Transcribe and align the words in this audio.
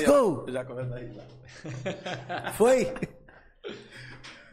Let's 0.00 0.10
Aí, 0.10 0.20
go! 0.20 0.44
ó, 0.46 0.50
Já 0.50 0.64
começa 0.64 0.94
a 0.94 0.98
risar. 0.98 2.54
Foi? 2.56 2.92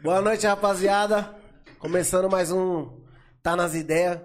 Boa 0.01 0.21
noite, 0.21 0.45
rapaziada. 0.45 1.33
Começando 1.79 2.29
mais 2.29 2.51
um 2.51 3.03
Tá 3.41 3.55
nas 3.55 3.75
ideias. 3.75 4.19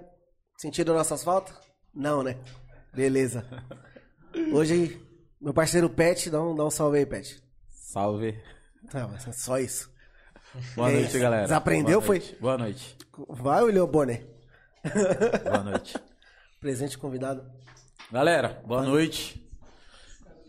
Sentiram 0.56 0.94
nossas 0.94 1.22
faltas? 1.22 1.54
Não, 1.94 2.22
né? 2.22 2.36
Beleza. 2.94 3.44
Hoje, 4.52 5.00
meu 5.40 5.52
parceiro 5.54 5.88
Pet, 5.88 6.28
dá 6.30 6.42
um, 6.42 6.54
dá 6.54 6.64
um 6.64 6.70
salve 6.70 6.98
aí, 6.98 7.06
Pet. 7.06 7.42
Salve. 7.70 8.40
Tá, 8.90 9.06
mas 9.08 9.26
é 9.28 9.32
só 9.32 9.58
isso. 9.58 9.90
Boa 10.74 10.90
É, 10.90 10.94
noite, 11.00 11.18
galera. 11.18 11.42
desaprendeu, 11.44 12.00
Boa 12.00 12.06
foi? 12.06 12.18
noite. 12.18 12.36
Boa 12.40 12.58
noite. 12.58 12.96
Vai, 13.28 13.62
William 13.62 13.86
Bonner. 13.86 14.26
Boa 15.44 15.62
noite. 15.62 15.96
Presente 16.60 16.98
convidado. 16.98 17.44
Galera, 18.10 18.60
boa 18.66 18.82
noite. 18.82 19.40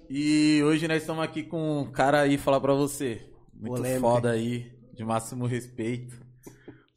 E 0.10 0.62
hoje 0.64 0.88
nós 0.88 1.02
estamos 1.02 1.24
aqui 1.24 1.44
com 1.44 1.82
um 1.82 1.92
cara 1.92 2.22
aí 2.22 2.38
falar 2.38 2.60
pra 2.60 2.74
você. 2.74 3.30
Muito 3.54 3.76
Polêmica. 3.78 4.02
foda 4.02 4.32
aí, 4.32 4.72
de 4.94 5.04
máximo 5.04 5.46
respeito. 5.46 6.16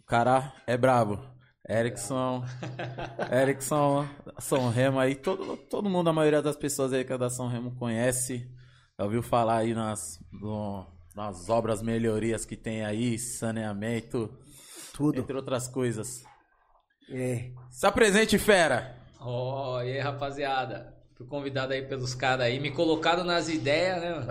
O 0.00 0.04
cara 0.06 0.52
é 0.66 0.76
brabo. 0.76 1.20
Erickson, 1.68 2.44
Erickson, 3.32 4.06
São 4.38 4.70
Remo 4.70 5.00
aí, 5.00 5.16
todo, 5.16 5.56
todo 5.56 5.90
mundo, 5.90 6.08
a 6.08 6.12
maioria 6.12 6.40
das 6.40 6.56
pessoas 6.56 6.92
aí 6.92 7.04
que 7.04 7.12
é 7.12 7.18
da 7.18 7.28
São 7.28 7.48
Remo 7.48 7.74
conhece, 7.74 8.48
já 8.96 9.04
ouviu 9.04 9.20
falar 9.20 9.58
aí 9.58 9.74
nas, 9.74 10.16
no- 10.30 10.86
nas 11.14 11.48
obras 11.48 11.82
melhorias 11.82 12.44
que 12.44 12.56
tem 12.56 12.84
aí, 12.84 13.18
saneamento, 13.18 14.32
Tudo. 14.94 15.18
entre 15.18 15.36
outras 15.36 15.66
coisas. 15.66 16.22
É. 17.10 17.50
Se 17.68 17.84
apresente, 17.84 18.38
fera! 18.38 18.96
Ó, 19.18 19.82
e 19.82 19.90
aí, 19.92 19.98
rapaziada? 19.98 20.95
Fui 21.16 21.26
convidado 21.26 21.72
aí 21.72 21.80
pelos 21.80 22.14
caras 22.14 22.44
aí, 22.44 22.60
me 22.60 22.70
colocaram 22.70 23.24
nas 23.24 23.48
ideias, 23.48 23.98
né? 24.02 24.26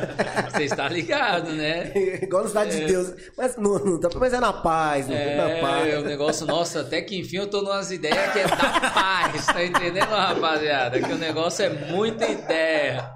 Você 0.50 0.64
está 0.64 0.88
ligado, 0.88 1.52
né? 1.52 1.92
Igual 2.22 2.44
na 2.44 2.48
cidade 2.48 2.80
de 2.80 2.86
Deus. 2.86 3.14
Mas, 3.36 3.58
não, 3.58 3.78
não, 3.78 4.00
mas 4.18 4.32
é 4.32 4.40
na 4.40 4.50
paz, 4.50 5.06
não 5.06 5.14
é, 5.14 5.36
na 5.36 5.50
É, 5.50 5.60
paz. 5.60 5.98
o 5.98 6.00
negócio, 6.06 6.46
nossa, 6.46 6.80
até 6.80 7.02
que 7.02 7.18
enfim 7.18 7.36
eu 7.36 7.46
tô 7.46 7.60
numas 7.60 7.92
ideias 7.92 8.32
que 8.32 8.38
é 8.38 8.46
da 8.48 8.56
paz, 8.56 9.44
tá 9.44 9.62
entendendo, 9.62 10.08
rapaziada? 10.08 10.98
Que 10.98 11.12
o 11.12 11.18
negócio 11.18 11.62
é 11.62 11.68
muita 11.68 12.26
ideia. 12.26 13.10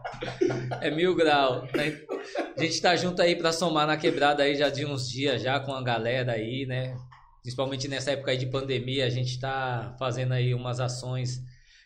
É 0.82 0.90
mil 0.90 1.14
grau. 1.14 1.66
A 2.58 2.60
gente 2.62 2.78
tá 2.82 2.94
junto 2.94 3.22
aí 3.22 3.36
pra 3.36 3.52
somar 3.52 3.86
na 3.86 3.96
quebrada 3.96 4.42
aí 4.42 4.54
já 4.54 4.68
de 4.68 4.84
uns 4.84 5.08
dias 5.08 5.40
já 5.40 5.58
com 5.60 5.72
a 5.72 5.82
galera 5.82 6.32
aí, 6.32 6.66
né? 6.66 6.94
Principalmente 7.40 7.88
nessa 7.88 8.10
época 8.10 8.32
aí 8.32 8.36
de 8.36 8.46
pandemia, 8.46 9.06
a 9.06 9.10
gente 9.10 9.40
tá 9.40 9.94
fazendo 9.98 10.32
aí 10.32 10.52
umas 10.54 10.78
ações 10.78 11.42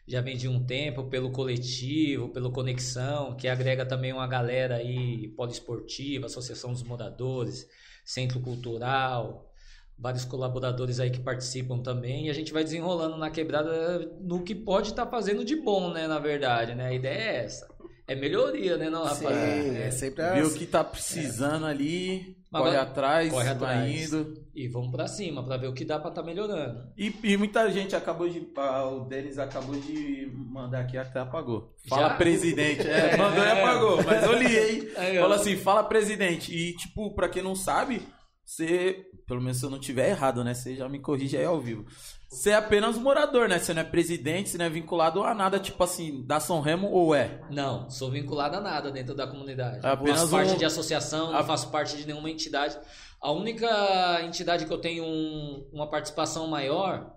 já 0.08 0.22
vem 0.22 0.36
de 0.36 0.48
um 0.48 0.64
tempo 0.64 1.04
pelo 1.04 1.30
coletivo, 1.30 2.30
pelo 2.30 2.50
Conexão, 2.50 3.36
que 3.36 3.46
agrega 3.46 3.84
também 3.84 4.12
uma 4.12 4.26
galera 4.26 4.76
aí 4.76 5.28
poliesportiva, 5.36 6.26
Associação 6.26 6.72
dos 6.72 6.82
Moradores, 6.82 7.68
Centro 8.04 8.40
Cultural, 8.40 9.52
vários 9.98 10.24
colaboradores 10.24 10.98
aí 10.98 11.10
que 11.10 11.20
participam 11.20 11.80
também, 11.80 12.26
e 12.26 12.30
a 12.30 12.32
gente 12.32 12.52
vai 12.54 12.64
desenrolando 12.64 13.18
na 13.18 13.30
quebrada 13.30 13.98
no 14.20 14.42
que 14.42 14.54
pode 14.54 14.88
estar 14.88 15.06
fazendo 15.06 15.44
de 15.44 15.56
bom, 15.56 15.92
né, 15.92 16.06
na 16.06 16.18
verdade, 16.18 16.74
né? 16.74 16.86
A 16.86 16.94
ideia 16.94 17.18
é 17.18 17.44
essa. 17.44 17.68
É 18.06 18.14
melhoria, 18.14 18.78
né, 18.78 18.88
não, 18.88 19.06
Sim, 19.08 19.24
rapaz? 19.26 19.76
é 19.76 19.90
sempre 19.90 20.24
Viu 20.32 20.46
assim. 20.46 20.58
que 20.58 20.66
tá 20.66 20.82
precisando 20.82 21.66
ali, 21.66 22.34
Mas 22.34 22.37
corre 22.50 22.70
vai- 22.70 22.76
atrás, 22.76 23.30
corre 23.32 23.44
vai 23.44 23.54
atrás. 23.54 24.12
indo. 24.12 24.42
E 24.54 24.68
vamos 24.68 24.90
pra 24.90 25.06
cima 25.06 25.44
pra 25.44 25.56
ver 25.56 25.68
o 25.68 25.74
que 25.74 25.84
dá 25.84 25.98
pra 25.98 26.08
estar 26.10 26.22
melhorando. 26.22 26.88
E, 26.96 27.14
e 27.22 27.36
muita 27.36 27.70
gente 27.70 27.94
acabou 27.94 28.28
de. 28.28 28.46
ah, 28.56 28.84
o 28.86 29.04
Denis 29.04 29.38
acabou 29.38 29.74
de 29.78 30.30
mandar 30.34 30.80
aqui 30.80 30.96
até 30.96 31.20
apagou. 31.20 31.74
Fala 31.88 32.08
Já? 32.10 32.14
presidente. 32.16 32.86
É, 32.88 33.16
mandou 33.18 33.44
e 33.44 33.50
apagou, 33.50 34.02
mas 34.04 34.22
eu 34.24 34.32
li, 34.38 34.56
hein? 34.58 34.88
Ó. 35.18 35.22
Fala 35.22 35.34
assim, 35.36 35.56
fala 35.56 35.84
presidente. 35.84 36.54
E, 36.54 36.74
tipo, 36.76 37.14
pra 37.14 37.28
quem 37.28 37.42
não 37.42 37.54
sabe, 37.54 38.02
você. 38.44 39.04
Pelo 39.26 39.42
menos 39.42 39.58
se 39.58 39.64
eu 39.66 39.70
não 39.70 39.78
tiver 39.78 40.08
errado, 40.08 40.42
né? 40.42 40.54
Você 40.54 40.74
já 40.74 40.88
me 40.88 40.98
corrige 41.00 41.36
aí 41.36 41.44
ao 41.44 41.60
vivo. 41.60 41.84
Você 42.28 42.50
é 42.50 42.54
apenas 42.56 42.96
um 42.96 43.00
morador, 43.00 43.48
né? 43.48 43.58
Você 43.58 43.72
não 43.72 43.80
é 43.80 43.84
presidente, 43.84 44.50
você 44.50 44.58
não 44.58 44.66
é 44.66 44.70
vinculado 44.70 45.22
a 45.22 45.34
nada, 45.34 45.58
tipo 45.58 45.82
assim, 45.82 46.22
da 46.26 46.38
São 46.38 46.60
Remo 46.60 46.90
ou 46.90 47.14
é? 47.14 47.40
Não, 47.50 47.88
sou 47.88 48.10
vinculado 48.10 48.56
a 48.56 48.60
nada 48.60 48.90
dentro 48.90 49.14
da 49.14 49.26
comunidade. 49.26 49.84
É 49.84 49.90
apenas 49.90 50.20
faço 50.20 50.30
parte 50.32 50.52
um- 50.52 50.56
de 50.58 50.64
associação, 50.66 51.32
não 51.32 51.38
a- 51.38 51.44
faço 51.44 51.70
parte 51.70 51.96
de 51.96 52.06
nenhuma 52.06 52.30
entidade. 52.30 52.78
A 53.20 53.32
única 53.32 54.20
entidade 54.22 54.66
que 54.66 54.72
eu 54.72 54.78
tenho 54.78 55.04
um- 55.04 55.68
uma 55.72 55.88
participação 55.88 56.46
maior 56.46 57.10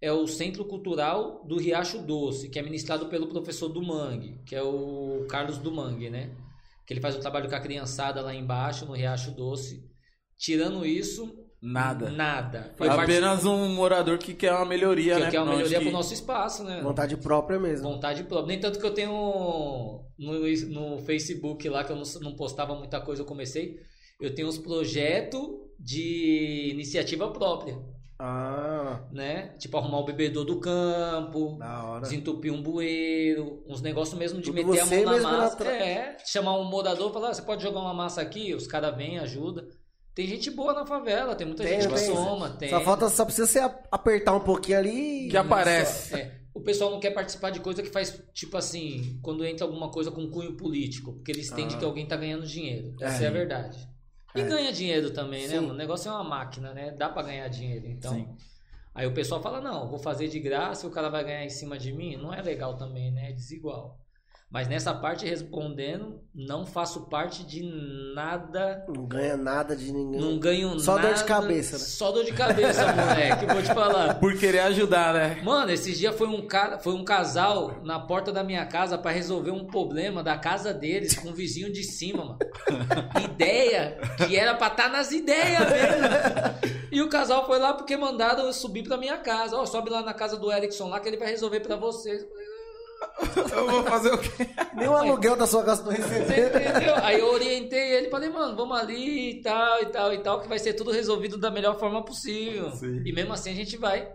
é 0.00 0.10
o 0.10 0.26
Centro 0.26 0.64
Cultural 0.64 1.44
do 1.46 1.58
Riacho 1.58 1.98
Doce, 1.98 2.48
que 2.48 2.58
é 2.58 2.62
ministrado 2.62 3.06
pelo 3.06 3.28
professor 3.28 3.68
Dumangue, 3.68 4.40
que 4.46 4.56
é 4.56 4.62
o 4.62 5.26
Carlos 5.28 5.58
Dumangue, 5.58 6.08
né? 6.08 6.34
Que 6.86 6.94
ele 6.94 7.00
faz 7.02 7.14
o 7.14 7.20
trabalho 7.20 7.50
com 7.50 7.54
a 7.54 7.60
criançada 7.60 8.22
lá 8.22 8.34
embaixo, 8.34 8.86
no 8.86 8.92
Riacho 8.94 9.30
Doce. 9.30 9.84
Tirando 10.38 10.84
isso, 10.86 11.34
Nada. 11.66 12.10
nada. 12.10 12.74
É 12.78 12.88
apenas 12.88 13.46
um 13.46 13.68
morador 13.74 14.18
que 14.18 14.34
quer 14.34 14.52
uma 14.52 14.66
melhoria, 14.66 15.14
que 15.14 15.20
né? 15.22 15.30
quer 15.30 15.40
uma 15.40 15.54
melhoria 15.56 15.78
que- 15.78 15.84
pro 15.84 15.92
nosso 15.94 16.12
espaço, 16.12 16.62
né? 16.62 16.80
Vontade 16.82 17.16
própria 17.16 17.58
mesmo. 17.58 17.88
Vontade 17.88 18.22
própria. 18.24 18.48
Nem 18.48 18.60
tanto 18.60 18.78
que 18.78 18.84
eu 18.84 18.92
tenho 18.92 19.10
no, 20.18 20.40
no 20.68 20.98
Facebook 20.98 21.66
lá, 21.68 21.82
que 21.82 21.90
eu 21.92 21.96
não, 21.96 22.04
não 22.20 22.36
postava 22.36 22.74
muita 22.74 23.00
coisa, 23.00 23.22
eu 23.22 23.26
comecei. 23.26 23.76
Eu 24.20 24.34
tenho 24.34 24.46
uns 24.46 24.58
projetos 24.58 25.40
de 25.80 26.68
iniciativa 26.72 27.28
própria, 27.32 27.76
Ah, 28.18 29.00
né? 29.10 29.54
Tipo 29.58 29.76
arrumar 29.78 29.98
o 29.98 30.04
bebedouro 30.04 30.46
do 30.54 30.60
campo, 30.60 31.56
da 31.58 31.84
hora. 31.84 32.02
desentupir 32.02 32.52
um 32.52 32.62
bueiro, 32.62 33.64
uns 33.66 33.80
negócios 33.82 34.16
mesmo 34.18 34.38
de 34.40 34.52
Tudo 34.52 34.54
meter 34.66 34.80
a 34.80 34.86
mão 34.86 35.04
na 35.04 35.18
massa. 35.22 35.64
É, 35.66 36.16
chamar 36.24 36.58
um 36.58 36.64
morador 36.64 37.10
e 37.10 37.12
falar, 37.12 37.30
"Ah, 37.30 37.34
você 37.34 37.42
pode 37.42 37.62
jogar 37.62 37.80
uma 37.80 37.92
massa 37.94 38.20
aqui? 38.22 38.54
Os 38.54 38.66
caras 38.66 38.96
vêm, 38.96 39.18
ajuda. 39.18 39.66
Tem 40.14 40.26
gente 40.28 40.50
boa 40.50 40.72
na 40.72 40.86
favela, 40.86 41.34
tem 41.34 41.46
muita 41.46 41.64
Tem, 41.64 41.80
gente 41.80 41.92
que 41.92 41.98
tem. 42.00 42.14
soma, 42.14 42.50
tem. 42.50 42.70
Só 42.70 42.80
falta, 42.80 43.08
só 43.08 43.24
precisa 43.24 43.46
você 43.48 43.58
apertar 43.90 44.32
um 44.34 44.40
pouquinho 44.40 44.78
ali. 44.78 45.28
Que 45.28 45.36
aparece. 45.36 46.14
É, 46.14 46.40
o 46.54 46.60
pessoal 46.60 46.90
não 46.92 47.00
quer 47.00 47.10
participar 47.10 47.50
de 47.50 47.58
coisa 47.58 47.82
que 47.82 47.90
faz, 47.90 48.22
tipo 48.32 48.56
assim, 48.56 49.18
quando 49.22 49.44
entra 49.44 49.66
alguma 49.66 49.90
coisa 49.90 50.12
com 50.12 50.30
cunho 50.30 50.56
político, 50.56 51.14
porque 51.14 51.32
eles 51.32 51.50
entendem 51.50 51.74
Ah. 51.74 51.78
que 51.80 51.84
alguém 51.84 52.06
tá 52.06 52.14
ganhando 52.16 52.46
dinheiro. 52.46 52.94
Essa 53.00 53.22
É. 53.22 53.26
é, 53.26 53.28
a 53.28 53.32
verdade. 53.32 53.88
E 54.36 54.40
É. 54.40 54.44
ganha 54.44 54.72
dinheiro 54.72 55.10
também, 55.12 55.42
né? 55.48 55.54
Sim. 55.54 55.60
mano? 55.62 55.74
O 55.74 55.76
negócio 55.76 56.08
é 56.08 56.12
uma 56.12 56.22
máquina, 56.24 56.72
né? 56.72 56.92
Dá 56.92 57.08
pra 57.08 57.22
ganhar 57.24 57.48
dinheiro. 57.48 57.86
Então, 57.88 58.12
Sim. 58.12 58.28
aí 58.94 59.06
o 59.08 59.14
pessoal 59.14 59.42
fala: 59.42 59.60
não, 59.60 59.88
vou 59.88 59.98
fazer 59.98 60.28
de 60.28 60.38
graça 60.38 60.86
e 60.86 60.88
o 60.88 60.92
cara 60.92 61.08
vai 61.08 61.24
ganhar 61.24 61.44
em 61.44 61.50
cima 61.50 61.76
de 61.76 61.92
mim. 61.92 62.16
Não 62.16 62.32
é 62.32 62.40
legal 62.40 62.76
também, 62.76 63.10
né? 63.10 63.30
É 63.30 63.32
desigual. 63.32 63.98
Mas 64.54 64.68
nessa 64.68 64.94
parte, 64.94 65.26
respondendo, 65.26 66.20
não 66.32 66.64
faço 66.64 67.06
parte 67.06 67.42
de 67.44 67.60
nada. 68.14 68.86
Não 68.86 69.04
ganha 69.04 69.36
nada 69.36 69.74
de 69.74 69.90
ninguém. 69.90 70.20
Não 70.20 70.38
ganho 70.38 70.78
Só 70.78 70.94
nada. 70.94 71.08
dor 71.08 71.16
de 71.16 71.24
cabeça, 71.24 71.72
né? 71.76 71.84
Só 71.84 72.12
dor 72.12 72.24
de 72.24 72.32
cabeça, 72.32 72.86
moleque. 72.86 73.46
Vou 73.46 73.60
te 73.60 73.74
falar. 73.74 74.14
Por 74.22 74.38
querer 74.38 74.60
ajudar, 74.60 75.12
né? 75.12 75.42
Mano, 75.42 75.72
esses 75.72 75.98
dias 75.98 76.14
foi 76.14 76.28
um 76.28 76.46
cara, 76.46 76.78
foi 76.78 76.94
um 76.94 77.02
casal 77.02 77.80
na 77.82 77.98
porta 77.98 78.30
da 78.30 78.44
minha 78.44 78.64
casa 78.64 78.96
pra 78.96 79.10
resolver 79.10 79.50
um 79.50 79.66
problema 79.66 80.22
da 80.22 80.38
casa 80.38 80.72
deles 80.72 81.18
com 81.18 81.30
o 81.30 81.34
vizinho 81.34 81.72
de 81.72 81.82
cima, 81.82 82.24
mano. 82.24 82.38
Ideia 83.24 83.98
que 84.24 84.36
era 84.36 84.54
pra 84.54 84.68
estar 84.68 84.88
nas 84.88 85.10
ideias 85.10 85.68
mesmo. 85.68 86.78
E 86.92 87.02
o 87.02 87.08
casal 87.08 87.44
foi 87.44 87.58
lá 87.58 87.72
porque 87.72 87.96
mandaram 87.96 88.44
eu 88.44 88.52
subir 88.52 88.84
pra 88.84 88.96
minha 88.96 89.18
casa. 89.18 89.56
Ó, 89.56 89.66
sobe 89.66 89.90
lá 89.90 90.00
na 90.00 90.14
casa 90.14 90.36
do 90.36 90.52
Erickson 90.52 90.88
lá 90.88 91.00
que 91.00 91.08
ele 91.08 91.16
vai 91.16 91.28
resolver 91.28 91.58
pra 91.58 91.74
vocês. 91.74 92.24
Eu 93.54 93.70
vou 93.70 93.82
fazer 93.84 94.12
o 94.12 94.18
quê? 94.18 94.46
Nem 94.74 94.88
o 94.88 94.96
aluguel 94.96 95.36
da 95.36 95.46
sua 95.46 95.62
casa 95.62 95.82
não 95.84 95.92
Você 95.92 96.02
recebeu. 96.02 96.48
entendeu? 96.48 96.94
Aí 97.02 97.20
eu 97.20 97.32
orientei 97.32 97.92
ele, 97.92 98.10
falei, 98.10 98.28
mano, 98.28 98.56
vamos 98.56 98.76
ali 98.76 99.30
e 99.30 99.42
tal, 99.42 99.82
e 99.82 99.86
tal, 99.86 100.12
e 100.12 100.18
tal, 100.18 100.40
que 100.40 100.48
vai 100.48 100.58
ser 100.58 100.74
tudo 100.74 100.90
resolvido 100.90 101.38
da 101.38 101.50
melhor 101.50 101.78
forma 101.78 102.04
possível. 102.04 102.70
Sim. 102.72 103.02
E 103.04 103.12
mesmo 103.12 103.32
assim 103.32 103.50
a 103.50 103.54
gente 103.54 103.76
vai. 103.76 104.12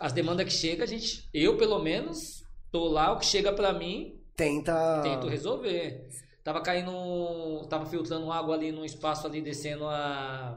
As 0.00 0.12
demandas 0.12 0.46
que 0.46 0.52
chegam, 0.52 0.84
a 0.84 0.86
gente, 0.86 1.28
eu 1.34 1.56
pelo 1.56 1.78
menos, 1.80 2.42
tô 2.72 2.88
lá, 2.88 3.12
o 3.12 3.18
que 3.18 3.26
chega 3.26 3.52
pra 3.52 3.72
mim, 3.72 4.18
Tenta. 4.36 5.00
tento 5.02 5.26
resolver. 5.28 6.08
Tava 6.42 6.62
caindo, 6.62 7.66
tava 7.68 7.84
filtrando 7.86 8.32
água 8.32 8.54
ali 8.54 8.72
num 8.72 8.84
espaço 8.84 9.26
ali, 9.26 9.42
descendo 9.42 9.86
a 9.86 10.56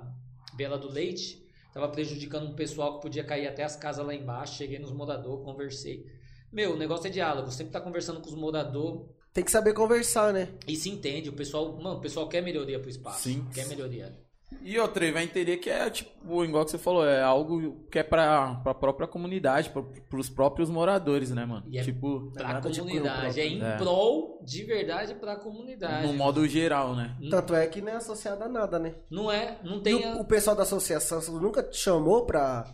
Bela 0.54 0.78
do 0.78 0.90
Leite. 0.90 1.42
Tava 1.74 1.90
prejudicando 1.90 2.48
um 2.48 2.54
pessoal 2.56 2.96
que 2.96 3.02
podia 3.02 3.24
cair 3.24 3.48
até 3.48 3.64
as 3.64 3.76
casas 3.76 4.06
lá 4.06 4.14
embaixo. 4.14 4.56
Cheguei 4.58 4.80
nos 4.80 4.92
moradores, 4.92 5.44
conversei. 5.44 6.06
Meu, 6.52 6.74
o 6.74 6.78
negócio 6.78 7.08
é 7.08 7.10
diálogo. 7.10 7.52
Sempre 7.52 7.74
tá 7.74 7.82
conversando 7.82 8.20
com 8.22 8.28
os 8.30 8.36
moradores. 8.36 9.02
Tem 9.34 9.44
que 9.44 9.52
saber 9.52 9.74
conversar, 9.74 10.34
né? 10.34 10.50
E 10.68 10.76
se 10.76 10.90
entende, 10.90 11.30
o 11.30 11.34
pessoal, 11.34 11.72
mano, 11.82 11.98
o 11.98 12.02
pessoal 12.02 12.28
quer 12.28 12.42
melhoria 12.42 12.80
pro 12.80 12.90
espaço. 12.90 13.24
Sim. 13.30 13.46
Quer 13.54 13.66
melhoria. 13.68 14.14
E 14.62 14.78
outra, 14.78 15.06
ele 15.06 15.14
vai 15.14 15.24
entender 15.24 15.56
que 15.58 15.70
é, 15.70 15.90
tipo, 15.90 16.44
igual 16.44 16.66
que 16.66 16.72
você 16.72 16.78
falou, 16.78 17.08
é 17.08 17.22
algo 17.24 17.88
que 17.90 17.98
é 17.98 18.04
pra, 18.04 18.56
pra 18.56 18.74
própria 18.74 19.08
comunidade, 19.08 19.70
pra, 19.70 19.82
pros 20.10 20.30
próprios 20.30 20.70
moradores, 20.70 21.32
né, 21.32 21.46
mano? 21.46 21.64
E 21.70 21.80
é 21.80 21.84
tipo, 21.84 22.30
Pra 22.34 22.60
de 22.60 22.80
comunidade. 22.82 23.40
é 23.40 23.48
em 23.48 23.64
É. 23.64 23.78
prol 23.78 24.44
de 24.44 24.66
verdade 24.66 25.16
pra 25.16 25.38
comunidade. 25.38 26.06
no 26.06 26.14
modo 26.14 26.46
geral, 26.46 26.94
né? 26.94 27.16
Tanto 27.30 27.56
é 27.56 27.66
que 27.66 27.80
não 27.80 27.94
é 27.94 27.96
associado 27.96 28.44
a 28.44 28.50
nada, 28.50 28.78
né? 28.78 28.96
Não 29.10 29.32
é, 29.32 29.58
não 29.64 29.78
E 29.78 29.84
tem. 29.84 29.96
o, 29.96 30.06
a- 30.06 30.22
o 30.22 30.26
pessoal 30.26 30.54
da 30.56 30.64
associação 30.64 31.22
nunca 31.40 31.64
te 31.64 31.78
chamou 31.78 32.26
pra, 32.26 32.70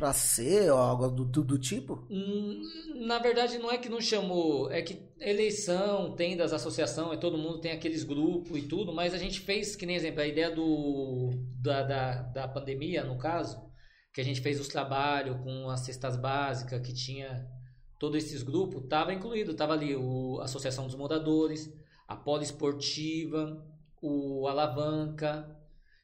pra 0.00 0.14
ser 0.14 0.72
ou 0.72 0.78
algo 0.78 1.08
do, 1.10 1.24
do, 1.26 1.44
do 1.44 1.58
tipo? 1.58 2.06
Hum, 2.10 2.62
Na 3.06 3.18
verdade, 3.18 3.58
não 3.58 3.70
é 3.70 3.76
que 3.76 3.88
não 3.90 4.00
chamou, 4.00 4.70
é 4.72 4.80
que 4.80 5.10
eleição 5.20 6.16
tem 6.16 6.36
das 6.36 6.52
associações, 6.54 7.20
todo 7.20 7.36
mundo 7.36 7.60
tem 7.60 7.72
aqueles 7.72 8.02
grupos 8.02 8.56
e 8.56 8.62
tudo, 8.62 8.92
mas 8.94 9.12
a 9.12 9.18
gente 9.18 9.40
fez, 9.40 9.76
que 9.76 9.84
nem 9.84 9.96
exemplo, 9.96 10.22
a 10.22 10.26
ideia 10.26 10.50
do, 10.50 11.30
da, 11.60 11.82
da, 11.82 12.22
da 12.22 12.48
pandemia, 12.48 13.04
no 13.04 13.18
caso, 13.18 13.60
que 14.14 14.20
a 14.22 14.24
gente 14.24 14.40
fez 14.40 14.58
os 14.58 14.68
trabalhos 14.68 15.36
com 15.42 15.68
as 15.68 15.80
cestas 15.80 16.16
básicas, 16.16 16.80
que 16.80 16.94
tinha 16.94 17.46
todos 17.98 18.24
esses 18.24 18.42
grupos, 18.42 18.88
tava 18.88 19.12
incluído, 19.12 19.54
tava 19.54 19.74
ali 19.74 19.94
o 19.94 20.40
a 20.40 20.44
Associação 20.44 20.86
dos 20.86 20.96
Moradores, 20.96 21.70
a 22.08 22.16
Poliesportiva, 22.16 23.62
o 24.00 24.48
Alavanca, 24.48 25.59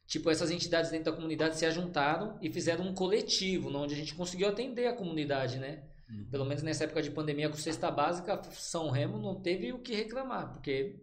tipo, 0.06 0.30
essas 0.30 0.50
entidades 0.50 0.90
dentro 0.90 1.10
da 1.10 1.16
comunidade 1.16 1.56
se 1.56 1.66
ajuntaram 1.66 2.38
e 2.40 2.50
fizeram 2.50 2.84
um 2.84 2.94
coletivo, 2.94 3.74
onde 3.76 3.94
a 3.94 3.96
gente 3.96 4.14
conseguiu 4.14 4.48
atender 4.48 4.86
a 4.86 4.92
comunidade, 4.92 5.58
né? 5.58 5.82
Pelo 6.30 6.44
menos 6.44 6.62
nessa 6.62 6.84
época 6.84 7.02
de 7.02 7.10
pandemia 7.10 7.48
com 7.48 7.56
cesta 7.56 7.90
básica, 7.90 8.40
São 8.52 8.90
Remo 8.90 9.18
não 9.18 9.34
teve 9.40 9.72
o 9.72 9.78
que 9.80 9.92
reclamar, 9.94 10.52
porque 10.52 11.00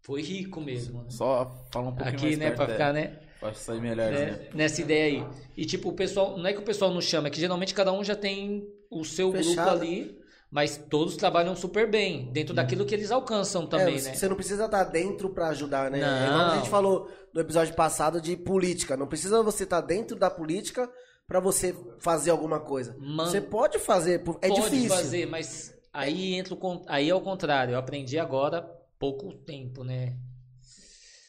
foi 0.00 0.22
rico 0.22 0.60
mesmo. 0.60 1.02
né? 1.02 1.10
Só 1.10 1.64
fala 1.72 1.90
um 1.90 1.94
pouquinho 1.94 2.16
Aqui, 2.16 2.24
mais 2.26 2.38
né, 2.38 2.44
perto, 2.46 2.56
pra 2.56 2.64
é. 2.64 2.72
ficar, 2.72 2.92
né? 2.92 3.18
Pode 3.38 3.58
sair 3.58 3.80
melhor, 3.80 4.10
né? 4.10 4.26
né, 4.26 4.48
Nessa 4.52 4.82
ideia 4.82 5.04
aí. 5.04 5.26
E 5.56 5.64
tipo, 5.64 5.88
o 5.88 5.92
pessoal, 5.92 6.36
não 6.36 6.46
é 6.46 6.52
que 6.52 6.58
o 6.58 6.64
pessoal 6.64 6.92
não 6.92 7.00
chama, 7.00 7.28
é 7.28 7.30
que 7.30 7.38
geralmente 7.40 7.72
cada 7.72 7.92
um 7.92 8.02
já 8.02 8.16
tem 8.16 8.68
o 8.90 9.04
seu 9.04 9.30
grupo 9.30 9.44
Fechado. 9.46 9.70
ali, 9.70 10.19
mas 10.50 10.76
todos 10.76 11.16
trabalham 11.16 11.54
super 11.54 11.88
bem, 11.88 12.30
dentro 12.32 12.52
daquilo 12.54 12.84
que 12.84 12.94
eles 12.94 13.10
alcançam 13.10 13.66
também, 13.66 13.98
é, 13.98 14.02
né? 14.02 14.14
Você 14.14 14.28
não 14.28 14.34
precisa 14.36 14.64
estar 14.64 14.84
dentro 14.84 15.30
pra 15.30 15.48
ajudar, 15.48 15.90
né? 15.90 16.00
Não. 16.00 16.06
É 16.08 16.26
igual 16.26 16.50
a 16.50 16.56
gente 16.56 16.68
falou 16.68 17.10
no 17.32 17.40
episódio 17.40 17.74
passado 17.74 18.20
de 18.20 18.36
política. 18.36 18.96
Não 18.96 19.06
precisa 19.06 19.42
você 19.42 19.62
estar 19.64 19.80
dentro 19.80 20.18
da 20.18 20.28
política 20.30 20.90
pra 21.26 21.38
você 21.38 21.74
fazer 22.00 22.30
alguma 22.30 22.58
coisa. 22.58 22.96
Man- 22.98 23.26
Você 23.30 23.40
pode 23.40 23.78
fazer, 23.78 24.14
é 24.42 24.48
Pode 24.48 24.54
difícil. 24.62 24.88
fazer, 24.88 25.26
mas 25.26 25.72
aí 25.92 26.34
entra 26.34 26.54
o 26.54 26.84
aí 26.88 27.08
é 27.08 27.14
o 27.14 27.20
contrário. 27.20 27.74
Eu 27.74 27.78
aprendi 27.78 28.18
agora 28.18 28.62
pouco 28.98 29.32
tempo, 29.32 29.84
né? 29.84 30.16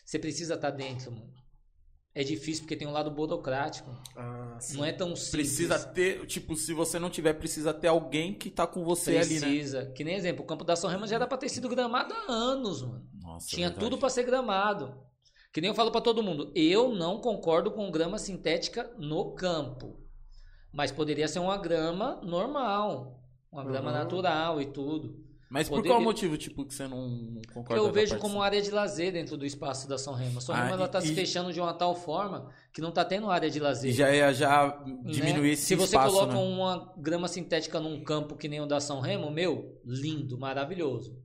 Você 0.03 0.17
precisa 0.17 0.55
estar 0.55 0.71
dentro, 0.71 1.11
mano. 1.11 1.31
É 2.13 2.23
difícil 2.23 2.63
porque 2.63 2.75
tem 2.75 2.87
um 2.87 2.91
lado 2.91 3.09
burocrático. 3.09 3.89
Ah, 4.17 4.57
sim. 4.59 4.77
Não 4.77 4.83
é 4.85 4.91
tão 4.91 5.15
simples. 5.15 5.31
Precisa 5.31 5.79
ter, 5.79 6.25
tipo, 6.25 6.55
se 6.57 6.73
você 6.73 6.99
não 6.99 7.09
tiver, 7.09 7.33
precisa 7.35 7.73
ter 7.73 7.87
alguém 7.87 8.33
que 8.33 8.49
tá 8.49 8.67
com 8.67 8.83
você 8.83 9.15
ali, 9.17 9.39
né? 9.39 9.47
Precisa. 9.47 9.85
Que 9.95 10.03
nem 10.03 10.15
exemplo, 10.15 10.43
o 10.43 10.45
campo 10.47 10.65
da 10.65 10.75
São 10.75 10.89
Remo 10.89 11.07
já 11.07 11.15
era 11.15 11.25
pra 11.27 11.37
ter 11.37 11.47
sido 11.47 11.69
gramado 11.69 12.13
há 12.13 12.31
anos, 12.31 12.81
mano. 12.81 13.07
Nossa, 13.21 13.47
Tinha 13.47 13.69
verdade. 13.69 13.85
tudo 13.85 13.97
pra 13.97 14.09
ser 14.09 14.23
gramado. 14.23 14.93
Que 15.53 15.61
nem 15.61 15.69
eu 15.69 15.73
falo 15.75 15.91
pra 15.91 16.01
todo 16.01 16.21
mundo, 16.23 16.51
eu 16.55 16.93
não 16.93 17.19
concordo 17.19 17.71
com 17.71 17.89
grama 17.91 18.17
sintética 18.17 18.89
no 18.97 19.33
campo. 19.33 19.97
Mas 20.73 20.91
poderia 20.91 21.27
ser 21.27 21.39
uma 21.39 21.57
grama 21.57 22.19
normal, 22.23 23.21
uma 23.51 23.63
grama 23.63 23.89
Uhum. 23.91 23.97
natural 23.97 24.61
e 24.61 24.65
tudo. 24.65 25.25
Mas 25.51 25.67
por 25.67 25.75
Poderia- 25.75 25.91
qual 25.97 26.01
motivo, 26.01 26.37
tipo, 26.37 26.65
que 26.65 26.73
você 26.73 26.87
não, 26.87 27.09
não 27.09 27.41
concorda 27.53 27.83
eu 27.83 27.91
vejo 27.91 28.17
como 28.19 28.41
área 28.41 28.61
de 28.61 28.71
lazer 28.71 29.11
dentro 29.11 29.35
do 29.35 29.45
espaço 29.45 29.85
da 29.85 29.97
São 29.97 30.13
Remo. 30.13 30.37
A 30.37 30.41
São 30.41 30.55
Ah, 30.55 30.63
Remo 30.63 30.75
ela 30.75 30.87
tá 30.87 30.99
e- 30.99 31.07
se 31.07 31.13
fechando 31.13 31.51
de 31.51 31.59
uma 31.59 31.73
tal 31.73 31.93
forma 31.93 32.49
que 32.71 32.79
não 32.79 32.89
tá 32.89 33.03
tendo 33.03 33.29
área 33.29 33.49
de 33.49 33.59
lazer. 33.59 33.89
E 33.91 33.93
já 33.93 34.15
ia 34.15 34.31
já 34.33 34.81
né? 34.85 35.11
diminuir 35.11 35.51
esse 35.51 35.65
Se 35.65 35.75
você 35.75 35.97
espaço, 35.97 36.15
coloca 36.15 36.33
né? 36.35 36.39
uma 36.39 36.93
grama 36.97 37.27
sintética 37.27 37.81
num 37.81 38.01
campo 38.01 38.37
que 38.37 38.47
nem 38.47 38.61
o 38.61 38.65
da 38.65 38.79
São 38.79 39.01
Remo, 39.01 39.29
meu, 39.29 39.77
lindo, 39.85 40.39
maravilhoso. 40.39 41.19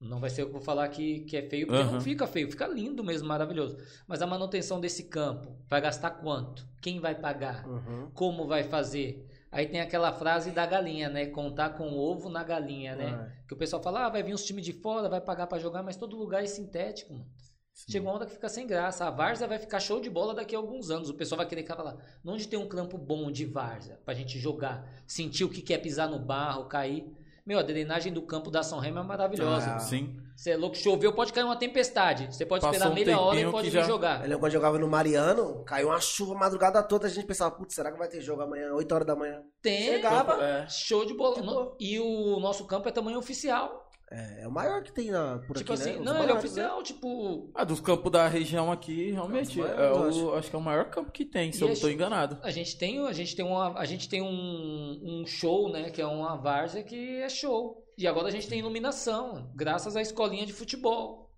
Não 0.00 0.18
vai 0.18 0.30
ser 0.30 0.42
eu 0.42 0.46
que 0.46 0.52
vou 0.52 0.62
falar 0.62 0.88
que, 0.88 1.20
que 1.20 1.36
é 1.36 1.42
feio, 1.48 1.66
porque 1.68 1.82
Aham. 1.82 1.92
não 1.92 2.00
fica 2.00 2.26
feio, 2.26 2.50
fica 2.50 2.66
lindo 2.66 3.04
mesmo, 3.04 3.28
maravilhoso. 3.28 3.76
Mas 4.08 4.20
a 4.20 4.26
manutenção 4.26 4.80
desse 4.80 5.04
campo, 5.04 5.56
vai 5.68 5.80
gastar 5.80 6.10
quanto? 6.10 6.66
Quem 6.82 6.98
vai 6.98 7.14
pagar? 7.14 7.68
Uhum. 7.68 8.10
Como 8.14 8.48
vai 8.48 8.64
fazer? 8.64 9.28
Aí 9.52 9.66
tem 9.66 9.80
aquela 9.80 10.12
frase 10.12 10.52
da 10.52 10.64
galinha, 10.64 11.08
né? 11.08 11.26
Contar 11.26 11.70
com 11.70 11.88
o 11.88 11.98
ovo 11.98 12.28
na 12.28 12.44
galinha, 12.44 12.94
né? 12.94 13.32
Que 13.48 13.54
o 13.54 13.56
pessoal 13.56 13.82
fala, 13.82 14.06
ah, 14.06 14.08
vai 14.08 14.22
vir 14.22 14.32
uns 14.32 14.44
times 14.44 14.64
de 14.64 14.72
fora, 14.72 15.08
vai 15.08 15.20
pagar 15.20 15.46
pra 15.48 15.58
jogar, 15.58 15.82
mas 15.82 15.96
todo 15.96 16.16
lugar 16.16 16.42
é 16.42 16.46
sintético, 16.46 17.12
mano. 17.14 17.26
Sim. 17.72 17.92
Chega 17.92 18.06
uma 18.06 18.14
hora 18.14 18.26
que 18.26 18.32
fica 18.32 18.48
sem 18.48 18.66
graça. 18.66 19.06
A 19.06 19.10
Várzea 19.10 19.48
vai 19.48 19.58
ficar 19.58 19.80
show 19.80 20.00
de 20.00 20.10
bola 20.10 20.34
daqui 20.34 20.54
a 20.54 20.58
alguns 20.58 20.90
anos. 20.90 21.08
O 21.08 21.14
pessoal 21.14 21.38
vai 21.38 21.46
querer 21.46 21.64
falar, 21.64 21.96
onde 22.24 22.46
tem 22.46 22.58
um 22.58 22.68
campo 22.68 22.98
bom 22.98 23.30
de 23.30 23.46
Várzea 23.46 23.98
pra 24.04 24.14
gente 24.14 24.38
jogar? 24.38 24.86
Sentir 25.06 25.44
o 25.44 25.48
que 25.48 25.62
quer 25.62 25.78
pisar 25.78 26.08
no 26.08 26.18
barro, 26.18 26.66
cair. 26.66 27.10
Meu, 27.50 27.58
a 27.58 27.62
drenagem 27.62 28.12
do 28.12 28.22
campo 28.22 28.48
da 28.48 28.62
São 28.62 28.78
Remo 28.78 29.00
é 29.00 29.02
maravilhosa. 29.02 29.72
Ah, 29.74 29.78
Sim. 29.80 30.16
Você 30.36 30.50
é 30.52 30.56
louco, 30.56 30.76
choveu, 30.76 31.12
pode 31.12 31.32
cair 31.32 31.42
uma 31.42 31.56
tempestade. 31.56 32.26
Você 32.32 32.46
pode 32.46 32.60
Passou 32.60 32.74
esperar 32.74 32.92
um 32.92 32.94
meia 32.94 33.20
hora 33.20 33.40
e 33.40 33.50
pode 33.50 33.68
vir 33.70 33.80
já- 33.80 33.82
jogar. 33.82 34.18
Eu 34.20 34.22
lembro 34.28 34.38
quando 34.38 34.52
jogava 34.52 34.78
no 34.78 34.86
Mariano, 34.86 35.64
caiu 35.64 35.88
uma 35.88 35.98
chuva 36.00 36.32
a 36.36 36.38
madrugada 36.38 36.80
toda, 36.80 37.08
a 37.08 37.10
gente 37.10 37.26
pensava, 37.26 37.50
putz, 37.50 37.74
será 37.74 37.90
que 37.90 37.98
vai 37.98 38.06
ter 38.06 38.20
jogo 38.20 38.40
amanhã, 38.42 38.72
8 38.72 38.92
horas 38.94 39.04
da 39.04 39.16
manhã? 39.16 39.42
Tem, 39.60 39.82
Chegava. 39.82 40.40
É. 40.40 40.68
show 40.68 41.04
de 41.04 41.12
bola. 41.12 41.42
Boa. 41.42 41.76
E 41.80 41.98
o 41.98 42.38
nosso 42.38 42.64
campo 42.66 42.88
é 42.88 42.92
tamanho 42.92 43.18
oficial. 43.18 43.89
É, 44.12 44.42
é 44.42 44.48
o 44.48 44.50
maior 44.50 44.82
que 44.82 44.92
tem 44.92 45.10
na, 45.10 45.38
por 45.38 45.56
tipo 45.56 45.72
aqui, 45.72 45.82
assim, 45.82 45.92
né? 45.92 45.98
Os 46.00 46.04
não, 46.04 46.12
ele 46.14 46.22
é 46.22 46.26
maiores, 46.26 46.44
oficial, 46.44 46.82
tipo. 46.82 47.50
Ah, 47.54 47.62
dos 47.64 47.80
campos 47.80 48.10
da 48.10 48.26
região 48.26 48.72
aqui, 48.72 49.12
realmente, 49.12 49.60
É, 49.60 49.64
os 49.64 49.70
é 49.70 49.74
maiores, 49.76 50.16
o, 50.16 50.20
eu 50.20 50.34
acho. 50.34 50.50
que 50.50 50.56
é 50.56 50.58
o 50.58 50.62
maior 50.62 50.90
campo 50.90 51.12
que 51.12 51.24
tem, 51.24 51.52
se 51.52 51.60
E 51.60 51.62
eu 51.62 51.68
não 51.68 51.74
tô 51.76 51.82
show. 51.82 51.90
enganado. 51.90 52.38
A 52.42 52.50
gente 52.50 52.76
tem, 52.76 53.06
a 53.06 53.12
gente 53.12 53.36
tem, 53.36 53.44
uma, 53.44 53.78
a 53.78 53.84
gente 53.84 54.08
tem 54.08 54.20
um, 54.20 55.00
um 55.22 55.24
show, 55.26 55.70
né? 55.70 55.90
Que 55.90 56.02
é 56.02 56.06
uma 56.06 56.36
várzea 56.36 56.82
que 56.82 57.20
é 57.20 57.28
show. 57.28 57.84
E 57.96 58.06
agora 58.06 58.28
a 58.28 58.30
gente 58.32 58.48
tem 58.48 58.58
iluminação, 58.58 59.52
graças 59.54 59.94
à 59.94 60.00
escolinha 60.02 60.44
de 60.44 60.52
futebol. 60.52 61.30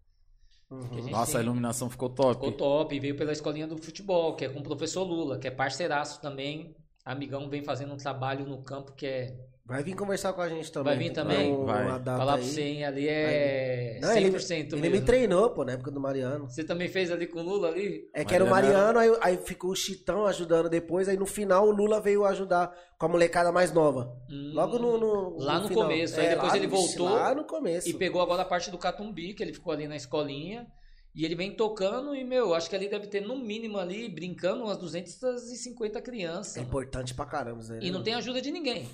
Uhum. 0.71 1.07
A 1.09 1.11
Nossa, 1.11 1.33
tem. 1.33 1.41
a 1.41 1.45
iluminação 1.45 1.91
ficou 1.91 2.09
top. 2.09 2.35
Ficou 2.35 2.53
top, 2.53 2.99
veio 2.99 3.17
pela 3.17 3.33
escolinha 3.33 3.67
do 3.67 3.77
futebol, 3.77 4.35
que 4.35 4.47
é 4.47 4.49
com 4.49 4.61
o 4.61 4.63
professor 4.63 5.03
Lula, 5.03 5.39
que 5.39 5.47
é 5.47 5.51
parceiraço 5.51 6.23
também. 6.23 6.75
Amigão 7.05 7.51
vem 7.51 7.63
fazendo 7.63 7.93
um 7.93 7.97
trabalho 7.99 8.47
no 8.47 8.63
campo 8.63 8.93
que 8.95 9.07
é. 9.07 9.37
Vai 9.73 9.83
vir 9.83 9.95
conversar 9.95 10.33
com 10.33 10.41
a 10.43 10.49
gente 10.49 10.71
também. 10.71 10.95
Vai 10.97 11.05
vir 11.05 11.13
também? 11.13 11.53
uma 11.55 11.65
Vai. 11.65 11.87
falar 12.19 12.35
pra 12.35 12.43
você, 12.43 12.61
hein, 12.63 12.85
ali 12.85 13.09
é 13.09 13.99
Não, 14.01 14.13
ele, 14.17 14.31
100% 14.31 14.73
ele 14.73 14.81
mesmo. 14.83 14.97
me 14.97 15.01
treinou, 15.01 15.51
pô, 15.51 15.65
na 15.65 15.73
época 15.73 15.91
do 15.91 15.99
Mariano. 16.01 16.49
Você 16.49 16.63
também 16.63 16.89
fez 16.89 17.11
ali 17.11 17.27
com 17.27 17.41
o 17.41 17.43
Lula 17.43 17.69
ali? 17.69 18.09
É 18.15 18.25
que 18.25 18.35
era 18.35 18.45
o 18.45 18.51
Mariano 18.51 18.99
aí, 18.99 19.11
aí 19.21 19.37
ficou 19.39 19.71
o 19.71 19.77
Chitão 19.77 20.27
ajudando 20.27 20.69
depois, 20.69 21.09
aí 21.09 21.17
no 21.17 21.27
final 21.27 21.67
o 21.67 21.71
Lula 21.71 22.01
veio 22.01 22.25
ajudar 22.25 22.71
com 22.99 23.07
a 23.07 23.09
molecada 23.09 23.51
mais 23.51 23.73
nova. 23.73 24.13
Hum, 24.31 24.53
Logo 24.55 24.79
no, 24.79 24.99
no- 24.99 25.39
Lá 25.39 25.59
no 25.61 25.69
final. 25.69 25.85
começo, 25.85 26.21
aí 26.21 26.29
depois 26.29 26.53
lá 26.53 26.57
ele 26.59 26.67
no- 26.67 26.77
voltou 26.77 27.09
Lá 27.09 27.35
no 27.35 27.45
começo. 27.45 27.89
E 27.89 27.95
pegou 27.95 28.21
agora 28.21 28.43
a 28.43 28.45
parte 28.45 28.71
do 28.71 28.79
Catumbi, 28.79 29.35
que 29.35 29.43
ele 29.43 29.53
ficou 29.55 29.73
ali 29.73 29.89
na 29.89 29.97
escolinha. 29.97 30.67
E 31.15 31.27
ele 31.27 31.35
vem 31.35 31.55
tocando 31.55 32.15
e, 32.15 32.25
meu, 32.25 32.55
acho 32.55 32.71
que 32.71 32.75
ali 32.77 32.89
deve 32.89 33.07
ter 33.07 33.21
no 33.21 33.37
mínimo 33.37 33.77
ali, 33.79 34.09
brincando, 34.09 34.65
umas 34.65 34.79
250 34.79 36.01
crianças. 36.01 36.57
É 36.57 36.61
mano. 36.61 36.69
importante 36.71 37.13
pra 37.15 37.27
caramba 37.27 37.61
isso 37.61 37.73
aí. 37.73 37.81
E 37.83 37.87
né? 37.87 37.91
não 37.91 38.03
tem 38.03 38.15
ajuda 38.15 38.41
de 38.41 38.51
ninguém. 38.51 38.89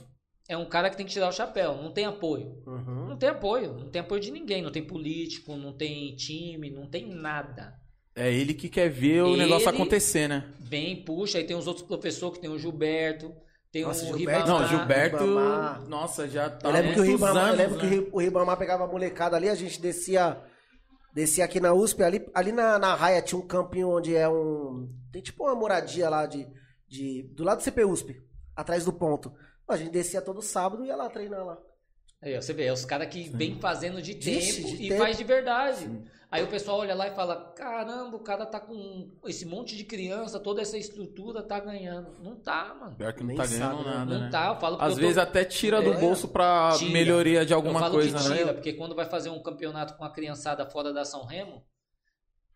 É 0.48 0.56
um 0.56 0.64
cara 0.66 0.88
que 0.88 0.96
tem 0.96 1.04
que 1.04 1.12
tirar 1.12 1.28
o 1.28 1.32
chapéu, 1.32 1.74
não 1.76 1.92
tem 1.92 2.06
apoio. 2.06 2.62
Uhum. 2.66 3.08
Não 3.08 3.16
tem 3.18 3.28
apoio, 3.28 3.74
não 3.74 3.90
tem 3.90 4.00
apoio 4.00 4.20
de 4.20 4.30
ninguém, 4.30 4.62
não 4.62 4.72
tem 4.72 4.82
político, 4.82 5.54
não 5.56 5.72
tem 5.74 6.16
time, 6.16 6.70
não 6.70 6.86
tem 6.86 7.06
nada. 7.06 7.74
É 8.16 8.32
ele 8.32 8.54
que 8.54 8.68
quer 8.68 8.88
ver 8.88 9.22
o 9.22 9.28
Ele- 9.28 9.42
negócio 9.44 9.68
acontecer, 9.68 10.26
né? 10.26 10.50
Vem, 10.58 11.04
puxa, 11.04 11.36
aí 11.38 11.44
tem 11.44 11.54
os 11.56 11.66
outros 11.66 11.86
professores 11.86 12.36
que 12.36 12.40
tem 12.40 12.50
o 12.50 12.58
Gilberto, 12.58 13.32
tem 13.70 13.82
Nossa, 13.84 14.04
o 14.06 14.16
Gilberto- 14.16 14.46
Ribamar. 14.46 14.60
Não, 14.62 14.68
Gilberto. 14.78 15.16
Ribamar. 15.24 15.88
Nossa, 15.88 16.26
já 16.28 16.48
tá. 16.50 16.66
Eu 16.68 16.72
lembro 16.72 16.94
que 16.94 17.00
o 17.00 17.02
Ribamar, 17.02 17.36
eu 17.36 17.42
anos, 17.48 17.58
lembro 17.58 17.78
que 17.78 17.86
o 17.86 17.90
né? 17.90 17.96
Ri- 17.96 18.08
o 18.10 18.18
Ribamar 18.18 18.56
pegava 18.56 18.84
a 18.84 18.88
molecada 18.88 19.36
ali, 19.36 19.48
a 19.50 19.54
gente 19.54 19.80
descia 19.80 20.38
descia 21.14 21.44
aqui 21.44 21.58
na 21.60 21.72
USP, 21.74 22.02
ali, 22.02 22.26
ali 22.32 22.52
na, 22.52 22.78
na 22.78 22.94
raia 22.94 23.20
tinha 23.20 23.38
um 23.38 23.46
campinho 23.46 23.90
onde 23.90 24.16
é 24.16 24.28
um. 24.28 24.88
Tem 25.12 25.20
tipo 25.20 25.44
uma 25.44 25.54
moradia 25.54 26.08
lá 26.08 26.24
de. 26.26 26.46
de 26.88 27.22
do 27.34 27.44
lado 27.44 27.58
do 27.58 27.62
CP 27.64 27.84
USP, 27.84 28.16
atrás 28.56 28.84
do 28.84 28.92
ponto. 28.92 29.30
A 29.68 29.76
gente 29.76 29.90
descia 29.90 30.22
todo 30.22 30.40
sábado 30.42 30.84
e 30.84 30.88
ia 30.88 30.96
lá 30.96 31.08
treinar 31.10 31.44
lá. 31.44 31.58
Aí, 32.20 32.36
ó, 32.36 32.40
você 32.40 32.52
vê, 32.52 32.64
é 32.64 32.72
os 32.72 32.84
caras 32.84 33.08
que 33.08 33.28
vem 33.28 33.60
fazendo 33.60 34.02
de 34.02 34.14
tempo 34.14 34.40
Vixe, 34.40 34.64
de 34.64 34.84
e 34.86 34.88
tempo. 34.88 35.00
faz 35.02 35.16
de 35.16 35.22
verdade. 35.24 36.02
Aí 36.30 36.42
o 36.42 36.48
pessoal 36.48 36.80
olha 36.80 36.94
lá 36.94 37.06
e 37.08 37.14
fala: 37.14 37.52
caramba, 37.56 38.16
o 38.16 38.20
cara 38.20 38.44
tá 38.44 38.58
com 38.60 39.08
esse 39.26 39.46
monte 39.46 39.76
de 39.76 39.84
criança, 39.84 40.40
toda 40.40 40.60
essa 40.60 40.76
estrutura, 40.76 41.42
tá 41.42 41.60
ganhando. 41.60 42.16
Não 42.22 42.34
tá, 42.36 42.74
mano. 42.78 42.96
Pior 42.96 43.12
que 43.14 43.20
não 43.20 43.28
Nem 43.28 43.36
tá 43.36 43.46
ganhando 43.46 43.76
sabe, 43.76 43.84
né? 43.88 43.94
nada, 43.94 44.14
Não 44.14 44.20
né? 44.24 44.30
tá, 44.30 44.48
eu 44.48 44.56
falo 44.60 44.76
porque 44.76 44.90
Às 44.92 44.96
eu 44.98 45.00
vezes 45.00 45.14
tô... 45.14 45.20
até 45.22 45.44
tira 45.44 45.80
do 45.80 45.92
É, 45.94 45.98
bolso 45.98 46.28
pra 46.28 46.72
tira. 46.76 46.90
melhoria 46.90 47.46
de 47.46 47.52
eu 47.52 47.56
alguma 47.56 47.78
falo 47.80 47.94
coisa, 47.94 48.18
que 48.18 48.28
né? 48.28 48.36
tira, 48.36 48.52
porque 48.54 48.72
quando 48.72 48.94
vai 48.96 49.06
fazer 49.06 49.30
um 49.30 49.40
campeonato 49.42 49.94
com 49.96 50.04
a 50.04 50.10
criançada 50.12 50.66
fora 50.68 50.92
da 50.92 51.04
São 51.04 51.24
Remo, 51.24 51.62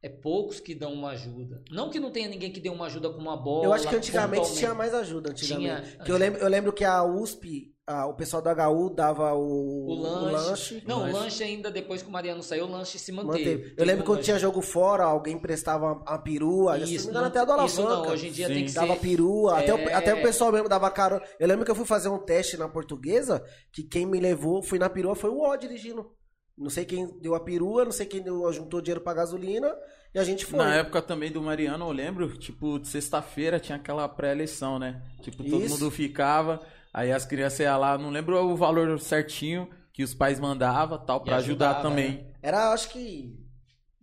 é 0.02 0.08
poucos 0.08 0.58
que 0.58 0.74
dão 0.74 0.92
uma 0.92 1.10
ajuda. 1.10 1.62
Não 1.70 1.88
que 1.88 2.00
não 2.00 2.10
tenha 2.10 2.28
ninguém 2.28 2.50
que 2.50 2.58
dê 2.60 2.68
uma 2.68 2.86
ajuda 2.86 3.08
com 3.10 3.18
uma 3.20 3.36
bola. 3.36 3.64
Eu 3.64 3.72
acho 3.72 3.88
que 3.88 3.94
antigamente 3.94 4.52
tinha 4.54 4.74
mais 4.74 4.92
ajuda, 4.92 5.30
antigamente. 5.30 5.90
Tinha- 5.92 6.04
Que 6.04 6.10
eu, 6.10 6.16
lembro, 6.16 6.40
eu 6.40 6.48
lembro 6.48 6.72
que 6.72 6.84
a 6.84 7.04
USP, 7.04 7.72
a- 7.86 8.06
o 8.06 8.14
pessoal 8.14 8.42
da 8.42 8.52
HU 8.68 8.90
dava 8.90 9.32
o, 9.34 9.86
O 9.86 9.94
lanche. 9.94 10.32
lanche. 10.48 10.82
Não, 10.86 11.00
lanche. 11.00 11.12
o 11.14 11.18
lanche 11.18 11.44
ainda, 11.44 11.70
depois 11.70 12.02
que 12.02 12.08
o 12.08 12.10
Mariano 12.12 12.42
saiu, 12.42 12.64
o 12.64 12.68
lanche 12.68 12.98
se 12.98 13.12
manteve. 13.12 13.54
Manteve. 13.54 13.74
Eu 13.78 13.84
lembro 13.84 14.04
quando 14.04 14.16
lanche. 14.18 14.24
tinha 14.24 14.38
jogo 14.40 14.60
fora, 14.60 15.04
alguém 15.04 15.38
prestava 15.38 16.02
a 16.04 16.18
perua. 16.18 16.84
se 16.84 17.10
não 17.12 17.24
até 17.24 17.38
a 17.38 17.44
do 17.44 17.64
isso 17.64 17.80
não, 17.80 17.88
Alavanca. 17.88 18.12
hoje 18.12 18.26
em 18.28 18.32
dia 18.32 18.48
Sim. 18.48 18.54
tem 18.54 18.64
que 18.64 18.72
Dava 18.72 18.94
ser... 18.94 19.00
perua, 19.00 19.58
até, 19.60 19.72
o, 19.72 19.78
É. 19.78 19.94
até 19.94 20.14
o 20.14 20.22
pessoal 20.22 20.50
mesmo 20.50 20.68
dava 20.68 20.90
caro. 20.90 21.20
Eu 21.38 21.46
lembro 21.46 21.64
que 21.64 21.70
eu 21.70 21.76
fui 21.76 21.86
fazer 21.86 22.08
um 22.08 22.18
teste 22.18 22.56
na 22.56 22.68
portuguesa, 22.68 23.40
que 23.72 23.84
quem 23.84 24.04
me 24.04 24.18
levou, 24.18 24.62
fui 24.64 24.80
na 24.80 24.90
perua, 24.90 25.14
foi 25.14 25.30
o 25.30 25.38
O 25.42 25.56
dirigindo. 25.56 26.10
Não 26.56 26.70
sei 26.70 26.84
quem 26.84 27.06
deu 27.20 27.34
a 27.34 27.40
perua, 27.40 27.84
não 27.84 27.92
sei 27.92 28.06
quem 28.06 28.22
deu, 28.22 28.52
juntou 28.52 28.80
dinheiro 28.80 29.00
pra 29.00 29.14
gasolina 29.14 29.74
e 30.14 30.18
a 30.18 30.24
gente 30.24 30.44
foi. 30.44 30.58
Na 30.58 30.74
época 30.74 31.00
também 31.00 31.32
do 31.32 31.40
Mariano, 31.40 31.86
eu 31.86 31.92
lembro, 31.92 32.36
tipo, 32.36 32.78
de 32.78 32.88
sexta-feira 32.88 33.58
tinha 33.58 33.76
aquela 33.76 34.08
pré-eleição, 34.08 34.78
né? 34.78 35.02
Tipo, 35.22 35.42
todo 35.42 35.64
Isso. 35.64 35.74
mundo 35.74 35.90
ficava, 35.90 36.60
aí 36.92 37.10
as 37.10 37.24
crianças 37.24 37.60
iam 37.60 37.78
lá, 37.78 37.96
não 37.96 38.10
lembro 38.10 38.36
o 38.36 38.56
valor 38.56 38.98
certinho 39.00 39.68
que 39.92 40.02
os 40.02 40.14
pais 40.14 40.38
mandavam, 40.38 40.98
tal, 40.98 41.20
pra 41.20 41.36
ajudar 41.36 41.70
ajudava, 41.70 41.88
também. 41.88 42.26
Era, 42.42 42.72
acho 42.72 42.90
que 42.90 43.41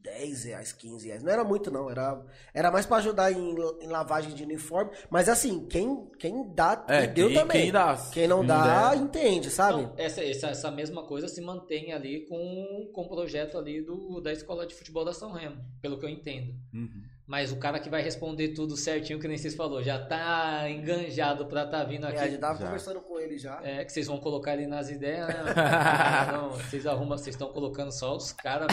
10 0.01 0.43
reais, 0.45 0.71
15 0.71 1.07
reais. 1.07 1.21
Não 1.23 1.31
era 1.31 1.43
muito, 1.43 1.69
não. 1.69 1.89
Era, 1.89 2.23
era 2.53 2.71
mais 2.71 2.85
pra 2.85 2.97
ajudar 2.97 3.31
em, 3.31 3.55
em 3.81 3.87
lavagem 3.87 4.33
de 4.33 4.43
uniforme. 4.43 4.91
Mas 5.09 5.27
assim, 5.27 5.65
quem, 5.67 6.07
quem 6.17 6.53
dá, 6.53 6.85
É, 6.87 7.05
quem 7.05 7.13
deu 7.13 7.27
quem- 7.27 7.37
também. 7.37 7.61
quem 7.63 7.71
dá. 7.71 7.97
Quem 8.11 8.27
não 8.27 8.45
dá, 8.45 8.91
der. 8.91 9.01
entende, 9.01 9.49
sabe? 9.49 9.81
Não, 9.83 9.93
essa, 9.97 10.23
essa, 10.23 10.47
essa 10.47 10.71
mesma 10.71 11.05
coisa 11.05 11.27
se 11.27 11.41
mantém 11.41 11.91
ali 11.93 12.25
com, 12.27 12.89
com 12.93 13.01
o 13.01 13.09
projeto 13.09 13.57
ali 13.57 13.81
do, 13.81 14.21
da 14.21 14.31
escola 14.31 14.65
de 14.65 14.73
futebol 14.73 15.03
da 15.03 15.13
São 15.13 15.31
Remo, 15.31 15.57
pelo 15.81 15.99
que 15.99 16.05
eu 16.05 16.09
entendo. 16.09 16.53
Uhum. 16.73 17.03
Mas 17.29 17.51
o 17.51 17.57
cara 17.57 17.79
que 17.79 17.91
vai 17.91 18.01
responder 18.01 18.49
tudo 18.55 18.75
certinho, 18.75 19.19
que 19.19 19.27
nem 19.27 19.37
vocês 19.37 19.53
falou, 19.53 19.83
já 19.83 20.03
tá 20.03 20.67
enganjado 20.67 21.45
pra 21.45 21.63
tá 21.67 21.83
vindo 21.83 22.07
É, 22.07 22.09
aqui. 22.09 22.17
a 22.17 22.27
gente 22.27 22.39
tava 22.39 22.57
Já. 22.57 22.65
conversando 22.65 23.01
com 23.01 23.19
ele 23.19 23.37
já. 23.37 23.61
É, 23.63 23.85
que 23.85 23.93
vocês 23.93 24.07
vão 24.07 24.19
colocar 24.19 24.53
ali 24.53 24.65
nas 24.65 24.89
ideias, 24.89 25.27
né? 25.27 25.35
Não, 26.33 26.49
vocês 26.53 26.87
arrumam, 26.87 27.15
vocês 27.15 27.35
estão 27.35 27.53
colocando 27.53 27.91
só 27.91 28.15
os 28.17 28.31
caras. 28.31 28.67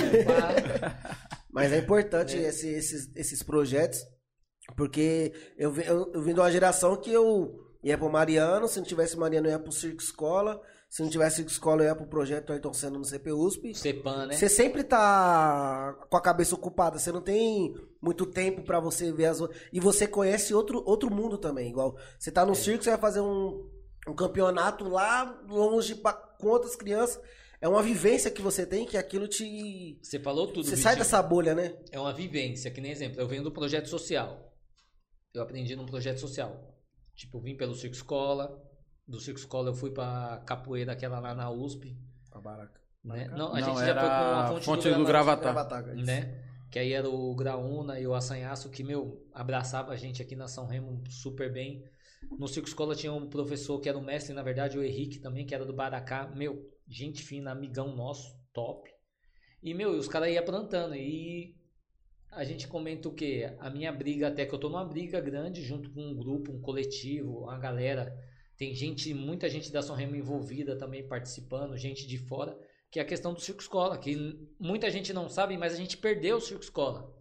Mas 1.52 1.70
é 1.70 1.78
importante 1.78 2.34
É. 2.36 2.48
esse- 2.48 2.68
esses, 2.70 3.14
esses 3.14 3.42
projetos, 3.42 4.00
porque 4.76 5.34
eu, 5.58 5.74
eu, 5.82 6.12
eu 6.14 6.22
vim 6.22 6.32
de 6.34 6.40
uma 6.40 6.50
geração 6.50 6.96
que 6.96 7.12
eu 7.12 7.54
ia 7.82 7.98
pro 7.98 8.10
Mariano, 8.10 8.68
se 8.68 8.78
não 8.78 8.86
tivesse 8.86 9.18
Mariano 9.18 9.46
eu 9.48 9.52
ia 9.52 9.58
pro 9.58 9.70
Circo 9.72 10.02
Escola, 10.02 10.60
se 10.96 11.02
não 11.02 11.10
tivesse 11.10 11.36
Circo 11.36 11.50
Escola 11.50 11.82
eu 11.82 11.88
ia 11.88 11.94
pro 11.94 12.06
projeto 12.06 12.54
Ayrton 12.54 12.72
Senna 12.72 12.98
no 12.98 13.04
CPUSP. 13.04 13.74
Cepan, 13.74 14.28
né? 14.28 14.34
Você 14.34 14.48
sempre 14.48 14.82
tá 14.82 15.92
com 16.08 16.16
a 16.16 16.22
cabeça 16.22 16.54
ocupada, 16.54 16.98
você 16.98 17.12
não 17.12 17.20
tem 17.20 17.74
muito 18.00 18.24
tempo 18.24 18.62
pra 18.62 18.80
você 18.80 19.12
ver 19.12 19.26
as 19.26 19.38
outras. 19.38 19.60
E 19.70 19.78
você 19.78 20.06
conhece 20.08 20.54
outro, 20.54 20.82
outro 20.86 21.14
mundo 21.14 21.36
também, 21.36 21.68
igual. 21.68 21.98
Você 22.18 22.32
tá 22.32 22.46
no 22.46 22.54
circo, 22.54 22.82
você 22.82 22.88
vai 22.88 22.98
fazer 22.98 23.20
um, 23.20 23.70
um 24.08 24.14
campeonato 24.14 24.88
lá 24.88 25.38
longe 25.46 25.96
pra, 25.96 26.14
com 26.14 26.46
outras 26.46 26.74
crianças. 26.74 27.20
É 27.60 27.68
uma 27.68 27.82
vivência 27.82 28.30
que 28.30 28.40
você 28.40 28.64
tem 28.64 28.86
que 28.86 28.96
aquilo 28.96 29.28
te. 29.28 29.98
Você 30.02 30.18
falou 30.18 30.46
tudo, 30.46 30.64
Você 30.64 30.78
sai 30.78 30.94
Vitinho. 30.94 31.04
dessa 31.04 31.22
bolha, 31.22 31.54
né? 31.54 31.76
É 31.92 32.00
uma 32.00 32.14
vivência, 32.14 32.70
que 32.70 32.80
nem 32.80 32.90
exemplo. 32.90 33.20
Eu 33.20 33.28
venho 33.28 33.42
do 33.42 33.52
projeto 33.52 33.90
social. 33.90 34.50
Eu 35.34 35.42
aprendi 35.42 35.76
num 35.76 35.84
projeto 35.84 36.20
social. 36.20 36.74
Tipo, 37.14 37.38
vim 37.38 37.54
pelo 37.54 37.74
Circo 37.74 37.96
Escola. 37.96 38.65
Do 39.06 39.20
Circo 39.20 39.38
Escola 39.38 39.68
eu 39.70 39.74
fui 39.74 39.90
pra 39.90 40.42
capoeira, 40.46 40.92
aquela 40.92 41.20
lá 41.20 41.34
na 41.34 41.50
USP. 41.50 41.96
A 42.32 42.40
baraca. 42.40 42.80
Né? 43.04 43.28
Não, 43.28 43.54
a 43.54 43.60
Não, 43.60 43.66
gente 43.66 43.78
já 43.78 43.86
era 43.86 44.00
foi 44.00 44.08
com 44.08 44.14
a 44.14 44.48
fonte, 44.48 44.64
Fonte 44.64 44.88
do, 44.88 44.94
do 44.96 45.04
isso. 45.94 46.06
né? 46.06 46.44
Que 46.70 46.80
aí 46.80 46.92
era 46.92 47.08
o 47.08 47.34
Graúna 47.34 48.00
e 48.00 48.06
o 48.06 48.14
Assanhaço 48.14 48.68
que, 48.68 48.82
meu, 48.82 49.24
abraçava 49.32 49.92
a 49.92 49.96
gente 49.96 50.20
aqui 50.20 50.34
na 50.34 50.48
São 50.48 50.66
Remo 50.66 51.02
super 51.08 51.52
bem. 51.52 51.84
No 52.36 52.48
Circo 52.48 52.68
Escola 52.68 52.96
tinha 52.96 53.12
um 53.12 53.28
professor 53.28 53.80
que 53.80 53.88
era 53.88 53.96
o 53.96 54.02
mestre, 54.02 54.34
na 54.34 54.42
verdade, 54.42 54.76
o 54.76 54.82
Henrique 54.82 55.20
também, 55.20 55.46
que 55.46 55.54
era 55.54 55.64
do 55.64 55.72
Baracá. 55.72 56.26
Meu, 56.34 56.68
gente 56.88 57.22
fina, 57.22 57.52
amigão 57.52 57.94
nosso, 57.94 58.36
top. 58.52 58.90
E, 59.62 59.72
meu, 59.72 59.90
os 59.92 60.08
caras 60.08 60.30
iam 60.30 60.44
plantando. 60.44 60.96
E 60.96 61.54
a 62.32 62.42
gente 62.42 62.66
comenta 62.66 63.08
o 63.08 63.14
quê? 63.14 63.54
A 63.60 63.70
minha 63.70 63.92
briga, 63.92 64.26
até 64.28 64.44
que 64.44 64.52
eu 64.52 64.58
tô 64.58 64.68
numa 64.68 64.84
briga 64.84 65.20
grande, 65.20 65.62
junto 65.62 65.90
com 65.92 66.00
um 66.02 66.16
grupo, 66.16 66.52
um 66.52 66.60
coletivo, 66.60 67.44
uma 67.44 67.58
galera. 67.58 68.12
Tem 68.56 68.74
gente, 68.74 69.12
muita 69.12 69.48
gente 69.48 69.70
da 69.70 69.82
São 69.82 69.94
Remo 69.94 70.16
envolvida 70.16 70.76
também 70.76 71.06
participando, 71.06 71.76
gente 71.76 72.06
de 72.06 72.16
fora, 72.16 72.58
que 72.90 72.98
é 72.98 73.02
a 73.02 73.06
questão 73.06 73.34
do 73.34 73.40
Circo 73.40 73.60
Escola, 73.60 73.98
que 73.98 74.16
muita 74.58 74.90
gente 74.90 75.12
não 75.12 75.28
sabe, 75.28 75.56
mas 75.58 75.74
a 75.74 75.76
gente 75.76 75.96
perdeu 75.96 76.38
o 76.38 76.40
Circo 76.40 76.64
Escola. 76.64 77.14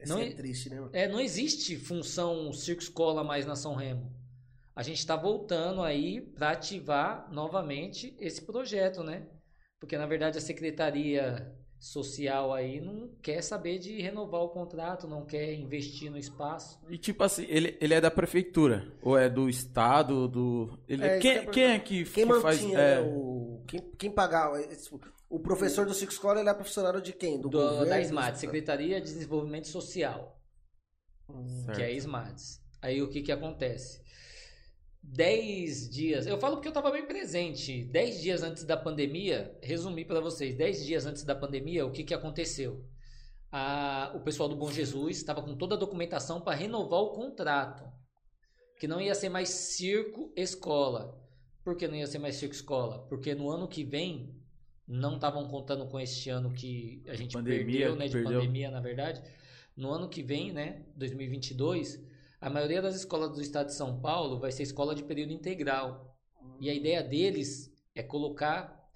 Isso 0.00 0.12
Não 0.12 0.20
é 0.20 0.30
triste, 0.32 0.68
né? 0.68 0.88
É, 0.92 1.08
não 1.08 1.20
existe 1.20 1.76
função 1.76 2.52
Circo 2.52 2.82
Escola 2.82 3.22
mais 3.22 3.46
na 3.46 3.54
São 3.54 3.74
Remo. 3.74 4.14
A 4.74 4.82
gente 4.82 4.98
está 4.98 5.16
voltando 5.16 5.82
aí 5.82 6.20
para 6.20 6.50
ativar 6.50 7.32
novamente 7.32 8.14
esse 8.18 8.42
projeto, 8.42 9.02
né? 9.02 9.26
Porque 9.80 9.96
na 9.96 10.06
verdade 10.06 10.36
a 10.36 10.40
Secretaria 10.40 11.54
Social 11.86 12.52
aí 12.52 12.80
não 12.80 13.08
quer 13.22 13.42
saber 13.42 13.78
de 13.78 14.00
renovar 14.00 14.40
o 14.42 14.48
contrato, 14.48 15.06
não 15.06 15.24
quer 15.24 15.54
investir 15.54 16.10
no 16.10 16.18
espaço. 16.18 16.78
E 16.88 16.98
tipo 16.98 17.22
assim, 17.22 17.46
ele, 17.48 17.76
ele 17.80 17.94
é 17.94 18.00
da 18.00 18.10
prefeitura? 18.10 18.92
Ou 19.00 19.16
é 19.16 19.28
do 19.28 19.48
estado? 19.48 20.26
Do. 20.28 20.78
Ele, 20.88 21.04
É, 21.04 21.18
quem, 21.18 21.32
isso 21.32 21.40
que 21.42 21.48
eu 21.48 21.52
quem 21.52 21.64
é 21.64 21.78
que, 21.78 22.04
Quem 22.04 22.26
que 22.26 22.40
faz. 22.40 22.62
é, 22.64 22.66
né, 22.66 23.00
o. 23.00 23.62
Quem, 23.66 23.80
quem 23.98 24.10
pagava. 24.10 24.58
O 25.28 25.40
professor 25.40 25.86
do 25.86 25.94
Circo 25.94 26.12
Escola 26.12 26.40
ele 26.40 26.48
é 26.48 26.54
profissional 26.54 27.00
de 27.00 27.12
quem? 27.12 27.40
Do, 27.40 27.48
Do, 27.48 27.58
governo? 27.58 27.86
da 27.86 28.00
SMAT, 28.00 28.36
Secretaria 28.38 29.00
de 29.00 29.12
Desenvolvimento 29.12 29.68
Social. 29.68 30.40
certo. 31.64 31.76
que 31.76 31.82
é 31.82 31.86
a 31.86 31.92
SMATS. 31.92 32.60
Aí 32.80 33.02
o 33.02 33.08
que 33.08 33.22
que 33.22 33.32
acontece? 33.32 34.00
Dez 35.08 35.88
dias, 35.88 36.26
eu 36.26 36.38
falo 36.38 36.56
porque 36.56 36.68
eu 36.68 36.70
estava 36.70 36.90
bem 36.90 37.06
presente. 37.06 37.84
Dez 37.84 38.20
dias 38.20 38.42
antes 38.42 38.64
da 38.64 38.76
pandemia, 38.76 39.56
resumi 39.62 40.04
para 40.04 40.20
vocês. 40.20 40.54
Dez 40.56 40.84
dias 40.84 41.06
antes 41.06 41.22
da 41.22 41.34
pandemia, 41.34 41.86
o 41.86 41.92
que 41.92 42.02
que 42.04 42.12
aconteceu? 42.12 42.84
A- 43.50 44.12
o 44.16 44.20
pessoal 44.20 44.48
do 44.48 44.56
Bom 44.56 44.70
Jesus 44.70 45.16
estava 45.16 45.40
com 45.42 45.56
toda 45.56 45.76
a 45.76 45.78
documentação 45.78 46.40
para 46.40 46.56
renovar 46.56 47.00
o 47.00 47.10
contrato, 47.12 47.84
que 48.78 48.88
não 48.88 49.00
ia 49.00 49.14
ser 49.14 49.28
mais 49.28 49.48
circo 49.48 50.32
escola. 50.36 51.16
Por 51.64 51.76
que 51.76 51.86
não 51.88 51.94
ia 51.94 52.06
ser 52.06 52.18
mais 52.18 52.34
circo 52.36 52.54
escola? 52.54 53.06
Porque 53.08 53.34
no 53.34 53.48
ano 53.48 53.68
que 53.68 53.84
vem 53.84 54.34
não 54.86 55.14
estavam 55.14 55.48
contando 55.48 55.86
com 55.86 55.98
este 55.98 56.28
ano 56.30 56.52
que 56.52 57.02
a 57.06 57.14
gente 57.14 57.32
Pandemia, 57.32 57.64
perdeu, 57.64 57.96
né, 57.96 58.06
de 58.06 58.12
perdeu. 58.12 58.32
pandemia, 58.40 58.70
na 58.70 58.80
verdade. 58.80 59.22
No 59.76 59.90
ano 59.90 60.08
que 60.08 60.22
vem, 60.22 60.52
né, 60.52 60.84
2022, 60.96 62.04
a 62.40 62.50
maioria 62.50 62.82
das 62.82 62.94
escolas 62.94 63.30
do 63.32 63.40
estado 63.40 63.66
de 63.66 63.74
São 63.74 64.00
Paulo 64.00 64.38
vai 64.38 64.52
ser 64.52 64.62
escola 64.62 64.94
de 64.94 65.02
período 65.02 65.32
integral. 65.32 66.16
E 66.60 66.70
a 66.70 66.74
ideia 66.74 67.02
deles 67.02 67.70
é 67.94 68.02
colocar 68.02 68.88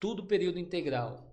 tudo 0.00 0.26
período 0.26 0.58
integral. 0.58 1.24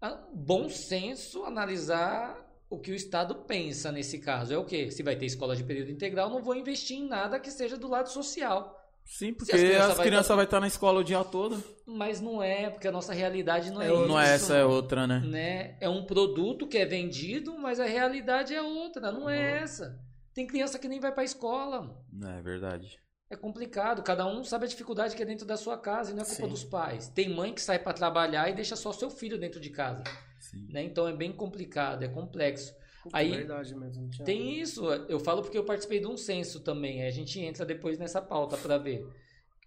Ah, 0.00 0.22
Bom 0.32 0.68
senso 0.68 1.44
analisar 1.44 2.36
o 2.68 2.78
que 2.78 2.90
o 2.90 2.94
estado 2.94 3.34
pensa 3.46 3.92
nesse 3.92 4.18
caso. 4.18 4.52
É 4.52 4.58
o 4.58 4.64
quê? 4.64 4.90
Se 4.90 5.02
vai 5.02 5.16
ter 5.16 5.26
escola 5.26 5.54
de 5.54 5.64
período 5.64 5.90
integral, 5.90 6.28
não 6.28 6.42
vou 6.42 6.54
investir 6.54 6.98
em 6.98 7.06
nada 7.08 7.38
que 7.38 7.50
seja 7.50 7.76
do 7.76 7.88
lado 7.88 8.08
social. 8.10 8.80
Sim, 9.04 9.34
porque 9.34 9.52
as 9.52 9.60
crianças 9.60 9.90
as 9.90 9.96
vai 9.98 10.06
crianças 10.06 10.28
tá- 10.28 10.34
vão 10.34 10.44
estar 10.44 10.60
na 10.60 10.66
escola 10.66 11.00
o 11.00 11.04
dia 11.04 11.22
todo. 11.24 11.62
Mas 11.86 12.20
não 12.22 12.42
é, 12.42 12.70
porque 12.70 12.88
a 12.88 12.92
nossa 12.92 13.12
realidade 13.12 13.70
não 13.70 13.82
é, 13.82 13.88
É, 13.88 13.92
isso. 13.92 14.08
Não 14.08 14.18
é 14.20 14.34
essa, 14.34 14.54
é 14.56 14.64
outra, 14.64 15.06
né? 15.06 15.20
né? 15.20 15.76
É 15.78 15.88
um 15.88 16.04
produto 16.06 16.66
que 16.66 16.78
é 16.78 16.86
vendido, 16.86 17.56
mas 17.58 17.78
a 17.78 17.84
realidade 17.84 18.54
é 18.54 18.62
outra, 18.62 19.12
não 19.12 19.28
é 19.28 19.58
essa. 19.62 20.00
Tem 20.34 20.46
criança 20.46 20.78
que 20.78 20.88
nem 20.88 21.00
vai 21.00 21.12
pra 21.12 21.24
escola. 21.24 21.80
mano. 21.82 22.36
É 22.36 22.42
verdade. 22.42 22.98
É 23.30 23.36
complicado, 23.36 24.02
cada 24.02 24.26
um 24.26 24.44
sabe 24.44 24.66
a 24.66 24.68
dificuldade 24.68 25.16
que 25.16 25.22
é 25.22 25.26
dentro 25.26 25.46
da 25.46 25.56
sua 25.56 25.78
casa 25.78 26.10
e 26.10 26.14
não 26.14 26.22
é 26.22 26.26
culpa 26.26 26.42
Sim. 26.42 26.48
dos 26.48 26.64
pais. 26.64 27.08
Tem 27.08 27.28
mãe 27.28 27.52
que 27.54 27.60
sai 27.60 27.78
pra 27.78 27.92
trabalhar 27.92 28.48
e 28.50 28.54
deixa 28.54 28.76
só 28.76 28.92
seu 28.92 29.08
filho 29.10 29.38
dentro 29.38 29.58
de 29.60 29.70
casa, 29.70 30.04
Sim. 30.38 30.66
né? 30.70 30.82
Então 30.84 31.08
é 31.08 31.12
bem 31.12 31.32
complicado, 31.32 32.02
é 32.02 32.08
complexo. 32.08 32.74
Puta, 33.02 33.16
Aí- 33.16 33.32
é 33.32 33.36
verdade 33.38 33.74
mesmo. 33.74 34.02
não 34.02 34.10
tinha- 34.10 34.24
Tem 34.24 34.58
isso, 34.60 34.84
eu 35.08 35.18
falo 35.18 35.42
porque 35.42 35.56
eu 35.58 35.64
participei 35.64 36.00
de 36.00 36.06
um 36.06 36.16
censo 36.16 36.60
também, 36.60 37.02
aí 37.02 37.08
a 37.08 37.12
gente 37.12 37.40
entra 37.40 37.64
depois 37.64 37.98
nessa 37.98 38.20
pauta 38.20 38.56
pra 38.56 38.76
ver. 38.78 39.06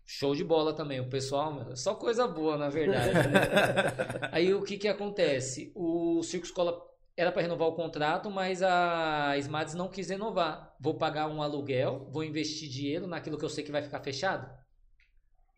Show 0.05 0.33
de 0.33 0.43
bola 0.43 0.73
também, 0.73 1.01
o 1.01 1.09
pessoal, 1.09 1.53
meu, 1.53 1.75
só 1.75 1.93
coisa 1.93 2.25
boa 2.27 2.55
na 2.57 2.69
verdade. 2.69 3.13
né? 3.27 3.31
Aí 4.31 4.53
o 4.53 4.63
que 4.63 4.77
que 4.77 4.87
acontece? 4.87 5.69
O 5.75 6.23
Circo 6.23 6.45
Escola 6.45 6.79
era 7.17 7.31
para 7.31 7.41
renovar 7.41 7.67
o 7.67 7.73
contrato, 7.73 8.29
mas 8.29 8.61
a 8.61 9.35
Smarts 9.39 9.73
não 9.73 9.87
quis 9.89 10.07
renovar. 10.09 10.75
Vou 10.79 10.93
pagar 10.93 11.27
um 11.27 11.41
aluguel, 11.41 12.07
vou 12.11 12.23
investir 12.23 12.69
dinheiro 12.69 13.07
naquilo 13.07 13.37
que 13.39 13.43
eu 13.43 13.49
sei 13.49 13.63
que 13.63 13.71
vai 13.71 13.81
ficar 13.81 13.99
fechado? 14.01 14.45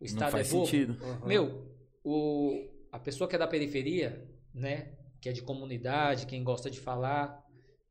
Não 0.00 0.06
estado 0.06 0.30
faz 0.32 0.48
é 0.48 0.52
bobo? 0.52 0.64
sentido. 0.64 0.96
Uhum. 1.04 1.26
Meu, 1.26 1.70
o, 2.02 2.66
a 2.90 2.98
pessoa 2.98 3.28
que 3.28 3.36
é 3.36 3.38
da 3.38 3.46
periferia, 3.46 4.26
né? 4.54 4.92
Que 5.20 5.28
é 5.28 5.32
de 5.32 5.42
comunidade, 5.42 6.24
quem 6.24 6.42
gosta 6.42 6.70
de 6.70 6.80
falar. 6.80 7.38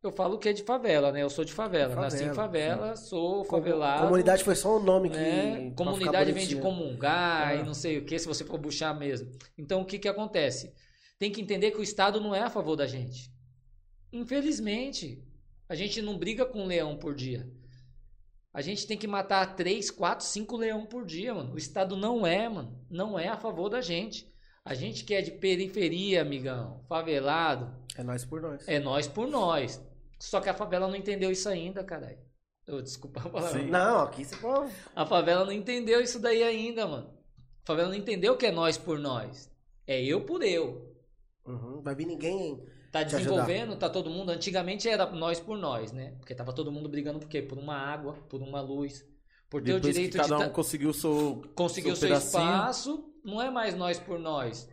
Eu 0.01 0.11
falo 0.11 0.39
que 0.39 0.49
é 0.49 0.53
de 0.53 0.63
favela, 0.63 1.11
né? 1.11 1.21
Eu 1.21 1.29
sou 1.29 1.45
de 1.45 1.53
favela. 1.53 1.89
Favela, 1.93 2.01
Nasci 2.09 2.23
em 2.23 2.33
favela, 2.33 2.95
sou 2.95 3.43
Com- 3.43 3.57
favelado. 3.57 4.03
Comunidade 4.05 4.43
foi 4.43 4.55
só 4.55 4.77
um 4.77 4.83
nome 4.83 5.09
que. 5.11 5.15
né? 5.17 5.51
pra 5.51 5.61
ficar 5.69 5.75
Comunidade 5.75 6.31
vem 6.31 6.47
de 6.47 6.55
comungar 6.55 7.55
e 7.55 7.59
Ah. 7.59 7.63
não 7.63 7.73
sei 7.75 7.99
o 7.99 8.05
que, 8.05 8.17
se 8.17 8.25
você 8.27 8.43
for 8.43 8.57
buchar 8.57 8.97
mesmo. 8.97 9.29
Então 9.55 9.81
o 9.81 9.85
que 9.85 9.99
que 9.99 10.07
acontece? 10.07 10.73
Tem 11.19 11.29
que 11.31 11.41
entender 11.41 11.69
que 11.71 11.77
o 11.77 11.83
Estado 11.83 12.19
não 12.19 12.33
é 12.33 12.41
a 12.41 12.49
favor 12.49 12.75
da 12.77 12.88
gente. 12.88 13.29
Infelizmente, 14.11 15.23
a 15.67 15.75
gente 15.75 16.01
não 16.01 16.17
briga 16.17 16.45
com 16.45 16.63
um 16.63 16.67
leão 16.67 16.97
por 16.97 17.13
dia. 17.15 17.49
A 18.53 18.61
gente 18.61 18.87
tem 18.87 18.97
que 18.97 19.07
matar 19.07 19.55
3, 19.55 19.91
4, 19.91 20.25
5 20.25 20.57
leão 20.57 20.85
por 20.85 21.05
dia, 21.05 21.33
mano. 21.33 21.53
O 21.53 21.57
Estado 21.57 21.95
não 21.95 22.25
é, 22.25 22.49
mano. 22.49 22.83
Não 22.89 23.17
é 23.17 23.27
a 23.27 23.37
favor 23.37 23.69
da 23.69 23.79
gente. 23.81 24.27
A 24.65 24.73
gente 24.73 25.03
que 25.03 25.13
é 25.13 25.21
de 25.21 25.31
periferia, 25.31 26.21
amigão, 26.21 26.83
favelado, 26.87 27.73
É 27.95 28.03
nós 28.03 28.25
por 28.25 28.41
nós. 28.41 28.67
é 28.67 28.79
nós 28.79 29.07
por 29.07 29.27
nós. 29.27 29.81
Só 30.19 30.41
que 30.41 30.49
a 30.49 30.53
favela 30.53 30.87
não 30.87 30.95
entendeu 30.95 31.31
isso 31.31 31.47
ainda, 31.47 31.83
caralho. 31.83 32.17
Ô, 32.67 32.81
desculpa 32.81 33.21
a 33.21 33.29
palavra. 33.29 33.59
Sim. 33.61 33.67
Não, 33.69 34.01
aqui 34.01 34.25
você 34.25 34.35
pode. 34.35 34.71
A 34.95 35.05
favela 35.05 35.45
não 35.45 35.51
entendeu 35.51 36.01
isso 36.01 36.19
daí 36.19 36.43
ainda, 36.43 36.85
mano. 36.87 37.13
A 37.63 37.65
favela 37.65 37.89
não 37.89 37.95
entendeu 37.95 38.35
que 38.35 38.45
é 38.45 38.51
nós 38.51 38.77
por 38.77 38.99
nós. 38.99 39.49
É 39.87 40.03
eu 40.03 40.25
por 40.25 40.43
eu. 40.43 40.93
Uhum. 41.45 41.81
Vai 41.81 41.95
vir 41.95 42.05
ninguém. 42.05 42.63
Tá 42.91 43.03
desenvolvendo, 43.03 43.75
tá 43.77 43.89
todo 43.89 44.10
mundo. 44.10 44.31
Antigamente 44.31 44.89
era 44.89 45.05
nós 45.12 45.39
por 45.39 45.58
nós, 45.58 45.91
né? 45.91 46.13
Porque 46.19 46.34
tava 46.34 46.51
todo 46.53 46.72
mundo 46.72 46.89
brigando 46.89 47.19
por 47.19 47.27
quê? 47.29 47.41
Por 47.41 47.58
uma 47.58 47.75
água, 47.75 48.13
por 48.29 48.41
uma 48.41 48.62
luz. 48.62 49.05
Por 49.50 49.62
ter 49.62 49.72
o 49.72 49.75
Depois 49.75 49.96
direito 49.96 50.12
que 50.13 50.17
cada 50.17 50.27
de 50.27 50.34
um 50.43 50.46
ta- 50.48 50.50
conseguiu 50.50 50.89
o 50.89 50.93
seu, 50.93 51.41
conseguir 51.55 51.91
o 51.91 51.96
seu 51.96 52.08
pedacinho. 52.10 52.43
espaço, 52.43 53.13
não 53.24 53.41
é 53.41 53.50
mais 53.50 53.75
nós 53.75 54.00
por 54.00 54.19
nós. 54.19 54.67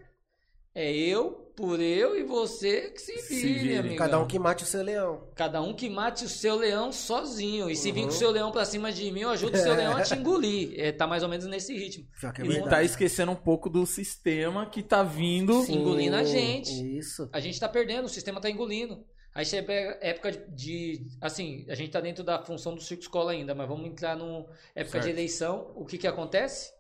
É 0.78 0.92
eu 0.94 1.50
por 1.56 1.80
eu 1.80 2.14
e 2.18 2.22
você 2.22 2.90
que 2.90 3.00
se 3.00 3.16
Se 3.22 3.40
vire, 3.40 3.78
amigo. 3.78 3.96
Cada 3.96 4.20
um 4.20 4.26
que 4.26 4.38
mate 4.38 4.62
o 4.62 4.66
seu 4.66 4.82
leão. 4.82 5.26
Cada 5.34 5.62
um 5.62 5.72
que 5.74 5.88
mate 5.88 6.26
o 6.26 6.28
seu 6.28 6.54
leão 6.54 6.92
sozinho. 6.92 7.70
E 7.70 7.74
se 7.74 7.90
vir 7.90 8.00
Uhum. 8.02 8.08
com 8.08 8.12
o 8.12 8.16
seu 8.18 8.30
leão 8.30 8.52
pra 8.52 8.66
cima 8.66 8.92
de 8.92 9.10
mim, 9.10 9.20
eu 9.20 9.30
ajudo 9.30 9.54
o 9.54 9.58
seu 9.58 9.74
leão 9.74 9.96
a 9.96 10.02
te 10.02 10.12
engolir. 10.14 10.74
É, 10.78 10.92
tá 10.92 11.06
mais 11.06 11.22
ou 11.22 11.30
menos 11.30 11.46
nesse 11.46 11.72
ritmo. 11.74 12.04
É 12.22 12.46
E 12.46 12.62
tá 12.68 12.82
esquecendo 12.82 13.32
um 13.32 13.36
pouco 13.36 13.70
do 13.70 13.86
sistema 13.86 14.68
que 14.68 14.82
tá 14.82 15.02
vindo. 15.02 15.62
Sim. 15.62 15.76
engolindo 15.76 16.14
a 16.16 16.24
gente. 16.24 16.70
Isso. 16.98 17.26
A 17.32 17.40
gente 17.40 17.58
tá 17.58 17.70
perdendo, 17.70 18.04
o 18.04 18.08
sistema 18.10 18.38
tá 18.38 18.50
engolindo. 18.50 19.02
Aí 19.34 19.46
você 19.46 19.62
pega 19.62 19.98
época 20.02 20.32
de, 20.32 20.98
de- 20.98 21.18
Assim, 21.22 21.64
a 21.70 21.74
gente 21.74 21.90
tá 21.90 22.02
dentro 22.02 22.22
da 22.22 22.42
função 22.42 22.74
do 22.74 22.82
circo 22.82 23.02
escola 23.02 23.32
ainda, 23.32 23.54
mas 23.54 23.66
vamos 23.66 23.86
entrar 23.88 24.14
no 24.14 24.46
época 24.74 24.98
de 24.98 25.04
Certo. 25.04 25.08
eleição. 25.08 25.72
O 25.74 25.86
que 25.86 25.96
que 25.96 26.06
acontece? 26.06 26.70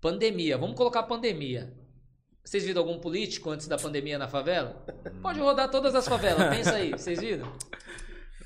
Pandemia. 0.00 0.56
Vamos 0.56 0.76
colocar 0.76 1.02
pandemia. 1.02 1.72
Vocês 2.46 2.62
viram 2.62 2.80
algum 2.80 3.00
político 3.00 3.50
antes 3.50 3.66
da 3.66 3.76
pandemia 3.76 4.16
na 4.16 4.28
favela? 4.28 4.86
Pode 5.20 5.40
rodar 5.40 5.68
todas 5.68 5.96
as 5.96 6.06
favelas, 6.06 6.48
pensa 6.56 6.76
aí. 6.76 6.92
Vocês 6.92 7.18
viram? 7.18 7.52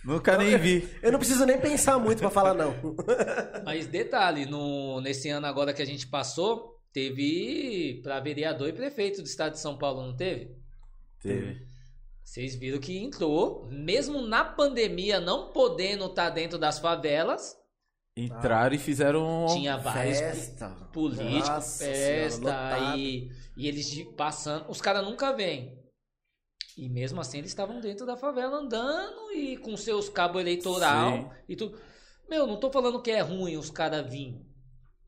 Nunca 0.03 0.39
nem 0.39 0.57
vi. 0.57 0.89
Eu 1.03 1.13
não 1.13 1.19
preciso 1.19 1.45
nem 1.45 1.61
pensar 1.61 1.99
muito 1.99 2.21
pra 2.21 2.31
falar 2.31 2.55
não. 2.55 2.75
Mas 3.63 3.87
detalhe, 3.87 4.47
no, 4.47 5.03
nesse 5.03 5.29
ano 5.29 5.47
agora 5.47 5.75
que 5.75 5.83
a 5.83 5.87
gente 5.87 6.07
passou, 6.07 6.81
teve 6.95 8.01
para 8.03 8.21
vereador 8.21 8.71
e 8.71 8.73
prefeito 8.73 9.21
do 9.21 9.27
estado 9.27 9.53
de 9.53 9.61
São 9.61 9.77
Paulo, 9.77 10.01
não 10.07 10.17
teve? 10.17 10.57
Teve. 11.21 11.67
Vocês 12.25 12.55
viram 12.55 12.81
que 12.81 12.97
entrou, 12.97 13.69
mesmo 13.71 14.23
na 14.23 14.43
pandemia, 14.43 15.21
não 15.21 15.53
podendo 15.53 16.07
estar 16.07 16.31
dentro 16.31 16.59
das 16.59 16.79
favelas, 16.79 17.55
Entraram 18.17 18.75
e 18.75 18.79
fizeram. 18.79 19.47
tinha 19.51 19.77
vários 19.77 20.19
Festa. 20.19 20.69
políticos, 20.93 21.49
Nossa 21.49 21.85
festa, 21.85 22.97
e, 22.97 23.31
e 23.57 23.69
eles 23.69 24.03
passando. 24.17 24.69
Os 24.69 24.81
caras 24.81 25.05
nunca 25.05 25.33
vêm. 25.33 25.79
E 26.77 26.89
mesmo 26.89 27.21
assim 27.21 27.39
eles 27.39 27.51
estavam 27.51 27.81
dentro 27.81 28.07
da 28.07 28.17
favela 28.17 28.57
andando 28.59 29.33
e 29.33 29.57
com 29.59 29.77
seus 29.77 30.09
cabos 30.09 30.41
eleitoral 30.41 31.13
Sim. 31.13 31.31
e 31.49 31.57
tudo. 31.57 31.79
Meu, 32.29 32.47
não 32.47 32.59
tô 32.59 32.71
falando 32.71 33.03
que 33.03 33.11
é 33.11 33.21
ruim 33.21 33.57
os 33.57 33.71
caras 33.71 34.09
virem 34.11 34.50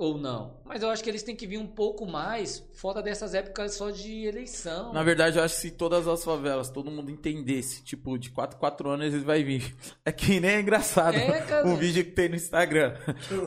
ou 0.02 0.18
não. 0.18 0.60
Mas 0.64 0.82
eu 0.82 0.90
acho 0.90 1.02
que 1.04 1.10
eles 1.10 1.22
têm 1.22 1.36
que 1.36 1.46
vir 1.46 1.58
um 1.58 1.66
pouco 1.66 2.06
mais 2.06 2.66
fora 2.74 3.02
dessas 3.02 3.34
épocas 3.34 3.74
só 3.74 3.90
de 3.90 4.24
eleição. 4.26 4.92
Na 4.92 5.02
verdade, 5.02 5.38
eu 5.38 5.44
acho 5.44 5.54
que 5.56 5.60
se 5.60 5.70
todas 5.70 6.08
as 6.08 6.24
favelas, 6.24 6.70
todo 6.70 6.90
mundo 6.90 7.10
entendesse, 7.10 7.82
tipo, 7.84 8.18
de 8.18 8.30
4 8.30 8.58
4 8.58 8.90
anos 8.90 9.06
eles 9.06 9.22
vai 9.24 9.42
vir. 9.42 9.74
É 10.04 10.10
que 10.10 10.40
nem 10.40 10.50
é 10.50 10.60
engraçado 10.60 11.16
É, 11.16 11.40
cara. 11.42 11.66
um 11.66 11.76
vídeo 11.76 12.04
que 12.04 12.10
tem 12.10 12.28
no 12.28 12.34
Instagram. 12.34 12.94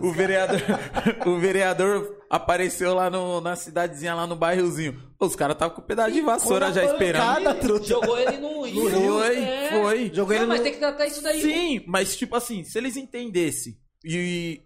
O 0.02 0.12
vereador, 0.14 0.62
o 1.28 1.38
vereador 1.38 2.24
apareceu 2.30 2.94
lá 2.94 3.10
no, 3.10 3.42
na 3.42 3.56
cidadezinha, 3.56 4.16
lá 4.16 4.26
no 4.26 4.36
bairrozinho. 4.36 5.02
Os 5.20 5.36
caras 5.36 5.56
estavam 5.56 5.76
com 5.76 5.82
o 5.82 5.86
pedaço 5.86 6.12
de 6.14 6.22
vassoura 6.22 6.72
já 6.72 6.86
esperando. 6.86 7.84
Jogou 7.84 8.18
ele 8.18 8.38
no 8.38 8.62
rio. 8.66 8.90
Foi, 8.90 9.38
é. 9.38 9.70
foi. 9.72 10.12
Jogou 10.14 10.34
Não, 10.34 10.42
ele 10.44 10.46
mas 10.48 10.58
no... 10.60 10.64
tem 10.64 10.74
que 10.74 10.80
tratar 10.80 11.06
isso 11.08 11.22
daí. 11.22 11.42
Sim, 11.42 11.84
mas 11.88 12.16
tipo 12.16 12.36
assim, 12.36 12.64
se 12.64 12.78
eles 12.78 12.96
entendessem 12.96 13.78
e, 14.04 14.62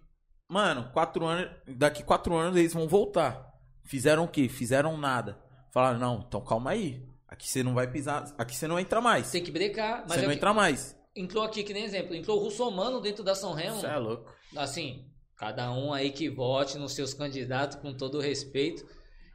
mano, 0.50 0.90
quatro 0.92 1.24
anos, 1.24 1.50
daqui 1.66 2.02
quatro 2.02 2.34
anos 2.34 2.56
eles 2.58 2.72
vão 2.74 2.88
voltar. 2.88 3.48
Fizeram 3.84 4.24
o 4.24 4.28
quê? 4.28 4.48
Fizeram 4.48 4.96
nada. 4.96 5.38
Falaram, 5.72 5.98
não, 5.98 6.24
então 6.26 6.40
calma 6.42 6.70
aí. 6.70 7.02
Aqui 7.28 7.48
você 7.48 7.62
não 7.62 7.74
vai 7.74 7.86
pisar, 7.90 8.32
aqui 8.36 8.54
você 8.56 8.66
não 8.66 8.78
entra 8.78 9.00
mais. 9.00 9.30
Tem 9.30 9.42
que 9.42 9.52
brecar. 9.52 10.00
Mas 10.02 10.14
Você 10.14 10.18
é 10.18 10.22
não 10.22 10.28
que- 10.30 10.36
entra 10.36 10.52
mais. 10.52 10.96
entrou 11.14 11.44
aqui 11.44 11.62
que 11.62 11.72
nem 11.72 11.84
exemplo. 11.84 12.14
Entrou 12.14 12.38
o 12.38 12.42
Russomano 12.42 13.00
dentro 13.00 13.22
da 13.22 13.34
São 13.34 13.52
Remo. 13.52 13.76
Você 13.80 13.86
é 13.86 13.96
louco. 13.96 14.28
Assim, 14.56 15.06
cada 15.36 15.70
um 15.72 15.92
aí 15.92 16.10
que 16.10 16.28
vote 16.28 16.76
nos 16.76 16.92
seus 16.94 17.14
candidatos 17.14 17.76
com 17.78 17.94
todo 17.96 18.18
o 18.18 18.20
respeito. 18.20 18.84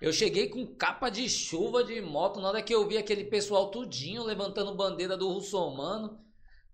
Eu 0.02 0.12
cheguei 0.12 0.50
com 0.50 0.68
capa 0.76 1.10
de 1.10 1.28
chuva 1.30 1.84
de 1.84 2.02
moto 2.02 2.42
na 2.42 2.50
hora 2.50 2.62
que 2.62 2.76
eu 2.76 2.86
vi 2.86 2.98
aquele 2.98 3.24
pessoal 3.24 3.72
tudinho 3.72 4.24
levantando 4.24 4.76
bandeira 4.76 5.16
do 5.16 5.32
Russomano. 5.32 6.20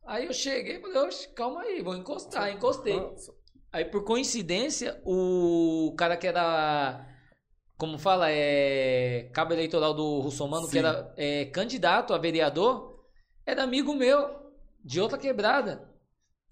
Aí 0.08 0.26
eu 0.26 0.34
cheguei 0.34 0.78
e 0.78 0.82
falei, 0.82 0.98
oxe, 0.98 1.28
calma 1.36 1.62
aí, 1.62 1.84
vou 1.84 1.96
encostar. 1.96 2.52
Encostei. 2.52 3.00
Aí, 3.74 3.86
por 3.86 4.04
coincidência, 4.04 5.02
o 5.06 5.94
cara 5.98 6.18
que 6.18 6.28
era. 6.28 7.08
Como 7.78 7.98
fala? 7.98 8.30
É. 8.30 9.30
Cabo 9.34 9.54
eleitoral 9.54 9.94
do 9.94 10.20
Russomano, 10.20 10.70
que 10.70 10.78
era 10.78 11.14
é, 11.16 11.46
candidato 11.46 12.14
a 12.14 12.18
vereador, 12.18 13.06
era 13.46 13.64
amigo 13.64 13.96
meu, 13.96 14.30
de 14.84 15.00
outra 15.00 15.18
quebrada. 15.18 15.90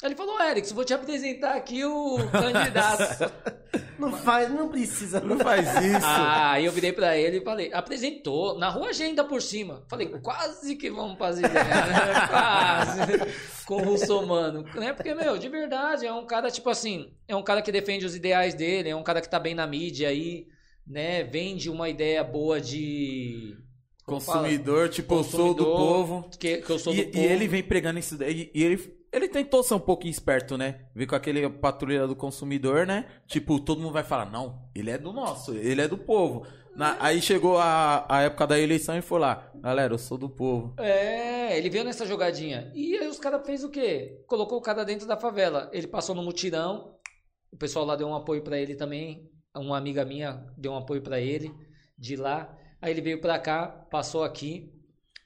Aí 0.02 0.08
ele 0.08 0.16
falou: 0.16 0.42
Erickson, 0.42 0.76
vou 0.76 0.86
te 0.86 0.94
apresentar 0.94 1.56
aqui 1.56 1.84
o 1.84 2.18
candidato. 2.32 3.34
Não 4.00 4.12
faz, 4.14 4.50
não 4.50 4.70
precisa. 4.70 5.20
Não 5.20 5.38
faz 5.38 5.68
isso. 5.84 6.06
ah, 6.06 6.52
aí 6.54 6.66
eu 6.66 6.72
virei 6.72 6.94
pra 6.94 7.18
ele 7.18 7.38
e 7.38 7.44
falei: 7.44 7.70
apresentou, 7.74 8.58
na 8.58 8.70
rua 8.70 8.90
agenda 8.90 9.24
por 9.24 9.42
cima. 9.42 9.84
Falei: 9.90 10.08
quase 10.22 10.76
que 10.76 10.90
vamos 10.90 11.18
fazer 11.18 11.46
ideia, 11.46 11.64
né? 11.64 12.28
Quase. 12.30 13.66
Com 13.66 13.76
o 13.78 13.84
Russomano. 13.84 14.64
Né? 14.76 14.94
Porque, 14.94 15.14
meu, 15.14 15.38
de 15.38 15.50
verdade, 15.50 16.06
é 16.06 16.14
um 16.14 16.26
cara, 16.26 16.50
tipo 16.50 16.70
assim, 16.70 17.12
é 17.28 17.36
um 17.36 17.44
cara 17.44 17.62
que 17.62 17.72
defende 17.72 18.06
os 18.06 18.16
ideais 18.16 18.54
dele, 18.54 18.90
é 18.90 18.96
um 18.96 19.04
cara 19.04 19.22
que 19.22 19.30
tá 19.30 19.40
bem 19.40 19.54
na 19.54 19.68
mídia 19.68 20.10
aí, 20.10 20.48
né? 20.88 21.24
Vende 21.24 21.70
uma 21.70 21.90
ideia 21.90 22.24
boa 22.24 22.60
de. 22.60 23.56
Consumidor, 24.06 24.90
tipo, 24.90 25.14
eu 25.16 25.24
sou 25.24 25.54
do 25.54 25.64
Consumidor, 25.66 25.78
povo. 25.78 26.30
Que, 26.40 26.58
que 26.58 26.70
eu 26.72 26.80
sou 26.80 26.94
E, 26.94 26.98
do 26.98 27.02
e 27.04 27.06
povo. 27.12 27.26
ele 27.26 27.48
vem 27.48 27.62
pregando 27.62 28.00
isso 28.00 28.18
daí. 28.18 28.50
E 28.56 28.64
ele, 28.64 28.99
ele 29.12 29.28
tentou 29.28 29.64
ser 29.64 29.74
um 29.76 29.80
pouquinho 29.80 30.12
esperto, 30.12 30.58
né? 30.58 30.86
Veio 30.96 31.08
com 31.10 31.16
aquele 31.16 31.50
patrulha 31.50 32.08
do 32.08 32.16
consumidor, 32.16 32.86
né? 32.86 33.06
Tipo, 33.28 33.60
todo 33.60 33.82
mundo 33.82 33.94
vai 33.94 34.04
falar, 34.04 34.30
não, 34.30 34.70
ele 34.76 34.92
é 34.92 34.98
do 34.98 35.12
nosso, 35.12 35.54
ele 35.56 35.82
é 35.82 35.88
do 35.88 35.98
povo. 35.98 36.46
Na- 36.76 36.98
aí 37.00 37.22
chegou 37.22 37.58
a, 37.58 38.06
a 38.08 38.22
época 38.22 38.48
da 38.48 38.60
eleição 38.60 38.98
e 38.98 39.02
foi 39.02 39.20
lá, 39.20 39.52
galera, 39.56 39.94
eu 39.94 39.98
sou 39.98 40.18
do 40.18 40.30
povo. 40.30 40.74
É, 40.80 41.58
ele 41.58 41.70
veio 41.70 41.84
nessa 41.84 42.06
jogadinha. 42.06 42.72
E 42.76 42.96
aí 42.98 43.08
os 43.08 43.20
caras 43.20 43.46
fez 43.46 43.64
o 43.64 43.70
quê? 43.70 44.24
Colocou 44.28 44.58
o 44.58 44.62
cara 44.62 44.86
dentro 44.86 45.08
da 45.08 45.18
favela. 45.18 45.70
Ele 45.74 45.88
passou 45.88 46.16
no 46.16 46.24
mutirão. 46.24 46.96
O 47.52 47.58
pessoal 47.58 47.86
lá 47.86 47.96
deu 47.96 48.08
um 48.08 48.16
apoio 48.16 48.44
pra 48.44 48.58
ele 48.58 48.76
também. 48.76 49.30
Uma 49.56 49.78
amiga 49.78 50.06
minha 50.06 50.46
deu 50.58 50.72
um 50.72 50.78
apoio 50.78 51.02
pra 51.02 51.20
ele 51.20 51.52
de 51.98 52.16
lá. 52.16 52.56
Aí 52.82 52.92
ele 52.92 53.02
veio 53.02 53.20
pra 53.20 53.38
cá, 53.40 53.68
passou 53.68 54.24
aqui. 54.24 54.72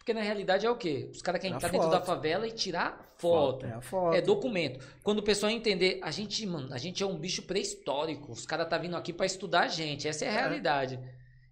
Porque 0.04 0.14
na 0.14 0.22
realidade 0.22 0.66
é 0.66 0.70
o 0.70 0.76
quê? 0.76 1.10
Os 1.14 1.22
caras 1.22 1.40
querem 1.40 1.56
entrar 1.56 1.70
dentro 1.70 1.90
da 1.90 2.02
foto. 2.02 2.08
favela 2.08 2.46
e 2.46 2.52
tirar 2.52 3.14
foto. 3.16 3.66
É 3.66 3.80
foto. 3.80 4.14
É 4.14 4.20
documento. 4.20 4.86
Quando 5.02 5.20
o 5.20 5.24
pessoal 5.24 5.50
entender, 5.50 6.02
a 6.04 6.12
gente, 6.12 6.46
mano, 6.46 6.74
a 6.74 6.78
gente 6.78 7.02
é 7.02 7.06
um 7.06 7.18
bicho 7.18 7.44
pré-histórico. 7.44 8.30
Os 8.30 8.46
caras 8.46 8.68
tá 8.68 8.78
vindo 8.78 8.98
aqui 8.98 9.14
pra 9.14 9.26
estudar 9.26 9.62
a 9.62 9.68
gente. 9.70 10.06
Essa 10.06 10.26
é 10.26 10.28
a 10.28 10.34
realidade. 10.34 11.00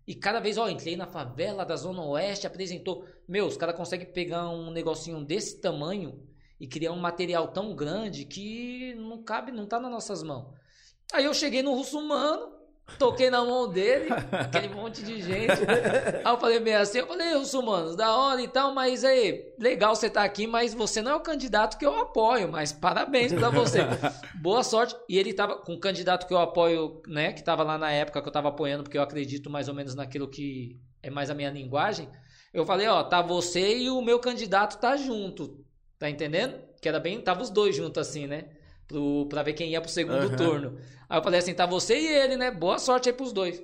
E 0.05 0.13
cada 0.13 0.41
vez, 0.41 0.57
ó, 0.57 0.67
entrei 0.67 0.97
na 0.97 1.07
favela 1.07 1.63
da 1.63 1.77
Zona 1.77 2.03
Oeste, 2.03 2.45
apresentou. 2.45 3.05
Meu, 3.25 3.45
os 3.45 3.55
caras 3.55 3.73
conseguem 3.73 4.11
pegar 4.11 4.49
um 4.49 4.69
negocinho 4.69 5.23
desse 5.23 5.61
tamanho 5.61 6.21
e 6.59 6.67
criar 6.67 6.91
um 6.91 6.99
material 6.99 7.47
tão 7.47 7.73
grande 7.73 8.25
que 8.25 8.93
não 8.95 9.23
cabe, 9.23 9.53
não 9.53 9.65
tá 9.65 9.79
nas 9.79 9.91
nossas 9.91 10.21
mãos. 10.23 10.53
Aí 11.13 11.23
eu 11.23 11.33
cheguei 11.33 11.63
no 11.63 11.73
Russumano, 11.73 12.51
toquei 12.97 13.29
na 13.29 13.43
mão 13.43 13.67
dele, 13.69 14.09
aquele 14.31 14.69
monte 14.69 15.03
de 15.03 15.21
gente. 15.21 15.51
Aí 16.23 16.33
eu 16.33 16.39
falei 16.39 16.59
meio 16.59 16.79
assim, 16.79 16.99
eu 16.99 17.07
falei, 17.07 17.33
Russumanos, 17.33 17.95
da 17.95 18.15
hora 18.15 18.41
e 18.41 18.47
tal, 18.47 18.73
mas 18.73 19.03
aí, 19.03 19.53
legal 19.59 19.95
você 19.95 20.09
tá 20.09 20.23
aqui, 20.23 20.47
mas 20.47 20.73
você 20.73 21.01
não 21.01 21.11
é 21.11 21.15
o 21.15 21.19
candidato 21.19 21.77
que 21.77 21.85
eu 21.85 21.95
apoio, 21.99 22.51
mas 22.51 22.71
parabéns 22.71 23.33
pra 23.33 23.49
você. 23.49 23.79
Boa 24.41 24.63
sorte. 24.63 24.95
E 25.09 25.17
ele 25.17 25.33
tava 25.33 25.55
com 25.55 25.73
o 25.73 25.79
candidato 25.79 26.27
que 26.27 26.33
eu 26.33 26.39
apoio, 26.39 27.01
né, 27.07 27.33
que 27.33 27.43
tava 27.43 27.63
lá 27.63 27.77
na 27.77 27.91
época 27.91 28.21
que 28.21 28.27
eu 28.27 28.33
tava 28.33 28.49
apoiando, 28.49 28.83
porque 28.83 28.97
eu 28.97 29.03
acredito 29.03 29.49
mais 29.49 29.67
ou 29.67 29.73
menos 29.73 29.95
naquilo 29.95 30.27
que 30.27 30.79
é 31.01 31.09
mais 31.09 31.29
a 31.29 31.33
minha 31.33 31.49
linguagem. 31.49 32.09
Eu 32.53 32.65
falei, 32.65 32.87
ó, 32.87 33.03
tá 33.03 33.21
você 33.21 33.77
e 33.77 33.89
o 33.89 34.01
meu 34.01 34.19
candidato 34.19 34.79
tá 34.79 34.97
junto. 34.97 35.63
Tá 35.97 36.09
entendendo? 36.09 36.59
Que 36.81 36.89
era 36.89 36.99
bem, 36.99 37.21
tava 37.21 37.41
os 37.41 37.49
dois 37.49 37.75
juntos 37.75 38.07
assim, 38.07 38.27
né? 38.27 38.45
Pro, 38.91 39.25
pra 39.27 39.43
ver 39.43 39.53
quem 39.53 39.71
ia 39.71 39.81
pro 39.81 39.89
segundo 39.89 40.27
Aham. 40.27 40.35
turno. 40.35 40.77
Aí 41.09 41.17
eu 41.17 41.23
falei 41.23 41.39
assim, 41.39 41.53
tá 41.53 41.65
você 41.65 41.97
e 41.97 42.07
ele, 42.07 42.37
né? 42.37 42.51
Boa 42.51 42.77
sorte 42.77 43.09
aí 43.09 43.13
pros 43.15 43.31
dois. 43.33 43.63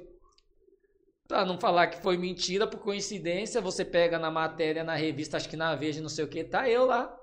Pra 1.28 1.46
não 1.46 1.60
falar 1.60 1.88
que 1.88 2.02
foi 2.02 2.18
mentira, 2.18 2.66
por 2.66 2.80
coincidência, 2.80 3.60
você 3.62 3.84
pega 3.84 4.18
na 4.18 4.32
matéria, 4.32 4.84
na 4.84 4.96
revista, 4.96 5.36
acho 5.36 5.50
que 5.50 5.58
na 5.58 5.76
Veja, 5.76 6.02
não 6.02 6.10
sei 6.10 6.24
o 6.24 6.28
que, 6.28 6.44
tá 6.44 6.70
eu 6.70 6.86
lá, 6.86 7.14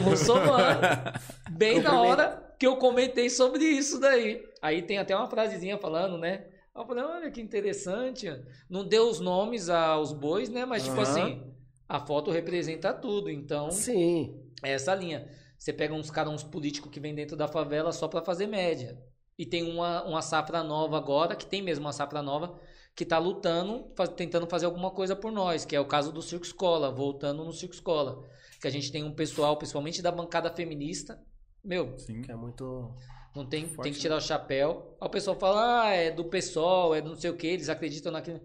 muçulmano, 0.00 0.80
bem 1.50 1.82
na 1.82 2.00
hora 2.00 2.54
que 2.58 2.66
eu 2.66 2.76
comentei 2.76 3.28
sobre 3.28 3.64
isso 3.64 3.98
daí. 3.98 4.40
Aí 4.62 4.82
tem 4.82 4.98
até 4.98 5.16
uma 5.16 5.28
frasezinha 5.28 5.76
falando, 5.76 6.16
né? 6.16 6.46
Eu 6.74 6.86
falei, 6.86 7.04
olha 7.04 7.30
que 7.30 7.40
interessante. 7.40 8.26
Não 8.68 8.84
deu 8.86 9.08
os 9.08 9.20
nomes 9.20 9.68
aos 9.68 10.12
bois, 10.12 10.48
né? 10.48 10.64
Mas, 10.64 10.84
tipo 10.84 11.00
Aham. 11.00 11.02
assim, 11.02 11.54
a 11.88 12.00
foto 12.00 12.30
representa 12.30 12.92
tudo. 12.92 13.30
Então, 13.30 13.70
Sim. 13.70 14.40
é 14.62 14.72
essa 14.72 14.94
linha. 14.94 15.28
Você 15.64 15.72
pega 15.72 15.94
uns 15.94 16.10
caras, 16.10 16.30
uns 16.30 16.42
políticos 16.44 16.90
que 16.90 17.00
vêm 17.00 17.14
dentro 17.14 17.38
da 17.38 17.48
favela 17.48 17.90
só 17.90 18.06
pra 18.06 18.20
fazer 18.20 18.46
média. 18.46 18.98
E 19.38 19.46
tem 19.46 19.62
uma, 19.62 20.04
uma 20.04 20.20
safra 20.20 20.62
nova 20.62 20.98
agora, 20.98 21.34
que 21.34 21.46
tem 21.46 21.62
mesmo 21.62 21.86
uma 21.86 21.92
safra 21.92 22.20
nova, 22.20 22.60
que 22.94 23.02
tá 23.02 23.16
lutando, 23.16 23.90
faz- 23.96 24.10
tentando 24.10 24.46
fazer 24.46 24.66
alguma 24.66 24.90
coisa 24.90 25.16
por 25.16 25.32
nós, 25.32 25.64
que 25.64 25.74
é 25.74 25.80
o 25.80 25.86
caso 25.86 26.12
do 26.12 26.20
Circo 26.20 26.44
Escola, 26.44 26.90
voltando 26.90 27.42
no 27.46 27.50
Circo 27.50 27.74
Escola. 27.74 28.22
Que 28.60 28.68
a 28.68 28.70
gente 28.70 28.92
tem 28.92 29.02
um 29.04 29.14
pessoal, 29.14 29.56
principalmente 29.56 30.02
da 30.02 30.12
bancada 30.12 30.50
feminista, 30.50 31.18
meu, 31.64 31.96
Sim. 31.98 32.20
Que 32.20 32.30
é 32.30 32.36
muito. 32.36 32.94
não 33.34 33.46
tem, 33.46 33.66
Forte, 33.66 33.84
tem 33.84 33.92
que 33.94 33.98
tirar 34.00 34.16
o 34.18 34.20
chapéu. 34.20 34.94
Aí 35.00 35.08
o 35.08 35.10
pessoal 35.10 35.34
fala, 35.34 35.84
ah, 35.84 35.88
é 35.94 36.10
do 36.10 36.26
PSOL, 36.26 36.94
é 36.94 37.00
do 37.00 37.08
não 37.08 37.16
sei 37.16 37.30
o 37.30 37.36
que, 37.38 37.46
eles 37.46 37.70
acreditam 37.70 38.12
naquilo. 38.12 38.38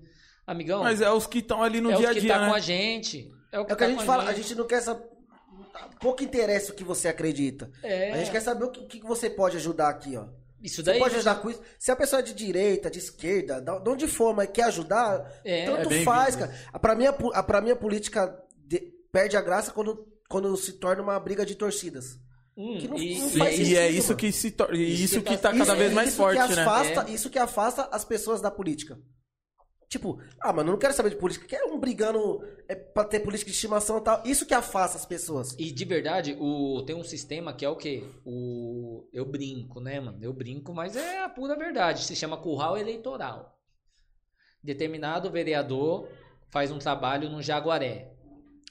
Amigão, 0.48 0.82
Mas 0.84 1.02
é 1.02 1.12
os 1.12 1.28
que 1.28 1.40
estão 1.40 1.62
ali 1.62 1.82
no 1.82 1.92
é 1.92 1.96
dia 1.98 2.08
o 2.08 2.12
a 2.12 2.14
que 2.14 2.22
dia, 2.22 2.34
tá 2.34 2.40
né? 2.40 2.48
com 2.48 2.56
a 2.56 2.60
gente. 2.60 3.30
É 3.52 3.60
o 3.60 3.66
que, 3.66 3.74
É 3.74 3.76
que 3.76 3.80
tá 3.80 3.86
a 3.86 3.90
gente 3.90 4.00
com 4.00 4.06
fala, 4.06 4.24
a 4.24 4.34
gente 4.34 4.56
não 4.56 4.66
quer 4.66 4.80
saber. 4.82 5.19
Pouco 6.00 6.24
interessa 6.24 6.72
o 6.72 6.76
que 6.76 6.84
você 6.84 7.08
acredita. 7.08 7.70
É, 7.84 8.12
A 8.14 8.18
gente 8.18 8.32
quer 8.32 8.42
saber 8.42 8.64
o 8.66 8.70
que, 8.72 8.80
o 8.82 8.88
que 8.88 9.00
você 9.06 9.30
pode 9.30 9.58
ajudar 9.58 9.90
aqui, 9.90 10.16
ó. 10.18 10.26
isso 10.62 10.78
Você 10.78 10.84
daí. 10.84 11.00
pode 11.00 11.16
ajudar 11.16 11.36
com 11.36 11.50
isso. 11.50 11.62
Se 11.78 11.92
a 11.92 11.96
pessoa 11.96 12.20
é 12.20 12.24
de 12.24 12.34
direita, 12.34 12.90
de 12.90 13.00
esquerda, 13.00 13.62
da- 13.62 13.80
de 13.80 13.90
onde 13.90 14.08
for, 14.08 14.34
mas 14.36 14.50
quer 14.52 14.64
ajudar, 14.64 15.26
É, 15.44 15.66
tanto 15.66 15.94
é 15.94 16.04
faz, 16.04 16.36
cara. 16.36 16.54
A- 16.74 16.80
Pra 16.80 16.96
mim, 16.96 17.06
a, 17.06 17.44
pra 17.44 17.62
mim, 17.62 17.72
a 17.72 17.76
política 17.76 18.38
de- 18.66 18.92
perde 19.12 19.36
a 19.38 19.42
graça 19.42 19.72
quando, 19.72 20.08
quando 20.30 20.56
se 20.58 20.74
torna 20.74 21.02
uma 21.02 21.20
briga 21.20 21.46
de 21.46 21.56
torcidas. 21.56 22.18
Hum, 22.58 22.78
que 22.78 22.88
não- 22.90 22.98
e, 22.98 23.20
não 23.20 23.28
e- 23.30 23.38
faz 23.38 23.54
E, 23.54 23.58
sentido, 23.58 23.72
e 23.74 23.78
é 23.78 23.90
isso 23.90 24.08
mano. 24.10 24.18
que 24.20 24.32
se 24.34 24.52
torna. 24.52 24.76
Isso 24.78 25.04
Isso 25.04 25.22
que 25.22 25.38
tá 25.38 25.50
tá- 25.50 25.52
cada 25.52 25.64
Isso- 25.64 25.76
vez 25.76 25.94
mais 25.94 26.10
isso 26.10 26.18
forte, 26.18 26.46
que 26.48 26.56
né? 26.56 26.62
afasta, 26.62 27.06
É. 27.10 27.14
Isso 27.14 27.30
que 27.30 27.40
afasta 27.40 27.90
as 27.92 28.04
pessoas 28.04 28.42
da 28.42 28.52
política. 28.52 29.00
Tipo, 29.90 30.22
ah, 30.40 30.54
mano, 30.54 30.70
eu 30.70 30.74
não 30.74 30.80
quero 30.80 30.94
saber 30.94 31.10
de 31.10 31.16
política. 31.16 31.48
Quer 31.48 31.64
um 31.64 31.80
brigando 31.80 32.48
é, 32.68 32.76
pra 32.76 33.04
ter 33.04 33.22
política 33.22 33.50
de 33.50 33.56
estimação 33.56 33.98
e 33.98 34.02
tal. 34.02 34.22
Isso 34.24 34.46
que 34.46 34.54
afasta 34.54 34.98
as 34.98 35.06
pessoas. 35.06 35.56
E 35.58 35.72
de 35.72 35.84
verdade, 35.84 36.38
o, 36.40 36.84
tem 36.86 36.96
um 36.96 37.04
sistema 37.04 37.52
que 37.54 37.66
é 37.66 37.70
o 37.70 37.76
quê? 37.76 38.04
O, 38.24 39.10
eu 39.12 39.26
brinco, 39.26 39.82
né, 39.82 40.00
mano? 40.00 40.20
Eu 40.22 40.32
brinco, 40.32 40.72
mas 40.76 40.96
é 40.96 41.24
a 41.24 41.28
pura 41.28 41.58
verdade. 41.58 42.04
Se 42.04 42.16
chama 42.16 42.38
curral 42.38 42.78
eleitoral. 42.78 43.60
Determinado 44.64 45.32
vereador 45.32 46.08
faz 46.50 46.72
um 46.72 46.78
trabalho 46.78 47.28
no 47.28 47.42
Jaguaré. 47.42 48.14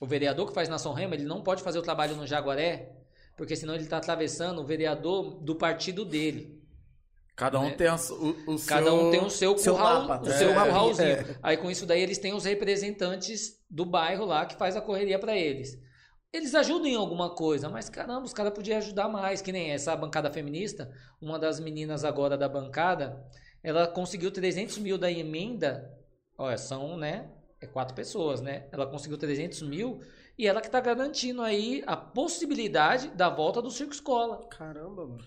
O 0.00 0.06
vereador 0.06 0.46
que 0.46 0.54
faz 0.54 0.68
na 0.68 0.76
Remo, 0.76 1.14
ele 1.14 1.24
não 1.24 1.42
pode 1.42 1.64
fazer 1.64 1.80
o 1.80 1.82
trabalho 1.82 2.14
no 2.14 2.28
Jaguaré, 2.28 2.96
porque 3.36 3.56
senão 3.56 3.74
ele 3.74 3.82
está 3.82 3.96
atravessando 3.96 4.60
o 4.60 4.64
vereador 4.64 5.40
do 5.40 5.56
partido 5.56 6.04
dele. 6.04 6.57
Cada 7.38 7.60
um 7.60 7.68
Né? 7.68 7.74
tem 7.76 7.86
a 7.86 7.94
o, 7.94 8.54
o 8.54 8.58
Cada 8.66 8.86
seu... 8.90 8.94
um 8.96 9.10
tem 9.12 9.20
o 9.24 9.30
seu 9.30 9.56
seu 9.56 9.74
curral, 9.74 10.08
mapa. 10.08 10.26
o 10.26 10.28
É, 10.28 10.38
seu 10.38 10.48
curralzinho. 10.52 11.08
é. 11.08 11.38
Aí 11.42 11.56
com 11.56 11.70
isso 11.70 11.86
daí 11.86 12.02
eles 12.02 12.18
têm 12.18 12.34
os 12.34 12.44
representantes 12.44 13.56
do 13.70 13.86
bairro 13.86 14.24
lá 14.26 14.44
que 14.44 14.56
faz 14.56 14.76
a 14.76 14.80
correria 14.80 15.18
pra 15.20 15.36
eles. 15.36 15.78
Eles 16.32 16.54
ajudam 16.54 16.86
em 16.88 16.96
alguma 16.96 17.34
coisa, 17.34 17.68
mas 17.70 17.88
caramba, 17.88 18.24
os 18.26 18.32
caras 18.34 18.52
podiam 18.52 18.76
ajudar 18.78 19.08
mais, 19.08 19.40
que 19.40 19.52
nem 19.52 19.70
essa 19.70 19.96
bancada 19.96 20.30
feminista. 20.30 20.90
Uma 21.22 21.38
das 21.38 21.60
meninas 21.60 22.04
agora 22.04 22.36
da 22.36 22.48
bancada, 22.48 23.24
ela 23.62 23.86
conseguiu 23.86 24.30
300 24.30 24.76
mil 24.78 24.98
da 24.98 25.10
emenda. 25.10 25.90
Olha, 26.36 26.58
são, 26.58 26.96
né? 26.98 27.30
É 27.60 27.66
quatro 27.66 27.94
pessoas, 27.94 28.40
né? 28.40 28.66
Ela 28.72 28.86
conseguiu 28.86 29.16
300 29.16 29.62
mil 29.62 30.00
e 30.36 30.46
ela 30.46 30.60
que 30.60 30.70
tá 30.70 30.80
garantindo 30.80 31.40
aí 31.42 31.82
a 31.86 31.96
possibilidade 31.96 33.08
da 33.10 33.28
volta 33.30 33.62
do 33.62 33.70
Circo 33.70 33.92
Escola 33.94 34.46
Caramba, 34.48 35.06
mano. 35.06 35.24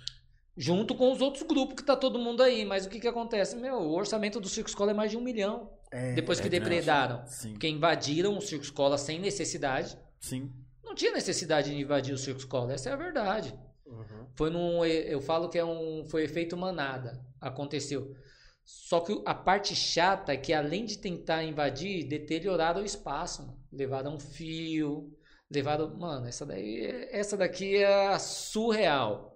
Junto 0.58 0.96
com 0.96 1.12
os 1.12 1.22
outros 1.22 1.44
grupos 1.44 1.76
que 1.76 1.84
tá 1.84 1.96
todo 1.96 2.20
mundo 2.20 2.42
aí. 2.44 2.66
Mas 2.66 2.86
o 2.86 2.90
que 2.90 3.00
que 3.00 3.08
acontece? 3.08 3.56
Meu, 3.56 3.76
o 3.78 3.94
orçamento 3.96 4.40
do 4.40 4.50
Circo 4.50 4.70
Escola 4.70 4.92
é 4.92 4.94
mais 4.94 5.12
de 5.12 5.18
um 5.18 5.22
milhão. 5.22 5.72
É, 5.92 6.14
depois 6.14 6.40
que 6.40 6.48
é 6.48 6.50
grande. 6.50 6.66
depredaram. 6.66 7.26
Sim, 7.28 7.52
Porque 7.52 7.68
invadiram 7.68 8.38
o 8.38 8.42
Circo 8.42 8.64
Escola 8.64 8.98
sem 8.98 9.20
necessidade. 9.20 9.98
sim. 10.20 10.52
Não 10.84 10.96
tinha 10.96 11.14
necessidade 11.14 11.70
de 11.70 11.78
invadir 11.80 12.14
o 12.14 12.18
Circo 12.18 12.40
Escola, 12.42 12.74
essa 12.74 12.90
é 12.90 12.94
a 12.94 12.98
verdade. 12.98 13.58
Uhum. 13.86 14.26
Foi 14.36 14.50
num. 14.50 14.84
Eu 14.86 15.22
falo 15.22 15.48
que 15.48 15.58
é 15.58 15.64
um. 15.64 16.04
Foi 16.06 16.24
efeito 16.26 16.58
manada. 16.58 17.18
Aconteceu. 17.40 18.14
Só 18.66 19.00
que 19.00 19.22
a 19.26 19.34
parte 19.34 19.74
chata 19.74 20.34
é 20.34 20.38
que 20.38 20.52
além 20.52 20.84
de 20.84 20.98
tentar 20.98 21.46
invadir, 21.46 22.04
deterioraram 22.10 22.82
o 22.82 22.86
espaço. 22.86 23.42
mano. 23.42 23.58
Levaram 23.72 24.20
fio. 24.20 25.14
Levaram. 25.50 25.98
Mano, 25.98 26.28
essa 26.28 26.46
daí. 26.46 26.86
Essa 27.10 27.38
daqui 27.38 27.78
é 27.78 28.20
surreal. 28.20 29.31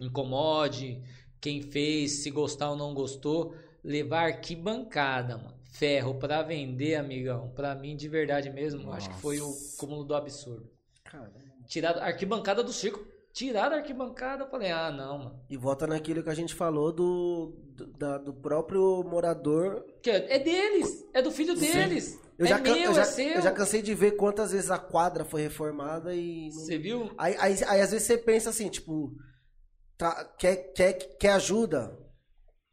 Incomode. 0.00 1.02
Quem 1.40 1.62
fez, 1.62 2.22
se 2.22 2.30
gostar 2.30 2.70
ou 2.70 2.76
não 2.76 2.94
gostou. 2.94 3.54
Levar 3.82 4.26
arquibancada, 4.26 5.36
mano. 5.38 5.54
Ferro 5.72 6.14
pra 6.14 6.42
vender, 6.42 6.94
amigão. 6.96 7.50
Pra 7.54 7.74
mim, 7.74 7.96
de 7.96 8.08
verdade 8.08 8.50
mesmo, 8.50 8.92
acho 8.92 9.08
que 9.10 9.16
foi 9.20 9.40
o 9.40 9.46
Nossa. 9.46 9.76
cúmulo 9.78 10.04
do 10.04 10.14
absurdo. 10.14 10.70
Caramba. 11.02 11.32
Tiraram 11.66 12.00
a 12.00 12.04
arquibancada 12.04 12.62
do 12.62 12.72
circo. 12.72 13.04
Tiraram 13.32 13.76
a 13.76 13.78
arquibancada. 13.78 14.44
Eu 14.44 14.50
falei, 14.50 14.70
ah, 14.70 14.92
não, 14.92 15.18
mano. 15.18 15.40
E 15.48 15.56
volta 15.56 15.86
naquilo 15.86 16.22
que 16.22 16.28
a 16.28 16.34
gente 16.34 16.54
falou 16.54 16.92
do, 16.92 17.54
do, 17.74 17.86
da- 17.86 18.18
do 18.18 18.34
próprio 18.34 19.02
morador. 19.02 19.82
Que 20.02 20.10
é 20.10 20.34
é 20.34 20.38
deles. 20.38 21.06
É 21.14 21.22
do 21.22 21.30
filho 21.30 21.54
deles. 21.56 22.20
Eu 22.38 22.44
é 22.44 22.48
já, 22.50 22.58
meu, 22.58 22.76
eu, 22.76 22.92
já, 22.94 23.02
é 23.02 23.04
seu. 23.06 23.28
eu 23.36 23.42
já 23.42 23.50
cansei 23.50 23.80
de 23.80 23.94
ver 23.94 24.12
quantas 24.12 24.52
vezes 24.52 24.70
a 24.70 24.78
quadra 24.78 25.24
foi 25.24 25.40
reformada 25.42 26.14
e. 26.14 26.50
Você 26.52 26.76
viu? 26.76 27.10
Aí, 27.16 27.34
aí, 27.38 27.56
aí 27.66 27.80
às 27.80 27.90
vezes 27.92 28.06
você 28.06 28.18
pensa 28.18 28.50
assim, 28.50 28.68
tipo, 28.68 29.14
tá- 30.02 30.24
quer, 30.38 30.56
quer, 30.74 30.92
quer 31.18 31.32
ajuda? 31.32 31.98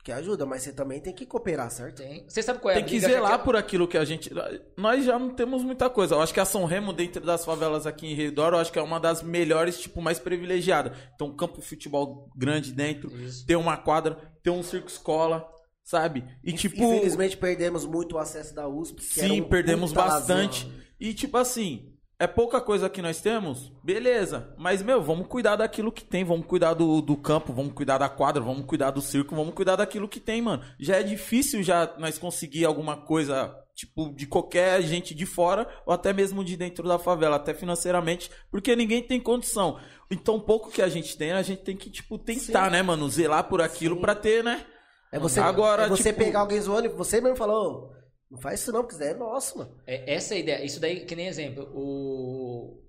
Quer 0.04 0.14
ajuda, 0.14 0.46
mas 0.46 0.64
você 0.64 0.72
também 0.72 1.02
tem 1.02 1.14
que 1.14 1.26
cooperar, 1.26 1.70
certo? 1.70 1.98
Tem. 1.98 2.24
Você 2.28 2.42
sabe 2.42 2.60
qual 2.60 2.72
é 2.72 2.76
Tem 2.76 2.84
a 2.84 2.86
que 2.88 2.92
briga 2.94 3.08
zelar 3.08 3.26
aquela- 3.32 3.44
por 3.44 3.56
aquilo 3.58 3.88
que 3.88 3.98
a 3.98 4.06
gente. 4.06 4.32
Nós 4.78 5.04
já 5.04 5.20
não 5.20 5.30
temos 5.36 5.62
muita 5.62 5.90
coisa. 5.90 6.16
Eu 6.16 6.22
acho 6.22 6.34
que 6.34 6.40
a 6.40 6.46
São 6.46 6.64
Remo, 6.66 6.94
dentro 6.94 7.24
das 7.24 7.44
favelas 7.44 7.86
aqui 7.86 8.08
em 8.08 8.16
Redor, 8.16 8.54
eu 8.54 8.60
acho 8.60 8.72
que 8.72 8.80
é 8.80 8.82
uma 8.82 9.00
das 9.00 9.22
melhores, 9.22 9.78
tipo, 9.80 10.02
mais 10.02 10.18
privilegiadas. 10.18 10.98
Então, 11.14 11.28
um 11.28 11.36
campo 11.36 11.60
de 11.60 11.66
futebol 11.68 12.30
grande 12.36 12.72
dentro, 12.72 13.12
Isso. 13.22 13.46
ter 13.46 13.58
uma 13.58 13.76
quadra, 13.78 14.16
ter 14.42 14.50
um 14.52 14.64
circo 14.64 14.88
escola, 14.88 15.46
sabe? 15.84 16.24
E 16.44 16.54
tipo. 16.54 16.82
Infelizmente 16.82 17.36
perdemos 17.36 17.86
muito 17.86 18.16
o 18.16 18.18
acesso 18.18 18.56
da 18.56 18.68
USP. 18.70 18.96
que 19.02 19.04
Sim, 19.04 19.42
um 19.42 19.50
perdemos 19.50 19.92
bastante. 19.92 20.72
E 20.98 21.14
tipo 21.14 21.38
assim, 21.38 21.94
é 22.20 22.28
pouca 22.28 22.60
coisa 22.60 22.90
que 22.90 23.02
nós 23.02 23.22
temos, 23.22 23.72
beleza. 23.82 24.54
Mas, 24.58 24.82
meu, 24.84 25.02
vamos 25.02 25.28
cuidar 25.28 25.56
daquilo 25.56 25.92
que 25.92 26.04
tem, 26.04 26.24
vamos 26.26 26.46
cuidar 26.46 26.74
do, 26.74 27.02
do 27.02 27.16
campo, 27.16 27.54
vamos 27.54 27.72
cuidar 27.74 27.98
da 27.98 28.10
quadra, 28.10 28.42
vamos 28.44 28.66
cuidar 28.66 28.92
do 28.92 29.02
circo, 29.02 29.34
vamos 29.36 29.54
cuidar 29.54 29.78
daquilo 29.78 30.08
que 30.10 30.20
tem, 30.20 30.42
mano. 30.42 30.62
Já 30.78 30.98
é 30.98 31.04
difícil 31.04 31.64
já 31.64 31.94
nós 31.98 32.18
conseguir 32.18 32.66
alguma 32.66 32.98
coisa, 32.98 33.56
tipo, 33.74 34.14
de 34.14 34.28
qualquer 34.28 34.82
gente 34.82 35.16
de 35.16 35.26
fora, 35.26 35.66
ou 35.86 35.94
até 35.94 36.12
mesmo 36.12 36.44
de 36.44 36.58
dentro 36.58 36.86
da 36.86 37.00
favela, 37.00 37.38
até 37.38 37.54
financeiramente, 37.54 38.30
porque 38.52 38.76
ninguém 38.76 39.02
tem 39.02 39.20
condição. 39.20 39.80
Então, 40.12 40.40
pouco 40.40 40.70
que 40.72 40.82
a 40.82 40.90
gente 40.90 41.18
tem, 41.18 41.32
a 41.32 41.42
gente 41.42 41.62
tem 41.62 41.78
que, 41.78 41.90
tipo, 41.90 42.18
tentar, 42.18 42.66
Sim. 42.66 42.72
né, 42.72 42.82
mano, 42.82 43.08
zelar 43.10 43.46
por 43.46 43.62
aquilo 43.62 43.96
Sim. 43.96 44.02
pra 44.02 44.14
ter, 44.14 44.44
né? 44.44 44.66
É 45.12 45.18
você, 45.18 45.40
Agora, 45.40 45.84
é 45.84 45.88
você 45.88 46.12
tipo- 46.12 46.26
pegar 46.26 46.42
alguém 46.42 46.60
zoando 46.60 46.86
e 46.88 46.90
você 46.90 47.22
mesmo 47.22 47.38
falou, 47.38 47.92
não 48.30 48.40
faz 48.40 48.62
isso 48.62 48.72
não, 48.72 48.82
porque 48.82 48.94
isso 48.94 49.00
daí 49.00 49.14
é 49.14 49.18
nosso, 49.18 49.58
mano. 49.58 49.76
É, 49.88 50.14
essa 50.14 50.34
é 50.34 50.38
a 50.38 50.40
ideia. 50.40 50.66
Isso 50.66 50.80
daí, 50.80 51.06
que 51.06 51.16
nem 51.16 51.28
exemplo, 51.28 51.70
o 51.74 52.84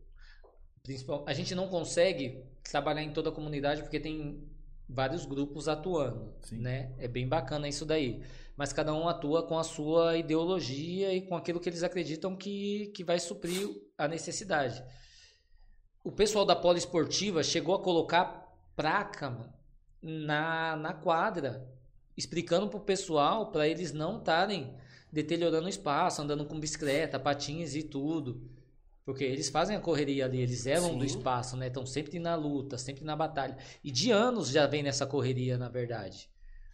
principal, 0.82 1.24
a 1.26 1.32
gente 1.32 1.54
não 1.54 1.68
consegue 1.68 2.44
trabalhar 2.62 3.02
em 3.02 3.12
toda 3.12 3.30
a 3.30 3.32
comunidade 3.32 3.82
porque 3.82 3.98
tem 3.98 4.46
vários 4.88 5.24
grupos 5.24 5.68
atuando, 5.68 6.34
Sim. 6.40 6.58
né? 6.58 6.94
É 6.98 7.08
bem 7.08 7.26
bacana 7.26 7.68
isso 7.68 7.86
daí. 7.86 8.22
Mas 8.56 8.72
cada 8.72 8.92
um 8.92 9.08
atua 9.08 9.46
com 9.46 9.58
a 9.58 9.64
sua 9.64 10.18
ideologia 10.18 11.14
e 11.14 11.22
com 11.22 11.36
aquilo 11.36 11.60
que 11.60 11.68
eles 11.68 11.82
acreditam 11.82 12.36
que, 12.36 12.88
que 12.94 13.02
vai 13.02 13.18
suprir 13.18 13.68
a 13.96 14.06
necessidade. 14.06 14.82
O 16.04 16.12
pessoal 16.12 16.44
da 16.44 16.56
poliesportiva 16.56 17.42
chegou 17.42 17.74
a 17.74 17.82
colocar 17.82 18.54
placa 18.76 19.30
mano, 19.30 19.52
na, 20.02 20.76
na 20.76 20.92
quadra, 20.92 21.66
explicando 22.16 22.68
pro 22.68 22.80
pessoal 22.80 23.50
para 23.50 23.66
eles 23.66 23.92
não 23.92 24.18
estarem 24.18 24.74
deteriorando 25.12 25.66
o 25.66 25.70
espaço, 25.70 26.22
andando 26.22 26.44
com 26.44 26.58
bicicleta, 26.58 27.18
patins 27.18 27.74
e 27.74 27.82
tudo. 27.82 28.40
Porque 29.04 29.24
eles 29.24 29.48
fazem 29.48 29.76
a 29.76 29.80
correria 29.80 30.24
ali, 30.24 30.40
eles 30.40 30.60
zelam 30.60 30.96
do 30.96 31.04
espaço, 31.04 31.56
né? 31.56 31.66
Estão 31.66 31.84
sempre 31.84 32.18
na 32.18 32.34
luta, 32.36 32.78
sempre 32.78 33.02
na 33.04 33.16
batalha. 33.16 33.56
E 33.82 33.90
de 33.90 34.10
anos 34.10 34.50
já 34.50 34.66
vem 34.66 34.82
nessa 34.82 35.06
correria, 35.06 35.58
na 35.58 35.68
verdade. 35.68 36.28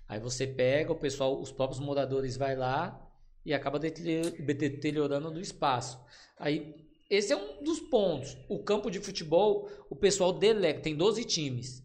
Aí 0.09 0.21
você 0.21 0.47
pega, 0.47 0.93
o 0.93 0.97
pessoal, 0.97 1.41
os 1.41 1.51
próprios 1.51 1.81
moradores 1.81 2.37
vai 2.37 2.55
lá 2.55 3.01
e 3.45 3.55
acaba 3.55 3.79
deterior- 3.79 4.33
deteriorando 4.33 5.31
do 5.31 5.41
espaço. 5.41 5.99
Aí 6.39 6.75
esse 7.09 7.33
é 7.33 7.37
um 7.37 7.63
dos 7.63 7.81
pontos. 7.81 8.37
O 8.49 8.63
campo 8.63 8.91
de 8.91 9.01
futebol, 9.01 9.69
o 9.89 9.97
pessoal 9.97 10.33
delega, 10.33 10.81
tem 10.81 10.97
12 10.97 11.25
times. 11.25 11.83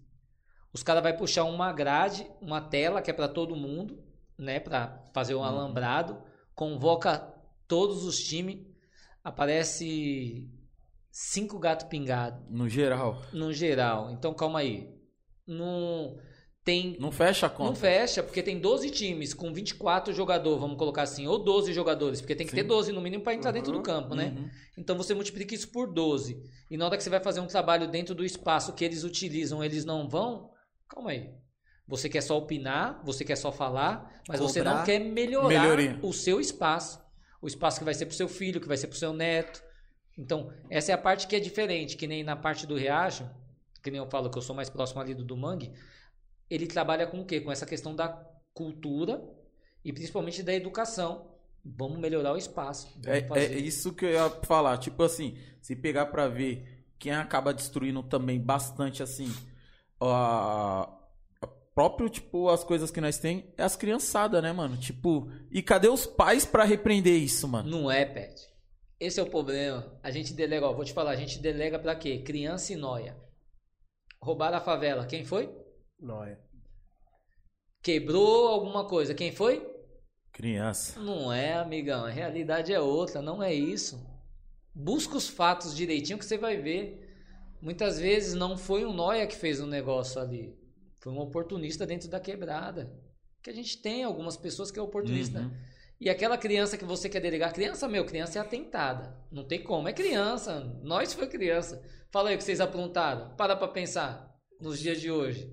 Os 0.73 0.83
caras 0.83 1.03
vai 1.03 1.15
puxar 1.15 1.43
uma 1.43 1.71
grade, 1.71 2.25
uma 2.41 2.59
tela 2.61 3.01
que 3.01 3.11
é 3.11 3.13
para 3.13 3.27
todo 3.27 3.55
mundo, 3.55 4.03
né, 4.37 4.59
para 4.59 5.03
fazer 5.13 5.35
um 5.35 5.43
alambrado, 5.43 6.21
convoca 6.55 7.33
todos 7.67 8.03
os 8.03 8.19
times, 8.19 8.59
aparece 9.23 10.47
cinco 11.09 11.59
gato 11.59 11.87
pingado 11.87 12.43
No 12.49 12.67
geral. 12.69 13.21
no 13.33 13.51
geral. 13.53 14.11
Então 14.11 14.33
calma 14.33 14.59
aí. 14.59 14.89
Não 15.47 16.17
tem 16.63 16.95
Não 16.99 17.11
fecha 17.11 17.47
a 17.47 17.49
não 17.49 17.55
conta. 17.55 17.79
fecha, 17.79 18.21
porque 18.21 18.43
tem 18.43 18.59
12 18.59 18.91
times 18.91 19.33
com 19.33 19.51
24 19.51 20.13
jogadores, 20.13 20.59
vamos 20.61 20.77
colocar 20.77 21.01
assim, 21.01 21.25
ou 21.27 21.39
12 21.43 21.73
jogadores, 21.73 22.21
porque 22.21 22.35
tem 22.35 22.45
que 22.45 22.51
Sim. 22.51 22.57
ter 22.57 22.63
12 22.63 22.91
no 22.91 23.01
mínimo 23.01 23.23
para 23.23 23.33
entrar 23.33 23.51
dentro 23.51 23.71
do 23.71 23.77
Uhum, 23.79 23.83
campo, 23.83 24.13
né? 24.13 24.35
Uhum. 24.37 24.49
Então 24.77 24.95
você 24.95 25.13
multiplica 25.15 25.55
isso 25.55 25.69
por 25.71 25.91
12. 25.91 26.37
E 26.69 26.77
na 26.77 26.85
hora 26.85 26.95
que 26.97 27.03
você 27.03 27.09
vai 27.09 27.19
fazer 27.19 27.39
um 27.39 27.47
trabalho 27.47 27.89
dentro 27.89 28.13
do 28.13 28.23
espaço 28.23 28.73
que 28.73 28.85
eles 28.85 29.03
utilizam, 29.03 29.63
eles 29.63 29.83
não 29.85 30.07
vão. 30.07 30.51
Calma 30.87 31.09
aí. 31.11 31.31
Você 31.91 32.07
quer 32.07 32.21
só 32.21 32.37
opinar, 32.37 33.01
você 33.03 33.25
quer 33.25 33.35
só 33.35 33.51
falar, 33.51 34.23
mas 34.25 34.39
você 34.39 34.59
Cobrar. 34.61 34.77
não 34.77 34.85
quer 34.85 34.97
melhorar 34.97 35.49
Melhoria. 35.49 35.99
o 36.01 36.13
seu 36.13 36.39
espaço. 36.39 37.01
O 37.41 37.47
espaço 37.47 37.79
que 37.79 37.83
vai 37.83 37.93
ser 37.93 38.05
pro 38.05 38.15
seu 38.15 38.29
filho, 38.29 38.61
que 38.61 38.67
vai 38.67 38.77
ser 38.77 38.87
pro 38.87 38.97
seu 38.97 39.11
neto. 39.11 39.61
Então, 40.17 40.53
essa 40.69 40.93
é 40.93 40.95
a 40.95 40.97
parte 40.97 41.27
que 41.27 41.35
é 41.35 41.39
diferente, 41.41 41.97
que 41.97 42.07
nem 42.07 42.23
na 42.23 42.37
parte 42.37 42.65
do 42.65 42.77
Riacho, 42.77 43.29
que 43.83 43.91
nem 43.91 43.97
eu 43.97 44.09
falo 44.09 44.29
que 44.29 44.37
eu 44.37 44.41
sou 44.41 44.55
mais 44.55 44.69
próximo 44.69 45.01
ali 45.01 45.13
do, 45.13 45.25
do 45.25 45.35
Mangue, 45.35 45.73
ele 46.49 46.65
trabalha 46.65 47.05
com 47.05 47.19
o 47.19 47.25
quê? 47.25 47.41
Com 47.41 47.51
essa 47.51 47.65
questão 47.65 47.93
da 47.93 48.07
cultura 48.53 49.21
e 49.83 49.91
principalmente 49.91 50.41
da 50.41 50.53
educação. 50.53 51.29
Vamos 51.65 51.99
melhorar 51.99 52.31
o 52.31 52.37
espaço. 52.37 52.87
É, 53.05 53.27
é 53.37 53.57
isso 53.57 53.93
que 53.93 54.05
eu 54.05 54.11
ia 54.11 54.29
falar. 54.43 54.77
Tipo 54.77 55.03
assim, 55.03 55.37
se 55.61 55.75
pegar 55.75 56.05
pra 56.05 56.29
ver 56.29 56.85
quem 56.97 57.11
acaba 57.11 57.53
destruindo 57.53 58.01
também 58.01 58.39
bastante, 58.39 59.03
assim, 59.03 59.29
a 59.99 61.00
próprio, 61.73 62.09
tipo, 62.09 62.49
as 62.49 62.63
coisas 62.63 62.91
que 62.91 63.01
nós 63.01 63.17
tem 63.17 63.53
é 63.57 63.63
as 63.63 63.75
criançadas, 63.75 64.41
né, 64.41 64.51
mano? 64.51 64.77
Tipo, 64.77 65.31
e 65.51 65.61
cadê 65.61 65.87
os 65.87 66.05
pais 66.05 66.45
pra 66.45 66.63
repreender 66.63 67.13
isso, 67.13 67.47
mano? 67.47 67.69
Não 67.69 67.91
é, 67.91 68.05
Pet. 68.05 68.49
Esse 68.99 69.19
é 69.19 69.23
o 69.23 69.29
problema. 69.29 69.99
A 70.03 70.11
gente 70.11 70.33
delega, 70.33 70.67
ó, 70.67 70.73
vou 70.73 70.85
te 70.85 70.93
falar, 70.93 71.11
a 71.11 71.15
gente 71.15 71.39
delega 71.39 71.79
pra 71.79 71.95
quê? 71.95 72.19
Criança 72.19 72.73
e 72.73 72.75
noia. 72.75 73.17
Roubaram 74.21 74.57
a 74.57 74.61
favela, 74.61 75.07
quem 75.07 75.25
foi? 75.25 75.49
Nóia. 75.99 76.39
Quebrou 77.81 78.47
alguma 78.47 78.87
coisa, 78.87 79.15
quem 79.15 79.31
foi? 79.31 79.67
Criança. 80.31 80.99
Não 80.99 81.33
é, 81.33 81.53
amigão. 81.53 82.05
A 82.05 82.09
realidade 82.09 82.71
é 82.71 82.79
outra, 82.79 83.21
não 83.21 83.41
é 83.41 83.53
isso. 83.53 83.99
Busca 84.73 85.17
os 85.17 85.27
fatos 85.27 85.75
direitinho 85.75 86.19
que 86.19 86.25
você 86.25 86.37
vai 86.37 86.57
ver. 86.57 87.09
Muitas 87.59 87.99
vezes 87.99 88.35
não 88.35 88.57
foi 88.57 88.85
um 88.85 88.93
noia 88.93 89.25
que 89.25 89.35
fez 89.35 89.59
o 89.59 89.65
negócio 89.65 90.21
ali. 90.21 90.55
Foi 91.01 91.11
um 91.11 91.19
oportunista 91.19 91.85
dentro 91.85 92.07
da 92.07 92.19
quebrada. 92.19 92.93
Que 93.41 93.49
a 93.49 93.53
gente 93.53 93.81
tem 93.81 94.03
algumas 94.03 94.37
pessoas 94.37 94.69
que 94.69 94.77
é 94.77 94.81
oportunista. 94.81 95.39
Uhum. 95.39 95.51
E 95.99 96.09
aquela 96.09 96.37
criança 96.37 96.77
que 96.77 96.85
você 96.85 97.09
quer 97.09 97.19
delegar, 97.19 97.53
criança, 97.53 97.87
meu, 97.87 98.05
criança 98.05 98.37
é 98.37 98.41
atentada. 98.41 99.15
Não 99.31 99.43
tem 99.43 99.63
como, 99.63 99.87
é 99.87 99.93
criança. 99.93 100.79
Nós 100.83 101.13
foi 101.13 101.27
criança. 101.27 101.83
Fala 102.11 102.29
aí 102.29 102.35
o 102.35 102.37
que 102.37 102.43
vocês 102.43 102.61
aprontaram. 102.61 103.35
Para 103.35 103.55
pra 103.55 103.67
pensar 103.67 104.31
nos 104.59 104.79
dias 104.79 105.01
de 105.01 105.09
hoje. 105.11 105.51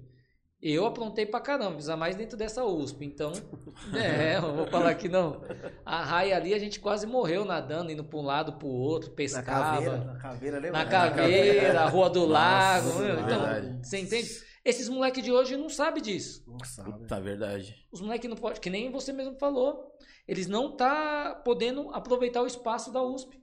Eu 0.61 0.85
aprontei 0.87 1.25
pra 1.25 1.41
caramba, 1.41 1.73
precisa 1.75 1.97
mais 1.97 2.17
dentro 2.17 2.37
dessa 2.37 2.65
USP. 2.65 3.05
Então, 3.05 3.33
é, 3.95 4.37
eu 4.37 4.55
vou 4.55 4.67
falar 4.67 4.95
que 4.97 5.09
não. 5.09 5.41
A 5.85 6.03
raia 6.03 6.37
ali 6.37 6.53
a 6.53 6.59
gente 6.59 6.81
quase 6.81 7.07
morreu 7.07 7.45
nadando, 7.45 7.93
indo 7.93 8.03
pra 8.05 8.19
um 8.19 8.23
lado, 8.23 8.55
pro 8.55 8.67
outro, 8.67 9.11
Na 9.11 9.17
pescava. 9.17 9.77
caveira. 9.77 9.99
Na 9.99 10.17
caveira, 10.17 10.59
lembra? 10.59 10.79
Na 10.85 10.91
caveira, 10.91 11.81
a 11.81 11.89
Rua 11.89 12.11
do 12.11 12.27
Lago. 12.27 12.89
Nossa, 12.89 13.01
meu, 13.01 13.15
então, 13.21 13.27
verdade. 13.47 13.87
você 13.87 13.99
entende? 13.99 14.48
Esses 14.65 14.89
moleques 14.89 15.23
de 15.23 15.33
hoje 15.33 15.57
não 15.57 15.69
sabem 15.69 16.03
disso. 16.03 16.45
Não 16.47 16.59
sabe. 16.65 16.93
Puta, 16.93 17.21
verdade. 17.21 17.87
Os 17.91 18.01
moleques 18.01 18.29
não 18.29 18.37
podem, 18.37 18.61
que 18.61 18.71
nem 18.71 18.91
você 18.91 19.13
mesmo 19.13 19.39
falou. 19.39 19.93
Eles 20.27 20.47
não 20.47 20.77
tá 20.77 21.35
podendo 21.45 21.91
aproveitar 21.95 22.43
o 22.43 22.47
espaço 22.47 22.93
da 22.93 23.03
USP. 23.03 23.41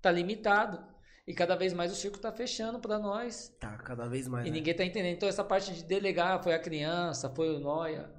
Tá 0.00 0.10
limitado. 0.10 0.94
E 1.26 1.32
cada 1.32 1.56
vez 1.56 1.72
mais 1.72 1.90
o 1.90 1.94
circo 1.94 2.18
tá 2.18 2.30
fechando 2.30 2.78
para 2.78 2.98
nós. 2.98 3.48
Tá, 3.58 3.78
cada 3.78 4.06
vez 4.06 4.28
mais. 4.28 4.46
E 4.46 4.50
né? 4.50 4.56
ninguém 4.56 4.74
tá 4.74 4.84
entendendo. 4.84 5.14
Então 5.14 5.28
essa 5.28 5.42
parte 5.42 5.72
de 5.72 5.82
delegar 5.82 6.42
foi 6.42 6.54
a 6.54 6.58
criança, 6.58 7.34
foi 7.34 7.54
o 7.54 7.58
Noia. 7.58 8.12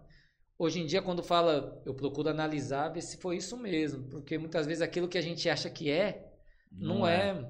Hoje 0.57 0.79
em 0.79 0.85
dia, 0.85 1.01
quando 1.01 1.21
fala, 1.21 1.81
eu 1.85 1.93
procuro 1.93 2.29
analisar, 2.29 2.89
ver 2.89 3.01
se 3.01 3.17
foi 3.17 3.37
isso 3.37 3.57
mesmo. 3.57 4.09
Porque 4.09 4.37
muitas 4.37 4.65
vezes 4.65 4.81
aquilo 4.81 5.07
que 5.07 5.17
a 5.17 5.21
gente 5.21 5.47
acha 5.49 5.69
que 5.69 5.91
é, 5.91 6.31
não, 6.71 7.05
é. 7.05 7.47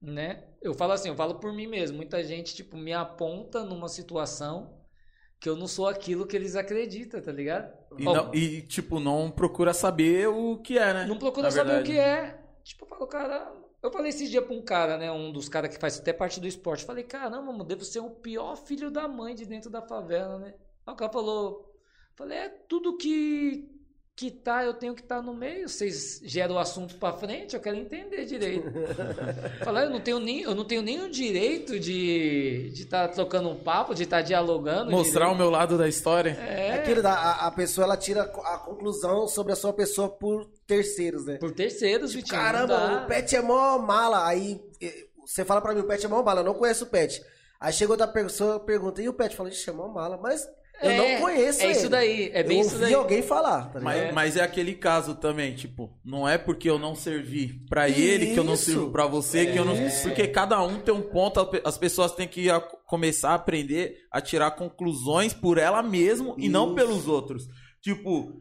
né? 0.00 0.48
Eu 0.66 0.74
falo 0.74 0.92
assim, 0.92 1.08
eu 1.08 1.16
falo 1.16 1.36
por 1.36 1.52
mim 1.52 1.66
mesmo. 1.66 1.96
Muita 1.96 2.22
gente, 2.24 2.54
tipo, 2.54 2.76
me 2.76 2.92
aponta 2.92 3.62
numa 3.64 3.88
situação 3.88 4.74
que 5.38 5.48
eu 5.48 5.54
não 5.56 5.66
sou 5.66 5.86
aquilo 5.86 6.26
que 6.26 6.34
eles 6.34 6.56
acreditam, 6.56 7.20
tá 7.20 7.30
ligado? 7.30 7.72
E, 7.98 8.06
Ó, 8.06 8.14
não- 8.14 8.34
e, 8.34 8.62
tipo, 8.62 8.98
não 8.98 9.30
procura 9.30 9.72
saber 9.74 10.28
o 10.28 10.58
que 10.58 10.78
é, 10.78 10.92
né? 10.94 11.06
não 11.06 11.18
procura 11.18 11.50
saber 11.50 11.82
verdade. 11.82 11.90
o 11.90 11.92
que 11.94 11.98
é. 11.98 12.40
Tipo, 12.64 12.84
eu 12.84 12.88
falo, 12.88 13.06
cara. 13.06 13.52
Eu 13.82 13.92
falei 13.92 14.08
esse 14.08 14.26
dia 14.28 14.42
pra 14.42 14.54
um 14.54 14.62
cara, 14.62 14.96
né? 14.98 15.12
Um 15.12 15.30
dos 15.30 15.48
caras 15.48 15.72
que 15.72 15.80
faz 15.80 16.00
até 16.00 16.12
parte 16.12 16.40
do 16.40 16.48
esporte. 16.48 16.84
Falei, 16.84 17.04
caramba, 17.04 17.52
mano, 17.52 17.62
devo 17.62 17.84
ser 17.84 18.00
o 18.00 18.10
pior 18.10 18.56
filho 18.56 18.90
da 18.90 19.06
mãe 19.06 19.34
de 19.34 19.44
dentro 19.46 19.70
da 19.70 19.80
favela, 19.82 20.38
né? 20.38 20.54
Aí 20.84 20.92
o 20.92 20.96
cara 20.96 21.12
falou. 21.12 21.72
Falei, 22.16 22.38
é 22.38 22.48
tudo 22.48 22.96
que. 22.96 23.70
Que 24.16 24.30
tá, 24.30 24.64
eu 24.64 24.72
tenho 24.72 24.94
que 24.94 25.02
estar 25.02 25.20
no 25.20 25.34
meio. 25.34 25.68
Vocês 25.68 26.22
geram 26.24 26.54
o 26.54 26.58
assunto 26.58 26.94
pra 26.94 27.12
frente, 27.12 27.54
eu 27.54 27.60
quero 27.60 27.76
entender 27.76 28.24
direito. 28.24 28.66
Falei, 29.62 29.84
eu 29.84 29.90
não 29.90 30.00
tenho 30.00 30.18
nem, 30.18 30.40
eu 30.40 30.54
não 30.54 30.64
tenho 30.64 31.04
o 31.04 31.10
direito 31.10 31.78
de 31.78 32.70
de 32.70 32.82
estar 32.82 33.08
trocando 33.08 33.48
um 33.48 33.56
papo, 33.56 33.94
de 33.94 34.04
estar 34.04 34.22
dialogando. 34.22 34.90
Mostrar 34.90 35.26
o 35.26 35.32
direito. 35.32 35.38
meu 35.38 35.50
lado 35.50 35.78
da 35.78 35.88
história. 35.88 36.30
É 36.40 36.82
É, 36.82 37.06
a, 37.06 37.46
a 37.46 37.50
pessoa 37.50 37.84
ela 37.84 37.96
tira 37.96 38.22
a 38.22 38.58
conclusão 38.58 39.28
sobre 39.28 39.52
a 39.52 39.56
sua 39.56 39.72
pessoa 39.72 40.08
por 40.08 40.46
terceiros, 40.66 41.24
né? 41.24 41.36
por 41.36 41.52
terceiros, 41.52 42.14
Vitinho. 42.14 42.36
não 42.36 42.44
Caramba, 42.44 43.04
o 43.04 43.06
pet 43.06 43.36
é 43.36 43.42
mó 43.42 43.78
mala. 43.78 44.26
Aí 44.26 44.60
eh, 44.80 45.06
você 45.24 45.44
fala 45.44 45.60
pra 45.60 45.74
mim, 45.74 45.80
o 45.80 45.86
pet 45.86 46.04
é 46.04 46.08
mó 46.08 46.22
mala, 46.22 46.40
eu 46.40 46.44
não 46.44 46.54
conheço 46.54 46.84
o 46.84 46.88
pet. 46.88 47.22
Aí 47.58 47.72
chega 47.72 47.92
outra 47.92 48.08
pessoa 48.08 48.60
pergunta, 48.60 49.02
e 49.02 49.08
o 49.08 49.14
pet? 49.14 49.34
Fala, 49.34 49.48
ixi, 49.48 49.70
é 49.70 49.72
mó 49.72 49.88
mala, 49.88 50.18
mas 50.18 50.48
eu 50.82 50.90
É, 50.90 50.96
não 51.14 51.20
conheço 51.20 51.60
É 51.62 51.64
ele. 51.64 51.72
isso 51.72 51.88
daí, 51.88 52.30
é 52.32 52.42
bem 52.42 52.58
eu 52.58 52.62
isso 52.62 52.74
ouvi 52.74 52.84
daí. 52.84 52.94
alguém 52.94 53.22
falar, 53.22 53.70
tá 53.72 53.80
Mas 53.80 53.98
é. 54.00 54.12
mas 54.12 54.36
é 54.36 54.42
aquele 54.42 54.74
caso 54.74 55.14
também, 55.14 55.54
tipo, 55.54 55.90
não 56.04 56.28
é 56.28 56.36
porque 56.38 56.68
eu 56.68 56.78
não 56.78 56.94
servi 56.94 57.64
pra 57.68 57.88
ele 57.88 58.32
que 58.34 58.38
eu 58.38 58.44
não 58.44 58.56
sirvo 58.56 58.90
pra 58.90 59.06
você, 59.06 59.46
que 59.46 59.58
eu 59.58 59.64
não. 59.64 59.74
É. 59.74 59.88
Porque 60.02 60.28
cada 60.28 60.62
um 60.62 60.80
tem 60.80 60.92
um 60.94 61.02
ponto, 61.02 61.48
as 61.64 61.78
pessoas 61.78 62.12
têm 62.12 62.28
que 62.28 62.46
começar 62.86 63.30
a 63.30 63.34
aprender 63.34 63.96
a 64.12 64.20
tirar 64.20 64.50
conclusões 64.52 65.32
por 65.32 65.58
ela 65.58 65.82
mesmo 65.82 66.34
e 66.38 66.48
não 66.48 66.74
pelos 66.74 67.08
outros. 67.08 67.46
Tipo, 67.80 68.32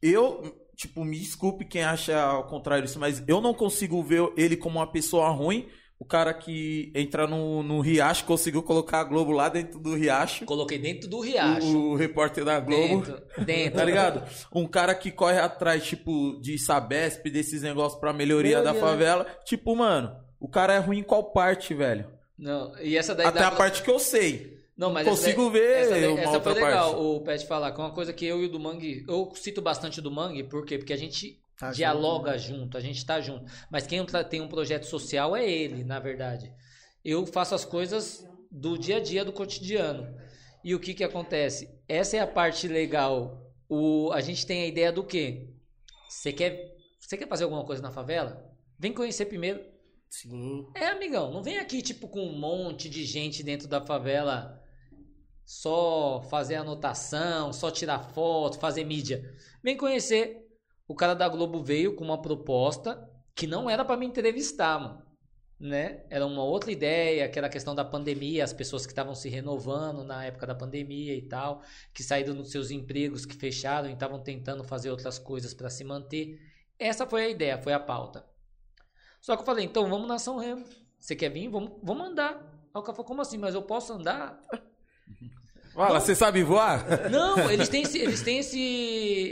eu. 0.00 0.58
Tipo, 0.74 1.04
me 1.04 1.18
desculpe 1.18 1.64
quem 1.64 1.82
acha 1.84 2.18
ao 2.20 2.46
contrário 2.46 2.84
disso, 2.84 2.98
mas 2.98 3.22
eu 3.28 3.40
não 3.40 3.54
consigo 3.54 4.02
ver 4.02 4.32
ele 4.36 4.56
como 4.56 4.78
uma 4.78 4.90
pessoa 4.90 5.28
ruim. 5.28 5.68
O 6.02 6.04
cara 6.04 6.34
que 6.34 6.90
entra 6.96 7.28
no, 7.28 7.62
no 7.62 7.80
Riacho 7.80 8.24
conseguiu 8.24 8.60
colocar 8.60 8.98
a 8.98 9.04
Globo 9.04 9.30
lá 9.30 9.48
dentro 9.48 9.78
do 9.78 9.94
Riacho. 9.94 10.44
Coloquei 10.44 10.76
dentro 10.76 11.08
do 11.08 11.20
riacho. 11.20 11.64
O, 11.64 11.92
o 11.92 11.94
repórter 11.94 12.44
da 12.44 12.58
Globo. 12.58 13.04
Dentro, 13.06 13.22
dentro. 13.44 13.78
Tá 13.78 13.84
ligado? 13.84 14.24
Um 14.52 14.66
cara 14.66 14.96
que 14.96 15.12
corre 15.12 15.38
atrás, 15.38 15.84
tipo, 15.84 16.40
de 16.40 16.58
Sabesp, 16.58 17.30
desses 17.30 17.62
negócios 17.62 18.00
pra 18.00 18.12
melhoria, 18.12 18.60
da 18.60 18.72
Melhoria, 18.72 18.80
favela. 18.80 19.26
Tipo, 19.44 19.76
mano, 19.76 20.12
o 20.40 20.48
cara 20.48 20.74
é 20.74 20.78
ruim 20.78 20.98
em 20.98 21.02
qual 21.04 21.22
parte, 21.30 21.72
velho? 21.72 22.04
Não, 22.36 22.76
e 22.80 22.98
essa 22.98 23.14
daí 23.14 23.24
Até 23.28 23.38
dá 23.38 23.46
a 23.46 23.52
parte 23.52 23.80
que 23.84 23.90
eu 23.90 24.00
sei. 24.00 24.58
Não, 24.76 24.90
mas 24.90 25.06
consigo 25.06 25.42
daí, 25.52 25.60
ver 25.60 25.72
Essa, 25.82 25.90
daí- 25.90 26.06
uma 26.08 26.20
essa 26.20 26.40
foi 26.40 26.54
legal 26.54 26.90
parte. 26.94 27.00
o 27.06 27.20
Pet 27.20 27.46
falar, 27.46 27.70
que 27.70 27.80
é 27.80 27.84
uma 27.84 27.94
coisa 27.94 28.12
que 28.12 28.26
eu 28.26 28.42
e 28.42 28.46
o 28.46 28.48
do 28.50 28.58
Mangue, 28.58 29.04
eu 29.08 29.30
cito 29.36 29.62
bastante 29.62 30.00
do 30.00 30.10
Mangue, 30.10 30.42
por 30.42 30.66
quê? 30.66 30.78
Porque 30.78 30.92
a 30.92 30.96
gente 30.98 31.38
Tá 31.62 31.70
dialoga 31.70 32.36
junto, 32.36 32.58
junto, 32.58 32.76
a 32.76 32.80
gente 32.80 33.06
tá 33.06 33.20
junto. 33.20 33.44
Mas 33.70 33.86
quem 33.86 34.04
tem 34.28 34.40
um 34.40 34.48
projeto 34.48 34.82
social 34.82 35.36
é 35.36 35.48
ele, 35.48 35.84
na 35.84 36.00
verdade. 36.00 36.52
Eu 37.04 37.24
faço 37.24 37.54
as 37.54 37.64
coisas 37.64 38.26
do 38.50 38.76
dia 38.76 38.96
a 38.96 39.00
dia, 39.00 39.24
do 39.24 39.32
cotidiano. 39.32 40.12
E 40.64 40.74
o 40.74 40.80
que 40.80 40.92
que 40.92 41.04
acontece? 41.04 41.72
Essa 41.88 42.16
é 42.16 42.20
a 42.20 42.26
parte 42.26 42.66
legal. 42.66 43.54
O, 43.68 44.10
a 44.12 44.20
gente 44.20 44.44
tem 44.44 44.64
a 44.64 44.66
ideia 44.66 44.90
do 44.90 45.04
quê? 45.04 45.54
Você 46.08 46.32
quer, 46.32 46.76
você 46.98 47.16
quer 47.16 47.28
fazer 47.28 47.44
alguma 47.44 47.64
coisa 47.64 47.80
na 47.80 47.92
favela? 47.92 48.44
Vem 48.76 48.92
conhecer 48.92 49.26
primeiro. 49.26 49.64
Sim. 50.10 50.66
É, 50.74 50.88
amigão, 50.88 51.30
não 51.30 51.44
vem 51.44 51.58
aqui 51.58 51.80
tipo 51.80 52.08
com 52.08 52.26
um 52.26 52.36
monte 52.36 52.88
de 52.88 53.04
gente 53.04 53.44
dentro 53.44 53.68
da 53.68 53.80
favela 53.80 54.60
só 55.46 56.22
fazer 56.28 56.56
anotação, 56.56 57.52
só 57.52 57.70
tirar 57.70 58.00
foto, 58.00 58.58
fazer 58.58 58.82
mídia. 58.82 59.32
Vem 59.62 59.76
conhecer. 59.76 60.48
O 60.86 60.94
cara 60.94 61.14
da 61.14 61.28
Globo 61.28 61.62
veio 61.62 61.94
com 61.94 62.04
uma 62.04 62.20
proposta 62.20 63.08
que 63.34 63.46
não 63.46 63.68
era 63.68 63.84
pra 63.84 63.96
me 63.96 64.06
entrevistar, 64.06 64.78
mano. 64.78 65.02
Né? 65.58 66.04
Era 66.10 66.26
uma 66.26 66.42
outra 66.42 66.72
ideia, 66.72 67.28
que 67.28 67.38
era 67.38 67.46
a 67.46 67.50
questão 67.50 67.72
da 67.72 67.84
pandemia, 67.84 68.42
as 68.42 68.52
pessoas 68.52 68.84
que 68.84 68.90
estavam 68.90 69.14
se 69.14 69.28
renovando 69.28 70.02
na 70.02 70.24
época 70.24 70.44
da 70.44 70.56
pandemia 70.56 71.14
e 71.14 71.22
tal, 71.22 71.62
que 71.94 72.02
saíram 72.02 72.34
dos 72.34 72.50
seus 72.50 72.72
empregos, 72.72 73.24
que 73.24 73.36
fecharam 73.36 73.88
e 73.88 73.92
estavam 73.92 74.20
tentando 74.20 74.64
fazer 74.64 74.90
outras 74.90 75.20
coisas 75.20 75.54
pra 75.54 75.70
se 75.70 75.84
manter. 75.84 76.40
Essa 76.76 77.06
foi 77.06 77.24
a 77.24 77.28
ideia, 77.28 77.62
foi 77.62 77.72
a 77.72 77.78
pauta. 77.78 78.26
Só 79.20 79.36
que 79.36 79.42
eu 79.42 79.46
falei, 79.46 79.64
então 79.64 79.88
vamos 79.88 80.08
na 80.08 80.18
São 80.18 80.36
Remo. 80.36 80.64
Você 80.98 81.14
quer 81.14 81.28
vir? 81.28 81.48
Vamos, 81.48 81.78
vamos 81.80 82.08
andar. 82.08 82.34
Aí 82.74 82.80
o 82.80 82.82
cara 82.82 82.96
falou, 82.96 83.06
como 83.06 83.22
assim? 83.22 83.38
Mas 83.38 83.54
eu 83.54 83.62
posso 83.62 83.92
andar? 83.92 84.42
Fala, 85.74 86.00
você 86.00 86.14
sabe 86.14 86.42
voar? 86.42 87.08
Não, 87.10 87.38
eles 87.50 87.68
têm 87.68 87.82
esse, 87.82 87.98
eles 87.98 88.20
têm 88.22 88.38
esse, 88.38 88.60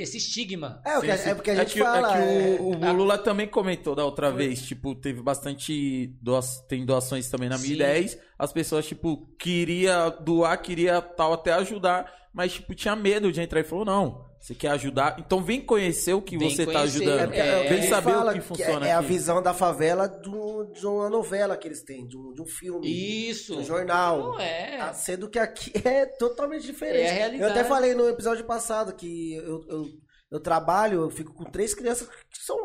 esse 0.00 0.16
estigma. 0.16 0.80
É, 0.84 0.96
o 0.98 1.00
sim. 1.00 1.08
é 1.10 1.34
porque 1.34 1.50
a 1.50 1.54
É 1.54 1.56
gente 1.58 1.72
que, 1.74 1.78
fala. 1.80 2.16
é 2.18 2.22
que 2.22 2.28
é- 2.56 2.60
o, 2.60 2.68
o 2.76 2.92
Lula 2.92 3.18
também 3.18 3.46
comentou 3.46 3.94
da 3.94 4.04
outra 4.04 4.30
vez, 4.30 4.62
tipo, 4.62 4.94
teve 4.94 5.20
bastante 5.22 6.06
doa- 6.22 6.40
tem 6.68 6.84
doações 6.86 7.28
também 7.28 7.48
na 7.48 7.58
Sim. 7.58 7.68
1010. 7.76 8.18
As 8.38 8.52
pessoas, 8.52 8.86
tipo, 8.86 9.26
queria 9.38 10.08
doar, 10.08 10.56
queria 10.62 11.02
tal 11.02 11.32
até 11.34 11.52
ajudar, 11.52 12.10
mas, 12.32 12.52
tipo, 12.54 12.74
tinha 12.74 12.96
medo 12.96 13.30
de 13.30 13.40
entrar 13.40 13.60
e 13.60 13.64
falou, 13.64 13.84
não, 13.84 14.29
Você 14.40 14.54
quer 14.54 14.68
ajudar? 14.70 15.16
Então 15.18 15.44
vem 15.44 15.60
conhecer 15.60 16.14
o 16.14 16.22
que 16.22 16.38
Vem 16.38 16.48
você 16.50 16.64
tá 16.64 16.72
conhecer, 16.72 16.96
ajudando. 17.02 17.32
É, 17.34 17.66
É, 17.66 17.68
vem 17.68 17.82
saber 17.88 18.16
o 18.16 18.32
que 18.32 18.40
funciona 18.40 18.86
é, 18.86 18.90
é 18.90 18.92
a 18.94 19.00
visão 19.02 19.42
da 19.42 19.52
favela 19.52 20.08
do- 20.08 20.64
de 20.72 20.86
uma 20.86 21.10
novela 21.10 21.56
que 21.58 21.68
eles 21.68 21.82
têm, 21.82 22.06
de 22.06 22.16
um, 22.16 22.32
de 22.32 22.40
um 22.40 22.46
filme, 22.46 22.88
Isso. 23.28 23.52
de 23.54 23.60
um 23.60 23.64
jornal. 23.64 24.18
Não 24.32 24.40
é. 24.40 24.80
Ah, 24.80 24.94
Sendo 24.94 25.28
que 25.28 25.38
aqui 25.38 25.70
é 25.86 26.06
totalmente 26.06 26.64
diferente. 26.64 27.02
É 27.04 27.10
a 27.10 27.14
realidade. 27.14 27.42
Eu 27.52 27.60
até 27.60 27.68
falei 27.68 27.94
no 27.94 28.08
episódio 28.08 28.44
passado 28.46 28.94
que 28.94 29.34
eu, 29.34 29.62
eu, 29.68 29.86
eu 30.32 30.40
trabalho, 30.40 31.02
eu 31.02 31.10
fico 31.10 31.34
com 31.34 31.44
três 31.44 31.74
crianças 31.74 32.08
que 32.08 32.38
são 32.42 32.56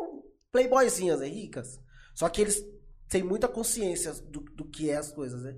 playboyzinhas, 0.50 1.20
né, 1.20 1.26
ricas. 1.28 1.78
Só 2.14 2.26
que 2.30 2.40
eles 2.40 2.58
têm 3.10 3.22
muita 3.22 3.46
consciência 3.48 4.12
do, 4.30 4.40
do 4.40 4.64
que 4.70 4.88
é 4.90 4.96
as 4.96 5.12
coisas, 5.12 5.42
né? 5.42 5.54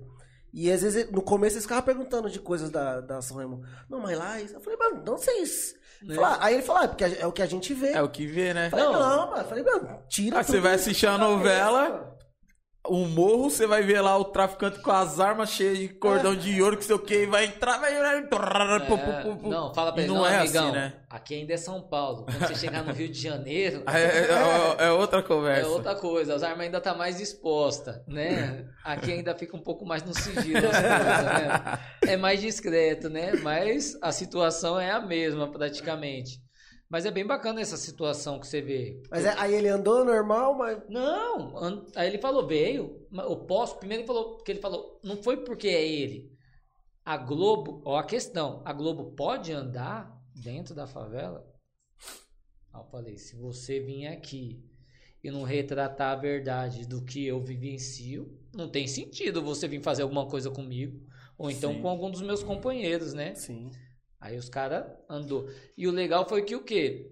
E 0.53 0.69
às 0.71 0.81
vezes, 0.81 1.09
no 1.11 1.21
começo, 1.21 1.55
eles 1.55 1.63
ficavam 1.63 1.83
perguntando 1.85 2.29
de 2.29 2.39
coisas 2.39 2.69
da, 2.71 2.99
da 3.01 3.21
São 3.21 3.37
Remo. 3.37 3.61
Não, 3.89 3.99
mas 4.01 4.17
lá... 4.17 4.41
Eu 4.41 4.59
falei, 4.59 4.77
mano, 4.79 5.03
não 5.05 5.17
sei 5.17 5.43
isso. 5.43 5.75
Né? 6.01 6.15
Aí 6.39 6.53
ele 6.55 6.63
falou, 6.63 6.81
ah, 6.81 6.85
é 6.85 6.87
porque 6.87 7.03
é 7.03 7.27
o 7.27 7.31
que 7.31 7.41
a 7.41 7.45
gente 7.45 7.73
vê. 7.73 7.91
É 7.91 8.01
o 8.01 8.07
que 8.09 8.25
vê, 8.25 8.53
né? 8.53 8.69
Falei, 8.69 8.85
Não. 8.85 8.93
não, 8.93 9.29
mano. 9.31 9.41
Eu 9.41 9.45
falei, 9.45 9.63
mano, 9.63 9.99
tira 10.07 10.39
Ah, 10.39 10.43
você 10.43 10.59
vai 10.59 10.75
assistir 10.75 11.07
a 11.07 11.17
novela, 11.17 12.17
O 12.89 13.05
morro, 13.07 13.49
você 13.51 13.67
vai 13.67 13.83
ver 13.83 14.01
lá 14.01 14.17
o 14.17 14.25
traficante 14.25 14.79
com 14.79 14.91
as 14.91 15.19
armas 15.19 15.51
cheias 15.51 15.77
de 15.77 15.89
cordão 15.89 16.35
de 16.35 16.59
ouro, 16.61 16.75
que 16.75 16.83
sei 16.83 16.95
o 16.95 16.99
que, 16.99 17.23
e 17.23 17.25
vai 17.27 17.45
entrar, 17.45 17.77
vai. 17.77 17.93
É, 17.95 19.23
não, 19.43 19.73
fala 19.73 19.91
pra 19.93 20.01
ele, 20.01 20.11
não 20.11 20.19
não, 20.21 20.27
é 20.27 20.37
amigão, 20.37 20.65
assim, 20.65 20.75
né? 20.75 20.93
aqui 21.09 21.35
ainda 21.35 21.53
é 21.53 21.57
São 21.57 21.81
Paulo. 21.81 22.25
Quando 22.25 22.47
você 22.47 22.55
chegar 22.55 22.83
no 22.83 22.91
Rio 22.91 23.07
de 23.07 23.21
Janeiro, 23.21 23.83
É, 23.87 24.83
é- 24.83 24.87
é 24.87 24.91
outra 24.91 25.19
é 25.19 25.23
conversa. 25.23 25.67
outra 25.69 25.95
coisa. 25.95 26.33
As 26.33 26.43
armas 26.43 26.61
ainda 26.61 26.81
tá 26.81 26.93
mais 26.95 27.19
exposta, 27.21 28.03
né? 28.07 28.65
Aqui 28.83 29.11
ainda 29.11 29.35
fica 29.35 29.55
um 29.55 29.61
pouco 29.61 29.85
mais 29.85 30.03
no 30.03 30.13
sigilo 30.13 30.57
as 30.57 30.63
coisas, 30.63 31.25
né? 31.25 31.79
É 32.07 32.17
mais 32.17 32.41
discreto, 32.41 33.09
né? 33.09 33.33
Mas 33.43 33.97
a 34.01 34.11
situação 34.11 34.79
é 34.79 34.91
a 34.91 34.99
mesma, 34.99 35.51
praticamente. 35.51 36.41
Mas 36.89 37.05
é 37.05 37.11
bem 37.11 37.25
bacana 37.25 37.61
essa 37.61 37.77
situação 37.77 38.39
que 38.39 38.47
você 38.47 38.61
vê. 38.61 39.01
Mas 39.11 39.23
é- 39.23 39.35
aí 39.37 39.53
ele 39.53 39.67
andou 39.67 40.03
normal, 40.03 40.57
mas. 40.57 40.81
Não, 40.89 41.55
an- 41.57 41.85
aí 41.95 42.07
ele 42.09 42.17
falou, 42.17 42.47
veio, 42.47 43.05
eu 43.13 43.37
posso, 43.45 43.77
primeiro 43.77 44.01
ele 44.01 44.07
falou, 44.07 44.35
porque 44.37 44.51
ele 44.51 44.59
falou, 44.59 44.99
não 45.03 45.21
foi 45.21 45.37
porque 45.43 45.67
é 45.67 45.87
ele. 45.87 46.31
A 47.05 47.15
Globo, 47.17 47.81
ó 47.85 47.97
a 47.97 48.03
questão, 48.03 48.61
a 48.65 48.73
Globo 48.73 49.11
pode 49.15 49.51
andar 49.51 50.11
dentro 50.33 50.73
da 50.73 50.87
favela? 50.87 51.45
Aí 52.73 52.81
eu 52.81 52.85
falei, 52.85 53.17
se 53.17 53.35
você 53.35 53.79
vir 53.79 54.07
aqui 54.07 54.63
e 55.23 55.29
não 55.29 55.43
retratar 55.43 56.13
a 56.17 56.19
verdade 56.21 56.87
do 56.87 57.03
que 57.03 57.25
eu 57.25 57.39
vivencio, 57.43 58.35
não 58.55 58.69
tem 58.69 58.87
sentido 58.87 59.43
você 59.43 59.67
vir 59.67 59.81
fazer 59.83 60.01
alguma 60.03 60.27
coisa 60.27 60.49
comigo, 60.49 60.99
ou 61.37 61.51
então 61.51 61.73
Sim. 61.73 61.81
com 61.81 61.89
algum 61.89 62.09
dos 62.09 62.21
meus 62.21 62.41
companheiros, 62.43 63.13
né? 63.13 63.35
Sim. 63.35 63.69
Aí 64.19 64.37
os 64.37 64.49
caras 64.49 64.85
andou. 65.09 65.49
E 65.77 65.87
o 65.87 65.91
legal 65.91 66.27
foi 66.27 66.41
que 66.43 66.55
o 66.55 66.63
quê? 66.63 67.11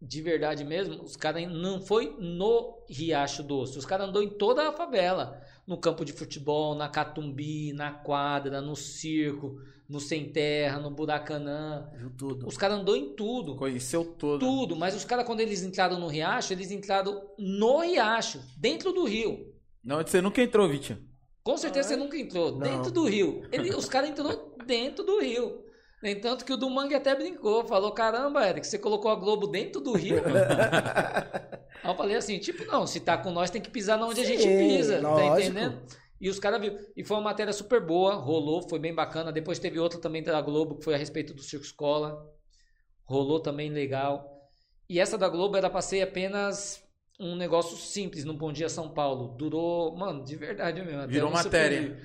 De 0.00 0.20
verdade 0.20 0.64
mesmo, 0.64 1.02
os 1.02 1.14
caras 1.14 1.48
não 1.48 1.80
foi 1.80 2.16
no 2.18 2.82
Riacho 2.88 3.42
Doce. 3.42 3.78
Os 3.78 3.86
caras 3.86 4.08
andou 4.08 4.22
em 4.22 4.30
toda 4.30 4.68
a 4.68 4.72
favela. 4.72 5.40
No 5.64 5.78
campo 5.78 6.04
de 6.04 6.12
futebol, 6.12 6.74
na 6.74 6.88
Catumbi, 6.88 7.72
na 7.72 7.92
quadra, 7.92 8.60
no 8.60 8.74
circo, 8.74 9.60
no 9.88 10.00
Sem 10.00 10.32
Terra, 10.32 10.80
no 10.80 10.90
Buracanã. 10.90 11.88
Viu 11.94 12.10
tudo. 12.10 12.48
Os 12.48 12.56
caras 12.56 12.80
andou 12.80 12.96
em 12.96 13.14
tudo. 13.14 13.54
Conheceu 13.54 14.04
todo. 14.04 14.40
Tudo. 14.40 14.74
Mas 14.74 14.96
os 14.96 15.04
caras, 15.04 15.24
quando 15.24 15.38
eles 15.40 15.62
entraram 15.62 16.00
no 16.00 16.08
Riacho, 16.08 16.52
eles 16.52 16.72
entraram 16.72 17.22
no 17.38 17.78
Riacho, 17.80 18.40
dentro 18.56 18.92
do 18.92 19.04
rio. 19.04 19.54
Não, 19.84 19.98
você 20.04 20.20
nunca 20.20 20.42
entrou, 20.42 20.68
Vitinho. 20.68 20.98
Com 21.44 21.56
certeza 21.56 21.90
você 21.90 21.96
nunca 21.96 22.16
entrou 22.16 22.52
Não. 22.52 22.58
dentro 22.58 22.90
do 22.90 23.04
rio. 23.04 23.42
Ele- 23.52 23.70
os 23.74 23.88
caras 23.88 24.10
entrou 24.10 24.56
dentro 24.66 25.04
do 25.04 25.20
rio. 25.20 25.62
Nem 26.02 26.18
tanto 26.18 26.44
que 26.44 26.52
o 26.52 26.56
do 26.56 26.68
Mangue 26.68 26.96
até 26.96 27.14
brincou, 27.14 27.64
falou: 27.64 27.92
caramba, 27.92 28.46
Eric, 28.48 28.66
você 28.66 28.76
colocou 28.76 29.10
a 29.10 29.14
Globo 29.14 29.46
dentro 29.46 29.80
do 29.80 29.92
rio. 29.92 30.16
Aí 31.82 31.90
eu 31.90 31.94
falei 31.94 32.16
assim: 32.16 32.38
tipo, 32.40 32.64
não, 32.64 32.86
se 32.86 32.98
tá 32.98 33.16
com 33.16 33.30
nós 33.30 33.50
tem 33.50 33.62
que 33.62 33.70
pisar 33.70 33.96
na 33.96 34.06
onde 34.06 34.20
a 34.20 34.24
gente 34.24 34.42
Sim, 34.42 34.58
pisa, 34.58 35.00
tá 35.00 35.08
lógico. 35.08 35.40
entendendo? 35.40 35.82
E 36.20 36.28
os 36.28 36.40
caras 36.40 36.60
viram. 36.60 36.78
E 36.96 37.04
foi 37.04 37.16
uma 37.16 37.22
matéria 37.22 37.52
super 37.52 37.80
boa, 37.80 38.14
rolou, 38.14 38.68
foi 38.68 38.80
bem 38.80 38.92
bacana. 38.92 39.30
Depois 39.30 39.60
teve 39.60 39.78
outra 39.78 40.00
também 40.00 40.24
da 40.24 40.40
Globo, 40.40 40.76
que 40.76 40.84
foi 40.84 40.94
a 40.94 40.98
respeito 40.98 41.32
do 41.32 41.42
Circo 41.42 41.64
Escola. 41.64 42.20
Rolou 43.04 43.40
também 43.40 43.70
legal. 43.70 44.28
E 44.88 44.98
essa 44.98 45.16
da 45.16 45.28
Globo 45.28 45.56
era 45.56 45.70
pra 45.70 45.80
ser 45.80 46.02
apenas 46.02 46.82
um 47.18 47.36
negócio 47.36 47.76
simples 47.76 48.24
no 48.24 48.34
Bom 48.34 48.52
Dia 48.52 48.68
São 48.68 48.92
Paulo. 48.92 49.36
Durou, 49.36 49.96
mano, 49.96 50.24
de 50.24 50.34
verdade 50.34 50.82
mesmo. 50.82 51.06
Virou 51.06 51.30
matéria. 51.30 51.96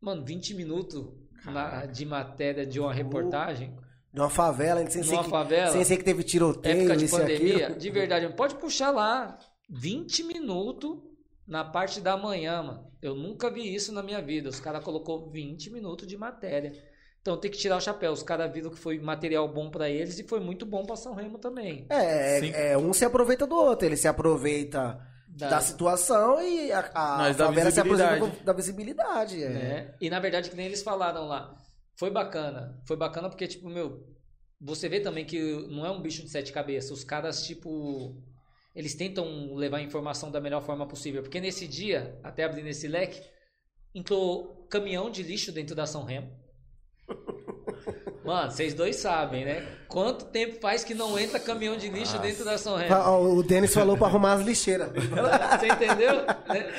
Mano, 0.00 0.24
20 0.24 0.54
minutos 0.54 1.06
na- 1.46 1.86
de 1.86 2.04
matéria 2.04 2.66
de 2.66 2.78
uma 2.80 2.92
reportagem. 2.92 3.74
De 4.12 4.20
uma 4.20 4.28
favela, 4.30 4.84
sem 4.90 5.02
ser 5.04 5.18
que, 5.18 5.30
favela. 5.30 5.70
sem 5.72 5.84
ser 5.84 5.96
que 5.96 6.04
teve 6.04 6.22
tiroteio, 6.24 6.80
Época 6.80 6.96
de 6.96 7.04
isso 7.04 7.16
pandemia, 7.16 7.64
aquilo. 7.66 7.78
de 7.78 7.90
verdade, 7.90 8.28
pode 8.34 8.56
puxar 8.56 8.90
lá 8.90 9.38
20 9.68 10.24
minutos 10.24 10.98
na 11.46 11.64
parte 11.64 12.00
da 12.00 12.16
manhã, 12.16 12.62
mano. 12.62 12.90
Eu 13.00 13.14
nunca 13.14 13.48
vi 13.50 13.72
isso 13.74 13.92
na 13.92 14.02
minha 14.02 14.20
vida. 14.20 14.48
Os 14.48 14.58
caras 14.60 14.82
colocou 14.84 15.30
20 15.30 15.70
minutos 15.70 16.06
de 16.08 16.16
matéria. 16.16 16.72
Então 17.22 17.36
tem 17.36 17.50
que 17.50 17.58
tirar 17.58 17.76
o 17.76 17.80
chapéu. 17.80 18.12
Os 18.12 18.22
caras 18.22 18.52
viram 18.52 18.70
que 18.70 18.78
foi 18.78 18.98
material 18.98 19.46
bom 19.48 19.70
pra 19.70 19.88
eles 19.88 20.18
e 20.18 20.24
foi 20.24 20.40
muito 20.40 20.66
bom 20.66 20.84
pra 20.84 20.96
São 20.96 21.14
Remo 21.14 21.38
também. 21.38 21.86
É, 21.88 22.40
Sim. 22.40 22.50
é, 22.54 22.76
um 22.78 22.92
se 22.92 23.04
aproveita 23.04 23.46
do 23.46 23.54
outro. 23.54 23.86
Ele 23.86 23.96
se 23.96 24.08
aproveita 24.08 24.98
Da- 25.40 25.48
da, 25.48 25.60
situação 25.60 26.40
e 26.42 26.70
a, 26.70 26.80
a 26.94 27.34
favela 27.34 27.70
se 27.70 27.82
visibilidade. 27.82 28.44
da 28.44 28.52
visibilidade. 28.52 29.42
É. 29.42 29.48
né? 29.48 29.94
E 30.00 30.08
na 30.10 30.20
verdade, 30.20 30.50
que 30.50 30.56
nem 30.56 30.66
eles 30.66 30.82
falaram 30.82 31.26
lá, 31.26 31.56
foi 31.98 32.10
bacana. 32.10 32.78
Foi 32.86 32.96
bacana 32.96 33.28
porque, 33.28 33.46
tipo, 33.46 33.68
meu, 33.68 34.06
você 34.60 34.88
vê 34.88 35.00
também 35.00 35.24
que 35.24 35.40
não 35.68 35.84
é 35.86 35.90
um 35.90 36.00
bicho 36.02 36.22
de 36.22 36.28
sete 36.30 36.52
cabeças. 36.52 36.90
Os 36.90 37.04
caras, 37.04 37.44
tipo, 37.46 38.14
eles 38.74 38.94
tentam 38.94 39.54
levar 39.54 39.78
a 39.78 39.82
informação 39.82 40.30
da 40.30 40.40
melhor 40.40 40.62
forma 40.62 40.86
possível. 40.86 41.22
Porque 41.22 41.40
nesse 41.40 41.66
dia, 41.66 42.18
até 42.22 42.44
abrindo 42.44 42.68
esse 42.68 42.86
leque, 42.86 43.20
entrou 43.94 44.66
caminhão 44.70 45.10
de 45.10 45.22
lixo 45.22 45.50
dentro 45.52 45.74
da 45.74 45.86
São 45.86 46.04
Remo. 46.04 46.30
Mano, 48.24 48.50
vocês 48.50 48.74
dois 48.74 48.96
sabem, 48.96 49.44
né? 49.46 49.66
Quanto 49.88 50.26
tempo 50.26 50.60
faz 50.60 50.84
que 50.84 50.94
não 50.94 51.18
entra 51.18 51.40
caminhão 51.40 51.76
de 51.76 51.88
lixo 51.88 52.18
dentro 52.18 52.44
da 52.44 52.56
São 52.58 52.76
Remo? 52.76 52.94
Ah, 52.94 53.18
O 53.18 53.42
Denis 53.42 53.72
falou 53.74 53.96
pra 53.96 54.06
arrumar 54.06 54.34
as 54.34 54.42
lixeiras. 54.42 54.90
Você 54.92 55.66
entendeu? 55.66 56.16
Né? 56.46 56.70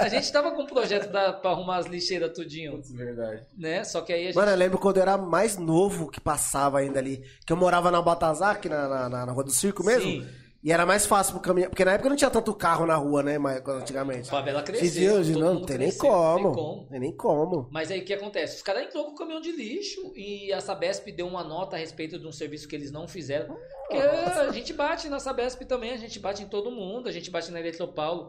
A 0.00 0.08
gente 0.08 0.32
tava 0.32 0.50
com 0.52 0.62
um 0.62 0.66
projeto 0.66 1.12
da, 1.12 1.32
pra 1.32 1.50
arrumar 1.50 1.76
as 1.76 1.86
lixeiras 1.86 2.32
tudinho, 2.32 2.80
Verdade. 2.94 3.42
né? 3.56 3.84
Só 3.84 4.00
que 4.00 4.12
aí 4.12 4.22
a 4.22 4.26
gente 4.26 4.36
Mano, 4.36 4.50
eu 4.50 4.56
lembro 4.56 4.78
quando 4.78 4.96
eu 4.96 5.02
era 5.02 5.16
mais 5.18 5.56
novo 5.58 6.10
que 6.10 6.20
passava 6.20 6.78
ainda 6.80 6.98
ali. 6.98 7.22
Que 7.46 7.52
eu 7.52 7.56
morava 7.56 7.90
na 7.90 8.00
Batazar, 8.02 8.52
aqui 8.56 8.68
na, 8.68 8.88
na, 8.88 9.08
na- 9.08 9.26
na 9.26 9.32
Rua 9.32 9.44
do 9.44 9.50
Circo 9.52 9.84
mesmo. 9.84 10.10
Sim. 10.10 10.26
E 10.62 10.70
era 10.70 10.84
mais 10.84 11.06
fácil 11.06 11.32
pro 11.32 11.42
caminhão. 11.42 11.70
Porque 11.70 11.84
na 11.86 11.92
época 11.92 12.10
não 12.10 12.16
tinha 12.16 12.28
tanto 12.30 12.54
carro 12.54 12.84
na 12.84 12.94
rua, 12.94 13.22
né? 13.22 13.38
Mas, 13.38 13.60
quando- 13.60 13.80
antigamente. 13.80 14.28
A 14.28 14.30
favela 14.30 14.62
cresceu. 14.62 15.14
hoje 15.14 15.32
todo 15.32 15.40
não, 15.42 15.48
mundo 15.54 15.60
não 15.60 15.66
tem 15.66 15.78
nem 15.78 15.88
cresceu, 15.88 16.10
como. 16.10 16.38
Não 16.48 16.54
tem 16.54 16.62
como. 16.64 16.86
Tem 16.90 17.00
nem 17.00 17.16
como. 17.16 17.68
Mas 17.72 17.90
aí 17.90 18.00
o 18.00 18.04
que 18.04 18.12
acontece? 18.12 18.56
Os 18.56 18.62
caras 18.62 18.82
entrou 18.84 19.06
com 19.06 19.12
o 19.12 19.14
caminhão 19.14 19.40
de 19.40 19.52
lixo 19.52 20.12
e 20.14 20.52
a 20.52 20.60
Sabesp 20.60 21.10
deu 21.12 21.26
uma 21.26 21.42
nota 21.42 21.76
a 21.76 21.78
respeito 21.78 22.18
de 22.18 22.26
um 22.26 22.32
serviço 22.32 22.68
que 22.68 22.76
eles 22.76 22.92
não 22.92 23.08
fizeram. 23.08 23.56
Porque 23.88 23.96
a 24.02 24.52
gente 24.52 24.72
bate 24.74 25.08
na 25.08 25.18
Sabesp 25.18 25.62
também, 25.64 25.92
a 25.92 25.96
gente 25.96 26.18
bate 26.20 26.42
em 26.42 26.46
todo 26.48 26.70
mundo, 26.70 27.08
a 27.08 27.12
gente 27.12 27.30
bate 27.30 27.50
na 27.50 27.58
Eletropaulo. 27.58 28.28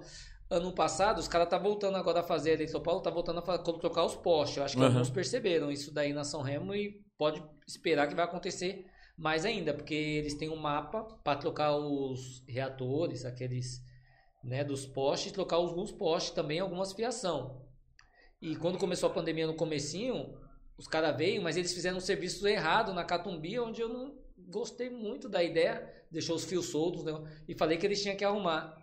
Ano 0.50 0.74
passado, 0.74 1.18
os 1.20 1.28
caras 1.30 1.48
tá 1.50 1.58
voltando 1.58 1.96
agora 1.98 2.22
a 2.22 2.24
fazer 2.24 2.52
a 2.52 2.54
Eletropaulo, 2.54 3.02
tá 3.02 3.10
voltando 3.10 3.40
a 3.40 3.58
trocar 3.58 4.06
os 4.06 4.16
postes. 4.16 4.58
Eu 4.58 4.64
acho 4.64 4.76
que 4.76 4.82
Uhum. 4.82 4.88
alguns 4.88 5.10
perceberam 5.10 5.70
isso 5.72 5.94
daí 5.94 6.12
na 6.14 6.24
São 6.24 6.42
Remo 6.42 6.74
e 6.76 7.00
pode 7.18 7.44
esperar 7.68 8.08
que 8.08 8.16
vai 8.16 8.26
acontecer 8.26 8.86
mais 9.22 9.46
ainda, 9.46 9.72
porque 9.72 9.94
eles 9.94 10.34
têm 10.34 10.50
um 10.50 10.56
mapa 10.56 11.04
para 11.24 11.38
trocar 11.38 11.78
os 11.78 12.44
reatores, 12.48 13.24
aqueles 13.24 13.80
né, 14.44 14.64
dos 14.64 14.84
postes, 14.88 15.32
trocar 15.32 15.58
alguns 15.58 15.92
postes 15.92 16.32
também, 16.32 16.60
algumas 16.60 16.92
fiação. 16.92 17.64
E 18.42 18.56
quando 18.56 18.80
começou 18.80 19.08
a 19.08 19.14
pandemia 19.14 19.46
no 19.46 19.54
comecinho, 19.54 20.36
os 20.76 20.88
caras 20.88 21.16
veio, 21.16 21.40
mas 21.40 21.56
eles 21.56 21.72
fizeram 21.72 21.98
um 21.98 22.02
serviço 22.02 22.48
errado 22.48 22.96
na 22.96 23.06
Catumbi, 23.06 23.60
onde 23.60 23.80
eu 23.80 23.90
não 23.90 24.18
gostei 24.50 24.90
muito 24.90 25.30
da 25.30 25.44
ideia, 25.44 25.88
deixou 26.10 26.36
os 26.36 26.44
fios 26.44 26.66
soltos 26.66 27.04
né, 27.04 27.14
e 27.48 27.54
falei 27.54 27.78
que 27.78 27.86
eles 27.86 28.02
tinham 28.02 28.18
que 28.18 28.26
arrumar. 28.26 28.76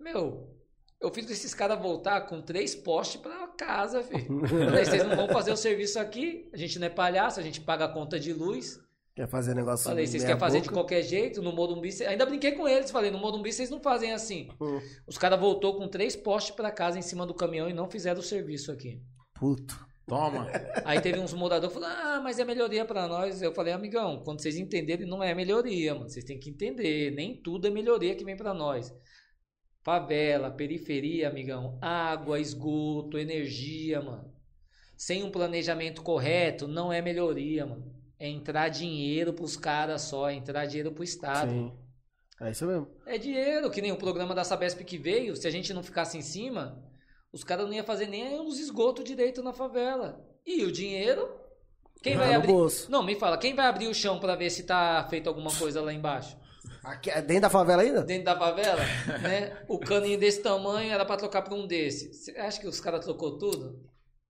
Meu, 0.00 0.56
eu 0.98 1.12
fiz 1.12 1.30
esses 1.30 1.52
caras 1.52 1.78
voltar 1.78 2.22
com 2.22 2.40
três 2.40 2.74
postes 2.74 3.20
pra 3.20 3.46
casa, 3.48 4.02
filho. 4.02 4.40
Falei, 4.48 4.86
vocês 4.86 5.06
não 5.06 5.14
vão 5.14 5.28
fazer 5.28 5.52
o 5.52 5.56
serviço 5.56 5.98
aqui, 5.98 6.48
a 6.50 6.56
gente 6.56 6.78
não 6.78 6.86
é 6.86 6.90
palhaço, 6.90 7.38
a 7.38 7.42
gente 7.42 7.60
paga 7.60 7.84
a 7.84 7.92
conta 7.92 8.18
de 8.18 8.32
luz. 8.32 8.82
Quer 9.14 9.28
fazer 9.28 9.54
negócio 9.54 9.84
Falei, 9.84 10.06
vocês 10.08 10.24
querem 10.24 10.38
fazer 10.40 10.60
de 10.60 10.68
qualquer 10.70 11.00
jeito, 11.02 11.40
no 11.40 11.52
Morumbi, 11.52 11.92
cê- 11.92 12.04
ainda 12.04 12.26
brinquei 12.26 12.50
com 12.52 12.66
eles, 12.66 12.90
falei, 12.90 13.12
no 13.12 13.18
Morumbi 13.18 13.52
vocês 13.52 13.70
não 13.70 13.80
fazem 13.80 14.12
assim. 14.12 14.48
Hum. 14.60 14.80
Os 15.06 15.16
caras 15.16 15.38
voltou 15.38 15.76
com 15.76 15.86
três 15.86 16.16
postes 16.16 16.54
pra 16.56 16.72
casa 16.72 16.98
em 16.98 17.02
cima 17.02 17.24
do 17.24 17.32
caminhão 17.32 17.70
e 17.70 17.72
não 17.72 17.88
fizeram 17.88 18.18
o 18.18 18.22
serviço 18.24 18.72
aqui. 18.72 19.00
Puto. 19.32 19.86
Toma. 20.06 20.48
Aí 20.84 21.00
teve 21.00 21.18
uns 21.20 21.32
moradores 21.32 21.72
que 21.74 21.80
falaram, 21.80 22.16
ah, 22.16 22.20
mas 22.20 22.40
é 22.40 22.44
melhoria 22.44 22.84
pra 22.84 23.06
nós. 23.06 23.40
Eu 23.40 23.54
falei, 23.54 23.72
amigão, 23.72 24.20
quando 24.24 24.42
vocês 24.42 24.56
entenderem, 24.56 25.06
não 25.06 25.22
é 25.22 25.32
melhoria, 25.32 25.94
mano. 25.94 26.08
Vocês 26.10 26.24
têm 26.24 26.38
que 26.38 26.50
entender, 26.50 27.12
nem 27.12 27.40
tudo 27.40 27.68
é 27.68 27.70
melhoria 27.70 28.16
que 28.16 28.24
vem 28.24 28.36
pra 28.36 28.52
nós. 28.52 28.92
Favela, 29.84 30.50
periferia, 30.50 31.28
amigão, 31.28 31.78
água, 31.80 32.40
esgoto, 32.40 33.16
energia, 33.16 34.02
mano. 34.02 34.32
Sem 34.96 35.22
um 35.22 35.30
planejamento 35.30 36.02
correto, 36.02 36.66
não 36.66 36.92
é 36.92 37.00
melhoria, 37.00 37.64
mano. 37.64 37.93
É 38.18 38.28
entrar 38.28 38.68
dinheiro 38.68 39.32
pros 39.32 39.56
caras 39.56 40.02
só, 40.02 40.28
é 40.28 40.34
entrar 40.34 40.66
dinheiro 40.66 40.92
pro 40.92 41.04
Estado. 41.04 41.50
Sim. 41.50 41.72
É 42.40 42.50
isso 42.50 42.66
mesmo. 42.66 42.88
É 43.06 43.16
dinheiro, 43.16 43.70
que 43.70 43.80
nem 43.80 43.92
o 43.92 43.96
programa 43.96 44.34
da 44.34 44.42
Sabesp 44.44 44.82
que 44.84 44.98
veio, 44.98 45.36
se 45.36 45.46
a 45.46 45.50
gente 45.50 45.72
não 45.72 45.82
ficasse 45.82 46.18
em 46.18 46.22
cima, 46.22 46.82
os 47.32 47.44
caras 47.44 47.66
não 47.66 47.72
iam 47.72 47.84
fazer 47.84 48.06
nem 48.08 48.40
os 48.40 48.58
esgotos 48.58 49.04
direito 49.04 49.42
na 49.42 49.52
favela. 49.52 50.20
E 50.44 50.64
o 50.64 50.72
dinheiro, 50.72 51.28
quem 52.02 52.16
Vai 52.16 52.34
abrir? 52.34 52.48
bolso. 52.52 52.90
Não, 52.90 53.02
me 53.02 53.14
fala, 53.14 53.38
quem 53.38 53.54
vai 53.54 53.66
abrir 53.66 53.86
o 53.88 53.94
chão 53.94 54.18
pra 54.18 54.34
ver 54.36 54.50
se 54.50 54.64
tá 54.64 55.06
feito 55.08 55.28
alguma 55.28 55.54
coisa 55.56 55.80
lá 55.80 55.92
embaixo? 55.92 56.36
Aqui, 56.82 57.08
é 57.10 57.22
dentro 57.22 57.42
da 57.42 57.50
favela 57.50 57.82
ainda? 57.82 58.02
Dentro 58.02 58.24
da 58.24 58.36
favela, 58.38 58.80
né? 59.22 59.64
O 59.68 59.78
caninho 59.78 60.18
desse 60.18 60.42
tamanho 60.42 60.92
era 60.92 61.04
pra 61.04 61.16
trocar 61.16 61.42
por 61.42 61.54
um 61.54 61.66
desse. 61.66 62.12
Você 62.12 62.32
acha 62.32 62.60
que 62.60 62.66
os 62.66 62.80
caras 62.80 63.04
trocou 63.04 63.38
tudo? 63.38 63.80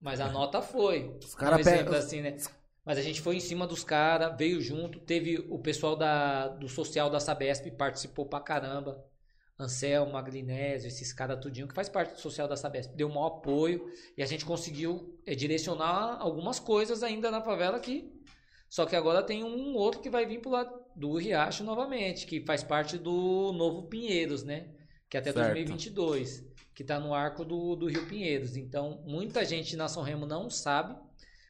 Mas 0.00 0.20
a 0.20 0.28
nota 0.30 0.60
foi. 0.60 1.16
Os 1.24 1.34
cara 1.34 1.56
um 1.56 1.60
exemplo 1.60 1.84
pegam- 1.86 1.98
assim, 1.98 2.20
né? 2.20 2.36
Mas 2.84 2.98
a 2.98 3.02
gente 3.02 3.20
foi 3.20 3.36
em 3.36 3.40
cima 3.40 3.66
dos 3.66 3.82
caras, 3.82 4.36
veio 4.36 4.60
junto, 4.60 5.00
teve 5.00 5.38
o 5.48 5.58
pessoal 5.58 5.96
da, 5.96 6.48
do 6.48 6.68
social 6.68 7.08
da 7.08 7.18
Sabesp, 7.18 7.70
participou 7.70 8.26
pra 8.26 8.40
caramba. 8.40 9.04
Anselmo, 9.58 10.16
Agrinésio, 10.16 10.88
esses 10.88 11.12
caras 11.12 11.38
tudinho, 11.40 11.68
que 11.68 11.74
faz 11.74 11.88
parte 11.88 12.14
do 12.14 12.20
social 12.20 12.48
da 12.48 12.56
Sabesp, 12.56 12.92
deu 12.96 13.06
um 13.06 13.14
maior 13.14 13.38
apoio 13.38 13.88
e 14.16 14.22
a 14.22 14.26
gente 14.26 14.44
conseguiu 14.44 15.16
eh, 15.24 15.34
direcionar 15.34 16.18
algumas 16.20 16.58
coisas 16.58 17.04
ainda 17.04 17.30
na 17.30 17.40
favela 17.40 17.76
aqui. 17.76 18.12
Só 18.68 18.84
que 18.84 18.96
agora 18.96 19.22
tem 19.22 19.44
um 19.44 19.74
outro 19.76 20.00
que 20.00 20.10
vai 20.10 20.26
vir 20.26 20.40
pro 20.40 20.50
lado 20.50 20.74
do 20.96 21.16
Riacho 21.16 21.62
novamente, 21.62 22.26
que 22.26 22.44
faz 22.44 22.64
parte 22.64 22.98
do 22.98 23.52
novo 23.52 23.84
Pinheiros, 23.84 24.42
né? 24.42 24.74
Que 25.08 25.16
é 25.16 25.20
até 25.20 25.32
Certo. 25.32 25.54
2022, 25.54 26.44
que 26.74 26.82
tá 26.82 26.98
no 26.98 27.14
arco 27.14 27.44
do, 27.44 27.76
do 27.76 27.86
Rio 27.86 28.06
Pinheiros. 28.06 28.56
Então, 28.56 29.00
muita 29.06 29.44
gente 29.44 29.76
na 29.76 29.86
São 29.86 30.02
Remo 30.02 30.26
não 30.26 30.50
sabe, 30.50 30.96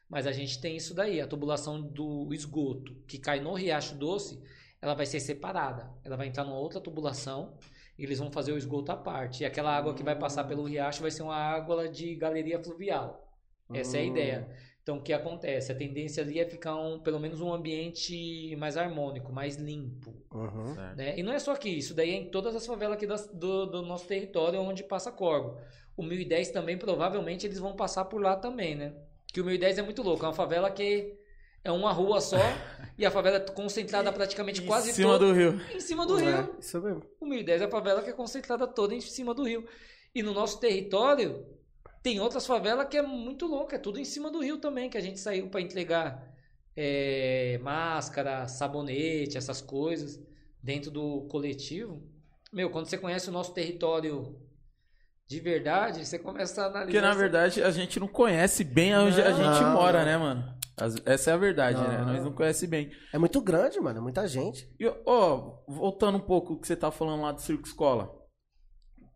mas 0.08 0.26
a 0.26 0.32
gente 0.32 0.60
tem 0.60 0.76
isso 0.76 0.94
daí, 0.94 1.20
a 1.20 1.26
tubulação 1.26 1.80
do 1.82 2.32
esgoto, 2.32 2.94
que 3.08 3.18
cai 3.18 3.40
no 3.40 3.54
Riacho 3.54 3.94
Doce, 3.96 4.42
ela 4.80 4.94
vai 4.94 5.06
ser 5.06 5.20
separada. 5.20 5.90
Ela 6.04 6.16
vai 6.16 6.26
entrar 6.28 6.44
numa 6.44 6.58
outra 6.58 6.80
tubulação 6.80 7.56
e 7.98 8.04
eles 8.04 8.18
vão 8.18 8.30
fazer 8.30 8.52
o 8.52 8.58
esgoto 8.58 8.92
à 8.92 8.96
parte. 8.96 9.42
E 9.42 9.46
aquela 9.46 9.74
água 9.76 9.94
que 9.94 10.02
vai 10.02 10.16
passar 10.18 10.44
pelo 10.44 10.64
riacho 10.64 11.00
vai 11.02 11.10
ser 11.10 11.22
uma 11.22 11.36
água 11.36 11.88
de 11.88 12.14
galeria 12.16 12.62
fluvial. 12.62 13.26
Essa 13.72 13.96
é 13.96 14.00
a 14.00 14.04
Hum. 14.04 14.06
ideia. 14.08 14.48
Então, 14.82 14.98
o 14.98 15.02
que 15.02 15.14
acontece? 15.14 15.72
A 15.72 15.74
tendência 15.74 16.22
ali 16.22 16.38
é 16.38 16.44
ficar 16.44 16.76
um, 16.76 17.00
pelo 17.00 17.18
menos 17.18 17.40
um 17.40 17.50
ambiente 17.52 18.54
mais 18.56 18.76
harmônico, 18.76 19.32
mais 19.32 19.56
limpo. 19.56 20.14
Uhum. 20.30 20.74
Né? 20.94 21.18
E 21.18 21.22
não 21.22 21.32
é 21.32 21.38
só 21.38 21.52
aqui, 21.52 21.70
isso 21.70 21.94
daí 21.94 22.10
é 22.10 22.14
em 22.16 22.30
todas 22.30 22.54
as 22.54 22.66
favelas 22.66 22.96
aqui 22.96 23.06
das- 23.06 23.26
do, 23.28 23.64
do 23.64 23.80
nosso 23.82 24.06
território 24.06 24.60
onde 24.60 24.84
passa 24.84 25.10
Corgo. 25.10 25.58
O 25.96 26.02
1010 26.02 26.50
também, 26.50 26.76
provavelmente, 26.76 27.46
eles 27.46 27.58
vão 27.58 27.74
passar 27.74 28.04
por 28.04 28.20
lá 28.20 28.36
também, 28.36 28.74
né? 28.74 28.94
Que 29.34 29.40
o 29.40 29.44
1010 29.44 29.78
é 29.78 29.82
muito 29.82 30.00
louco, 30.02 30.24
é 30.24 30.28
uma 30.28 30.34
favela 30.34 30.70
que 30.70 31.12
é 31.64 31.72
uma 31.72 31.92
rua 31.92 32.20
só 32.20 32.36
e 32.96 33.04
a 33.04 33.10
favela 33.10 33.38
é 33.38 33.40
concentrada 33.40 34.12
praticamente 34.12 34.62
quase 34.62 34.90
em 34.90 34.92
cima 34.94 35.18
toda 35.18 35.26
do 35.26 35.32
rio. 35.32 35.60
em 35.74 35.80
cima 35.80 36.06
do 36.06 36.18
É, 36.20 36.42
rio. 36.42 36.56
isso 36.60 36.80
mesmo. 36.80 37.02
O 37.20 37.26
1010 37.26 37.62
é 37.62 37.64
a 37.64 37.68
favela 37.70 38.00
que 38.02 38.10
é 38.10 38.12
concentrada 38.12 38.66
toda 38.66 38.94
em 38.94 39.00
cima 39.00 39.34
do 39.34 39.42
rio. 39.42 39.66
E 40.14 40.22
no 40.22 40.32
nosso 40.32 40.60
território 40.60 41.44
tem 42.02 42.20
outras 42.20 42.46
favelas 42.46 42.86
que 42.88 42.96
é 42.96 43.02
muito 43.02 43.46
louca, 43.46 43.76
é 43.76 43.78
tudo 43.78 43.98
em 43.98 44.04
cima 44.04 44.30
do 44.30 44.40
rio 44.40 44.58
também, 44.58 44.88
que 44.88 44.96
a 44.96 45.00
gente 45.00 45.18
saiu 45.18 45.48
para 45.48 45.60
entregar 45.60 46.32
é, 46.76 47.58
máscara, 47.62 48.46
sabonete, 48.46 49.36
essas 49.36 49.60
coisas 49.60 50.20
dentro 50.62 50.90
do 50.90 51.22
coletivo. 51.28 52.02
Meu, 52.52 52.70
quando 52.70 52.86
você 52.86 52.96
conhece 52.98 53.28
o 53.28 53.32
nosso 53.32 53.52
território 53.52 54.38
de 55.26 55.40
verdade, 55.40 56.04
você 56.06 56.18
começa 56.18 56.62
a 56.62 56.66
analisar. 56.66 56.84
Porque 56.86 57.00
na 57.00 57.14
verdade 57.14 57.62
a 57.62 57.70
gente 57.70 57.98
não 57.98 58.06
conhece 58.08 58.62
bem 58.62 58.94
onde 58.96 59.20
a 59.20 59.30
gente 59.32 59.62
Não, 59.62 59.72
mora, 59.72 60.00
não. 60.00 60.06
né, 60.06 60.16
mano? 60.18 60.54
Essa 61.06 61.30
é 61.30 61.34
a 61.34 61.36
verdade, 61.36 61.80
né? 61.80 61.98
Não. 61.98 62.12
Nós 62.12 62.24
não 62.24 62.32
conhecemos 62.32 62.70
bem. 62.70 62.90
É 63.12 63.18
muito 63.18 63.40
grande, 63.40 63.80
mano. 63.80 63.98
É 63.98 64.02
muita 64.02 64.26
gente. 64.26 64.68
E, 64.78 64.86
ó, 65.06 65.62
voltando 65.68 66.18
um 66.18 66.20
pouco 66.20 66.54
o 66.54 66.60
que 66.60 66.66
você 66.66 66.74
tá 66.74 66.90
falando 66.90 67.22
lá 67.22 67.30
do 67.32 67.40
Circo 67.40 67.66
Escola. 67.66 68.10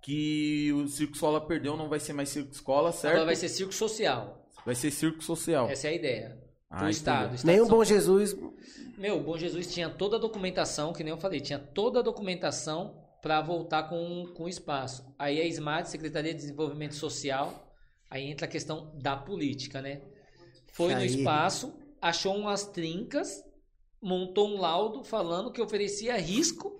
Que 0.00 0.72
o 0.72 0.86
Circo 0.86 1.14
Escola 1.14 1.44
perdeu, 1.44 1.76
não 1.76 1.88
vai 1.88 1.98
ser 1.98 2.12
mais 2.12 2.28
Circo 2.28 2.52
Escola, 2.52 2.92
certo? 2.92 3.14
Agora 3.14 3.26
vai 3.26 3.36
ser 3.36 3.48
circo 3.48 3.74
social. 3.74 4.46
Vai 4.64 4.74
ser 4.74 4.90
Circo 4.90 5.22
Social. 5.22 5.68
Essa 5.68 5.88
é 5.88 5.90
a 5.90 5.94
ideia. 5.94 6.38
Ah, 6.70 6.84
Do 6.84 6.90
Estado. 6.90 7.34
Estado 7.34 7.46
Nem 7.50 7.60
o 7.60 7.66
Bom 7.66 7.82
Jesus. 7.82 8.36
Meu, 8.96 9.18
o 9.18 9.22
Bom 9.22 9.36
Jesus 9.36 9.72
tinha 9.72 9.88
toda 9.90 10.16
a 10.16 10.20
documentação, 10.20 10.92
que 10.92 11.02
nem 11.02 11.12
eu 11.12 11.18
falei, 11.18 11.40
tinha 11.40 11.58
toda 11.58 12.00
a 12.00 12.02
documentação 12.02 12.94
para 13.20 13.40
voltar 13.40 13.84
com, 13.88 14.26
com 14.34 14.44
o 14.44 14.48
espaço. 14.48 15.14
Aí 15.18 15.40
a 15.40 15.46
SMAT, 15.46 15.86
Secretaria 15.88 16.32
de 16.32 16.40
Desenvolvimento 16.40 16.94
Social, 16.94 17.74
aí 18.08 18.24
entra 18.30 18.46
a 18.46 18.50
questão 18.50 18.92
da 18.96 19.16
política, 19.16 19.82
né? 19.82 20.02
Foi 20.72 20.94
no 20.94 21.00
Aí- 21.00 21.06
espaço, 21.06 21.74
achou 22.00 22.36
umas 22.36 22.64
trincas, 22.66 23.42
montou 24.00 24.48
um 24.48 24.60
laudo 24.60 25.02
falando 25.02 25.50
que 25.50 25.60
oferecia 25.60 26.16
risco 26.16 26.78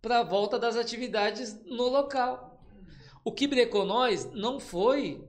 para 0.00 0.20
a 0.20 0.24
volta 0.24 0.58
das 0.58 0.76
atividades 0.76 1.62
no 1.64 1.88
local. 1.88 2.64
O 3.24 3.30
que 3.30 3.46
brecou 3.46 3.84
nós 3.84 4.24
não 4.32 4.58
foi 4.58 5.24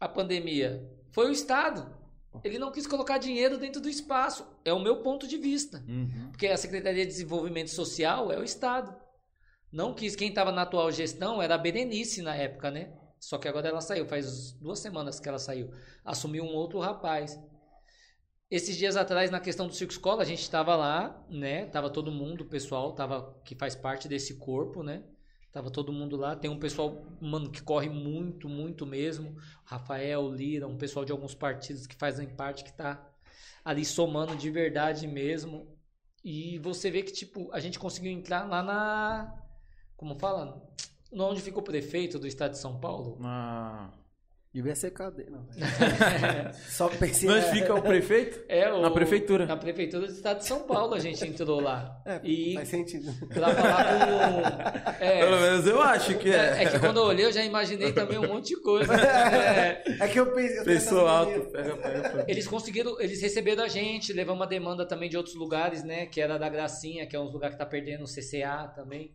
a 0.00 0.08
pandemia, 0.08 0.82
foi 1.12 1.28
o 1.28 1.32
Estado. 1.32 2.00
Ele 2.42 2.58
não 2.58 2.72
quis 2.72 2.86
colocar 2.86 3.18
dinheiro 3.18 3.58
dentro 3.58 3.80
do 3.80 3.90
espaço. 3.90 4.44
É 4.64 4.72
o 4.72 4.80
meu 4.80 5.02
ponto 5.02 5.28
de 5.28 5.36
vista. 5.36 5.84
Uhum. 5.86 6.30
Porque 6.30 6.46
a 6.46 6.56
Secretaria 6.56 7.04
de 7.04 7.12
Desenvolvimento 7.12 7.68
Social 7.70 8.32
é 8.32 8.38
o 8.38 8.42
Estado. 8.42 8.96
Não 9.72 9.94
quis. 9.94 10.14
Quem 10.14 10.28
estava 10.28 10.52
na 10.52 10.62
atual 10.62 10.92
gestão 10.92 11.40
era 11.40 11.54
a 11.54 11.58
Berenice 11.58 12.20
na 12.22 12.34
época, 12.36 12.70
né? 12.70 12.92
Só 13.18 13.38
que 13.38 13.48
agora 13.48 13.68
ela 13.68 13.80
saiu. 13.80 14.06
Faz 14.06 14.52
duas 14.52 14.78
semanas 14.80 15.18
que 15.18 15.28
ela 15.28 15.38
saiu. 15.38 15.72
Assumiu 16.04 16.44
um 16.44 16.54
outro 16.54 16.78
rapaz. 16.78 17.40
Esses 18.50 18.76
dias 18.76 18.96
atrás, 18.96 19.30
na 19.30 19.40
questão 19.40 19.66
do 19.66 19.72
Circo 19.72 19.94
Escola, 19.94 20.22
a 20.22 20.26
gente 20.26 20.42
estava 20.42 20.76
lá, 20.76 21.24
né? 21.30 21.64
Tava 21.66 21.88
todo 21.88 22.12
mundo, 22.12 22.42
o 22.42 22.48
pessoal 22.48 22.92
tava, 22.92 23.40
que 23.46 23.54
faz 23.54 23.74
parte 23.74 24.06
desse 24.06 24.34
corpo, 24.34 24.82
né? 24.82 25.02
Tava 25.50 25.70
todo 25.70 25.92
mundo 25.92 26.16
lá. 26.16 26.36
Tem 26.36 26.50
um 26.50 26.58
pessoal, 26.58 27.06
mano, 27.20 27.50
que 27.50 27.62
corre 27.62 27.88
muito, 27.88 28.48
muito 28.48 28.84
mesmo. 28.84 29.36
Rafael, 29.64 30.30
Lira, 30.30 30.68
um 30.68 30.76
pessoal 30.76 31.04
de 31.04 31.12
alguns 31.12 31.34
partidos 31.34 31.86
que 31.86 31.94
fazem 31.96 32.28
parte, 32.28 32.64
que 32.64 32.72
tá 32.72 33.10
ali 33.64 33.84
somando 33.84 34.36
de 34.36 34.50
verdade 34.50 35.06
mesmo. 35.06 35.66
E 36.24 36.58
você 36.58 36.90
vê 36.90 37.02
que, 37.02 37.12
tipo, 37.12 37.50
a 37.52 37.60
gente 37.60 37.78
conseguiu 37.78 38.12
entrar 38.12 38.44
lá 38.48 38.62
na. 38.62 39.41
Como 40.02 40.18
fala? 40.18 40.60
Onde 41.12 41.40
fica 41.40 41.60
o 41.60 41.62
prefeito 41.62 42.18
do 42.18 42.26
estado 42.26 42.50
de 42.50 42.58
São 42.58 42.80
Paulo? 42.80 43.16
Na... 43.20 43.88
Devia 44.52 44.74
ser 44.74 44.90
cadeia. 44.90 45.30
Não. 45.30 45.46
Só 46.68 46.88
pensei. 46.88 47.28
Onde 47.30 47.46
fica 47.52 47.72
o 47.72 47.80
prefeito? 47.80 48.44
É, 48.48 48.70
o, 48.72 48.82
Na 48.82 48.90
prefeitura. 48.90 49.46
Na 49.46 49.56
prefeitura 49.56 50.08
do 50.08 50.12
estado 50.12 50.38
de 50.38 50.46
São 50.46 50.64
Paulo 50.64 50.94
a 50.94 50.98
gente 50.98 51.24
entrou 51.24 51.60
lá. 51.60 52.02
É, 52.04 52.20
e 52.24 52.54
faz 52.54 52.68
sentido. 52.68 53.12
pra 53.28 53.54
falar 53.54 53.84
com. 53.84 54.42
Pelo 54.98 55.36
É, 55.36 55.40
menos 55.40 55.66
eu 55.68 55.80
acho 55.80 56.18
que 56.18 56.30
é, 56.30 56.34
é. 56.34 56.64
é 56.64 56.70
que 56.72 56.80
quando 56.80 56.96
eu 56.96 57.04
olhei 57.04 57.24
eu 57.26 57.32
já 57.32 57.44
imaginei 57.44 57.92
também 57.92 58.18
um 58.18 58.26
monte 58.26 58.48
de 58.48 58.60
coisa. 58.60 58.92
É, 58.92 59.84
É 60.00 60.08
que 60.08 60.18
eu 60.18 60.34
pensei. 60.34 60.58
eu 60.58 60.64
Pensou 60.64 61.06
alto. 61.06 61.30
mania. 61.30 61.44
Pega, 61.46 61.76
pega, 61.76 62.08
pega. 62.10 62.24
Eles 62.28 62.48
conseguiram, 62.48 63.00
eles 63.00 63.22
receberam 63.22 63.62
a 63.62 63.68
gente, 63.68 64.12
levamos 64.12 64.40
uma 64.40 64.46
demanda 64.48 64.84
também 64.84 65.08
de 65.08 65.16
outros 65.16 65.36
lugares, 65.36 65.84
né? 65.84 66.06
Que 66.06 66.20
era 66.20 66.36
da 66.38 66.48
Gracinha, 66.48 67.06
que 67.06 67.14
é 67.14 67.20
um 67.20 67.30
lugar 67.30 67.52
que 67.52 67.56
tá 67.58 67.64
perdendo 67.64 68.02
o 68.02 68.06
CCA 68.12 68.66
também. 68.74 69.14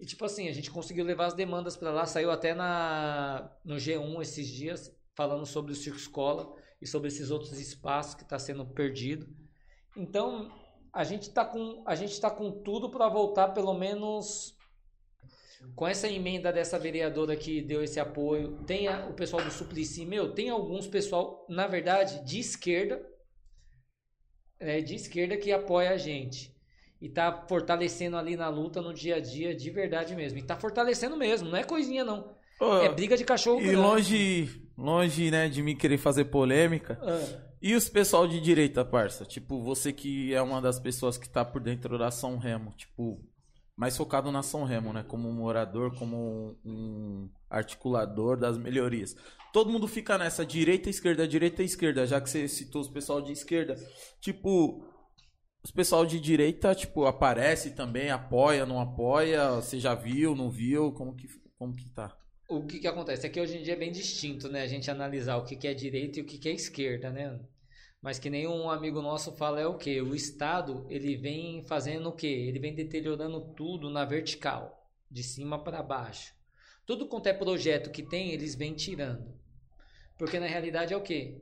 E 0.00 0.06
tipo 0.06 0.24
assim, 0.24 0.48
a 0.48 0.52
gente 0.52 0.70
conseguiu 0.70 1.04
levar 1.04 1.26
as 1.26 1.34
demandas 1.34 1.76
pra 1.76 1.90
lá, 1.90 2.06
saiu 2.06 2.30
até 2.30 2.54
na 2.54 3.54
no 3.62 3.76
G1 3.76 4.22
esses 4.22 4.48
dias 4.48 4.90
falando 5.14 5.44
sobre 5.44 5.72
o 5.72 5.76
Circo 5.76 5.98
Escola 5.98 6.54
e 6.80 6.86
sobre 6.86 7.08
esses 7.08 7.30
outros 7.30 7.58
espaços 7.60 8.14
que 8.14 8.24
tá 8.24 8.38
sendo 8.38 8.64
perdido. 8.66 9.28
Então, 9.94 10.50
a 10.90 11.04
gente 11.04 11.30
tá 11.30 11.44
com 11.44 11.84
a 11.86 11.94
gente 11.94 12.18
tá 12.18 12.30
com 12.30 12.50
tudo 12.62 12.90
para 12.90 13.08
voltar 13.08 13.48
pelo 13.48 13.74
menos 13.74 14.56
com 15.76 15.86
essa 15.86 16.08
emenda 16.08 16.50
dessa 16.50 16.78
vereadora 16.78 17.36
que 17.36 17.60
deu 17.60 17.82
esse 17.84 18.00
apoio, 18.00 18.56
tem 18.64 18.88
a- 18.88 19.06
o 19.06 19.12
pessoal 19.12 19.44
do 19.44 19.50
Suplicy, 19.50 20.06
meu, 20.06 20.32
tem 20.34 20.48
alguns 20.48 20.86
pessoal, 20.86 21.44
na 21.50 21.66
verdade, 21.66 22.24
de 22.24 22.40
esquerda, 22.40 23.06
é, 24.58 24.80
de 24.80 24.94
esquerda 24.94 25.36
que 25.36 25.52
apoia 25.52 25.90
a 25.90 25.98
gente. 25.98 26.58
E 27.00 27.08
tá 27.08 27.44
fortalecendo 27.48 28.16
ali 28.16 28.36
na 28.36 28.48
luta, 28.48 28.82
no 28.82 28.92
dia 28.92 29.16
a 29.16 29.20
dia, 29.20 29.54
de 29.54 29.70
verdade 29.70 30.14
mesmo. 30.14 30.38
E 30.38 30.42
tá 30.42 30.56
fortalecendo 30.56 31.16
mesmo, 31.16 31.48
não 31.48 31.56
é 31.56 31.64
coisinha 31.64 32.04
não. 32.04 32.34
É 32.82 32.88
briga 32.90 33.16
de 33.16 33.24
cachorro 33.24 33.58
e 33.60 33.68
grande. 33.68 33.76
longe, 33.76 34.62
longe, 34.76 35.30
né, 35.30 35.48
de 35.48 35.62
mim 35.62 35.74
querer 35.74 35.96
fazer 35.96 36.26
polêmica. 36.26 36.98
Ah, 37.02 37.50
E 37.62 37.74
os 37.74 37.88
pessoal 37.88 38.28
de 38.28 38.38
direita, 38.38 38.84
parça? 38.84 39.24
Tipo, 39.24 39.62
você 39.62 39.92
que 39.94 40.34
é 40.34 40.42
uma 40.42 40.60
das 40.60 40.78
pessoas 40.78 41.16
que 41.16 41.28
tá 41.28 41.42
por 41.42 41.62
dentro 41.62 41.96
da 41.98 42.10
São 42.10 42.36
Remo, 42.36 42.72
tipo, 42.76 43.24
mais 43.74 43.96
focado 43.96 44.30
na 44.30 44.42
São 44.42 44.64
Remo, 44.64 44.92
né? 44.92 45.02
Como 45.02 45.26
um 45.26 45.32
morador, 45.32 45.94
como 45.98 46.54
um 46.62 47.30
articulador 47.48 48.36
das 48.36 48.58
melhorias. 48.58 49.16
Todo 49.54 49.70
mundo 49.70 49.88
fica 49.88 50.18
nessa 50.18 50.44
direita, 50.44 50.90
esquerda, 50.90 51.26
direita, 51.26 51.62
esquerda, 51.62 52.06
já 52.06 52.20
que 52.20 52.28
você 52.28 52.46
citou 52.46 52.82
os 52.82 52.88
pessoal 52.88 53.22
de 53.22 53.32
esquerda. 53.32 53.74
Tipo, 54.20 54.84
os 55.62 55.70
pessoal 55.70 56.06
de 56.06 56.20
direita, 56.20 56.74
tipo, 56.74 57.06
aparece 57.06 57.72
também, 57.72 58.10
apoia, 58.10 58.66
não 58.66 58.80
apoia, 58.80 59.56
você 59.56 59.78
já 59.78 59.94
viu, 59.94 60.34
não 60.34 60.50
viu, 60.50 60.92
como 60.92 61.14
que, 61.14 61.28
como 61.58 61.74
que 61.74 61.88
tá? 61.90 62.16
o 62.50 62.66
que 62.66 62.80
que 62.80 62.88
acontece? 62.88 63.26
É 63.26 63.30
que 63.30 63.40
hoje 63.40 63.58
em 63.58 63.62
dia 63.62 63.74
é 63.74 63.76
bem 63.76 63.92
distinto, 63.92 64.48
né? 64.48 64.62
A 64.62 64.66
gente 64.66 64.90
analisar 64.90 65.36
o 65.36 65.44
que 65.44 65.56
que 65.56 65.68
é 65.68 65.74
direita 65.74 66.18
e 66.18 66.22
o 66.22 66.26
que 66.26 66.36
que 66.36 66.48
é 66.48 66.52
esquerda, 66.52 67.10
né? 67.10 67.38
Mas 68.02 68.18
que 68.18 68.28
nem 68.28 68.46
um 68.48 68.68
amigo 68.68 69.00
nosso 69.00 69.32
fala 69.32 69.60
é 69.60 69.66
o 69.66 69.76
que? 69.76 70.00
O 70.00 70.14
Estado, 70.16 70.84
ele 70.90 71.16
vem 71.16 71.62
fazendo 71.64 72.08
o 72.08 72.12
quê? 72.12 72.26
Ele 72.26 72.58
vem 72.58 72.74
deteriorando 72.74 73.40
tudo 73.54 73.88
na 73.88 74.04
vertical, 74.04 74.84
de 75.08 75.22
cima 75.22 75.62
para 75.62 75.82
baixo. 75.82 76.34
Tudo 76.84 77.06
quanto 77.06 77.28
é 77.28 77.32
projeto 77.32 77.90
que 77.90 78.02
tem, 78.02 78.32
eles 78.32 78.54
vêm 78.56 78.74
tirando. 78.74 79.32
Porque 80.18 80.40
na 80.40 80.46
realidade 80.46 80.92
é 80.92 80.96
o 80.96 81.02
quê? 81.02 81.40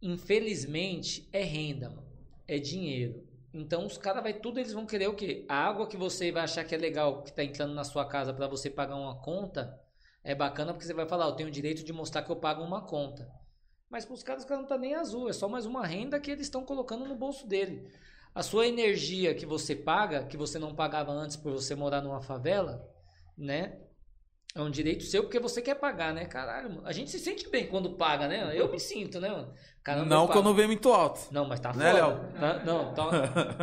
Infelizmente 0.00 1.28
é 1.32 1.42
renda, 1.42 1.90
mano. 1.90 2.06
é 2.48 2.58
dinheiro. 2.58 3.25
Então 3.56 3.86
os 3.86 3.96
caras 3.96 4.22
vai 4.22 4.34
tudo, 4.34 4.60
eles 4.60 4.74
vão 4.74 4.84
querer 4.84 5.08
o 5.08 5.14
quê? 5.14 5.46
A 5.48 5.56
água 5.56 5.86
que 5.86 5.96
você 5.96 6.30
vai 6.30 6.42
achar 6.42 6.62
que 6.62 6.74
é 6.74 6.78
legal, 6.78 7.22
que 7.22 7.32
tá 7.32 7.42
entrando 7.42 7.72
na 7.72 7.84
sua 7.84 8.04
casa 8.06 8.34
para 8.34 8.46
você 8.46 8.68
pagar 8.68 8.96
uma 8.96 9.18
conta, 9.22 9.80
é 10.22 10.34
bacana 10.34 10.74
porque 10.74 10.84
você 10.84 10.92
vai 10.92 11.08
falar, 11.08 11.24
eu 11.24 11.32
tenho 11.32 11.48
o 11.48 11.52
direito 11.52 11.82
de 11.82 11.90
mostrar 11.90 12.22
que 12.22 12.30
eu 12.30 12.36
pago 12.36 12.62
uma 12.62 12.82
conta. 12.82 13.26
Mas 13.88 14.04
para 14.04 14.12
os 14.12 14.22
caras 14.22 14.46
não 14.46 14.66
tá 14.66 14.76
nem 14.76 14.94
azul, 14.94 15.30
é 15.30 15.32
só 15.32 15.48
mais 15.48 15.64
uma 15.64 15.86
renda 15.86 16.20
que 16.20 16.30
eles 16.30 16.46
estão 16.46 16.66
colocando 16.66 17.06
no 17.06 17.16
bolso 17.16 17.46
dele. 17.46 17.90
A 18.34 18.42
sua 18.42 18.66
energia 18.66 19.34
que 19.34 19.46
você 19.46 19.74
paga, 19.74 20.26
que 20.26 20.36
você 20.36 20.58
não 20.58 20.74
pagava 20.74 21.10
antes 21.10 21.36
por 21.36 21.50
você 21.50 21.74
morar 21.74 22.02
numa 22.02 22.20
favela, 22.20 22.86
né? 23.38 23.80
É 24.56 24.62
um 24.62 24.70
direito 24.70 25.04
seu 25.04 25.22
porque 25.22 25.38
você 25.38 25.60
quer 25.60 25.74
pagar, 25.74 26.14
né? 26.14 26.24
Caralho, 26.24 26.70
mano. 26.70 26.82
A 26.86 26.92
gente 26.92 27.10
se 27.10 27.18
sente 27.18 27.48
bem 27.50 27.66
quando 27.66 27.90
paga, 27.90 28.26
né? 28.26 28.52
Eu 28.54 28.72
me 28.72 28.80
sinto, 28.80 29.20
né, 29.20 29.28
mano? 29.28 29.52
Caramba, 29.84 30.06
não 30.06 30.26
quando 30.26 30.54
vem 30.54 30.66
muito 30.66 30.90
alto. 30.90 31.28
Não, 31.30 31.46
mas 31.46 31.60
tá 31.60 31.74
Né, 31.74 31.92
foda. 31.92 32.06
Léo? 32.06 32.20
Tá- 32.40 32.64
não, 32.64 32.94
tá... 32.94 33.10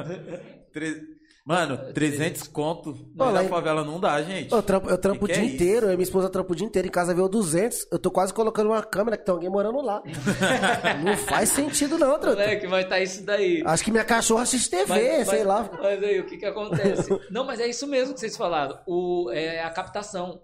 Tre- 0.72 1.02
Mano, 1.46 1.78
300 1.94 2.48
conto 2.48 2.91
Ô, 3.20 3.24
lá 3.26 3.32
na 3.34 3.44
favela 3.50 3.84
não 3.84 4.00
dá, 4.00 4.22
gente. 4.22 4.50
Eu 4.54 4.64
trampo, 4.64 4.89
eu 4.89 4.98
trampo 4.98 5.26
o 5.26 5.28
Que 5.28 5.34
que 5.34 5.39
dia 5.41 5.50
é 5.50 5.54
inteiro, 5.54 5.88
eu 5.88 5.91
e 5.91 5.96
minha 5.98 6.04
esposa 6.04 6.30
trampo 6.30 6.54
o 6.54 6.56
dia 6.56 6.66
inteiro, 6.66 6.88
em 6.88 6.91
casa 6.91 7.14
veio 7.14 7.28
200, 7.28 7.88
eu 7.91 8.00
tô 8.00 8.10
quase 8.10 8.34
colocando 8.34 8.68
uma 8.68 8.82
câmera 8.82 9.18
que 9.18 9.26
tem 9.26 9.34
alguém 9.34 9.50
morando 9.50 9.82
lá. 9.82 10.02
não 11.04 11.18
faz 11.18 11.50
sentido 11.50 11.98
não, 11.98 12.18
truta. 12.18 12.38
Moleque, 12.38 12.66
vai 12.68 12.84
estar 12.84 13.02
isso 13.02 13.26
daí. 13.26 13.62
Acho 13.66 13.84
que 13.84 13.91
minha 13.91 14.06
cachorra 14.06 14.44
assiste 14.44 14.70
TV, 14.70 15.26
sei 15.26 15.44
lá. 15.44 15.70
Mas 15.78 16.02
aí, 16.02 16.22
o 16.22 16.26
que 16.26 16.38
que 16.38 16.46
acontece? 16.46 17.10
Não, 17.30 17.44
mas 17.44 17.60
é 17.60 17.68
isso 17.68 17.86
mesmo 17.88 18.14
que 18.14 18.22
vocês 18.22 18.38
falaram. 18.38 18.80
O, 18.88 19.30
é 19.32 19.62
a 19.64 19.70
captação. 19.70 20.39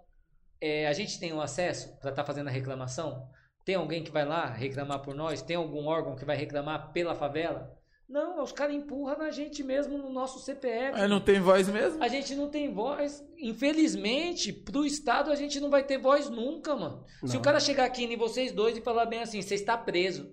É, 0.62 0.88
a 0.88 0.94
gente 0.94 1.20
tem 1.20 1.34
o 1.34 1.42
acesso 1.42 1.98
para 2.00 2.10
estar 2.10 2.24
fazendo 2.24 2.48
a 2.48 2.52
reclamação? 2.52 3.28
Tem 3.66 3.76
alguém 3.76 4.04
que 4.04 4.12
vai 4.12 4.26
lá 4.26 4.46
reclamar 4.46 5.02
por 5.02 5.14
nós? 5.16 5.42
Tem 5.42 5.56
algum 5.56 5.86
órgão 5.86 6.16
que 6.16 6.26
vai 6.26 6.36
reclamar 6.36 6.92
pela 6.92 7.16
favela? 7.16 7.78
Não, 8.10 8.42
os 8.42 8.52
caras 8.52 8.76
empurram 8.76 9.20
na 9.20 9.30
gente 9.30 9.64
mesmo 9.64 9.96
no 9.96 10.10
nosso 10.10 10.40
CPF. 10.40 11.00
Aí 11.00 11.08
não 11.08 11.22
tem 11.22 11.40
voz 11.40 11.70
mesmo? 11.70 12.04
A 12.04 12.08
gente 12.08 12.34
não 12.34 12.50
tem 12.50 12.74
voz. 12.74 13.24
Infelizmente, 13.38 14.52
pro 14.52 14.84
Estado 14.84 15.32
a 15.32 15.36
gente 15.36 15.60
não 15.60 15.70
vai 15.70 15.84
ter 15.84 16.00
voz 16.00 16.28
nunca, 16.28 16.76
mano. 16.76 17.06
Se 17.24 17.38
o 17.38 17.42
cara 17.42 17.60
chegar 17.60 17.86
aqui 17.86 18.04
em 18.04 18.18
vocês 18.18 18.52
dois 18.52 18.76
e 18.76 18.82
falar 18.82 19.06
bem 19.06 19.22
assim, 19.22 19.42
você 19.42 19.54
está 19.54 19.78
preso. 19.78 20.28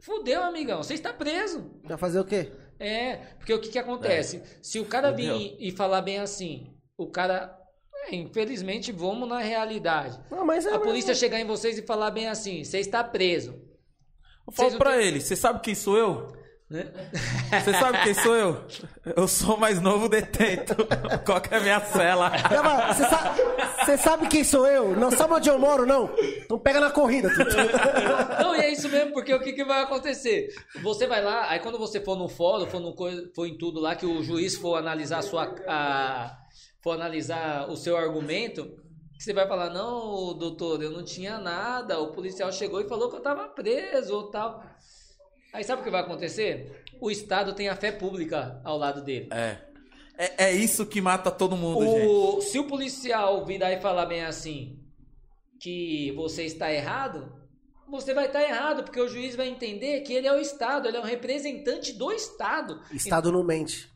Fudeu, 0.00 0.42
amigão, 0.42 0.82
você 0.82 0.94
está 0.94 1.12
preso. 1.12 1.78
Vai 1.84 1.98
fazer 1.98 2.18
o 2.18 2.24
quê? 2.24 2.50
É, 2.78 3.16
porque 3.38 3.52
o 3.52 3.60
que 3.60 3.68
que 3.68 3.78
acontece? 3.78 4.42
Se 4.62 4.78
o 4.78 4.86
cara 4.86 5.10
Fudeu. 5.10 5.38
vir 5.38 5.56
e 5.58 5.70
falar 5.72 6.00
bem 6.00 6.18
assim, 6.18 6.74
o 6.96 7.10
cara. 7.10 7.54
É, 8.10 8.14
infelizmente, 8.16 8.92
vamos 8.92 9.28
na 9.28 9.38
realidade. 9.40 10.18
Não, 10.30 10.44
mas 10.44 10.64
é 10.64 10.68
A 10.68 10.72
mesmo. 10.72 10.86
polícia 10.86 11.14
chegar 11.14 11.40
em 11.40 11.46
vocês 11.46 11.78
e 11.78 11.82
falar 11.82 12.10
bem 12.10 12.28
assim, 12.28 12.62
você 12.64 12.78
está 12.78 13.02
preso. 13.04 13.54
Eu 14.46 14.52
falo 14.52 14.78
pra 14.78 14.92
têm- 14.92 15.06
ele, 15.06 15.20
você 15.20 15.34
sabe 15.36 15.60
quem 15.60 15.74
sou 15.74 15.96
eu? 15.96 16.36
Né? 16.68 16.84
Você 17.62 17.72
sabe 17.72 18.02
quem 18.02 18.12
sou 18.14 18.34
eu? 18.34 18.64
Eu 19.14 19.28
sou 19.28 19.54
o 19.54 19.60
mais 19.60 19.80
novo 19.80 20.08
detento. 20.08 20.74
Qual 21.24 21.40
que 21.40 21.54
é 21.54 21.58
a 21.58 21.60
minha 21.60 21.80
cela? 21.80 22.32
Você 22.92 23.04
sabe, 23.06 23.98
sabe 23.98 24.26
quem 24.28 24.42
sou 24.42 24.66
eu? 24.66 24.96
Não 24.96 25.12
sabe 25.12 25.34
onde 25.34 25.48
eu 25.48 25.60
moro, 25.60 25.86
não? 25.86 26.10
Então 26.44 26.58
pega 26.58 26.80
na 26.80 26.90
corrida. 26.90 27.28
Não, 28.40 28.56
e 28.56 28.60
é 28.60 28.72
isso 28.72 28.88
mesmo, 28.88 29.12
porque 29.12 29.32
o 29.32 29.40
que, 29.40 29.52
que 29.52 29.64
vai 29.64 29.82
acontecer? 29.82 30.48
Você 30.82 31.06
vai 31.06 31.22
lá, 31.22 31.48
aí 31.50 31.60
quando 31.60 31.78
você 31.78 32.00
for 32.00 32.16
no 32.16 32.28
fórum, 32.28 32.66
for, 32.66 32.80
no, 32.80 32.94
for 33.32 33.46
em 33.46 33.56
tudo 33.56 33.78
lá, 33.78 33.94
que 33.94 34.04
o 34.06 34.20
juiz 34.24 34.56
for 34.56 34.76
analisar 34.76 35.18
a 35.18 35.22
sua. 35.22 35.54
A, 35.68 36.36
for 36.86 36.92
analisar 36.92 37.68
o 37.68 37.76
seu 37.76 37.96
argumento, 37.96 38.64
que 39.16 39.24
você 39.24 39.32
vai 39.32 39.48
falar, 39.48 39.70
não, 39.70 40.32
doutor, 40.38 40.80
eu 40.80 40.92
não 40.92 41.02
tinha 41.02 41.36
nada, 41.36 41.98
o 41.98 42.12
policial 42.12 42.52
chegou 42.52 42.80
e 42.80 42.88
falou 42.88 43.10
que 43.10 43.16
eu 43.16 43.20
tava 43.20 43.48
preso 43.48 44.14
ou 44.14 44.30
tal. 44.30 44.64
Aí 45.52 45.64
sabe 45.64 45.80
o 45.80 45.84
que 45.84 45.90
vai 45.90 46.02
acontecer? 46.02 46.84
O 47.00 47.10
Estado 47.10 47.54
tem 47.54 47.68
a 47.68 47.74
fé 47.74 47.90
pública 47.90 48.60
ao 48.62 48.78
lado 48.78 49.02
dele. 49.02 49.28
É. 49.32 49.58
É, 50.16 50.44
é 50.44 50.52
isso 50.52 50.86
que 50.86 51.00
mata 51.00 51.28
todo 51.28 51.56
mundo, 51.56 51.84
gente. 51.84 52.06
O, 52.06 52.40
se 52.40 52.56
o 52.56 52.68
policial 52.68 53.44
virar 53.44 53.72
e 53.72 53.80
falar 53.80 54.06
bem 54.06 54.22
assim 54.22 54.78
que 55.60 56.12
você 56.12 56.44
está 56.44 56.72
errado, 56.72 57.32
você 57.90 58.14
vai 58.14 58.26
estar 58.26 58.44
errado, 58.44 58.84
porque 58.84 59.00
o 59.00 59.08
juiz 59.08 59.34
vai 59.34 59.48
entender 59.48 60.02
que 60.02 60.12
ele 60.12 60.28
é 60.28 60.32
o 60.32 60.38
Estado, 60.38 60.86
ele 60.86 60.98
é 60.98 61.00
um 61.00 61.04
representante 61.04 61.92
do 61.94 62.12
Estado. 62.12 62.80
Estado 62.92 63.32
não 63.32 63.42
mente. 63.42 63.95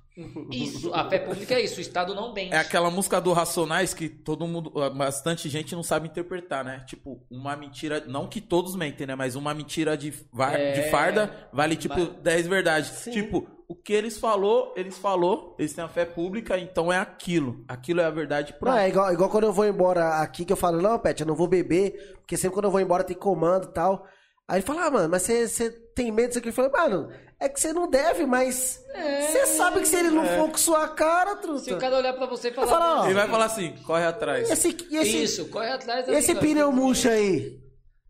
Isso, 0.50 0.92
a 0.94 1.08
fé 1.08 1.18
pública 1.18 1.54
é 1.54 1.60
isso, 1.62 1.78
o 1.78 1.80
Estado 1.80 2.14
não 2.14 2.32
mente. 2.32 2.52
É 2.54 2.58
aquela 2.58 2.90
música 2.90 3.20
do 3.20 3.32
Racionais 3.32 3.94
que 3.94 4.08
todo 4.08 4.46
mundo, 4.46 4.70
bastante 4.94 5.48
gente 5.48 5.74
não 5.74 5.82
sabe 5.82 6.08
interpretar, 6.08 6.64
né? 6.64 6.82
Tipo, 6.86 7.20
uma 7.30 7.56
mentira, 7.56 8.04
não 8.06 8.26
que 8.26 8.40
todos 8.40 8.74
mentem, 8.76 9.06
né? 9.06 9.14
Mas 9.14 9.34
uma 9.34 9.54
mentira 9.54 9.96
de, 9.96 10.12
É. 10.52 10.72
de 10.72 10.90
farda 10.90 11.48
vale 11.52 11.76
tipo 11.76 11.94
Vale. 11.94 12.10
10 12.22 12.46
verdades. 12.46 12.88
Sim. 12.90 13.10
Tipo, 13.10 13.46
o 13.68 13.74
que 13.74 13.92
eles 13.92 14.18
falou, 14.18 14.72
eles 14.76 14.98
falou, 14.98 15.54
eles 15.58 15.72
têm 15.72 15.84
a 15.84 15.88
fé 15.88 16.04
pública, 16.04 16.58
então 16.58 16.92
é 16.92 16.98
aquilo. 16.98 17.64
Aquilo 17.68 18.00
é 18.00 18.04
a 18.04 18.10
verdade 18.10 18.52
Não, 18.52 18.58
pronto. 18.58 18.76
é 18.76 18.88
igual, 18.88 19.12
igual 19.12 19.30
quando 19.30 19.44
eu 19.44 19.52
vou 19.52 19.66
embora 19.66 20.16
aqui, 20.20 20.44
que 20.44 20.52
eu 20.52 20.56
falo, 20.56 20.82
não, 20.82 20.98
Pet, 20.98 21.20
eu 21.20 21.26
não 21.26 21.36
vou 21.36 21.46
beber, 21.46 22.16
porque 22.20 22.36
sempre 22.36 22.54
quando 22.54 22.64
eu 22.64 22.70
vou 22.70 22.80
embora 22.80 23.04
tem 23.04 23.16
comando 23.16 23.66
e 23.68 23.72
tal. 23.72 24.06
Aí 24.48 24.56
ele 24.58 24.66
fala, 24.66 24.86
ah, 24.86 24.90
mano, 24.90 25.08
mas 25.08 25.22
você- 25.22 25.46
você 25.46 25.70
tem 25.70 26.10
medo 26.10 26.28
disso 26.28 26.40
aqui? 26.40 26.48
Eu 26.48 26.52
falei, 26.52 26.72
mano, 26.72 27.08
é 27.40 27.48
que 27.48 27.58
você 27.58 27.72
não 27.72 27.88
deve, 27.88 28.26
mas 28.26 28.84
você 28.94 29.46
sabe 29.46 29.80
que 29.80 29.88
se 29.88 29.96
ele 29.96 30.10
não 30.10 30.26
for 30.26 30.50
com 30.50 30.58
sua 30.58 30.88
cara, 30.88 31.36
truta. 31.36 31.60
Se 31.60 31.72
o 31.72 31.78
cara 31.78 31.96
olhar 31.96 32.12
pra 32.12 32.26
você 32.26 32.48
e 32.48 32.52
falar... 32.52 33.00
ó, 33.00 33.04
Ele 33.06 33.14
vai 33.14 33.26
falar 33.26 33.46
assim, 33.46 33.74
corre 33.86 34.04
atrás. 34.04 34.50
Esse, 34.50 34.76
e 34.90 34.96
esse, 34.98 35.22
Isso, 35.22 35.48
corre 35.48 35.70
atrás 35.70 36.06
da 36.06 36.12
esse 36.12 36.34
pneu 36.34 36.70
murcho 36.70 37.08
aí, 37.08 37.58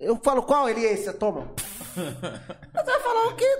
eu 0.01 0.17
falo, 0.17 0.43
qual 0.43 0.69
ele 0.69 0.85
é 0.85 0.95
esse? 0.95 1.13
Toma. 1.13 1.55
Você 1.95 2.85
vai 2.85 3.01
falar 3.01 3.27
o 3.29 3.37
quê? 3.37 3.59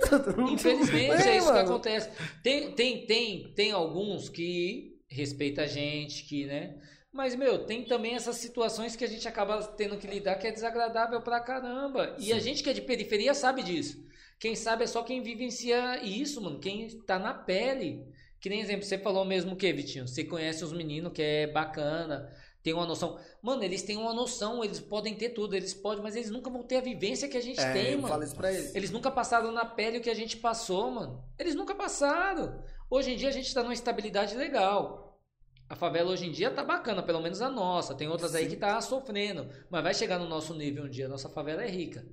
Infelizmente, 0.51 1.27
é, 1.27 1.37
isso 1.37 1.47
que 1.47 1.53
mano. 1.53 1.69
acontece. 1.69 2.09
Tem, 2.43 2.71
tem, 2.73 3.05
tem, 3.05 3.53
tem 3.53 3.71
alguns 3.71 4.27
que 4.27 4.97
respeitam 5.07 5.63
a 5.63 5.67
gente, 5.67 6.23
que, 6.25 6.45
né? 6.45 6.75
Mas, 7.13 7.35
meu, 7.35 7.65
tem 7.65 7.83
também 7.83 8.15
essas 8.15 8.37
situações 8.37 8.95
que 8.95 9.03
a 9.03 9.07
gente 9.07 9.27
acaba 9.27 9.61
tendo 9.63 9.97
que 9.97 10.07
lidar 10.07 10.35
que 10.35 10.47
é 10.47 10.51
desagradável 10.51 11.21
pra 11.21 11.41
caramba. 11.41 12.15
E 12.17 12.31
a 12.31 12.39
gente 12.39 12.63
que 12.63 12.69
é 12.69 12.73
de 12.73 12.81
periferia 12.81 13.33
sabe 13.33 13.63
disso. 13.63 14.01
Quem 14.41 14.55
sabe 14.55 14.85
é 14.85 14.87
só 14.87 15.03
quem 15.03 15.21
vivencia 15.21 16.03
isso, 16.03 16.41
mano. 16.41 16.59
Quem 16.59 16.87
tá 17.01 17.19
na 17.19 17.31
pele. 17.31 18.03
Que 18.39 18.49
nem 18.49 18.59
exemplo, 18.59 18.83
você 18.83 18.97
falou 18.97 19.23
mesmo 19.23 19.53
o 19.53 19.55
que, 19.55 19.71
Vitinho? 19.71 20.07
Você 20.07 20.23
conhece 20.23 20.63
os 20.63 20.73
meninos 20.73 21.13
que 21.13 21.21
é 21.21 21.45
bacana, 21.45 22.27
tem 22.63 22.73
uma 22.73 22.87
noção. 22.87 23.19
Mano, 23.39 23.63
eles 23.63 23.83
têm 23.83 23.97
uma 23.97 24.15
noção, 24.15 24.63
eles 24.63 24.79
podem 24.79 25.13
ter 25.13 25.29
tudo, 25.29 25.55
eles 25.55 25.75
podem, 25.75 26.01
mas 26.01 26.15
eles 26.15 26.31
nunca 26.31 26.49
vão 26.49 26.63
ter 26.63 26.77
a 26.77 26.81
vivência 26.81 27.29
que 27.29 27.37
a 27.37 27.41
gente 27.41 27.59
É, 27.59 27.71
tem, 27.71 27.91
eu 27.91 27.97
mano. 27.97 28.07
falo 28.07 28.23
isso 28.23 28.35
pra 28.35 28.51
ele. 28.51 28.71
Eles 28.73 28.89
nunca 28.89 29.11
passaram 29.11 29.51
na 29.51 29.63
pele 29.63 29.99
o 29.99 30.01
que 30.01 30.09
a 30.09 30.15
gente 30.15 30.37
passou, 30.37 30.89
mano. 30.89 31.23
Eles 31.37 31.53
nunca 31.53 31.75
passaram. 31.75 32.63
Hoje 32.89 33.11
em 33.11 33.15
dia 33.17 33.29
a 33.29 33.31
gente 33.31 33.53
tá 33.53 33.61
numa 33.61 33.75
estabilidade 33.75 34.35
legal. 34.35 35.21
A 35.69 35.75
favela 35.75 36.09
hoje 36.09 36.25
em 36.25 36.31
dia 36.31 36.49
tá 36.49 36.63
bacana, 36.63 37.03
pelo 37.03 37.21
menos 37.21 37.43
a 37.43 37.49
nossa. 37.49 37.93
Tem 37.93 38.07
outras 38.07 38.33
aí 38.33 38.47
que 38.49 38.55
tá 38.55 38.81
sofrendo. 38.81 39.47
Mas 39.69 39.83
vai 39.83 39.93
chegar 39.93 40.17
no 40.17 40.27
nosso 40.27 40.55
nível 40.55 40.85
um 40.85 40.89
dia. 40.89 41.07
Nossa 41.07 41.29
favela 41.29 41.63
é 41.63 41.69
rica. 41.69 42.03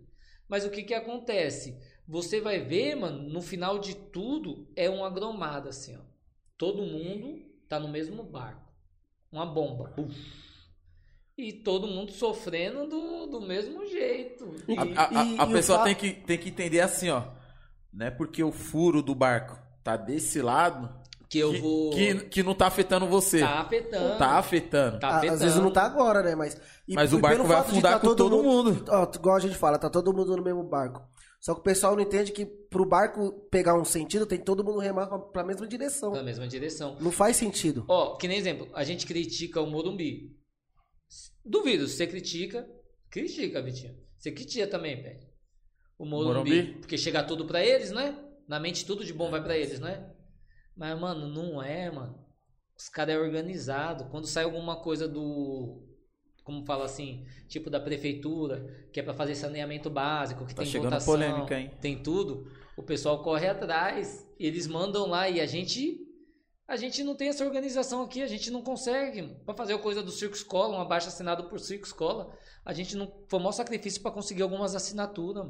Mas 0.47 0.65
o 0.65 0.71
que 0.71 0.83
que 0.83 0.95
acontece? 0.95 1.79
Você 2.09 2.41
vai 2.41 2.61
ver, 2.61 2.95
mano, 2.97 3.23
no 3.29 3.43
final 3.43 3.79
de 3.79 3.95
tudo, 3.95 4.67
é 4.75 4.89
uma 4.89 5.11
gromada, 5.11 5.69
assim, 5.69 5.95
ó. 5.95 6.01
Todo 6.57 6.83
mundo 6.83 7.39
tá 7.69 7.79
no 7.79 7.89
mesmo 7.89 8.23
barco. 8.23 8.63
Uma 9.31 9.45
bomba. 9.45 9.93
Buf. 9.95 10.17
E 11.37 11.53
todo 11.53 11.87
mundo 11.87 12.11
sofrendo 12.11 12.87
do, 12.89 13.27
do 13.27 13.41
mesmo 13.41 13.87
jeito. 13.87 14.57
E- 14.67 14.77
A, 14.77 15.03
a- 15.03 15.21
a- 15.21 15.25
e- 15.25 15.39
a 15.39 15.45
e 15.45 15.53
pessoa 15.53 15.79
fa- 15.79 15.85
tem, 15.85 15.95
que, 15.95 16.13
tem 16.13 16.39
que 16.39 16.49
entender 16.49 16.81
assim, 16.81 17.11
ó. 17.11 17.25
Não 17.93 18.07
é 18.07 18.11
porque 18.11 18.43
o 18.43 18.51
furo 18.51 19.03
do 19.03 19.15
barco 19.15 19.57
tá 19.85 19.97
desse 19.97 20.43
lado 20.43 20.93
Que 21.29 21.39
eu 21.39 21.53
que, 21.53 21.59
vou. 21.61 21.91
que, 21.91 22.15
que 22.25 22.43
não 22.43 22.55
tá 22.55 22.67
afetando 22.67 23.07
você. 23.07 23.41
Tá 23.41 23.61
afetando. 23.61 24.19
Tá 24.19 24.31
afetando. 24.39 24.99
Tá 24.99 25.09
Ah, 25.09 25.17
afetando. 25.19 25.35
Às 25.35 25.43
vezes 25.43 25.59
não 25.63 25.71
tá 25.71 25.83
agora, 25.85 26.23
né? 26.23 26.35
Mas, 26.35 26.61
e- 26.89 26.95
Mas 26.95 27.13
o 27.13 27.19
barco 27.21 27.45
vai 27.45 27.59
afundar 27.59 27.93
tá 27.93 28.01
com 28.01 28.17
todo 28.17 28.43
mundo. 28.43 28.85
Ó, 28.89 29.09
igual 29.15 29.37
a 29.37 29.41
gente 29.41 29.55
fala, 29.57 29.79
tá 29.79 29.89
todo 29.91 30.13
mundo 30.13 30.35
no 30.37 30.43
mesmo 30.43 30.65
barco. 30.65 31.03
Só 31.41 31.55
que 31.55 31.61
o 31.61 31.65
pessoal 31.65 31.95
não 31.95 32.03
entende 32.03 32.33
que 32.33 32.45
pro 32.45 32.85
barco 32.85 33.33
pegar 33.51 33.79
um 33.79 33.85
sentido, 33.85 34.27
tem 34.27 34.39
que 34.39 34.45
todo 34.45 34.65
mundo 34.65 34.81
remar 34.81 35.07
pra, 35.07 35.19
pra 35.19 35.45
mesma 35.45 35.67
direção. 35.67 36.13
Na 36.13 36.23
mesma 36.23 36.49
direção. 36.49 36.97
Não 37.01 37.13
faz 37.13 37.37
sentido. 37.37 37.85
Ó, 37.89 38.17
que 38.17 38.27
nem 38.27 38.39
exemplo, 38.39 38.69
a 38.75 38.83
gente 38.83 39.07
critica 39.07 39.61
o 39.61 39.67
Morumbi. 39.67 40.37
Duvido, 41.45 41.87
se 41.87 41.97
você 41.97 42.07
critica, 42.07 42.69
critica, 43.11 43.63
Vitinho. 43.63 43.97
Você 44.19 44.33
critica 44.33 44.67
também, 44.67 45.03
Pé. 45.03 45.21
O 45.97 46.05
Morumbi, 46.05 46.51
Morumbi? 46.51 46.79
Porque 46.81 46.99
chega 46.99 47.23
tudo 47.23 47.47
pra 47.47 47.65
eles, 47.65 47.91
não 47.91 48.01
é? 48.01 48.19
Na 48.47 48.59
mente 48.59 48.85
tudo 48.85 49.05
de 49.05 49.13
bom 49.13 49.31
vai 49.31 49.43
pra 49.43 49.57
eles, 49.57 49.79
não 49.79 49.89
é? 49.89 50.13
Mas, 50.77 50.99
mano, 50.99 51.29
não 51.29 51.63
é, 51.63 51.91
mano. 51.91 52.25
Os 52.77 52.89
caras 52.89 53.15
é 53.15 53.19
organizado. 53.19 54.09
Quando 54.11 54.27
sai 54.27 54.45
alguma 54.45 54.81
coisa 54.81 55.09
do. 55.09 55.85
Como 56.49 56.65
fala 56.65 56.87
assim, 56.87 57.27
tipo 57.47 57.69
da 57.69 57.79
prefeitura, 57.79 58.89
que 58.91 58.99
é 58.99 59.03
para 59.03 59.13
fazer 59.13 59.35
saneamento 59.35 59.91
básico, 59.91 60.47
que 60.47 60.55
Tá 60.55 60.63
tem 60.63 60.71
chegando 60.73 60.93
votação, 60.93 61.13
polêmica, 61.13 61.61
hein? 61.61 61.71
tem 61.79 62.03
tudo, 62.03 62.51
o 62.75 62.83
pessoal 62.83 63.23
corre 63.23 63.47
atrás, 63.47 64.27
eles 64.41 64.67
mandam 64.67 65.07
lá 65.07 65.29
e 65.29 65.43
a 65.43 65.47
gente 65.47 66.07
a 66.67 66.75
gente 66.75 67.05
não 67.05 67.15
tem 67.15 67.29
essa 67.29 67.45
organização 67.45 68.03
aqui, 68.03 68.23
a 68.23 68.27
gente 68.27 68.51
não 68.51 68.63
consegue 68.63 69.37
para 69.45 69.55
fazer 69.55 69.75
a 69.75 69.79
coisa 69.79 70.03
do 70.03 70.11
Circo 70.11 70.35
Escola, 70.37 70.79
um 70.79 70.81
abaixo 70.81 71.09
assinado 71.09 71.45
por 71.45 71.61
Circo 71.61 71.85
Escola, 71.85 72.31
a 72.65 72.73
gente 72.73 72.97
não 72.97 73.13
foi 73.29 73.39
o 73.39 73.43
maior 73.43 73.53
sacrifício 73.53 74.01
para 74.01 74.11
conseguir 74.11 74.41
algumas 74.41 74.75
assinaturas. 74.75 75.47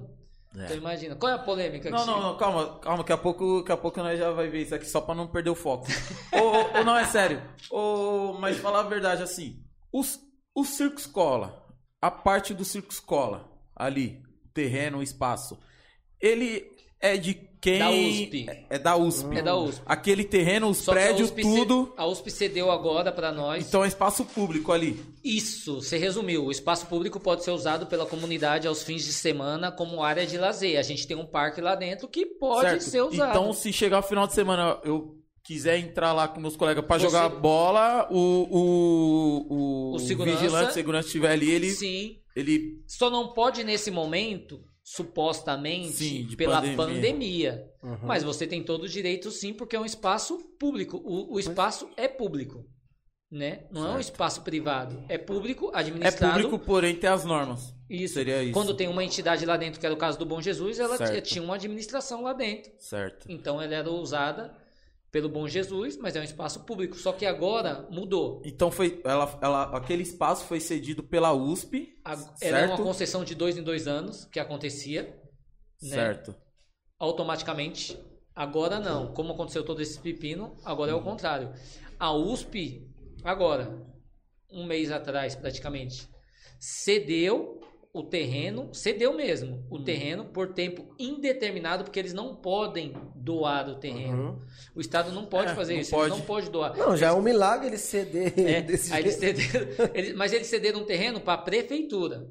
É. 0.57 0.65
Então 0.65 0.77
imagina, 0.79 1.15
qual 1.15 1.31
é 1.31 1.37
a 1.37 1.39
polêmica? 1.39 1.91
Não, 1.91 2.01
que 2.01 2.07
não, 2.07 2.21
não, 2.21 2.37
calma, 2.37 2.81
calma, 2.81 2.99
daqui 2.99 3.13
a 3.13 3.19
pouco, 3.19 3.61
daqui 3.61 3.71
a 3.73 3.77
pouco 3.77 4.01
nós 4.01 4.19
já 4.19 4.33
vai 4.33 4.49
ver 4.49 4.63
isso 4.63 4.75
aqui 4.75 4.87
só 4.87 5.01
pra 5.01 5.15
não 5.15 5.29
perder 5.29 5.51
o 5.51 5.55
foco. 5.55 5.87
ou, 6.35 6.77
ou 6.79 6.85
não, 6.85 6.97
é 6.97 7.05
sério. 7.05 7.41
Ou, 7.71 8.35
mas 8.41 8.57
falar 8.57 8.81
a 8.81 8.89
verdade, 8.89 9.23
assim, 9.23 9.63
os, 9.93 10.21
o 10.61 10.65
circo 10.65 10.99
escola, 10.99 11.65
a 12.01 12.11
parte 12.11 12.53
do 12.55 12.65
circo 12.65 12.93
escola, 12.93 13.49
ali, 13.75 14.21
terreno, 14.55 15.03
espaço, 15.03 15.59
ele 16.21 16.65
é 17.01 17.17
de 17.17 17.35
quem? 17.61 17.79
Da 17.81 17.91
USP. 17.91 18.47
É, 18.49 18.67
é 18.71 18.79
da 18.79 18.97
USP. 18.97 19.37
É 19.37 19.43
da 19.43 19.57
USP. 19.57 19.83
Aquele 19.85 20.25
terreno, 20.25 20.69
os 20.69 20.79
Só 20.79 20.93
a 20.93 20.95
prédios, 20.95 21.29
USP 21.31 21.43
tudo. 21.43 21.87
ce- 21.87 21.93
a 21.97 22.07
USP 22.07 22.31
cedeu 22.31 22.71
agora 22.71 23.11
para 23.11 23.33
nós. 23.33 23.67
Então 23.67 23.85
é 23.85 23.89
espaço 23.89 24.25
público 24.25 24.71
ali. 24.73 25.05
Isso, 25.25 25.81
você 25.83 25.97
resumiu. 25.99 26.45
O 26.47 26.51
espaço 26.53 26.87
público 26.87 27.19
pode 27.19 27.43
ser 27.45 27.51
usado 27.51 27.87
pela 27.87 28.07
comunidade 28.07 28.67
aos 28.69 28.83
fins 28.85 29.05
de 29.05 29.13
semana 29.13 29.73
como 29.73 30.03
área 30.05 30.25
de 30.27 30.39
lazer. 30.39 30.79
A 30.79 30.83
gente 30.83 31.07
tem 31.07 31.17
um 31.17 31.27
parque 31.27 31.61
lá 31.61 31.75
dentro 31.75 32.07
que 32.09 32.25
pode 32.27 32.69
certo? 32.69 32.83
ser 32.83 33.03
usado. 33.03 33.31
Então, 33.31 33.53
se 33.53 33.73
chegar 33.73 33.99
o 33.99 34.03
final 34.03 34.27
de 34.29 34.35
semana, 34.35 34.79
eu 34.85 35.18
quiser 35.49 35.79
entrar 35.79 36.13
lá 36.13 36.29
com 36.29 36.39
meus 36.41 36.57
colegas 36.57 36.85
pra 36.85 36.99
Você- 36.99 37.07
jogar 37.07 37.29
bola, 37.31 38.07
o, 38.11 38.17
o, 38.51 39.47
o, 39.49 39.95
O 39.95 39.99
segurança- 39.99 40.37
vigilante, 40.43 40.75
segurança 40.75 41.07
estiver 41.07 41.31
ali, 41.33 41.51
ele, 41.51 41.71
Sim. 41.71 42.19
ele 42.37 42.83
Só 42.87 43.09
não 43.09 43.33
pode 43.33 43.65
nesse 43.65 43.91
momento, 43.91 44.61
supostamente, 44.85 45.89
Sim, 45.93 46.29
pela 46.37 46.57
pandemia. 46.61 46.77
pandemia. 46.77 47.65
Uhum. 47.83 47.99
Mas 48.03 48.23
você 48.23 48.47
tem 48.47 48.63
todo 48.63 48.83
o 48.85 48.89
direito, 48.89 49.31
sim, 49.31 49.55
porque 49.55 49.75
é 49.75 49.81
um 49.81 49.87
espaço 49.87 50.39
público. 50.59 50.99
O, 51.05 51.35
o 51.35 51.41
espaço 51.41 51.89
é 51.97 52.07
público. 52.07 52.65
Né? 53.31 53.67
Não 53.71 53.83
é 53.83 53.85
um 53.85 53.93
Certo. 53.93 54.05
espaço 54.05 54.41
privado. 54.43 55.05
É 55.09 55.19
público, 55.19 55.71
é 55.75 55.81
administrado. 55.81 56.43
público, 56.43 56.59
porém 56.65 56.95
tem 56.95 57.11
as 57.11 57.25
normas. 57.27 57.75
Isso. 57.89 58.15
Seria 58.15 58.43
isso. 58.43 58.53
Quando 58.55 58.75
tem 58.75 58.89
uma 58.89 59.05
entidade 59.05 59.45
lá 59.45 59.57
dentro, 59.59 59.79
que 59.79 59.85
era 59.85 59.95
o 59.95 59.99
caso 59.99 60.19
do 60.19 60.25
Bom 60.25 60.41
Jesus, 60.41 60.79
ela 60.79 60.97
Certo. 60.97 61.11
tinha- 61.11 61.21
tinha 61.23 61.43
uma 61.45 61.55
administração 61.57 62.23
lá 62.23 62.33
dentro. 62.33 62.71
Certo. 62.79 63.27
Então 63.31 63.61
ela 63.61 63.75
era 63.75 63.91
usada 63.91 64.55
pelo 65.11 65.29
Bom 65.29 65.49
Jesus, 65.49 65.97
mas 65.97 66.15
é 66.17 66.21
um 66.21 66.25
espaço 66.25 66.65
público. 66.65 66.97
Só 66.97 67.13
que 67.13 67.25
agora 67.25 67.87
mudou. 67.91 68.43
Então 68.45 68.71
foi, 68.71 69.01
ela, 69.05 69.39
ela, 69.41 69.63
aquele 69.77 70.03
espaço 70.03 70.45
foi 70.45 70.61
cedido 70.61 71.03
pela 71.03 71.33
USP, 71.33 71.99
A- 72.05 72.13
Era 72.13 72.59
uma 72.67 72.69
certo? 72.69 72.83
concessão 72.83 73.25
de 73.25 73.35
dois 73.35 73.57
em 73.57 73.63
dois 73.63 73.87
anos 73.89 74.25
que 74.27 74.39
acontecia 74.39 75.03
né? 75.83 75.89
Certo. 75.91 76.35
automaticamente. 76.99 77.99
Agora 78.35 78.79
não. 78.79 79.13
Como 79.15 79.33
aconteceu 79.33 79.65
todo 79.65 79.81
esse 79.83 79.99
pepino, 79.99 80.57
agora 80.65 80.93
é 80.93 80.95
o 80.95 81.03
contrário. 81.03 81.53
A 81.99 82.13
USP, 82.13 82.87
agora, 83.25 83.85
um 84.51 84.65
mês 84.65 84.93
atrás 84.93 85.35
praticamente, 85.35 86.09
cedeu 86.61 87.58
o 87.93 88.03
terreno, 88.03 88.73
cedeu 88.73 89.13
mesmo 89.15 89.67
o 89.71 89.79
terreno 89.83 90.27
por 90.27 90.53
tempo 90.53 90.95
indeterminado, 90.99 91.85
porque 91.85 91.99
eles 91.99 92.13
não 92.13 92.37
podem 92.37 92.93
doar 93.15 93.69
o 93.69 93.77
terreno. 93.77 94.23
Uhum. 94.33 94.39
O 94.77 94.81
Estado 94.81 95.11
não 95.11 95.25
pode 95.27 95.53
É, 95.53 95.55
fazer 95.55 95.75
não 95.75 95.81
isso, 95.81 95.91
pode. 95.91 96.11
não 96.11 96.21
pode 96.21 96.51
doar. 96.51 96.77
Não, 96.77 96.97
já 96.97 97.09
é 97.09 97.13
um 97.13 97.23
milagre 97.23 97.67
ele 97.69 97.79
ceder 97.79 98.33
É, 98.39 98.61
desse 98.63 98.93
aí 98.93 99.03
eles 99.03 99.19
jeito. 99.19 99.41
cederam, 99.41 99.91
eles- 99.95 100.15
mas 100.15 100.33
eles 100.33 100.47
cederam 100.47 100.81
um 100.81 100.85
terreno 100.85 101.21
para 101.21 101.35
a 101.35 101.39
prefeitura. 101.39 102.29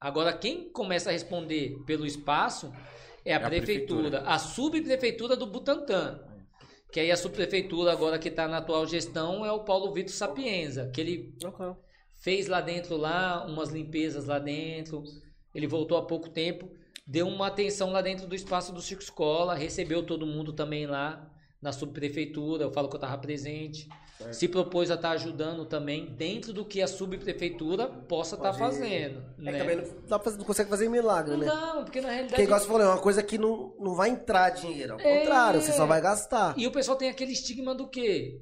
Agora, 0.00 0.32
quem 0.32 0.70
começa 0.72 1.10
a 1.10 1.12
responder 1.12 1.76
pelo 1.86 2.06
espaço 2.06 2.72
é 3.24 3.34
a, 3.34 3.36
a 3.36 3.40
prefeitura, 3.40 4.02
prefeitura. 4.10 4.30
a 4.34 4.38
subprefeitura 4.38 5.36
do 5.36 5.46
Butantã. 5.46 6.20
Que 6.92 7.00
aí 7.00 7.10
a 7.10 7.16
subprefeitura 7.16 7.90
agora 7.92 8.18
que 8.18 8.28
está 8.28 8.46
na 8.46 8.58
atual 8.58 8.86
gestão 8.86 9.46
é 9.46 9.50
o 9.52 9.64
Paulo 9.64 9.92
Vitor 9.92 10.12
Sapienza, 10.12 10.90
que 10.92 11.00
ele 11.00 11.34
Ok. 11.44 11.66
Fez 12.22 12.46
lá 12.48 12.60
dentro 12.60 12.96
lá 12.96 13.44
umas 13.46 13.68
limpezas 13.70 14.24
lá 14.26 14.38
dentro. 14.38 15.02
Ele 15.54 15.66
voltou 15.66 15.98
há 15.98 16.02
pouco 16.06 16.30
tempo, 16.30 16.70
deu 17.06 17.26
uma 17.28 17.48
atenção 17.48 17.90
lá 17.90 18.00
dentro 18.00 18.26
do 18.26 18.34
espaço 18.34 18.72
do 18.72 18.80
Circo 18.80 19.02
Escola, 19.02 19.54
recebeu 19.54 20.02
todo 20.02 20.24
mundo 20.26 20.52
também 20.52 20.86
lá 20.86 21.28
na 21.60 21.72
subprefeitura. 21.72 22.64
Eu 22.64 22.72
falo 22.72 22.88
que 22.88 22.94
eu 22.94 22.98
estava 22.98 23.18
presente. 23.18 23.88
Se 24.30 24.46
propôs 24.46 24.88
a 24.88 24.94
estar 24.94 25.10
ajudando 25.10 25.64
também 25.66 26.06
dentro 26.14 26.52
do 26.52 26.64
que 26.64 26.80
a 26.80 26.86
subprefeitura 26.86 27.88
possa 27.88 28.36
estar 28.36 28.50
Pode- 28.52 28.58
fazendo. 28.58 29.20
É 29.40 29.42
né? 29.50 29.58
também 29.58 29.76
não, 29.78 29.84
dá 30.06 30.16
pra- 30.16 30.30
não 30.32 30.44
consegue 30.44 30.70
fazer 30.70 30.88
milagre, 30.88 31.32
Não 31.32 31.40
né? 31.40 31.46
dá, 31.46 31.82
porque 31.84 32.00
na 32.00 32.06
realidade. 32.06 32.28
Porque, 32.28 32.42
igual 32.44 32.60
você 32.60 32.66
falou, 32.68 32.82
é 32.82 32.86
uma 32.86 33.00
coisa 33.00 33.20
que 33.20 33.36
não, 33.36 33.74
não 33.80 33.96
vai 33.96 34.10
entrar 34.10 34.50
dinheiro. 34.50 34.92
Ao 34.92 35.00
É. 35.00 35.18
contrário, 35.18 35.60
você 35.60 35.72
só 35.72 35.86
vai 35.86 36.00
gastar. 36.00 36.54
E 36.56 36.68
o 36.68 36.70
pessoal 36.70 36.96
tem 36.96 37.08
aquele 37.10 37.32
estigma 37.32 37.74
do 37.74 37.88
quê? 37.88 38.40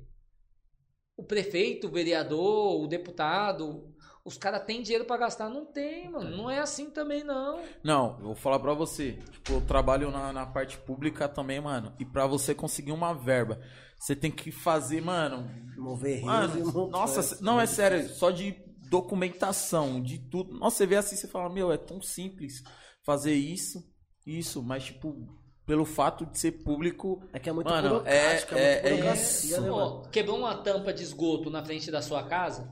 O 1.20 1.24
prefeito, 1.24 1.86
o 1.86 1.90
vereador, 1.90 2.82
o 2.82 2.86
deputado, 2.86 3.90
os 4.24 4.38
caras 4.38 4.64
têm 4.64 4.82
dinheiro 4.82 5.04
pra 5.04 5.18
gastar? 5.18 5.50
Não 5.50 5.66
tem, 5.66 6.10
mano. 6.10 6.34
Não 6.34 6.50
é 6.50 6.58
assim 6.58 6.88
também, 6.88 7.22
não. 7.22 7.62
Não, 7.84 8.16
eu 8.20 8.24
vou 8.26 8.34
falar 8.34 8.58
pra 8.58 8.72
você. 8.72 9.18
Tipo, 9.30 9.52
eu 9.52 9.60
trabalho 9.60 10.10
na, 10.10 10.32
na 10.32 10.46
parte 10.46 10.78
pública 10.78 11.28
também, 11.28 11.60
mano. 11.60 11.94
E 11.98 12.06
pra 12.06 12.26
você 12.26 12.54
conseguir 12.54 12.92
uma 12.92 13.12
verba, 13.12 13.60
você 13.98 14.16
tem 14.16 14.30
que 14.30 14.50
fazer, 14.50 15.02
mano. 15.02 15.46
Mover 15.76 16.16
rios 16.16 16.24
Mano, 16.24 16.88
nossa, 16.88 17.42
não 17.42 17.60
é 17.60 17.66
sério, 17.66 18.08
só 18.08 18.30
de 18.30 18.56
documentação, 18.88 20.02
de 20.02 20.18
tudo. 20.18 20.58
Nossa, 20.58 20.78
você 20.78 20.86
vê 20.86 20.96
assim, 20.96 21.16
você 21.16 21.28
fala, 21.28 21.52
meu, 21.52 21.70
é 21.70 21.76
tão 21.76 22.00
simples 22.00 22.62
fazer 23.02 23.34
isso, 23.34 23.82
isso, 24.26 24.62
mas 24.62 24.84
tipo, 24.84 25.39
pelo 25.70 25.84
fato 25.84 26.26
de 26.26 26.36
ser 26.36 26.50
público, 26.64 27.22
É 27.32 27.38
que 27.38 27.48
é 27.48 27.52
muito 27.52 27.70
Mano, 27.70 27.88
burocrático, 27.90 28.56
é- 28.56 28.58
é, 28.58 28.64
é- 28.64 28.74
muito 28.74 28.86
é 28.86 28.90
burocracia, 28.96 29.50
isso. 29.56 29.60
né? 29.60 29.70
Ó, 29.70 30.00
quebrou 30.10 30.36
uma 30.36 30.56
tampa 30.56 30.92
de 30.92 31.04
esgoto 31.04 31.48
na 31.48 31.64
frente 31.64 31.92
da 31.92 32.02
sua 32.02 32.24
casa? 32.24 32.68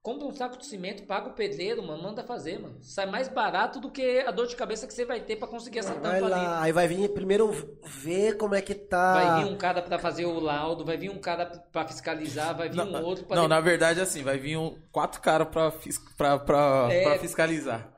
Compra 0.00 0.26
um 0.26 0.32
saco 0.34 0.56
de 0.56 0.64
cimento, 0.64 1.02
paga 1.06 1.28
o 1.28 1.34
pedreiro, 1.34 1.82
mano, 1.86 2.02
manda 2.02 2.22
fazer, 2.24 2.58
mano. 2.58 2.78
Sai 2.80 3.04
mais 3.04 3.28
barato 3.28 3.78
do 3.78 3.90
que 3.90 4.20
a 4.20 4.30
dor 4.30 4.46
de 4.46 4.56
cabeça 4.56 4.86
que 4.86 4.94
você 4.94 5.04
vai 5.04 5.20
ter 5.20 5.36
pra 5.36 5.46
conseguir 5.46 5.80
essa 5.80 5.92
Vai 5.92 6.00
tampa 6.20 6.34
ali. 6.34 6.46
lá, 6.46 6.62
aí 6.62 6.72
vai 6.72 6.88
vir 6.88 7.06
primeiro 7.10 7.50
ver 7.84 8.38
como 8.38 8.54
é 8.54 8.62
que 8.62 8.74
tá. 8.74 9.12
Vai 9.12 9.44
vir 9.44 9.50
um 9.52 9.58
cara 9.58 9.82
pra 9.82 9.98
fazer 9.98 10.24
o 10.24 10.40
laudo, 10.40 10.86
vai 10.86 10.96
vir 10.96 11.10
um 11.10 11.18
cara 11.18 11.44
pra 11.70 11.86
fiscalizar, 11.86 12.56
vai 12.56 12.70
vir 12.70 12.76
Não, 12.78 12.86
um 13.02 13.04
outro 13.04 13.26
pra 13.26 13.36
não, 13.36 13.46
na 13.46 13.60
verdade, 13.60 14.00
assim, 14.00 14.22
vai 14.22 14.38
vir 14.38 14.56
um- 14.56 14.74
quatro 14.90 15.20
caras 15.20 15.48
pra, 15.48 15.70
fis- 15.70 15.98
pra, 16.16 16.38
pra, 16.38 16.88
É. 16.90 17.02
pra 17.02 17.18
fiscalizar. 17.18 17.92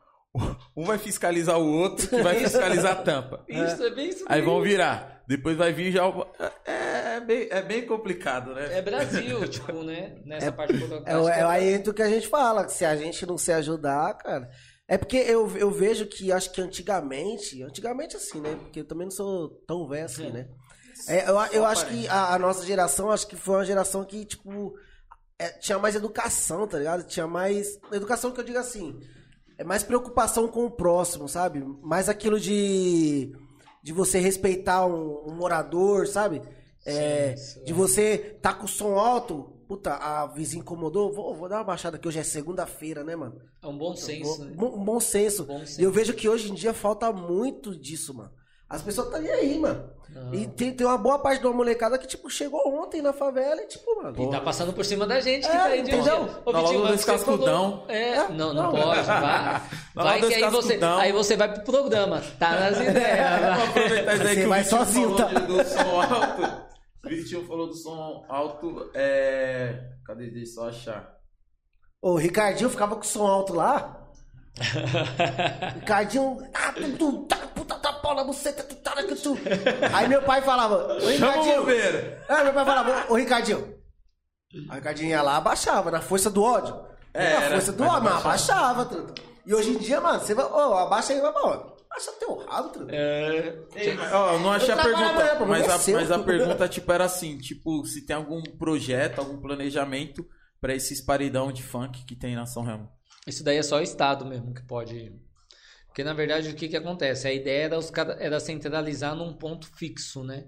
Um 0.76 0.85
vai 0.85 0.97
fiscalizar 0.99 1.59
o 1.59 1.66
outro, 1.66 2.09
que 2.09 2.22
vai 2.22 2.37
fiscalizar 2.37 2.93
a 2.93 3.03
tampa. 3.03 3.45
Isso, 3.49 3.83
é 3.83 3.91
bem 3.91 4.09
isso 4.11 4.24
Aí 4.28 4.41
vão 4.41 4.62
virar. 4.62 5.22
Depois 5.26 5.57
vai 5.57 5.72
vir 5.72 5.93
já 5.93 6.07
o. 6.09 6.26
É, 6.64 7.16
é 7.16 7.20
bem, 7.20 7.49
é 7.51 7.62
bem 7.62 7.87
complicado, 7.87 8.55
né? 8.55 8.78
É 8.78 8.83
Brasil, 8.83 9.47
tipo, 9.51 9.83
né? 9.83 10.20
Nessa 10.24 10.53
parte 10.53 10.74
É, 10.74 10.78
burocrática. 10.78 11.20
o- 11.22 11.28
é 11.28 11.43
aí 11.43 11.72
entra 11.72 11.91
o 11.91 11.95
que 11.95 12.03
a 12.03 12.09
gente 12.09 12.28
fala, 12.28 12.64
que 12.64 12.72
se 12.72 12.85
a 12.85 12.95
gente 12.97 13.26
não 13.26 13.37
se 13.37 13.53
ajudar, 13.53 14.14
cara. 14.18 14.49
É 14.89 14.97
porque 14.99 15.16
eu, 15.18 15.49
eu 15.57 15.70
vejo 15.70 16.07
que 16.07 16.33
acho 16.33 16.51
que 16.53 16.61
antigamente, 16.61 17.62
antigamente 17.62 18.16
assim, 18.16 18.41
né? 18.41 18.57
Porque 18.57 18.81
eu 18.81 18.85
também 18.87 19.07
não 19.07 19.12
sou 19.12 19.49
tão 19.66 19.87
velho 19.89 20.05
assim, 20.05 20.31
né? 20.31 20.49
É, 21.09 21.28
eu 21.28 21.37
eu 21.53 21.64
acho 21.64 21.87
que 21.87 22.07
a, 22.09 22.35
a 22.35 22.39
nossa 22.39 22.64
geração, 22.66 23.11
acho 23.11 23.26
que 23.26 23.37
foi 23.37 23.55
uma 23.57 23.64
geração 23.64 24.05
que, 24.05 24.24
tipo, 24.24 24.74
é, 25.39 25.49
tinha 25.59 25.78
mais 25.78 25.95
educação, 25.95 26.66
tá 26.66 26.78
ligado? 26.78 27.05
Tinha 27.07 27.26
mais. 27.26 27.78
Educação 27.93 28.33
que 28.33 28.41
eu 28.41 28.45
digo 28.45 28.59
assim. 28.59 28.99
É 29.61 29.65
mais 29.65 29.83
preocupação 29.83 30.49
com 30.49 30.65
o 30.65 30.71
próximo, 30.71 31.29
sabe? 31.29 31.63
Mais 31.83 32.09
aquilo 32.09 32.41
de. 32.41 33.31
De 33.83 33.93
você 33.93 34.19
respeitar 34.19 34.87
um, 34.87 35.29
um 35.29 35.35
morador, 35.35 36.07
sabe? 36.07 36.41
É, 36.85 37.37
Sim, 37.37 37.65
de 37.65 37.73
você 37.75 38.39
tá 38.41 38.55
com 38.55 38.65
o 38.65 38.69
som 38.69 38.99
alto. 38.99 39.53
Puta, 39.69 39.95
a 39.97 40.27
vizinha 40.29 40.63
incomodou. 40.63 41.13
Vou, 41.13 41.35
vou 41.35 41.47
dar 41.47 41.59
uma 41.59 41.65
baixada 41.65 41.99
que 41.99 42.09
hoje 42.09 42.19
é 42.19 42.23
segunda-feira, 42.23 43.05
né, 43.05 43.15
mano? 43.15 43.39
É 43.63 43.67
um 43.67 43.77
bom 43.77 43.95
senso, 43.95 44.45
né? 44.47 44.55
Bom, 44.57 44.79
um 44.79 44.85
bom 44.85 44.99
senso. 44.99 45.45
Bom 45.45 45.59
senso. 45.61 45.79
E 45.79 45.85
eu 45.85 45.93
vejo 45.93 46.15
que 46.15 46.27
hoje 46.27 46.51
em 46.51 46.55
dia 46.55 46.73
falta 46.73 47.13
muito 47.13 47.77
disso, 47.77 48.15
mano. 48.15 48.33
As 48.71 48.81
pessoas 48.83 49.09
estão 49.09 49.21
nem 49.21 49.33
aí, 49.33 49.59
mano. 49.59 49.91
Não. 50.11 50.33
E 50.35 50.47
tem, 50.47 50.73
tem 50.73 50.87
uma 50.87 50.97
boa 50.99 51.18
parte 51.18 51.41
de 51.41 51.47
uma 51.47 51.55
molecada 51.55 51.97
que, 51.99 52.07
tipo, 52.07 52.29
chegou 52.31 52.61
ontem 52.83 53.01
na 53.03 53.12
favela 53.12 53.61
e, 53.62 53.66
tipo, 53.66 54.03
mano. 54.03 54.14
E 54.23 54.31
tá 54.31 54.41
passando 54.41 54.73
por 54.73 54.85
cima 54.85 55.07
da 55.07 55.21
gente 55.21 55.43
que 55.49 55.55
É, 55.55 55.59
tá 55.59 55.64
aí 55.66 55.83
de 55.83 55.91
entendeu? 55.91 56.29
Ô, 56.45 56.53
Tá 56.53 56.61
Vitinho, 56.62 56.83
mas 56.85 57.05
cascudão. 57.05 57.85
É, 57.89 58.29
não, 58.29 58.53
não, 58.55 58.64
Não. 58.64 58.71
pode, 58.73 59.03
vai. 59.03 59.05
Tá 59.05 59.62
Vai 59.95 60.21
que 60.21 60.35
aí 60.35 60.51
você, 60.51 60.79
aí 60.85 61.12
você 61.12 61.37
vai 61.37 61.53
pro 61.53 61.62
programa. 61.64 62.23
Tá 62.39 62.51
nas 62.59 62.79
ideias. 62.81 63.68
Aproveitar 63.68 64.14
isso 64.14 64.23
aí 64.23 64.35
Você 64.35 64.41
que 64.43 64.47
vai 64.49 64.64
sozinho, 64.64 65.16
falou 65.16 65.33
tá? 65.35 65.41
de- 65.41 65.47
do 65.47 65.64
som 65.64 66.01
alto. 66.01 66.71
O 67.05 67.09
Vitinho 67.09 67.47
falou 67.47 67.66
do 67.68 67.75
som 67.75 68.25
alto. 68.29 68.91
É... 68.95 69.81
Cadê? 70.05 70.27
Deixa 70.31 70.51
eu 70.51 70.55
só 70.55 70.68
achar. 70.68 71.16
O 72.03 72.16
Ricardinho 72.16 72.71
ficava 72.71 72.95
com 72.95 73.03
o 73.03 73.07
som 73.07 73.27
alto 73.27 73.53
lá. 73.55 73.97
Ricardinho. 75.77 76.39
Ah, 76.55 76.73
tu, 76.73 76.97
tu, 76.99 77.12
tá, 77.27 77.37
bola, 78.15 78.25
você 78.25 78.53
tá, 78.53 78.63
tu, 78.63 78.75
tá, 78.77 79.03
que 79.03 79.15
tu. 79.15 79.37
Aí 79.93 80.09
meu 80.09 80.23
pai 80.23 80.43
falava, 80.43 80.95
ô 80.97 81.01
Chama 81.01 81.37
o 81.39 81.65
Ricardinho. 81.65 81.71
É, 82.29 82.45
meu 82.45 82.53
pai 82.53 82.65
falava, 82.65 83.13
ô 83.13 83.15
Ricardinho. 83.15 83.75
O 84.69 84.73
Ricardinho 84.75 85.11
ia 85.11 85.23
lá, 85.23 85.37
abaixava, 85.37 85.91
na 85.91 86.01
força 86.01 86.29
do 86.31 86.43
ódio. 86.43 86.75
É, 87.15 87.25
Era 87.25 87.39
a 87.39 87.43
era, 87.43 87.55
força 87.55 87.73
do 87.73 87.85
mas 87.85 87.93
homem, 87.95 88.11
mas 88.13 88.21
abaixava. 88.21 88.85
truta. 88.85 89.15
E 89.47 89.55
hoje 89.55 89.71
em 89.71 89.79
dia, 89.79 90.01
mano, 90.01 90.21
você 90.21 90.35
vai, 90.35 90.45
ô, 90.45 90.75
abaixa 90.75 91.13
aí, 91.13 91.21
vai 91.21 91.33
pra 91.33 91.43
onde? 91.47 91.81
Abaixa 91.91 92.13
teu 92.21 92.37
rabo, 92.47 92.69
truta. 92.69 92.95
É, 92.95 93.59
Ó, 94.13 94.33
eu 94.35 94.41
não 94.41 94.53
achei 94.53 94.71
Eu 94.73 94.79
a 94.79 94.83
pergunta, 94.83 95.33
amanhã, 95.33 95.47
mas 95.47 95.69
a, 95.69 95.79
seu. 95.79 95.97
mas 95.97 96.11
a 96.11 96.19
pergunta, 96.19 96.69
tipo, 96.69 96.93
era 96.93 97.05
assim, 97.05 97.39
tipo, 97.39 97.85
se 97.85 98.07
tem 98.07 98.15
algum 98.15 98.43
projeto, 98.59 99.19
algum 99.19 99.41
planejamento 99.41 100.25
pra 100.61 100.75
esses 100.75 101.05
paredão 101.05 101.51
de 101.51 101.63
funk 101.63 102.05
que 102.05 102.15
tem 102.15 102.37
na 102.37 102.47
São 102.47 102.63
Remo. 102.63 102.89
Isso 103.27 103.43
daí 103.43 103.57
é 103.57 103.63
só 103.63 103.79
o 103.79 103.83
Estado 103.83 104.25
mesmo 104.25 104.55
que 104.55 104.63
pode. 104.67 105.13
Porque 105.91 106.05
na 106.05 106.14
verdade 106.14 106.49
o 106.49 106.55
que, 106.55 106.68
que 106.68 106.76
acontece? 106.76 107.26
A 107.26 107.32
ideia 107.32 107.64
era, 107.64 107.78
os, 107.78 107.91
era 108.20 108.38
centralizar 108.38 109.14
num 109.14 109.32
ponto 109.32 109.66
fixo, 109.76 110.22
né? 110.22 110.47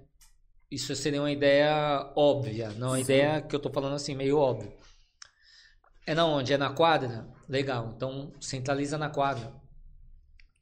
Isso 0.71 0.95
seria 0.95 1.21
uma 1.21 1.31
ideia 1.31 2.11
óbvia, 2.15 2.69
não 2.77 2.89
uma 2.89 2.99
ideia 2.99 3.41
que 3.41 3.53
eu 3.55 3.59
tô 3.59 3.69
falando 3.69 3.93
assim, 3.93 4.15
meio 4.15 4.37
óbvia. 4.37 4.73
É 6.07 6.15
na 6.15 6.25
onde? 6.25 6.53
É 6.53 6.57
na 6.57 6.69
quadra? 6.71 7.27
Legal. 7.47 7.93
Então 7.95 8.31
centraliza 8.39 8.97
na 8.97 9.09
quadra. 9.09 9.53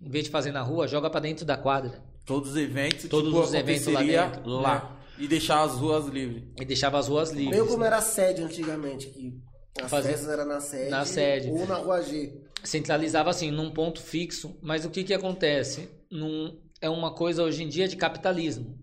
Em 0.02 0.10
vez 0.10 0.26
de 0.26 0.32
fazer 0.32 0.52
na 0.52 0.62
rua, 0.62 0.88
joga 0.88 1.10
pra 1.10 1.20
dentro 1.20 1.46
da 1.46 1.56
quadra. 1.56 2.04
Todos 2.26 2.52
os 2.52 2.58
eventos, 2.58 3.08
Todos 3.08 3.30
tipo, 3.30 3.40
os 3.42 3.54
eventos 3.54 3.88
lá 3.88 4.02
dentro, 4.02 4.50
lá. 4.50 4.76
né? 4.76 4.98
E 5.20 5.28
deixar 5.28 5.62
as 5.62 5.74
ruas 5.74 6.08
livres. 6.08 6.44
E 6.60 6.66
deixava 6.66 6.98
as 6.98 7.08
ruas 7.08 7.30
livres. 7.30 7.52
Meio 7.52 7.68
como 7.68 7.84
era 7.84 7.98
a 7.98 8.02
sede 8.02 8.42
antigamente, 8.42 9.08
que 9.12 9.40
as 9.80 9.90
Fazer- 9.90 10.30
eram 10.30 10.46
na 10.46 10.60
sede. 10.60 10.90
Na 10.90 11.06
sede. 11.06 11.50
Ou 11.50 11.66
na 11.66 11.76
rua 11.76 12.02
G. 12.02 12.34
centralizava 12.64 13.30
assim 13.30 13.52
num 13.52 13.72
ponto 13.72 14.02
fixo, 14.02 14.58
mas 14.62 14.86
o 14.86 14.90
que 14.90 15.04
que 15.04 15.14
acontece? 15.14 15.90
Num, 16.10 16.60
é 16.82 16.90
uma 16.90 17.14
coisa 17.14 17.44
hoje 17.44 17.64
em 17.64 17.70
dia 17.70 17.88
de 17.88 17.96
capitalismo. 17.96 18.78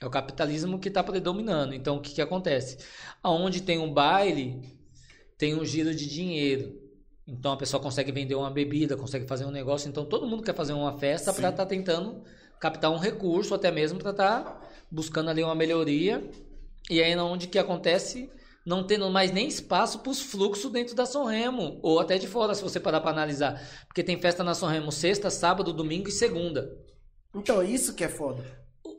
É 0.00 0.06
o 0.06 0.10
capitalismo 0.10 0.78
que 0.78 0.88
está 0.88 1.02
predominando. 1.02 1.74
Então 1.74 1.96
o 1.96 2.00
que 2.00 2.14
que 2.14 2.22
acontece? 2.22 2.78
Aonde 3.22 3.62
tem 3.62 3.78
um 3.78 3.92
baile, 3.92 4.60
tem 5.38 5.54
um 5.54 5.64
giro 5.64 5.94
de 5.94 6.06
dinheiro. 6.06 6.80
Então 7.26 7.52
a 7.52 7.56
pessoa 7.56 7.82
consegue 7.82 8.10
vender 8.10 8.34
uma 8.34 8.50
bebida, 8.50 8.96
consegue 8.96 9.26
fazer 9.26 9.44
um 9.44 9.50
negócio. 9.50 9.88
Então 9.88 10.04
todo 10.04 10.26
mundo 10.26 10.42
quer 10.42 10.54
fazer 10.54 10.72
uma 10.72 10.98
festa 10.98 11.32
para 11.32 11.50
estar 11.50 11.66
tentando 11.66 12.24
captar 12.58 12.90
um 12.90 12.98
recurso, 12.98 13.54
até 13.54 13.70
mesmo 13.70 13.98
para 13.98 14.10
estar 14.10 14.70
buscando 14.90 15.30
ali 15.30 15.42
uma 15.42 15.54
melhoria. 15.54 16.28
E 16.90 17.00
aí 17.02 17.16
onde 17.16 17.46
que 17.46 17.58
acontece 17.58 18.30
não 18.70 18.84
tendo 18.84 19.10
mais 19.10 19.32
nem 19.32 19.48
espaço 19.48 19.98
para 19.98 20.12
os 20.12 20.22
fluxos 20.22 20.70
dentro 20.70 20.94
da 20.94 21.04
São 21.04 21.24
Remo, 21.24 21.80
ou 21.82 21.98
até 21.98 22.16
de 22.18 22.28
fora, 22.28 22.54
se 22.54 22.62
você 22.62 22.78
parar 22.78 23.00
para 23.00 23.10
analisar. 23.10 23.60
Porque 23.88 24.04
tem 24.04 24.16
festa 24.20 24.44
na 24.44 24.54
São 24.54 24.68
Remo 24.68 24.92
sexta, 24.92 25.28
sábado, 25.28 25.72
domingo 25.72 26.08
e 26.08 26.12
segunda. 26.12 26.70
Então, 27.34 27.64
isso 27.64 27.94
que 27.94 28.04
é 28.04 28.08
foda. 28.08 28.44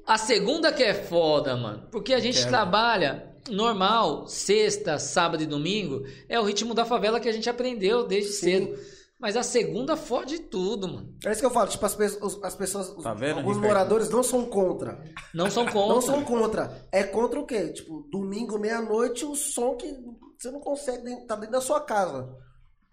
A 0.05 0.17
segunda 0.17 0.73
que 0.73 0.83
é 0.83 0.93
foda, 0.93 1.55
mano. 1.55 1.87
Porque 1.89 2.13
a 2.13 2.19
gente 2.19 2.39
Quero. 2.39 2.49
trabalha 2.49 3.33
normal, 3.49 4.27
sexta, 4.27 4.99
sábado 4.99 5.41
e 5.41 5.47
domingo. 5.47 6.05
É 6.27 6.37
o 6.37 6.43
ritmo 6.43 6.73
da 6.73 6.83
favela 6.83 7.21
que 7.21 7.29
a 7.29 7.31
gente 7.31 7.49
aprendeu 7.49 8.05
desde 8.05 8.33
Sim. 8.33 8.41
cedo. 8.41 8.79
Mas 9.21 9.37
a 9.37 9.43
segunda 9.43 9.95
fode 9.95 10.39
tudo, 10.39 10.87
mano. 10.87 11.13
É 11.23 11.31
isso 11.31 11.39
que 11.41 11.45
eu 11.45 11.51
falo, 11.51 11.69
tipo, 11.69 11.85
as, 11.85 11.93
pe- 11.95 12.19
as 12.43 12.55
pessoas, 12.55 12.89
os- 12.89 13.03
Tá 13.03 13.13
vendo, 13.13 13.37
alguns 13.37 13.55
Ricardo? 13.57 13.67
moradores 13.67 14.09
não 14.09 14.23
são 14.23 14.45
contra. 14.45 14.99
Não 15.33 15.49
são 15.51 15.65
contra. 15.65 15.93
Não 15.93 16.01
são 16.01 16.23
contra. 16.25 16.87
É 16.91 17.03
contra 17.03 17.39
o 17.39 17.45
quê? 17.45 17.69
Tipo, 17.69 18.07
domingo, 18.11 18.57
meia-noite, 18.57 19.23
o 19.23 19.35
som 19.35 19.75
que 19.75 19.95
você 20.39 20.49
não 20.49 20.59
consegue, 20.59 21.03
dentro- 21.03 21.27
tá 21.27 21.35
dentro 21.35 21.51
da 21.51 21.61
sua 21.61 21.79
casa. 21.79 22.27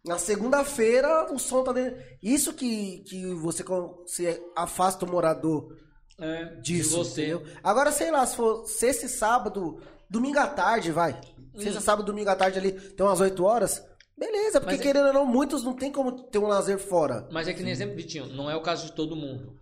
Na 0.05 0.19
segunda-feira, 0.19 1.33
o 1.33 1.39
som 1.39 1.65
tá 1.65 1.73
dentro. 1.73 1.99
Isso 2.23 2.53
que, 2.53 2.99
que 3.07 3.35
você 3.35 3.65
se 4.07 4.43
afasta 4.57 5.05
o 5.05 5.11
morador 5.11 5.75
É, 6.21 6.45
disso. 6.61 6.91
de 6.91 6.97
você. 6.97 7.23
entendeu? 7.33 7.43
Agora, 7.63 7.91
sei 7.91 8.11
lá, 8.11 8.25
se 8.27 8.37
for 8.37 8.67
sexta 8.67 9.07
e 9.07 9.09
sábado, 9.09 9.81
domingo 10.11 10.39
à 10.39 10.47
tarde, 10.47 10.93
vai. 10.93 11.19
Sexta, 11.57 11.81
sábado, 11.81 12.07
domingo 12.07 12.31
à 12.31 12.37
tarde 12.37 12.59
ali, 12.59 12.73
tem 12.73 13.05
umas 13.05 13.21
8 13.21 13.43
horas. 13.45 13.83
Beleza, 14.19 14.61
porque 14.61 14.75
é- 14.77 14.79
querendo 14.79 15.07
ou 15.09 15.13
não, 15.13 15.27
muitos 15.27 15.63
não 15.63 15.75
tem 15.75 15.93
como 15.93 16.25
ter 16.25 16.39
um 16.39 16.47
lazer 16.47 16.79
fora. 16.79 17.29
Mas 17.31 17.47
é 17.47 17.55
que 17.55 17.63
nem 17.63 17.73
exemplo, 17.73 17.95
Vitinho, 17.97 18.27
não 18.27 18.51
é 18.51 18.57
o 18.57 18.63
caso 18.63 18.87
de 18.87 18.93
todo 18.93 19.15
mundo. 19.15 19.57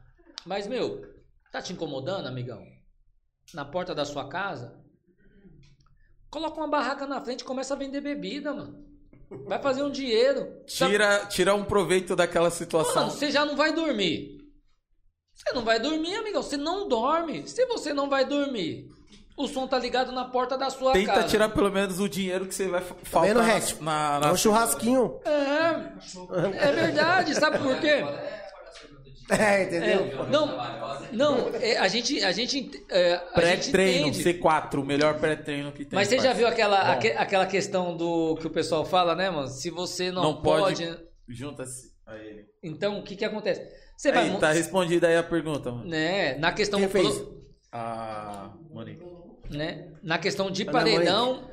Mas, 0.46 0.66
meu, 0.66 1.02
tá 1.52 1.60
te 1.60 1.72
incomodando, 1.72 2.26
amigão? 2.26 2.62
Na 3.52 3.64
porta 3.64 3.94
da 3.94 4.04
sua 4.04 4.28
casa? 4.28 4.82
Coloca 6.30 6.56
uma 6.58 6.68
barraca 6.68 7.06
na 7.06 7.22
frente 7.24 7.40
e 7.40 7.44
começa 7.44 7.74
a 7.74 7.76
vender 7.76 8.00
bebida, 8.00 8.52
mano. 8.52 8.84
Vai 9.46 9.60
fazer 9.60 9.82
um 9.82 9.90
dinheiro. 9.90 10.62
Tira, 10.66 11.26
tira 11.26 11.54
um 11.54 11.64
proveito 11.64 12.14
daquela 12.14 12.50
situação. 12.50 12.94
Mano, 13.06 13.10
você 13.10 13.30
já 13.30 13.44
não 13.44 13.56
vai 13.56 13.72
dormir. 13.74 14.36
Você 15.34 15.52
não 15.52 15.64
vai 15.64 15.78
dormir, 15.80 16.14
amigão. 16.14 16.42
Você 16.42 16.56
não 16.56 16.88
dorme. 16.88 17.46
Se 17.46 17.66
você 17.66 17.92
não 17.92 18.08
vai 18.08 18.24
dormir, 18.24 18.88
o 19.36 19.46
som 19.46 19.66
tá 19.66 19.78
ligado 19.78 20.12
na 20.12 20.24
porta 20.24 20.56
da 20.56 20.70
sua 20.70 20.92
Tenta 20.92 21.12
casa. 21.14 21.28
tirar 21.28 21.48
pelo 21.50 21.70
menos 21.70 22.00
o 22.00 22.08
dinheiro 22.08 22.46
que 22.46 22.54
você 22.54 22.66
vai 22.68 22.80
fa- 22.80 22.94
Tá 22.94 23.00
faltar 23.04 23.28
vendo, 23.28 23.38
na, 23.38 23.44
Rex? 23.44 23.80
na, 23.80 24.16
É 24.16 24.26
na- 24.26 24.32
um 24.32 24.36
churrasquinho. 24.36 25.20
É, 25.24 26.68
é 26.68 26.72
verdade. 26.72 27.34
Sabe 27.34 27.58
por 27.58 27.78
quê? 27.80 28.02
É, 29.28 29.64
entendeu? 29.64 30.02
É, 30.22 30.30
não, 30.30 30.46
não. 31.10 31.48
é, 31.60 31.76
a 31.78 31.88
gente, 31.88 32.22
a 32.22 32.30
gente, 32.30 32.70
é, 32.88 33.14
a 33.34 33.40
gente 33.40 33.72
Pré-treino, 33.72 34.06
entende. 34.06 34.22
C4, 34.38 34.74
o 34.80 34.84
melhor 34.84 35.18
pré-treino 35.18 35.72
que 35.72 35.84
tem. 35.84 35.96
Mas 35.96 36.06
você 36.06 36.20
já 36.20 36.32
viu 36.32 36.46
aquela, 36.46 36.92
aque- 36.92 37.10
aquela 37.10 37.44
questão 37.44 37.96
do 37.96 38.36
que 38.36 38.46
o 38.46 38.50
pessoal 38.50 38.84
fala, 38.84 39.16
né, 39.16 39.28
mano? 39.28 39.48
Se 39.48 39.68
você 39.68 40.12
não, 40.12 40.22
Não 40.22 40.42
pode- 40.42 40.86
pode, 40.86 40.98
Junta-se 41.28 41.90
a 42.06 42.14
ele. 42.18 42.44
então 42.62 43.00
o 43.00 43.02
que 43.02 43.16
que 43.16 43.24
acontece? 43.24 43.66
Você 43.96 44.12
vai, 44.12 44.22
Aí, 44.26 44.30
mo- 44.30 44.38
tá 44.38 44.52
respondida 44.52 45.08
aí 45.08 45.16
a 45.16 45.24
pergunta, 45.24 45.72
mano. 45.72 45.88
né? 45.88 46.38
Na 46.38 46.52
questão 46.52 46.78
Quem 46.78 46.88
fez? 46.88 47.18
pro- 47.18 47.36
A 47.72 48.52
Monique. 48.70 49.02
Né? 49.50 49.88
Na 50.02 50.18
questão 50.18 50.50
de 50.50 50.62
Ana 50.62 50.72
paredão, 50.72 51.44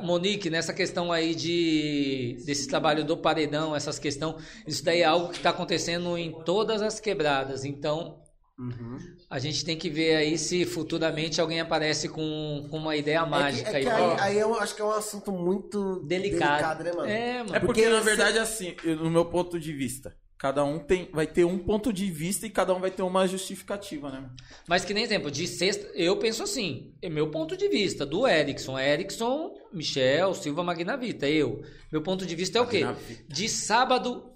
Monique, 0.00 0.48
nessa 0.48 0.72
questão 0.72 1.10
aí 1.10 1.34
de 1.34 2.36
desse 2.46 2.68
trabalho 2.68 3.04
do 3.04 3.16
paredão, 3.16 3.74
essas 3.74 3.98
questões, 3.98 4.36
isso 4.66 4.84
daí 4.84 5.00
é 5.00 5.04
algo 5.04 5.28
que 5.30 5.38
está 5.38 5.50
acontecendo 5.50 6.16
em 6.16 6.32
todas 6.44 6.80
as 6.82 7.00
quebradas. 7.00 7.64
Então, 7.64 8.20
Uhum. 8.58 8.98
a 9.30 9.38
gente 9.38 9.64
tem 9.64 9.76
que 9.76 9.88
ver 9.88 10.16
aí 10.16 10.36
se 10.36 10.64
futuramente 10.64 11.40
alguém 11.40 11.60
aparece 11.60 12.08
com, 12.08 12.66
com 12.70 12.76
uma 12.76 12.96
ideia 12.96 13.18
É 13.18 13.22
que, 13.24 13.30
mágica 13.30 13.68
é 13.70 13.80
que 13.82 13.88
aí. 13.88 13.88
aí, 13.88 14.16
aí 14.20 14.38
eu 14.38 14.52
acho 14.58 14.74
que 14.74 14.82
é 14.82 14.84
um 14.84 14.90
assunto 14.90 15.30
muito 15.30 16.00
Delicado. 16.00 16.82
né, 16.82 16.92
mano? 16.92 17.08
É, 17.08 17.38
mano. 17.38 17.54
É 17.54 17.60
porque, 17.60 17.66
Porque 17.82 17.88
na 17.88 17.98
você- 17.98 18.04
verdade, 18.04 18.38
assim, 18.38 18.74
eu- 18.84 18.96
no 18.96 19.10
meu 19.10 19.24
ponto 19.24 19.60
de 19.60 19.72
vista, 19.72 20.16
cada 20.38 20.64
um 20.64 20.78
tem, 20.78 21.08
vai 21.12 21.26
ter 21.26 21.44
um 21.44 21.58
ponto 21.58 21.92
de 21.92 22.08
vista 22.10 22.46
e 22.46 22.50
cada 22.50 22.72
um 22.72 22.78
vai 22.78 22.92
ter 22.92 23.02
uma 23.02 23.26
justificativa, 23.26 24.08
né? 24.08 24.30
Mas 24.68 24.84
que 24.84 24.94
nem 24.94 25.02
exemplo, 25.02 25.30
de 25.30 25.46
sexta, 25.48 25.88
eu 25.94 26.16
penso 26.16 26.44
assim, 26.44 26.94
é 27.02 27.08
meu 27.08 27.28
ponto 27.30 27.56
de 27.56 27.68
vista, 27.68 28.06
do 28.06 28.26
Erickson, 28.26 28.78
Erickson, 28.78 29.52
Michel, 29.72 30.34
Silva 30.34 30.62
Magnavita, 30.62 31.28
eu. 31.28 31.62
Meu 31.90 32.02
ponto 32.02 32.24
de 32.24 32.36
vista 32.36 32.58
é 32.58 32.60
o 32.60 32.68
quê? 32.68 32.82
De 33.26 33.48
sábado, 33.48 34.32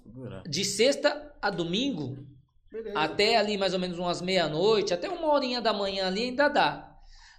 de 0.47 0.65
sexta 0.65 1.33
a 1.41 1.49
domingo, 1.49 2.17
Beleza. 2.69 2.99
até 2.99 3.37
ali 3.37 3.57
mais 3.57 3.73
ou 3.73 3.79
menos 3.79 3.97
umas 3.97 4.21
meia-noite, 4.21 4.93
até 4.93 5.09
uma 5.09 5.31
horinha 5.31 5.61
da 5.61 5.71
manhã 5.71 6.07
ali 6.07 6.23
ainda 6.23 6.49
dá. 6.49 6.92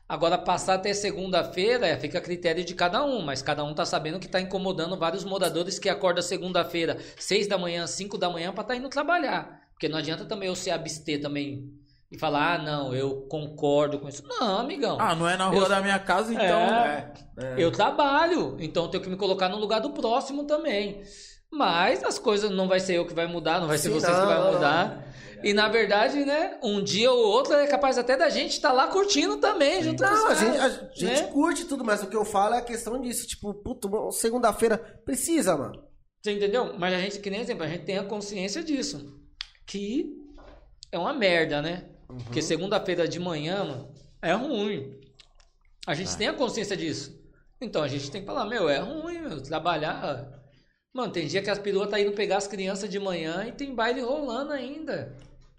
Agora, 0.07 0.37
passar 0.37 0.75
até 0.75 0.93
segunda-feira 0.93 1.87
é, 1.87 1.97
fica 1.99 2.19
a 2.19 2.21
critério 2.21 2.63
de 2.63 2.75
cada 2.75 3.03
um, 3.05 3.23
mas 3.23 3.41
cada 3.41 3.65
um 3.65 3.75
tá 3.75 3.87
sabendo 3.87 4.19
que 4.21 4.29
tá 4.29 4.39
incomodando 4.41 4.99
vários 4.99 5.25
moradores 5.25 5.79
que 5.79 5.89
acordam 5.89 6.23
segunda-feira, 6.23 6.99
seis 7.17 7.47
da 7.47 7.57
manhã, 7.57 7.87
cinco 7.87 8.19
da 8.19 8.29
manhã, 8.29 8.53
pra 8.53 8.63
tá 8.65 8.77
indo 8.77 8.89
trabalhar. 8.91 9.63
Porque 9.73 9.89
não 9.89 9.99
adianta 9.99 10.27
também 10.27 10.49
eu 10.49 10.55
se 10.55 10.71
abster 10.71 11.21
também 11.21 11.71
e 12.13 12.19
falar, 12.19 12.55
ah, 12.55 12.59
não, 12.59 12.95
eu 12.95 13.23
concordo 13.23 13.99
com 13.99 14.07
isso. 14.09 14.23
Não, 14.29 14.59
amigão. 14.59 14.99
Ah, 15.01 15.15
não 15.15 15.29
é 15.29 15.37
na 15.39 15.47
rua 15.47 15.63
Eu- 15.65 15.69
da 15.69 15.81
minha 15.81 15.99
casa, 15.99 16.33
então. 16.33 16.45
É. 16.45 17.13
é. 17.39 17.55
Eu 17.59 17.73
trabalho, 17.73 18.57
então 18.61 18.85
eu 18.85 18.89
tenho 18.91 19.03
que 19.03 19.09
me 19.11 19.17
colocar 19.17 19.49
no 19.49 19.57
lugar 19.57 19.81
do 19.81 19.91
próximo 19.91 20.45
também. 20.45 21.03
Mas 21.51 22.05
as 22.05 22.19
coisas 22.19 22.51
não 22.51 22.69
vai 22.69 22.79
ser 22.79 22.97
eu 22.97 23.07
que 23.07 23.15
vai 23.15 23.27
mudar, 23.27 23.61
não 23.61 23.69
vai 23.69 23.79
ser 23.79 23.89
Sim, 23.89 23.95
vocês 23.95 24.13
que 24.13 24.21
não, 24.21 24.27
vai 24.27 24.39
não, 24.39 24.53
mudar. 24.53 25.05
E 25.45 25.53
na 25.53 25.69
verdade, 25.69 26.25
né, 26.25 26.59
um 26.63 26.83
dia 26.83 27.13
ou 27.13 27.19
outro 27.19 27.53
é 27.53 27.67
capaz 27.67 27.99
até 27.99 28.17
da 28.17 28.31
gente 28.31 28.53
estar 28.53 28.73
lá 28.73 28.89
curtindo 28.89 29.37
também, 29.37 29.83
junto 29.83 30.03
com 30.03 30.09
os 30.09 30.19
Não, 30.19 30.27
a 30.27 30.35
caras, 30.35 30.41
gente, 30.41 30.59
a 30.59 30.69
gente 30.95 31.23
né? 31.23 31.29
curte 31.31 31.67
tudo, 31.67 31.85
mas 31.85 32.03
o 32.03 32.07
que 32.07 32.17
eu 32.17 32.25
falo 32.25 32.55
é 32.55 32.59
a 32.59 32.63
questão 32.63 32.99
disso. 32.99 33.27
Tipo, 33.27 33.53
puto, 33.53 34.11
segunda-feira 34.11 34.79
precisa, 35.05 35.55
mano. 35.55 35.85
Você 36.23 36.33
entendeu? 36.33 36.79
Mas 36.79 36.95
a 36.95 36.99
gente, 36.99 37.19
que 37.19 37.29
nem 37.29 37.41
exemplo, 37.41 37.63
a 37.63 37.69
gente 37.69 37.85
tem 37.85 37.99
a 37.99 38.05
consciência 38.05 38.65
disso. 38.65 39.21
Que 39.67 40.17
é 40.91 40.99
uma 40.99 41.13
merda, 41.13 41.61
né? 41.61 41.91
Porque 42.25 42.41
segunda-feira 42.41 43.07
de 43.07 43.21
manhã, 43.21 43.65
mano, 43.65 43.95
é 44.23 44.33
ruim. 44.33 44.99
A 45.87 45.93
gente 45.93 46.17
tem 46.17 46.29
a 46.29 46.33
consciência 46.33 46.75
disso. 46.75 47.23
Então 47.61 47.83
a 47.83 47.89
gente 47.89 48.11
tem 48.11 48.23
que 48.23 48.27
falar, 48.27 48.47
meu, 48.47 48.67
é 48.67 48.79
ruim, 48.79 49.19
meu, 49.19 49.43
trabalhar. 49.43 50.43
Mano, 50.95 51.13
tem 51.13 51.27
dia 51.27 51.43
que 51.43 51.51
as 51.51 51.59
peruas 51.59 51.91
tá 51.91 52.01
indo 52.01 52.13
pegar 52.13 52.39
as 52.39 52.47
crianças 52.47 52.89
de 52.89 52.99
manhã 52.99 53.45
e 53.47 53.53
tem 53.53 53.75
baile 53.75 54.01
rolando 54.01 54.53
ainda. 54.53 55.15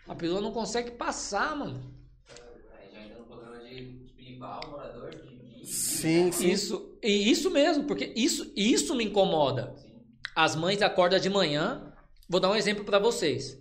A 0.07 0.13
perua 0.15 0.41
não 0.41 0.51
consegue 0.51 0.91
passar, 0.91 1.55
mano. 1.55 1.81
Aí 2.79 2.91
já 2.93 3.01
entra 3.01 3.19
no 3.19 3.25
programa 3.25 3.57
de 3.63 4.11
privar 4.15 4.65
o 4.65 4.71
morador 4.71 5.11
de 5.11 5.35
vir. 5.35 5.65
Sim, 5.65 6.31
sim. 6.31 6.49
Isso, 6.51 6.97
e 7.01 7.31
isso 7.31 7.49
mesmo, 7.49 7.85
porque 7.85 8.13
isso, 8.15 8.51
isso 8.55 8.93
me 8.95 9.05
incomoda. 9.05 9.75
As 10.35 10.55
mães 10.55 10.81
acordam 10.81 11.19
de 11.19 11.29
manhã. 11.29 11.93
Vou 12.29 12.39
dar 12.39 12.51
um 12.51 12.55
exemplo 12.55 12.83
pra 12.83 12.99
vocês. 12.99 13.57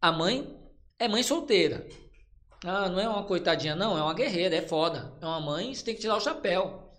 A 0.00 0.10
mãe 0.12 0.58
é 0.98 1.08
mãe 1.08 1.22
solteira. 1.22 1.86
Ah, 2.64 2.88
não 2.90 3.00
é 3.00 3.08
uma 3.08 3.24
coitadinha, 3.24 3.74
não, 3.74 3.96
é 3.96 4.02
uma 4.02 4.12
guerreira, 4.12 4.56
é 4.56 4.62
foda. 4.62 5.14
É 5.20 5.24
uma 5.24 5.40
mãe, 5.40 5.74
você 5.74 5.82
tem 5.82 5.94
que 5.94 6.00
tirar 6.00 6.16
o 6.16 6.20
chapéu. 6.20 6.92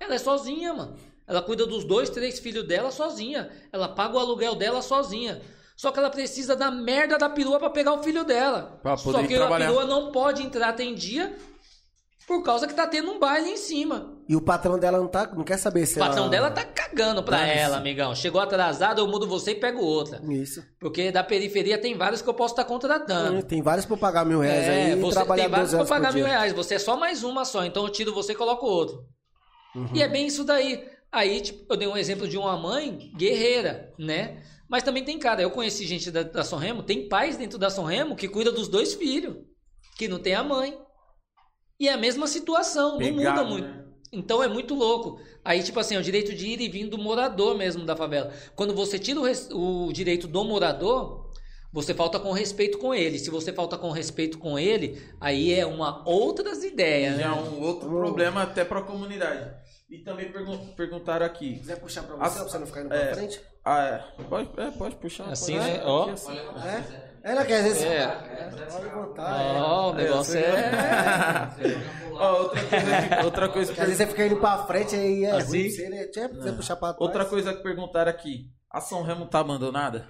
Ela 0.00 0.14
é 0.14 0.18
sozinha, 0.18 0.74
mano. 0.74 0.96
Ela 1.26 1.42
cuida 1.42 1.66
dos 1.66 1.84
dois, 1.84 2.10
três 2.10 2.38
filhos 2.38 2.66
dela 2.66 2.90
sozinha. 2.90 3.50
Ela 3.72 3.88
paga 3.88 4.16
o 4.16 4.18
aluguel 4.18 4.54
dela 4.54 4.82
sozinha. 4.82 5.40
Só 5.78 5.92
que 5.92 5.98
ela 6.00 6.10
precisa 6.10 6.56
da 6.56 6.72
merda 6.72 7.16
da 7.16 7.28
perua 7.28 7.56
pra 7.60 7.70
pegar 7.70 7.92
o 7.92 8.02
filho 8.02 8.24
dela. 8.24 8.80
Pra 8.82 8.96
poder 8.96 9.18
Só 9.20 9.26
que 9.28 9.36
trabalhar. 9.36 9.66
a 9.66 9.68
perua 9.68 9.84
não 9.84 10.10
pode 10.10 10.42
entrar 10.42 10.72
tem 10.72 10.92
dia 10.92 11.36
por 12.26 12.42
causa 12.42 12.66
que 12.66 12.74
tá 12.74 12.84
tendo 12.84 13.12
um 13.12 13.20
baile 13.20 13.50
em 13.50 13.56
cima. 13.56 14.18
E 14.28 14.34
o 14.34 14.40
patrão 14.40 14.76
dela 14.76 14.98
não, 14.98 15.06
tá, 15.06 15.26
não 15.32 15.44
quer 15.44 15.56
saber 15.56 15.86
se 15.86 15.94
O 15.94 15.98
patrão 16.00 16.24
ela... 16.24 16.30
dela 16.30 16.50
tá 16.50 16.64
cagando 16.64 17.22
pra 17.22 17.38
Dane-se. 17.38 17.58
ela, 17.58 17.76
amigão. 17.76 18.12
Chegou 18.12 18.40
atrasado, 18.40 19.00
eu 19.00 19.06
mudo 19.06 19.26
você 19.28 19.52
e 19.52 19.54
pego 19.54 19.80
outra. 19.80 20.20
Isso. 20.30 20.62
Porque 20.80 21.12
da 21.12 21.22
periferia 21.22 21.78
tem 21.78 21.96
vários 21.96 22.20
que 22.20 22.28
eu 22.28 22.34
posso 22.34 22.54
estar 22.54 22.64
contratando. 22.64 23.40
Tem 23.44 23.62
vários 23.62 23.86
pra 23.86 23.96
pagar 23.96 24.26
mil 24.26 24.40
reais 24.40 24.66
É, 24.66 24.84
aí 24.92 25.00
você 25.00 25.14
trabalhar 25.14 25.42
tem 25.44 25.50
vários 25.52 25.70
12 25.70 25.86
pra 25.86 25.94
horas 25.96 26.02
pagar 26.06 26.12
mil 26.12 26.24
dia. 26.26 26.34
reais. 26.34 26.52
Você 26.54 26.74
é 26.74 26.78
só 26.80 26.96
mais 26.96 27.22
uma 27.22 27.44
só. 27.44 27.64
Então 27.64 27.84
eu 27.84 27.88
tiro 27.88 28.12
você 28.12 28.32
e 28.32 28.34
coloco 28.34 28.66
outro. 28.66 29.04
Uhum. 29.76 29.88
E 29.94 30.02
é 30.02 30.08
bem 30.08 30.26
isso 30.26 30.42
daí. 30.42 30.84
Aí, 31.10 31.40
tipo, 31.40 31.72
eu 31.72 31.76
dei 31.78 31.88
um 31.88 31.96
exemplo 31.96 32.28
de 32.28 32.36
uma 32.36 32.56
mãe 32.58 33.10
guerreira, 33.16 33.94
né? 33.98 34.42
Mas 34.68 34.82
também 34.82 35.04
tem 35.04 35.18
cara. 35.18 35.40
Eu 35.42 35.50
conheci 35.50 35.86
gente 35.86 36.10
da, 36.10 36.22
da 36.22 36.44
São 36.44 36.58
Remo, 36.58 36.82
tem 36.82 37.08
pais 37.08 37.36
dentro 37.36 37.58
da 37.58 37.70
São 37.70 37.84
Remo 37.84 38.14
que 38.16 38.28
cuida 38.28 38.52
dos 38.52 38.68
dois 38.68 38.94
filhos, 38.94 39.36
que 39.96 40.06
não 40.08 40.18
tem 40.18 40.34
a 40.34 40.42
mãe. 40.44 40.78
E 41.80 41.88
é 41.88 41.92
a 41.92 41.96
mesma 41.96 42.26
situação, 42.26 42.92
não 42.92 42.98
Pegado, 42.98 43.16
muda 43.40 43.44
muito. 43.44 43.68
né? 43.68 43.84
Então 44.12 44.42
é 44.42 44.48
muito 44.48 44.74
louco. 44.74 45.20
Aí, 45.44 45.62
tipo 45.62 45.78
assim, 45.78 45.94
é 45.94 45.98
o 45.98 46.02
direito 46.02 46.34
de 46.34 46.46
ir 46.46 46.60
e 46.60 46.68
vir 46.68 46.86
do 46.88 46.98
morador 46.98 47.56
mesmo 47.56 47.84
da 47.84 47.94
favela. 47.96 48.32
Quando 48.56 48.74
você 48.74 48.98
tira 48.98 49.20
o, 49.20 49.86
o 49.86 49.92
direito 49.92 50.26
do 50.26 50.44
morador, 50.44 51.30
você 51.72 51.92
falta 51.94 52.18
com 52.18 52.32
respeito 52.32 52.78
com 52.78 52.94
ele. 52.94 53.18
Se 53.18 53.30
você 53.30 53.52
falta 53.52 53.76
com 53.76 53.90
respeito 53.90 54.38
com 54.38 54.58
ele, 54.58 55.00
aí 55.20 55.52
é 55.52 55.64
uma 55.66 56.02
outras 56.08 56.64
ideias. 56.64 57.16
Já 57.18 57.26
é 57.26 57.28
Né? 57.28 57.34
um 57.50 57.60
outro 57.62 57.88
problema 57.88 58.42
até 58.42 58.64
pra 58.64 58.82
comunidade. 58.82 59.54
E 59.90 59.98
também 60.04 60.30
pergun- 60.30 60.74
perguntaram 60.74 61.24
aqui. 61.24 61.58
quiser 61.60 61.76
puxar 61.80 62.02
pra 62.02 62.16
você, 62.16 62.38
pra 62.40 62.48
você 62.48 62.58
não 62.58 62.66
ficar 62.66 62.82
indo 62.82 62.92
é. 62.94 63.06
pra 63.06 63.14
frente? 63.16 63.40
Ah, 63.64 63.84
é. 63.84 64.22
Pode, 64.24 64.50
é, 64.60 64.70
pode 64.72 64.96
puxar. 64.96 65.30
Assim, 65.30 65.56
pode. 65.56 65.70
né? 65.70 65.82
Ó. 65.84 66.10
Assim. 66.10 66.38
É? 66.38 67.08
Ela 67.22 67.44
quer 67.44 67.62
dizer... 67.62 67.86
É. 67.86 68.50
Pode 68.70 68.88
botar, 68.90 69.42
é. 69.42 69.60
Ó, 69.60 69.90
o 69.90 69.94
negócio 69.94 70.38
é. 70.38 70.70
Ó, 72.12 72.42
outra 72.42 72.60
coisa, 72.68 73.08
que- 73.08 73.24
outra 73.24 73.48
coisa 73.48 73.68
Porque 73.72 73.80
às 73.80 73.86
vezes 73.88 74.02
você 74.04 74.06
fica 74.10 74.26
indo 74.26 74.36
pra 74.36 74.66
frente 74.66 74.94
aí 74.94 75.24
é 75.24 75.30
Assim? 75.32 75.48
ruim, 75.62 75.70
você, 75.70 75.88
né? 75.88 76.06
Tinha 76.08 76.28
que 76.28 76.34
você 76.36 76.52
puxar 76.52 76.76
pra 76.76 76.88
trás. 76.92 77.00
Outra 77.00 77.24
coisa 77.24 77.54
que 77.54 77.62
perguntaram 77.62 78.10
aqui. 78.10 78.50
A 78.70 78.80
São 78.82 79.02
Remo 79.02 79.26
tá 79.26 79.40
abandonada? 79.40 80.08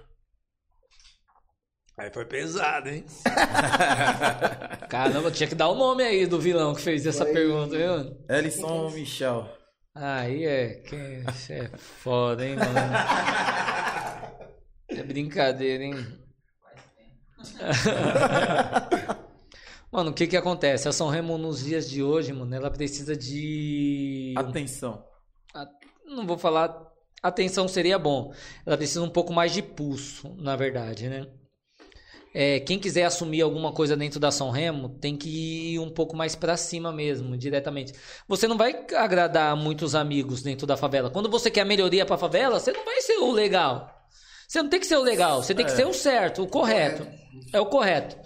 Aí 1.96 2.12
foi 2.12 2.24
pesado, 2.24 2.88
hein? 2.88 3.04
Caramba, 4.88 5.30
tinha 5.30 5.48
que 5.48 5.54
dar 5.54 5.68
o 5.68 5.74
nome 5.74 6.02
aí 6.02 6.26
do 6.26 6.38
vilão 6.40 6.74
que 6.74 6.80
fez 6.82 7.04
essa 7.06 7.24
Foi. 7.24 7.32
pergunta, 7.32 7.76
viu? 7.76 8.16
Ellison 8.28 8.90
Michel. 8.90 9.48
Aí 10.00 10.44
é. 10.44 10.74
Que... 10.74 11.24
isso 11.28 11.52
é 11.52 11.68
foda, 11.76 12.46
hein, 12.46 12.56
mano? 12.56 12.78
É 14.88 15.02
brincadeira, 15.02 15.84
hein? 15.84 15.94
Mano, 19.90 20.10
o 20.10 20.14
que 20.14 20.26
que 20.26 20.36
acontece? 20.36 20.86
A 20.86 20.92
São 20.92 21.08
Remo 21.08 21.38
nos 21.38 21.64
dias 21.64 21.88
de 21.88 22.02
hoje, 22.02 22.30
mano, 22.30 22.54
ela 22.54 22.70
precisa 22.70 23.16
de. 23.16 24.34
Atenção. 24.36 25.02
Não 26.04 26.26
vou 26.26 26.36
falar. 26.36 26.86
Atenção 27.22 27.66
seria 27.66 27.98
bom. 27.98 28.34
Ela 28.66 28.76
precisa 28.76 29.02
um 29.02 29.08
pouco 29.08 29.32
mais 29.32 29.52
de 29.52 29.62
pulso, 29.62 30.36
na 30.38 30.56
verdade, 30.56 31.08
né? 31.08 31.26
É, 32.34 32.60
quem 32.60 32.78
quiser 32.78 33.04
assumir 33.04 33.40
alguma 33.40 33.72
coisa 33.72 33.96
dentro 33.96 34.20
da 34.20 34.30
São 34.30 34.50
Remo 34.50 34.90
tem 34.90 35.16
que 35.16 35.74
ir 35.74 35.78
um 35.78 35.90
pouco 35.90 36.16
mais 36.16 36.34
pra 36.34 36.56
cima 36.56 36.92
mesmo, 36.92 37.36
diretamente. 37.36 37.92
Você 38.28 38.46
não 38.46 38.56
vai 38.56 38.84
agradar 38.94 39.56
muitos 39.56 39.94
amigos 39.94 40.42
dentro 40.42 40.66
da 40.66 40.76
favela. 40.76 41.10
Quando 41.10 41.30
você 41.30 41.50
quer 41.50 41.64
melhoria 41.64 42.04
pra 42.04 42.18
favela, 42.18 42.60
você 42.60 42.72
não 42.72 42.84
vai 42.84 43.00
ser 43.00 43.18
o 43.18 43.32
legal. 43.32 43.94
Você 44.46 44.62
não 44.62 44.70
tem 44.70 44.80
que 44.80 44.86
ser 44.86 44.96
o 44.96 45.02
legal, 45.02 45.42
você 45.42 45.54
tem 45.54 45.64
que 45.64 45.72
ser 45.72 45.86
o 45.86 45.92
certo, 45.92 46.42
o 46.42 46.46
correto. 46.46 47.06
É 47.52 47.60
o 47.60 47.66
correto. 47.66 48.16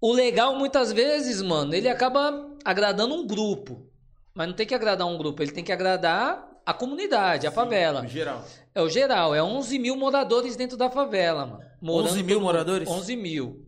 O 0.00 0.12
legal, 0.12 0.54
muitas 0.56 0.92
vezes, 0.92 1.42
mano, 1.42 1.74
ele 1.74 1.88
acaba 1.88 2.48
agradando 2.64 3.14
um 3.14 3.26
grupo. 3.26 3.86
Mas 4.32 4.46
não 4.46 4.54
tem 4.54 4.66
que 4.66 4.74
agradar 4.74 5.06
um 5.06 5.18
grupo, 5.18 5.42
ele 5.42 5.50
tem 5.50 5.64
que 5.64 5.72
agradar 5.72 6.48
a 6.64 6.72
comunidade, 6.72 7.46
a 7.46 7.50
favela. 7.50 8.04
Em 8.04 8.08
geral. 8.08 8.44
É 8.74 8.80
o 8.80 8.88
geral, 8.88 9.34
é 9.34 9.42
11 9.42 9.78
mil 9.78 9.96
moradores 9.96 10.56
dentro 10.56 10.76
da 10.76 10.90
favela, 10.90 11.46
mano. 11.46 11.64
Morando 11.80 12.12
11 12.12 12.22
mil 12.22 12.40
moradores? 12.40 12.88
11 12.88 13.16
mil. 13.16 13.66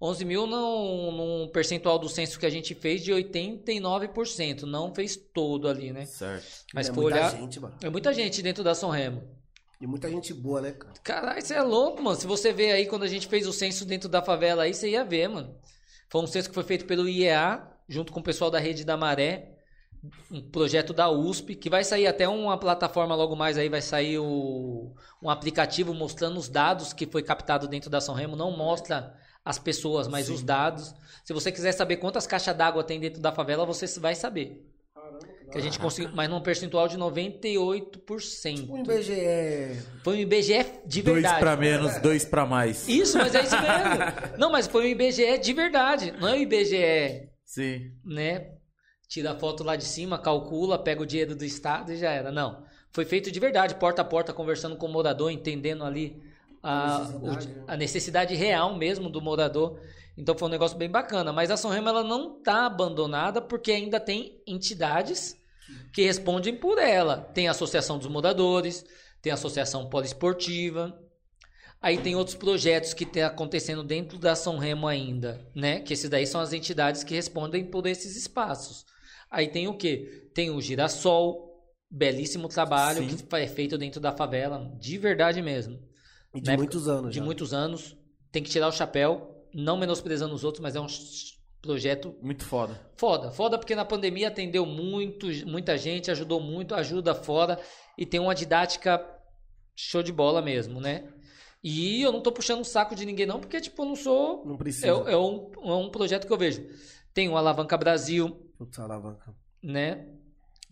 11 0.00 0.24
mil 0.24 0.46
num, 0.46 1.12
num 1.12 1.48
percentual 1.48 1.98
do 1.98 2.08
censo 2.08 2.38
que 2.38 2.46
a 2.46 2.50
gente 2.50 2.74
fez 2.74 3.02
de 3.02 3.12
89%. 3.12 4.62
Não 4.62 4.94
fez 4.94 5.16
todo 5.16 5.68
ali, 5.68 5.92
né? 5.92 6.06
Certo. 6.06 6.46
Mas 6.72 6.88
é 6.88 6.94
for 6.94 7.02
muita 7.02 7.16
olhar. 7.16 7.36
gente, 7.36 7.58
mano. 7.58 7.74
É 7.82 7.90
muita 7.90 8.14
gente 8.14 8.40
dentro 8.40 8.62
da 8.62 8.74
São 8.74 8.90
Remo. 8.90 9.22
E 9.80 9.86
muita 9.86 10.08
gente 10.08 10.32
boa, 10.32 10.60
né, 10.60 10.72
cara? 10.72 10.94
Caralho, 11.02 11.42
você 11.42 11.54
é 11.54 11.62
louco, 11.62 12.02
mano. 12.02 12.18
Se 12.18 12.26
você 12.26 12.52
ver 12.52 12.72
aí, 12.72 12.86
quando 12.86 13.02
a 13.02 13.08
gente 13.08 13.26
fez 13.26 13.46
o 13.46 13.52
censo 13.52 13.84
dentro 13.84 14.08
da 14.08 14.22
favela 14.22 14.62
aí, 14.64 14.74
você 14.74 14.90
ia 14.90 15.04
ver, 15.04 15.28
mano. 15.28 15.54
Foi 16.08 16.22
um 16.22 16.26
censo 16.26 16.48
que 16.48 16.54
foi 16.54 16.64
feito 16.64 16.84
pelo 16.84 17.08
IEA, 17.08 17.62
junto 17.88 18.12
com 18.12 18.20
o 18.20 18.22
pessoal 18.22 18.50
da 18.50 18.58
Rede 18.58 18.84
da 18.84 18.96
Maré. 18.96 19.57
Um 20.30 20.40
projeto 20.40 20.92
da 20.92 21.10
USP, 21.10 21.54
que 21.54 21.68
vai 21.68 21.82
sair 21.82 22.06
até 22.06 22.28
uma 22.28 22.56
plataforma 22.56 23.14
logo 23.14 23.34
mais 23.34 23.58
aí, 23.58 23.68
vai 23.68 23.82
sair 23.82 24.18
o, 24.18 24.94
um 25.22 25.28
aplicativo 25.28 25.92
mostrando 25.92 26.38
os 26.38 26.48
dados 26.48 26.92
que 26.92 27.06
foi 27.06 27.22
captado 27.22 27.66
dentro 27.66 27.90
da 27.90 28.00
São 28.00 28.14
Remo. 28.14 28.36
Não 28.36 28.56
mostra 28.56 29.14
as 29.44 29.58
pessoas, 29.58 30.06
mas 30.06 30.28
os 30.28 30.42
dados. 30.42 30.94
Se 31.24 31.32
você 31.32 31.50
quiser 31.50 31.72
saber 31.72 31.96
quantas 31.96 32.26
caixas 32.26 32.56
d'água 32.56 32.84
tem 32.84 33.00
dentro 33.00 33.20
da 33.20 33.32
favela, 33.32 33.66
você 33.66 33.86
vai 33.98 34.14
saber. 34.14 34.64
Que 35.50 35.56
a 35.56 35.60
gente 35.62 35.78
conseguiu, 35.78 36.10
mas 36.14 36.28
num 36.28 36.42
percentual 36.42 36.86
de 36.86 36.98
98%. 36.98 38.68
O 38.68 38.78
IBGE... 38.78 39.82
Foi 40.04 40.16
um 40.16 40.20
IBGE 40.20 40.66
de 40.84 41.02
Dois 41.02 41.22
verdade. 41.22 41.40
pra 41.40 41.56
menos, 41.56 41.98
dois 42.02 42.24
pra 42.24 42.44
mais. 42.44 42.86
Isso, 42.86 43.16
mas 43.16 43.34
é 43.34 43.42
isso 43.42 43.56
mesmo. 43.56 44.04
Não, 44.36 44.52
mas 44.52 44.66
foi 44.66 44.84
um 44.84 44.88
IBGE 44.88 45.38
de 45.38 45.52
verdade. 45.54 46.12
Não 46.20 46.28
é 46.28 46.32
o 46.32 46.36
IBGE, 46.36 47.30
Sim. 47.46 47.92
né? 48.04 48.57
Tira 49.08 49.32
a 49.32 49.34
foto 49.34 49.64
lá 49.64 49.74
de 49.74 49.84
cima, 49.84 50.18
calcula, 50.18 50.78
pega 50.78 51.02
o 51.02 51.06
dinheiro 51.06 51.34
do 51.34 51.44
Estado 51.44 51.92
e 51.92 51.96
já 51.96 52.10
era. 52.10 52.30
Não. 52.30 52.62
Foi 52.92 53.04
feito 53.06 53.30
de 53.30 53.40
verdade, 53.40 53.74
porta 53.76 54.02
a 54.02 54.04
porta, 54.04 54.32
conversando 54.34 54.76
com 54.76 54.86
o 54.86 54.92
morador, 54.92 55.30
entendendo 55.30 55.82
ali 55.82 56.22
a, 56.62 56.98
necessidade, 56.98 57.48
o- 57.48 57.64
a 57.66 57.76
necessidade 57.76 58.34
real 58.34 58.76
mesmo 58.76 59.08
do 59.08 59.20
morador. 59.22 59.80
Então 60.16 60.36
foi 60.36 60.48
um 60.48 60.50
negócio 60.50 60.76
bem 60.76 60.90
bacana. 60.90 61.32
Mas 61.32 61.50
a 61.50 61.56
São 61.56 61.70
Remo 61.70 61.88
ela 61.88 62.04
não 62.04 62.36
está 62.36 62.66
abandonada 62.66 63.40
porque 63.40 63.72
ainda 63.72 63.98
tem 63.98 64.42
entidades 64.46 65.36
que 65.92 66.02
respondem 66.02 66.54
por 66.56 66.78
ela. 66.78 67.16
Tem 67.32 67.48
a 67.48 67.52
Associação 67.52 67.98
dos 67.98 68.08
Moradores, 68.08 68.84
tem 69.22 69.30
a 69.30 69.34
Associação 69.34 69.88
Poliesportiva. 69.88 70.98
Aí 71.80 71.96
tem 71.98 72.16
outros 72.16 72.36
projetos 72.36 72.92
que 72.92 73.04
estão 73.04 73.24
acontecendo 73.24 73.84
dentro 73.84 74.18
da 74.18 74.34
São 74.34 74.58
Remo 74.58 74.86
ainda, 74.88 75.46
né? 75.54 75.80
Que 75.80 75.92
esses 75.94 76.10
daí 76.10 76.26
são 76.26 76.40
as 76.40 76.52
entidades 76.52 77.04
que 77.04 77.14
respondem 77.14 77.64
por 77.64 77.86
esses 77.86 78.16
espaços. 78.16 78.84
Aí 79.30 79.48
tem 79.48 79.68
o 79.68 79.74
quê? 79.74 80.30
Tem 80.34 80.50
o 80.50 80.60
Girassol, 80.60 81.48
belíssimo 81.90 82.48
trabalho 82.48 83.08
Sim. 83.08 83.16
que 83.26 83.36
é 83.36 83.46
feito 83.46 83.76
dentro 83.78 84.00
da 84.00 84.12
favela, 84.12 84.70
de 84.78 84.98
verdade 84.98 85.40
mesmo 85.42 85.78
E 86.34 86.40
de 86.40 86.46
Na 86.46 86.52
época- 86.52 86.64
muitos 86.64 86.88
anos 86.88 87.12
de 87.12 87.18
já. 87.18 87.24
muitos 87.24 87.54
anos. 87.54 87.96
Tem 88.30 88.42
que 88.42 88.50
tirar 88.50 88.68
o 88.68 88.72
chapéu, 88.72 89.46
não 89.54 89.76
menosprezando 89.78 90.34
os 90.34 90.44
outros, 90.44 90.62
mas 90.62 90.76
é 90.76 90.80
um 90.80 90.86
projeto 91.62 92.14
Muito 92.22 92.44
foda. 92.44 92.78
foda. 92.96 93.30
Foda 93.30 93.58
porque 93.58 93.74
na 93.74 93.84
pandemia 93.84 94.28
atendeu 94.28 94.64
muito, 94.66 95.26
muita 95.46 95.76
gente, 95.78 96.10
ajudou 96.10 96.38
muito, 96.40 96.74
ajuda 96.74 97.14
fora 97.14 97.58
e 97.96 98.04
tem 98.06 98.20
uma 98.20 98.34
didática 98.34 99.04
show 99.74 100.02
de 100.02 100.12
bola 100.12 100.42
mesmo, 100.42 100.80
né? 100.80 101.08
E 101.64 102.02
eu 102.02 102.12
não 102.12 102.20
tô 102.20 102.30
puxando 102.30 102.60
o 102.60 102.64
saco 102.64 102.94
de 102.94 103.04
ninguém 103.04 103.26
não, 103.26 103.40
porque 103.40 103.60
tipo, 103.60 103.82
eu 103.82 103.86
não 103.86 103.96
sou... 103.96 104.44
Não 104.46 104.56
precisa. 104.56 104.86
É, 104.86 104.90
é 104.90 105.16
um, 105.16 105.50
é 105.64 105.72
um 105.74 105.90
projeto 105.90 106.26
que 106.26 106.32
eu 106.32 106.38
vejo. 106.38 106.64
Tem 107.14 107.28
o 107.28 107.36
Alavanca 107.36 107.76
Brasil, 107.76 108.47
Putz, 108.58 108.78
alavanca. 108.78 109.32
né? 109.62 110.06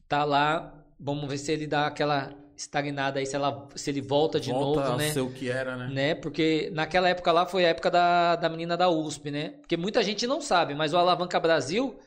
Tá 0.08 0.24
lá, 0.24 0.84
vamos 0.98 1.28
ver 1.28 1.38
se 1.38 1.52
ele 1.52 1.66
dá 1.66 1.86
aquela 1.86 2.34
estagnada 2.56 3.18
aí, 3.18 3.26
se, 3.26 3.36
ela, 3.36 3.68
se 3.74 3.90
ele 3.90 4.00
volta 4.00 4.40
de 4.40 4.50
Volta 4.50 4.80
novo, 4.84 4.96
né? 4.96 5.12
ser 5.12 5.20
o 5.20 5.30
que 5.30 5.48
era, 5.50 5.76
né? 5.76 5.88
né? 5.92 6.14
Porque 6.14 6.70
naquela 6.72 7.08
época 7.08 7.30
lá 7.32 7.44
foi 7.46 7.64
a 7.64 7.68
época 7.68 7.90
da, 7.90 8.36
da 8.36 8.48
menina 8.48 8.76
da 8.76 8.88
USP, 8.88 9.30
né? 9.30 9.50
Porque 9.60 9.76
muita 9.76 10.02
gente 10.02 10.26
não 10.26 10.40
sabe, 10.40 10.74
mas 10.74 10.92
o 10.94 10.96
Alavanca 10.96 11.38
Brasil 11.38 11.98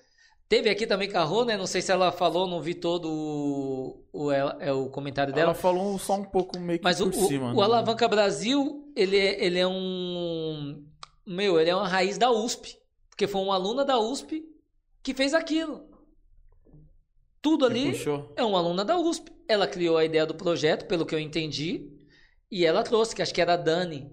teve 0.47 0.67
aqui 0.69 0.87
também 0.87 1.07
Carro, 1.07 1.45
né? 1.45 1.55
Não 1.55 1.67
sei 1.67 1.81
se 1.81 1.91
ela 1.91 2.11
falou, 2.11 2.47
não 2.47 2.61
vi 2.61 2.73
todo 2.73 3.07
o, 3.11 4.03
o, 4.11 4.31
é, 4.31 4.73
o 4.73 4.89
comentário 4.89 5.31
dela. 5.31 5.51
Ela 5.51 5.53
falou 5.55 5.99
só 5.99 6.15
um 6.15 6.23
pouco 6.25 6.57
meio 6.59 6.79
que 6.79 6.83
Mas 6.83 6.99
o, 6.99 7.11
por 7.11 7.19
o- 7.23 7.27
cima. 7.27 7.51
o 7.51 7.55
né? 7.55 7.63
Alavanca 7.63 8.07
Brasil, 8.07 8.91
ele, 8.95 9.17
é- 9.17 9.43
ele 9.45 9.59
é 9.59 9.67
um. 9.67 10.83
Meu, 11.27 11.59
ele 11.59 11.69
é 11.69 11.75
uma 11.75 11.87
raiz 11.87 12.17
da 12.17 12.31
USP. 12.31 12.75
Porque 13.09 13.27
foi 13.27 13.41
uma 13.41 13.53
aluna 13.53 13.85
da 13.85 13.99
USP 13.99 14.41
que 15.03 15.13
fez 15.13 15.33
aquilo. 15.33 15.87
Tudo 17.41 17.65
ali 17.65 17.93
é 18.35 18.43
uma 18.43 18.59
aluna 18.59 18.83
da 18.83 18.97
USP. 18.97 19.31
Ela 19.47 19.65
criou 19.67 19.97
a 19.97 20.03
ideia 20.05 20.25
do 20.25 20.35
projeto, 20.35 20.85
pelo 20.85 21.05
que 21.05 21.15
eu 21.15 21.19
entendi, 21.19 21.89
e 22.51 22.65
ela 22.65 22.83
trouxe, 22.83 23.15
que 23.15 23.21
acho 23.21 23.33
que 23.33 23.41
era 23.41 23.53
a 23.53 23.57
Dani. 23.57 24.11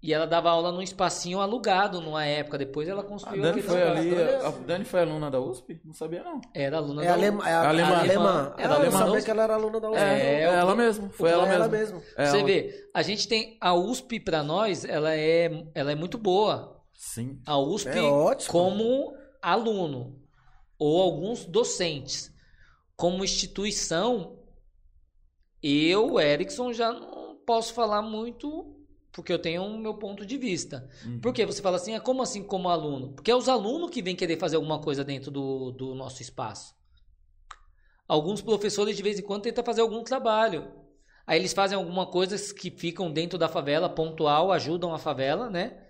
E 0.00 0.14
ela 0.14 0.26
dava 0.28 0.48
aula 0.48 0.70
num 0.70 0.80
espacinho 0.80 1.40
alugado 1.40 2.00
numa 2.00 2.24
época. 2.24 2.56
Depois 2.56 2.88
ela 2.88 3.00
A 3.00 3.04
construiu 3.04 3.42
Dani 3.42 3.58
aquele 3.58 3.66
foi 3.74 3.82
ali. 3.82 4.14
A 4.36 4.50
Dani 4.50 4.84
foi 4.84 5.00
aluna 5.00 5.28
da 5.28 5.40
USP? 5.40 5.80
Não 5.84 5.92
sabia, 5.92 6.22
não. 6.22 6.40
Era 6.54 6.76
aluna 6.76 7.02
É, 7.02 7.06
da 7.08 7.12
alema, 7.14 7.48
é 7.48 7.52
a- 7.52 7.68
Alemã. 7.68 7.88
a 7.94 7.98
alemã. 7.98 8.54
Era 8.56 8.62
Ela 8.62 8.74
alemã. 8.76 8.98
sabia 8.98 9.22
que 9.22 9.30
ela 9.32 9.42
era 9.42 9.54
aluna 9.54 9.80
da 9.80 9.90
USP. 9.90 10.00
É, 10.00 10.40
É, 10.42 10.46
eu- 10.46 10.50
ela 10.52 10.76
mesmo. 10.76 11.10
Foi 11.10 11.28
ela, 11.30 11.48
ela 11.52 11.66
mesmo. 11.66 11.96
mesmo. 11.96 12.10
É, 12.16 12.26
Você 12.26 12.36
ela- 12.36 12.46
vê, 12.46 12.88
a 12.94 13.02
gente 13.02 13.26
tem 13.26 13.58
a 13.60 13.74
USP 13.74 14.20
pra 14.20 14.44
nós, 14.44 14.84
ela 14.84 15.12
é, 15.12 15.64
ela 15.74 15.90
é 15.90 15.94
muito 15.96 16.16
boa. 16.16 16.80
Sim. 16.94 17.40
A 17.44 17.58
USP 17.58 17.98
É 17.98 18.00
ótimo. 18.02 18.52
como 18.52 19.12
aluno 19.52 20.20
ou 20.78 21.02
alguns 21.02 21.44
docentes. 21.44 22.32
Como 22.96 23.24
instituição, 23.24 24.38
eu, 25.62 26.20
Erickson, 26.20 26.72
já 26.72 26.92
não 26.92 27.36
posso 27.44 27.72
falar 27.72 28.02
muito 28.02 28.74
porque 29.12 29.32
eu 29.32 29.38
tenho 29.38 29.64
o 29.64 29.78
meu 29.78 29.94
ponto 29.94 30.24
de 30.24 30.36
vista. 30.36 30.88
Uhum. 31.04 31.20
Porque 31.20 31.44
você 31.44 31.60
fala 31.60 31.76
assim, 31.76 31.94
ah, 31.94 32.00
como 32.00 32.22
assim 32.22 32.42
como 32.44 32.68
aluno? 32.68 33.14
Porque 33.14 33.30
é 33.30 33.34
os 33.34 33.48
alunos 33.48 33.90
que 33.90 34.00
vêm 34.00 34.14
querer 34.14 34.38
fazer 34.38 34.56
alguma 34.56 34.80
coisa 34.80 35.02
dentro 35.02 35.30
do, 35.30 35.72
do 35.72 35.94
nosso 35.94 36.22
espaço. 36.22 36.76
Alguns 38.06 38.40
professores 38.40 38.96
de 38.96 39.02
vez 39.02 39.18
em 39.18 39.22
quando 39.22 39.42
tentam 39.42 39.64
fazer 39.64 39.80
algum 39.80 40.04
trabalho. 40.04 40.70
Aí 41.26 41.38
eles 41.38 41.52
fazem 41.52 41.76
alguma 41.76 42.06
coisa 42.06 42.36
que 42.54 42.70
ficam 42.70 43.10
dentro 43.10 43.36
da 43.38 43.48
favela, 43.48 43.88
pontual, 43.88 44.52
ajudam 44.52 44.94
a 44.94 44.98
favela, 44.98 45.50
né? 45.50 45.87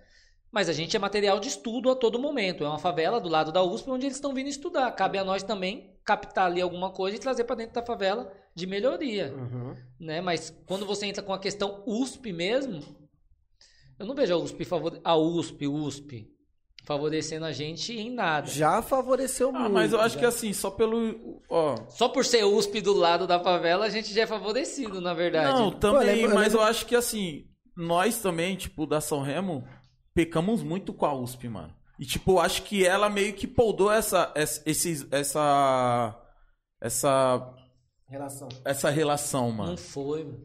Mas 0.51 0.67
a 0.67 0.73
gente 0.73 0.95
é 0.95 0.99
material 0.99 1.39
de 1.39 1.47
estudo 1.47 1.91
a 1.91 1.95
todo 1.95 2.17
momento. 2.17 2.63
É 2.63 2.67
uma 2.67 2.79
favela 2.79 3.19
do 3.21 3.29
lado 3.29 3.51
da 3.51 3.61
USP 3.63 3.89
onde 3.91 4.05
eles 4.07 4.17
estão 4.17 4.33
vindo 4.33 4.47
estudar. 4.47 4.91
Cabe 4.93 5.17
a 5.19 5.23
nós 5.23 5.43
também 5.43 5.93
captar 6.03 6.47
ali 6.47 6.59
alguma 6.59 6.89
coisa 6.91 7.15
e 7.17 7.19
trazer 7.19 7.43
para 7.43 7.55
dentro 7.57 7.75
da 7.75 7.83
favela 7.85 8.31
de 8.55 8.65
melhoria, 8.65 9.31
Uhum. 9.31 9.75
né? 9.99 10.21
Mas 10.21 10.49
quando 10.65 10.85
você 10.87 11.05
entra 11.05 11.21
com 11.21 11.31
a 11.33 11.37
questão 11.39 11.83
USP 11.85 12.33
mesmo, 12.33 12.81
eu 13.99 14.05
não 14.07 14.15
vejo 14.15 14.33
a 14.33 14.37
USP 14.37 14.65
favore... 14.65 14.99
a 15.03 15.15
USP, 15.15 15.67
USP 15.67 16.27
favorecendo 16.83 17.45
a 17.45 17.51
gente 17.51 17.93
em 17.93 18.09
nada. 18.09 18.47
Já 18.47 18.81
favoreceu 18.81 19.51
muito. 19.51 19.65
Ah, 19.67 19.69
mas 19.69 19.93
eu 19.93 19.99
acho 20.01 20.15
já. 20.15 20.19
que 20.21 20.25
assim, 20.25 20.51
só 20.53 20.71
pelo. 20.71 21.43
Ó. 21.47 21.75
Só 21.89 22.09
por 22.09 22.25
ser 22.25 22.43
USP 22.43 22.81
do 22.81 22.93
lado 22.93 23.27
da 23.27 23.39
favela, 23.39 23.85
a 23.85 23.89
gente 23.89 24.11
já 24.11 24.23
é 24.23 24.27
favorecido, 24.27 24.99
na 24.99 25.13
verdade. 25.13 25.59
Não, 25.59 25.71
também, 25.71 25.99
eu 26.09 26.15
lembro- 26.15 26.31
eu 26.31 26.35
mas 26.35 26.53
eu 26.55 26.61
acho 26.61 26.87
que 26.87 26.95
assim, 26.95 27.45
nós 27.77 28.19
também, 28.19 28.55
tipo, 28.55 28.87
da 28.87 28.99
São 28.99 29.21
Remo, 29.21 29.63
pecamos 30.19 30.61
muito 30.61 30.93
com 30.93 31.05
a 31.05 31.13
USP, 31.13 31.47
mano. 31.47 31.73
E 31.97 32.05
tipo, 32.05 32.39
acho 32.39 32.63
que 32.63 32.85
ela 32.85 33.09
meio 33.09 33.33
que 33.33 33.47
poldou 33.47 33.89
essa. 33.89 34.33
essa 34.35 34.61
esses, 34.65 35.07
essa. 35.11 36.21
Essa. 36.81 37.55
Relação. 38.05 38.49
Essa 38.65 38.89
relação, 38.89 39.49
mano. 39.51 39.71
Não 39.71 39.77
foi. 39.77 40.25
mano. 40.25 40.43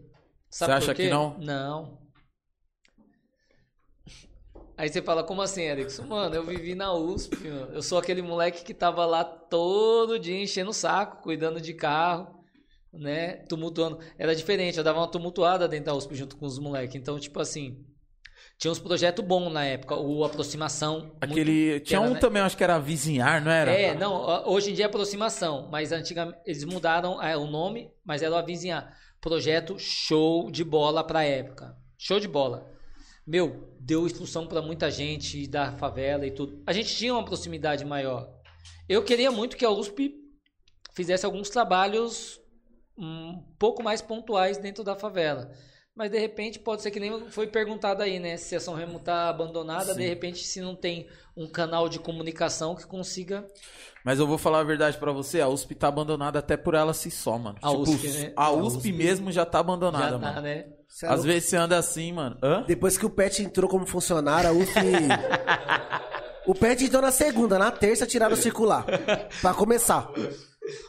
Você 0.48 0.58
Sabe 0.58 0.72
por 0.72 0.76
acha 0.76 0.94
quê? 0.94 1.04
que 1.04 1.10
não? 1.10 1.36
Não. 1.38 1.98
Aí 4.76 4.88
você 4.88 5.02
fala, 5.02 5.24
como 5.24 5.42
assim, 5.42 5.62
Erickson? 5.62 6.04
Mano, 6.04 6.34
eu 6.36 6.44
vivi 6.44 6.76
na 6.76 6.92
USP, 6.94 7.48
mano. 7.48 7.72
Eu 7.72 7.82
sou 7.82 7.98
aquele 7.98 8.22
moleque 8.22 8.64
que 8.64 8.74
tava 8.74 9.04
lá 9.04 9.24
todo 9.24 10.18
dia 10.20 10.40
enchendo 10.40 10.70
o 10.70 10.74
saco, 10.74 11.22
cuidando 11.22 11.60
de 11.60 11.74
carro, 11.74 12.44
né? 12.92 13.38
Tumultuando. 13.48 13.98
Era 14.18 14.36
diferente, 14.36 14.78
eu 14.78 14.84
dava 14.84 15.00
uma 15.00 15.10
tumultuada 15.10 15.66
dentro 15.66 15.86
da 15.86 15.94
USP 15.94 16.14
junto 16.14 16.36
com 16.36 16.46
os 16.46 16.60
moleques. 16.60 16.94
Então, 16.94 17.18
tipo 17.18 17.40
assim, 17.40 17.84
tinha 18.64 18.72
uns 18.72 18.78
projetos 18.78 19.22
bons 19.22 19.52
na 19.52 19.62
época. 19.62 19.94
O 19.94 20.24
Aproximação. 20.24 21.12
Aquele. 21.20 21.70
muito- 21.72 21.84
Tinha 21.84 22.00
era, 22.00 22.08
um 22.08 22.14
né? 22.14 22.18
também, 22.18 22.40
acho 22.40 22.56
que 22.56 22.64
era 22.64 22.78
Vizinhar, 22.78 23.44
não 23.44 23.50
era? 23.52 23.70
É, 23.70 23.94
não, 23.94 24.48
hoje 24.48 24.70
em 24.70 24.74
dia 24.74 24.86
é 24.86 24.88
aproximação, 24.88 25.68
mas 25.70 25.92
antigamente 25.92 26.38
eles 26.46 26.64
mudaram 26.64 27.22
é, 27.22 27.36
o 27.36 27.46
nome, 27.46 27.90
mas 28.02 28.22
era 28.22 28.34
o 28.34 28.38
avizinhar. 28.38 28.96
Projeto 29.20 29.78
show 29.78 30.50
de 30.50 30.64
bola 30.64 31.04
pra 31.04 31.22
época. 31.24 31.76
Show 31.98 32.18
de 32.18 32.26
bola. 32.26 32.66
Meu, 33.26 33.68
deu 33.78 34.06
instrução 34.06 34.46
pra 34.46 34.62
muita 34.62 34.90
gente 34.90 35.46
da 35.46 35.72
favela 35.72 36.26
e 36.26 36.30
tudo. 36.30 36.62
A 36.66 36.72
gente 36.72 36.96
tinha 36.96 37.12
uma 37.12 37.24
proximidade 37.24 37.84
maior. 37.84 38.30
Eu 38.88 39.04
queria 39.04 39.30
muito 39.30 39.58
que 39.58 39.64
a 39.66 39.70
USP 39.70 40.14
fizesse 40.94 41.26
alguns 41.26 41.50
trabalhos 41.50 42.40
um 42.96 43.42
pouco 43.58 43.82
mais 43.82 44.00
pontuais 44.00 44.56
dentro 44.56 44.82
da 44.82 44.96
favela. 44.96 45.50
Mas 45.96 46.10
de 46.10 46.18
repente 46.18 46.58
pode 46.58 46.82
ser 46.82 46.90
que 46.90 46.98
nem 46.98 47.30
foi 47.30 47.46
perguntado 47.46 48.02
aí, 48.02 48.18
né? 48.18 48.36
Se 48.36 48.56
a 48.56 48.60
São 48.60 48.74
Remo 48.74 48.98
tá 48.98 49.28
abandonada, 49.28 49.94
de 49.94 50.04
repente 50.04 50.42
se 50.44 50.60
não 50.60 50.74
tem 50.74 51.06
um 51.36 51.46
canal 51.46 51.88
de 51.88 52.00
comunicação 52.00 52.74
que 52.74 52.84
consiga 52.84 53.46
Mas 54.04 54.18
eu 54.18 54.26
vou 54.26 54.36
falar 54.36 54.58
a 54.60 54.64
verdade 54.64 54.98
pra 54.98 55.12
você, 55.12 55.40
a 55.40 55.48
USP 55.48 55.74
tá 55.76 55.86
abandonada 55.88 56.40
até 56.40 56.56
por 56.56 56.74
ela 56.74 56.92
si 56.92 57.12
só, 57.12 57.38
mano. 57.38 57.58
A 57.62 57.68
Tipo, 57.70 57.82
USP, 57.82 58.08
né? 58.08 58.32
A 58.36 58.46
A 58.46 58.52
USP, 58.52 58.76
USP 58.78 58.92
mesmo 58.92 59.30
já 59.30 59.46
tá 59.46 59.60
abandonada, 59.60 60.10
já 60.10 60.18
mano. 60.18 60.34
tá, 60.34 60.40
né? 60.40 60.66
Cê 60.88 61.06
é 61.06 61.08
Às 61.08 61.14
louco. 61.16 61.26
vezes 61.28 61.48
você 61.48 61.56
anda 61.56 61.78
assim, 61.78 62.12
mano. 62.12 62.36
Hã? 62.42 62.64
Depois 62.66 62.98
que 62.98 63.06
o 63.06 63.10
Pet 63.10 63.40
entrou 63.42 63.70
como 63.70 63.86
funcionário, 63.86 64.50
a 64.50 64.52
UF. 64.52 64.72
o 66.46 66.54
Pet 66.54 66.84
entrou 66.84 67.02
na 67.02 67.12
segunda, 67.12 67.56
na 67.58 67.70
terça 67.70 68.04
tiraram 68.04 68.34
o 68.34 68.36
circular. 68.36 68.84
Pra 69.40 69.54
começar. 69.54 70.10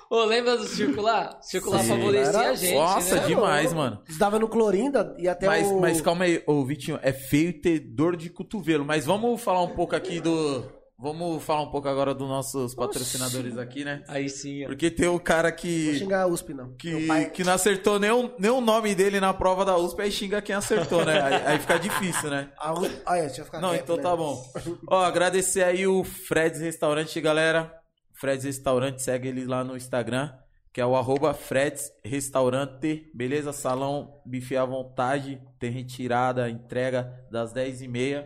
Ô, 0.09 0.23
lembra 0.23 0.57
do 0.57 0.63
circular? 0.65 1.37
Circular 1.41 1.81
Sim. 1.81 1.87
favorecia 1.89 2.27
Era- 2.39 2.49
a 2.49 2.55
gente, 2.55 2.73
Nossa, 2.75 3.15
né? 3.15 3.27
demais, 3.27 3.73
mano. 3.73 4.01
Estava 4.07 4.39
no 4.39 4.47
Clorinda 4.47 5.15
e 5.17 5.27
até 5.27 5.47
Mas, 5.47 5.67
o. 5.67 5.79
mas 5.79 6.01
calma 6.01 6.25
aí, 6.25 6.41
ô 6.47 6.63
Vitinho, 6.65 6.99
é 7.01 7.11
feio 7.11 7.59
ter 7.61 7.79
dor 7.79 8.15
de 8.15 8.29
cotovelo. 8.29 8.85
Mas 8.85 9.05
vamos 9.05 9.41
falar 9.41 9.61
um 9.63 9.75
pouco 9.75 9.95
aqui 9.95 10.19
do. 10.21 10.63
Vamos 10.97 11.43
falar 11.43 11.63
um 11.63 11.69
pouco 11.71 11.89
agora 11.89 12.13
dos 12.15 12.25
nossos 12.25 12.73
patrocinadores 12.73 13.57
aqui, 13.57 13.83
né? 13.83 14.01
Aí 14.07 14.29
sim, 14.29 14.63
ó. 14.63 14.67
Porque 14.67 14.89
tem 14.89 15.09
o 15.09 15.19
cara 15.19 15.49
Não 15.49 15.57
vou 15.57 15.59
que. 15.61 15.99
xingar 15.99 16.21
a 16.21 16.27
USP, 16.27 16.53
não. 16.53 16.73
Que, 16.77 17.05
pai- 17.05 17.29
que 17.29 17.43
não 17.43 17.51
acertou 17.51 17.99
nem 17.99 18.11
o, 18.11 18.31
nem 18.39 18.49
o 18.49 18.61
nome 18.61 18.95
dele 18.95 19.19
na 19.19 19.33
prova 19.33 19.65
da 19.65 19.75
USP, 19.77 20.01
aí 20.03 20.09
xinga 20.11 20.41
quem 20.41 20.55
acertou, 20.55 21.03
né? 21.03 21.21
Aí, 21.21 21.33
aí 21.47 21.59
fica 21.59 21.77
difícil, 21.77 22.29
né? 22.29 22.49
A 22.57 22.71
USP... 22.73 22.95
Olha, 23.05 23.21
deixa 23.23 23.41
eu 23.41 23.45
ficar 23.45 23.59
Não, 23.59 23.71
quieto, 23.71 23.83
então 23.83 23.97
né? 23.97 24.03
tá 24.03 24.15
bom. 24.15 24.41
Ó, 24.89 25.03
agradecer 25.03 25.63
aí 25.63 25.85
o 25.85 26.01
Freds 26.05 26.61
Restaurante, 26.61 27.19
galera. 27.19 27.73
Freds 28.15 28.45
Restaurante, 28.45 29.01
segue 29.01 29.27
ele 29.27 29.45
lá 29.45 29.63
no 29.63 29.75
Instagram, 29.75 30.33
que 30.73 30.81
é 30.81 30.85
o 30.85 30.95
arroba 30.95 31.33
Freds 31.33 31.91
Restaurante, 32.03 33.11
beleza? 33.13 33.53
Salão 33.53 34.21
bife 34.25 34.55
à 34.55 34.65
vontade, 34.65 35.41
tem 35.59 35.69
retirada, 35.69 36.49
entrega 36.49 37.25
das 37.29 37.53
10h30 37.53 38.25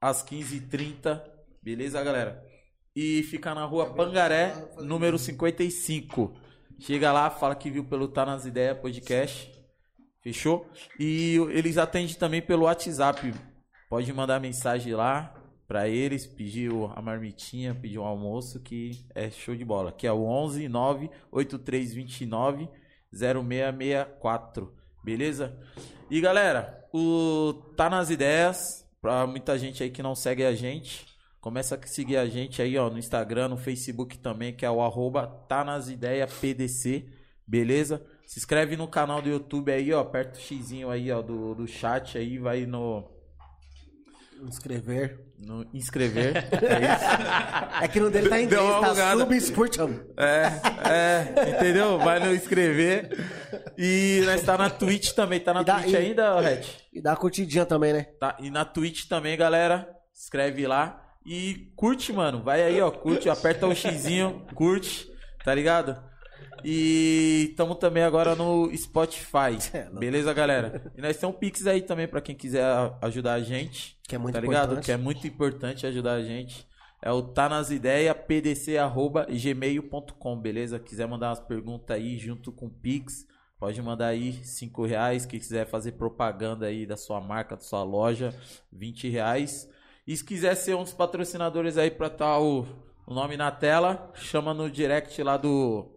às 0.00 0.24
15h30, 0.24 1.22
beleza, 1.62 2.02
galera? 2.02 2.42
E 2.94 3.22
fica 3.22 3.54
na 3.54 3.64
rua 3.64 3.94
Pangaré, 3.94 4.52
número 4.78 5.18
55. 5.18 6.34
Chega 6.78 7.12
lá, 7.12 7.30
fala 7.30 7.54
que 7.54 7.70
viu 7.70 7.84
pelo 7.84 8.08
Tá 8.08 8.26
Nas 8.26 8.44
Ideias 8.44 8.78
podcast. 8.78 9.52
Fechou? 10.22 10.68
E 10.98 11.36
eles 11.50 11.78
atendem 11.78 12.14
também 12.14 12.42
pelo 12.42 12.64
WhatsApp. 12.64 13.32
Pode 13.88 14.12
mandar 14.12 14.40
mensagem 14.40 14.94
lá 14.94 15.41
pra 15.72 15.88
eles, 15.88 16.26
pedir 16.26 16.70
o- 16.70 16.92
a 16.94 17.00
marmitinha, 17.00 17.74
pedir 17.74 17.98
um 17.98 18.04
almoço, 18.04 18.60
que 18.60 19.06
é 19.14 19.30
show 19.30 19.56
de 19.56 19.64
bola. 19.64 19.90
Que 19.90 20.06
é 20.06 20.12
o 20.12 20.22
11 20.22 20.68
9 20.68 21.08
8329 21.30 22.68
0664. 23.10 24.70
Beleza? 25.02 25.58
E 26.10 26.20
galera, 26.20 26.86
o 26.92 27.54
Tá 27.74 27.88
Nas 27.88 28.10
Ideias, 28.10 28.86
pra 29.00 29.26
muita 29.26 29.58
gente 29.58 29.82
aí 29.82 29.88
que 29.88 30.02
não 30.02 30.14
segue 30.14 30.44
a 30.44 30.54
gente, 30.54 31.06
começa 31.40 31.74
a 31.74 31.86
seguir 31.86 32.18
a 32.18 32.26
gente 32.26 32.60
aí, 32.60 32.76
ó, 32.76 32.90
no 32.90 32.98
Instagram, 32.98 33.48
no 33.48 33.56
Facebook 33.56 34.18
também, 34.18 34.52
que 34.54 34.66
é 34.66 34.70
o 34.70 34.82
arroba 34.82 35.26
Tá 35.48 35.64
Nas 35.64 35.88
Ideias 35.88 36.30
PDC. 36.34 37.06
Beleza? 37.46 38.04
Se 38.26 38.38
inscreve 38.38 38.76
no 38.76 38.86
canal 38.86 39.22
do 39.22 39.28
YouTube 39.30 39.72
aí, 39.72 39.90
ó. 39.90 40.00
Aperta 40.00 40.38
o 40.38 40.42
xizinho 40.42 40.90
aí, 40.90 41.10
ó, 41.10 41.22
do, 41.22 41.54
do 41.54 41.66
chat 41.66 42.18
aí, 42.18 42.38
vai 42.38 42.66
no, 42.66 43.08
Inscrever. 44.46 45.18
no 45.38 45.66
inscrever. 45.74 46.36
É 46.36 46.40
isso. 47.78 47.82
É 47.84 47.88
que 47.88 48.00
no 48.00 48.10
dele 48.10 48.28
tá 48.28 48.40
em 48.40 48.44
inglês, 48.44 48.80
tá 48.80 49.16
subscription. 49.18 49.90
É, 50.16 50.52
é, 50.88 51.50
entendeu? 51.50 51.98
Vai 51.98 52.18
no 52.20 52.34
inscrever. 52.34 53.10
E 53.76 54.22
nós 54.24 54.42
tá 54.42 54.56
na 54.58 54.70
Twitch 54.70 55.12
também. 55.12 55.40
Tá 55.40 55.52
na 55.54 55.62
dá- 55.62 55.80
Twitch 55.80 55.92
e- 55.92 55.96
ainda, 55.96 56.40
Red? 56.40 56.60
E 56.92 57.00
dá 57.02 57.16
curtidinha 57.16 57.64
também, 57.66 57.92
né? 57.92 58.04
Tá, 58.20 58.36
e 58.40 58.50
na 58.50 58.64
Twitch 58.64 59.06
também, 59.08 59.36
galera. 59.36 59.88
Escreve 60.14 60.66
lá. 60.66 61.00
E 61.24 61.72
curte, 61.76 62.12
mano. 62.12 62.42
Vai 62.42 62.62
aí, 62.62 62.80
ó. 62.80 62.90
Curte, 62.90 63.28
aperta 63.28 63.66
o 63.66 63.74
xizinho, 63.74 64.44
curte, 64.54 65.08
tá 65.44 65.54
ligado? 65.54 66.02
E 66.64 67.48
estamos 67.50 67.76
também 67.78 68.02
agora 68.02 68.34
no 68.34 68.70
Spotify. 68.76 69.58
É. 69.72 69.88
Beleza, 69.90 70.32
galera? 70.32 70.92
E 70.96 71.00
nós 71.00 71.16
temos 71.16 71.34
um 71.34 71.38
Pix 71.38 71.66
aí 71.66 71.82
também 71.82 72.06
pra 72.06 72.20
quem 72.20 72.34
quiser 72.34 72.64
ajudar 73.00 73.32
a 73.34 73.40
gente. 73.40 73.98
Que 74.02 74.14
é 74.14 74.18
muito 74.18 74.34
tá 74.34 74.40
ligado? 74.40 74.64
importante. 74.64 74.84
Que 74.84 74.92
é 74.92 74.96
muito 74.96 75.26
importante 75.26 75.86
ajudar 75.86 76.12
a 76.14 76.22
gente. 76.22 76.66
É 77.00 77.10
o 77.10 77.22
tá 77.22 77.48
nas 77.48 77.70
ideias 77.72 78.14
pdc@gmail.com, 78.28 80.40
beleza? 80.40 80.78
Quiser 80.78 81.08
mandar 81.08 81.30
umas 81.30 81.40
perguntas 81.40 81.96
aí 81.96 82.16
junto 82.16 82.52
com 82.52 82.66
o 82.66 82.70
Pix, 82.70 83.26
pode 83.58 83.82
mandar 83.82 84.06
aí 84.08 84.34
5 84.44 84.86
reais. 84.86 85.26
Quem 85.26 85.40
quiser 85.40 85.66
fazer 85.66 85.92
propaganda 85.92 86.66
aí 86.66 86.86
da 86.86 86.96
sua 86.96 87.20
marca, 87.20 87.56
da 87.56 87.62
sua 87.62 87.82
loja, 87.82 88.32
20 88.72 89.08
reais. 89.08 89.68
E 90.06 90.16
se 90.16 90.24
quiser 90.24 90.54
ser 90.54 90.76
um 90.76 90.84
dos 90.84 90.92
patrocinadores 90.92 91.76
aí 91.76 91.90
pra 91.90 92.06
estar 92.06 92.38
o, 92.38 92.64
o 93.04 93.12
nome 93.12 93.36
na 93.36 93.50
tela, 93.50 94.12
chama 94.14 94.54
no 94.54 94.70
direct 94.70 95.20
lá 95.22 95.36
do 95.36 95.90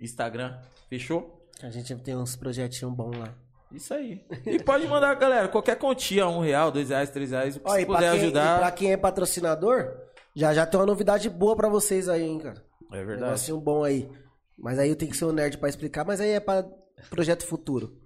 Instagram. 0.00 0.58
Fechou? 0.88 1.48
A 1.62 1.70
gente 1.70 1.94
tem 1.96 2.14
uns 2.16 2.36
projetinhos 2.36 2.94
bons 2.94 3.16
lá. 3.16 3.28
Isso 3.72 3.92
aí. 3.94 4.24
E 4.46 4.58
pode 4.62 4.86
mandar, 4.86 5.14
galera, 5.16 5.48
qualquer 5.48 5.76
quantia, 5.76 6.26
um 6.28 6.40
real, 6.40 6.70
dois 6.70 6.90
reais, 6.90 7.10
três 7.10 7.30
reais, 7.30 7.56
o 7.56 7.60
que 7.60 7.68
Ó, 7.68 7.74
se 7.74 7.80
e 7.82 7.86
pra, 7.86 7.94
puder 7.96 8.10
quem, 8.12 8.20
e 8.20 8.22
ajudar. 8.24 8.58
pra 8.58 8.70
quem 8.70 8.92
é 8.92 8.96
patrocinador, 8.96 9.92
já 10.34 10.54
já 10.54 10.64
tem 10.66 10.78
uma 10.78 10.86
novidade 10.86 11.28
boa 11.28 11.56
pra 11.56 11.68
vocês 11.68 12.08
aí, 12.08 12.22
hein, 12.22 12.38
cara. 12.38 12.62
É 12.92 13.02
Um 13.02 13.06
verdade. 13.06 13.22
negocinho 13.22 13.60
bom 13.60 13.82
aí. 13.82 14.08
Mas 14.56 14.78
aí 14.78 14.88
eu 14.88 14.96
tenho 14.96 15.10
que 15.10 15.16
ser 15.16 15.24
um 15.24 15.32
nerd 15.32 15.58
pra 15.58 15.68
explicar, 15.68 16.04
mas 16.04 16.20
aí 16.20 16.30
é 16.30 16.40
pra 16.40 16.64
projeto 17.10 17.44
futuro. 17.44 17.98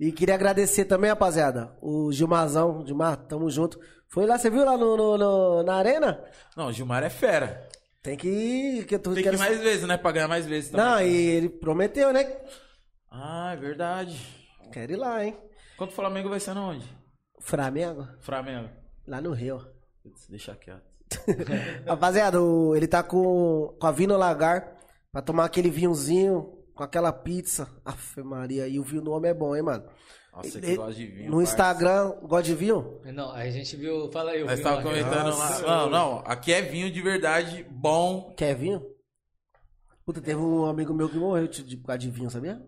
E 0.00 0.10
queria 0.12 0.34
agradecer 0.34 0.84
também, 0.86 1.10
rapaziada, 1.10 1.76
o 1.80 2.10
Gilmazão. 2.12 2.84
Gilmar, 2.86 3.16
tamo 3.16 3.48
junto. 3.50 3.78
Foi 4.08 4.26
lá, 4.26 4.38
você 4.38 4.48
viu 4.50 4.64
lá 4.64 4.76
no, 4.76 4.96
no- 4.96 5.18
no- 5.18 5.62
na 5.62 5.74
arena? 5.74 6.22
Não, 6.56 6.68
o 6.68 6.72
Gilmar 6.72 7.02
é 7.02 7.10
fera. 7.10 7.68
Tem 8.06 8.16
que 8.16 8.28
ir. 8.28 8.84
Que 8.86 8.98
Tem 8.98 9.14
que 9.14 9.28
ir 9.28 9.38
mais 9.38 9.60
vezes, 9.60 9.86
né? 9.86 9.96
Pra 9.98 10.12
ganhar 10.12 10.28
mais 10.28 10.46
vezes 10.46 10.70
também. 10.70 10.86
Não, 10.86 11.00
e 11.02 11.12
ele 11.26 11.48
prometeu, 11.48 12.12
né? 12.12 12.36
Ah, 13.10 13.50
é 13.52 13.56
verdade. 13.56 14.16
Quero 14.72 14.92
ir 14.92 14.96
lá, 14.96 15.24
hein? 15.24 15.36
Quanto 15.76 15.90
o 15.90 15.94
Flamengo 15.94 16.28
vai 16.28 16.38
ser 16.38 16.54
na 16.54 16.64
onde? 16.68 16.86
Flamengo, 17.40 18.06
Flamengo. 18.20 18.68
lá 19.06 19.20
no 19.20 19.32
Rio. 19.32 19.60
Deixa 20.28 20.54
quieto. 20.54 20.82
Rapaziada, 21.86 22.40
o- 22.40 22.74
ele 22.76 22.86
tá 22.86 23.02
com, 23.02 23.76
com 23.80 23.86
a 23.86 23.92
Vino 23.92 24.16
Lagar 24.16 24.76
pra 25.12 25.20
tomar 25.22 25.44
aquele 25.44 25.70
vinhozinho 25.70 26.52
com 26.74 26.82
aquela 26.82 27.12
pizza. 27.12 27.68
Aff, 27.84 28.22
Maria, 28.22 28.68
e 28.68 28.78
o 28.78 28.84
vinho 28.84 29.02
do 29.02 29.10
homem 29.12 29.30
é 29.30 29.34
bom, 29.34 29.54
hein, 29.56 29.62
mano? 29.62 29.84
Nossa, 30.36 30.60
que 30.60 30.66
Ele- 30.66 30.76
gosta 30.76 30.94
de 30.94 31.06
vinho. 31.06 31.30
no 31.30 31.36
parça. 31.38 31.50
Instagram, 31.52 32.10
gosta 32.22 32.42
de 32.42 32.54
vinho? 32.54 33.00
Não, 33.06 33.32
aí 33.32 33.48
a 33.48 33.52
gente 33.52 33.74
viu. 33.76 34.10
Fala 34.12 34.32
aí, 34.32 34.40
eu 34.40 34.46
Nós 34.46 34.60
tava 34.60 34.82
comentando 34.82 35.24
Nossa. 35.30 35.66
lá. 35.66 35.76
Não, 35.84 35.90
não. 35.90 36.22
Aqui 36.26 36.52
é 36.52 36.60
vinho 36.62 36.90
de 36.90 37.00
verdade, 37.00 37.64
bom. 37.70 38.34
Quer 38.36 38.54
vinho? 38.54 38.82
Puta, 40.04 40.20
teve 40.20 40.38
um 40.38 40.66
amigo 40.66 40.92
meu 40.94 41.08
que 41.08 41.16
morreu 41.16 41.48
de, 41.48 41.76
por 41.78 41.86
causa 41.86 41.98
de 41.98 42.10
vinho, 42.10 42.30
sabia? 42.30 42.60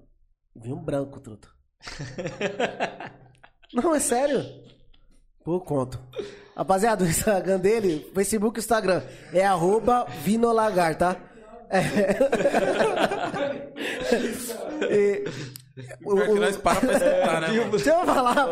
Vinho 0.57 0.77
branco, 0.77 1.21
truta. 1.21 1.49
Não, 3.73 3.95
é 3.95 4.01
sério. 4.01 4.43
Pô, 5.45 5.57
eu 5.57 5.61
conto. 5.61 6.01
Rapaziada, 6.57 7.05
o 7.05 7.07
Instagram 7.07 7.61
dele, 7.61 8.11
Facebook 8.15 8.59
e 8.59 8.61
Instagram, 8.61 9.03
é 9.33 9.45
arroba 9.45 10.05
vinolagar, 10.25 10.97
tá? 10.97 11.17
É. 11.71 11.81
E- 14.91 15.25
o- 16.05 16.15
o- 16.15 16.37
nós 16.37 16.57
para 16.57 16.81
pra 16.81 16.93
escutar, 16.93 17.41
né? 17.43 17.49
mano? 17.59 17.71
Deixa 17.71 17.91
eu 17.91 18.07
falar. 18.07 18.49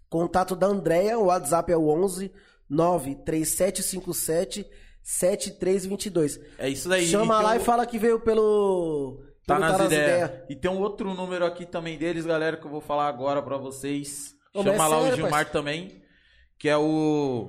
Contato 0.08 0.54
da 0.54 0.68
Andrea, 0.68 1.18
o 1.18 1.24
WhatsApp 1.26 1.72
é 1.72 1.76
o 1.76 1.88
11 1.88 2.32
93757 2.70 4.64
7322. 5.02 6.38
É 6.58 6.68
isso 6.68 6.88
daí. 6.88 7.04
Chama 7.06 7.40
E 7.40 7.42
lá 7.42 7.56
e 7.56 7.60
fala 7.60 7.84
que 7.86 7.98
veio 7.98 8.20
pelo. 8.20 9.20
Tá 9.46 9.56
pelo 9.56 9.66
nas 9.68 9.80
ideias. 9.86 10.30
Ideias. 10.30 10.44
E 10.50 10.56
tem 10.56 10.70
um 10.70 10.80
outro 10.80 11.14
número 11.14 11.44
aqui 11.46 11.64
também 11.64 11.96
deles, 11.96 12.26
galera, 12.26 12.56
que 12.56 12.66
eu 12.66 12.70
vou 12.70 12.80
falar 12.80 13.06
agora 13.08 13.40
pra 13.40 13.56
vocês. 13.56 14.34
Ô, 14.52 14.62
Chama 14.62 14.74
é 14.74 14.78
lá 14.78 14.88
sério, 14.88 15.12
o 15.12 15.16
Gilmar 15.16 15.30
parceiro? 15.30 15.50
também, 15.52 16.02
que 16.58 16.68
é 16.68 16.76
o 16.76 17.48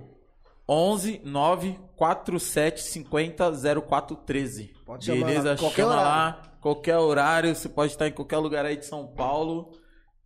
11 0.69 1.21
9 1.23 1.79
47 1.95 2.81
50 2.83 3.51
0413. 3.81 4.73
Pode 4.85 5.05
chamar 5.05 5.25
Beleza? 5.25 5.49
lá, 5.51 5.57
qualquer 5.57 5.81
Chama 5.83 5.91
horário. 5.93 6.09
lá, 6.09 6.51
qualquer 6.61 6.97
horário, 6.97 7.55
você 7.55 7.69
pode 7.69 7.91
estar 7.93 8.07
em 8.07 8.11
qualquer 8.11 8.37
lugar 8.37 8.65
aí 8.65 8.77
de 8.77 8.85
São 8.85 9.07
Paulo 9.07 9.71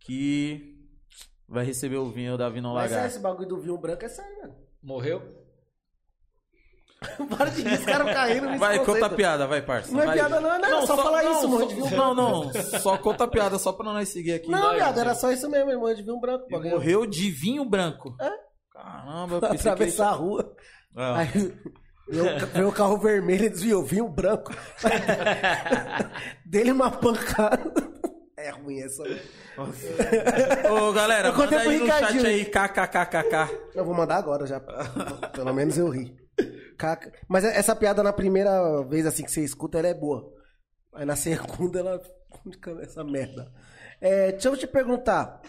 que 0.00 0.76
vai 1.48 1.64
receber 1.64 1.96
o 1.96 2.10
vinho 2.10 2.36
da 2.36 2.48
Vino 2.48 2.74
Mas 2.74 2.90
é 2.92 2.94
Lagar. 2.96 3.08
esse 3.08 3.18
bagulho 3.20 3.48
do 3.48 3.60
vinho 3.60 3.78
branco 3.78 4.04
é 4.04 4.08
sério, 4.08 4.40
mano. 4.42 4.54
Morreu? 4.82 5.22
Para 7.36 7.50
de 7.50 7.62
rir, 7.62 7.78
os 7.78 7.84
caras 7.84 8.14
caindo 8.14 8.46
nisso. 8.46 8.58
Vai, 8.58 8.84
conta 8.84 9.06
a 9.06 9.10
piada, 9.10 9.46
vai, 9.46 9.62
parça. 9.62 9.92
Não 9.92 10.02
é 10.02 10.06
vai. 10.06 10.16
piada, 10.16 10.40
não, 10.40 10.58
não, 10.58 10.86
só 10.86 10.96
falar 10.96 11.24
isso, 11.24 11.48
morro 11.48 11.66
de 11.66 11.74
vinho 11.74 11.90
Não, 11.90 12.14
não, 12.14 12.52
só 12.80 12.96
conta 12.98 13.24
a 13.24 13.28
piada, 13.28 13.58
só 13.58 13.72
pra 13.72 13.84
nós 13.84 14.08
seguir 14.08 14.34
aqui. 14.34 14.50
Não, 14.50 14.74
viado, 14.74 14.98
era 14.98 15.14
só 15.14 15.30
isso 15.30 15.48
mesmo, 15.48 15.70
irmão, 15.70 15.94
de 15.94 16.02
vinho 16.02 16.20
branco. 16.20 16.46
Morreu 16.50 17.06
de 17.06 17.30
vinho 17.30 17.64
branco. 17.64 18.16
É? 18.20 18.30
Caramba, 18.72 19.36
eu 19.36 19.40
pensei 19.40 19.58
que. 19.58 19.68
Atravessar 19.68 20.08
a 20.08 20.12
rua. 20.12 20.52
Ah. 20.96 21.18
Aí 21.18 22.64
o 22.64 22.72
carro 22.72 22.98
vermelho 22.98 23.46
e 23.46 23.48
desviou, 23.48 23.84
vinho 23.84 24.08
branco. 24.08 24.52
Dele 26.44 26.72
uma 26.72 26.90
pancada. 26.90 27.72
É 28.36 28.50
ruim 28.50 28.80
essa. 28.80 29.02
Ô, 30.70 30.92
galera, 30.92 31.28
Eu 31.28 31.36
manda 31.36 31.60
aí 31.60 31.78
no 31.78 31.86
chat 31.86 32.26
aí, 32.26 32.44
kkkk. 32.44 33.70
Eu 33.74 33.84
vou 33.84 33.94
mandar 33.94 34.16
agora 34.16 34.44
já. 34.46 34.60
Pelo 35.32 35.52
menos 35.52 35.78
eu 35.78 35.88
ri. 35.88 36.21
Caca. 36.82 37.12
Mas 37.28 37.44
essa 37.44 37.76
piada 37.76 38.02
na 38.02 38.12
primeira 38.12 38.82
vez 38.82 39.06
assim 39.06 39.22
que 39.24 39.30
você 39.30 39.42
escuta, 39.44 39.78
ela 39.78 39.86
é 39.88 39.94
boa. 39.94 40.32
Aí 40.94 41.04
na 41.06 41.14
segunda 41.16 41.78
ela 41.78 42.00
fica 42.42 42.72
essa 42.82 43.04
merda. 43.04 43.52
É, 44.00 44.32
deixa 44.32 44.48
eu 44.48 44.56
te 44.56 44.66
perguntar. 44.66 45.40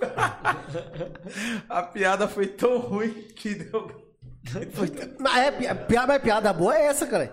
A 1.68 1.82
piada 1.84 2.28
foi 2.28 2.46
tão 2.48 2.78
ruim 2.78 3.28
que 3.34 3.54
deu... 3.54 3.88
Foi- 4.72 4.92
Mas 5.18 5.38
é, 5.38 5.50
pi- 5.50 5.86
piada, 5.86 6.06
mas 6.06 6.22
piada 6.22 6.52
boa 6.52 6.76
é 6.76 6.84
essa, 6.84 7.06
cara. 7.06 7.32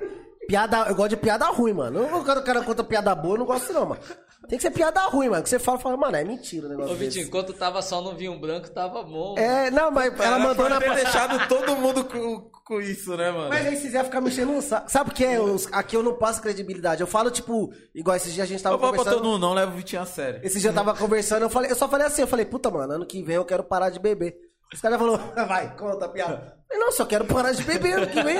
Piada, 0.52 0.80
eu 0.89 0.95
gosto 0.95 1.12
de 1.12 1.16
piada 1.16 1.45
ruim, 1.45 1.72
mano. 1.72 1.99
Eu 1.99 2.12
não 2.12 2.24
que 2.26 2.30
o 2.30 2.43
cara 2.43 2.62
conta 2.62 2.84
piada 2.84 3.16
boa, 3.16 3.36
eu 3.36 3.39
não 3.39 3.45
gosto 3.45 3.72
não, 3.72 3.86
mano. 3.86 4.02
Tem 4.49 4.58
que 4.58 4.62
ser 4.64 4.72
piada 4.72 4.99
ruim, 5.04 5.30
mano. 5.30 5.41
Que 5.41 5.47
você 5.47 5.58
fala, 5.58 5.80
fala, 5.80 5.95
mano, 5.95 6.18
é 6.18 6.26
mentira 6.26 6.66
o 6.66 6.70
negócio 6.70 6.91
Ô, 6.91 6.95
Vitinho, 6.97 7.26
enquanto 7.26 7.54
tava 7.54 7.82
só 7.82 8.02
no 8.02 8.18
vinho 8.18 8.38
branco, 8.38 8.70
tava 8.70 9.02
bom. 9.02 9.38
É, 9.38 9.72
não, 9.72 9.89
mas 9.89 10.14
ela 10.20 10.39
mandou 10.39 10.68
na... 10.68 10.78
ter 10.78 10.93
deixado 10.93 11.47
todo 11.47 11.74
mundo 11.78 12.04
com, 12.04 12.52
com 12.66 12.82
isso, 12.82 13.16
né, 13.16 13.32
mano? 13.32 13.47
Mas 13.47 13.66
aí 13.66 13.78
se 13.78 13.84
quiser 13.84 14.04
ficar 14.04 14.20
mexendo 14.20 14.52
no 14.52 14.62
saco. 14.62 14.91
Sabe 14.91 15.12
o 15.12 15.14
que 15.14 15.24
é? 15.24 15.39
Os- 15.39 15.72
aqui 15.72 15.95
eu 15.95 16.04
não 16.04 16.16
passo 16.16 16.41
credibilidade. 16.41 16.99
Eu 16.99 17.08
falo, 17.08 17.32
tipo, 17.32 17.72
igual 17.95 18.18
esses 18.18 18.34
dias 18.34 18.43
a 18.45 18.49
gente 18.49 18.62
tava 18.62 18.76
Eu 18.76 18.80
conversando. 18.80 19.14
todo 19.14 19.24
mundo, 19.24 19.39
não 19.39 19.54
leva 19.54 19.72
o 19.72 19.76
Vitinho 19.76 20.02
a 20.02 20.06
sério. 20.06 20.41
Esse 20.43 20.60
dia 20.60 20.72
eu 20.72 20.76
tava 20.76 20.93
conversando, 20.93 21.43
eu, 21.43 21.49
falei, 21.49 21.72
eu 21.72 21.76
só 21.78 21.88
falei 21.88 22.08
assim, 22.08 22.24
eu 22.24 22.28
falei, 22.28 22.45
puta, 22.45 22.70
mano, 22.70 22.91
ano 22.91 23.06
que 23.06 23.24
vem 23.24 23.38
eu 23.38 23.45
quero 23.45 23.64
parar 23.64 23.89
de 23.89 23.99
beber. 23.99 24.36
Os 24.74 24.82
caras 24.82 24.99
falaram, 24.99 25.32
vai, 25.47 25.74
conta 25.78 26.08
a 26.08 26.10
piada. 26.10 26.61
Não, 26.74 26.92
só 26.92 27.06
quero 27.06 27.26
parar 27.26 27.52
de 27.52 27.64
beber 27.64 28.10
que 28.12 28.22
vem. 28.24 28.38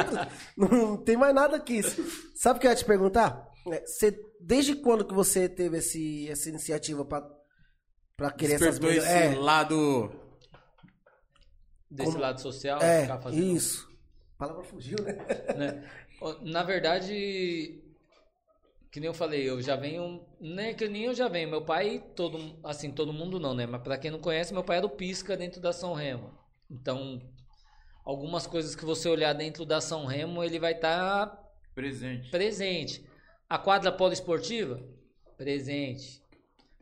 Não 0.58 0.98
tem 0.98 1.16
mais 1.18 1.34
nada 1.34 1.60
que 1.60 1.74
isso. 1.74 2.02
Sabe 2.36 2.58
o 2.58 2.62
que 2.62 2.68
eu 2.68 2.72
ia 2.72 2.76
te 2.78 2.86
perguntar? 2.86 3.48
É, 3.68 3.86
Você, 3.86 4.18
desde 4.40 4.76
quando 4.76 5.06
que 5.06 5.14
você 5.14 5.48
teve 5.48 5.78
esse, 5.78 6.28
essa 6.30 6.50
iniciativa 6.50 7.06
pra, 7.06 7.28
pra 8.18 8.32
querer 8.32 8.54
essas 8.54 8.80
Despertou 8.80 8.92
esse 9.04 9.12
É, 9.12 9.36
lado... 9.36 10.12
Desse 11.90 12.18
lado 12.18 12.40
social, 12.40 12.82
é, 12.82 13.02
ficar 13.02 13.20
fazendo. 13.20 13.44
isso. 13.44 13.86
A 14.36 14.40
palavra 14.40 14.64
fugiu, 14.64 14.96
né? 15.04 15.14
né? 15.58 15.90
Na 16.42 16.64
verdade, 16.64 17.84
que 18.90 19.00
nem 19.02 19.08
eu 19.08 19.14
falei, 19.14 19.50
eu 19.50 19.62
já 19.62 19.76
venho, 19.76 20.26
nem 20.40 20.74
que 20.74 20.88
nem 20.88 21.04
eu 21.04 21.14
já 21.14 21.28
venho. 21.28 21.50
Meu 21.50 21.66
pai, 21.66 22.02
todo, 22.16 22.58
assim, 22.64 22.92
todo 22.92 23.12
mundo 23.12 23.42
não, 23.42 23.54
né? 23.54 23.66
Mas 23.66 23.82
pra 23.82 23.98
quem 23.98 24.10
não 24.10 24.20
conhece, 24.22 24.54
meu 24.54 24.64
pai 24.64 24.78
era 24.78 24.86
o 24.86 24.90
pisca 24.90 25.36
dentro 25.36 25.60
da 25.60 25.74
São 25.74 25.94
Remo. 25.94 26.32
Então, 26.70 27.22
algumas 28.12 28.46
coisas 28.46 28.76
que 28.76 28.84
você 28.84 29.08
olhar 29.08 29.34
dentro 29.34 29.66
da 29.66 29.80
São 29.80 30.06
Remo, 30.06 30.44
ele 30.44 30.60
vai 30.60 30.74
estar 30.74 31.50
Presente. 31.74 32.30
presente. 32.30 33.06
A 33.50 33.58
quadra 33.58 33.92
poliesportiva, 33.92 34.84
presente. 35.38 36.22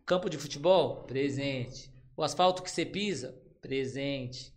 Campo 0.06 0.28
de 0.28 0.38
futebol, 0.38 1.04
presente. 1.04 1.94
O 2.18 2.24
asfalto 2.24 2.64
que 2.64 2.72
você 2.72 2.84
pisa, 2.84 3.40
presente. 3.62 4.52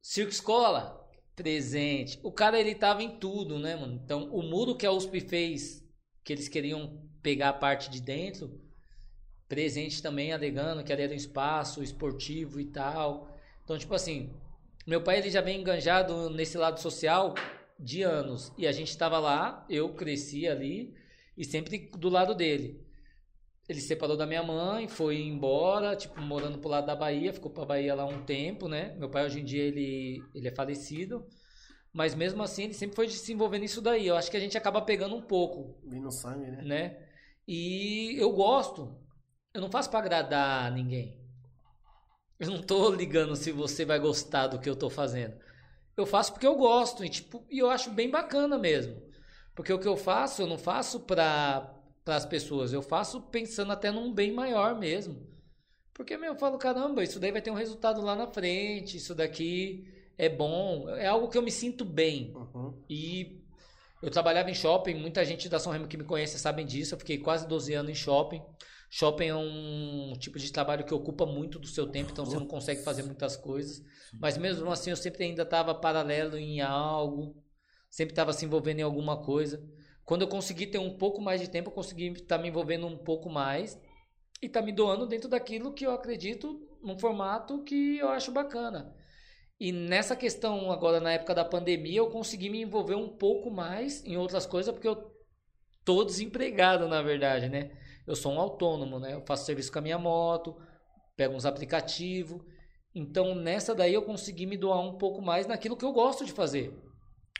Circo 0.00 0.32
escola, 0.32 1.06
presente. 1.36 2.18
O 2.22 2.32
cara 2.32 2.58
ele 2.58 2.74
tava 2.74 3.02
em 3.02 3.18
tudo, 3.18 3.58
né, 3.58 3.76
mano? 3.76 4.00
Então, 4.02 4.30
o 4.32 4.42
muro 4.42 4.74
que 4.74 4.86
a 4.86 4.92
USP 4.92 5.20
fez, 5.20 5.84
que 6.24 6.32
eles 6.32 6.48
queriam 6.48 7.06
pegar 7.22 7.50
a 7.50 7.54
parte 7.54 7.90
de 7.90 8.00
dentro, 8.00 8.60
presente 9.46 10.02
também, 10.02 10.32
alegando 10.32 10.82
que 10.82 10.92
ali 10.92 11.02
era 11.02 11.12
um 11.12 11.16
espaço 11.16 11.82
esportivo 11.82 12.58
e 12.58 12.64
tal. 12.64 13.28
Então, 13.62 13.76
tipo 13.78 13.94
assim, 13.94 14.34
meu 14.86 15.02
pai 15.02 15.18
ele 15.18 15.30
já 15.30 15.40
vem 15.40 15.60
enganjado 15.60 16.28
nesse 16.30 16.58
lado 16.58 16.80
social 16.80 17.34
de 17.78 18.02
anos. 18.02 18.52
E 18.58 18.66
a 18.66 18.72
gente 18.72 18.96
tava 18.96 19.18
lá, 19.18 19.64
eu 19.68 19.94
cresci 19.94 20.46
ali 20.46 20.94
e 21.36 21.44
sempre 21.44 21.90
do 21.96 22.08
lado 22.08 22.34
dele. 22.34 22.84
Ele 23.68 23.80
se 23.80 23.88
separou 23.88 24.16
da 24.16 24.26
minha 24.26 24.42
mãe, 24.42 24.86
foi 24.86 25.22
embora, 25.22 25.96
tipo, 25.96 26.20
morando 26.20 26.58
pro 26.58 26.68
lado 26.68 26.86
da 26.86 26.94
Bahia, 26.94 27.32
ficou 27.32 27.50
pra 27.50 27.64
Bahia 27.64 27.94
lá 27.94 28.04
um 28.04 28.22
tempo, 28.22 28.68
né? 28.68 28.94
Meu 28.98 29.08
pai 29.08 29.24
hoje 29.24 29.40
em 29.40 29.44
dia 29.44 29.62
ele, 29.62 30.22
ele 30.34 30.48
é 30.48 30.54
falecido. 30.54 31.26
Mas 31.90 32.14
mesmo 32.14 32.42
assim, 32.42 32.64
ele 32.64 32.74
sempre 32.74 32.96
foi 32.96 33.08
se 33.08 33.32
envolvendo 33.32 33.62
nisso 33.62 33.80
daí. 33.80 34.06
Eu 34.06 34.16
acho 34.16 34.30
que 34.30 34.36
a 34.36 34.40
gente 34.40 34.58
acaba 34.58 34.82
pegando 34.82 35.16
um 35.16 35.22
pouco, 35.22 35.80
Vim 35.88 36.00
no 36.00 36.10
sangue, 36.10 36.50
né? 36.50 36.62
né? 36.62 37.08
E 37.48 38.16
eu 38.18 38.32
gosto. 38.32 39.00
Eu 39.54 39.60
não 39.60 39.70
faço 39.70 39.88
pra 39.88 40.00
agradar 40.00 40.70
ninguém. 40.72 41.23
Eu 42.38 42.50
não 42.50 42.62
tô 42.62 42.90
ligando 42.90 43.36
se 43.36 43.52
você 43.52 43.84
vai 43.84 43.98
gostar 43.98 44.48
do 44.48 44.58
que 44.58 44.68
eu 44.68 44.76
tô 44.76 44.90
fazendo. 44.90 45.34
Eu 45.96 46.06
faço 46.06 46.32
porque 46.32 46.46
eu 46.46 46.56
gosto 46.56 47.04
e 47.04 47.08
tipo, 47.08 47.46
e 47.48 47.58
eu 47.58 47.70
acho 47.70 47.90
bem 47.90 48.10
bacana 48.10 48.58
mesmo. 48.58 49.00
Porque 49.54 49.72
o 49.72 49.78
que 49.78 49.86
eu 49.86 49.96
faço, 49.96 50.42
eu 50.42 50.46
não 50.46 50.58
faço 50.58 51.00
para 51.00 51.72
as 52.06 52.26
pessoas. 52.26 52.72
Eu 52.72 52.82
faço 52.82 53.20
pensando 53.20 53.72
até 53.72 53.90
num 53.90 54.12
bem 54.12 54.32
maior 54.32 54.78
mesmo. 54.78 55.32
Porque, 55.92 56.16
meu, 56.16 56.32
eu 56.32 56.38
falo, 56.38 56.58
caramba, 56.58 57.04
isso 57.04 57.20
daí 57.20 57.30
vai 57.30 57.40
ter 57.40 57.52
um 57.52 57.54
resultado 57.54 58.02
lá 58.02 58.16
na 58.16 58.26
frente, 58.26 58.96
isso 58.96 59.14
daqui 59.14 59.86
é 60.18 60.28
bom, 60.28 60.88
é 60.90 61.06
algo 61.06 61.28
que 61.28 61.38
eu 61.38 61.42
me 61.42 61.52
sinto 61.52 61.84
bem. 61.84 62.32
Uhum. 62.34 62.82
E 62.90 63.40
eu 64.02 64.10
trabalhava 64.10 64.50
em 64.50 64.54
shopping, 64.54 64.94
muita 64.94 65.24
gente 65.24 65.48
da 65.48 65.60
São 65.60 65.72
Remo 65.72 65.86
que 65.86 65.96
me 65.96 66.02
conhece 66.02 66.36
sabem 66.36 66.66
disso. 66.66 66.94
Eu 66.94 66.98
fiquei 66.98 67.18
quase 67.18 67.46
12 67.46 67.74
anos 67.74 67.90
em 67.92 67.94
shopping. 67.94 68.42
Shopping 68.96 69.26
é 69.26 69.34
um 69.34 70.12
tipo 70.20 70.38
de 70.38 70.52
trabalho 70.52 70.84
que 70.84 70.94
ocupa 70.94 71.26
muito 71.26 71.58
do 71.58 71.66
seu 71.66 71.84
tempo, 71.84 72.12
então 72.12 72.24
você 72.24 72.36
não 72.36 72.46
consegue 72.46 72.84
fazer 72.84 73.02
muitas 73.02 73.36
coisas. 73.36 73.82
Mas 74.20 74.38
mesmo 74.38 74.70
assim, 74.70 74.90
eu 74.90 74.96
sempre 74.96 75.24
ainda 75.24 75.42
estava 75.42 75.74
paralelo 75.74 76.38
em 76.38 76.60
algo, 76.60 77.34
sempre 77.90 78.12
estava 78.12 78.32
se 78.32 78.44
envolvendo 78.44 78.78
em 78.78 78.84
alguma 78.84 79.20
coisa. 79.20 79.60
Quando 80.04 80.22
eu 80.22 80.28
consegui 80.28 80.68
ter 80.68 80.78
um 80.78 80.96
pouco 80.96 81.20
mais 81.20 81.40
de 81.40 81.50
tempo, 81.50 81.70
eu 81.70 81.74
consegui 81.74 82.12
estar 82.12 82.38
me 82.38 82.46
envolvendo 82.46 82.86
um 82.86 82.96
pouco 82.96 83.28
mais 83.28 83.76
e 84.40 84.46
estar 84.46 84.62
me 84.62 84.70
doando 84.70 85.08
dentro 85.08 85.28
daquilo 85.28 85.74
que 85.74 85.84
eu 85.84 85.90
acredito 85.90 86.64
num 86.80 86.96
formato 86.96 87.64
que 87.64 87.98
eu 87.98 88.10
acho 88.10 88.30
bacana. 88.30 88.94
E 89.58 89.72
nessa 89.72 90.14
questão 90.14 90.70
agora 90.70 91.00
na 91.00 91.10
época 91.10 91.34
da 91.34 91.44
pandemia, 91.44 91.98
eu 91.98 92.10
consegui 92.10 92.48
me 92.48 92.62
envolver 92.62 92.94
um 92.94 93.08
pouco 93.08 93.50
mais 93.50 94.04
em 94.04 94.16
outras 94.16 94.46
coisas 94.46 94.72
porque 94.72 94.86
eu 94.86 95.12
tô 95.84 96.04
desempregado, 96.04 96.86
na 96.86 97.02
verdade, 97.02 97.48
né? 97.48 97.72
Eu 98.06 98.14
sou 98.14 98.32
um 98.32 98.40
autônomo, 98.40 98.98
né? 98.98 99.14
Eu 99.14 99.22
faço 99.22 99.46
serviço 99.46 99.72
com 99.72 99.78
a 99.78 99.82
minha 99.82 99.98
moto, 99.98 100.56
pego 101.16 101.34
uns 101.34 101.46
aplicativos. 101.46 102.42
Então, 102.94 103.34
nessa 103.34 103.74
daí 103.74 103.94
eu 103.94 104.02
consegui 104.02 104.46
me 104.46 104.56
doar 104.56 104.80
um 104.80 104.96
pouco 104.98 105.20
mais 105.20 105.46
naquilo 105.46 105.76
que 105.76 105.84
eu 105.84 105.92
gosto 105.92 106.24
de 106.24 106.32
fazer. 106.32 106.72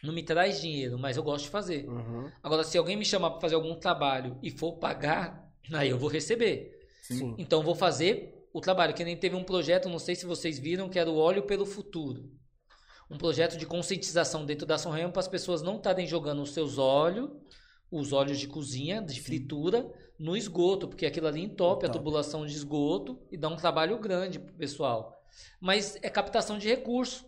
Não 0.03 0.13
me 0.13 0.23
traz 0.23 0.61
dinheiro, 0.61 0.99
mas 0.99 1.17
eu 1.17 1.23
gosto 1.23 1.45
de 1.45 1.51
fazer. 1.51 1.89
Uhum. 1.89 2.31
Agora, 2.43 2.65
se 2.65 2.77
alguém 2.77 2.97
me 2.97 3.05
chamar 3.05 3.31
para 3.31 3.41
fazer 3.41 3.55
algum 3.55 3.75
trabalho 3.75 4.39
e 4.43 4.51
for 4.51 4.75
pagar, 4.75 5.51
aí 5.73 5.91
eu 5.91 5.99
vou 5.99 6.09
receber. 6.09 6.73
Sim. 7.03 7.35
Então, 7.39 7.61
eu 7.61 7.65
vou 7.65 7.75
fazer 7.75 8.47
o 8.53 8.61
trabalho. 8.61 8.95
Que 8.95 9.05
nem 9.05 9.17
teve 9.17 9.37
um 9.37 9.45
projeto, 9.45 9.89
não 9.89 9.99
sei 9.99 10.15
se 10.15 10.27
vocês 10.27 10.59
viram, 10.59 10.89
que 10.89 10.99
era 10.99 11.11
o 11.11 11.17
Óleo 11.17 11.43
pelo 11.45 11.65
Futuro. 11.65 12.31
Um 13.11 13.17
projeto 13.17 13.57
de 13.57 13.67
conscientização 13.67 14.45
dentro 14.45 14.67
da 14.67 14.79
São 14.79 14.91
Remo 14.91 15.13
para 15.13 15.21
as 15.21 15.29
pessoas 15.29 15.63
não 15.63 15.77
estarem 15.77 16.07
jogando 16.07 16.43
os 16.43 16.53
seus 16.53 16.79
óleos, 16.79 17.31
os 17.99 18.13
óleos 18.13 18.39
de 18.39 18.49
cozinha, 18.49 19.01
de 19.01 19.21
fritura, 19.21 19.91
no 20.19 20.37
esgoto, 20.37 20.89
porque 20.89 21.07
aquilo 21.07 21.27
ali 21.27 21.43
entope 21.43 21.87
a 21.87 21.89
tubulação 21.89 22.47
de 22.47 22.53
esgoto 22.55 23.19
e 23.31 23.37
dá 23.37 23.49
um 23.49 23.57
trabalho 23.57 23.99
grande 23.99 24.39
pro 24.39 24.55
pessoal. 24.55 25.21
Mas 25.61 25.97
é 26.03 26.09
captação 26.09 26.59
de 26.59 26.69
recurso. 26.69 27.25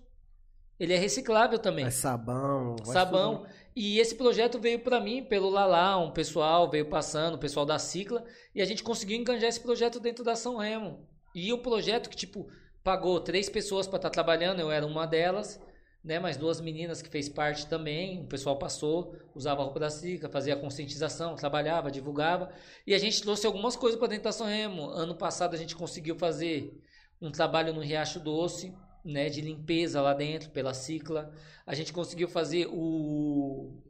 Ele 0.78 0.92
é 0.92 0.96
reciclável 0.98 1.58
também 1.58 1.86
É 1.86 1.90
sabão. 1.90 2.76
sabão. 2.84 3.46
E 3.74 3.98
esse 3.98 4.14
projeto 4.14 4.58
veio 4.58 4.80
para 4.80 5.00
mim 5.00 5.24
pelo 5.24 5.48
Lalá, 5.50 5.98
um 5.98 6.10
pessoal 6.10 6.70
veio 6.70 6.88
passando, 6.88 7.34
o 7.34 7.38
pessoal 7.38 7.64
da 7.66 7.78
Cicla, 7.78 8.24
e 8.54 8.60
a 8.60 8.64
gente 8.64 8.82
conseguiu 8.82 9.16
enganjar 9.18 9.48
esse 9.48 9.60
projeto 9.60 9.98
dentro 10.00 10.22
da 10.24 10.34
São 10.36 10.56
Remo. 10.56 11.06
E 11.34 11.52
o 11.52 11.58
projeto 11.58 12.08
que 12.10 12.16
tipo 12.16 12.48
pagou 12.82 13.20
três 13.20 13.48
pessoas 13.48 13.86
para 13.86 13.96
estar 13.96 14.10
trabalhando, 14.10 14.60
eu 14.60 14.70
era 14.70 14.86
uma 14.86 15.06
delas, 15.06 15.60
né, 16.06 16.20
mais 16.20 16.36
duas 16.36 16.60
meninas 16.60 17.02
que 17.02 17.08
fez 17.08 17.28
parte 17.28 17.66
também, 17.66 18.22
o 18.22 18.26
pessoal 18.28 18.56
passou, 18.56 19.16
usava 19.34 19.60
a 19.60 19.64
roupa 19.64 19.80
da 19.80 19.90
Cicla, 19.90 20.28
fazia 20.28 20.54
a 20.54 20.56
conscientização, 20.56 21.34
trabalhava, 21.34 21.90
divulgava, 21.90 22.52
e 22.86 22.94
a 22.94 22.98
gente 22.98 23.20
trouxe 23.20 23.44
algumas 23.44 23.74
coisas 23.74 23.98
para 23.98 24.06
dentro 24.06 24.22
da 24.22 24.32
São 24.32 24.46
Remo. 24.46 24.88
Ano 24.90 25.16
passado 25.16 25.54
a 25.54 25.58
gente 25.58 25.74
conseguiu 25.74 26.14
fazer 26.14 26.80
um 27.20 27.32
trabalho 27.32 27.74
no 27.74 27.80
Riacho 27.80 28.20
Doce, 28.20 28.72
né, 29.04 29.28
de 29.28 29.40
limpeza 29.40 30.00
lá 30.00 30.14
dentro 30.14 30.50
pela 30.50 30.72
Cicla. 30.72 31.34
A 31.66 31.74
gente 31.74 31.92
conseguiu 31.92 32.28
fazer 32.28 32.68
o 32.70 33.82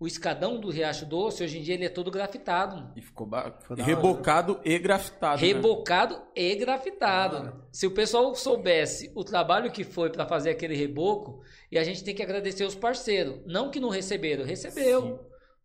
o 0.00 0.06
escadão 0.06 0.60
do 0.60 0.70
Riacho 0.70 1.04
Doce, 1.04 1.42
hoje 1.42 1.58
em 1.58 1.62
dia 1.62 1.74
ele 1.74 1.84
é 1.84 1.88
todo 1.88 2.10
grafitado. 2.10 2.92
E 2.94 3.02
ficou 3.02 3.26
ba... 3.26 3.50
Ficou 3.60 3.76
da 3.76 3.82
hora, 3.82 3.94
rebocado 3.94 4.60
e 4.64 4.78
grafitado. 4.78 5.40
né? 5.40 5.46
Rebocado 5.48 6.22
e 6.36 6.54
grafitado. 6.54 7.66
Se 7.72 7.86
o 7.86 7.90
pessoal 7.90 8.32
soubesse 8.34 9.10
o 9.16 9.24
trabalho 9.24 9.72
que 9.72 9.82
foi 9.82 10.10
para 10.10 10.26
fazer 10.26 10.50
aquele 10.50 10.76
reboco, 10.76 11.42
e 11.70 11.76
a 11.76 11.82
gente 11.82 12.04
tem 12.04 12.14
que 12.14 12.22
agradecer 12.22 12.64
os 12.64 12.76
parceiros. 12.76 13.40
Não 13.44 13.70
que 13.70 13.80
não 13.80 13.88
receberam, 13.88 14.44
recebeu 14.44 15.18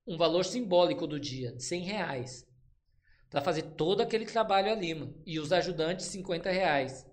um 0.07 0.17
valor 0.17 0.43
simbólico 0.43 1.05
do 1.05 1.19
dia, 1.19 1.53
100 1.59 1.81
reais. 1.81 2.45
Para 3.29 3.41
fazer 3.41 3.61
todo 3.61 4.01
aquele 4.01 4.25
trabalho 4.25 4.71
ali, 4.71 4.95
mano. 4.95 5.15
E 5.25 5.39
os 5.39 5.51
ajudantes, 5.51 6.07
50 6.07 6.49
reais. 6.49 7.05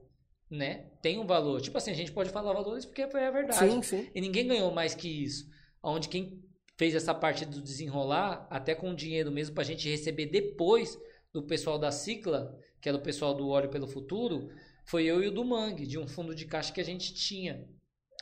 Né? 0.51 0.91
Tem 1.03 1.19
um 1.19 1.27
valor. 1.27 1.61
Tipo 1.61 1.77
assim, 1.77 1.91
a 1.91 1.95
gente 1.95 2.13
pode 2.13 2.31
falar 2.31 2.53
valores 2.55 2.85
porque 2.87 3.03
é 3.03 3.27
a 3.27 3.31
verdade. 3.31 3.59
Sim, 3.59 3.83
sim. 3.83 4.11
E 4.15 4.21
ninguém 4.21 4.47
ganhou 4.47 4.71
mais 4.73 4.95
que 4.95 5.09
isso. 5.09 5.45
Onde 5.83 6.09
quem 6.09 6.43
fez 6.81 6.95
essa 6.95 7.13
parte 7.13 7.45
do 7.45 7.61
desenrolar, 7.61 8.47
até 8.49 8.75
com 8.75 8.95
dinheiro 8.95 9.31
mesmo 9.31 9.55
pra 9.55 9.63
gente 9.63 9.87
receber 9.87 10.25
depois 10.25 10.99
do 11.31 11.43
pessoal 11.43 11.79
da 11.79 11.93
Cicla, 11.93 12.59
que 12.81 12.89
era 12.89 12.97
o 12.97 13.03
pessoal 13.03 13.35
do 13.35 13.51
Óleo 13.51 13.69
pelo 13.69 13.87
Futuro, 13.87 14.49
foi 14.87 15.05
eu 15.05 15.23
e 15.23 15.27
o 15.29 15.31
do 15.31 15.45
Mangue, 15.45 15.87
de 15.87 15.99
um 15.99 16.09
fundo 16.09 16.35
de 16.35 16.47
caixa 16.47 16.73
que 16.73 16.81
a 16.81 16.85
gente 16.85 17.13
tinha. 17.13 17.69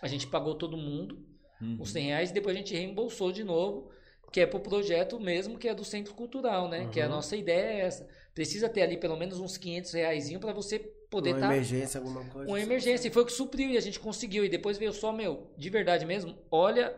A 0.02 0.08
gente 0.08 0.26
pagou 0.26 0.56
todo 0.56 0.76
mundo 0.76 1.24
Uhum. 1.62 1.76
os 1.80 1.90
100 1.90 2.06
reais 2.06 2.30
e 2.30 2.34
depois 2.34 2.56
a 2.56 2.58
gente 2.58 2.74
reembolsou 2.74 3.30
de 3.30 3.44
novo, 3.44 3.92
que 4.32 4.40
é 4.40 4.46
pro 4.46 4.58
projeto 4.58 5.20
mesmo, 5.20 5.56
que 5.56 5.68
é 5.68 5.74
do 5.74 5.84
Centro 5.84 6.12
Cultural, 6.14 6.68
né? 6.68 6.88
Que 6.92 7.00
a 7.00 7.04
Uhum. 7.04 7.12
nossa 7.12 7.36
ideia 7.36 7.62
é 7.74 7.80
essa. 7.82 8.08
Precisa 8.34 8.68
ter 8.68 8.82
ali 8.82 8.96
pelo 8.96 9.16
menos 9.16 9.38
uns 9.38 9.56
500 9.56 9.92
reais 9.92 10.36
para 10.38 10.52
você 10.52 10.80
poder 11.08 11.30
Uma 11.30 11.38
estar 11.38 11.52
emergência, 11.54 11.98
alguma 12.00 12.24
coisa. 12.24 12.48
uma 12.50 12.60
emergência. 12.60 13.06
E 13.06 13.10
foi 13.12 13.22
o 13.22 13.26
que 13.26 13.32
supriu 13.32 13.70
e 13.70 13.76
a 13.76 13.80
gente 13.80 14.00
conseguiu. 14.00 14.44
E 14.44 14.48
depois 14.48 14.78
veio 14.78 14.92
só, 14.92 15.12
meu, 15.12 15.52
de 15.56 15.70
verdade 15.70 16.04
mesmo, 16.04 16.36
olha 16.50 16.92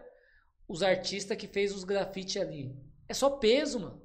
os 0.71 0.85
artistas 0.85 1.37
que 1.37 1.49
fez 1.49 1.75
os 1.75 1.83
grafite 1.83 2.39
ali. 2.39 2.73
É 3.09 3.13
só 3.13 3.29
peso, 3.29 3.81
mano. 3.81 4.01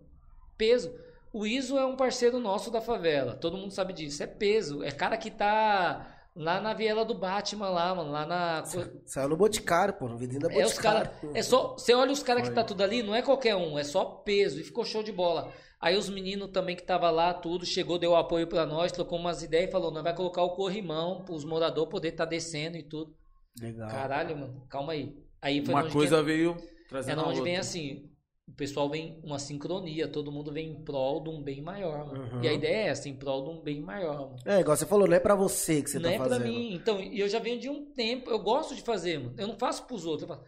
Peso. 0.57 0.91
O 1.31 1.45
Iso 1.45 1.77
é 1.77 1.85
um 1.85 1.95
parceiro 1.95 2.39
nosso 2.39 2.71
da 2.71 2.81
favela. 2.81 3.35
Todo 3.35 3.55
mundo 3.55 3.71
sabe 3.71 3.93
disso. 3.93 4.23
É 4.23 4.25
peso. 4.25 4.81
É 4.81 4.89
cara 4.89 5.15
que 5.15 5.29
tá 5.29 6.11
lá 6.35 6.59
na 6.59 6.73
viela 6.73 7.05
do 7.05 7.13
Batman 7.13 7.69
lá, 7.69 7.93
mano. 7.93 8.11
Lá 8.11 8.25
na. 8.25 8.63
Saiu 9.05 9.29
no 9.29 9.37
Boticário, 9.37 9.93
pô, 9.93 10.09
no 10.09 10.17
vidinho 10.17 10.41
da 10.41 10.51
É 10.51 10.65
os 10.65 10.71
Boticário. 10.71 11.11
cara, 11.11 11.29
é 11.35 11.43
só, 11.43 11.73
você 11.73 11.93
olha 11.93 12.11
os 12.11 12.23
caras 12.23 12.49
que 12.49 12.55
tá 12.55 12.63
tudo 12.63 12.81
ali, 12.81 13.03
não 13.03 13.13
é 13.13 13.21
qualquer 13.21 13.55
um, 13.55 13.77
é 13.77 13.83
só 13.83 14.03
peso 14.03 14.59
e 14.59 14.63
ficou 14.63 14.83
show 14.83 15.03
de 15.03 15.11
bola. 15.11 15.53
Aí 15.79 15.95
os 15.95 16.09
meninos 16.09 16.49
também 16.49 16.75
que 16.75 16.81
tava 16.81 17.11
lá, 17.11 17.31
tudo, 17.31 17.63
chegou, 17.63 17.99
deu 17.99 18.15
apoio 18.15 18.47
pra 18.47 18.65
nós, 18.65 18.91
trocou 18.91 19.19
umas 19.19 19.43
ideias 19.43 19.69
e 19.69 19.71
falou, 19.71 19.91
nós 19.91 20.01
vai 20.01 20.15
colocar 20.15 20.41
o 20.41 20.55
corrimão 20.55 21.23
pros 21.23 21.45
moradores 21.45 21.91
poder 21.91 22.13
tá 22.13 22.25
descendo 22.25 22.75
e 22.75 22.81
tudo. 22.81 23.15
Legal. 23.61 23.87
Caralho, 23.87 24.35
mano, 24.35 24.65
calma 24.67 24.93
aí. 24.93 25.24
Aí 25.41 25.63
foi 25.63 25.73
Uma 25.73 25.89
coisa 25.89 26.23
vem, 26.23 26.37
veio 26.37 26.51
é 26.57 26.87
trazendo 26.89 27.21
a 27.21 27.27
onde 27.27 27.41
vem 27.41 27.53
outra. 27.53 27.59
assim, 27.61 28.09
o 28.47 28.51
pessoal 28.53 28.89
vem 28.89 29.19
uma 29.23 29.39
sincronia, 29.39 30.07
todo 30.07 30.31
mundo 30.31 30.51
vem 30.51 30.69
em 30.71 30.83
prol 30.83 31.23
de 31.23 31.29
um 31.29 31.41
bem 31.41 31.61
maior, 31.61 32.05
mano. 32.07 32.35
Uhum. 32.35 32.43
E 32.43 32.47
a 32.47 32.53
ideia 32.53 32.75
é 32.77 32.87
essa, 32.87 33.09
em 33.09 33.15
prol 33.15 33.43
de 33.43 33.49
um 33.49 33.61
bem 33.61 33.81
maior, 33.81 34.29
mano. 34.31 34.37
É, 34.45 34.59
igual 34.59 34.75
você 34.77 34.85
falou, 34.85 35.07
não 35.07 35.15
é 35.15 35.19
pra 35.19 35.35
você 35.35 35.81
que 35.81 35.89
você 35.89 35.99
não 35.99 36.09
tá 36.09 36.15
é 36.15 36.17
fazendo. 36.17 36.41
pra 36.41 36.47
mim. 36.47 36.73
Então, 36.73 37.01
e 37.01 37.19
eu 37.19 37.27
já 37.27 37.39
venho 37.39 37.59
de 37.59 37.69
um 37.69 37.85
tempo, 37.93 38.29
eu 38.29 38.39
gosto 38.39 38.75
de 38.75 38.81
fazer, 38.81 39.19
mano. 39.19 39.35
Eu 39.37 39.47
não 39.47 39.57
faço 39.57 39.85
pros 39.85 40.05
outros. 40.05 40.29
Eu, 40.29 40.35
faço- 40.35 40.47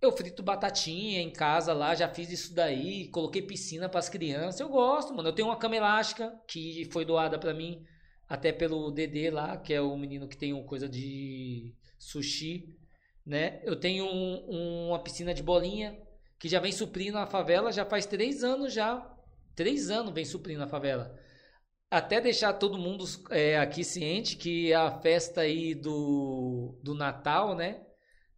eu 0.00 0.12
frito 0.12 0.42
batatinha 0.42 1.20
em 1.20 1.30
casa 1.30 1.72
lá, 1.72 1.94
já 1.94 2.08
fiz 2.08 2.30
isso 2.30 2.54
daí, 2.54 3.08
coloquei 3.10 3.42
piscina 3.42 3.88
pras 3.88 4.08
crianças. 4.08 4.60
Eu 4.60 4.68
gosto, 4.68 5.14
mano. 5.14 5.28
Eu 5.28 5.32
tenho 5.34 5.48
uma 5.48 5.56
cama 5.56 5.76
elástica 5.76 6.32
que 6.48 6.88
foi 6.92 7.04
doada 7.04 7.38
pra 7.38 7.52
mim 7.54 7.82
até 8.28 8.50
pelo 8.52 8.90
Dedê 8.90 9.30
lá, 9.30 9.56
que 9.56 9.74
é 9.74 9.80
o 9.80 9.96
menino 9.96 10.26
que 10.28 10.36
tem 10.36 10.52
uma 10.52 10.64
coisa 10.64 10.88
de 10.88 11.74
sushi, 11.98 12.66
né? 13.26 13.60
Eu 13.64 13.76
tenho 13.76 14.04
um- 14.06 14.88
uma 14.88 14.98
piscina 15.02 15.32
de 15.34 15.42
bolinha 15.42 15.98
que 16.38 16.48
já 16.48 16.60
vem 16.60 16.72
suprindo 16.72 17.18
a 17.18 17.26
favela 17.26 17.72
já 17.72 17.84
faz 17.84 18.06
três 18.06 18.42
anos 18.44 18.72
já. 18.72 19.08
Três 19.54 19.90
anos 19.90 20.12
vem 20.14 20.24
suprindo 20.24 20.62
a 20.62 20.68
favela 20.68 21.18
até 21.90 22.20
deixar 22.20 22.54
todo 22.54 22.78
mundo 22.78 23.04
é, 23.30 23.58
aqui 23.58 23.84
ciente 23.84 24.36
que 24.36 24.72
a 24.72 24.90
festa 25.00 25.42
aí 25.42 25.74
do, 25.74 26.78
do 26.82 26.94
Natal, 26.94 27.54
né? 27.54 27.82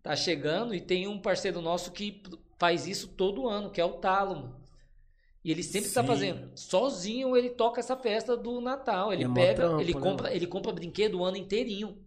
Tá 0.02 0.16
chegando 0.16 0.74
e 0.74 0.80
tem 0.80 1.06
um 1.08 1.20
parceiro 1.20 1.60
nosso 1.62 1.92
que 1.92 2.22
faz 2.58 2.86
isso 2.86 3.08
todo 3.08 3.48
ano, 3.48 3.70
que 3.70 3.80
é 3.80 3.84
o 3.84 3.94
Talo. 3.94 4.36
mano. 4.36 4.64
E 5.44 5.50
ele 5.50 5.62
sempre 5.62 5.90
tá 5.90 6.02
Sim. 6.02 6.06
fazendo. 6.08 6.50
Sozinho 6.56 7.36
ele 7.36 7.50
toca 7.50 7.80
essa 7.80 7.96
festa 7.96 8.36
do 8.36 8.60
Natal. 8.60 9.12
Ele 9.12 9.24
É 9.24 9.28
pega, 9.28 9.54
trampo, 9.54 9.80
ele 9.80 9.94
né, 9.94 10.00
compra, 10.00 10.28
mano? 10.28 10.36
ele 10.36 10.46
compra 10.46 10.72
brinquedo 10.72 11.20
o 11.20 11.24
ano 11.24 11.36
inteirinho. 11.36 12.03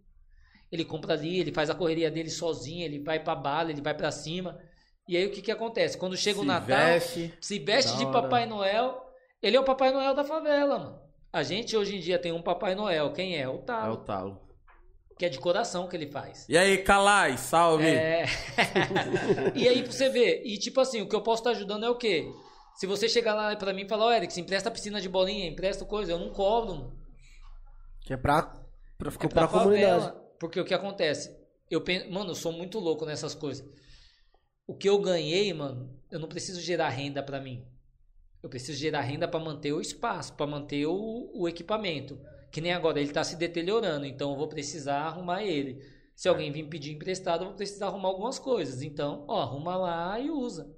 Ele 0.71 0.83
compra 0.83 1.13
ali, 1.13 1.39
ele 1.39 1.53
faz 1.53 1.69
a 1.69 1.75
correria 1.75 2.11
dele 2.11 2.29
sozinho, 2.29 2.83
ele 2.83 2.99
vai 2.99 3.19
pra 3.23 3.35
bala, 3.35 3.71
ele 3.71 3.81
vai 3.81 3.93
pra 3.93 4.11
cima. 4.11 4.59
E 5.07 5.15
aí 5.15 5.25
o 5.25 5.31
que 5.31 5.41
que 5.41 5.51
acontece? 5.51 5.97
Quando 5.97 6.17
chega 6.17 6.39
o 6.39 6.41
Se 6.41 6.47
Natal, 6.47 6.77
veste. 6.77 7.33
se 7.39 7.59
veste 7.59 7.97
de. 7.97 8.05
Papai 8.11 8.45
Noel. 8.45 9.01
Ele 9.41 9.55
é 9.55 9.59
o 9.59 9.63
Papai 9.63 9.91
Noel 9.93 10.13
da 10.13 10.23
favela, 10.23 10.77
mano. 10.79 10.99
A 11.31 11.43
gente 11.43 11.77
hoje 11.77 11.95
em 11.95 11.99
dia 11.99 12.19
tem 12.19 12.31
um 12.31 12.41
Papai 12.41 12.75
Noel. 12.75 13.13
Quem 13.13 13.37
é? 13.37 13.47
O 13.47 13.51
É 13.51 13.55
o 13.55 13.57
Talo. 13.59 13.97
talo. 13.97 14.47
Que 15.17 15.25
é 15.25 15.29
de 15.29 15.39
coração 15.39 15.87
que 15.87 15.95
ele 15.95 16.11
faz. 16.11 16.45
E 16.49 16.57
aí, 16.57 16.77
Calai, 16.79 17.37
salve. 17.37 17.87
É. 17.87 18.25
e 19.55 19.67
aí 19.67 19.81
pra 19.83 19.91
você 19.91 20.09
ver. 20.09 20.43
E 20.45 20.57
tipo 20.57 20.79
assim, 20.81 21.01
o 21.01 21.07
que 21.07 21.15
eu 21.15 21.21
posso 21.21 21.41
estar 21.41 21.51
ajudando 21.51 21.85
é 21.85 21.89
o 21.89 21.95
quê? 21.95 22.29
Se 22.75 22.85
você 22.85 23.07
chegar 23.09 23.33
lá 23.33 23.55
pra 23.55 23.73
mim 23.73 23.83
e 23.85 23.87
falar, 23.89 24.05
ó, 24.07 24.11
Eric, 24.13 24.31
você 24.31 24.41
empresta 24.41 24.69
a 24.69 24.71
piscina 24.71 25.01
de 25.01 25.09
bolinha, 25.09 25.47
empresta 25.47 25.83
coisa, 25.85 26.11
eu 26.11 26.19
não 26.19 26.29
cobro, 26.29 26.75
mano. 26.75 26.97
Que 28.05 28.13
é 28.13 28.17
pra, 28.17 28.43
pra, 28.97 29.09
É 29.09 29.17
pra 29.17 29.29
pra 29.29 29.47
comunidade. 29.47 30.13
Porque 30.39 30.59
o 30.59 30.65
que 30.65 30.73
acontece? 30.73 31.35
Eu 31.69 31.81
penso, 31.81 32.09
mano, 32.11 32.31
eu 32.31 32.35
sou 32.35 32.51
muito 32.51 32.79
louco 32.79 33.05
nessas 33.05 33.35
coisas. 33.35 33.67
O 34.65 34.75
que 34.75 34.87
eu 34.89 34.99
ganhei, 34.99 35.53
mano, 35.53 35.97
eu 36.11 36.19
não 36.19 36.27
preciso 36.27 36.61
gerar 36.61 36.89
renda 36.89 37.23
pra 37.23 37.39
mim. 37.39 37.65
Eu 38.41 38.49
preciso 38.49 38.77
gerar 38.77 39.01
renda 39.01 39.27
para 39.27 39.39
manter 39.39 39.73
o 39.73 39.81
espaço, 39.81 40.33
para 40.33 40.45
manter 40.45 40.85
o, 40.85 41.31
o 41.33 41.47
equipamento. 41.47 42.19
Que 42.51 42.61
nem 42.61 42.73
agora, 42.73 42.99
ele 42.99 43.09
está 43.09 43.23
se 43.23 43.35
deteriorando, 43.35 44.05
então 44.05 44.31
eu 44.31 44.37
vou 44.37 44.47
precisar 44.47 44.99
arrumar 44.99 45.43
ele. 45.43 45.81
Se 46.15 46.27
alguém 46.27 46.51
vir 46.51 46.67
pedir 46.67 46.93
emprestado, 46.93 47.41
eu 47.41 47.47
vou 47.47 47.55
precisar 47.55 47.87
arrumar 47.87 48.09
algumas 48.09 48.39
coisas. 48.39 48.81
Então, 48.81 49.25
ó, 49.27 49.41
arruma 49.41 49.75
lá 49.75 50.19
e 50.19 50.29
usa. 50.29 50.73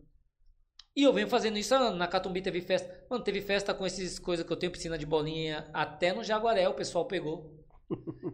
E 0.96 1.04
eu 1.04 1.14
venho 1.14 1.30
fazendo 1.30 1.58
isso 1.58 1.74
há 1.74 1.78
anos. 1.78 1.98
Na 1.98 2.08
Catumbi 2.08 2.42
teve 2.42 2.62
festa. 2.62 3.06
Mano, 3.10 3.24
teve 3.24 3.42
festa 3.42 3.74
com 3.74 3.86
essas 3.86 4.20
coisas 4.20 4.46
que 4.46 4.52
eu 4.52 4.58
tenho, 4.58 4.72
piscina 4.72 4.98
de 4.98 5.06
bolinha. 5.06 5.70
Até 5.74 6.14
no 6.14 6.24
Jaguaré 6.24 6.68
o 6.68 6.74
pessoal 6.74 7.06
pegou. 7.06 7.59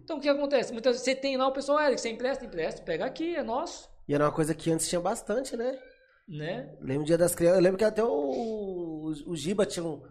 Então 0.04 0.18
o 0.18 0.22
que 0.22 0.30
acontece? 0.30 0.72
Muitas 0.72 0.94
vezes 0.94 1.06
você 1.06 1.16
tem 1.16 1.38
lá 1.38 1.48
o 1.48 1.52
pessoal, 1.52 1.80
Eric, 1.80 2.00
você 2.00 2.10
empresta, 2.10 2.46
empresta, 2.46 2.82
pega 2.82 3.06
aqui, 3.06 3.36
é 3.36 3.44
nosso. 3.44 3.90
E 4.08 4.14
era 4.14 4.26
uma 4.26 4.32
coisa 4.32 4.54
que 4.54 4.72
antes 4.72 4.88
tinha 4.88 5.02
bastante, 5.02 5.56
né? 5.56 5.80
Né? 6.28 6.76
Lembro 6.82 7.04
do 7.04 7.08
dia 7.08 7.18
das 7.18 7.36
crianças. 7.36 7.58
Eu 7.58 7.64
lembro 7.64 7.78
que 7.78 7.84
até 7.84 8.04
o, 8.04 8.08
o, 8.08 9.14
o 9.28 9.36
Giba 9.36 9.66
tinha 9.66 9.86
um, 9.86 10.02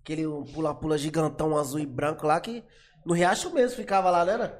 aquele 0.00 0.26
um 0.26 0.44
pula-pula 0.44 0.98
gigantão 0.98 1.56
azul 1.56 1.80
e 1.80 1.86
branco 1.86 2.26
lá 2.26 2.40
que 2.40 2.62
no 3.04 3.14
Riacho 3.14 3.52
mesmo 3.52 3.76
ficava 3.76 4.10
lá, 4.10 4.24
né? 4.24 4.36
né? 4.38 4.52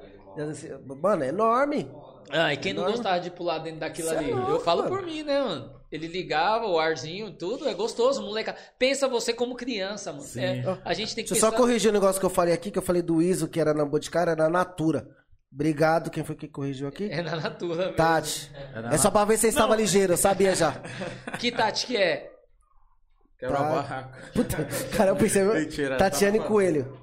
Mano, 1.01 1.23
é 1.23 1.29
enorme. 1.29 1.89
Ah, 2.29 2.53
e 2.53 2.57
quem 2.57 2.73
não 2.73 2.83
Não. 2.83 2.91
gostava 2.91 3.19
de 3.19 3.29
pular 3.31 3.59
dentro 3.59 3.79
daquilo 3.81 4.09
Cê 4.09 4.15
é 4.15 4.17
ali? 4.19 4.31
louco, 4.33 4.51
eu 4.51 4.59
falo 4.59 4.83
mano. 4.83 4.95
por 4.95 5.05
mim, 5.05 5.23
né, 5.23 5.39
mano? 5.41 5.73
Ele 5.91 6.07
ligava 6.07 6.65
o 6.65 6.79
arzinho, 6.79 7.31
tudo, 7.37 7.67
é 7.67 7.73
gostoso, 7.73 8.21
moleca. 8.23 8.55
Pensa 8.79 9.07
você 9.07 9.31
como 9.33 9.55
criança, 9.55 10.11
mano. 10.11 10.23
Sim. 10.23 10.41
É, 10.43 10.77
a 10.83 10.93
gente 10.93 11.13
tem 11.13 11.23
que 11.23 11.29
Deixa 11.31 11.45
eu 11.45 11.49
só 11.49 11.51
pensar- 11.51 11.61
corrigir 11.63 11.89
o 11.89 11.93
negócio 11.93 12.19
que 12.19 12.25
eu 12.25 12.29
falei 12.31 12.53
aqui, 12.53 12.71
que 12.71 12.79
eu 12.79 12.83
falei 12.83 13.01
do 13.01 13.21
ISO, 13.21 13.47
que 13.47 13.59
era 13.59 13.73
na 13.73 13.85
Boticário, 13.85 14.31
era 14.31 14.43
na 14.43 14.49
Natura. 14.49 15.07
Obrigado, 15.53 16.09
quem 16.09 16.23
foi 16.23 16.35
que 16.35 16.47
corrigiu 16.47 16.87
aqui? 16.87 17.09
É 17.11 17.21
na 17.21 17.35
natura. 17.35 17.75
mesmo. 17.83 17.93
Tati. 17.95 18.51
Era 18.73 18.93
É 18.93 18.97
só 18.97 19.11
pra 19.11 19.23
ver 19.23 19.35
se 19.35 19.41
você 19.41 19.47
estava 19.49 19.75
ligeiro, 19.75 20.13
eu 20.13 20.17
sabia 20.17 20.55
já. 20.55 20.73
Que 21.39 21.51
Tati 21.51 21.85
que 21.85 21.95
é? 21.95 22.31
Quebra 23.37 23.57
Tá. 23.57 23.67
a 23.67 23.71
barraca. 23.75 24.17
Puta, 24.33 24.57
cara, 24.97 25.11
eu 25.11 25.15
pensei. 25.15 25.43
Mentira, 25.43 25.97
Tatiane 25.97 26.37
tava- 26.39 26.49
Coelho. 26.49 27.02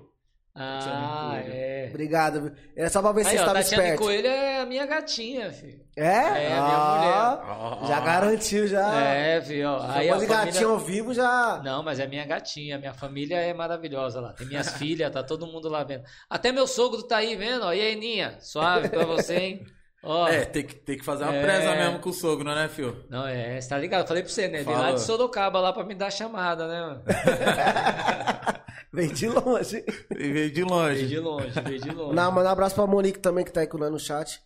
Ah, 0.54 1.30
Coelho. 1.40 1.52
é. 1.54 1.86
Obrigado. 1.90 2.52
Era 2.76 2.90
só 2.90 3.00
pra 3.00 3.12
ver 3.12 3.24
se 3.24 3.30
você 3.30 3.36
estava 3.36 3.54
Tatiane 3.54 3.82
esperto. 3.84 4.02
Coelho 4.02 4.26
é 4.26 4.60
a 4.60 4.66
minha 4.66 4.84
gatinha, 4.84 5.52
filho. 5.52 5.80
É? 5.96 6.02
É, 6.06 6.52
a 6.52 6.62
minha 6.62 7.40
Ah, 7.42 7.78
Já 7.86 8.00
garantiu, 8.00 8.66
já. 8.66 9.00
É, 9.00 9.40
filho. 9.40 9.68
ó. 9.68 9.86
Aí 9.90 10.08
a 10.10 10.14
família... 10.14 10.36
gatinho 10.44 10.70
ao 10.70 10.78
vivo, 10.78 11.14
já. 11.14 11.60
Não, 11.64 11.82
mas 11.82 12.00
é 12.00 12.06
minha 12.06 12.24
gatinha. 12.26 12.78
Minha 12.78 12.92
família 12.94 13.36
é 13.36 13.54
maravilhosa 13.54 14.20
lá. 14.20 14.32
Tem 14.32 14.46
minhas 14.46 14.72
filhas, 14.74 15.10
tá 15.12 15.22
todo 15.22 15.46
mundo 15.46 15.68
lá 15.68 15.84
vendo. 15.84 16.02
Até 16.28 16.50
meu 16.52 16.66
sogro 16.66 17.02
tá 17.04 17.18
aí 17.18 17.36
vendo, 17.36 17.64
ó. 17.64 17.72
E 17.72 17.80
aí, 17.80 17.94
Ninha? 17.96 18.36
Suave 18.40 18.88
pra 18.88 19.04
você, 19.04 19.36
hein? 19.36 19.66
Ó. 20.02 20.26
É, 20.28 20.44
tem 20.46 20.64
que, 20.64 20.74
tem 20.76 20.96
que 20.98 21.04
fazer 21.04 21.24
uma 21.24 21.34
É. 21.34 21.42
presa 21.42 21.74
mesmo 21.74 21.98
com 22.00 22.08
o 22.08 22.12
sogro, 22.12 22.44
né, 22.54 22.68
fio? 22.68 23.04
Não, 23.10 23.26
é, 23.26 23.60
você 23.60 23.68
tá 23.68 23.76
ligado? 23.78 24.06
Falei 24.08 24.22
pra 24.22 24.32
você, 24.32 24.48
né? 24.48 24.62
De 24.62 24.70
lá 24.70 24.92
de 24.92 25.00
Sorocaba 25.02 25.60
lá 25.60 25.72
pra 25.72 25.84
me 25.84 25.94
dar 25.94 26.10
chamada, 26.10 26.66
né, 26.66 26.80
mano? 26.80 27.02
Vem 28.92 29.08
de 29.12 29.28
longe. 29.28 29.84
Veio 30.10 30.50
de 30.50 30.64
Veio 30.64 30.66
longe. 30.68 31.06
de 31.06 31.18
longe, 31.20 31.60
veio 31.60 31.80
de 31.80 31.90
longe. 31.90 32.14
Não, 32.14 32.32
manda 32.32 32.48
um 32.48 32.52
abraço 32.52 32.74
pra 32.74 32.86
Monique 32.86 33.18
também, 33.20 33.44
que 33.44 33.52
tá 33.52 33.60
aí 33.60 33.66
com 33.66 33.78
nós 33.78 33.90
no 33.90 33.98
chat. 34.00 34.40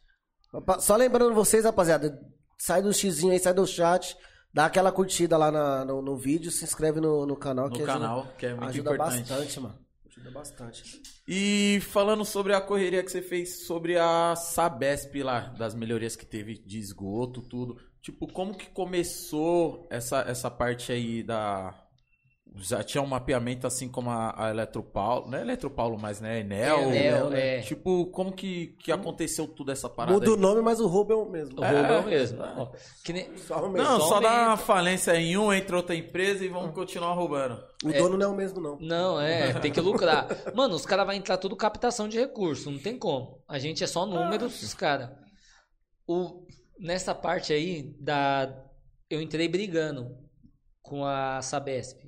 Só 0.81 0.97
lembrando 0.97 1.35
vocês, 1.35 1.65
rapaziada, 1.65 2.19
sai 2.59 2.83
do 2.83 2.93
xizinho 2.93 3.33
aí, 3.33 3.39
sai 3.39 3.55
do 3.55 3.67
chat, 3.67 4.17
dá 4.53 4.67
aquela 4.67 4.93
curtida 4.93 5.37
lá 5.39 5.51
na- 5.51 5.85
no, 5.85 6.03
no 6.03 6.17
vídeo, 6.19 6.51
se 6.51 6.63
inscreve 6.65 7.01
no, 7.01 7.25
no 7.27 7.37
canal. 7.37 7.69
No 7.71 7.73
que 7.75 7.83
canal, 7.85 8.27
que 8.39 8.45
é 8.47 8.51
ajuda, 8.51 8.61
muito 8.67 8.71
ajuda 8.75 8.95
importante. 8.95 9.29
bastante, 9.31 9.61
mano. 9.61 9.84
Ajuda 10.25 10.31
bastante. 10.31 11.03
E 11.29 11.81
falando 11.83 12.25
sobre 12.25 12.55
a 12.55 12.61
correria 12.61 13.03
que 13.03 13.11
você 13.11 13.21
fez 13.21 13.67
sobre 13.67 13.99
a 13.99 14.35
Sabesp 14.35 15.23
lá, 15.23 15.41
das 15.41 15.75
melhorias 15.75 16.17
que 16.17 16.25
teve 16.25 16.57
de 16.57 16.79
esgoto, 16.79 17.43
tudo. 17.43 17.77
Tipo, 18.01 18.27
como 18.27 18.57
que 18.57 18.69
começou 18.71 19.87
essa, 19.91 20.21
essa 20.23 20.51
parte 20.51 20.91
aí 20.93 21.23
da. 21.23 21.75
Já 22.57 22.85
tinha 22.85 23.03
um 23.03 23.07
mapeamento 23.07 23.67
assim 23.67 23.89
como 23.89 24.11
a, 24.11 24.33
a 24.47 24.51
Eletropaulo. 24.51 25.29
Não 25.29 25.39
é 25.39 25.41
Eletropaulo, 25.41 25.99
mas 26.01 26.21
né? 26.21 26.41
Enel. 26.41 26.79
É, 26.91 27.07
Enel, 27.07 27.33
é. 27.33 27.61
Tipo, 27.63 28.07
como 28.07 28.33
que, 28.33 28.77
que 28.79 28.93
aconteceu 28.93 29.49
tudo 29.49 29.73
essa 29.73 29.89
parada? 29.89 30.13
Muda 30.15 30.31
o 30.31 30.35
aí? 30.35 30.41
nome, 30.41 30.63
mas 30.63 30.79
o 30.79 30.87
roubo 30.87 31.13
é 31.13 31.17
o 31.17 31.29
mesmo. 31.29 31.61
O 31.61 31.65
roubo 31.65 31.93
é 31.93 32.01
o 32.01 32.03
É. 32.03 32.07
mesmo. 32.07 32.39
Ó, 32.41 32.73
que 33.05 33.13
nem... 33.13 33.37
Só 33.39 33.59
o 33.59 33.71
mesmo. 33.71 33.89
Não, 33.89 34.01
só 34.01 34.07
só 34.07 34.21
dá 34.21 34.47
uma 34.47 34.57
falência 34.57 35.17
em 35.17 35.37
um, 35.37 35.53
entra 35.53 35.77
outra 35.77 35.97
empresa 35.97 36.45
e 36.45 36.49
vamos 36.49 36.73
continuar 36.73 37.13
roubando. 37.15 37.61
O 37.83 37.93
dono 37.93 38.17
não 38.17 38.27
é 38.27 38.29
o 38.29 38.37
mesmo, 38.37 38.61
não. 38.61 38.79
Não, 38.79 39.21
é, 39.21 39.53
tem 39.55 39.73
que 39.73 39.81
lucrar. 39.81 40.29
Mano, 40.55 40.77
os 40.77 40.87
caras 40.87 41.05
vão 41.07 41.15
entrar 41.15 41.37
tudo 41.39 41.57
captação 41.57 42.09
de 42.09 42.19
recursos, 42.19 42.67
não 42.73 42.79
tem 42.79 42.97
como. 42.97 43.43
A 43.49 43.59
gente 43.59 43.83
é 43.83 43.87
só 43.87 44.07
números, 44.07 44.63
os 44.63 44.75
caras. 44.75 45.11
O 46.07 46.47
nessa 46.79 47.15
parte 47.15 47.53
aí 47.53 47.95
da 48.01 48.55
eu 49.11 49.21
entrei 49.21 49.49
brigando 49.49 50.09
com 50.83 51.05
a 51.05 51.41
Sabesp. 51.43 52.04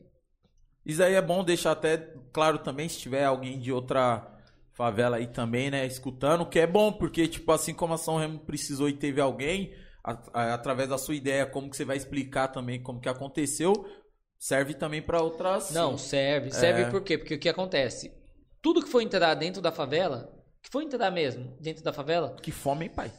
Isso 0.86 1.02
aí 1.02 1.14
é 1.14 1.20
bom 1.20 1.42
deixar 1.44 1.72
até 1.72 1.98
claro 2.32 2.60
também, 2.60 2.88
se 2.88 2.98
tiver 2.98 3.24
alguém 3.24 3.58
de 3.58 3.72
outra 3.72 4.26
favela 4.72 5.16
aí 5.16 5.26
também, 5.26 5.70
né, 5.70 5.84
escutando, 5.86 6.46
que 6.46 6.58
é 6.60 6.66
bom, 6.66 6.92
porque, 6.92 7.26
tipo, 7.26 7.50
assim 7.50 7.74
como 7.74 7.94
a 7.94 7.98
São 7.98 8.16
Remo 8.18 8.38
precisou 8.38 8.88
e 8.88 8.92
teve 8.92 9.20
alguém, 9.20 9.74
a- 10.04 10.22
a- 10.32 10.54
através 10.54 10.88
da 10.88 10.96
sua 10.98 11.14
ideia, 11.16 11.44
como 11.46 11.68
que 11.68 11.76
você 11.76 11.84
vai 11.84 11.96
explicar 11.96 12.48
também 12.48 12.80
como 12.82 13.00
que 13.00 13.08
aconteceu, 13.08 13.72
serve 14.38 14.74
também 14.74 15.02
pra 15.02 15.20
outras... 15.22 15.70
Não, 15.72 15.96
serve. 15.98 16.52
Serve 16.52 16.82
É. 16.82 16.90
por 16.90 17.02
quê? 17.02 17.16
Porque 17.18 17.34
o 17.34 17.38
que 17.38 17.48
acontece? 17.48 18.12
Tudo 18.62 18.82
que 18.82 18.90
for 18.90 19.00
entrar 19.00 19.34
dentro 19.34 19.60
da 19.62 19.72
favela, 19.72 20.30
que 20.62 20.70
for 20.70 20.82
entrar 20.82 21.10
mesmo 21.10 21.56
dentro 21.60 21.82
da 21.82 21.92
favela, 21.92 22.36
Que 22.42 22.52
fome, 22.52 22.84
hein, 22.84 22.92
pai? 22.94 23.10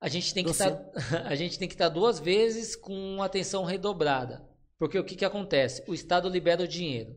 a 0.00 0.08
gente 0.08 0.32
tem 0.34 0.42
que 0.44 0.50
estar 0.50 0.74
a 1.30 1.34
gente 1.34 1.58
tem 1.58 1.68
que 1.68 1.74
estar 1.74 1.88
duas 1.90 2.18
vezes 2.18 2.74
com 2.74 3.22
atenção 3.22 3.62
redobrada. 3.64 4.42
Porque 4.78 4.98
o 4.98 5.04
que, 5.04 5.16
que 5.16 5.24
acontece? 5.24 5.82
O 5.86 5.94
Estado 5.94 6.28
libera 6.28 6.64
o 6.64 6.68
dinheiro. 6.68 7.16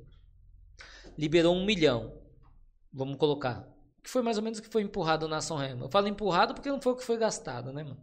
Liberou 1.17 1.55
um 1.55 1.65
milhão. 1.65 2.19
Vamos 2.93 3.17
colocar. 3.17 3.67
Que 4.03 4.09
foi 4.09 4.21
mais 4.21 4.37
ou 4.37 4.43
menos 4.43 4.59
o 4.59 4.61
que 4.61 4.69
foi 4.69 4.83
empurrado 4.83 5.27
na 5.27 5.37
Ação 5.37 5.57
Remo. 5.57 5.85
Eu 5.85 5.89
falo 5.89 6.07
empurrado 6.07 6.53
porque 6.53 6.69
não 6.69 6.81
foi 6.81 6.93
o 6.93 6.95
que 6.95 7.03
foi 7.03 7.17
gastado, 7.17 7.73
né, 7.73 7.83
mano? 7.83 8.01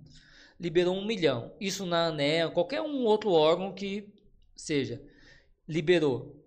Liberou 0.58 0.94
um 0.94 1.04
milhão. 1.04 1.54
Isso 1.60 1.86
na 1.86 2.06
ANEL, 2.06 2.52
qualquer 2.52 2.82
um 2.82 3.04
outro 3.04 3.30
órgão 3.30 3.72
que 3.72 4.12
seja. 4.54 5.02
Liberou. 5.66 6.44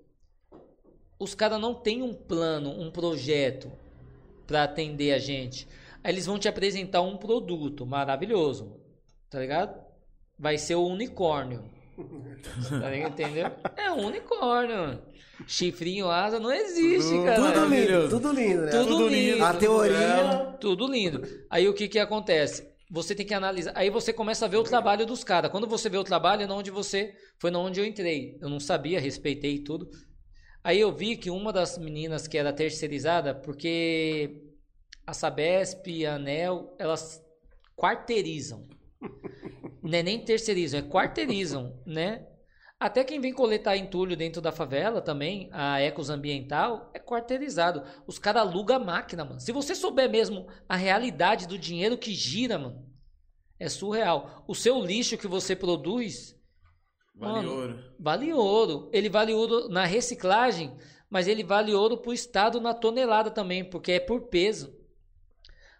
Os 1.19 1.33
caras 1.33 1.59
não 1.59 1.73
têm 1.73 2.03
um 2.03 2.13
plano, 2.13 2.69
um 2.69 2.91
projeto 2.91 3.71
para 4.45 4.63
atender 4.63 5.13
a 5.13 5.19
gente. 5.19 5.67
Aí 6.03 6.13
eles 6.13 6.25
vão 6.25 6.37
te 6.37 6.47
apresentar 6.47 7.01
um 7.01 7.17
produto 7.17 7.85
maravilhoso, 7.85 8.79
tá 9.29 9.39
ligado? 9.39 9.83
Vai 10.37 10.57
ser 10.57 10.75
o 10.75 10.85
unicórnio. 10.85 11.69
Tá 12.69 12.89
ligado? 12.89 13.11
Entendeu? 13.11 13.51
É 13.75 13.91
um 13.91 14.05
unicórnio. 14.07 15.01
Chifrinho, 15.45 16.09
asa, 16.09 16.39
não 16.39 16.51
existe, 16.51 17.13
cara. 17.23 17.35
Tudo 17.35 17.65
lindo, 17.65 18.09
tudo 18.09 18.31
lindo, 18.33 18.61
né? 18.61 18.71
Tudo 18.71 18.87
Tudo 18.87 19.07
lindo. 19.07 19.43
A 19.43 19.53
teoria. 19.53 20.57
Tudo 20.59 20.87
lindo. 20.87 21.21
Aí 21.49 21.67
o 21.67 21.73
que 21.73 21.87
que 21.87 21.99
acontece? 21.99 22.67
Você 22.89 23.13
tem 23.13 23.25
que 23.25 23.33
analisar. 23.33 23.73
Aí 23.75 23.89
você 23.89 24.13
começa 24.13 24.45
a 24.45 24.47
ver 24.47 24.57
o 24.57 24.63
trabalho 24.63 25.05
dos 25.05 25.23
caras. 25.23 25.51
Quando 25.51 25.67
você 25.67 25.89
vê 25.89 25.97
o 25.97 26.03
trabalho, 26.03 26.43
é 26.43 26.51
onde 26.51 26.71
você. 26.71 27.13
Foi 27.37 27.51
na 27.51 27.59
onde 27.59 27.79
eu 27.79 27.85
entrei. 27.85 28.37
Eu 28.41 28.49
não 28.49 28.59
sabia, 28.59 28.99
respeitei 28.99 29.59
tudo. 29.59 29.89
Aí 30.63 30.79
eu 30.79 30.91
vi 30.91 31.15
que 31.15 31.29
uma 31.29 31.53
das 31.53 31.77
meninas 31.77 32.27
que 32.27 32.37
era 32.37 32.51
terceirizada, 32.51 33.35
porque 33.35 34.41
a 35.05 35.13
Sabesp 35.13 35.87
e 35.87 36.05
a 36.05 36.15
ANEL, 36.15 36.75
elas 36.79 37.21
quarteirizam. 37.75 38.67
Não 39.81 39.97
é 39.97 40.03
nem 40.03 40.23
terceirizam, 40.23 40.79
é 40.79 40.83
quarteirizam, 40.83 41.81
né? 41.85 42.27
Até 42.79 43.03
quem 43.03 43.19
vem 43.19 43.33
coletar 43.33 43.75
entulho 43.75 44.15
dentro 44.15 44.39
da 44.41 44.51
favela 44.51 45.01
também, 45.01 45.49
a 45.51 45.79
Ecos 45.81 46.09
Ambiental, 46.11 46.91
é 46.93 46.99
quarteirizado. 46.99 47.83
Os 48.05 48.19
caras 48.19 48.43
alugam 48.43 48.75
a 48.75 48.79
máquina, 48.79 49.25
mano. 49.25 49.39
Se 49.39 49.51
você 49.51 49.73
souber 49.73 50.09
mesmo 50.09 50.47
a 50.69 50.75
realidade 50.75 51.47
do 51.47 51.57
dinheiro 51.57 51.97
que 51.97 52.13
gira, 52.13 52.59
mano, 52.59 52.85
é 53.59 53.67
surreal. 53.67 54.43
O 54.47 54.53
seu 54.53 54.79
lixo 54.79 55.17
que 55.17 55.27
você 55.27 55.55
produz, 55.55 56.35
Vale 57.15 57.47
Mano, 57.47 57.51
ouro. 57.51 57.83
vale 57.99 58.31
ouro. 58.31 58.89
Ele 58.93 59.09
vale 59.09 59.33
ouro 59.33 59.67
na 59.69 59.85
reciclagem, 59.85 60.77
mas 61.09 61.27
ele 61.27 61.43
vale 61.43 61.73
ouro 61.73 61.97
pro 61.97 62.13
Estado 62.13 62.61
na 62.61 62.75
tonelada 62.75 63.31
também, 63.31 63.67
porque 63.67 63.93
é 63.93 63.99
por 63.99 64.27
peso. 64.29 64.76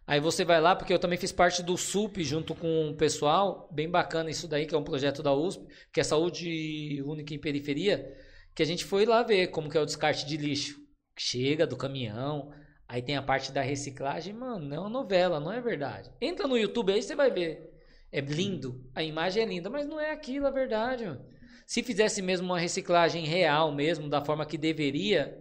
Aí 0.08 0.22
você 0.22 0.46
vai 0.46 0.62
lá, 0.62 0.74
porque 0.74 0.94
eu 0.94 1.00
também 1.00 1.18
fiz 1.18 1.34
parte 1.34 1.62
do 1.62 1.78
SUP 1.78 2.24
junto 2.24 2.56
com 2.56 2.92
o 2.92 2.96
pessoal, 2.96 3.68
bem 3.74 3.90
bacana 3.90 4.30
isso 4.30 4.48
daí, 4.48 4.66
que 4.66 4.74
é 4.74 4.78
um 4.78 4.84
projeto 4.84 5.22
da 5.22 5.34
USP, 5.34 5.68
que 5.92 6.00
é 6.00 6.04
Saúde 6.04 7.04
Única 7.06 7.34
em 7.34 7.40
Periferia, 7.40 8.16
que 8.56 8.64
a 8.64 8.66
gente 8.66 8.86
foi 8.86 9.06
lá 9.06 9.22
ver 9.22 9.48
como 9.48 9.70
que 9.70 9.78
é 9.78 9.82
o 9.82 9.86
descarte 9.86 10.26
de 10.26 10.38
lixo. 10.38 10.80
Chega 11.20 11.68
do 11.68 11.76
caminhão, 11.76 12.54
aí 12.88 13.02
tem 13.02 13.18
a 13.18 13.22
parte 13.22 13.52
da 13.52 13.62
reciclagem, 13.62 14.34
mano, 14.34 14.66
não 14.66 14.78
é 14.78 14.80
uma 14.80 14.90
novela, 14.90 15.42
não 15.42 15.52
é 15.52 15.60
verdade. 15.60 16.10
Entra 16.22 16.48
no 16.48 16.58
YouTube 16.58 16.94
aí, 16.94 17.04
você 17.04 17.14
vai 17.14 17.30
ver. 17.30 17.70
É 18.10 18.22
lindo, 18.22 18.90
a 18.96 19.04
imagem 19.04 19.44
é 19.44 19.46
linda, 19.46 19.70
mas 19.70 19.86
não 19.86 20.00
é 20.00 20.12
aquilo 20.12 20.48
a 20.48 20.52
verdade, 20.52 21.04
mano. 21.04 21.26
Se 21.66 21.84
fizesse 21.84 22.22
mesmo 22.22 22.46
uma 22.46 22.60
reciclagem 22.60 23.26
real 23.26 23.76
mesmo, 23.76 24.08
da 24.08 24.24
forma 24.24 24.46
que 24.46 24.58
deveria, 24.58 25.38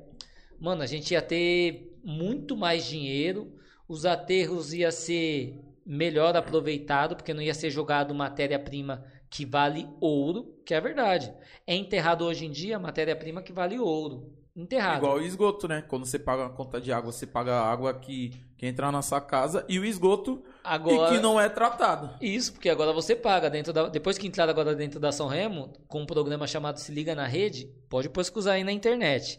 mano, 0.58 0.82
a 0.82 0.86
gente 0.86 1.12
ia 1.12 1.22
ter 1.22 1.96
muito 2.02 2.56
mais 2.56 2.84
dinheiro, 2.84 3.55
os 3.88 4.04
aterros 4.04 4.72
ia 4.72 4.90
ser 4.90 5.60
melhor 5.84 6.36
aproveitado, 6.36 7.14
porque 7.14 7.32
não 7.32 7.42
ia 7.42 7.54
ser 7.54 7.70
jogado 7.70 8.14
matéria-prima 8.14 9.04
que 9.30 9.46
vale 9.46 9.88
ouro, 10.00 10.60
que 10.64 10.74
é 10.74 10.80
verdade. 10.80 11.32
É 11.66 11.74
enterrado 11.74 12.24
hoje 12.24 12.46
em 12.46 12.50
dia 12.50 12.78
matéria-prima 12.78 13.42
que 13.42 13.52
vale 13.52 13.78
ouro. 13.78 14.32
Enterrado. 14.56 15.04
Igual 15.04 15.18
o 15.18 15.22
esgoto, 15.22 15.68
né? 15.68 15.84
Quando 15.86 16.06
você 16.06 16.18
paga 16.18 16.46
a 16.46 16.48
conta 16.48 16.80
de 16.80 16.90
água, 16.90 17.12
você 17.12 17.26
paga 17.26 17.52
a 17.52 17.70
água 17.70 17.92
que, 17.92 18.32
que 18.56 18.66
entra 18.66 18.90
na 18.90 19.02
sua 19.02 19.20
casa 19.20 19.66
e 19.68 19.78
o 19.78 19.84
esgoto 19.84 20.42
Agora, 20.64 21.12
e 21.12 21.14
que 21.14 21.22
não 21.22 21.38
é 21.38 21.46
tratado. 21.46 22.10
Isso, 22.22 22.54
porque 22.54 22.70
agora 22.70 22.90
você 22.90 23.14
paga 23.14 23.50
dentro 23.50 23.70
da. 23.70 23.88
Depois 23.88 24.16
que 24.16 24.26
entrar 24.26 24.48
agora 24.48 24.74
dentro 24.74 24.98
da 24.98 25.12
São 25.12 25.26
Remo, 25.26 25.74
com 25.86 26.00
um 26.00 26.06
programa 26.06 26.46
chamado 26.46 26.78
Se 26.78 26.90
Liga 26.90 27.14
na 27.14 27.26
Rede, 27.26 27.70
pode 27.90 28.08
pesquisar 28.08 28.52
aí 28.52 28.64
na 28.64 28.72
internet. 28.72 29.38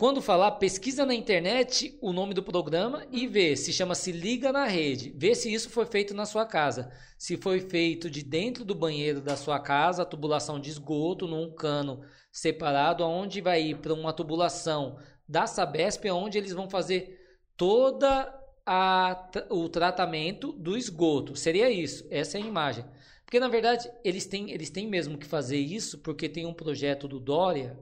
Quando 0.00 0.22
falar, 0.22 0.52
pesquisa 0.52 1.04
na 1.04 1.14
internet 1.14 1.94
o 2.00 2.10
nome 2.10 2.32
do 2.32 2.42
programa 2.42 3.06
e 3.12 3.26
vê 3.26 3.54
se 3.54 3.70
chama 3.70 3.94
Se 3.94 4.10
Liga 4.10 4.50
na 4.50 4.64
Rede. 4.64 5.12
Vê 5.14 5.34
se 5.34 5.52
isso 5.52 5.68
foi 5.68 5.84
feito 5.84 6.14
na 6.14 6.24
sua 6.24 6.46
casa. 6.46 6.90
Se 7.18 7.36
foi 7.36 7.60
feito 7.60 8.08
de 8.08 8.22
dentro 8.22 8.64
do 8.64 8.74
banheiro 8.74 9.20
da 9.20 9.36
sua 9.36 9.60
casa, 9.60 10.00
a 10.00 10.06
tubulação 10.06 10.58
de 10.58 10.70
esgoto 10.70 11.28
num 11.28 11.52
cano 11.52 12.00
separado, 12.32 13.04
aonde 13.04 13.42
vai 13.42 13.60
ir 13.60 13.76
para 13.76 13.92
uma 13.92 14.10
tubulação 14.10 14.98
da 15.28 15.46
Sabesp, 15.46 16.06
onde 16.06 16.38
eles 16.38 16.54
vão 16.54 16.70
fazer 16.70 17.20
toda 17.54 18.34
a, 18.64 19.28
o 19.50 19.68
tratamento 19.68 20.50
do 20.52 20.78
esgoto. 20.78 21.36
Seria 21.36 21.70
isso, 21.70 22.06
essa 22.10 22.38
é 22.38 22.42
a 22.42 22.46
imagem. 22.46 22.86
Porque 23.22 23.38
na 23.38 23.48
verdade 23.48 23.86
eles 24.02 24.24
têm, 24.24 24.50
eles 24.50 24.70
têm 24.70 24.88
mesmo 24.88 25.18
que 25.18 25.26
fazer 25.26 25.58
isso, 25.58 25.98
porque 25.98 26.26
tem 26.26 26.46
um 26.46 26.54
projeto 26.54 27.06
do 27.06 27.20
Dória 27.20 27.78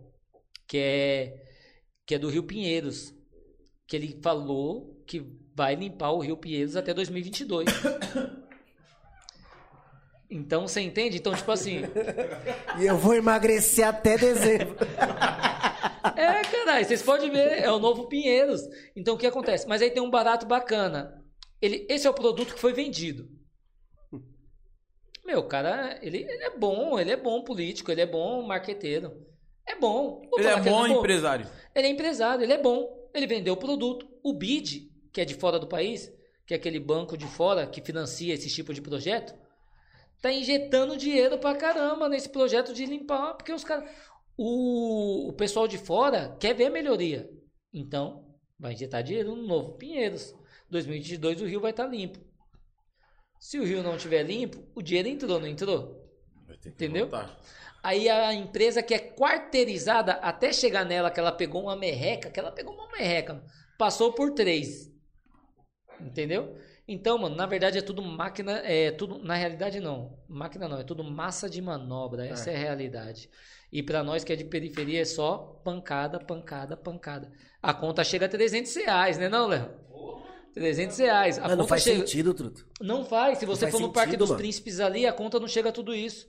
que 0.66 0.78
é 0.78 1.47
que 2.08 2.14
é 2.14 2.18
do 2.18 2.30
Rio 2.30 2.42
Pinheiros, 2.42 3.14
que 3.86 3.94
ele 3.94 4.18
falou 4.22 5.04
que 5.06 5.22
vai 5.54 5.74
limpar 5.74 6.10
o 6.12 6.20
Rio 6.20 6.38
Pinheiros 6.38 6.74
até 6.74 6.94
2022. 6.94 7.68
Então 10.30 10.66
você 10.66 10.80
entende? 10.80 11.18
Então 11.18 11.34
tipo 11.34 11.52
assim, 11.52 11.82
E 12.78 12.86
eu 12.86 12.96
vou 12.96 13.14
emagrecer 13.14 13.86
até 13.86 14.16
dezembro. 14.16 14.76
É, 16.16 16.42
caralho, 16.42 16.84
vocês 16.84 17.02
podem 17.02 17.30
ver, 17.30 17.60
é 17.60 17.70
o 17.70 17.78
novo 17.78 18.08
Pinheiros. 18.08 18.62
Então 18.96 19.14
o 19.14 19.18
que 19.18 19.26
acontece? 19.26 19.68
Mas 19.68 19.82
aí 19.82 19.90
tem 19.90 20.02
um 20.02 20.10
barato 20.10 20.46
bacana. 20.46 21.22
Ele, 21.60 21.86
esse 21.88 22.06
é 22.06 22.10
o 22.10 22.14
produto 22.14 22.54
que 22.54 22.60
foi 22.60 22.72
vendido. 22.72 23.28
Meu, 25.24 25.46
cara, 25.46 25.98
ele, 26.02 26.18
ele 26.18 26.44
é 26.44 26.56
bom, 26.56 26.98
ele 26.98 27.10
é 27.10 27.16
bom 27.16 27.42
político, 27.42 27.92
ele 27.92 28.00
é 28.00 28.06
bom 28.06 28.42
marqueteiro. 28.42 29.27
É 29.68 29.76
bom. 29.76 30.22
Vou 30.30 30.38
Ele 30.38 30.48
é 30.48 30.54
que 30.54 30.70
bom 30.70 30.88
não 30.88 30.98
empresário. 30.98 31.46
Ele 31.74 31.86
é 31.86 31.90
empresário, 31.90 32.42
ele 32.42 32.52
é 32.54 32.60
bom. 32.60 33.08
Ele 33.14 33.26
vendeu 33.26 33.52
o 33.54 33.56
produto. 33.56 34.08
O 34.22 34.32
BID, 34.32 34.90
que 35.12 35.20
é 35.20 35.24
de 35.24 35.34
fora 35.34 35.58
do 35.58 35.66
país, 35.66 36.10
que 36.46 36.54
é 36.54 36.56
aquele 36.56 36.80
banco 36.80 37.16
de 37.16 37.26
fora 37.26 37.66
que 37.66 37.82
financia 37.82 38.32
esse 38.32 38.48
tipo 38.48 38.72
de 38.72 38.80
projeto, 38.80 39.34
tá 40.22 40.32
injetando 40.32 40.96
dinheiro 40.96 41.38
pra 41.38 41.54
caramba 41.54 42.08
nesse 42.08 42.30
projeto 42.30 42.72
de 42.72 42.86
limpar, 42.86 43.34
porque 43.34 43.52
os 43.52 43.62
caras. 43.62 43.88
O, 44.36 45.28
o 45.28 45.32
pessoal 45.32 45.66
de 45.68 45.76
fora 45.76 46.36
quer 46.40 46.54
ver 46.54 46.66
a 46.66 46.70
melhoria. 46.70 47.28
Então, 47.72 48.24
vai 48.58 48.72
injetar 48.72 49.02
dinheiro 49.02 49.34
no 49.34 49.46
novo 49.46 49.72
Pinheiros. 49.72 50.34
2022 50.70 51.42
o 51.42 51.46
rio 51.46 51.60
vai 51.60 51.72
estar 51.72 51.86
limpo. 51.86 52.18
Se 53.38 53.58
o 53.58 53.64
rio 53.64 53.82
não 53.82 53.96
estiver 53.96 54.22
limpo, 54.22 54.64
o 54.74 54.82
dinheiro 54.82 55.08
entrou, 55.08 55.40
não 55.40 55.46
entrou? 55.46 56.08
Entendeu? 56.64 57.08
Aí 57.88 58.06
a 58.06 58.34
empresa 58.34 58.82
que 58.82 58.92
é 58.92 58.98
quarteirizada 58.98 60.12
até 60.12 60.52
chegar 60.52 60.84
nela, 60.84 61.10
que 61.10 61.18
ela 61.18 61.32
pegou 61.32 61.62
uma 61.62 61.74
merreca, 61.74 62.30
que 62.30 62.38
ela 62.38 62.52
pegou 62.52 62.74
uma 62.74 62.86
merreca, 62.92 63.42
passou 63.78 64.12
por 64.12 64.34
três. 64.34 64.92
Entendeu? 65.98 66.54
Então, 66.86 67.16
mano, 67.16 67.34
na 67.34 67.46
verdade 67.46 67.78
é 67.78 67.80
tudo 67.80 68.02
máquina, 68.02 68.60
é 68.62 68.90
tudo, 68.90 69.18
na 69.20 69.34
realidade 69.34 69.80
não, 69.80 70.18
máquina 70.28 70.68
não, 70.68 70.78
é 70.78 70.84
tudo 70.84 71.02
massa 71.02 71.48
de 71.48 71.62
manobra, 71.62 72.26
essa 72.26 72.50
é, 72.50 72.56
a 72.56 72.58
realidade. 72.58 73.30
E 73.72 73.82
pra 73.82 74.04
nós 74.04 74.22
que 74.22 74.34
é 74.34 74.36
de 74.36 74.44
periferia 74.44 75.00
é 75.00 75.06
só 75.06 75.58
pancada, 75.64 76.20
pancada, 76.20 76.76
pancada. 76.76 77.32
A 77.62 77.72
conta 77.72 78.04
chega 78.04 78.26
a 78.26 78.28
300 78.28 78.76
reais, 78.76 79.16
né 79.16 79.30
não, 79.30 79.46
Léo? 79.46 79.66
300 80.52 80.98
reais. 80.98 81.38
A 81.38 81.42
Mas 81.42 81.50
não 81.52 81.56
conta 81.58 81.68
faz 81.68 81.82
chega... 81.84 82.00
sentido, 82.00 82.34
truto. 82.34 82.66
Não 82.82 83.02
faz. 83.06 83.38
Se 83.38 83.46
você 83.46 83.62
faz 83.62 83.72
for 83.72 83.80
no 83.80 83.90
Parque 83.94 84.10
sentido, 84.10 84.18
dos 84.18 84.28
mano. 84.28 84.40
Príncipes 84.40 84.78
ali, 84.78 85.06
a 85.06 85.12
conta 85.12 85.40
não 85.40 85.48
chega 85.48 85.70
a 85.70 85.72
tudo 85.72 85.94
isso. 85.94 86.28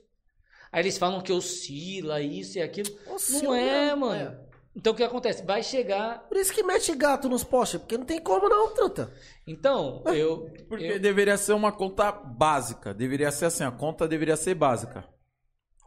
Aí 0.72 0.82
eles 0.82 0.96
falam 0.98 1.20
que 1.20 1.32
oscila 1.32 2.20
isso 2.22 2.58
e 2.58 2.62
aquilo. 2.62 2.88
Oscila 3.08 3.42
não 3.42 3.54
é, 3.54 3.94
mano. 3.94 4.14
é. 4.14 4.50
Então 4.76 4.92
o 4.92 4.96
que 4.96 5.02
acontece? 5.02 5.44
Vai 5.44 5.62
chegar. 5.64 6.20
Por 6.28 6.36
isso 6.36 6.52
que 6.52 6.62
mete 6.62 6.94
gato 6.94 7.28
nos 7.28 7.42
postes, 7.42 7.80
porque 7.80 7.98
não 7.98 8.04
tem 8.04 8.20
como 8.20 8.48
não, 8.48 8.72
truta. 8.72 9.12
Então, 9.46 10.02
eu. 10.14 10.48
Porque 10.68 10.84
eu- 10.84 11.00
deveria 11.00 11.36
ser 11.36 11.54
uma 11.54 11.72
conta 11.72 12.12
básica. 12.12 12.94
Deveria 12.94 13.32
ser 13.32 13.46
assim, 13.46 13.64
a 13.64 13.70
conta 13.72 14.06
deveria 14.06 14.36
ser 14.36 14.54
básica. 14.54 15.04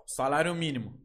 Salário 0.06 0.54
mínimo. 0.54 1.02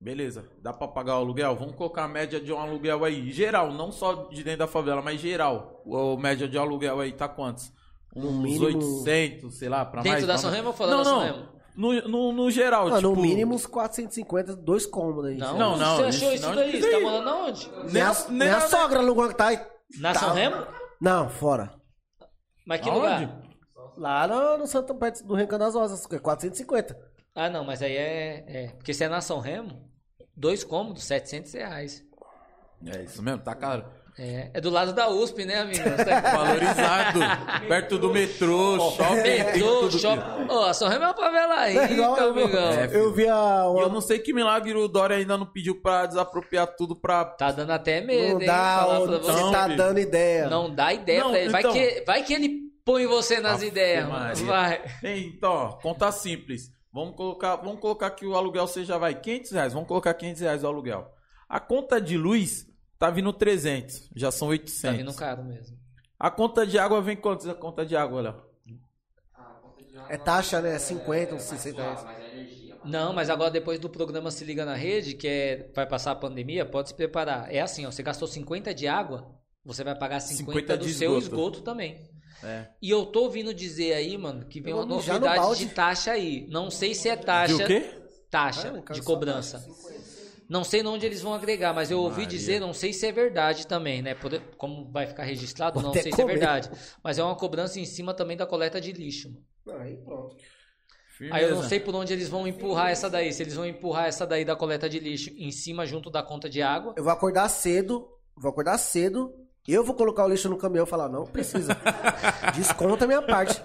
Beleza, 0.00 0.48
dá 0.62 0.72
pra 0.72 0.88
pagar 0.88 1.16
o 1.16 1.20
aluguel? 1.20 1.54
Vamos 1.56 1.74
colocar 1.74 2.04
a 2.04 2.08
média 2.08 2.40
de 2.40 2.50
um 2.50 2.58
aluguel 2.58 3.04
aí. 3.04 3.30
Geral, 3.30 3.70
não 3.70 3.92
só 3.92 4.28
de 4.30 4.42
dentro 4.42 4.60
da 4.60 4.66
favela, 4.66 5.02
mas 5.02 5.20
geral. 5.20 5.82
O 5.84 6.16
média 6.16 6.48
de 6.48 6.56
aluguel 6.56 7.00
aí 7.00 7.12
tá 7.12 7.28
quantos? 7.28 7.70
Uns 8.16 8.32
mínimo- 8.42 8.64
800, 8.64 9.58
sei 9.58 9.68
lá, 9.68 9.84
pra 9.84 10.00
Dentro 10.00 10.12
mais. 10.12 10.26
da 10.26 10.32
pra 10.32 10.38
São. 10.42 10.50
Remo 10.50 10.68
ou 10.68 10.72
fora 10.74 10.90
não, 10.90 10.98
da 10.98 11.04
São 11.04 11.18
não. 11.18 11.24
Remo? 11.26 11.59
No, 11.80 11.94
no, 12.02 12.32
no 12.32 12.50
geral, 12.50 12.90
Mano, 12.90 12.96
tipo... 12.96 13.08
no 13.08 13.22
mínimo 13.22 13.54
uns 13.54 13.64
450, 13.64 14.54
dois 14.54 14.84
cômodos 14.84 15.30
aí. 15.30 15.38
Não, 15.38 15.56
Não, 15.56 15.76
não, 15.78 15.96
Você 15.96 16.02
achou 16.02 16.28
isso 16.28 16.34
isso 16.34 16.46
não 16.46 16.54
daí? 16.54 16.78
Você 16.78 16.90
tá 16.90 17.00
morando 17.00 17.28
aonde? 17.30 17.70
Nem 17.90 18.02
a, 18.02 18.14
Nem 18.28 18.60
sogra 18.68 18.98
alugou 18.98 19.26
que 19.28 19.34
tá 19.34 19.46
aí. 19.46 19.66
Na 19.98 20.12
Tá. 20.12 20.20
São 20.20 20.34
Remo? 20.34 20.66
Não, 21.00 21.30
fora. 21.30 21.72
Mas 22.66 22.82
que 22.82 22.90
Aonde? 22.90 23.00
lugar? 23.00 23.42
Lá 23.96 24.28
no, 24.28 24.58
no 24.58 24.66
Santo 24.66 24.94
perto 24.94 25.24
do 25.24 25.34
Recanto 25.34 25.64
das 25.64 25.74
Rosas, 25.74 26.04
que 26.04 26.16
é 26.16 26.18
450. 26.18 26.94
Ah, 27.34 27.48
não, 27.48 27.64
mas 27.64 27.80
aí 27.80 27.96
é. 27.96 28.44
é. 28.46 28.66
Porque 28.76 28.92
se 28.92 29.02
é 29.02 29.08
na 29.08 29.22
São 29.22 29.40
Remo, 29.40 29.90
dois 30.36 30.62
cômodos, 30.62 31.04
700 31.04 31.54
reais. 31.54 32.04
É 32.84 33.04
isso 33.04 33.22
mesmo, 33.22 33.42
tá 33.42 33.54
caro. 33.54 33.86
É, 34.22 34.50
é 34.52 34.60
do 34.60 34.68
lado 34.68 34.92
da 34.92 35.08
USP, 35.08 35.46
né, 35.46 35.60
amigo? 35.60 35.82
Tá- 35.82 36.20
Valorizado. 36.36 37.20
perto 37.66 37.98
do 37.98 38.10
metrô, 38.12 38.78
shopping. 38.90 39.14
Metrô, 39.14 39.80
tudo 39.80 39.98
shopping. 39.98 40.52
Ô, 40.52 40.58
a 40.64 40.74
São 40.74 40.88
Remo 40.90 41.04
é 41.04 41.06
uma 41.08 41.14
favela 41.16 41.54
aí, 41.54 41.78
É 41.78 41.92
igual 41.92 42.16
eu, 42.18 42.30
amigão. 42.30 42.70
É, 42.72 42.90
eu 42.92 43.12
vi 43.14 43.26
a. 43.26 43.64
E 43.74 43.80
eu 43.80 43.88
não 43.88 44.02
sei 44.02 44.18
que 44.18 44.34
milagre 44.34 44.74
o 44.74 44.86
Dória 44.88 45.16
ainda 45.16 45.38
não 45.38 45.46
pediu 45.46 45.80
pra 45.80 46.04
desapropriar 46.04 46.66
tudo 46.76 46.94
pra. 46.94 47.24
Tá 47.24 47.50
dando 47.50 47.70
até 47.70 48.02
medo, 48.02 48.34
Não 48.34 48.40
hein? 48.42 48.46
dá, 48.46 48.78
falar 48.80 49.00
pra 49.00 49.18
você 49.18 49.32
você. 49.32 49.52
tá 49.52 49.64
filho. 49.64 49.76
dando 49.78 49.98
ideia. 50.00 50.48
Não 50.50 50.74
dá 50.74 50.92
ideia 50.92 51.20
Não, 51.24 51.30
pra 51.30 51.38
ele. 51.40 51.48
Vai, 51.50 51.60
então. 51.62 51.72
que, 51.72 52.02
vai 52.06 52.22
que 52.22 52.34
ele 52.34 52.60
põe 52.84 53.06
você 53.06 53.40
nas 53.40 53.62
ideias, 53.62 54.06
mano. 54.06 54.34
Vai. 54.44 54.82
Então, 55.02 55.50
ó, 55.50 55.68
conta 55.80 56.12
simples. 56.12 56.64
Vamos 56.92 57.16
colocar, 57.16 57.56
vamos 57.56 57.80
colocar 57.80 58.10
que 58.10 58.26
o 58.26 58.34
aluguel 58.36 58.66
seja, 58.66 58.98
vai, 58.98 59.14
500 59.14 59.50
reais. 59.52 59.72
Vamos 59.72 59.88
colocar 59.88 60.12
500 60.12 60.42
reais 60.42 60.62
o 60.62 60.66
aluguel. 60.66 61.06
A 61.48 61.58
conta 61.58 62.00
de 62.00 62.18
luz 62.18 62.66
tá 63.00 63.10
vindo 63.10 63.32
300. 63.32 64.10
Já 64.14 64.30
são 64.30 64.48
800. 64.48 64.82
Tá 64.82 64.92
vindo 64.92 65.14
caro 65.14 65.42
mesmo. 65.42 65.76
A 66.18 66.30
conta 66.30 66.66
de 66.66 66.78
água 66.78 67.00
vem 67.00 67.16
quantos 67.16 67.48
a 67.48 67.54
conta 67.54 67.84
de 67.84 67.96
água, 67.96 68.20
Léo? 68.20 68.42
É 70.08 70.16
taxa, 70.16 70.60
né? 70.60 70.78
50, 70.78 71.34
uns 71.34 71.42
60 71.42 71.82
reais. 71.82 72.04
É. 72.04 72.76
Não, 72.84 73.12
mas 73.12 73.28
agora 73.30 73.50
depois 73.50 73.78
do 73.78 73.88
programa 73.88 74.30
Se 74.30 74.44
Liga 74.44 74.64
na 74.64 74.74
Rede, 74.74 75.14
que 75.14 75.26
é, 75.28 75.70
vai 75.74 75.86
passar 75.86 76.12
a 76.12 76.14
pandemia, 76.16 76.64
pode 76.64 76.88
se 76.88 76.94
preparar. 76.94 77.52
É 77.52 77.60
assim, 77.60 77.86
ó, 77.86 77.90
você 77.90 78.02
gastou 78.02 78.26
50 78.28 78.72
de 78.74 78.86
água, 78.86 79.34
você 79.64 79.82
vai 79.84 79.94
pagar 79.96 80.20
50, 80.20 80.52
50 80.52 80.76
do 80.76 80.88
seu 80.88 81.18
esgoto. 81.18 81.36
esgoto 81.36 81.62
também. 81.62 82.08
É. 82.42 82.68
E 82.80 82.88
eu 82.90 83.04
tô 83.06 83.24
ouvindo 83.24 83.52
dizer 83.52 83.92
aí, 83.92 84.16
mano, 84.16 84.46
que 84.46 84.60
vem 84.60 84.72
uma 84.72 84.84
no 84.86 84.96
novidade 84.96 85.36
balde. 85.36 85.66
de 85.66 85.74
taxa 85.74 86.12
aí. 86.12 86.46
Não 86.48 86.70
sei 86.70 86.94
se 86.94 87.08
é 87.08 87.16
taxa. 87.16 87.54
De 87.56 87.62
o 87.62 87.66
quê? 87.66 88.00
Taxa 88.30 88.82
Ah, 88.86 88.92
de 88.92 89.02
cobrança. 89.02 89.64
Não 90.50 90.64
sei 90.64 90.84
onde 90.84 91.06
eles 91.06 91.22
vão 91.22 91.32
agregar, 91.32 91.72
mas 91.72 91.92
eu 91.92 92.00
ouvi 92.00 92.22
Maria. 92.22 92.26
dizer, 92.26 92.58
não 92.60 92.74
sei 92.74 92.92
se 92.92 93.06
é 93.06 93.12
verdade 93.12 93.66
também, 93.68 94.02
né? 94.02 94.14
Por- 94.14 94.40
Como 94.58 94.90
vai 94.90 95.06
ficar 95.06 95.22
registrado, 95.22 95.74
Vou 95.74 95.82
não 95.84 95.92
sei 95.92 96.02
se 96.02 96.08
é 96.20 96.22
comer. 96.24 96.32
verdade. 96.38 96.68
Mas 97.04 97.18
é 97.18 97.22
uma 97.22 97.36
cobrança 97.36 97.78
em 97.78 97.84
cima 97.86 98.12
também 98.12 98.36
da 98.36 98.44
coleta 98.44 98.80
de 98.80 98.90
lixo. 98.90 99.32
mano. 99.64 99.80
Aí 99.80 99.96
pronto. 99.96 100.36
Aí 101.30 101.42
eu 101.44 101.48
não 101.50 101.56
Firmeza. 101.58 101.68
sei 101.68 101.78
por 101.80 101.94
onde 101.94 102.12
eles 102.12 102.28
vão 102.28 102.48
empurrar 102.48 102.90
essa 102.90 103.08
daí. 103.08 103.32
Se 103.32 103.42
eles 103.42 103.54
vão 103.54 103.64
empurrar 103.64 104.06
essa 104.06 104.26
daí 104.26 104.44
da 104.44 104.56
coleta 104.56 104.88
de 104.88 104.98
lixo 104.98 105.30
em 105.36 105.52
cima 105.52 105.86
junto 105.86 106.10
da 106.10 106.22
conta 106.22 106.48
de 106.50 106.60
água. 106.62 106.94
Eu 106.96 107.04
vou 107.04 107.12
acordar 107.12 107.48
cedo, 107.48 108.08
vou 108.36 108.50
acordar 108.50 108.76
cedo. 108.78 109.32
Eu 109.68 109.84
vou 109.84 109.94
colocar 109.94 110.24
o 110.24 110.28
lixo 110.28 110.48
no 110.48 110.56
caminhão 110.56 110.84
e 110.84 110.88
falar, 110.88 111.08
não 111.08 111.24
precisa. 111.24 111.76
Desconta 112.56 113.04
a 113.04 113.06
minha 113.08 113.22
parte. 113.22 113.60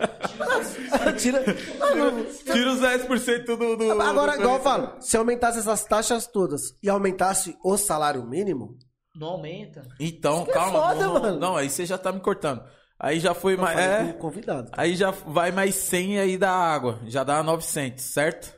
Tira. 1.17 1.43
Tira 1.43 2.71
os 2.73 2.79
10% 2.81 3.45
do. 3.45 3.75
do 3.77 4.01
Agora, 4.01 4.33
do- 4.33 4.39
igual 4.41 4.57
eu 4.57 4.61
falo, 4.61 5.01
se 5.01 5.17
aumentasse 5.17 5.59
essas 5.59 5.83
taxas 5.85 6.27
todas 6.27 6.61
e 6.83 6.89
aumentasse 6.89 7.55
o 7.63 7.77
salário 7.77 8.23
mínimo, 8.25 8.77
Não 9.15 9.29
aumenta. 9.29 9.81
Então, 9.99 10.43
é 10.47 10.51
calma. 10.51 10.79
foda, 10.79 10.95
não, 11.05 11.13
não, 11.13 11.21
mano. 11.21 11.39
não, 11.39 11.55
aí 11.57 11.69
você 11.69 11.85
já 11.85 11.97
tá 11.97 12.11
me 12.11 12.19
cortando. 12.19 12.61
Aí 12.99 13.19
já 13.19 13.33
foi 13.33 13.53
eu 13.55 13.57
mais. 13.59 13.77
É, 13.79 14.13
convidado. 14.13 14.69
aí 14.73 14.95
já 14.95 15.11
vai 15.11 15.51
mais 15.51 15.75
100 15.75 16.19
aí 16.19 16.37
da 16.37 16.51
água. 16.51 16.99
Já 17.07 17.23
dá 17.23 17.41
900, 17.41 18.03
certo? 18.03 18.53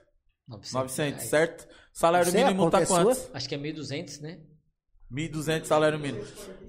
900, 0.47 0.73
900, 0.73 1.13
reais. 1.17 1.29
certo? 1.29 1.67
Salário 1.93 2.29
a 2.29 2.31
mínimo 2.31 2.69
tá 2.69 2.81
é 2.81 2.85
quanto? 2.85 3.17
Acho 3.33 3.49
que 3.49 3.55
é 3.55 3.57
1.200, 3.57 4.21
né? 4.21 4.37
1.200 5.11 5.65
salário 5.65 5.97
mínimo. 5.99 6.23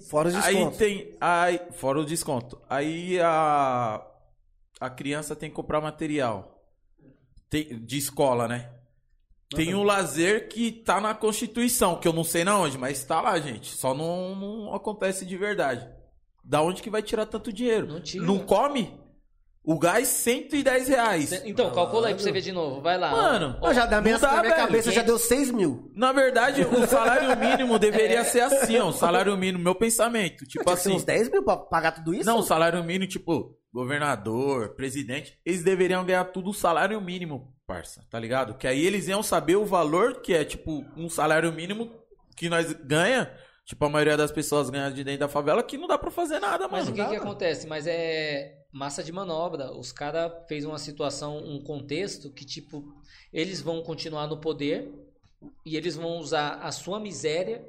Fora 0.09 0.29
os 0.29 0.35
Aí 0.37 0.55
descontos. 0.55 0.79
tem. 0.79 1.17
Aí, 1.21 1.61
fora 1.73 1.99
o 2.01 2.05
desconto. 2.05 2.61
Aí 2.69 3.19
a. 3.21 4.01
a 4.81 4.91
criança 4.91 5.35
tem 5.37 5.51
que 5.51 5.57
comprar 5.57 5.81
material 5.81 6.63
Tem- 7.51 7.85
de 7.85 7.99
escola, 7.99 8.47
né? 8.47 8.71
Tem 9.55 9.75
o 9.75 9.83
lazer 9.83 10.49
que 10.49 10.71
tá 10.71 11.01
na 11.01 11.15
Constituição, 11.15 11.99
que 11.99 12.07
eu 12.07 12.13
não 12.13 12.23
sei 12.23 12.45
na 12.45 12.59
onde, 12.59 12.77
mas 12.77 13.03
tá 13.05 13.21
lá, 13.21 13.39
gente. 13.41 13.75
Só 13.75 13.95
não, 13.95 14.35
não 14.37 14.75
acontece 14.75 15.25
de 15.25 15.37
verdade. 15.39 15.89
Da 16.45 16.61
onde 16.63 16.83
que 16.83 16.91
vai 16.91 17.03
tirar 17.03 17.25
tanto 17.25 17.51
dinheiro? 17.53 17.87
Não 17.87 18.01
tira. 18.01 18.25
Não 18.25 18.39
come? 18.41 18.95
O 19.71 19.79
gás, 19.79 20.09
110 20.09 20.89
reais. 20.89 21.31
Então, 21.45 21.71
calcula 21.71 22.09
aí 22.09 22.15
pra 22.15 22.23
você 22.23 22.33
ver 22.33 22.41
de 22.41 22.53
novo. 22.53 22.81
Vai 22.81 22.97
lá. 22.97 23.11
Mano, 23.11 23.59
Não, 23.61 23.75
já 23.75 23.85
da 23.85 24.01
minha, 24.01 24.19
dá, 24.19 24.29
na 24.37 24.41
minha 24.41 24.55
velho. 24.55 24.67
cabeça 24.67 24.91
já 24.91 25.03
deu 25.03 25.19
6 25.19 25.51
mil. 25.51 25.93
Na 25.95 26.11
verdade, 26.11 26.63
o 26.63 26.87
salário 26.87 27.37
mínimo 27.39 27.79
deveria 27.79 28.25
ser 28.25 28.41
assim, 28.41 28.79
ó. 28.79 28.89
O 28.89 28.93
salário 28.95 29.37
mínimo, 29.37 29.63
meu 29.63 29.75
pensamento. 29.75 30.47
Tipo 30.47 30.71
assim. 30.71 30.95
uns 30.95 31.05
10 31.05 31.31
mil 31.31 31.43
pra 31.43 31.55
pagar 31.59 31.93
tudo 31.93 32.15
isso? 32.15 32.25
Não, 32.25 32.39
o 32.39 32.43
salário 32.43 32.83
mínimo, 32.83 33.07
tipo, 33.11 33.59
governador, 33.71 34.71
presidente, 34.75 35.39
eles 35.45 35.63
deveriam 35.63 36.03
ganhar 36.03 36.25
tudo 36.25 36.49
o 36.49 36.55
salário 36.55 36.99
mínimo, 37.01 37.53
parça, 37.67 38.03
tá 38.11 38.19
ligado? 38.19 38.55
Que 38.55 38.67
aí 38.67 38.87
eles 38.87 39.07
iam 39.07 39.23
saber 39.23 39.57
o 39.57 39.67
valor 39.67 40.23
que 40.23 40.33
é, 40.33 40.47
tipo, 40.47 40.83
um 40.97 41.11
salário 41.11 41.53
mínimo 41.53 41.91
que 42.35 42.49
nós 42.49 42.73
ganha, 42.73 43.31
tipo, 43.67 43.85
a 43.85 43.91
maioria 43.91 44.17
das 44.17 44.33
pessoas 44.33 44.71
ganha 44.71 44.91
de 44.91 45.05
dentro 45.05 45.21
da 45.21 45.29
favela, 45.29 45.63
que 45.63 45.77
não 45.77 45.87
dá 45.87 45.99
pra 45.99 46.11
fazer 46.11 46.39
nada, 46.41 46.67
Mas 46.69 46.89
mano. 46.89 46.91
o 46.91 47.05
que 47.05 47.11
que 47.11 47.17
acontece? 47.17 47.67
Mas 47.67 47.87
é 47.87 48.55
massa 48.79 49.03
de 49.03 49.11
manobra. 49.11 49.73
Os 49.73 49.91
caras 49.91 50.33
fez 50.47 50.65
uma 50.65 50.79
situação, 50.79 51.39
um 51.39 51.61
contexto 51.61 52.33
que, 52.33 52.45
tipo, 52.45 52.85
eles 53.33 53.61
vão 53.61 53.83
continuar 53.83 54.29
no 54.29 54.41
poder 54.41 54.89
e 55.67 55.77
eles 55.77 55.97
vão 55.97 56.19
usar 56.19 56.61
a 56.63 56.71
sua 56.71 57.01
miséria 57.01 57.69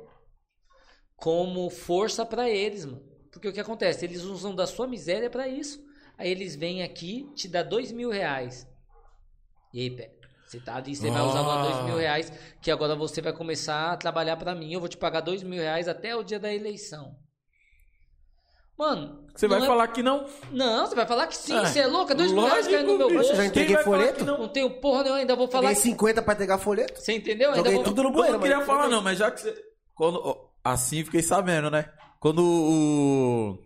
como 1.16 1.68
força 1.70 2.24
pra 2.26 2.48
eles, 2.48 2.86
mano. 2.86 3.04
Porque 3.32 3.48
o 3.48 3.54
que 3.54 3.60
acontece? 3.60 4.06
Eles 4.06 4.24
usam 4.24 4.56
da 4.56 4.68
sua 4.68 4.88
miséria 4.88 5.30
pra 5.30 5.48
isso. 5.48 5.84
Aí 6.18 6.30
eles 6.30 6.56
vêm 6.56 6.84
aqui, 6.84 7.28
te 7.34 7.48
dá 7.48 7.64
dois 7.64 7.92
mil 7.92 8.10
reais. 8.12 8.68
E 9.74 9.82
aí, 9.82 9.90
pé? 9.90 10.12
Você 10.46 10.60
tá 10.60 10.76
ali, 10.76 10.96
você 10.96 11.12
vai 11.12 11.22
usar 11.22 11.40
agora 11.42 11.64
dois 11.72 11.86
mil 11.86 11.96
Ah. 11.96 12.00
reais, 12.00 12.32
que 12.62 12.72
agora 12.72 12.96
você 12.96 13.22
vai 13.22 13.32
começar 13.34 13.92
a 13.92 13.98
trabalhar 13.98 14.36
pra 14.38 14.56
mim. 14.56 14.74
Eu 14.74 14.80
vou 14.80 14.90
te 14.90 14.98
pagar 14.98 15.22
dois 15.22 15.44
mil 15.44 15.62
reais 15.62 15.88
até 15.88 16.16
o 16.16 16.24
dia 16.24 16.40
da 16.40 16.54
eleição. 16.54 17.16
Mano, 18.80 19.20
Você 19.36 19.46
vai 19.46 19.62
é- 19.62 19.66
falar 19.66 19.88
que 19.90 20.02
não? 20.02 20.26
Não, 20.54 20.88
você 20.88 20.96
vai 20.96 21.06
falar 21.06 21.28
que 21.28 21.36
sim, 21.36 21.54
Ah, 21.54 21.66
você 21.66 21.80
é 21.80 21.86
louca? 21.88 22.16
Dois 22.16 22.32
mil 22.32 22.46
reais 22.46 22.66
caindo 22.66 22.94
no 22.94 22.98
meu 22.98 23.08
bicho. 23.08 23.20
bolso. 23.20 23.32
Eu 23.34 23.36
já 23.36 23.46
entreguei 23.46 23.76
folheto? 23.80 24.20
que 24.20 24.24
não? 24.24 24.38
Não 24.38 24.48
tenho 24.48 24.70
porra 24.80 25.04
nenhuma, 25.04 25.20
ainda 25.20 25.36
vou 25.36 25.50
falar. 25.50 25.64
Paguei 25.68 25.76
50 25.84 26.22
pra 26.22 26.34
entregar 26.34 26.58
folheto. 26.60 27.00
Você 27.02 27.14
entendeu? 27.14 27.50
Ainda 27.50 27.58
Joguei 27.58 27.74
vou... 27.76 27.84
tudo 27.84 28.04
no 28.04 28.10
Eu 28.10 28.14
bueiro, 28.14 28.34
não 28.34 28.40
queria 28.40 28.58
mas- 28.58 28.66
falar 28.66 28.88
não, 28.88 29.02
mas 29.02 29.18
já 29.20 29.30
que 29.30 29.42
você... 29.42 29.54
Quando... 29.94 30.50
Assim 30.64 31.04
fiquei 31.04 31.22
sabendo, 31.22 31.70
né? 31.70 31.90
Quando 32.22 32.40
o... 32.42 33.60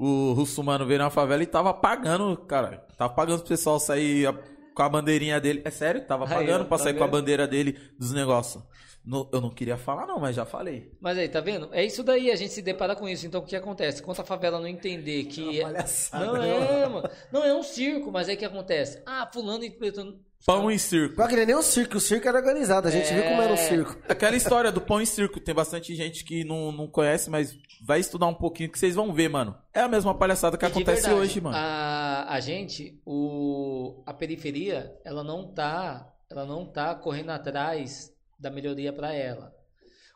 O 0.00 0.32
Russumano 0.34 0.86
veio 0.86 1.00
na 1.00 1.10
favela 1.10 1.42
e 1.42 1.46
tava 1.46 1.74
pagando, 1.74 2.36
cara. 2.46 2.86
Tava 2.96 3.12
pagando 3.14 3.40
pro 3.40 3.48
pessoal 3.48 3.80
sair 3.80 4.26
a- 4.28 4.34
com 4.74 4.82
a 4.82 4.88
bandeirinha 4.88 5.40
dele. 5.40 5.62
É 5.64 5.70
sério? 5.70 6.06
Tava 6.06 6.24
Aí, 6.24 6.30
pagando 6.34 6.62
ó, 6.62 6.64
pra 6.66 6.78
tá 6.78 6.84
sair 6.84 6.94
com 6.94 7.02
a 7.02 7.06
vendo? 7.06 7.16
bandeira 7.16 7.46
dele 7.48 7.76
dos 7.98 8.12
negócios. 8.12 8.62
No- 9.08 9.26
eu 9.32 9.40
não 9.40 9.48
queria 9.48 9.78
falar 9.78 10.06
não, 10.06 10.18
mas 10.20 10.36
já 10.36 10.44
falei. 10.44 10.92
Mas 11.00 11.16
aí, 11.16 11.26
tá 11.30 11.40
vendo? 11.40 11.70
É 11.72 11.82
isso 11.82 12.02
daí, 12.04 12.30
a 12.30 12.36
gente 12.36 12.52
se 12.52 12.60
depara 12.60 12.94
com 12.94 13.08
isso. 13.08 13.26
Então 13.26 13.40
o 13.40 13.44
que 13.44 13.56
acontece? 13.56 14.02
Quando 14.02 14.20
a 14.20 14.24
favela 14.24 14.60
não 14.60 14.66
entender 14.66 15.24
que. 15.24 15.62
Palhaçada. 15.62 16.26
Não 16.26 16.36
é, 16.42 16.86
mano. 16.86 17.10
Não 17.32 17.42
é 17.42 17.54
um 17.54 17.62
circo, 17.62 18.12
mas 18.12 18.28
aí 18.28 18.34
o 18.34 18.38
que 18.38 18.44
acontece? 18.44 19.02
Ah, 19.06 19.26
fulano 19.32 19.64
interpretando. 19.64 20.20
Pão 20.44 20.70
e 20.70 20.78
circo. 20.78 21.16
Pior 21.16 21.26
que 21.28 21.46
nem 21.46 21.54
o 21.56 21.62
circo, 21.62 21.96
o 21.96 22.00
circo 22.00 22.28
era 22.28 22.36
organizado, 22.38 22.86
a 22.86 22.90
gente 22.90 23.12
viu 23.12 23.22
como 23.24 23.42
era 23.42 23.52
o 23.54 23.56
circo. 23.56 23.96
Aquela 24.08 24.36
história 24.36 24.70
do 24.70 24.80
pão 24.80 25.00
e 25.00 25.06
circo. 25.06 25.40
Tem 25.40 25.54
bastante 25.54 25.94
gente 25.94 26.22
que 26.22 26.44
não, 26.44 26.70
não 26.70 26.86
conhece, 26.86 27.30
mas 27.30 27.56
vai 27.84 27.98
estudar 28.00 28.26
um 28.26 28.34
pouquinho 28.34 28.70
que 28.70 28.78
vocês 28.78 28.94
vão 28.94 29.12
ver, 29.12 29.28
mano. 29.30 29.56
É 29.72 29.80
a 29.80 29.88
mesma 29.88 30.14
palhaçada 30.14 30.56
que 30.58 30.64
E 30.64 30.68
acontece 30.68 31.02
verdade, 31.02 31.14
hoje, 31.20 31.40
mano. 31.40 31.56
A, 31.56 32.26
a 32.28 32.40
gente, 32.40 33.00
o, 33.06 34.02
a 34.06 34.12
periferia, 34.12 34.94
ela 35.04 35.24
não 35.24 35.52
tá, 35.52 36.12
ela 36.30 36.44
não 36.44 36.64
tá 36.66 36.94
correndo 36.94 37.30
atrás 37.30 38.12
da 38.38 38.50
melhoria 38.50 38.92
pra 38.92 39.12
ela. 39.12 39.54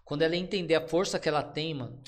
Quando 0.05 0.23
ela 0.23 0.37
entender 0.37 0.75
a 0.75 0.87
força 0.87 1.19
que 1.19 1.29
ela 1.29 1.43
tem, 1.43 1.75
mano, 1.75 2.03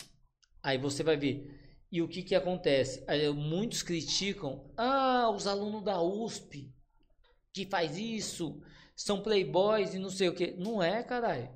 aí 0.62 0.78
você 0.78 1.02
vai 1.02 1.16
ver. 1.16 1.60
E 1.90 2.02
o 2.02 2.08
que 2.08 2.22
que 2.22 2.34
acontece? 2.34 3.04
Aí, 3.06 3.28
muitos 3.30 3.82
criticam, 3.82 4.70
ah, 4.76 5.30
os 5.30 5.46
alunos 5.46 5.82
da 5.82 6.00
USP 6.02 6.74
que 7.54 7.64
faz 7.64 7.96
isso, 7.96 8.60
são 8.96 9.20
playboys 9.20 9.94
e 9.94 9.98
não 9.98 10.10
sei 10.10 10.28
o 10.28 10.34
que. 10.34 10.50
Não 10.58 10.82
é, 10.82 11.04
caralho. 11.04 11.48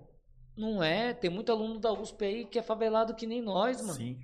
Não 0.56 0.82
é. 0.82 1.12
Tem 1.12 1.28
muito 1.28 1.50
aluno 1.50 1.80
da 1.80 1.92
USP 1.92 2.24
aí 2.24 2.44
que 2.44 2.58
é 2.58 2.62
favelado 2.62 3.16
que 3.16 3.26
nem 3.26 3.42
nós, 3.42 3.80
mano 3.80 3.94
Sim. 3.94 4.18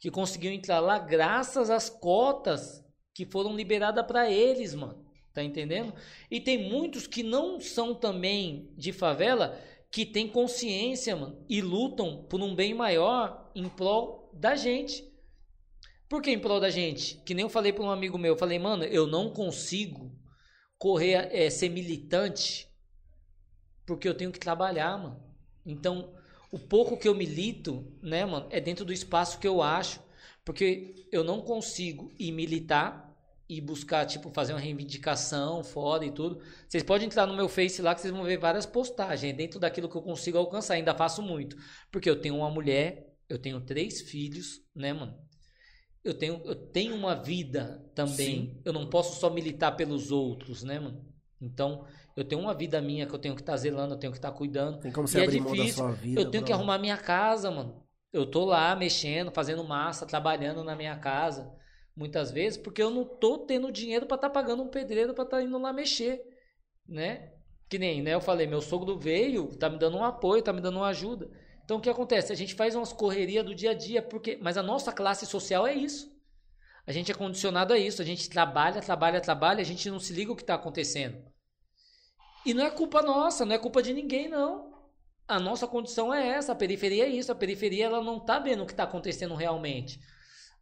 que 0.00 0.10
conseguiu 0.10 0.52
entrar 0.52 0.78
lá 0.78 0.98
graças 0.98 1.68
às 1.68 1.90
cotas 1.90 2.84
que 3.12 3.26
foram 3.26 3.56
liberadas 3.56 4.06
para 4.06 4.30
eles, 4.30 4.72
mano. 4.72 5.04
Tá 5.34 5.42
entendendo? 5.42 5.92
E 6.30 6.40
tem 6.40 6.70
muitos 6.70 7.06
que 7.06 7.22
não 7.22 7.60
são 7.60 7.94
também 7.94 8.72
de 8.76 8.92
favela 8.92 9.58
que 9.96 10.04
têm 10.04 10.28
consciência, 10.28 11.16
mano, 11.16 11.42
e 11.48 11.62
lutam 11.62 12.22
por 12.24 12.42
um 12.42 12.54
bem 12.54 12.74
maior 12.74 13.50
em 13.54 13.66
prol 13.66 14.30
da 14.34 14.54
gente. 14.54 15.02
Por 16.06 16.20
que 16.20 16.30
em 16.30 16.38
prol 16.38 16.60
da 16.60 16.68
gente? 16.68 17.16
Que 17.24 17.32
nem 17.32 17.44
eu 17.44 17.48
falei 17.48 17.72
para 17.72 17.82
um 17.82 17.90
amigo 17.90 18.18
meu, 18.18 18.34
eu 18.34 18.38
falei, 18.38 18.58
mano, 18.58 18.84
eu 18.84 19.06
não 19.06 19.30
consigo 19.30 20.14
correr, 20.76 21.34
é, 21.34 21.48
ser 21.48 21.70
militante 21.70 22.68
porque 23.86 24.06
eu 24.06 24.12
tenho 24.12 24.30
que 24.30 24.38
trabalhar, 24.38 24.98
mano. 24.98 25.18
Então, 25.64 26.14
o 26.52 26.58
pouco 26.58 26.98
que 26.98 27.08
eu 27.08 27.14
milito, 27.14 27.90
né, 28.02 28.26
mano, 28.26 28.48
é 28.50 28.60
dentro 28.60 28.84
do 28.84 28.92
espaço 28.92 29.38
que 29.38 29.48
eu 29.48 29.62
acho, 29.62 29.98
porque 30.44 31.08
eu 31.10 31.24
não 31.24 31.40
consigo 31.40 32.12
ir 32.18 32.32
militar 32.32 33.05
e 33.48 33.60
buscar, 33.60 34.04
tipo, 34.06 34.30
fazer 34.34 34.52
uma 34.52 34.60
reivindicação 34.60 35.62
fora 35.62 36.04
e 36.04 36.10
tudo. 36.10 36.40
Vocês 36.68 36.82
podem 36.82 37.06
entrar 37.06 37.26
no 37.26 37.36
meu 37.36 37.48
Face 37.48 37.80
lá 37.80 37.94
que 37.94 38.00
vocês 38.00 38.12
vão 38.12 38.24
ver 38.24 38.38
várias 38.38 38.66
postagens 38.66 39.32
é 39.32 39.36
dentro 39.36 39.60
daquilo 39.60 39.88
que 39.88 39.96
eu 39.96 40.02
consigo 40.02 40.36
alcançar. 40.38 40.74
Ainda 40.74 40.94
faço 40.94 41.22
muito, 41.22 41.56
porque 41.90 42.10
eu 42.10 42.20
tenho 42.20 42.36
uma 42.36 42.50
mulher, 42.50 43.14
eu 43.28 43.38
tenho 43.38 43.60
três 43.60 44.00
filhos, 44.02 44.62
né, 44.74 44.92
mano? 44.92 45.16
Eu 46.04 46.14
tenho, 46.14 46.40
eu 46.44 46.54
tenho 46.54 46.94
uma 46.94 47.14
vida 47.16 47.84
também. 47.94 48.60
Eu 48.64 48.72
não 48.72 48.88
posso 48.88 49.18
só 49.20 49.28
militar 49.28 49.72
pelos 49.72 50.10
outros, 50.12 50.62
né, 50.62 50.78
mano? 50.78 51.04
Então, 51.40 51.84
eu 52.16 52.24
tenho 52.24 52.40
uma 52.40 52.54
vida 52.54 52.80
minha 52.80 53.06
que 53.06 53.14
eu 53.14 53.18
tenho 53.18 53.34
que 53.34 53.42
estar 53.42 53.56
zelando, 53.56 53.94
eu 53.94 53.98
tenho 53.98 54.12
que 54.12 54.18
estar 54.18 54.30
cuidando. 54.32 54.78
Tem 54.80 54.92
como 54.92 55.06
você 55.06 55.18
E 55.18 55.20
é 55.20 55.24
abrir 55.24 55.40
mão 55.40 55.50
da 55.54 55.56
difícil. 55.56 55.84
sua 55.84 55.92
vida. 55.92 56.20
Eu 56.20 56.30
tenho 56.30 56.42
que 56.44 56.48
pra- 56.50 56.56
arrumar 56.56 56.78
minha 56.78 56.96
casa, 56.96 57.50
mano. 57.50 57.82
Eu 58.12 58.24
tô 58.24 58.44
lá 58.44 58.74
mexendo, 58.76 59.30
fazendo 59.32 59.62
massa, 59.64 60.06
trabalhando 60.06 60.62
na 60.64 60.74
minha 60.76 60.96
casa, 60.96 61.52
muitas 61.96 62.30
vezes, 62.30 62.58
porque 62.58 62.82
eu 62.82 62.90
não 62.90 63.04
tô 63.04 63.38
tendo 63.38 63.72
dinheiro 63.72 64.06
pra 64.06 64.16
estar 64.16 64.30
pagando 64.30 64.62
um 64.62 64.68
pedreiro 64.68 65.14
pra 65.14 65.24
estar 65.24 65.42
indo 65.42 65.58
lá 65.58 65.72
mexer, 65.72 66.22
né? 66.86 67.32
Que 67.68 67.78
nem, 67.78 68.02
né, 68.02 68.14
eu 68.14 68.20
falei, 68.20 68.46
meu 68.46 68.60
sogro 68.60 68.98
veio, 68.98 69.56
tá 69.56 69.68
me 69.68 69.78
dando 69.78 69.96
um 69.96 70.04
apoio, 70.04 70.42
tá 70.42 70.52
me 70.52 70.60
dando 70.60 70.76
uma 70.76 70.88
ajuda. 70.88 71.28
Então 71.64 71.78
o 71.78 71.80
que 71.80 71.90
acontece? 71.90 72.32
A 72.32 72.36
gente 72.36 72.54
faz 72.54 72.76
umas 72.76 72.92
correrias 72.92 73.44
do 73.44 73.54
dia 73.54 73.70
a 73.70 73.74
dia, 73.74 74.00
porque, 74.00 74.38
mas 74.40 74.56
a 74.56 74.62
nossa 74.62 74.92
classe 74.92 75.26
social 75.26 75.66
é 75.66 75.74
isso. 75.74 76.14
A 76.86 76.92
gente 76.92 77.10
é 77.10 77.14
condicionado 77.14 77.72
a 77.72 77.78
isso, 77.78 78.00
a 78.00 78.04
gente 78.04 78.30
trabalha, 78.30 78.80
trabalha, 78.80 79.20
trabalha, 79.20 79.60
a 79.60 79.64
gente 79.64 79.90
não 79.90 79.98
se 79.98 80.12
liga 80.12 80.30
o 80.30 80.36
que 80.36 80.44
tá 80.44 80.54
acontecendo. 80.54 81.20
E 82.44 82.54
não 82.54 82.64
é 82.64 82.70
culpa 82.70 83.02
nossa, 83.02 83.44
não 83.44 83.56
é 83.56 83.58
culpa 83.58 83.82
de 83.82 83.92
ninguém, 83.92 84.28
não. 84.28 84.72
A 85.26 85.40
nossa 85.40 85.66
condição 85.66 86.14
é 86.14 86.28
essa, 86.28 86.52
a 86.52 86.54
periferia 86.54 87.06
é 87.06 87.08
isso, 87.08 87.32
a 87.32 87.34
periferia 87.34 87.86
ela 87.86 88.00
não 88.00 88.20
tá 88.20 88.38
vendo 88.38 88.62
o 88.62 88.66
que 88.66 88.74
tá 88.74 88.84
acontecendo 88.84 89.34
realmente. 89.34 89.98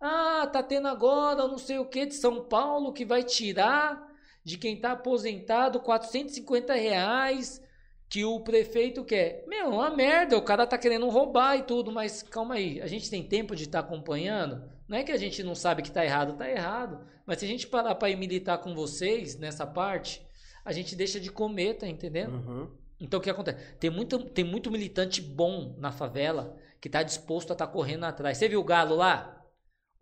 Ah, 0.00 0.48
tá 0.52 0.62
tendo 0.62 0.88
agora 0.88 1.48
não 1.48 1.58
sei 1.58 1.78
o 1.78 1.86
que 1.86 2.06
de 2.06 2.14
São 2.14 2.44
Paulo 2.44 2.92
que 2.92 3.04
vai 3.04 3.22
tirar 3.22 4.06
de 4.44 4.58
quem 4.58 4.78
tá 4.78 4.92
aposentado 4.92 5.80
450 5.80 6.74
reais 6.74 7.62
que 8.08 8.24
o 8.24 8.40
prefeito 8.40 9.04
quer. 9.04 9.44
Meu, 9.48 9.70
uma 9.70 9.90
merda, 9.90 10.36
o 10.36 10.42
cara 10.42 10.66
tá 10.66 10.76
querendo 10.76 11.08
roubar 11.08 11.56
e 11.56 11.62
tudo, 11.62 11.90
mas 11.90 12.22
calma 12.22 12.54
aí, 12.54 12.80
a 12.80 12.86
gente 12.86 13.10
tem 13.10 13.22
tempo 13.22 13.56
de 13.56 13.64
estar 13.64 13.80
acompanhando? 13.80 14.70
Não 14.86 14.98
é 14.98 15.02
que 15.02 15.12
a 15.12 15.16
gente 15.16 15.42
não 15.42 15.54
sabe 15.54 15.82
que 15.82 15.90
tá 15.90 16.04
errado, 16.04 16.36
tá 16.36 16.48
errado. 16.48 17.00
Mas 17.26 17.38
se 17.38 17.46
a 17.46 17.48
gente 17.48 17.66
parar 17.66 17.94
pra 17.94 18.10
ir 18.10 18.16
militar 18.16 18.58
com 18.58 18.74
vocês 18.74 19.38
nessa 19.38 19.66
parte, 19.66 20.24
a 20.64 20.72
gente 20.72 20.94
deixa 20.94 21.18
de 21.18 21.30
comer, 21.30 21.74
tá 21.74 21.88
entendendo? 21.88 22.34
Uhum. 22.34 22.68
Então 23.00 23.18
o 23.18 23.22
que 23.22 23.30
acontece? 23.30 23.74
Tem 23.80 23.90
muito, 23.90 24.18
tem 24.18 24.44
muito 24.44 24.70
militante 24.70 25.20
bom 25.20 25.74
na 25.78 25.90
favela 25.90 26.56
que 26.80 26.88
tá 26.88 27.02
disposto 27.02 27.50
a 27.50 27.54
estar 27.54 27.66
correndo 27.66 28.04
atrás. 28.04 28.36
Você 28.36 28.46
viu 28.46 28.60
o 28.60 28.64
Galo 28.64 28.94
lá? 28.94 29.33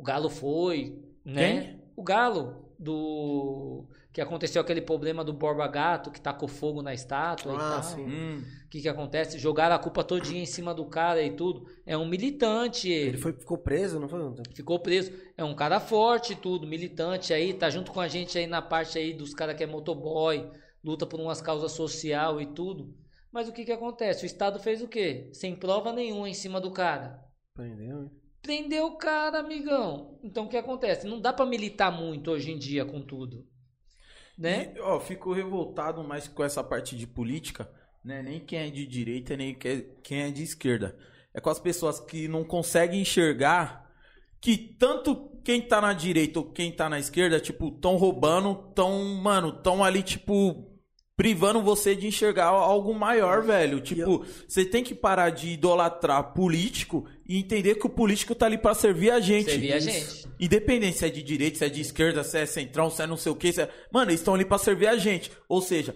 O 0.03 0.05
Galo 0.05 0.29
foi, 0.29 1.01
né? 1.25 1.63
Quem? 1.63 1.81
O 1.95 2.03
Galo 2.03 2.75
do 2.77 3.87
que 4.13 4.21
aconteceu 4.21 4.61
aquele 4.61 4.81
problema 4.83 5.23
do 5.23 5.33
Borba 5.33 5.67
Gato 5.69 6.11
que 6.11 6.21
tacou 6.21 6.49
fogo 6.49 6.83
na 6.83 6.93
estátua 6.93 7.53
e 7.53 7.57
Ah, 7.57 7.71
tal. 7.71 7.83
sim. 7.85 8.05
Hum. 8.05 8.43
O 8.67 8.69
que 8.69 8.81
que 8.83 8.89
acontece? 8.89 9.39
Jogaram 9.39 9.77
a 9.77 9.79
culpa 9.79 10.03
todinha 10.03 10.43
em 10.43 10.47
cima 10.47 10.75
do 10.75 10.85
cara 10.87 11.23
e 11.23 11.31
tudo. 11.37 11.67
É 11.87 11.97
um 11.97 12.05
militante 12.05 12.91
ele. 12.91 13.11
Ele 13.11 13.17
foi, 13.19 13.33
ficou 13.33 13.57
preso, 13.57 14.01
não 14.01 14.09
foi? 14.09 14.21
Ficou 14.53 14.81
preso. 14.81 15.13
É 15.37 15.45
um 15.45 15.55
cara 15.55 15.79
forte 15.79 16.33
e 16.33 16.37
tudo, 16.37 16.67
militante 16.67 17.33
aí, 17.33 17.55
tá 17.55 17.71
junto 17.71 17.93
com 17.93 18.01
a 18.01 18.09
gente 18.09 18.37
aí 18.37 18.49
na 18.49 18.61
parte 18.61 18.99
aí 18.99 19.15
dos 19.15 19.33
caras 19.33 19.55
que 19.57 19.63
é 19.63 19.67
motoboy, 19.69 20.51
luta 20.83 21.07
por 21.07 21.21
umas 21.21 21.41
causas 21.41 21.71
social 21.71 22.41
e 22.41 22.47
tudo. 22.47 22.93
Mas 23.31 23.49
o 23.49 23.53
que 23.53 23.65
que 23.65 23.73
acontece? 23.73 24.25
O 24.25 24.27
Estado 24.27 24.59
fez 24.59 24.83
o 24.83 24.89
quê? 24.89 25.31
Sem 25.33 25.55
prova 25.55 25.93
nenhuma 25.93 26.29
em 26.29 26.35
cima 26.35 26.61
do 26.61 26.73
cara. 26.73 27.23
Prendeu, 27.55 28.03
hein? 28.03 28.11
Prendeu 28.43 28.87
o 28.87 28.97
cara, 28.97 29.39
amigão. 29.39 30.19
Então 30.23 30.45
o 30.45 30.49
que 30.49 30.57
acontece? 30.57 31.07
Não 31.07 31.21
dá 31.21 31.33
pra 31.33 31.47
militar 31.47 31.93
muito 31.93 32.31
hoje 32.31 32.51
em 32.51 32.59
dia 32.59 32.85
com 32.85 33.01
tudo. 33.01 33.47
Né? 34.37 34.73
E, 34.77 34.81
ó, 34.81 34.99
fico 34.99 35.33
revoltado 35.33 36.03
mais 36.03 36.27
com 36.27 36.43
essa 36.43 36.65
parte 36.65 36.97
de 36.97 37.07
política, 37.07 37.71
né? 38.05 38.23
Nem 38.23 38.41
quem 38.41 38.59
é 38.59 38.71
de 38.71 38.87
direita, 38.87 39.37
nem 39.37 39.55
que- 39.55 39.87
quem 40.03 40.23
é 40.23 40.31
de 40.31 40.43
esquerda. 40.43 40.97
É 41.33 41.41
com 41.41 41.51
as 41.51 41.61
pessoas 41.61 42.01
que 42.01 42.27
não 42.27 42.43
conseguem 42.43 43.03
enxergar 43.03 43.89
que 44.41 44.57
tanto 44.59 45.31
quem 45.45 45.61
tá 45.63 45.81
na 45.81 45.93
direita 45.93 46.41
ou 46.41 46.47
quem 46.51 46.73
tá 46.73 46.89
na 46.89 46.99
esquerda, 46.99 47.39
tipo, 47.39 47.71
tão 47.71 47.97
roubando, 47.97 48.73
tão, 48.75 49.15
mano, 49.15 49.53
tão 49.63 49.85
ali, 49.85 50.03
tipo, 50.03 50.72
privando 51.23 51.63
você 51.63 51.95
de 51.95 52.09
enxergar 52.09 52.47
algo 52.47 52.93
maior, 52.93 53.45
velho. 53.45 53.81
Tipo, 53.81 54.27
você 54.49 54.65
tem 54.65 54.83
que 54.83 54.93
parar 54.93 55.31
de 55.31 55.51
idolatrar 55.51 56.35
político 56.35 57.07
e 57.25 57.39
entender 57.39 57.77
que 57.77 57.87
o 57.87 57.89
político 57.89 58.35
tá 58.35 58.47
ali 58.47 58.59
pra 58.59 58.75
servir 58.75 59.13
a 59.13 59.21
gente. 59.21 59.49
Servir 59.49 59.73
a 59.73 59.79
gente. 59.79 60.27
Independente 60.41 60.99
se 60.99 61.07
é 61.07 61.09
de 61.09 61.23
direita, 61.23 61.59
se 61.59 61.65
é 61.65 61.69
de 61.69 61.81
esquerda, 61.81 62.25
se 62.25 62.39
é 62.39 62.45
centrão, 62.45 62.91
se 62.91 63.01
é 63.05 63.07
não 63.07 63.17
sei 63.17 63.31
o 63.31 63.37
que. 63.37 63.51
É... 63.61 63.69
Mano, 63.93 64.11
eles 64.11 64.19
estão 64.19 64.35
ali 64.35 64.45
pra 64.45 64.59
servir 64.59 64.89
a 64.89 64.97
gente. 64.97 65.31
Ou 65.49 65.63
seja, 65.63 65.95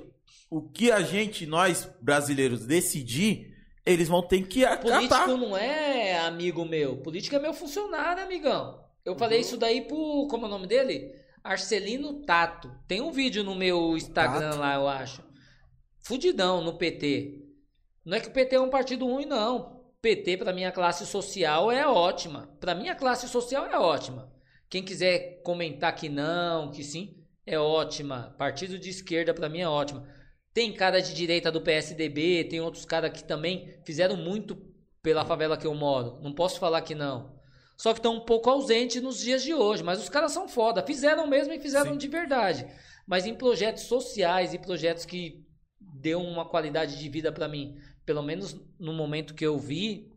o 0.48 0.62
que 0.62 0.92
a 0.92 1.00
gente, 1.00 1.44
nós 1.44 1.88
brasileiros, 2.00 2.64
decidir, 2.64 3.52
eles 3.84 4.06
vão 4.06 4.22
ter 4.22 4.46
que 4.46 4.64
acatar. 4.64 5.24
Político 5.24 5.36
não 5.38 5.56
é 5.56 6.20
amigo 6.20 6.64
meu. 6.64 6.98
Político 6.98 7.34
é 7.34 7.40
meu 7.40 7.52
funcionário, 7.52 8.22
amigão. 8.22 8.78
Eu 9.04 9.16
falei 9.16 9.40
isso 9.40 9.56
daí 9.56 9.80
pro. 9.80 10.28
Como 10.30 10.44
é 10.44 10.48
o 10.48 10.52
nome 10.52 10.68
dele? 10.68 11.25
Arcelino 11.46 12.24
Tato. 12.24 12.70
Tem 12.88 13.00
um 13.00 13.12
vídeo 13.12 13.44
no 13.44 13.54
meu 13.54 13.96
Instagram 13.96 14.50
Tato? 14.50 14.58
lá, 14.58 14.74
eu 14.74 14.88
acho. 14.88 15.22
Fudidão 16.00 16.62
no 16.62 16.76
PT. 16.76 17.42
Não 18.04 18.16
é 18.16 18.20
que 18.20 18.28
o 18.28 18.32
PT 18.32 18.56
é 18.56 18.60
um 18.60 18.70
partido 18.70 19.06
ruim, 19.06 19.26
não. 19.26 19.84
PT, 20.00 20.36
pra 20.36 20.52
minha 20.52 20.70
classe 20.70 21.06
social, 21.06 21.70
é 21.70 21.86
ótima. 21.86 22.48
Pra 22.60 22.74
minha 22.74 22.94
classe 22.94 23.28
social, 23.28 23.66
é 23.66 23.78
ótima. 23.78 24.32
Quem 24.68 24.82
quiser 24.82 25.42
comentar 25.42 25.94
que 25.94 26.08
não, 26.08 26.70
que 26.70 26.84
sim, 26.84 27.16
é 27.44 27.58
ótima. 27.58 28.34
Partido 28.38 28.78
de 28.78 28.90
esquerda, 28.90 29.34
pra 29.34 29.48
mim, 29.48 29.60
é 29.60 29.68
ótima. 29.68 30.06
Tem 30.52 30.72
cara 30.72 31.00
de 31.00 31.14
direita 31.14 31.50
do 31.52 31.60
PSDB, 31.60 32.44
tem 32.44 32.60
outros 32.60 32.84
caras 32.84 33.12
que 33.12 33.22
também 33.22 33.80
fizeram 33.84 34.16
muito 34.16 34.56
pela 35.02 35.24
favela 35.24 35.56
que 35.56 35.66
eu 35.66 35.74
moro. 35.74 36.20
Não 36.22 36.32
posso 36.32 36.58
falar 36.58 36.82
que 36.82 36.94
não. 36.94 37.35
Só 37.76 37.92
que 37.92 37.98
estão 37.98 38.16
um 38.16 38.24
pouco 38.24 38.48
ausentes 38.48 39.02
nos 39.02 39.18
dias 39.18 39.42
de 39.42 39.52
hoje. 39.52 39.82
Mas 39.82 40.00
os 40.00 40.08
caras 40.08 40.32
são 40.32 40.48
foda. 40.48 40.82
Fizeram 40.82 41.26
mesmo 41.26 41.52
e 41.52 41.60
fizeram 41.60 41.92
Sim. 41.92 41.98
de 41.98 42.08
verdade. 42.08 42.66
Mas 43.06 43.26
em 43.26 43.34
projetos 43.34 43.84
sociais 43.84 44.54
e 44.54 44.58
projetos 44.58 45.04
que 45.04 45.44
deu 45.78 46.20
uma 46.20 46.48
qualidade 46.48 46.98
de 46.98 47.08
vida 47.08 47.30
pra 47.30 47.48
mim, 47.48 47.78
pelo 48.04 48.22
menos 48.22 48.58
no 48.78 48.92
momento 48.92 49.34
que 49.34 49.46
eu 49.46 49.58
vi, 49.58 50.10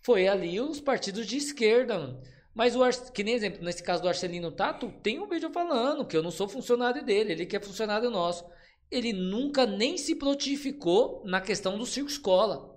foi 0.00 0.28
ali 0.28 0.60
os 0.60 0.80
partidos 0.80 1.26
de 1.26 1.36
esquerda, 1.36 1.98
mano. 1.98 2.22
Mas 2.54 2.74
o 2.74 2.82
Ar... 2.82 2.92
que 2.92 3.22
nem 3.22 3.34
exemplo, 3.34 3.62
nesse 3.62 3.82
caso 3.82 4.02
do 4.02 4.08
Arcelino 4.08 4.50
Tato, 4.50 4.92
tem 5.02 5.20
um 5.20 5.28
vídeo 5.28 5.50
falando 5.50 6.06
que 6.06 6.16
eu 6.16 6.22
não 6.22 6.30
sou 6.30 6.48
funcionário 6.48 7.04
dele, 7.04 7.32
ele 7.32 7.46
que 7.46 7.56
é 7.56 7.60
funcionário 7.60 8.10
nosso. 8.10 8.44
Ele 8.90 9.12
nunca 9.12 9.66
nem 9.66 9.96
se 9.96 10.16
prontificou 10.16 11.22
na 11.24 11.40
questão 11.40 11.78
do 11.78 11.86
circo 11.86 12.10
escola. 12.10 12.76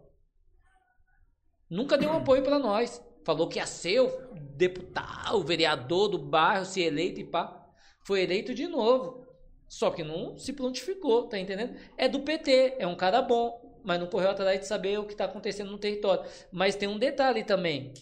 Nunca 1.70 1.98
deu 1.98 2.10
um 2.10 2.18
apoio 2.18 2.44
pra 2.44 2.60
nós. 2.60 3.02
Falou 3.24 3.48
que 3.48 3.60
ia 3.60 3.66
ser 3.66 4.02
o 4.02 4.12
deputado, 4.56 5.38
o 5.38 5.44
vereador 5.44 6.10
do 6.10 6.18
bairro, 6.18 6.66
se 6.66 6.82
eleito 6.82 7.20
e 7.20 7.24
pá. 7.24 7.66
Foi 8.06 8.22
eleito 8.22 8.54
de 8.54 8.68
novo. 8.68 9.26
Só 9.68 9.90
que 9.90 10.04
não 10.04 10.38
se 10.38 10.54
prontificou, 10.54 11.28
tá 11.28 11.40
entendendo? 11.40 11.76
É 11.98 12.08
do 12.08 12.20
PT, 12.20 12.76
é 12.78 12.86
um 12.86 12.96
cara 12.96 13.22
bom, 13.22 13.80
mas 13.84 14.00
não 14.00 14.08
correu 14.08 14.30
atrás 14.32 14.60
de 14.60 14.68
saber 14.68 15.00
o 15.00 15.06
que 15.06 15.16
tá 15.16 15.26
acontecendo 15.26 15.72
no 15.72 15.78
território. 15.78 16.24
Mas 16.52 16.76
tem 16.76 16.88
um 16.88 17.00
detalhe 17.00 17.44
também. 17.44 17.94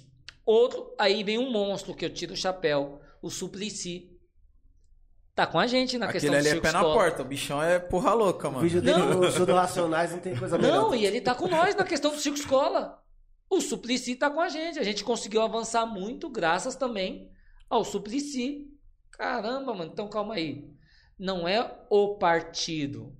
Outro, 0.45 0.93
aí 0.97 1.23
vem 1.23 1.37
um 1.37 1.51
monstro 1.51 1.93
que 1.93 2.03
eu 2.03 2.09
tiro 2.09 2.33
o 2.33 2.37
chapéu, 2.37 2.99
o 3.21 3.29
Suplicy. 3.29 4.09
Tá 5.33 5.47
com 5.47 5.59
a 5.59 5.65
gente 5.65 5.97
na 5.97 6.11
questão 6.11 6.29
Aquele 6.31 6.35
do 6.35 6.39
ali 6.39 6.47
é 6.47 6.51
circo 6.51 6.67
pé 6.67 6.73
na 6.73 6.83
porta. 6.83 7.21
O 7.21 7.25
bichão 7.25 7.63
é 7.63 7.79
porra 7.79 8.13
louca, 8.13 8.49
O 8.49 8.51
mano. 8.51 8.63
vídeo 8.63 8.81
dele 8.81 8.97
Não. 8.99 9.31
show 9.31 9.45
do 9.45 9.53
Racionais 9.53 10.11
não 10.11 10.19
tem 10.19 10.35
coisa 10.35 10.57
melhor. 10.57 10.89
Não, 10.89 10.95
e 10.95 11.05
ele 11.05 11.21
tá 11.21 11.33
com 11.33 11.47
nós 11.47 11.73
na 11.75 11.85
questão 11.85 12.11
do 12.11 12.19
Circo 12.19 12.37
Escola. 12.37 13.01
O 13.51 13.59
Suplicy 13.59 14.15
tá 14.15 14.29
com 14.29 14.39
a 14.39 14.47
gente. 14.47 14.79
A 14.79 14.83
gente 14.83 15.03
conseguiu 15.03 15.41
avançar 15.41 15.85
muito 15.85 16.29
graças 16.29 16.73
também 16.73 17.29
ao 17.69 17.83
Suplicy. 17.83 18.71
Caramba, 19.11 19.73
mano. 19.73 19.91
Então 19.91 20.07
calma 20.07 20.35
aí. 20.35 20.73
Não 21.19 21.45
é 21.45 21.85
o 21.89 22.15
partido. 22.15 23.13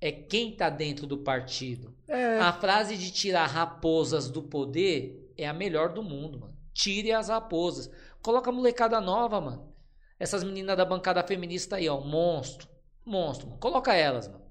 É 0.00 0.10
quem 0.10 0.56
tá 0.56 0.70
dentro 0.70 1.06
do 1.06 1.18
partido. 1.18 1.94
É, 2.08 2.40
A 2.40 2.54
frase 2.54 2.96
de 2.96 3.10
tirar 3.10 3.44
raposas 3.46 4.30
do 4.30 4.42
poder 4.42 5.30
é 5.36 5.46
a 5.46 5.52
melhor 5.52 5.92
do 5.92 6.02
mundo, 6.02 6.40
mano. 6.40 6.56
Tire 6.72 7.12
as 7.12 7.28
raposas. 7.28 7.90
Coloca 8.22 8.48
a 8.48 8.52
molecada 8.52 8.98
nova, 8.98 9.40
mano. 9.42 9.74
Essas 10.18 10.42
meninas 10.42 10.76
da 10.78 10.86
bancada 10.86 11.22
feminista 11.22 11.76
aí, 11.76 11.86
ó. 11.86 12.00
Monstro. 12.00 12.66
Monstro, 13.04 13.48
mano. 13.48 13.60
Coloca 13.60 13.94
elas, 13.94 14.26
mano. 14.26 14.46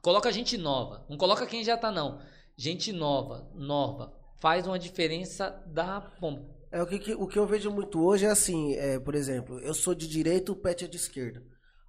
Coloca 0.00 0.30
gente 0.30 0.56
nova. 0.56 1.04
Não 1.10 1.16
coloca 1.16 1.46
quem 1.46 1.64
já 1.64 1.76
tá, 1.76 1.90
não. 1.90 2.20
Gente 2.56 2.92
nova, 2.92 3.50
nova. 3.54 4.21
Faz 4.42 4.66
uma 4.66 4.78
diferença 4.78 5.62
da 5.66 6.00
pomba. 6.20 6.42
É 6.70 6.82
o 6.82 6.86
que, 6.86 6.98
que- 6.98 7.14
o 7.14 7.26
que 7.28 7.38
eu 7.38 7.46
vejo 7.46 7.70
muito 7.70 8.02
hoje 8.04 8.26
é 8.26 8.30
assim, 8.30 8.74
é, 8.74 8.98
por 8.98 9.14
exemplo, 9.14 9.58
eu 9.60 9.72
sou 9.72 9.94
de 9.94 10.08
direita, 10.08 10.50
o 10.52 10.56
Pet 10.56 10.84
é 10.84 10.88
de 10.88 10.96
esquerda. 10.96 11.42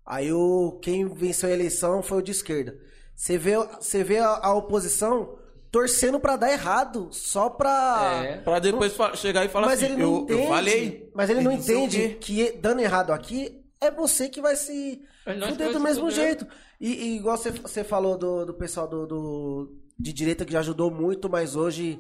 Aí 0.06 0.32
o 0.32 0.78
quem 0.82 1.08
venceu 1.08 1.50
a 1.50 1.54
eleição 1.54 2.04
foi 2.04 2.20
o 2.20 2.22
de 2.22 2.32
esquerda. 2.32 2.78
Você 3.16 3.38
vê, 3.38 3.54
você 3.58 4.04
vê 4.04 4.20
a, 4.20 4.28
a 4.44 4.54
oposição 4.54 5.36
torcendo 5.72 6.20
pra 6.20 6.36
dar 6.36 6.52
errado, 6.52 7.08
só 7.12 7.50
pra. 7.50 8.22
É. 8.26 8.38
Pra 8.38 8.60
depois 8.60 8.94
fa- 8.94 9.16
chegar 9.16 9.44
e 9.46 9.50
falar 9.50 9.66
mas 9.68 9.82
assim, 9.82 9.94
ele 9.94 10.02
não 10.04 10.14
eu, 10.18 10.22
entende. 10.24 10.42
eu 10.44 10.48
falei. 10.48 11.12
Mas 11.16 11.30
ele 11.32 11.42
não 11.42 11.52
entende 11.52 12.18
que 12.22 12.52
dando 12.52 12.82
errado 12.82 13.12
aqui 13.12 13.64
é 13.82 13.90
você 13.90 14.30
que 14.30 14.42
vai 14.42 14.56
se 14.56 15.02
nós 15.26 15.50
fuder 15.52 15.72
do 15.72 15.80
mesmo 15.80 16.10
fuder. 16.12 16.26
jeito. 16.26 16.48
E, 16.80 16.90
e 16.94 17.16
igual 17.16 17.38
você, 17.38 17.50
você 17.52 17.84
falou 17.84 18.18
do, 18.18 18.46
do 18.46 18.54
pessoal 18.54 18.88
do, 18.88 19.08
do- 19.08 19.76
de 19.98 20.12
direita 20.12 20.44
que 20.46 20.52
já 20.54 20.60
ajudou 20.60 20.92
muito, 20.92 21.30
mas 21.30 21.56
hoje 21.56 22.00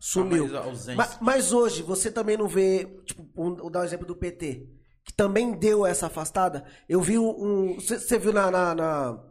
sumiu. 0.00 0.46
Tá 0.48 0.54
mais 0.54 0.66
ausente. 0.66 0.96
Ma- 0.96 1.08
Mas, 1.20 1.52
hoje 1.52 1.82
você 1.82 2.10
também 2.10 2.36
não 2.36 2.48
vê, 2.48 2.86
tipo, 3.04 3.22
um, 3.36 3.54
vou 3.54 3.70
dar 3.70 3.80
o 3.80 3.84
exemplo 3.84 4.06
do 4.06 4.16
PT, 4.16 4.66
que 5.04 5.12
também 5.12 5.52
deu 5.52 5.84
essa 5.86 6.06
afastada. 6.06 6.64
Eu 6.88 7.00
vi 7.00 7.18
um. 7.18 7.74
Você 7.78 8.18
viu 8.18 8.32
na, 8.32 8.50
na, 8.50 8.74
na, 8.74 9.24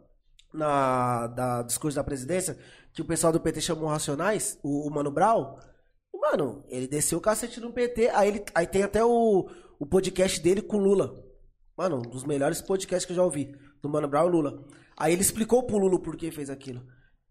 na- 0.54 1.26
da 1.26 1.62
discurso 1.62 1.96
da 1.96 2.04
presidência 2.04 2.56
que 2.92 3.02
o 3.02 3.04
pessoal 3.04 3.32
do 3.32 3.40
PT 3.40 3.60
chamou 3.60 3.88
Racionais, 3.88 4.58
o, 4.62 4.88
o 4.88 4.90
Mano 4.94 5.10
Brown? 5.10 5.58
E, 6.14 6.18
Mano, 6.18 6.64
ele 6.68 6.86
desceu 6.88 7.18
o 7.18 7.20
cacete 7.22 7.60
no 7.60 7.72
PT. 7.72 8.08
Aí, 8.10 8.28
ele, 8.28 8.44
aí 8.54 8.66
tem 8.66 8.82
até 8.82 9.04
o, 9.04 9.48
o 9.78 9.86
podcast 9.86 10.40
dele 10.40 10.62
com 10.62 10.76
o 10.76 10.80
Lula. 10.80 11.24
Mano, 11.76 11.98
um 11.98 12.02
dos 12.02 12.24
melhores 12.24 12.60
podcasts 12.60 13.04
que 13.06 13.12
eu 13.12 13.16
já 13.16 13.22
ouvi. 13.24 13.54
Do 13.82 13.88
Mano 13.88 14.08
Brown 14.08 14.28
e 14.28 14.30
Lula. 14.30 14.64
Aí 14.98 15.12
ele 15.14 15.22
explicou 15.22 15.62
pro 15.62 15.78
Lula 15.78 15.98
por 16.02 16.16
que 16.16 16.30
fez 16.30 16.50
aquilo. 16.50 16.82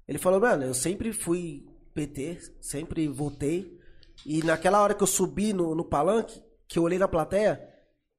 Ele 0.08 0.18
falou, 0.18 0.40
mano, 0.40 0.64
eu 0.64 0.74
sempre 0.74 1.14
fui 1.14 1.64
PT, 2.00 2.40
sempre 2.62 3.08
votei. 3.08 3.78
E 4.26 4.42
naquela 4.44 4.82
hora 4.82 4.94
que 4.94 5.04
eu 5.04 5.08
subi 5.08 5.52
no, 5.54 5.76
no 5.76 5.84
palanque, 5.84 6.42
que 6.68 6.80
eu 6.80 6.84
olhei 6.84 6.98
na 7.00 7.08
plateia, 7.08 7.62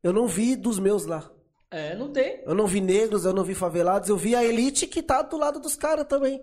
eu 0.02 0.12
não 0.12 0.26
vi 0.26 0.54
dos 0.56 0.78
meus 0.78 1.06
lá. 1.06 1.30
É, 1.70 1.94
não 1.94 2.12
tem. 2.12 2.42
Eu 2.44 2.54
não 2.54 2.66
vi 2.66 2.80
negros, 2.80 3.24
eu 3.24 3.32
não 3.32 3.44
vi 3.44 3.54
favelados, 3.54 4.08
eu 4.08 4.16
vi 4.16 4.34
a 4.34 4.44
elite 4.44 4.86
que 4.86 5.02
tá 5.02 5.22
do 5.22 5.36
lado 5.36 5.60
dos 5.60 5.76
caras 5.76 6.06
também. 6.06 6.42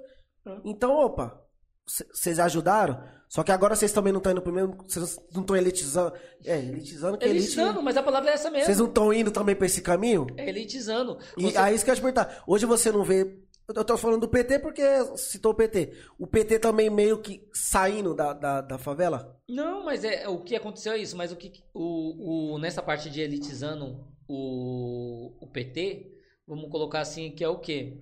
Então, 0.63 0.93
opa, 0.93 1.39
vocês 1.85 2.39
ajudaram? 2.39 3.03
Só 3.29 3.43
que 3.43 3.51
agora 3.51 3.75
vocês 3.75 3.91
também 3.91 4.13
não 4.13 4.19
estão 4.19 4.31
indo 4.31 4.41
pro 4.41 4.53
mesmo. 4.53 4.77
Vocês 4.87 5.17
não 5.33 5.41
estão 5.41 5.55
elitizando. 5.57 6.13
É, 6.45 6.57
elitizando 6.57 7.17
que 7.17 7.25
elite. 7.25 7.39
Elitizando, 7.39 7.83
mas 7.83 7.97
a 7.97 8.03
palavra 8.03 8.31
é 8.31 8.33
essa 8.35 8.49
mesmo. 8.49 8.65
Vocês 8.65 8.79
não 8.79 8.85
estão 8.87 9.13
indo 9.13 9.31
também 9.31 9.53
pra 9.53 9.65
esse 9.65 9.81
caminho? 9.81 10.27
É 10.37 10.47
elitizando. 10.47 11.17
E 11.37 11.43
Você- 11.51 11.57
aí 11.57 11.75
isso 11.75 11.83
que 11.83 11.91
eu 11.91 11.93
ia 11.93 11.97
te 11.97 12.01
perguntar. 12.01 12.43
Hoje 12.47 12.65
você 12.65 12.89
não 12.89 13.03
vê. 13.03 13.37
Eu 13.67 13.83
tô 13.83 13.97
falando 13.97 14.21
do 14.21 14.29
PT 14.29 14.59
porque 14.59 14.81
citou 15.17 15.51
o 15.51 15.55
PT. 15.55 15.93
O 16.17 16.25
PT 16.25 16.59
também 16.59 16.89
meio 16.89 17.21
que 17.21 17.47
saindo 17.53 18.15
da, 18.15 18.31
da, 18.31 18.61
da 18.61 18.77
favela? 18.77 19.37
Não, 19.47 19.83
mas 19.83 20.05
é 20.05 20.27
o 20.27 20.41
que 20.41 20.55
aconteceu 20.55 20.93
é 20.93 20.97
isso. 20.97 21.17
Mas 21.17 21.31
o 21.31 21.35
que 21.35 21.63
o, 21.73 22.53
o 22.53 22.57
nessa 22.59 22.81
parte 22.81 23.09
de 23.09 23.19
elitizando 23.19 24.07
o, 24.27 25.35
o 25.41 25.47
PT, 25.47 26.11
vamos 26.47 26.69
colocar 26.71 27.01
assim 27.01 27.31
que 27.31 27.43
é 27.43 27.49
o 27.49 27.59
quê? 27.59 27.97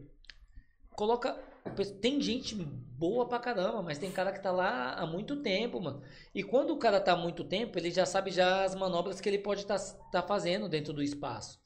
Coloca 0.91 1.35
tem 1.99 2.21
gente 2.21 2.55
boa 2.55 3.27
pra 3.27 3.39
caramba, 3.39 3.81
mas 3.81 3.97
tem 3.97 4.11
cara 4.11 4.31
que 4.31 4.41
tá 4.41 4.51
lá 4.51 4.93
há 4.93 5.05
muito 5.05 5.41
tempo, 5.41 5.81
mano. 5.81 6.01
E 6.33 6.43
quando 6.43 6.71
o 6.71 6.77
cara 6.77 7.01
tá 7.01 7.13
há 7.13 7.17
muito 7.17 7.43
tempo, 7.43 7.77
ele 7.77 7.89
já 7.89 8.05
sabe 8.05 8.31
já 8.31 8.63
as 8.63 8.75
manobras 8.75 9.19
que 9.19 9.27
ele 9.27 9.39
pode 9.39 9.61
estar 9.61 9.79
tá, 10.11 10.21
fazendo 10.21 10.69
dentro 10.69 10.93
do 10.93 11.01
espaço. 11.01 11.59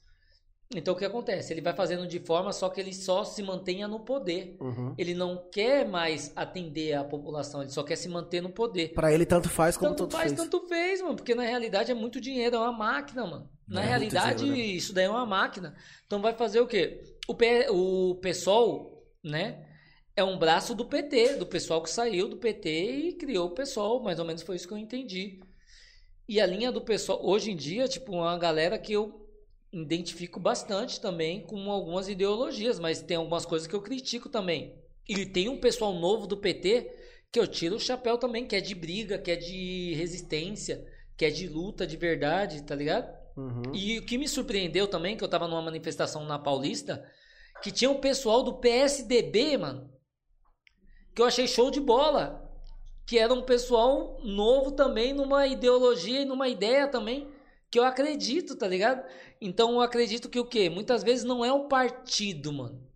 Então 0.72 0.94
o 0.94 0.96
que 0.96 1.04
acontece? 1.04 1.52
Ele 1.52 1.60
vai 1.60 1.74
fazendo 1.74 2.06
de 2.06 2.20
forma 2.20 2.52
só 2.52 2.68
que 2.68 2.80
ele 2.80 2.92
só 2.94 3.24
se 3.24 3.42
mantenha 3.42 3.88
no 3.88 4.00
poder. 4.00 4.56
Uhum. 4.60 4.94
Ele 4.96 5.14
não 5.14 5.48
quer 5.50 5.86
mais 5.88 6.32
atender 6.36 6.92
a 6.94 7.02
população, 7.02 7.60
ele 7.60 7.70
só 7.72 7.82
quer 7.82 7.96
se 7.96 8.08
manter 8.08 8.40
no 8.40 8.50
poder. 8.50 8.92
Pra 8.92 9.12
ele 9.12 9.26
tanto 9.26 9.48
faz 9.48 9.76
como 9.76 9.90
Tanto 9.90 10.04
tanto 10.04 10.12
faz, 10.16 10.32
fez. 10.32 10.40
tanto 10.40 10.68
fez, 10.68 11.02
mano. 11.02 11.16
Porque 11.16 11.34
na 11.34 11.42
realidade 11.42 11.90
é 11.90 11.94
muito 11.94 12.20
dinheiro, 12.20 12.54
é 12.54 12.58
uma 12.60 12.72
máquina, 12.72 13.26
mano. 13.26 13.50
Na 13.66 13.82
É 13.82 13.86
realidade, 13.86 14.44
dinheiro, 14.44 14.68
né? 14.68 14.74
isso 14.76 14.92
daí 14.92 15.06
é 15.06 15.10
uma 15.10 15.26
máquina. 15.26 15.74
Então 16.06 16.22
vai 16.22 16.34
fazer 16.34 16.60
o 16.60 16.66
quê? 16.68 17.02
O, 17.28 17.34
P, 17.34 17.66
o 17.70 18.14
PSOL, 18.16 19.04
né? 19.24 19.66
É 20.16 20.22
um 20.22 20.38
braço 20.38 20.72
do 20.74 20.84
PT, 20.84 21.36
do 21.36 21.46
pessoal 21.46 21.82
que 21.82 21.90
saiu 21.90 22.28
do 22.28 22.36
PT 22.36 22.68
e 22.70 23.12
criou 23.14 23.48
o 23.48 23.54
PSOL. 23.54 24.02
Mais 24.02 24.20
ou 24.20 24.24
menos 24.24 24.42
foi 24.42 24.54
isso 24.54 24.68
que 24.68 24.74
eu 24.74 24.78
entendi. 24.78 25.40
E 26.28 26.40
a 26.40 26.46
linha 26.46 26.70
do 26.70 26.80
pessoal, 26.80 27.18
hoje 27.24 27.50
em 27.50 27.56
dia, 27.56 27.88
tipo, 27.88 28.12
uma 28.12 28.38
galera 28.38 28.78
que 28.78 28.92
eu 28.92 29.28
identifico 29.72 30.40
bastante 30.40 31.00
também 31.00 31.40
com 31.42 31.70
algumas 31.70 32.08
ideologias, 32.08 32.78
mas 32.78 33.02
tem 33.02 33.16
algumas 33.16 33.46
coisas 33.46 33.68
que 33.68 33.74
eu 33.74 33.82
critico 33.82 34.28
também. 34.28 34.74
E 35.08 35.26
tem 35.26 35.48
um 35.48 35.58
pessoal 35.58 35.92
novo 35.92 36.26
do 36.26 36.36
PT 36.36 36.90
que 37.32 37.38
eu 37.38 37.46
tiro 37.46 37.76
o 37.76 37.80
chapéu 37.80 38.18
também, 38.18 38.46
que 38.46 38.56
é 38.56 38.60
de 38.60 38.74
briga, 38.74 39.18
que 39.18 39.30
é 39.30 39.36
de 39.36 39.94
resistência, 39.94 40.84
que 41.16 41.24
é 41.24 41.30
de 41.30 41.48
luta 41.48 41.86
de 41.86 41.96
verdade, 41.96 42.62
tá 42.62 42.74
ligado? 42.74 43.08
Uhum. 43.36 43.74
E 43.74 43.98
o 43.98 44.04
que 44.04 44.18
me 44.18 44.26
surpreendeu 44.26 44.88
também, 44.88 45.16
que 45.16 45.22
eu 45.22 45.28
tava 45.28 45.46
numa 45.46 45.62
manifestação 45.62 46.24
na 46.24 46.38
Paulista, 46.38 47.04
que 47.62 47.70
tinha 47.70 47.90
um 47.90 48.00
pessoal 48.00 48.42
do 48.42 48.54
PSDB, 48.54 49.56
mano, 49.56 49.90
que 51.14 51.22
eu 51.22 51.26
achei 51.26 51.46
show 51.46 51.70
de 51.70 51.80
bola. 51.80 52.48
Que 53.06 53.18
era 53.18 53.34
um 53.34 53.42
pessoal 53.42 54.20
novo 54.22 54.72
também, 54.72 55.12
numa 55.12 55.46
ideologia 55.46 56.20
e 56.20 56.24
numa 56.24 56.48
ideia 56.48 56.86
também, 56.86 57.28
que 57.70 57.78
eu 57.78 57.84
acredito, 57.84 58.56
tá 58.56 58.66
ligado? 58.66 59.04
Então 59.40 59.74
eu 59.74 59.80
acredito 59.80 60.28
que 60.28 60.40
o 60.40 60.44
quê? 60.44 60.68
Muitas 60.68 61.02
vezes 61.02 61.24
não 61.24 61.44
é 61.44 61.52
o 61.52 61.68
partido, 61.68 62.52
mano. 62.52 62.90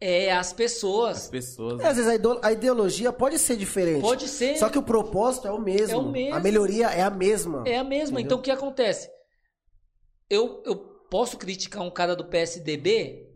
É 0.00 0.30
as 0.32 0.48
As 0.48 0.52
pessoas. 0.52 1.28
pessoas. 1.28 1.80
É, 1.80 1.86
às 1.86 1.96
vezes 1.96 2.20
a 2.42 2.52
ideologia 2.52 3.10
pode 3.10 3.38
ser 3.38 3.56
diferente. 3.56 4.02
Pode 4.02 4.28
ser. 4.28 4.58
Só 4.58 4.68
que 4.68 4.76
o 4.76 4.82
propósito 4.82 5.48
é 5.48 5.50
o 5.50 5.58
mesmo. 5.58 5.94
É 5.94 5.96
o 5.96 6.10
mesmo. 6.10 6.34
A 6.34 6.40
melhoria 6.40 6.86
é 6.88 7.00
a 7.00 7.10
mesma. 7.10 7.62
É 7.66 7.78
a 7.78 7.84
mesma. 7.84 8.20
Entendeu? 8.20 8.26
Então 8.26 8.38
o 8.38 8.42
que 8.42 8.50
acontece? 8.50 9.10
Eu, 10.28 10.62
eu 10.66 10.76
posso 10.76 11.38
criticar 11.38 11.82
um 11.82 11.90
cara 11.90 12.14
do 12.14 12.26
PSDB? 12.26 13.30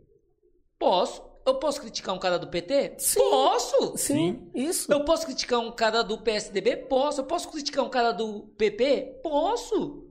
Posso. 0.79 1.27
Eu 1.47 1.55
posso 1.55 1.81
criticar 1.81 2.15
um 2.15 2.19
cara 2.19 2.39
do 2.39 2.49
PT? 2.49 2.97
Sim. 2.99 3.19
Posso. 3.21 3.97
Sim, 3.97 4.51
isso. 4.55 4.93
Eu 4.93 5.03
posso 5.07 5.25
criticar 5.25 5.61
um 5.61 5.73
cara 5.73 6.03
do 6.03 6.19
PSDB? 6.19 6.77
Posso. 6.77 7.23
Eu 7.23 7.25
posso 7.25 7.51
criticar 7.51 7.83
um 7.83 7.89
cara 7.89 8.13
do 8.13 8.41
PP? 8.59 9.21
Posso. 9.23 10.08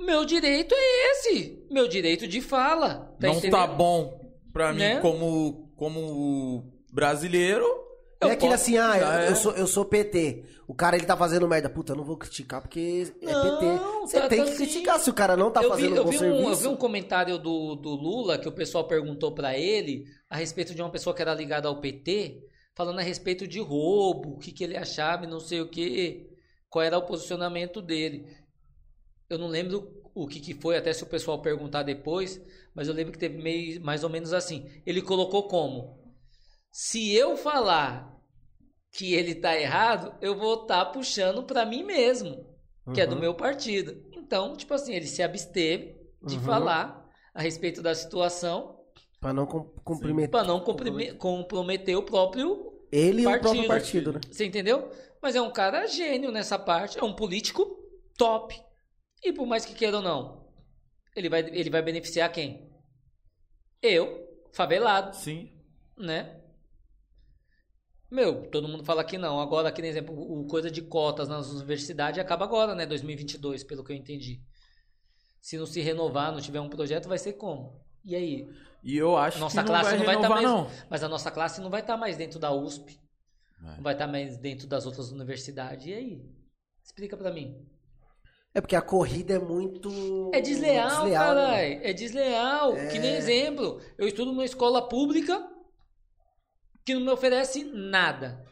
Meu 0.00 0.24
direito 0.24 0.74
é 0.76 1.10
esse. 1.12 1.66
Meu 1.70 1.86
direito 1.88 2.26
de 2.26 2.40
fala. 2.40 3.14
Tá 3.20 3.26
não 3.28 3.34
entendendo? 3.34 3.52
tá 3.52 3.66
bom 3.66 4.20
pra 4.52 4.72
mim 4.72 4.78
Né? 4.80 5.00
como, 5.00 5.70
como 5.76 6.64
brasileiro. 6.92 7.64
É 8.22 8.26
eu 8.26 8.30
aquele 8.32 8.50
posso- 8.52 8.54
assim, 8.64 8.76
ah, 8.76 8.98
eu, 8.98 9.06
Ah, 9.06 9.22
é? 9.24 9.28
eu 9.30 9.36
sou, 9.36 9.52
eu 9.52 9.66
sou 9.66 9.84
PT. 9.84 10.44
O 10.68 10.74
cara 10.74 10.94
ele 10.96 11.06
tá 11.06 11.16
fazendo 11.16 11.48
merda. 11.48 11.70
Puta, 11.70 11.92
eu 11.92 11.96
não 11.96 12.04
vou 12.04 12.16
criticar 12.18 12.60
porque 12.60 13.10
é 13.22 13.32
Não, 13.32 13.42
PT. 13.58 13.66
Você 14.02 14.20
tá- 14.20 14.28
tem 14.28 14.38
tá 14.38 14.44
que 14.44 14.50
assim. 14.50 14.64
criticar 14.64 15.00
se 15.00 15.08
o 15.10 15.14
cara 15.14 15.36
não 15.36 15.50
tá 15.50 15.60
eu 15.62 15.70
vi, 15.70 15.82
fazendo 15.82 15.96
eu 15.96 16.04
bom 16.04 16.10
vi 16.10 16.18
serviço. 16.18 16.42
um, 16.46 16.50
eu 16.50 16.56
vi 16.56 16.68
um 16.68 16.76
comentário 16.76 17.38
do, 17.38 17.74
do 17.76 17.90
Lula 17.90 18.36
que 18.38 18.46
o 18.48 18.52
pessoal 18.52 18.84
perguntou 18.86 19.32
pra 19.32 19.56
ele 19.56 20.04
a 20.28 20.36
respeito 20.36 20.74
de 20.74 20.82
uma 20.82 20.90
pessoa 20.90 21.14
que 21.16 21.22
era 21.22 21.34
ligada 21.34 21.66
ao 21.66 21.80
PT, 21.80 22.42
falando 22.76 22.98
a 22.98 23.02
respeito 23.02 23.48
de 23.48 23.58
roubo, 23.58 24.34
o 24.34 24.38
que, 24.38 24.52
que 24.52 24.62
ele 24.64 24.76
achava 24.76 25.24
e 25.24 25.28
não 25.28 25.40
sei 25.40 25.60
o 25.62 25.68
que, 25.68 26.28
qual 26.68 26.84
era 26.84 26.98
o 26.98 27.02
posicionamento 27.06 27.80
dele. 27.82 28.26
Eu 29.30 29.38
não 29.38 29.46
lembro 29.46 30.02
o 30.14 30.26
que, 30.26 30.40
que 30.40 30.54
foi, 30.54 30.76
até 30.76 30.92
se 30.92 31.02
o 31.04 31.06
pessoal 31.06 31.40
perguntar 31.40 31.84
depois, 31.84 32.40
mas 32.74 32.88
eu 32.88 32.94
lembro 32.94 33.12
que 33.12 33.18
teve 33.18 33.40
meio, 33.40 33.80
mais 33.82 34.02
ou 34.04 34.10
menos 34.10 34.32
assim. 34.32 34.68
Ele 34.84 35.00
colocou 35.00 35.46
como: 35.48 35.98
se 36.72 37.14
eu 37.14 37.36
falar 37.36 38.18
que 38.92 39.14
ele 39.14 39.36
tá 39.36 39.56
errado, 39.58 40.14
eu 40.20 40.36
vou 40.36 40.62
estar 40.62 40.84
puxando 40.86 41.44
pra 41.44 41.64
mim 41.64 41.84
mesmo 41.84 42.44
que 42.92 43.00
é 43.00 43.06
do 43.06 43.14
Uhum. 43.14 43.20
meu 43.20 43.34
partido. 43.34 44.02
Então, 44.12 44.56
tipo 44.56 44.74
assim, 44.74 44.92
ele 44.94 45.06
se 45.06 45.22
absteve 45.22 45.96
de 46.24 46.34
Uhum. 46.36 46.42
falar 46.42 47.08
a 47.32 47.40
respeito 47.40 47.80
da 47.80 47.94
situação 47.94 48.80
Pra 49.20 49.32
não 49.32 49.46
com- 49.46 49.62
comprometer 49.84 50.28
para 50.30 50.44
não 50.48 50.58
comprime- 50.58 51.12
comprometer 51.12 51.94
o 51.96 52.02
próprio. 52.02 52.72
ele 52.90 53.22
e 53.22 53.26
o 53.26 53.30
partido. 53.30 53.42
próprio 53.52 53.68
partido, 53.68 54.12
né? 54.14 54.20
Você 54.28 54.44
entendeu? 54.44 54.90
Mas 55.22 55.36
é 55.36 55.40
um 55.40 55.52
cara 55.52 55.86
gênio 55.86 56.32
nessa 56.32 56.58
parte, 56.58 56.98
é 56.98 57.04
um 57.04 57.12
político 57.14 57.64
top. 58.18 58.60
E 59.22 59.32
por 59.32 59.46
mais 59.46 59.64
que 59.64 59.74
queira 59.74 59.98
ou 59.98 60.02
não, 60.02 60.48
ele 61.14 61.28
vai, 61.28 61.40
ele 61.40 61.70
vai 61.70 61.82
beneficiar 61.82 62.30
quem? 62.32 62.70
Eu, 63.82 64.26
favelado, 64.52 65.16
Sim. 65.16 65.50
né? 65.96 66.40
Meu, 68.10 68.50
todo 68.50 68.66
mundo 68.68 68.84
fala 68.84 69.04
que 69.04 69.16
não. 69.16 69.40
Agora, 69.40 69.68
aqui, 69.68 69.80
por 69.80 69.86
exemplo, 69.88 70.14
o 70.14 70.46
coisa 70.46 70.70
de 70.70 70.82
cotas 70.82 71.28
nas 71.28 71.50
universidades 71.50 72.18
acaba 72.20 72.44
agora, 72.44 72.74
né? 72.74 72.84
2022, 72.84 73.62
pelo 73.62 73.84
que 73.84 73.92
eu 73.92 73.96
entendi. 73.96 74.42
Se 75.40 75.56
não 75.56 75.64
se 75.64 75.80
renovar, 75.80 76.32
não 76.32 76.40
tiver 76.40 76.60
um 76.60 76.68
projeto, 76.68 77.08
vai 77.08 77.18
ser 77.18 77.34
como? 77.34 77.80
E 78.04 78.16
aí? 78.16 78.48
E 78.82 78.96
eu 78.96 79.16
acho 79.16 79.38
Nossa 79.38 79.60
que 79.62 79.66
classe 79.68 79.90
não 79.92 79.98
não 79.98 80.06
vai 80.06 80.14
vai 80.16 80.22
tá 80.22 80.28
mais- 80.28 80.44
não. 80.44 80.70
Mas 80.88 81.02
a 81.04 81.08
nossa 81.08 81.30
classe 81.30 81.60
não 81.60 81.70
vai 81.70 81.80
estar 81.82 81.96
mais 81.96 82.16
dentro 82.16 82.38
da 82.38 82.50
USP. 82.52 82.98
É. 83.62 83.76
Não 83.76 83.82
vai 83.82 83.92
estar 83.92 84.06
mais 84.06 84.36
dentro 84.38 84.66
das 84.66 84.86
outras 84.86 85.10
universidades. 85.12 85.86
E 85.86 85.94
aí? 85.94 86.22
Explica 86.82 87.16
pra 87.16 87.30
mim. 87.30 87.64
É 88.52 88.60
porque 88.60 88.74
a 88.74 88.82
corrida 88.82 89.34
é 89.34 89.38
muito. 89.38 90.30
É 90.34 90.40
desleal, 90.40 91.06
né, 91.06 91.12
caralho. 91.14 91.80
É 91.82 91.92
desleal. 91.92 92.74
Que 92.90 92.98
nem 92.98 93.14
exemplo. 93.14 93.80
Eu 93.96 94.08
estudo 94.08 94.32
numa 94.32 94.44
escola 94.44 94.88
pública 94.88 95.46
que 96.84 96.94
não 96.94 97.00
me 97.00 97.10
oferece 97.10 97.62
nada. 97.64 98.44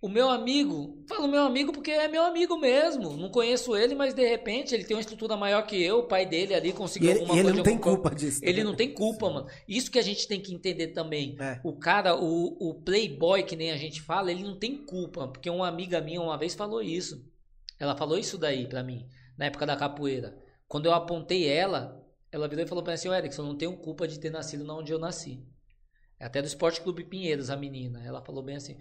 O 0.00 0.08
meu 0.08 0.30
amigo, 0.30 1.04
falo 1.08 1.26
meu 1.26 1.42
amigo 1.42 1.72
porque 1.72 1.90
é 1.90 2.06
meu 2.06 2.22
amigo 2.22 2.56
mesmo. 2.56 3.16
Não 3.16 3.30
conheço 3.30 3.76
ele, 3.76 3.96
mas 3.96 4.14
de 4.14 4.26
repente 4.26 4.72
ele 4.72 4.84
tem 4.84 4.96
uma 4.96 5.00
estrutura 5.00 5.36
maior 5.36 5.66
que 5.66 5.82
eu. 5.82 5.98
O 5.98 6.06
pai 6.06 6.24
dele 6.24 6.54
ali 6.54 6.68
E 6.68 6.72
conseguiu 6.72 7.10
ele, 7.10 7.18
alguma 7.20 7.34
e 7.34 7.38
ele 7.40 7.42
coisa. 7.48 7.56
não 7.56 7.62
de 7.64 7.68
tem 7.68 7.78
culpa 7.78 8.14
disso. 8.14 8.40
Ele 8.42 8.58
né? 8.58 8.64
não 8.64 8.76
tem 8.76 8.94
culpa, 8.94 9.28
mano. 9.28 9.48
Isso 9.66 9.90
que 9.90 9.98
a 9.98 10.02
gente 10.02 10.26
tem 10.28 10.40
que 10.40 10.54
entender 10.54 10.88
também. 10.88 11.36
É. 11.40 11.60
O 11.64 11.76
cara, 11.76 12.16
o, 12.16 12.56
o 12.60 12.74
playboy, 12.74 13.42
que 13.42 13.56
nem 13.56 13.72
a 13.72 13.76
gente 13.76 14.00
fala, 14.00 14.30
ele 14.30 14.44
não 14.44 14.56
tem 14.56 14.76
culpa. 14.86 15.26
Porque 15.28 15.50
uma 15.50 15.66
amiga 15.66 16.00
minha 16.00 16.22
uma 16.22 16.38
vez 16.38 16.54
falou 16.54 16.80
isso. 16.80 17.26
Ela 17.80 17.96
falou 17.96 18.16
isso 18.18 18.38
daí 18.38 18.68
pra 18.68 18.82
mim, 18.82 19.06
na 19.38 19.46
época 19.46 19.64
da 19.64 19.76
capoeira. 19.76 20.36
Quando 20.66 20.86
eu 20.86 20.92
apontei 20.92 21.48
ela, 21.48 22.04
ela 22.30 22.48
virou 22.48 22.64
e 22.64 22.68
falou 22.68 22.84
pra 22.84 22.90
mim 22.90 22.94
assim, 22.96 23.08
"Ô, 23.08 23.14
Erickson, 23.14 23.42
não 23.42 23.56
tenho 23.56 23.76
culpa 23.76 24.06
de 24.06 24.18
ter 24.18 24.30
nascido 24.30 24.64
na 24.64 24.74
onde 24.74 24.92
eu 24.92 24.98
nasci. 24.98 25.42
É 26.20 26.26
até 26.26 26.42
do 26.42 26.46
Esporte 26.46 26.80
Clube 26.80 27.04
Pinheiros, 27.04 27.48
a 27.48 27.56
menina. 27.56 28.04
Ela 28.04 28.20
falou 28.20 28.42
bem 28.42 28.56
assim. 28.56 28.76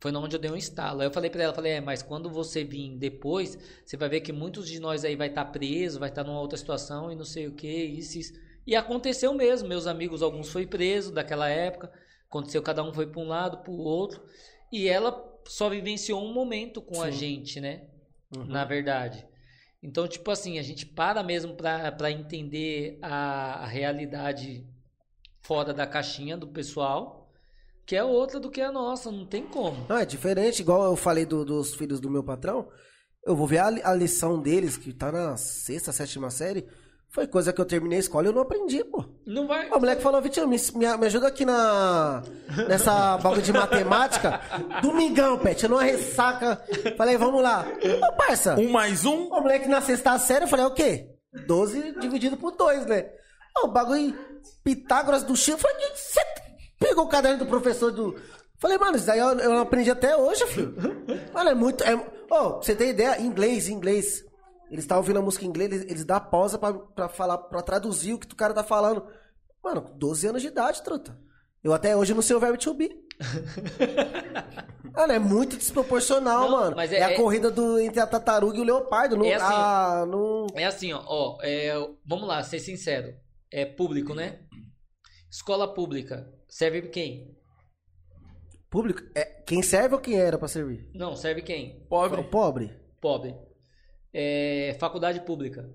Foi 0.00 0.10
na 0.10 0.18
onde 0.18 0.34
eu 0.34 0.40
dei 0.40 0.50
um 0.50 0.56
estalo. 0.56 1.00
Aí 1.00 1.06
eu 1.06 1.12
falei 1.12 1.30
pra 1.30 1.42
ela, 1.42 1.54
falei, 1.54 1.72
é, 1.72 1.80
mas 1.80 2.02
quando 2.02 2.28
você 2.28 2.64
vir 2.64 2.96
depois, 2.96 3.56
você 3.84 3.96
vai 3.96 4.08
ver 4.08 4.22
que 4.22 4.32
muitos 4.32 4.66
de 4.66 4.80
nós 4.80 5.04
aí 5.04 5.14
vai 5.14 5.28
estar 5.28 5.44
preso, 5.46 6.00
vai 6.00 6.08
estar 6.08 6.24
numa 6.24 6.40
outra 6.40 6.58
situação 6.58 7.12
e 7.12 7.14
não 7.14 7.24
sei 7.24 7.46
o 7.46 7.54
que, 7.54 7.68
isso, 7.68 8.18
isso. 8.18 8.32
E 8.66 8.74
aconteceu 8.74 9.32
mesmo. 9.34 9.68
Meus 9.68 9.86
amigos, 9.86 10.22
alguns 10.22 10.50
foi 10.50 10.66
preso 10.66 11.12
daquela 11.12 11.48
época. 11.48 11.92
Aconteceu, 12.28 12.62
cada 12.62 12.82
um 12.82 12.92
foi 12.92 13.06
para 13.06 13.20
um 13.20 13.28
lado, 13.28 13.58
para 13.58 13.70
o 13.72 13.78
outro. 13.78 14.22
E 14.72 14.88
ela 14.88 15.22
só 15.46 15.68
vivenciou 15.68 16.24
um 16.24 16.32
momento 16.32 16.80
com 16.80 17.02
a 17.02 17.10
Sim. 17.10 17.18
gente, 17.18 17.60
né? 17.60 17.88
Uhum. 18.34 18.46
Na 18.46 18.64
verdade. 18.64 19.26
Então, 19.82 20.06
tipo 20.06 20.30
assim, 20.30 20.58
a 20.58 20.62
gente 20.62 20.84
para 20.84 21.22
mesmo 21.22 21.54
pra 21.54 22.10
entender 22.10 22.98
a, 23.00 23.64
a 23.64 23.66
realidade 23.66 24.66
fora 25.42 25.72
da 25.72 25.86
caixinha 25.86 26.36
do 26.36 26.46
pessoal, 26.48 27.30
que 27.86 27.96
é 27.96 28.04
outra 28.04 28.38
do 28.38 28.50
que 28.50 28.60
a 28.60 28.70
nossa, 28.70 29.10
não 29.10 29.26
tem 29.26 29.42
como. 29.46 29.86
Não, 29.88 29.96
é 29.96 30.04
diferente, 30.04 30.60
igual 30.60 30.84
eu 30.84 30.96
falei 30.96 31.24
do- 31.24 31.44
dos 31.44 31.74
filhos 31.74 31.98
do 31.98 32.10
meu 32.10 32.22
patrão. 32.22 32.68
Eu 33.24 33.34
vou 33.34 33.46
ver 33.46 33.58
a, 33.58 33.66
a 33.90 33.94
lição 33.94 34.40
deles, 34.40 34.76
que 34.76 34.92
tá 34.92 35.10
na 35.10 35.36
sexta, 35.36 35.92
sétima 35.92 36.30
série. 36.30 36.66
Foi 37.10 37.26
coisa 37.26 37.52
que 37.52 37.60
eu 37.60 37.64
terminei 37.64 37.98
a 37.98 38.00
escola 38.00 38.26
e 38.26 38.28
eu 38.28 38.32
não 38.32 38.42
aprendi, 38.42 38.84
pô. 38.84 39.04
Não 39.26 39.48
vai. 39.48 39.68
O 39.70 39.80
moleque 39.80 40.00
falou, 40.00 40.22
Vitinho, 40.22 40.46
me, 40.46 40.56
me, 40.76 41.06
ajuda 41.06 41.26
aqui 41.26 41.44
na. 41.44 42.22
Nessa 42.68 43.18
bagulho 43.18 43.42
de 43.42 43.52
matemática. 43.52 44.40
Domingão, 44.80 45.36
Pet, 45.36 45.66
numa 45.66 45.82
ressaca. 45.82 46.62
Falei, 46.96 47.16
vamos 47.16 47.42
lá. 47.42 47.66
Ô, 48.08 48.12
parça. 48.16 48.54
Um 48.54 48.70
mais 48.70 49.04
um? 49.04 49.26
O 49.26 49.40
moleque 49.40 49.68
na 49.68 49.80
sexta 49.80 50.16
série, 50.20 50.44
eu 50.44 50.48
falei, 50.48 50.64
é 50.64 50.68
o 50.68 50.74
quê? 50.74 51.08
12 51.48 51.98
dividido 52.00 52.36
por 52.36 52.52
2, 52.52 52.86
né? 52.86 53.10
Ó, 53.58 53.66
O 53.66 53.72
bagulho 53.72 54.16
Pitágoras 54.62 55.24
do 55.24 55.34
Chico. 55.34 55.58
Eu 55.58 55.62
falei, 55.62 55.88
você 55.92 56.20
pegou 56.78 57.06
o 57.06 57.08
caderno 57.08 57.40
do 57.40 57.46
professor 57.46 57.90
do. 57.90 58.14
Falei, 58.56 58.78
mano, 58.78 58.96
isso 58.96 59.06
daí 59.06 59.18
eu, 59.18 59.36
eu 59.38 59.50
não 59.50 59.62
aprendi 59.62 59.90
até 59.90 60.16
hoje, 60.16 60.46
filho. 60.46 60.76
Mano, 61.34 61.50
é 61.50 61.54
muito. 61.54 61.82
É... 61.82 61.94
Ô, 61.96 62.04
pra 62.28 62.62
você 62.62 62.76
ter 62.76 62.90
ideia, 62.90 63.20
inglês, 63.20 63.68
inglês. 63.68 64.24
Eles 64.70 64.84
estavam 64.84 65.02
ouvindo 65.02 65.18
a 65.18 65.22
música 65.22 65.44
em 65.44 65.48
inglês, 65.48 65.72
eles, 65.72 65.90
eles 65.90 66.04
dão 66.04 66.20
pausa 66.20 66.56
pra, 66.58 66.72
pra 66.72 67.08
falar, 67.08 67.36
pra 67.38 67.60
traduzir 67.62 68.12
o 68.14 68.18
que 68.18 68.32
o 68.32 68.36
cara 68.36 68.54
tá 68.54 68.62
falando. 68.62 69.04
Mano, 69.62 69.92
12 69.96 70.28
anos 70.28 70.42
de 70.42 70.48
idade, 70.48 70.82
truta. 70.82 71.18
Eu 71.62 71.72
até 71.74 71.94
hoje 71.96 72.14
não 72.14 72.22
sei 72.22 72.36
o 72.36 72.40
verbo 72.40 72.56
to 72.56 72.72
be. 72.72 72.88
Mano, 74.94 75.12
é 75.12 75.18
muito 75.18 75.56
desproporcional, 75.56 76.48
Não, 76.50 76.58
mano. 76.58 76.76
mas 76.76 76.92
é, 76.92 76.96
é- 76.98 77.04
a 77.04 77.10
é- 77.12 77.16
corrida 77.16 77.50
do, 77.50 77.78
entre 77.78 78.00
a 78.00 78.06
tartaruga 78.06 78.56
e 78.56 78.60
o 78.60 78.64
leopardo. 78.64 79.16
Não, 79.16 79.24
É 79.24 79.34
assim, 79.34 79.46
ah, 79.54 80.04
não... 80.08 80.46
É 80.54 80.64
assim, 80.64 80.92
ó, 80.92 81.02
ó, 81.06 81.38
é, 81.42 81.72
vamos 82.04 82.26
lá, 82.26 82.42
ser 82.42 82.58
sincero. 82.58 83.14
É 83.52 83.64
público, 83.64 84.14
né? 84.14 84.40
Escola 85.30 85.72
pública. 85.72 86.32
Serve 86.48 86.82
quem? 86.88 87.36
Público. 88.68 89.00
É, 89.14 89.24
quem 89.24 89.62
serve 89.62 89.94
ou 89.94 90.00
quem 90.00 90.18
era 90.18 90.38
pra 90.38 90.48
servir? 90.48 90.88
Não, 90.94 91.14
serve 91.14 91.42
quem? 91.42 91.84
Pobre. 91.88 92.20
O 92.20 92.24
pobre. 92.28 92.76
Pobre. 93.00 93.36
É, 94.12 94.76
faculdade 94.80 95.20
pública. 95.20 95.68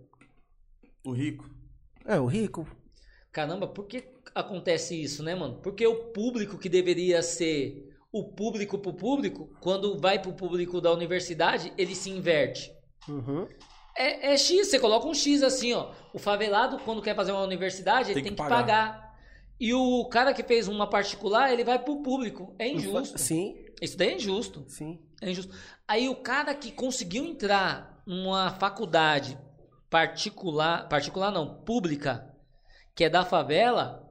O 1.06 1.12
rico. 1.12 1.49
É, 2.06 2.20
o 2.20 2.26
rico. 2.26 2.68
Caramba, 3.32 3.68
por 3.68 3.86
que 3.86 4.03
acontece 4.34 5.02
isso, 5.02 5.24
né, 5.24 5.36
mano? 5.36 5.60
Porque 5.62 5.86
o 5.86 6.06
público 6.12 6.57
que 6.57 6.70
deveria 6.70 7.22
ser 7.22 7.95
o 8.12 8.24
público 8.24 8.78
pro 8.78 8.94
público, 8.94 9.49
quando 9.60 9.98
vai 9.99 10.20
pro 10.22 10.34
público 10.34 10.80
da 10.80 10.91
universidade, 10.91 11.74
ele 11.78 11.94
se 11.95 12.10
inverte. 12.10 12.72
Uhum. 13.10 13.48
É, 13.98 14.34
é 14.34 14.38
X, 14.38 14.68
você 14.68 14.80
coloca 14.80 15.07
um 15.07 15.14
X 15.14 15.44
assim, 15.44 15.74
ó. 15.74 15.94
O 16.14 16.20
favelado, 16.20 16.80
quando 16.80 17.02
quer 17.02 17.16
fazer 17.16 17.32
uma 17.32 17.44
universidade, 17.44 18.12
ele 18.12 18.16
Tem 18.16 18.24
tem, 18.24 18.32
que 18.32 18.41
que 18.41 18.49
pagar. 18.49 18.57
pagar. 18.57 19.06
E 19.60 19.74
o 19.74 20.06
cara 20.06 20.34
que 20.34 20.44
fez 20.44 20.68
uma 20.68 20.90
particular, 20.90 21.52
ele 21.52 21.64
vai 21.64 21.80
pro 21.80 22.02
público. 22.02 22.53
É 22.60 22.68
injusto. 22.68 23.18
Sim, 23.18 23.56
Isso 23.82 23.98
daí 23.98 24.10
é 24.10 24.16
injusto. 24.16 24.66
sim. 24.68 24.99
É 25.22 25.30
injusto. 25.30 25.53
Aí 25.88 26.10
o 26.10 26.16
cara 26.16 26.53
que 26.53 26.72
conseguiu 26.72 27.26
entrar 27.26 27.95
numa 28.06 28.52
faculdade 28.52 29.38
particular, 29.90 30.88
particular 30.88 31.32
não, 31.32 31.64
pública, 31.64 32.26
que 32.95 33.03
é 33.03 33.10
da 33.10 33.23
favela, 33.26 34.03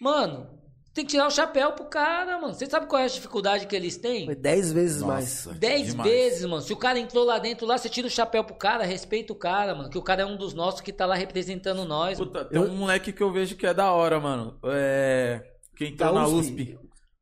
mano, 0.00 0.48
tem 0.94 1.04
que 1.06 1.12
tirar 1.12 1.26
o 1.26 1.30
chapéu 1.30 1.72
pro 1.72 1.86
cara, 1.86 2.38
mano. 2.38 2.52
Você 2.52 2.66
sabe 2.66 2.86
qual 2.86 3.00
é 3.00 3.04
a 3.04 3.08
dificuldade 3.08 3.66
que 3.66 3.74
eles 3.74 3.96
têm? 3.96 4.26
Foi 4.26 4.34
dez 4.34 4.72
vezes 4.72 5.02
mais. 5.02 5.46
Nossa, 5.46 5.58
Dez 5.58 5.86
demais. 5.88 6.10
vezes, 6.10 6.44
mano. 6.44 6.60
Se 6.60 6.72
o 6.72 6.76
cara 6.76 6.98
entrou 6.98 7.24
lá 7.24 7.38
dentro, 7.38 7.66
lá, 7.66 7.78
você 7.78 7.88
tira 7.88 8.06
o 8.06 8.10
chapéu 8.10 8.44
pro 8.44 8.54
cara, 8.54 8.84
respeita 8.84 9.32
o 9.32 9.36
cara, 9.36 9.74
mano. 9.74 9.88
Que 9.88 9.96
o 9.96 10.02
cara 10.02 10.22
é 10.22 10.26
um 10.26 10.36
dos 10.36 10.52
nossos 10.52 10.82
que 10.82 10.92
tá 10.92 11.06
lá 11.06 11.14
representando 11.14 11.84
nós. 11.86 12.18
mano. 12.18 12.30
Puta, 12.30 12.44
tem 12.44 12.60
um 12.60 12.76
moleque 12.76 13.10
que 13.12 13.22
eu 13.22 13.32
vejo 13.32 13.56
que 13.56 13.66
é 13.66 13.72
da 13.72 13.90
hora, 13.92 14.20
mano. 14.20 14.58
É. 14.64 15.42
Quem 15.76 15.96
tá 15.96 16.12
na 16.12 16.26
USP. 16.26 16.76
USP. 16.76 16.78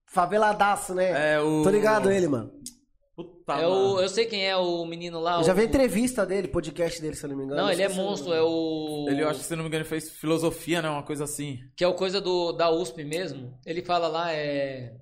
Faveladaço, 0.07 0.93
né? 0.93 1.35
É 1.35 1.41
o. 1.41 1.63
Tô 1.63 1.71
ligado 1.71 2.11
ele, 2.11 2.27
mano. 2.27 2.51
É 3.59 3.67
o, 3.67 3.99
eu 4.01 4.09
sei 4.09 4.27
quem 4.27 4.47
é 4.47 4.57
o 4.57 4.85
menino 4.85 5.19
lá. 5.19 5.39
Eu 5.39 5.45
já 5.45 5.53
o- 5.53 5.57
vi 5.57 5.65
entrevista 5.65 6.27
dele, 6.27 6.47
podcast 6.49 7.01
dele, 7.01 7.17
se 7.17 7.25
eu 7.25 7.31
não 7.31 7.37
me 7.37 7.45
engano. 7.45 7.63
Não, 7.63 7.71
ele 7.71 7.83
é 7.83 7.89
monstro, 7.89 8.33
é 8.33 8.43
o. 8.43 9.07
Ele, 9.09 9.23
eu 9.23 9.29
acho 9.29 9.41
que 9.41 9.47
se 9.47 9.57
não 9.57 9.63
me 9.63 9.69
engano, 9.69 9.83
ele 9.83 9.89
fez 9.89 10.11
filosofia, 10.11 10.83
né? 10.83 10.91
Uma 10.91 11.03
coisa 11.03 11.25
assim. 11.25 11.59
Que 11.77 11.83
é 11.85 11.89
o 11.89 11.95
coisa 11.95 12.21
do, 12.21 12.53
da 12.53 12.71
USP 12.71 13.03
mesmo. 13.05 13.59
Ele 13.65 13.83
fala 13.83 14.07
lá, 14.09 14.33
é. 14.33 14.95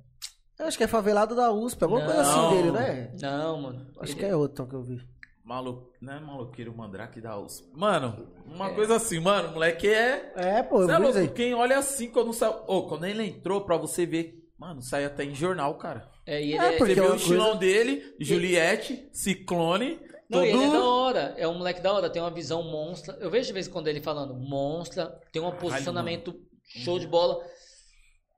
Eu 0.59 0.66
Acho 0.66 0.77
que 0.79 0.85
é 0.85 0.89
favelado 0.89 1.35
da 1.37 1.53
USP, 1.53 1.83
alguma 1.85 2.05
coisa 2.05 2.23
Não. 2.23 2.47
assim 2.49 2.57
dele, 2.57 2.70
né? 2.73 3.12
Não, 3.20 3.61
mano. 3.62 3.87
Acho 4.01 4.12
Ele- 4.12 4.19
que 4.20 4.25
é 4.25 4.35
outro 4.35 4.66
que 4.66 4.75
eu 4.75 4.83
vi. 4.83 4.99
Malu... 5.45 5.91
Não 6.01 6.12
é 6.12 6.20
maloqueiro 6.20 6.77
mandrake 6.77 7.20
da 7.23 7.39
USP. 7.39 7.66
Mano, 7.75 8.29
É. 8.51 8.55
uma 8.55 8.70
coisa 8.75 8.97
assim, 8.97 9.19
mano, 9.19 9.49
o 9.49 9.53
moleque 9.53 9.89
é. 9.89 10.33
É, 10.37 10.62
pô, 10.62 10.83
eu 10.83 10.91
é 10.91 10.99
louco, 10.99 11.29
quem 11.33 11.55
olha 11.55 11.79
assim 11.79 12.11
quando 12.11 12.33
sai. 12.35 12.55
Ô, 12.66 12.83
quando 12.83 13.07
ele 13.07 13.25
entrou 13.25 13.62
pra 13.62 13.77
você 13.79 14.05
ver. 14.05 14.35
Mano, 14.59 14.83
sai 14.83 15.05
até 15.05 15.25
em 15.25 15.35
jornal, 15.35 15.75
cara. 15.77 16.11
É, 16.29 16.43
e 16.43 16.53
ele 16.53 16.63
É, 16.63 16.75
é, 16.75 16.77
porque 16.77 16.95
Você 16.95 17.01
vê 17.01 17.07
é 17.07 17.11
o 17.11 17.17
estilão 17.17 17.45
coisa- 17.47 17.59
dele, 17.59 18.15
Juliette, 18.21 19.09
Ciclone. 19.13 19.99
Não, 20.29 20.41
todo... 20.41 20.45
e 20.45 20.51
ele 20.51 20.63
é 20.65 20.71
da 20.71 20.85
hora. 20.85 21.35
É 21.39 21.49
um 21.49 21.55
moleque 21.57 21.81
da 21.81 21.91
hora, 21.91 22.11
tem 22.11 22.21
uma 22.21 22.31
visão 22.31 22.63
monstra. 22.63 23.17
Eu 23.19 23.31
vejo 23.31 23.47
de 23.47 23.53
vez 23.55 23.67
em 23.67 23.71
quando 23.71 23.89
ele 23.89 24.03
falando 24.03 24.35
monstra, 24.35 25.07
tem 25.33 25.41
um 25.41 25.51
posicionamento 25.53 26.39
show 26.85 26.99
de 26.99 27.07
bola. 27.07 27.43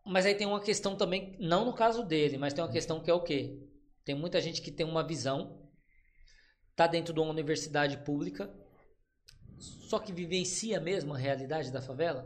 Mas 0.06 0.24
aí 0.24 0.36
tem 0.36 0.46
uma 0.46 0.60
questão 0.60 0.94
também, 0.94 1.36
não 1.40 1.64
no 1.64 1.74
caso 1.74 2.04
dele, 2.04 2.38
mas 2.38 2.54
tem 2.54 2.62
uma 2.62 2.70
questão 2.70 3.00
que 3.02 3.10
é 3.10 3.14
o 3.14 3.24
quê? 3.24 3.58
Tem 4.04 4.14
muita 4.14 4.40
gente 4.40 4.62
que 4.62 4.70
tem 4.70 4.86
uma 4.86 5.04
visão, 5.04 5.60
tá 6.76 6.86
dentro 6.86 7.12
de 7.12 7.18
uma 7.18 7.30
universidade 7.30 7.96
pública, 8.04 8.48
só 9.58 9.98
que 9.98 10.12
vivencia 10.12 10.78
mesmo 10.80 11.12
a 11.12 11.18
realidade 11.18 11.72
da 11.72 11.82
favela. 11.82 12.24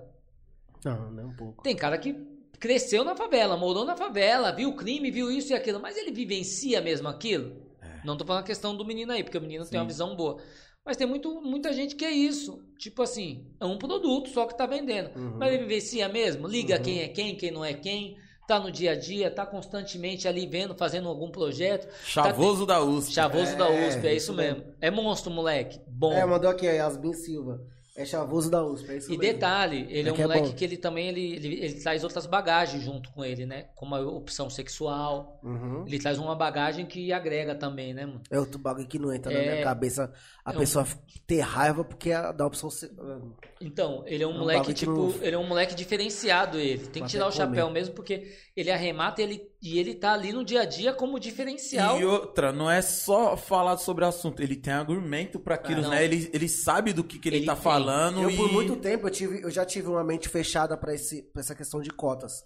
Não, 0.85 1.11
não 1.11 1.23
é 1.23 1.27
um 1.27 1.35
pouco. 1.36 1.62
Tem 1.62 1.74
cara 1.74 1.97
que 1.97 2.15
cresceu 2.59 3.05
na 3.05 3.14
favela, 3.14 3.56
morou 3.56 3.85
na 3.85 3.97
favela, 3.97 4.52
viu 4.52 4.70
o 4.70 4.76
crime, 4.76 5.10
viu 5.10 5.31
isso 5.31 5.52
e 5.52 5.55
aquilo, 5.55 5.81
mas 5.81 5.97
ele 5.97 6.10
vivencia 6.12 6.81
mesmo 6.81 7.09
aquilo? 7.09 7.62
Não 8.05 8.16
tô 8.16 8.24
falando 8.24 8.43
a 8.43 8.47
questão 8.47 8.76
do 8.76 8.85
menino 8.85 9.12
aí, 9.12 9.22
porque 9.22 9.39
o 9.39 9.40
menino 9.40 9.64
tem 9.64 9.78
uma 9.78 9.85
Sim. 9.85 9.89
visão 9.89 10.14
boa. 10.14 10.36
Mas 10.85 10.98
tem 10.98 11.06
muito, 11.06 11.40
muita 11.40 11.72
gente 11.72 11.97
que 11.97 12.05
é 12.05 12.10
isso. 12.10 12.62
Tipo 12.78 13.02
assim, 13.02 13.47
é 13.59 13.64
um 13.64 13.78
produto 13.78 14.28
só 14.28 14.47
que 14.47 14.55
tá 14.56 14.66
vendendo. 14.66 15.10
Uhum. 15.18 15.36
Mas 15.39 15.48
ele 15.55 15.62
vivencia 15.62 16.06
mesmo? 16.10 16.47
Liga 16.47 16.76
Uhum. 16.76 16.82
quem 16.82 17.01
é 17.01 17.09
quem, 17.09 17.35
quem 17.35 17.51
não 17.51 17.64
é 17.64 17.72
quem. 17.72 18.18
Tá 18.47 18.60
no 18.60 18.70
dia 18.70 18.90
a 18.90 18.94
dia, 18.94 19.31
tá 19.31 19.47
constantemente 19.47 20.28
ali 20.28 20.47
vendo, 20.47 20.74
fazendo 20.74 21.09
algum 21.09 21.31
projeto. 21.31 21.89
Chavoso 22.05 22.66
da 22.66 22.82
USP. 22.82 23.14
Chavoso 23.14 23.56
da 23.56 23.70
É, 23.70 23.89
USP, 23.89 24.06
é 24.06 24.14
isso 24.14 24.16
isso 24.24 24.35
mesmo. 24.35 24.62
É 24.82 24.90
monstro, 24.90 25.32
moleque. 25.32 25.81
Bom. 25.89 26.12
É, 26.12 26.26
mandou 26.26 26.51
aqui, 26.51 26.66
é 26.66 26.74
Yasmin 26.76 27.14
Silva. 27.14 27.59
É 27.97 28.05
chavoso 28.05 28.51
da 28.51 28.61
USP, 28.65 28.91
é 28.91 28.97
isso 28.97 29.07
E 29.12 29.16
mesmo. 29.16 29.33
detalhe, 29.35 29.87
ele 29.89 30.09
é, 30.09 30.11
É 30.11 30.12
um 30.12 30.16
é 30.16 30.23
moleque 30.23 30.49
bom. 30.49 30.55
que 30.55 30.65
ele 30.65 30.77
também 30.77 31.07
ele, 31.09 31.35
ele, 31.37 31.65
ele 31.65 31.75
traz 31.75 32.03
outras 32.03 32.27
bagagens 32.27 32.83
junto 32.83 33.09
com 33.12 33.25
ele, 33.25 33.47
né? 33.47 33.66
Como 33.77 33.95
a 33.95 34.01
opção 34.01 34.51
sexual. 34.51 35.39
Uhum. 35.45 35.85
Ele 35.87 36.01
traz 36.01 36.19
uma 36.19 36.35
bagagem 36.35 36.87
que 36.87 37.12
agrega 37.12 37.55
também, 37.55 37.95
né, 37.95 38.05
mano? 38.05 38.21
É 38.29 38.39
outro 38.41 38.59
bagulho 38.59 38.89
que 38.89 38.99
não 38.99 39.15
entra 39.15 39.33
na 39.33 39.39
É. 39.39 39.53
minha 39.53 39.62
cabeça. 39.65 40.12
A 40.45 40.53
É 40.53 40.57
um- 40.57 40.59
pessoa 40.59 40.85
ter 41.25 41.39
raiva 41.41 41.85
porque 41.85 42.11
é 42.11 42.33
da 42.33 42.45
opção. 42.45 42.69
se- 42.69 42.91
Então, 43.61 44.03
ele 44.07 44.25
é 44.25 44.27
um 44.27 44.33
É 44.33 44.35
um 44.35 44.39
moleque, 44.41 44.75
tipo, 44.75 44.91
não- 44.93 45.23
ele 45.23 45.37
é 45.37 45.39
um 45.39 45.47
moleque 45.47 45.75
diferenciado, 45.77 46.59
ele. 46.59 46.87
Tem 46.89 47.03
que 47.05 47.09
tirar 47.11 47.27
o 47.27 47.29
até 47.29 47.37
comer. 47.45 47.47
chapéu 47.57 47.71
mesmo, 47.71 47.95
porque 47.95 48.33
ele 48.57 48.73
arremata 48.73 49.23
ele, 49.23 49.41
e 49.65 49.78
ele 49.78 49.95
tá 49.95 50.12
ali 50.12 50.31
no 50.31 50.45
dia 50.45 50.61
a 50.61 50.65
dia 50.66 50.93
como 50.93 51.19
diferencial. 51.19 51.99
E 51.99 52.05
outra, 52.05 52.53
não 52.53 52.70
é 52.70 52.82
só 52.82 53.35
falar 53.35 53.78
sobre 53.78 54.05
o 54.05 54.09
assunto, 54.09 54.43
ele 54.43 54.57
tem 54.57 54.74
argumento 54.74 55.41
pra 55.41 55.55
aquilo, 55.55 55.86
Ah, 55.86 55.89
né? 55.89 56.05
Ele, 56.05 56.31
ele 56.35 56.49
sabe 56.51 56.93
do 56.93 57.03
que, 57.03 57.19
que 57.19 57.31
ele, 57.31 57.36
Ele 57.39 57.47
tá 57.47 57.55
tem. 57.55 57.62
falando 57.62 58.20
Eu, 58.20 58.28
e... 58.31 58.36
por 58.36 58.53
muito 58.53 58.77
tempo, 58.77 59.07
eu, 59.07 59.11
tive, 59.11 59.43
eu 59.43 59.51
já 59.51 59.65
tive 59.65 59.89
uma 59.89 60.05
mente 60.05 60.28
fechada 60.28 60.77
pra 60.77 60.93
essa 60.93 61.55
questão 61.55 61.81
de 61.81 61.89
cotas. 61.89 62.45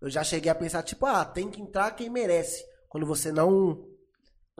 Eu 0.00 0.08
já 0.08 0.22
cheguei 0.22 0.52
a 0.52 0.54
pensar, 0.54 0.84
tipo, 0.84 1.04
ah, 1.04 1.24
tem 1.24 1.50
que 1.50 1.60
entrar 1.60 1.90
quem 1.96 2.08
merece. 2.08 2.64
Quando 2.88 3.06
você 3.06 3.32
não. 3.32 3.84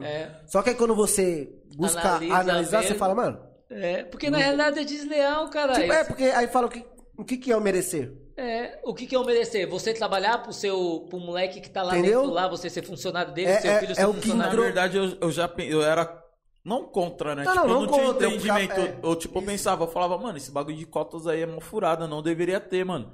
É, 0.01 0.29
Só 0.47 0.61
que 0.61 0.71
aí 0.71 0.75
quando 0.75 0.95
você 0.95 1.53
busca 1.77 2.01
Analisa 2.01 2.35
analisar, 2.35 2.77
você 2.81 2.87
mesmo. 2.89 2.99
fala, 2.99 3.15
mano. 3.15 3.39
é, 3.69 4.03
porque 4.03 4.29
na 4.29 4.39
realidade 4.39 4.79
é 4.79 4.83
desleal, 4.83 5.49
cara. 5.49 5.73
Tipo, 5.73 5.93
é, 5.93 6.03
porque 6.03 6.23
aí 6.23 6.47
fala 6.47 6.67
o 6.67 6.69
que, 6.69 6.85
o 7.17 7.23
que, 7.23 7.37
que 7.37 7.51
é 7.51 7.55
o 7.55 7.61
merecer. 7.61 8.11
É, 8.35 8.79
o 8.83 8.93
que 8.93 9.05
que 9.05 9.15
é 9.15 9.17
eu 9.17 9.23
merecer? 9.25 9.69
Você 9.69 9.93
trabalhar 9.93 10.39
pro 10.41 10.51
seu 10.51 11.05
pro 11.09 11.19
moleque 11.19 11.61
que 11.61 11.69
tá 11.69 11.83
lá 11.83 11.97
Entendeu? 11.97 12.21
dentro 12.21 12.33
lá, 12.35 12.47
você 12.47 12.69
ser 12.69 12.83
funcionário 12.83 13.33
dele, 13.33 13.49
É- 13.51 13.61
seu 13.61 13.71
é- 13.71 13.79
filho 13.79 13.91
é 13.91 13.95
ser 13.95 14.05
o 14.05 14.13
que 14.13 14.21
funcionário 14.21 14.39
Na 14.45 14.49
entrou- 14.53 14.65
verdade, 14.65 14.97
eu, 14.97 15.17
eu 15.21 15.31
já 15.31 15.51
eu 15.59 15.83
era 15.83 16.19
não 16.65 16.83
contra, 16.85 17.35
né? 17.35 17.43
Não, 17.43 17.53
tipo, 17.53 17.67
não, 17.67 17.73
eu 17.73 17.79
não 17.81 17.85
não 17.85 17.93
tinha 17.93 18.05
contra, 18.07 18.25
eu 18.25 18.29
entendimento. 18.31 18.69
ficava- 18.75 18.87
é, 18.87 18.99
eu, 19.03 19.15
tipo, 19.15 19.37
eu 19.39 19.43
pensava, 19.43 19.83
eu 19.83 19.87
falava, 19.87 20.17
mano, 20.17 20.37
esse 20.37 20.49
bagulho 20.51 20.77
de 20.77 20.85
cotas 20.85 21.27
aí 21.27 21.41
é 21.41 21.45
uma 21.45 21.61
furada, 21.61 22.07
não 22.07 22.21
deveria 22.23 22.59
ter, 22.59 22.83
mano. 22.83 23.11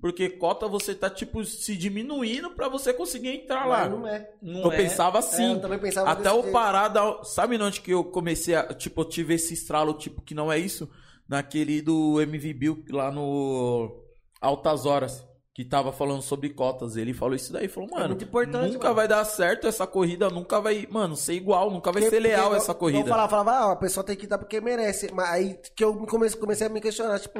Porque 0.00 0.28
cota 0.28 0.68
você 0.68 0.94
tá, 0.94 1.08
tipo, 1.08 1.42
se 1.44 1.74
diminuindo 1.76 2.50
pra 2.50 2.68
você 2.68 2.92
conseguir 2.92 3.28
entrar 3.30 3.64
lá. 3.66 3.88
Mas 3.88 3.90
não 3.98 4.06
é. 4.06 4.30
Não 4.42 4.62
eu 4.64 4.72
é. 4.72 4.76
pensava 4.76 5.18
É, 5.18 5.20
assim. 5.20 5.54
eu 5.54 5.60
também 5.60 5.78
pensava 5.78 6.10
Até 6.10 6.30
o 6.30 6.42
jeito. 6.42 6.52
parada. 6.52 7.00
Sabe 7.24 7.56
onde 7.62 7.80
que 7.80 7.92
eu 7.92 8.04
comecei 8.04 8.54
a. 8.54 8.74
Tipo, 8.74 9.00
eu 9.00 9.04
tive 9.06 9.34
esse 9.34 9.54
estralo, 9.54 9.94
tipo, 9.94 10.20
que 10.20 10.34
não 10.34 10.52
é 10.52 10.58
isso? 10.58 10.88
Naquele 11.26 11.80
do 11.80 12.20
MV 12.20 12.52
Bill 12.52 12.84
lá 12.90 13.10
no 13.10 14.04
Altas 14.40 14.86
Horas. 14.86 15.24
Que 15.54 15.64
tava 15.64 15.90
falando 15.90 16.20
sobre 16.20 16.50
cotas. 16.50 16.96
Ele 16.98 17.14
falou 17.14 17.34
isso 17.34 17.50
daí. 17.50 17.66
Falou, 17.66 17.88
mano, 17.90 18.04
É 18.04 18.08
muito 18.08 18.24
importante, 18.24 18.74
nunca 18.74 18.84
mano. 18.88 18.94
vai 18.94 19.08
dar 19.08 19.24
certo 19.24 19.66
essa 19.66 19.86
corrida. 19.86 20.28
Nunca 20.28 20.60
vai, 20.60 20.86
mano, 20.90 21.16
ser 21.16 21.32
igual. 21.32 21.70
Nunca 21.70 21.90
vai 21.90 22.02
Porque- 22.02 22.14
ser 22.14 22.20
leal 22.20 22.54
essa 22.54 22.74
corrida. 22.74 23.00
Eu 23.00 23.06
falava, 23.06 23.28
falava, 23.30 23.50
ah, 23.52 23.72
a 23.72 23.76
pessoa 23.76 24.04
tem 24.04 24.14
que 24.16 24.26
dar 24.26 24.36
porque 24.36 24.60
merece. 24.60 25.10
Mas 25.14 25.30
aí 25.30 25.58
que 25.74 25.82
eu 25.82 25.96
comecei, 26.06 26.38
comecei 26.38 26.66
a 26.66 26.70
me 26.70 26.78
questionar, 26.78 27.18
tipo, 27.20 27.38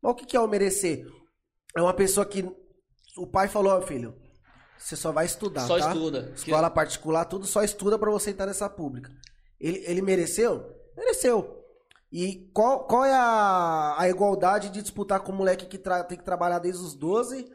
mas 0.00 0.12
o 0.12 0.14
que, 0.14 0.24
que 0.24 0.36
é 0.36 0.40
o 0.40 0.46
merecer? 0.46 1.04
É 1.76 1.82
uma 1.82 1.92
pessoa 1.92 2.24
que. 2.24 2.48
O 3.18 3.26
pai 3.26 3.48
falou, 3.48 3.72
ó, 3.72 3.80
filho, 3.82 4.14
você 4.78 4.94
só 4.94 5.10
vai 5.10 5.26
estudar. 5.26 5.66
Só 5.66 5.76
tá? 5.76 5.88
estuda. 5.88 6.32
Escola 6.36 6.70
particular, 6.70 7.24
tudo 7.24 7.46
só 7.46 7.64
estuda 7.64 7.98
pra 7.98 8.12
você 8.12 8.30
entrar 8.30 8.46
nessa 8.46 8.70
pública. 8.70 9.10
Ele, 9.58 9.82
ele 9.88 10.02
mereceu? 10.02 10.64
Mereceu. 10.96 11.64
E 12.12 12.48
qual, 12.54 12.84
qual 12.86 13.04
é 13.04 13.12
a, 13.12 13.94
a 13.98 14.08
igualdade 14.08 14.70
de 14.70 14.80
disputar 14.80 15.20
com 15.20 15.32
o 15.32 15.34
moleque 15.34 15.66
que 15.66 15.76
tra- 15.78 16.04
tem 16.04 16.16
que 16.16 16.24
trabalhar 16.24 16.58
desde 16.58 16.82
os 16.82 16.94
12? 16.94 17.46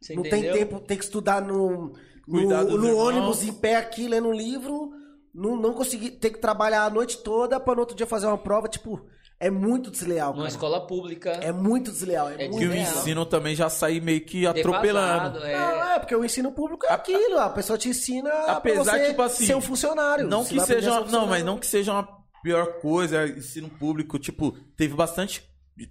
Você 0.00 0.14
não 0.14 0.26
entendeu? 0.26 0.52
tem 0.52 0.60
tempo, 0.66 0.80
tem 0.80 0.98
que 0.98 1.04
estudar 1.04 1.40
no, 1.40 1.92
no, 2.26 2.78
no 2.78 2.96
ônibus 2.96 3.42
em 3.44 3.52
pé 3.52 3.76
aqui, 3.76 4.08
lendo 4.08 4.28
um 4.28 4.32
livro. 4.32 4.90
Não, 5.34 5.56
não 5.56 5.72
conseguir, 5.72 6.10
ter 6.12 6.30
que 6.30 6.38
trabalhar 6.40 6.84
a 6.84 6.90
noite 6.90 7.18
toda 7.18 7.58
pra 7.58 7.74
no 7.74 7.80
outro 7.80 7.96
dia 7.96 8.06
fazer 8.06 8.26
uma 8.26 8.36
prova. 8.36 8.68
Tipo, 8.68 9.00
é 9.40 9.48
muito 9.50 9.90
desleal, 9.90 10.30
Numa 10.32 10.42
cara. 10.42 10.48
escola 10.48 10.86
pública. 10.86 11.30
É 11.30 11.52
muito 11.52 11.90
desleal. 11.90 12.28
É, 12.28 12.44
É 12.44 12.48
muito 12.48 12.58
Que 12.58 12.66
o 12.66 12.74
ensino 12.74 13.24
também 13.24 13.54
já 13.54 13.70
sai 13.70 13.98
meio 14.00 14.22
que 14.26 14.46
atropelando. 14.46 15.38
defasado, 15.40 15.44
é. 15.46 15.58
Não, 15.58 15.84
é, 15.92 15.98
porque 16.00 16.14
o 16.14 16.24
ensino 16.24 16.52
público 16.52 16.84
é 16.84 16.92
aquilo. 16.92 17.38
A 17.38 17.48
pessoa 17.48 17.78
te 17.78 17.88
ensina 17.88 18.28
Apesar, 18.48 18.84
pra 18.92 18.98
você 19.00 19.08
tipo 19.08 19.22
assim, 19.22 19.46
ser 19.46 19.54
um 19.54 19.60
funcionário. 19.62 20.28
Não 20.28 20.44
que 20.44 20.60
seja. 20.60 20.66
ser 20.66 20.90
um 20.90 20.94
Não, 20.94 21.02
funcionário. 21.04 21.30
mas 21.30 21.44
não 21.44 21.56
que 21.58 21.66
seja 21.66 21.92
uma 21.92 22.21
pior 22.42 22.80
coisa, 22.80 23.26
ensino 23.26 23.68
público. 23.68 24.18
Tipo, 24.18 24.52
teve 24.76 24.94
bastante 24.94 25.42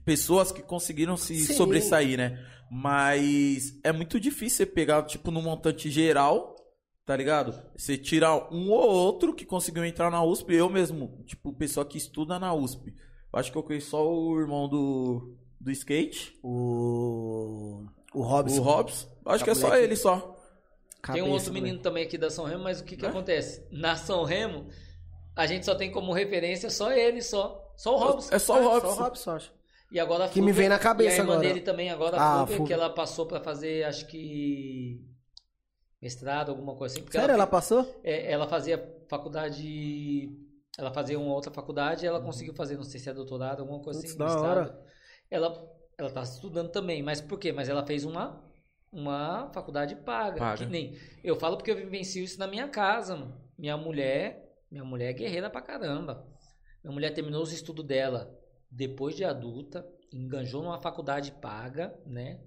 pessoas 0.05 0.51
que 0.51 0.61
conseguiram 0.61 1.17
se 1.17 1.35
Sim. 1.45 1.53
sobressair, 1.53 2.17
né? 2.17 2.45
Mas 2.69 3.79
é 3.83 3.91
muito 3.91 4.19
difícil 4.19 4.57
você 4.57 4.65
pegar, 4.65 5.03
tipo, 5.03 5.31
no 5.31 5.41
montante 5.41 5.89
geral, 5.89 6.55
tá 7.05 7.15
ligado? 7.15 7.53
Você 7.75 7.97
tirar 7.97 8.53
um 8.53 8.69
ou 8.69 8.89
outro 8.89 9.33
que 9.33 9.45
conseguiu 9.45 9.83
entrar 9.83 10.09
na 10.09 10.23
USP. 10.23 10.53
Eu 10.53 10.69
mesmo, 10.69 11.23
tipo, 11.25 11.51
pessoa 11.53 11.85
que 11.85 11.97
estuda 11.97 12.39
na 12.39 12.53
USP. 12.53 12.93
Eu 13.33 13.39
acho 13.39 13.51
que 13.51 13.57
eu 13.57 13.63
conheço 13.63 13.89
só 13.91 14.07
o 14.09 14.39
irmão 14.39 14.69
do, 14.69 15.35
do 15.59 15.71
skate, 15.71 16.37
O. 16.43 17.85
O 18.13 18.21
Robson. 18.23 18.59
o 18.59 18.63
Hobbs. 18.63 19.07
Acho 19.25 19.43
que 19.43 19.49
é 19.49 19.55
só 19.55 19.75
ele 19.77 19.95
só. 19.95 20.17
Tem 20.19 20.27
um 20.27 21.01
Cabeça, 21.01 21.25
outro 21.25 21.47
moleque. 21.47 21.51
menino 21.61 21.79
também 21.79 22.03
aqui 22.03 22.17
da 22.17 22.29
São 22.29 22.45
Remo, 22.45 22.63
mas 22.63 22.79
o 22.81 22.83
que 22.83 22.95
que 22.97 23.05
acontece? 23.05 23.65
Na 23.71 23.95
São 23.95 24.23
Remo, 24.23 24.67
a 25.35 25.45
gente 25.45 25.65
só 25.65 25.75
tem 25.75 25.91
como 25.91 26.13
referência 26.13 26.69
só 26.69 26.91
ele, 26.91 27.21
só. 27.21 27.73
Só 27.77 27.95
o 27.95 27.99
Robson. 27.99 28.35
É 28.35 28.39
só 28.39 28.53
o 28.53 28.57
Só 28.57 28.61
o 28.63 28.73
Robson. 28.79 29.03
Robson, 29.03 29.31
acho. 29.31 29.53
E 29.91 29.99
agora 29.99 30.25
a 30.25 30.29
Que 30.29 30.39
me 30.39 30.47
Flúvia- 30.47 30.61
vem 30.61 30.69
na 30.69 30.79
cabeça 30.79 31.17
e 31.17 31.19
a 31.19 31.23
irmã 31.23 31.33
agora. 31.33 31.47
dele 31.47 31.61
também 31.61 31.89
agora, 31.89 32.17
Ah, 32.17 32.21
a 32.21 32.33
a 32.33 32.37
Flúvia, 32.37 32.51
que 32.53 32.57
Flúvia. 32.57 32.73
ela 32.75 32.89
passou 32.89 33.25
pra 33.25 33.41
fazer, 33.41 33.83
acho 33.83 34.07
que 34.07 35.01
mestrado, 36.01 36.49
alguma 36.49 36.75
coisa 36.75 36.97
assim. 36.97 37.05
Sério, 37.11 37.25
ela 37.25 37.33
ela, 37.33 37.47
passou? 37.47 37.99
é, 38.03 38.31
ela 38.31 38.47
fazia 38.47 38.77
faculdade 39.09 40.37
Ela 40.77 40.93
fazia 40.93 41.19
uma 41.19 41.33
outra 41.33 41.51
faculdade, 41.51 42.05
ela 42.07 42.21
conseguiu 42.21 42.53
fazer, 42.53 42.77
não 42.77 42.83
sei 42.83 42.97
se 42.99 43.09
é 43.09 43.13
doutorado, 43.13 43.59
alguma 43.59 43.81
coisa 43.81 43.99
Putz, 43.99 44.11
assim. 44.11 44.17
da 44.17 44.25
mestrado. 44.25 44.47
hora. 44.47 44.85
Ela, 45.29 45.69
ela 45.97 46.09
tá 46.09 46.21
estudando 46.23 46.69
também, 46.71 47.03
mas 47.03 47.19
por 47.19 47.37
quê? 47.37 47.51
Mas 47.51 47.67
ela 47.67 47.85
fez 47.85 48.05
uma, 48.05 48.41
uma 48.91 49.51
faculdade 49.53 49.95
paga. 49.97 50.39
Paga. 50.39 50.57
Que 50.65 50.65
nem, 50.71 50.97
eu 51.21 51.35
falo 51.35 51.57
porque 51.57 51.71
eu 51.71 51.75
vivencio 51.75 52.23
isso 52.23 52.39
na 52.39 52.47
minha 52.47 52.69
casa, 52.69 53.17
mano. 53.17 53.37
Minha 53.57 53.75
mulher, 53.75 54.40
minha 54.71 54.85
mulher 54.85 55.09
é 55.09 55.13
guerreira 55.13 55.49
pra 55.49 55.61
caramba. 55.61 56.25
Minha 56.83 56.93
mulher 56.93 57.13
terminou 57.13 57.43
os 57.43 57.51
estudos 57.51 57.85
dela 57.85 58.33
depois 58.71 59.15
de 59.15 59.25
adulta, 59.25 59.85
enganjou 60.13 60.63
numa 60.63 60.81
faculdade 60.81 61.31
paga, 61.33 61.93
né? 62.05 62.39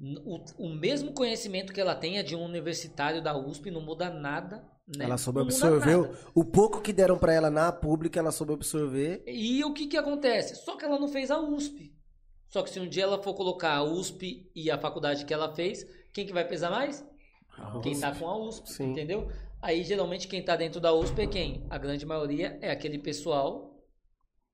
O, 0.00 0.66
o 0.66 0.68
mesmo 0.68 1.12
conhecimento 1.12 1.72
que 1.72 1.80
ela 1.80 1.94
tem 1.94 2.18
é 2.18 2.22
de 2.22 2.34
um 2.34 2.42
universitário 2.42 3.22
da 3.22 3.36
USP, 3.36 3.70
não 3.70 3.80
muda 3.80 4.08
nada, 4.08 4.64
né? 4.96 5.04
Ela 5.04 5.18
soube 5.18 5.40
absorver 5.40 6.10
o 6.34 6.44
pouco 6.44 6.80
que 6.80 6.92
deram 6.92 7.18
pra 7.18 7.34
ela 7.34 7.50
na 7.50 7.70
pública, 7.70 8.18
ela 8.18 8.32
soube 8.32 8.54
absorver. 8.54 9.22
E 9.26 9.62
o 9.64 9.74
que 9.74 9.86
que 9.86 9.96
acontece? 9.96 10.54
Só 10.56 10.76
que 10.76 10.84
ela 10.84 10.98
não 10.98 11.08
fez 11.08 11.30
a 11.30 11.38
USP. 11.38 11.92
Só 12.48 12.62
que 12.62 12.70
se 12.70 12.80
um 12.80 12.88
dia 12.88 13.02
ela 13.02 13.22
for 13.22 13.34
colocar 13.34 13.74
a 13.74 13.84
USP 13.84 14.50
e 14.54 14.70
a 14.70 14.78
faculdade 14.78 15.26
que 15.26 15.34
ela 15.34 15.54
fez, 15.54 15.84
quem 16.14 16.24
que 16.24 16.32
vai 16.32 16.46
pesar 16.46 16.70
mais? 16.70 17.04
Quem 17.82 17.98
tá 17.98 18.14
com 18.14 18.26
a 18.26 18.38
USP, 18.38 18.70
Sim. 18.70 18.90
entendeu? 18.92 19.28
Aí 19.60 19.82
geralmente 19.82 20.28
quem 20.28 20.42
tá 20.42 20.54
dentro 20.56 20.80
da 20.80 20.92
USP 20.92 21.22
é 21.22 21.26
quem? 21.26 21.66
A 21.68 21.78
grande 21.78 22.06
maioria 22.06 22.58
é 22.60 22.70
aquele 22.70 22.98
pessoal 22.98 23.76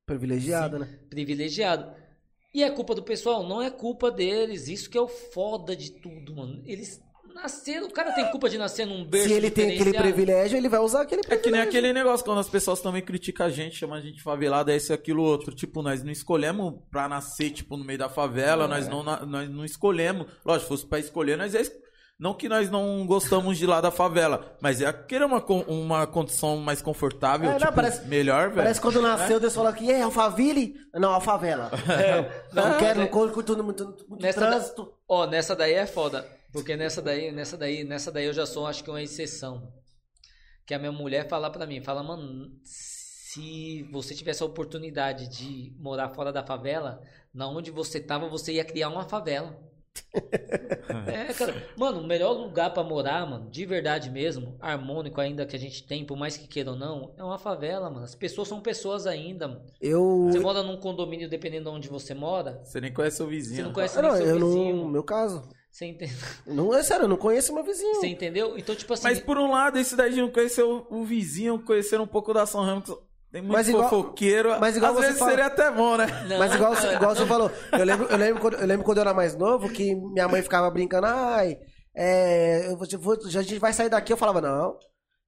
Privilegiada, 0.06 0.78
né? 0.78 0.98
privilegiado. 1.08 1.94
E 2.54 2.62
é 2.62 2.70
culpa 2.70 2.94
do 2.94 3.02
pessoal? 3.02 3.46
Não 3.46 3.60
é 3.62 3.70
culpa 3.70 4.10
deles. 4.10 4.68
Isso 4.68 4.88
que 4.88 4.96
é 4.96 5.00
o 5.00 5.08
foda 5.08 5.74
de 5.74 5.90
tudo, 6.00 6.36
mano. 6.36 6.62
Eles 6.64 7.00
nasceram. 7.34 7.88
O 7.88 7.90
cara 7.90 8.12
tem 8.12 8.30
culpa 8.30 8.48
de 8.48 8.56
nascer 8.56 8.86
num 8.86 9.04
berço 9.04 9.28
Se 9.28 9.34
ele 9.34 9.50
tem 9.50 9.72
aquele 9.74 9.92
privilégio, 9.92 10.56
ele 10.56 10.68
vai 10.68 10.78
usar 10.80 11.02
aquele 11.02 11.22
É 11.22 11.24
que 11.24 11.30
nem 11.30 11.40
privilégio. 11.40 11.68
aquele 11.68 11.92
negócio, 11.92 12.24
quando 12.24 12.38
as 12.38 12.48
pessoas 12.48 12.80
também 12.80 13.02
criticam 13.02 13.46
a 13.46 13.50
gente, 13.50 13.76
chamam 13.76 13.96
a 13.96 14.00
gente 14.00 14.16
de 14.16 14.22
favelado, 14.22 14.70
é 14.70 14.76
esse, 14.76 14.92
aquilo, 14.92 15.22
outro. 15.24 15.52
Tipo, 15.54 15.82
nós 15.82 16.02
não 16.04 16.12
escolhemos 16.12 16.74
pra 16.90 17.08
nascer, 17.08 17.50
tipo, 17.50 17.76
no 17.76 17.84
meio 17.84 17.98
da 17.98 18.08
favela, 18.08 18.68
nós, 18.68 18.86
não, 18.88 19.02
nós 19.02 19.50
não 19.50 19.64
escolhemos. 19.64 20.26
Lógico, 20.44 20.64
se 20.64 20.68
fosse 20.68 20.86
pra 20.86 20.98
escolher, 21.00 21.36
nós 21.36 21.54
é... 21.56 21.62
Não 22.18 22.32
que 22.32 22.48
nós 22.48 22.70
não 22.70 23.04
gostamos 23.06 23.58
de 23.58 23.66
lá 23.66 23.80
da 23.80 23.90
favela, 23.90 24.56
mas 24.60 24.80
é 24.80 24.92
querer 24.92 25.24
uma, 25.24 25.44
uma 25.66 26.06
condição 26.06 26.56
mais 26.58 26.80
confortável, 26.80 27.48
É, 27.50 27.52
não, 27.54 27.58
tipo, 27.58 27.72
parece- 27.72 28.06
melhor, 28.06 28.50
velho. 28.50 28.62
Parece 28.62 28.80
quando 28.80 29.02
nasceu, 29.02 29.40
Deus 29.40 29.52
falou 29.54 29.72
que 29.72 29.90
é 29.90 30.00
Alphaville? 30.02 30.76
Não, 30.94 31.10
Alfavela. 31.12 31.70
não 32.52 32.70
Não, 32.70 32.78
quero, 32.78 33.00
né? 33.00 33.04
não 33.04 33.10
curto 33.10 33.42
tudo 33.42 33.64
muito, 33.64 33.84
muito 34.08 34.22
Nessa 34.22 34.40
da- 34.40 34.50
trânsito. 34.50 34.94
Ó, 35.08 35.26
nessa 35.26 35.56
daí 35.56 35.72
é 35.74 35.86
foda. 35.86 36.24
Porque 36.52 36.76
nessa 36.76 37.02
daí, 37.02 37.32
nessa 37.32 37.56
daí, 37.56 37.82
nessa 37.82 38.12
daí 38.12 38.26
eu 38.26 38.32
já 38.32 38.46
sou, 38.46 38.64
acho 38.68 38.84
que 38.84 38.90
uma 38.90 39.02
exceção. 39.02 39.72
Que 40.64 40.72
a 40.72 40.78
minha 40.78 40.92
mulher 40.92 41.28
fala 41.28 41.50
pra 41.50 41.66
mim, 41.66 41.82
fala, 41.82 42.00
mano, 42.04 42.48
se 42.62 43.82
você 43.90 44.14
tivesse 44.14 44.40
a 44.40 44.46
oportunidade 44.46 45.28
de 45.28 45.74
morar 45.80 46.10
fora 46.10 46.32
da 46.32 46.44
favela, 46.46 47.00
na 47.34 47.48
onde 47.48 47.72
você 47.72 47.98
tava, 47.98 48.28
você 48.28 48.52
ia 48.52 48.64
criar 48.64 48.88
uma 48.88 49.02
favela. 49.08 49.58
é, 51.06 51.32
cara. 51.32 51.54
Mano, 51.76 52.00
o 52.00 52.06
melhor 52.06 52.32
lugar 52.32 52.72
pra 52.72 52.82
morar, 52.82 53.28
mano, 53.28 53.48
de 53.50 53.64
verdade 53.66 54.10
mesmo, 54.10 54.56
harmônico 54.60 55.20
ainda 55.20 55.46
que 55.46 55.56
a 55.56 55.58
gente 55.58 55.82
tem, 55.86 56.04
por 56.04 56.16
mais 56.16 56.36
que 56.36 56.46
queira 56.46 56.70
ou 56.70 56.76
não, 56.76 57.12
é 57.16 57.22
uma 57.22 57.38
favela, 57.38 57.88
mano. 57.90 58.04
As 58.04 58.14
pessoas 58.14 58.48
são 58.48 58.60
pessoas 58.60 59.06
ainda, 59.06 59.48
mano. 59.48 59.62
Eu. 59.80 60.28
Você 60.30 60.40
mora 60.40 60.62
num 60.62 60.76
condomínio, 60.76 61.28
dependendo 61.28 61.70
de 61.70 61.76
onde 61.76 61.88
você 61.88 62.14
mora, 62.14 62.60
Você 62.64 62.80
nem 62.80 62.92
conhece 62.92 63.22
o 63.22 63.26
você 63.26 63.30
vizinho. 63.30 63.64
não 63.66 63.72
conhece 63.72 63.98
Ah, 63.98 64.02
nem 64.02 64.10
não, 64.10 64.16
seu 64.16 64.26
eu 64.26 64.34
vizinho. 64.34 64.76
não. 64.76 64.82
No 64.84 64.88
meu 64.88 65.02
caso. 65.02 65.42
Você 65.70 65.86
entende? 65.86 66.14
Não, 66.46 66.72
é 66.72 66.84
sério, 66.84 67.02
eu 67.02 67.08
não 67.08 67.16
conheço 67.16 67.52
meu 67.52 67.64
vizinho. 67.64 67.96
Você 67.96 68.06
entendeu? 68.06 68.56
Então, 68.56 68.76
tipo 68.76 68.92
assim. 68.92 69.02
Mas 69.02 69.18
por 69.18 69.36
um 69.36 69.50
lado, 69.50 69.76
esse 69.76 69.96
daí 69.96 70.14
de 70.14 70.20
não 70.20 70.30
conhecer 70.30 70.62
o, 70.62 70.86
o 70.88 71.02
vizinho, 71.02 71.58
conhecer 71.58 72.00
um 72.00 72.06
pouco 72.06 72.32
da 72.32 72.46
São 72.46 72.80
que 72.80 72.92
tem 73.34 73.42
muito 73.42 73.52
Mas 73.52 73.68
igual- 73.68 73.90
fofoqueiro. 73.90 74.60
mas 74.60 74.76
igual 74.76 74.92
Às 74.92 74.96
você 74.96 75.02
vezes 75.06 75.18
fala- 75.18 75.30
seria 75.32 75.46
até 75.46 75.68
bom, 75.72 75.96
né? 75.96 76.06
não, 76.28 76.38
Mas 76.38 76.54
igual, 76.54 76.72
igual 76.72 77.16
você 77.16 77.26
falou, 77.26 77.50
eu 77.72 77.84
lembro, 77.84 78.06
eu, 78.08 78.16
lembro 78.16 78.40
quando, 78.40 78.54
eu 78.54 78.66
lembro 78.66 78.84
quando 78.84 78.98
eu 78.98 79.00
era 79.02 79.12
mais 79.12 79.34
novo 79.36 79.68
que 79.68 79.92
minha 79.94 80.28
mãe 80.28 80.40
ficava 80.40 80.70
brincando, 80.70 81.06
ai, 81.08 81.58
é, 81.96 82.68
eu 82.68 82.76
vou, 82.98 83.14
a 83.24 83.28
gente 83.42 83.58
vai 83.58 83.72
sair 83.72 83.88
daqui. 83.88 84.12
Eu 84.12 84.16
falava, 84.16 84.40
não, 84.40 84.76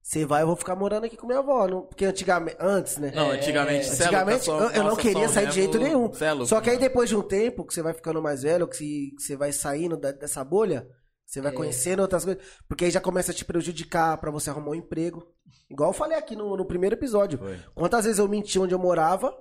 você 0.01 0.24
vai, 0.24 0.43
eu 0.43 0.47
vou 0.47 0.55
ficar 0.55 0.77
morando 0.77 1.05
aqui 1.05 1.16
com 1.16 1.27
minha 1.27 1.41
avó. 1.41 1.66
Não, 1.66 1.83
porque 1.83 2.05
antigamente, 2.05 2.57
antes, 2.61 2.97
né? 2.99 3.11
Não, 3.15 3.31
antigamente, 3.33 3.89
é 3.89 3.93
Antigamente, 3.93 4.45
só- 4.45 4.61
eu, 4.61 4.70
eu 4.70 4.85
não 4.85 4.95
queria 4.97 5.28
sair 5.28 5.49
de 5.49 5.55
jeito 5.55 5.78
nenhum. 5.78 6.03
louco, 6.03 6.47
Só 6.47 6.61
que 6.61 6.70
aí 6.70 6.78
depois 6.78 7.09
de 7.09 7.16
um 7.16 7.23
tempo, 7.23 7.65
que 7.66 7.74
você 7.74 7.83
vai 7.83 7.93
ficando 7.93 8.23
mais 8.23 8.43
velho, 8.43 8.69
que 8.69 8.77
você, 8.77 8.85
que 9.16 9.23
você 9.23 9.37
vai 9.37 9.51
saindo 9.53 9.97
da- 9.97 10.12
dessa 10.12 10.45
bolha, 10.45 10.87
você 11.27 11.40
vai 11.40 11.53
É. 11.53 11.55
conhecendo 11.55 12.01
outras 12.01 12.24
coisas. 12.24 12.43
Porque 12.69 12.85
aí 12.85 12.90
já 12.90 13.01
começa 13.01 13.32
a 13.32 13.35
te 13.35 13.44
prejudicar 13.44 14.16
pra 14.19 14.31
você 14.31 14.48
arrumar 14.51 14.70
um 14.70 14.74
emprego. 14.74 15.27
Igual 15.69 15.90
eu 15.90 15.94
falei 15.94 16.16
aqui 16.16 16.36
no, 16.36 16.57
no 16.57 16.65
primeiro 16.65 16.94
episódio. 16.94 17.39
Foi. 17.39 17.59
Quantas 17.74 18.05
vezes 18.05 18.19
eu 18.19 18.28
menti 18.28 18.59
onde 18.59 18.73
eu 18.74 18.78
morava 18.78 19.36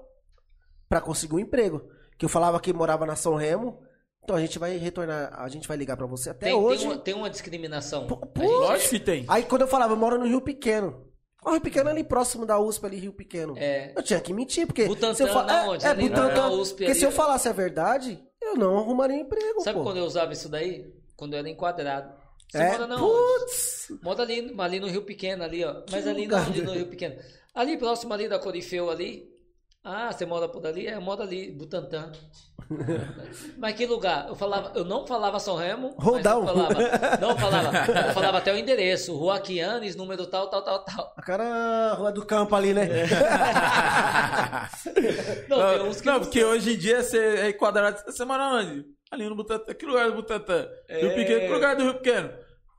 pra 0.90 1.00
conseguir 1.02 1.36
um 1.36 1.40
emprego? 1.40 1.88
Que 2.18 2.26
eu 2.26 2.30
falava 2.30 2.60
que 2.60 2.74
morava 2.74 3.06
na 3.06 3.16
São 3.16 3.36
Remo. 3.36 3.80
Então 4.24 4.36
a 4.36 4.40
gente 4.42 4.58
vai 4.58 4.76
retornar, 4.78 5.32
a 5.40 5.48
gente 5.48 5.68
vai 5.68 5.78
ligar 5.78 5.96
pra 5.96 6.08
você 6.08 6.32
até 6.32 6.48
tem, 6.48 6.56
hoje. 6.56 6.80
tem, 6.80 6.88
uma, 6.92 6.98
tem 6.98 7.14
uma 7.14 7.30
discriminação. 7.30 8.08
Pô, 8.08 8.16
A 8.36 8.40
gente- 8.40 8.50
Lógico 8.52 8.90
que 8.90 9.00
tem. 9.00 9.26
Aí 9.28 9.44
quando 9.44 9.62
eu 9.62 9.68
falava, 9.68 9.94
eu 9.94 9.98
moro 9.98 10.18
no 10.18 10.26
Rio 10.26 10.42
Pequeno. 10.42 11.06
O 11.46 11.52
Rio 11.52 11.62
Pequeno 11.62 11.90
é 11.90 11.92
ali 11.92 12.04
próximo 12.04 12.44
da 12.44 12.58
USP, 12.60 12.84
ali, 12.88 12.98
Rio 12.98 13.14
Pequeno. 13.14 13.54
É. 13.56 13.94
Eu 13.96 14.02
tinha 14.02 14.20
que 14.20 14.34
mentir, 14.34 14.66
porque. 14.66 14.86
Butantã, 14.86 15.14
se 15.14 15.22
eu 15.22 15.28
fa- 15.28 15.44
na 15.44 15.64
é, 15.66 15.70
onde? 15.70 15.86
É, 15.86 15.94
Butantã. 15.94 16.50
USP 16.50 16.72
porque 16.74 16.86
ali, 16.86 16.96
se 16.96 17.06
eu 17.06 17.10
ó. 17.10 17.12
falasse 17.12 17.48
a 17.48 17.52
verdade, 17.54 18.20
eu 18.42 18.56
não 18.56 18.80
arrumaria 18.80 19.16
emprego. 19.16 19.62
Sabe 19.62 19.78
pô. 19.78 19.84
quando 19.84 19.98
eu 19.98 20.06
usava 20.06 20.34
isso 20.34 20.50
daí? 20.50 20.92
Quando 21.16 21.34
eu 21.34 21.40
era 21.40 21.50
enquadrado. 21.50 22.14
Você 22.50 22.58
É, 22.58 22.72
mora 22.72 22.88
na 22.88 22.96
onde? 23.04 23.40
putz. 23.40 23.88
Mora 24.02 24.22
ali, 24.24 24.54
ali 24.58 24.80
no 24.80 24.88
Rio 24.88 25.02
Pequeno, 25.04 25.44
ali, 25.44 25.64
ó. 25.66 25.84
Mas 25.92 26.08
ali 26.08 26.28
não, 26.28 26.38
ali 26.38 26.62
no 26.62 26.72
dele. 26.72 26.78
Rio 26.80 26.88
Pequeno. 26.88 27.16
Ali 27.54 27.78
próximo 27.78 28.14
ali 28.14 28.28
da 28.28 28.40
Corifeu 28.40 28.90
ali. 28.90 29.34
Ah, 29.84 30.12
você 30.12 30.26
mora 30.26 30.50
por 30.50 30.66
ali? 30.66 30.88
É, 30.88 30.96
eu 30.96 31.02
moro 31.02 31.22
ali, 31.22 31.52
Butantã. 31.52 32.12
mas 33.60 33.76
que 33.76 33.86
lugar? 33.86 34.28
Eu 34.28 34.36
falava, 34.36 34.72
eu 34.76 34.84
não 34.84 35.06
falava 35.06 35.40
São 35.40 35.56
Remo. 35.56 35.94
mas 35.96 36.06
Roldão. 36.06 36.42
eu 36.42 36.48
falava, 36.48 37.18
não 37.22 37.38
falava. 37.38 37.78
Eu 38.08 38.14
falava 38.14 38.38
até 38.40 38.52
o 38.52 38.58
endereço, 38.58 39.16
Rua 39.16 39.40
Quianes, 39.40 39.96
número 39.96 40.26
tal, 40.26 40.50
tal, 40.50 40.64
tal, 40.64 40.84
tal. 40.84 41.14
A 41.16 41.22
cara 41.22 41.94
Rua 41.94 42.12
do 42.12 42.26
Campo 42.26 42.56
ali, 42.56 42.74
né? 42.74 42.88
Não, 45.48 45.58
Não, 45.58 45.70
tem 45.78 45.88
uns 45.88 46.02
que 46.02 46.08
não, 46.08 46.14
não 46.14 46.20
porque 46.22 46.44
hoje 46.44 46.74
em 46.74 46.78
dia 46.78 47.04
você 47.04 47.20
é 47.20 47.54
quadrado. 47.54 48.02
Você 48.06 48.26
mora 48.26 48.48
onde? 48.56 48.86
Ali 49.12 49.30
no 49.30 49.36
Butantã. 49.36 49.74
Que 49.74 49.86
lugar 49.86 50.08
do 50.10 50.16
Butantã? 50.16 50.68
Rio 50.90 51.12
É. 51.12 51.16
Pequeno. 51.16 51.40
Que 51.42 51.54
lugar 51.54 51.76
do 51.76 51.84
Rio 51.84 51.94
Pequeno? 51.96 52.30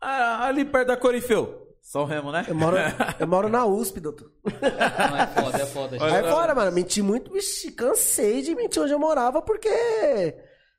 Ah, 0.01 0.47
ali 0.47 0.65
perto 0.65 0.89
da 0.89 0.97
Corifeu. 0.97 1.63
São 1.81 2.05
Remo, 2.05 2.33
né? 2.33 2.45
Eu 2.49 2.55
moro, 2.55 2.77
eu 3.21 3.27
moro 3.29 3.49
na 3.49 3.65
USP, 3.65 4.01
doutor. 4.01 4.31
Não, 4.45 5.17
é 5.17 5.27
foda, 5.29 5.63
é 5.63 5.67
foda. 5.67 5.97
Olha, 6.01 6.17
Aí 6.17 6.31
fora, 6.31 6.53
mano, 6.55 6.73
menti 6.73 7.01
muito, 7.01 7.33
vixi, 7.33 7.71
cansei 7.71 8.43
de 8.43 8.55
mentir 8.57 8.83
onde 8.83 8.93
eu 8.93 8.99
morava, 8.99 9.41
porque 9.41 9.69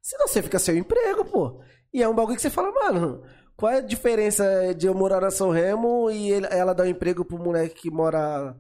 senão 0.02 0.28
você 0.28 0.41
fica 0.44 0.60
sem 0.60 0.78
emprego, 0.80 1.24
pô. 1.24 1.61
E 1.94 2.03
é 2.03 2.10
um 2.10 2.14
bagulho 2.14 2.36
que 2.36 2.41
você 2.41 2.49
fala, 2.49 2.72
mano, 2.74 3.24
qual 3.56 3.72
é 3.72 3.78
a 3.78 3.82
diferença 3.82 4.74
de 4.76 4.86
eu 4.88 4.94
morar 4.94 5.22
na 5.22 5.32
São 5.32 5.49
Remo 5.49 6.11
e 6.11 6.30
ele- 6.30 6.48
ela 6.52 6.74
dar 6.76 6.84
um 6.84 6.88
emprego 6.88 7.24
pro 7.24 7.40
moleque 7.40 7.84
que 7.84 7.90
mora, 7.91 8.53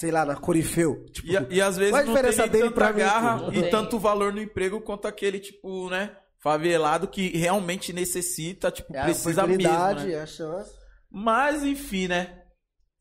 sei 0.00 0.10
lá, 0.10 0.24
na 0.24 0.34
Corifeu? 0.34 1.04
Tipo, 1.12 1.28
E, 1.28 1.56
e 1.56 1.60
às 1.60 1.76
vezes 1.76 1.92
Qual 1.92 2.02
a 2.02 2.06
não 2.06 2.14
tem 2.14 2.48
dele 2.48 2.64
tanta 2.64 2.74
pra 2.74 2.92
mim, 2.92 2.98
garra? 3.00 3.36
Não 3.36 3.52
e 3.52 3.60
tem. 3.60 3.70
tanto 3.70 3.98
valor 3.98 4.32
no 4.32 4.40
emprego 4.40 4.80
quanto 4.80 5.06
aquele, 5.06 5.38
tipo, 5.38 5.90
né? 5.90 6.16
Favelado 6.38 7.06
que 7.06 7.36
realmente 7.36 7.92
necessita, 7.92 8.70
tipo, 8.70 8.96
é 8.96 9.04
precisa 9.04 9.46
mesmo, 9.46 9.62
né? 9.62 10.12
é 10.12 10.22
a 10.22 10.26
chance. 10.26 10.72
Mas, 11.10 11.62
enfim, 11.62 12.08
né? 12.08 12.44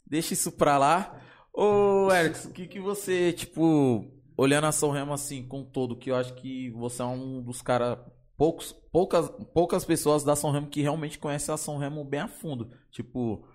Deixa 0.06 0.34
isso 0.34 0.52
pra 0.52 0.78
lá. 0.78 1.18
Ô, 1.54 2.12
Erickson, 2.12 2.50
o 2.50 2.52
que, 2.52 2.68
que 2.68 2.82
você, 2.82 3.32
tipo, 3.32 4.06
olhando 4.38 4.68
a 4.68 4.72
São 4.74 4.92
Remo 4.92 5.14
assim, 5.14 5.48
com 5.48 5.64
todo, 5.64 5.96
que 5.96 6.12
eu 6.12 6.18
acho 6.18 6.34
que 6.34 6.70
você 6.72 7.02
é 7.02 7.06
um 7.06 7.42
dos 7.42 7.62
caras, 7.62 7.98
poucos, 8.38 8.74
poucas, 8.92 9.30
poucas 9.54 9.86
pessoas 9.86 10.22
da 10.22 10.36
São 10.36 10.52
Remo 10.52 10.68
que 10.68 10.82
realmente 10.82 11.18
conhecem 11.18 11.54
a 11.54 11.58
São 11.58 11.78
Remo 11.78 12.04
bem 12.04 12.20
a 12.20 12.28
fundo. 12.28 12.70
Tipo, 12.92 13.48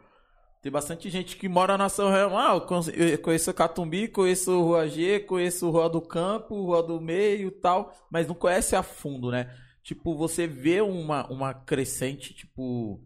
tem 0.64 0.72
bastante 0.72 1.10
gente 1.10 1.36
que 1.36 1.46
mora 1.46 1.76
na 1.76 1.90
São 1.90 2.10
Remo. 2.10 2.38
Ah, 2.38 2.54
eu 2.54 2.62
con- 2.62 2.80
eu 2.96 3.18
conheço 3.18 3.52
Catumbi, 3.52 4.08
conheço 4.08 4.62
Rua 4.62 4.88
G, 4.88 5.20
conheço 5.20 5.68
Rua 5.70 5.90
do 5.90 6.00
Campo, 6.00 6.54
Rua 6.54 6.82
do 6.82 6.98
Meio 6.98 7.48
e 7.48 7.50
tal, 7.50 7.94
mas 8.10 8.26
não 8.26 8.34
conhece 8.34 8.74
a 8.74 8.82
fundo, 8.82 9.30
né? 9.30 9.54
Tipo, 9.82 10.16
você 10.16 10.46
vê 10.46 10.80
uma, 10.80 11.30
uma 11.30 11.52
crescente, 11.52 12.32
tipo, 12.32 12.98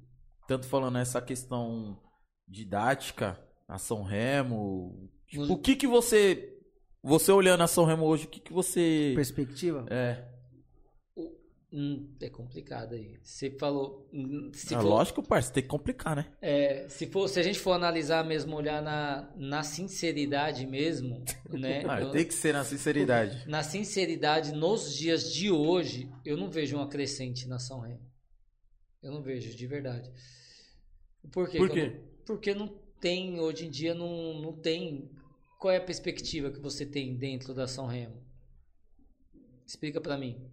tanto 0.47 0.67
falando 0.69 0.99
essa 0.99 1.21
questão 1.21 1.99
didática 2.47 3.37
na 3.69 3.77
São 3.77 4.05
Remo. 4.05 5.11
Tipo, 5.27 5.53
o 5.53 5.59
que 5.59 5.75
que 5.75 5.89
você, 5.89 6.57
você 7.03 7.33
olhando 7.33 7.65
a 7.65 7.67
São 7.67 7.85
Remo 7.85 8.05
hoje, 8.07 8.27
o 8.27 8.29
que 8.29 8.39
que 8.39 8.53
você... 8.53 9.15
Perspectiva? 9.17 9.85
É, 9.91 10.28
Hum, 11.71 12.15
é 12.21 12.31
complicado 12.31 12.95
aí. 12.95 13.19
Você 13.23 13.51
falou. 13.51 14.09
hum, 14.13 14.51
Se 14.55 14.75
é 14.75 14.79
for, 14.81 14.87
lógico, 14.89 15.23
parceiro, 15.23 15.55
tem 15.55 15.63
que 15.63 15.69
complicar, 15.69 16.17
né? 16.17 16.33
É, 16.41 16.89
se, 16.89 17.07
for, 17.07 17.29
se 17.29 17.39
a 17.39 17.43
gente 17.43 17.59
for 17.59 17.73
analisar 17.73 18.25
mesmo, 18.25 18.57
olhar 18.57 18.83
na, 18.83 19.31
na 19.37 19.63
sinceridade 19.63 20.67
mesmo, 20.67 21.23
né? 21.51 21.83
Ah, 21.87 22.01
eu- 22.01 22.11
tem 22.11 22.25
que 22.27 22.33
ser 22.33 22.55
na 22.55 22.65
sinceridade. 22.65 23.45
na 23.49 23.63
sinceridade, 23.63 24.53
nos 24.53 24.95
dias 24.95 25.31
de 25.33 25.51
hoje, 25.51 26.11
eu 26.25 26.39
não 26.39 26.51
vejo 26.51 26.75
uma 26.77 26.89
crescente 26.89 27.47
na 27.47 27.59
São 27.59 27.81
Remo. 27.81 28.01
Eu 29.03 29.13
não 29.13 29.23
vejo, 29.23 29.55
de 29.55 29.67
verdade. 29.67 30.11
Por 31.31 31.51
quê? 31.51 31.59
Por 31.59 31.69
quê? 31.71 31.87
não- 31.87 32.09
porque 32.25 32.55
não 32.55 32.69
tem, 33.01 33.39
hoje 33.41 33.67
em 33.67 33.71
dia, 33.71 33.95
não, 33.95 34.41
não 34.41 34.53
tem 34.55 35.11
qual 35.59 35.73
é 35.73 35.77
a 35.77 35.81
perspectiva 35.85 36.51
que 36.51 36.61
você 36.61 36.87
tem 36.87 37.15
dentro 37.17 37.53
da 37.53 37.67
São 37.67 37.87
Remo? 37.87 38.23
Explica 39.67 40.01
pra 40.01 40.17
mim. 40.17 40.51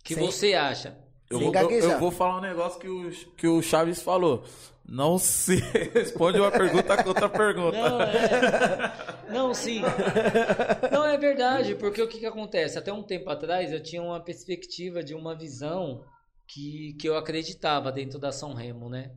O 0.00 0.04
que 0.04 0.14
Sem- 0.14 0.26
você 0.26 0.54
acha? 0.54 0.96
Eu 1.30 1.38
Sem 1.38 1.46
vou, 1.46 1.54
eu, 1.54 1.62
gaguejar. 1.62 1.90
eu 1.92 1.98
vou 2.00 2.10
falar 2.10 2.38
um 2.38 2.40
negócio 2.40 2.80
que 2.80 2.88
o, 2.88 3.10
que 3.36 3.46
o 3.46 3.62
Chaves 3.62 4.02
falou. 4.02 4.42
Não 4.84 5.18
se 5.18 5.56
responde 5.94 6.40
uma 6.40 6.50
pergunta 6.50 7.00
com 7.00 7.08
outra 7.10 7.28
pergunta. 7.28 7.76
Não, 7.78 8.00
é. 8.02 8.92
Não, 9.28 9.54
sim. 9.54 9.80
Não, 10.90 11.04
é 11.04 11.16
verdade, 11.16 11.76
porque 11.76 12.02
o 12.02 12.08
que, 12.08 12.18
que 12.18 12.26
acontece? 12.26 12.76
Até 12.78 12.92
um 12.92 13.02
tempo 13.04 13.30
atrás 13.30 13.72
eu 13.72 13.80
tinha 13.80 14.02
uma 14.02 14.18
perspectiva 14.18 15.04
de 15.04 15.14
uma 15.14 15.36
visão 15.36 16.02
que, 16.48 16.96
que 16.98 17.08
eu 17.08 17.16
acreditava 17.16 17.92
dentro 17.92 18.18
da 18.18 18.32
São 18.32 18.52
Remo, 18.52 18.88
né? 18.88 19.12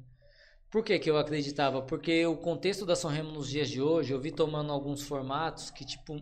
Por 0.70 0.84
que, 0.84 1.00
que 1.00 1.10
eu 1.10 1.18
acreditava? 1.18 1.82
Porque 1.82 2.24
o 2.28 2.38
contexto 2.38 2.86
da 2.86 2.96
São 2.96 3.10
Remo 3.10 3.32
nos 3.32 3.50
dias 3.50 3.70
de 3.70 3.82
hoje, 3.82 4.14
eu 4.14 4.20
vi 4.20 4.32
tomando 4.32 4.72
alguns 4.72 5.02
formatos 5.02 5.72
que, 5.72 5.84
tipo, 5.86 6.20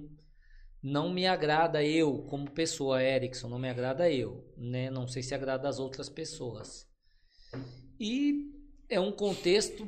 não 0.82 1.14
me 1.14 1.28
agrada 1.28 1.84
eu 1.84 2.24
como 2.24 2.50
pessoa, 2.50 3.04
Erickson, 3.04 3.48
não 3.48 3.60
me 3.60 3.70
agrada 3.70 4.10
eu, 4.10 4.52
né? 4.58 4.90
Não 4.90 5.08
sei 5.08 5.22
se 5.22 5.36
agrada 5.36 5.70
as 5.70 5.80
outras 5.80 6.10
pessoas. 6.10 6.88
E 8.00 8.52
é 8.90 9.00
um 9.00 9.12
contexto 9.12 9.88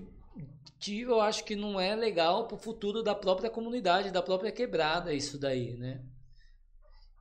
que 0.79 1.01
eu 1.01 1.19
acho 1.21 1.45
que 1.45 1.55
não 1.55 1.79
é 1.79 1.95
legal 1.95 2.47
pro 2.47 2.57
futuro 2.57 3.01
da 3.01 3.15
própria 3.15 3.49
comunidade, 3.49 4.11
da 4.11 4.21
própria 4.21 4.51
quebrada, 4.51 5.13
isso 5.13 5.39
daí, 5.39 5.75
né? 5.77 6.03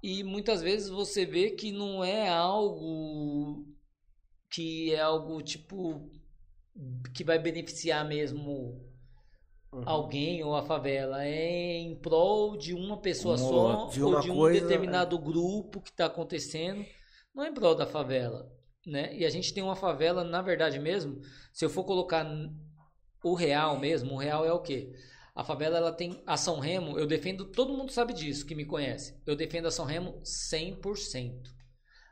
E 0.03 0.25
muitas 0.25 0.61
vezes 0.61 0.91
você 0.91 1.25
vê 1.25 1.51
que 1.53 1.71
não 1.71 2.03
é 2.03 2.29
algo 2.29 3.65
que 4.51 4.93
é 4.93 5.01
algo 5.01 5.41
tipo 5.41 6.11
que 7.15 7.23
vai 7.23 7.39
beneficiar 7.39 8.07
mesmo 8.07 8.92
alguém 9.85 10.43
ou 10.45 10.55
a 10.55 10.63
favela, 10.63 11.25
é 11.25 11.79
em 11.79 11.97
prol 11.97 12.57
de 12.57 12.75
uma 12.75 12.99
pessoa 12.99 13.37
Uma 13.37 13.49
só 13.49 13.87
de 13.87 14.03
ou 14.03 14.11
uma 14.11 14.21
de 14.21 14.31
um 14.31 14.35
coisa, 14.35 14.61
determinado 14.61 15.19
grupo 15.19 15.81
que 15.81 15.91
está 15.91 16.07
acontecendo, 16.07 16.85
não 17.35 17.45
é 17.45 17.49
em 17.49 17.55
prol 17.55 17.75
da 17.75 17.87
favela, 17.87 18.53
né? 18.87 19.17
E 19.17 19.25
a 19.25 19.31
gente 19.31 19.53
tem 19.55 19.63
uma 19.63 19.77
favela, 19.77 20.23
na 20.23 20.43
verdade 20.43 20.79
mesmo, 20.79 21.21
se 21.53 21.65
eu 21.65 21.71
for 21.71 21.85
colocar 21.85 22.27
o 23.25 23.35
real 23.35 23.79
mesmo, 23.79 24.15
o 24.15 24.19
real 24.19 24.45
é 24.45 24.53
o 24.53 24.61
quê? 24.61 24.93
A 25.35 25.43
favela 25.43 25.79
ela 25.79 25.93
tem 25.93 26.23
a 26.27 26.37
São 26.37 26.59
Remo, 26.59 26.99
eu 26.99 27.07
defendo, 27.07 27.47
todo 27.47 27.73
mundo 27.73 27.91
sabe 27.91 28.13
disso 28.13 28.45
que 28.45 28.55
me 28.55 28.67
conhece. 28.67 29.19
Eu 29.25 29.35
defendo 29.35 29.67
a 29.67 29.71
São 29.71 29.87
Remo 29.87 30.21
100%. 30.23 31.41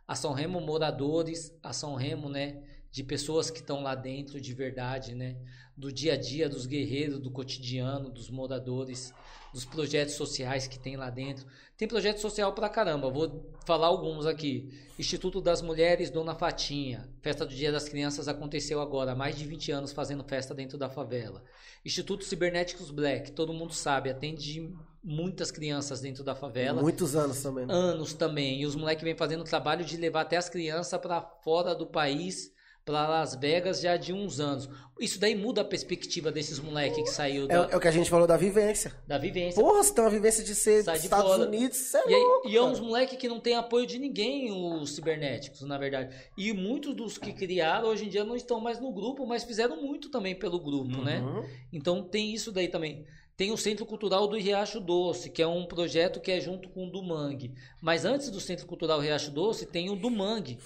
A 0.09 0.15
São 0.15 0.33
Remo 0.33 0.59
moradores, 0.61 1.55
a 1.63 1.73
São 1.73 1.95
Remo, 1.95 2.31
né, 2.31 2.63
de 2.91 3.05
pessoas 3.05 3.51
que 3.51 3.59
estão 3.59 3.83
lá 3.83 3.95
dentro 3.95 4.41
de 4.41 4.55
verdade, 4.55 5.15
né, 5.15 5.37
do 5.81 5.91
dia 5.91 6.13
a 6.13 6.17
dia 6.17 6.49
dos 6.49 6.67
guerreiros, 6.67 7.19
do 7.19 7.31
cotidiano, 7.31 8.11
dos 8.11 8.29
moradores, 8.29 9.15
dos 9.53 9.65
projetos 9.65 10.15
sociais 10.15 10.69
que 10.69 10.79
tem 10.79 10.95
lá 10.97 11.09
dentro. 11.09 11.47
Tem 11.77 11.89
projeto 11.89 12.19
social 12.21 12.53
pra 12.53 12.69
caramba, 12.69 13.11
vou 13.11 13.51
falar 13.65 13.87
alguns 13.87 14.27
aqui. 14.27 14.71
Instituto 14.99 15.41
das 15.41 15.63
Mulheres 15.63 16.11
Dona 16.11 16.35
Fatinha. 16.35 17.09
Festa 17.23 17.47
do 17.47 17.55
Dia 17.55 17.73
das 17.73 17.89
Crianças 17.89 18.29
aconteceu 18.29 18.81
agora, 18.81 19.13
há 19.13 19.15
mais 19.17 19.37
de 19.37 19.47
20 19.47 19.73
anos 19.73 19.93
fazendo 19.93 20.23
festa 20.23 20.55
dentro 20.55 20.77
da 20.77 20.91
favela. 20.91 21.43
Instituto 21.83 22.25
Cibernéticos 22.25 22.91
Black, 22.91 23.33
todo 23.33 23.55
mundo 23.55 23.73
sabe, 23.73 24.11
atende 24.11 24.71
muitas 25.03 25.51
crianças 25.51 26.03
dentro 26.03 26.23
da 26.23 26.35
favela. 26.35 26.83
Muitos 26.83 27.17
anos 27.17 27.43
também. 27.43 27.65
né? 27.65 27.73
Anos 27.73 28.13
também. 28.13 28.61
E 28.61 28.67
os 28.67 28.77
moleques 28.77 29.03
vêm 29.03 29.17
fazendo 29.17 29.41
o 29.41 29.45
trabalho 29.45 29.83
de 29.83 29.97
levar 29.97 30.21
até 30.21 30.37
as 30.37 30.51
crianças 30.51 31.01
pra 31.01 31.23
fora 31.23 31.75
do 31.75 31.87
país, 31.87 32.53
pra 32.91 33.09
Las 33.09 33.35
Vegas, 33.35 33.81
já 33.81 33.97
de 33.97 34.13
uns 34.13 34.41
anos. 34.41 34.69
Isso 34.99 35.19
daí 35.19 35.35
muda 35.35 35.63
a 35.63 35.65
perspectiva 35.65 36.31
desses 36.31 36.59
moleques 36.59 37.03
que 37.03 37.11
saiu 37.11 37.45
É, 37.45 37.49
da, 37.49 37.69
é 37.71 37.77
o 37.77 37.81
que 37.81 37.89
a 37.89 37.91
gente 37.91 38.11
falou 38.11 38.27
da 38.27 38.37
vivência. 38.37 38.95
da 39.07 39.17
vivência. 39.17 39.63
Porra, 39.63 39.83
você 39.83 39.95
tem 39.95 40.05
uma 40.05 40.11
vivência 40.11 40.45
de 40.45 40.55
ser 40.55 40.83
Sai 40.83 40.99
de 40.99 41.05
Estados 41.05 41.31
fora. 41.31 41.47
Unidos, 41.47 41.79
você 41.79 41.97
é 41.97 42.11
E, 42.11 42.15
aí, 42.15 42.21
louco, 42.23 42.49
e 42.49 42.57
é 42.57 42.63
uns 42.63 42.81
moleques 42.81 43.17
que 43.19 43.29
não 43.29 43.41
tem 43.41 43.55
apoio 43.55 43.87
de 43.87 43.99
ninguém, 43.99 44.51
os 44.53 44.95
cibernéticos, 44.95 45.63
na 45.63 45.79
verdade. 45.79 46.15
E 46.37 46.53
muitos 46.53 46.95
dos 46.95 47.17
que 47.17 47.33
criaram 47.33 47.89
hoje 47.89 48.05
em 48.05 48.09
dia 48.09 48.25
não 48.25 48.37
estão 48.37 48.61
mais 48.61 48.79
no 48.79 48.93
grupo, 48.93 49.27
mas 49.27 49.45
fizeram 49.45 49.81
muito 49.81 50.11
também 50.11 50.35
pelo 50.35 50.61
grupo, 50.61 50.99
né? 51.03 51.21
Uhum. 51.21 51.45
Então 51.73 52.03
tem 52.03 52.35
isso 52.35 52.53
daí 52.53 52.69
também. 52.69 53.07
Tem 53.39 53.51
o 53.51 53.57
Centro 53.57 53.87
Cultural 53.87 54.29
do 54.29 54.37
Riacho 54.37 54.79
Doce, 54.81 55.31
que 55.31 55.41
é 55.41 55.47
um 55.47 55.65
projeto 55.65 56.21
que 56.21 56.31
é 56.31 56.39
junto 56.39 56.69
com 56.69 56.87
o 56.89 56.91
do 56.91 57.03
Mangue. 57.03 57.55
Mas 57.81 58.05
antes 58.05 58.29
do 58.29 58.39
Centro 58.39 58.67
Cultural 58.67 59.01
Riacho 59.01 59.31
Doce, 59.31 59.65
tem 59.65 59.89
o 59.89 59.97
do 59.97 60.11
Mangue, 60.11 60.59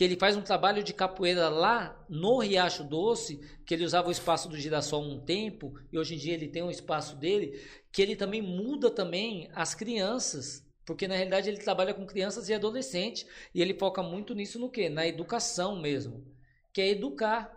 que 0.00 0.04
ele 0.04 0.16
faz 0.16 0.34
um 0.34 0.40
trabalho 0.40 0.82
de 0.82 0.94
capoeira 0.94 1.50
lá 1.50 2.02
no 2.08 2.38
Riacho 2.38 2.82
Doce, 2.82 3.38
que 3.66 3.74
ele 3.74 3.84
usava 3.84 4.08
o 4.08 4.10
espaço 4.10 4.48
do 4.48 4.56
Girassol 4.56 5.02
um 5.02 5.20
tempo, 5.22 5.74
e 5.92 5.98
hoje 5.98 6.14
em 6.14 6.16
dia 6.16 6.32
ele 6.32 6.48
tem 6.48 6.62
um 6.62 6.70
espaço 6.70 7.16
dele, 7.16 7.60
que 7.92 8.00
ele 8.00 8.16
também 8.16 8.40
muda 8.40 8.90
também 8.90 9.50
as 9.54 9.74
crianças. 9.74 10.66
Porque 10.86 11.06
na 11.06 11.16
realidade 11.16 11.50
ele 11.50 11.58
trabalha 11.58 11.92
com 11.92 12.06
crianças 12.06 12.48
e 12.48 12.54
adolescentes, 12.54 13.26
e 13.54 13.60
ele 13.60 13.74
foca 13.74 14.02
muito 14.02 14.34
nisso 14.34 14.58
no 14.58 14.70
quê? 14.70 14.88
Na 14.88 15.06
educação 15.06 15.78
mesmo. 15.78 16.24
Que 16.72 16.80
é 16.80 16.88
educar. 16.88 17.52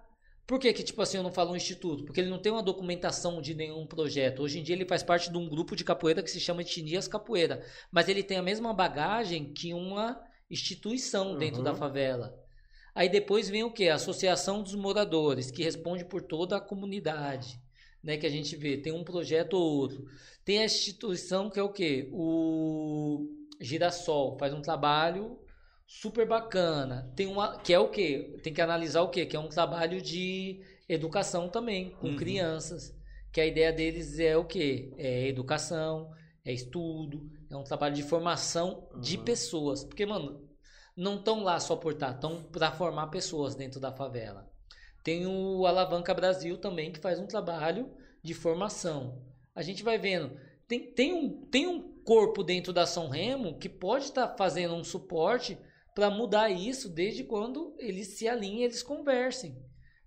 Por 0.46 0.60
que, 0.60 0.74
que, 0.74 0.84
tipo 0.84 1.02
assim, 1.02 1.16
eu 1.16 1.24
não 1.24 1.32
falo 1.32 1.54
um 1.54 1.56
instituto? 1.56 2.04
Porque 2.04 2.20
ele 2.20 2.30
não 2.30 2.42
tem 2.42 2.52
uma 2.52 2.62
documentação 2.62 3.42
de 3.42 3.54
nenhum 3.54 3.88
projeto. 3.88 4.42
Hoje 4.42 4.60
em 4.60 4.64
dia 4.64 4.76
ele 4.76 4.86
faz 4.86 5.02
parte 5.02 5.32
de 5.32 5.38
um 5.38 5.48
grupo 5.48 5.78
de 5.78 5.86
capoeira 5.86 6.22
que 6.22 6.30
se 6.30 6.42
chama 6.42 6.62
Etnias 6.62 7.08
Capoeira. 7.08 7.66
Mas 7.90 8.10
ele 8.10 8.22
tem 8.22 8.36
a 8.36 8.44
mesma 8.44 8.74
bagagem 8.74 9.54
que 9.54 9.74
uma 9.74 10.22
instituição 10.50 11.38
dentro 11.38 11.60
Uhum. 11.60 11.64
da 11.64 11.74
favela. 11.76 12.38
Aí 12.96 13.10
depois 13.10 13.50
vem 13.50 13.64
o 13.64 13.72
que? 13.72 13.90
A 13.90 13.96
Associação 13.96 14.62
dos 14.62 14.76
Moradores, 14.76 15.50
que 15.50 15.64
responde 15.64 16.06
por 16.06 16.22
toda 16.22 16.58
a 16.58 16.62
comunidade. 16.62 17.60
Né, 18.04 18.18
que 18.18 18.26
a 18.26 18.30
gente 18.30 18.54
vê, 18.58 18.76
tem 18.76 18.92
um 18.92 19.02
projeto 19.04 19.54
ou 19.54 19.78
outro. 19.78 20.04
Tem 20.44 20.60
a 20.60 20.66
instituição 20.66 21.50
que 21.50 21.58
é 21.58 21.64
o 21.64 21.72
que? 21.72 22.10
O 22.12 23.30
Girassol 23.62 24.38
faz 24.38 24.54
um 24.54 24.62
trabalho 24.62 25.40
super 25.88 26.28
bacana. 26.28 27.10
Tem 27.16 27.28
uma 27.28 27.58
que 27.60 27.74
é 27.74 27.80
o 27.80 27.88
que? 27.90 28.38
Tem 28.44 28.54
que 28.54 28.60
analisar 28.62 29.04
o 29.04 29.10
que? 29.10 29.26
Que 29.26 29.38
é 29.38 29.40
um 29.40 29.48
trabalho 29.48 30.02
de 30.02 30.60
educação 30.90 31.48
também 31.48 31.92
com 31.92 32.10
Uhum. 32.10 32.16
crianças. 32.18 32.94
Que 33.32 33.40
a 33.40 33.46
ideia 33.46 33.72
deles 33.72 34.20
é 34.20 34.36
o 34.36 34.44
que? 34.44 34.94
É 34.98 35.26
educação, 35.30 36.12
é 36.44 36.52
estudo, 36.52 37.32
é 37.54 37.58
um 37.58 37.64
trabalho 37.64 37.96
de 37.96 38.04
formação 38.04 38.90
de 39.00 39.18
Uhum. 39.18 39.24
pessoas. 39.24 39.84
Porque, 39.84 40.06
mano, 40.06 40.48
não 40.96 41.16
estão 41.16 41.44
lá 41.44 41.60
só 41.60 41.76
por 41.76 41.94
estar, 41.94 42.12
estão 42.12 42.44
para 42.44 42.72
formar 42.72 43.08
pessoas 43.08 43.56
dentro 43.56 43.80
da 43.80 43.92
favela. 43.92 44.50
Tem 45.04 45.26
o 45.28 45.66
Alavanca 45.66 46.14
Brasil 46.14 46.58
também, 46.58 46.92
que 46.92 47.00
faz 47.00 47.20
um 47.20 47.28
trabalho 47.28 47.92
de 48.24 48.34
formação. 48.34 49.22
A 49.54 49.62
gente 49.62 49.84
vai 49.84 49.98
vendo. 49.98 50.38
Tem, 50.68 50.92
tem, 50.94 51.14
um, 51.14 51.46
tem 51.48 51.68
um 51.68 51.94
corpo 52.04 52.44
dentro 52.44 52.72
da 52.72 52.86
São 52.86 53.10
Remo 53.10 53.58
que 53.60 53.68
pode 53.70 54.06
estar 54.06 54.36
fazendo 54.38 54.74
um 54.74 54.84
suporte 54.84 55.58
para 55.94 56.10
mudar 56.10 56.50
isso 56.50 56.90
desde 56.90 57.24
quando 57.24 57.76
eles 57.78 58.18
se 58.18 58.28
alinhem, 58.28 58.64
eles 58.64 58.82
conversem. 58.82 59.56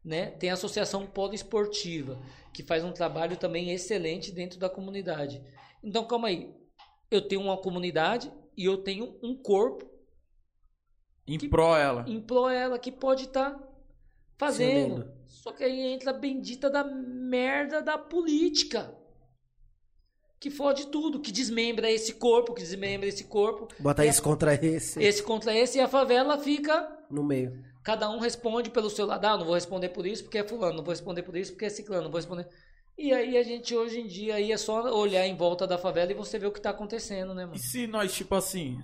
Né? 0.05 0.31
Tem 0.31 0.51
a 0.51 0.55
Associação 0.55 1.06
Poliesportiva, 1.06 2.20
que 2.52 2.62
faz 2.62 2.82
um 2.85 2.93
trabalho 2.93 3.36
também 3.36 3.70
excelente 3.70 4.32
dentro 4.32 4.59
da 4.59 4.70
comunidade. 4.70 5.43
Então, 5.82 6.06
calma 6.06 6.28
aí. 6.28 6.52
Eu 7.11 7.27
tenho 7.27 7.41
uma 7.43 7.57
comunidade 7.57 8.33
e 8.57 8.65
eu 8.65 8.78
tenho 8.78 9.19
um 9.23 9.35
corpo 9.37 9.89
Em 11.27 11.39
Que- 11.39 11.49
pró 11.49 11.77
ela. 11.77 12.05
em 12.07 12.20
pró 12.20 12.49
ela 12.49 12.78
que 12.78 12.91
pode 12.93 13.24
estar 13.24 13.59
fazendo. 14.39 14.95
unindo. 14.97 15.16
Só 15.27 15.53
que 15.53 15.65
aí 15.65 15.81
entra 15.93 16.11
a 16.11 16.15
bendita 16.15 16.70
da 16.70 16.85
merda 16.85 17.83
da 17.83 17.99
política. 17.99 18.95
Que 20.39 20.51
fode 20.51 20.87
tudo, 20.89 21.20
que 21.20 21.33
desmembra 21.33 21.91
esse 21.91 22.15
corpo, 22.15 22.53
que 22.55 22.61
desmembra 22.62 23.09
esse 23.09 23.24
corpo. 23.24 23.69
Bota 23.78 24.05
E 24.05 24.09
a- 24.09 24.20
contra 24.23 24.55
esse 24.55 25.03
Esse 25.03 25.23
contra 25.23 25.55
esse 25.57 25.78
e 25.78 25.81
a 25.81 25.89
favela 25.89 26.39
fica. 26.39 26.93
no 27.11 27.24
meio. 27.24 27.65
Cada 27.83 28.11
um 28.11 28.19
responde 28.19 28.69
pelo 28.70 28.91
seu 28.91 29.07
lado. 29.07 29.24
Ah, 29.24 29.37
não 29.37 29.45
vou 29.45 29.55
responder 29.55 29.89
por 29.91 30.07
isso 30.07 30.24
porque 30.24 30.39
é 30.39 30.47
fulano, 30.47 30.77
não 30.78 30.85
vou 30.85 30.93
responder 30.93 31.23
por 31.23 31.37
isso 31.37 31.53
porque 31.53 31.65
é 31.66 31.70
ciclano, 31.70 32.03
não 32.05 32.11
vou 32.11 32.19
responder. 32.19 32.47
E 32.98 33.12
aí 33.12 33.36
a 33.36 33.43
gente 33.43 33.74
hoje 33.74 34.01
em 34.01 34.06
dia 34.06 34.36
aí 34.36 34.51
é 34.51 34.56
só 34.56 34.82
olhar 34.94 35.27
em 35.27 35.36
volta 35.36 35.66
da 35.66 35.77
favela 35.77 36.10
e 36.10 36.14
você 36.14 36.39
vê 36.39 36.47
o 36.47 36.52
que 36.52 36.60
tá 36.60 36.70
acontecendo, 36.70 37.35
né, 37.35 37.44
mano? 37.44 37.56
E 37.56 37.59
se 37.59 37.86
nós, 37.86 38.14
tipo 38.14 38.35
assim, 38.35 38.78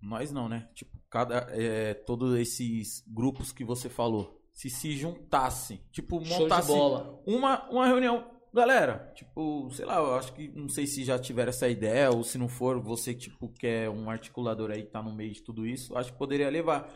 nós 0.00 0.30
não, 0.30 0.48
né? 0.48 0.68
Tipo, 0.74 0.96
cada, 1.10 1.48
é, 1.50 1.94
todos 1.94 2.38
esses 2.38 3.02
grupos 3.06 3.50
que 3.50 3.64
você 3.64 3.88
falou, 3.88 4.40
se 4.52 4.70
se 4.70 4.92
juntassem, 4.92 5.80
tipo, 5.90 6.20
montasse 6.20 6.72
uma, 7.26 7.68
uma 7.68 7.86
reunião. 7.86 8.30
Galera, 8.52 9.12
tipo, 9.14 9.70
sei 9.72 9.84
lá, 9.84 9.96
eu 9.96 10.14
acho 10.14 10.32
que, 10.32 10.48
não 10.48 10.68
sei 10.68 10.86
se 10.86 11.04
já 11.04 11.18
tiveram 11.18 11.50
essa 11.50 11.68
ideia, 11.68 12.10
ou 12.10 12.24
se 12.24 12.38
não 12.38 12.48
for, 12.48 12.80
você, 12.80 13.12
tipo, 13.12 13.48
que 13.48 13.66
é 13.66 13.90
um 13.90 14.08
articulador 14.08 14.70
aí, 14.70 14.84
que 14.84 14.90
tá 14.90 15.02
no 15.02 15.14
meio 15.14 15.32
de 15.32 15.42
tudo 15.42 15.66
isso, 15.66 15.96
acho 15.96 16.12
que 16.12 16.18
poderia 16.18 16.48
levar. 16.48 16.92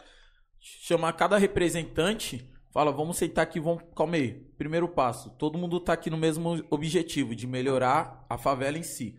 Chamar 0.58 1.12
cada 1.14 1.36
representante, 1.36 2.48
fala, 2.72 2.90
vamos 2.90 3.16
sentar 3.16 3.44
aqui, 3.44 3.60
vamos, 3.60 3.82
calma 3.94 4.16
aí. 4.16 4.32
Primeiro 4.56 4.88
passo, 4.88 5.30
todo 5.38 5.58
mundo 5.58 5.78
tá 5.80 5.92
aqui 5.92 6.08
no 6.10 6.16
mesmo 6.16 6.64
objetivo, 6.70 7.34
de 7.36 7.46
melhorar 7.46 8.24
a 8.28 8.36
favela 8.38 8.78
em 8.78 8.82
si. 8.82 9.14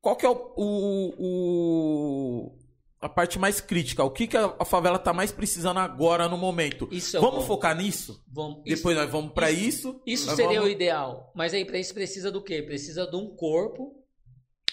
Qual 0.00 0.16
que 0.16 0.24
é 0.24 0.28
o, 0.30 0.52
o- 0.56 1.14
o- 1.18 2.58
a 3.00 3.08
parte 3.08 3.38
mais 3.38 3.60
crítica? 3.60 4.02
O 4.04 4.10
que, 4.10 4.26
que 4.26 4.36
a, 4.36 4.64
favela 4.64 4.98
tá 4.98 5.12
mais 5.12 5.30
precisando 5.32 5.78
agora 5.78 6.28
no 6.28 6.36
momento? 6.38 6.88
Isso 6.90 7.20
vamos 7.20 7.40
bom. 7.40 7.46
focar 7.46 7.76
nisso? 7.76 8.22
Vamos, 8.32 8.62
isso- 8.64 8.76
Depois 8.76 8.96
nós 8.96 9.10
vamos 9.10 9.32
pra 9.32 9.50
isso. 9.50 10.00
Isso 10.06 10.26
nós 10.26 10.36
seria 10.36 10.60
vamos- 10.60 10.68
o 10.68 10.72
ideal. 10.72 11.32
Mas 11.34 11.52
aí 11.52 11.64
pra 11.64 11.78
isso 11.78 11.92
precisa 11.92 12.30
do 12.30 12.42
quê? 12.42 12.62
Precisa 12.62 13.06
de 13.06 13.16
um 13.16 13.34
corpo 13.36 13.94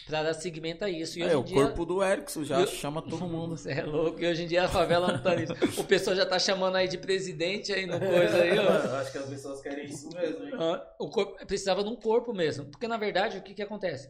pra 0.05 0.23
dar 0.23 0.33
seguimento 0.33 0.83
a 0.83 0.89
isso. 0.89 1.17
E 1.19 1.21
É, 1.21 1.27
hoje 1.27 1.35
o 1.35 1.39
em 1.41 1.43
dia, 1.45 1.55
corpo 1.55 1.85
do 1.85 2.03
Erickson 2.03 2.43
já 2.43 2.59
Eu- 2.61 2.67
chama 2.67 3.01
todo 3.01 3.27
mundo. 3.27 3.55
Você 3.57 3.71
é 3.71 3.83
louco, 3.83 4.19
e 4.19 4.27
hoje 4.27 4.43
em 4.43 4.47
dia 4.47 4.63
a 4.65 4.67
favela 4.67 5.11
não 5.13 5.21
tá 5.21 5.35
nisso. 5.35 5.53
O 5.79 5.83
pessoal 5.85 6.15
já 6.15 6.25
tá 6.25 6.37
chamando 6.39 6.75
aí 6.75 6.87
de 6.87 6.97
presidente 6.97 7.71
aí 7.71 7.85
no 7.85 7.99
coisa 7.99 8.37
aí, 8.41 8.57
ó. 8.59 8.95
acho 8.97 9.11
que 9.11 9.17
as 9.17 9.29
pessoas 9.29 9.61
querem 9.61 9.85
isso 9.85 10.09
mesmo, 10.13 10.45
hein? 10.45 10.51
O 10.99 11.09
corpo, 11.09 11.45
precisava 11.45 11.83
de 11.83 11.89
um 11.89 11.95
corpo 11.95 12.33
mesmo. 12.33 12.65
Porque, 12.65 12.87
na 12.87 12.97
verdade, 12.97 13.37
o 13.37 13.41
que, 13.41 13.53
que 13.53 13.61
acontece? 13.61 14.07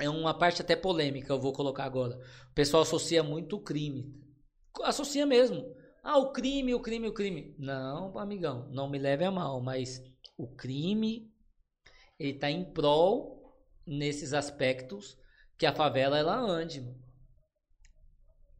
É 0.00 0.08
uma 0.10 0.36
parte 0.36 0.60
até 0.60 0.74
polêmica, 0.74 1.32
eu 1.32 1.40
vou 1.40 1.52
colocar 1.52 1.84
agora. 1.84 2.16
O 2.50 2.54
pessoal 2.54 2.82
associa 2.82 3.22
muito 3.22 3.56
o 3.56 3.60
crime. 3.62 4.12
Associa 4.82 5.24
mesmo. 5.24 5.64
Ah, 6.02 6.18
o 6.18 6.32
crime, 6.32 6.74
o 6.74 6.80
crime, 6.80 7.08
o 7.08 7.12
crime. 7.14 7.54
Não, 7.58 8.18
amigão, 8.18 8.68
não 8.72 8.88
me 8.90 8.98
leve 8.98 9.24
a 9.24 9.30
mal, 9.30 9.60
mas 9.62 10.02
o 10.36 10.48
crime, 10.48 11.32
ele 12.18 12.34
tá 12.34 12.50
em 12.50 12.64
prol 12.72 13.33
nesses 13.86 14.32
aspectos 14.32 15.16
que 15.56 15.66
a 15.66 15.72
favela 15.74 16.18
ela 16.18 16.36
ande. 16.36 16.84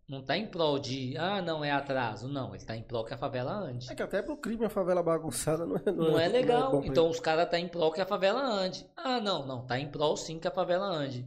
Não 0.06 0.22
tá 0.22 0.36
em 0.36 0.46
prol 0.46 0.78
de, 0.78 1.16
ah, 1.16 1.40
não, 1.40 1.64
é 1.64 1.70
atraso. 1.70 2.28
Não, 2.28 2.54
ele 2.54 2.64
tá 2.64 2.76
em 2.76 2.82
prol 2.82 3.04
que 3.06 3.14
a 3.14 3.18
favela 3.18 3.52
ande. 3.52 3.90
É 3.90 3.94
que 3.94 4.02
até 4.02 4.20
pro 4.20 4.36
crime 4.36 4.64
a 4.66 4.68
favela 4.70 5.02
bagunçada 5.02 5.64
não 5.64 5.76
é, 5.76 5.92
Não 5.92 6.18
é 6.18 6.28
legal. 6.28 6.70
bom 6.70 6.80
pra 6.80 6.88
então 6.90 7.08
os 7.08 7.18
caras 7.18 7.48
tá 7.48 7.58
em 7.58 7.68
prol 7.68 7.90
que 7.90 8.02
a 8.02 8.06
favela 8.06 8.42
ande. 8.42 8.86
Ah, 8.94 9.18
não, 9.18 9.46
não, 9.46 9.66
tá 9.66 9.78
em 9.78 9.90
prol 9.90 10.16
sim 10.16 10.38
que 10.38 10.46
a 10.46 10.50
favela 10.50 10.86
ande. 10.86 11.26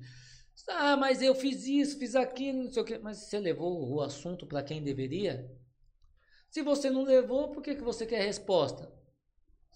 Ah, 0.70 0.96
mas 0.96 1.22
eu 1.22 1.34
fiz 1.34 1.66
isso, 1.66 1.98
fiz 1.98 2.16
aquilo, 2.16 2.64
não 2.66 2.72
sei 2.72 2.82
o 2.82 2.86
quê. 2.86 3.00
Mas 3.02 3.18
você 3.18 3.40
levou 3.40 3.94
o 3.96 4.02
assunto 4.02 4.46
para 4.46 4.62
quem 4.64 4.84
deveria? 4.84 5.50
Se 6.50 6.62
você 6.62 6.90
não 6.90 7.04
levou, 7.04 7.50
por 7.52 7.64
que, 7.64 7.76
que 7.76 7.84
você 7.84 8.06
quer 8.06 8.24
resposta? 8.24 8.92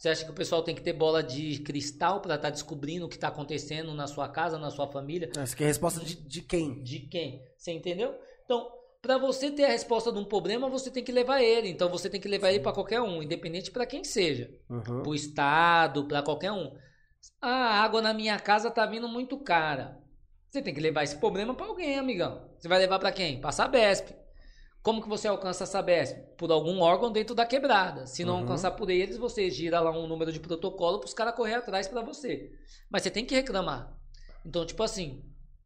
Você 0.01 0.09
acha 0.09 0.25
que 0.25 0.31
o 0.31 0.33
pessoal 0.33 0.63
tem 0.63 0.73
que 0.73 0.81
ter 0.81 0.93
bola 0.93 1.21
de 1.21 1.59
cristal 1.59 2.21
para 2.21 2.33
estar 2.33 2.49
descobrindo 2.49 3.05
o 3.05 3.07
que 3.07 3.17
está 3.17 3.27
acontecendo 3.27 3.93
na 3.93 4.07
sua 4.07 4.27
casa, 4.27 4.57
na 4.57 4.71
sua 4.71 4.87
família? 4.87 5.29
ele. 5.31 5.39
Essa 5.39 5.53
aqui 5.53 5.61
é 5.61 5.67
a 5.67 5.69
resposta 5.69 5.99
de, 6.03 6.15
de 6.15 6.41
quem? 6.41 6.81
De 6.81 7.01
quem? 7.01 7.45
Você 7.55 7.71
entendeu? 7.71 8.19
Então, 8.43 8.67
para 8.99 9.19
você 9.19 9.51
ter 9.51 9.65
a 9.65 9.69
resposta 9.69 10.11
de 10.11 10.17
um 10.17 10.25
problema, 10.25 10.67
você 10.67 10.89
tem 10.89 11.03
que 11.03 11.11
levar 11.11 11.43
ele. 11.43 11.69
Então, 11.69 11.87
você 11.87 12.09
tem 12.09 12.19
que 12.19 12.27
levar 12.27 12.49
ele 12.49 12.61
para 12.61 12.73
qualquer 12.73 12.99
um, 12.99 13.21
independente 13.21 13.69
para 13.69 13.85
quem 13.85 14.03
seja 14.03 14.49
Uhum. 14.67 15.03
pro 15.03 15.13
estado, 15.13 16.07
para 16.07 16.23
qualquer 16.23 16.51
um. 16.51 16.75
Ah, 17.39 17.49
a 17.49 17.83
água 17.83 18.01
na 18.01 18.11
minha 18.11 18.39
casa 18.39 18.71
tá 18.71 18.87
vindo 18.87 19.07
muito 19.07 19.37
cara. 19.37 19.99
Você 20.49 20.63
tem 20.63 20.73
que 20.73 20.81
levar 20.81 21.03
esse 21.03 21.17
problema 21.17 21.53
para 21.53 21.67
alguém, 21.67 21.99
amigão. 21.99 22.49
Você 22.57 22.67
vai 22.67 22.79
levar 22.79 22.97
para 22.97 23.11
quem? 23.11 23.39
Pra 23.39 23.51
Sabesp. 23.51 24.15
Como 24.83 25.01
que 25.01 25.07
você 25.09 25.27
alcança 25.27 25.63
a 25.63 25.67
Sabesp? 25.67 26.17
Por 26.37 26.51
algum 26.51 26.79
órgão 26.81 27.11
dentro 27.11 27.35
da 27.35 27.45
quebrada. 27.45 28.07
Se 28.07 28.25
não 28.25 28.33
Uhum. 28.35 28.39
alcançar 28.41 28.71
por 28.71 28.89
eles, 28.89 29.15
você 29.17 29.49
gira 29.49 29.79
lá 29.79 29.91
um 29.91 30.07
número 30.07 30.31
de 30.31 30.39
protocolo 30.39 30.99
para 30.99 31.07
os 31.07 31.13
caras 31.13 31.35
correr 31.35 31.53
atrás 31.55 31.87
para 31.87 32.01
você. 32.01 32.51
Mas 32.89 33.03
você 33.03 33.11
tem 33.11 33.23
que 33.25 33.35
reclamar. 33.35 33.95
Então, 34.43 34.65
tipo 34.65 34.81
assim, 34.81 35.23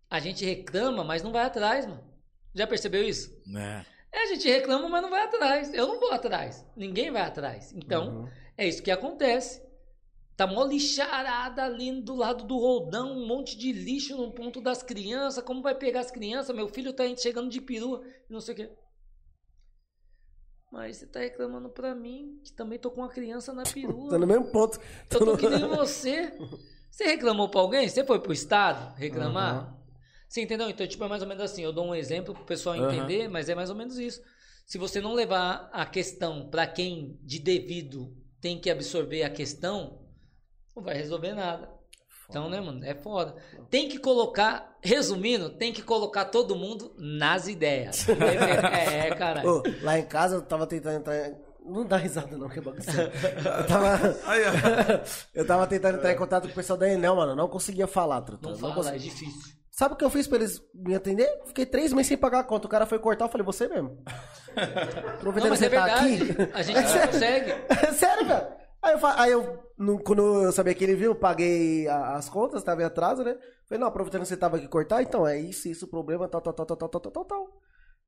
a 0.10 0.20
gente 0.20 0.44
reclama, 0.44 1.04
mas 1.04 1.24
não 1.24 1.32
vai 1.32 1.46
atrás, 1.46 1.86
mano. 1.86 2.04
Já 2.54 2.68
percebeu 2.68 3.04
isso? 3.08 3.42
Né? 3.48 3.86
É, 4.12 4.24
a 4.24 4.26
gente 4.28 4.48
reclama, 4.50 4.90
mas 4.90 5.02
não 5.02 5.10
vai 5.10 5.22
atrás. 5.24 5.74
Eu 5.74 5.88
não 5.88 6.00
vou 6.00 6.12
atrás. 6.12 6.66
Ninguém 6.76 7.10
vai 7.12 7.22
atrás. 7.22 7.72
Então, 7.74 8.22
Uhum. 8.24 8.30
é 8.58 8.68
isso 8.68 8.84
que 8.84 8.92
acontece. 8.92 9.64
Tá 10.36 10.46
mó 10.46 10.66
lixarada 10.66 11.64
ali 11.64 12.02
do 12.02 12.14
lado 12.16 12.44
do 12.44 12.58
roldão, 12.58 13.14
um 13.18 13.26
monte 13.26 13.58
de 13.58 13.72
lixo 13.72 14.18
no 14.18 14.32
ponto 14.34 14.60
das 14.60 14.84
crianças. 14.84 15.42
Como 15.42 15.62
vai 15.62 15.74
pegar 15.76 16.02
as 16.02 16.12
crianças? 16.12 16.54
Meu 16.54 16.68
filho 16.68 16.92
tá 16.92 17.04
chegando 17.16 17.50
de 17.50 17.62
perua 17.62 18.04
não 18.30 18.42
sei 18.42 18.54
o 18.54 18.58
quê. 18.58 18.70
Mas 20.76 20.98
você 20.98 21.06
tá 21.08 21.22
reclamando 21.22 21.70
pra 21.70 21.96
mim, 21.96 22.38
que 22.44 22.52
também 22.52 22.78
tô 22.78 22.92
com 22.92 23.00
uma 23.00 23.08
criança 23.08 23.54
na 23.54 23.64
perua. 23.64 24.10
Tá 24.10 24.18
no 24.20 24.28
mesmo 24.28 24.48
ponto. 24.48 24.78
Eu 25.10 25.20
tô 25.26 25.38
que 25.38 25.48
nem 25.48 25.66
você. 25.70 26.38
Você 26.92 27.06
reclamou 27.06 27.48
pra 27.48 27.62
alguém? 27.62 27.88
Você 27.88 28.04
foi 28.04 28.20
pro 28.20 28.34
estado 28.34 28.94
reclamar? 28.98 29.70
Uhum. 29.70 29.78
Você 30.28 30.42
entendeu? 30.42 30.70
Então, 30.70 30.86
tipo, 30.86 31.02
é 31.02 31.08
mais 31.08 31.22
ou 31.22 31.30
menos 31.30 31.42
assim. 31.42 31.64
Eu 31.64 31.72
dou 31.72 31.86
um 31.86 31.96
exemplo 31.96 32.34
pro 32.34 32.44
pessoal 32.44 32.76
Uhum. 32.76 32.92
entender, 32.92 33.30
mas 33.30 33.48
é 33.48 33.56
mais 33.56 33.70
ou 33.70 33.76
menos 33.78 33.98
isso. 33.98 34.22
Se 34.66 34.78
você 34.78 35.00
não 35.00 35.14
levar 35.14 35.70
a 35.72 35.86
questão 35.86 36.50
pra 36.50 36.68
quem 36.68 37.18
de 37.24 37.40
devido 37.40 38.14
tem 38.42 38.60
que 38.60 38.70
absorver 38.70 39.24
a 39.24 39.30
questão, 39.30 40.06
não 40.76 40.84
vai 40.84 40.96
resolver 40.96 41.34
nada. 41.34 41.70
Então, 42.30 42.50
né, 42.50 42.60
mano? 42.60 42.84
É 42.84 42.96
foda. 42.96 43.36
Tem 43.70 43.88
que 43.88 44.00
colocar, 44.00 44.76
resumindo, 44.82 45.50
tem 45.52 45.72
que 45.72 45.82
colocar 45.82 46.26
todo 46.26 46.56
mundo 46.56 46.94
nas 46.98 47.48
ideias. 47.48 48.08
é, 48.10 49.08
é, 49.10 49.16
cara. 49.16 49.48
Ô, 49.48 49.62
lá 49.82 50.00
em 50.00 50.06
casa 50.06 50.36
eu 50.36 50.42
tava 50.42 50.66
tentando 50.68 50.98
entrar. 50.98 51.16
em- 51.30 51.36
Não 51.66 51.86
dá 51.86 51.98
risada, 51.98 52.36
não, 52.38 52.50
que 52.50 52.60
é 52.60 52.62
bagunça. 52.62 52.92
Eu 53.60 53.68
tava. 53.68 54.00
eu 55.34 55.46
tava 55.48 55.68
tentando 55.68 55.98
entrar 55.98 56.12
em 56.12 56.16
contato 56.18 56.44
com 56.46 56.52
o 56.52 56.56
pessoal 56.56 56.78
da 56.78 56.90
Enel, 56.92 57.16
mano. 57.16 57.36
Não 57.36 57.48
conseguia 57.48 57.88
falar, 57.88 58.22
truta. 58.22 58.50
Não 58.50 58.54
Não 58.54 58.60
fala, 58.60 58.76
consegui- 58.76 58.96
é 58.96 59.00
difícil. 59.00 59.56
Sabe 59.72 59.94
o 59.94 59.98
que 59.98 60.06
eu 60.06 60.10
fiz 60.10 60.26
pra 60.26 60.38
eles 60.38 60.62
me 60.74 60.96
atender? 60.96 61.28
Fiquei 61.48 61.66
três 61.66 61.92
meses 61.92 62.08
sem 62.08 62.16
pagar 62.18 62.40
a 62.40 62.44
conta. 62.46 62.66
O 62.66 62.70
cara 62.70 62.86
foi 62.86 62.98
cortar, 62.98 63.26
eu 63.26 63.30
falei, 63.30 63.46
você 63.46 63.68
mesmo. 63.68 64.02
Aproveitando 64.56 65.44
Não, 65.44 65.50
mas 65.50 65.60
que 65.60 65.66
é 65.66 65.70
você 65.70 65.76
tá 65.76 65.86
verdade. 65.86 66.32
aqui. 66.32 66.52
A 66.54 66.62
gente 66.62 66.82
não 66.82 67.08
consegue. 67.08 67.52
É 67.70 67.92
sério, 67.92 68.26
cara. 68.28 68.58
Aí 68.86 68.94
eu, 68.94 69.00
aí 69.08 69.32
eu 69.32 69.60
no- 69.78 69.98
quando 70.00 70.44
eu 70.44 70.52
sabia 70.52 70.74
que 70.76 70.84
ele 70.84 70.96
viu, 70.96 71.12
eu 71.12 71.16
paguei 71.16 71.88
a- 71.88 72.14
as 72.16 72.30
contas, 72.30 72.64
tava 72.64 72.82
em 72.82 72.86
atraso, 72.86 73.24
né? 73.24 73.36
Falei, 73.68 73.80
não, 73.82 73.88
aproveitando 73.88 74.22
que 74.22 74.28
você 74.28 74.38
tava 74.38 74.58
aqui 74.58 74.68
cortar, 74.68 75.02
então 75.02 75.26
é 75.28 75.40
isso, 75.40 75.68
isso, 75.68 75.86
o 75.86 75.90
problema, 75.90 76.28
tal, 76.28 76.40
tal, 76.40 76.54
tal, 76.54 76.66
tal, 76.66 76.78
tal, 76.78 76.90
tal, 76.90 77.12
tal, 77.12 77.26
tal. 77.26 77.48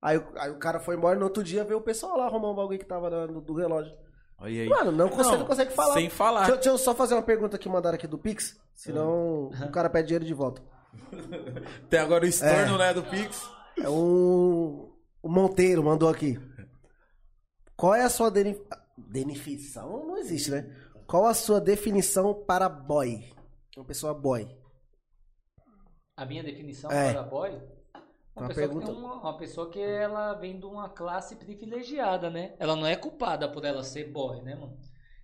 Aí, 0.01 0.17
o- 0.17 0.27
aí 0.35 0.51
o 0.51 0.59
cara 0.59 0.79
foi 0.79 0.95
embora, 0.95 1.17
no 1.17 1.25
outro 1.25 1.43
dia 1.43 1.63
veio 1.63 1.79
o 1.79 1.83
pessoal 1.83 2.15
lá 2.17 2.25
arrumar 2.27 2.51
um 2.51 2.55
bagulho 2.55 2.77
que 2.77 2.85
tava 2.85 3.09
no, 3.27 3.41
do 3.41 3.53
relógio. 3.55 3.91
Olha 4.39 4.61
aí. 4.61 4.69
Mano, 4.69 4.91
não 4.91 5.09
consegue, 5.09 5.31
Não, 5.31 5.39
não 5.39 5.45
consegue 5.47 5.73
falar. 5.73 5.93
sem 5.95 6.09
falar. 6.11 6.39
Deixa, 6.41 6.51
eu- 6.51 6.55
deixa 6.57 6.69
eu 6.69 6.77
só 6.77 6.93
fazer 6.93 7.15
uma 7.15 7.23
pergunta 7.23 7.57
que 7.57 7.67
mandaram 7.67 7.95
aqui 7.95 8.05
do 8.05 8.19
Pix, 8.19 8.55
senão 8.75 9.47
o 9.47 9.71
cara 9.71 9.89
pede 9.89 10.09
dinheiro 10.09 10.25
de 10.25 10.33
volta. 10.35 10.61
Tem 11.89 11.99
agora 11.99 12.23
o 12.23 12.27
estorno, 12.27 12.75
É. 12.75 12.77
né, 12.77 12.93
do 12.93 13.01
Pix. 13.03 13.49
É 13.81 13.89
um. 13.89 14.91
O 15.23 15.27
Monteiro 15.29 15.83
mandou 15.83 16.07
aqui. 16.07 16.39
Qual 17.75 17.93
é 17.95 18.03
a 18.03 18.09
sua 18.09 18.29
deni- 18.31 18.59
definição? 18.97 20.05
Não 20.05 20.17
existe, 20.17 20.51
né? 20.51 20.63
Qual 21.05 21.25
a 21.25 21.33
sua 21.33 21.61
definição 21.61 22.33
para 22.45 22.67
boy? 22.67 23.31
Uma 23.75 23.85
pessoa 23.85 24.13
boy. 24.13 24.47
A 26.15 26.25
minha 26.25 26.43
definição 26.43 26.91
É. 26.91 27.13
para 27.13 27.23
boy 27.23 27.51
uma 27.51 28.43
Uma 28.43 28.47
pessoa, 28.49 28.67
pergunta- 28.67 28.85
que 28.93 28.99
uma, 28.99 29.13
uma 29.15 29.37
pessoa 29.37 29.69
que 29.71 29.79
ela 29.79 30.33
vem 30.35 30.59
de 30.59 30.65
uma 30.65 30.89
classe 30.89 31.35
privilegiada, 31.35 32.29
né? 32.29 32.55
Ela 32.59 32.75
não 32.75 32.85
é 32.85 32.95
culpada 32.95 33.51
por 33.51 33.65
ela 33.65 33.83
ser 33.83 34.11
boy, 34.11 34.41
né, 34.43 34.53
mano? 34.55 34.77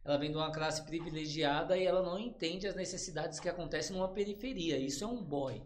Ela 0.03 0.17
vem 0.17 0.31
de 0.31 0.37
uma 0.37 0.51
classe 0.51 0.83
privilegiada 0.83 1.77
e 1.77 1.85
ela 1.85 2.01
não 2.01 2.17
entende 2.17 2.67
as 2.67 2.75
necessidades 2.75 3.39
que 3.39 3.47
acontecem 3.47 3.95
numa 3.95 4.11
periferia. 4.11 4.77
Isso 4.79 5.03
é 5.03 5.07
um 5.07 5.23
boy, 5.23 5.61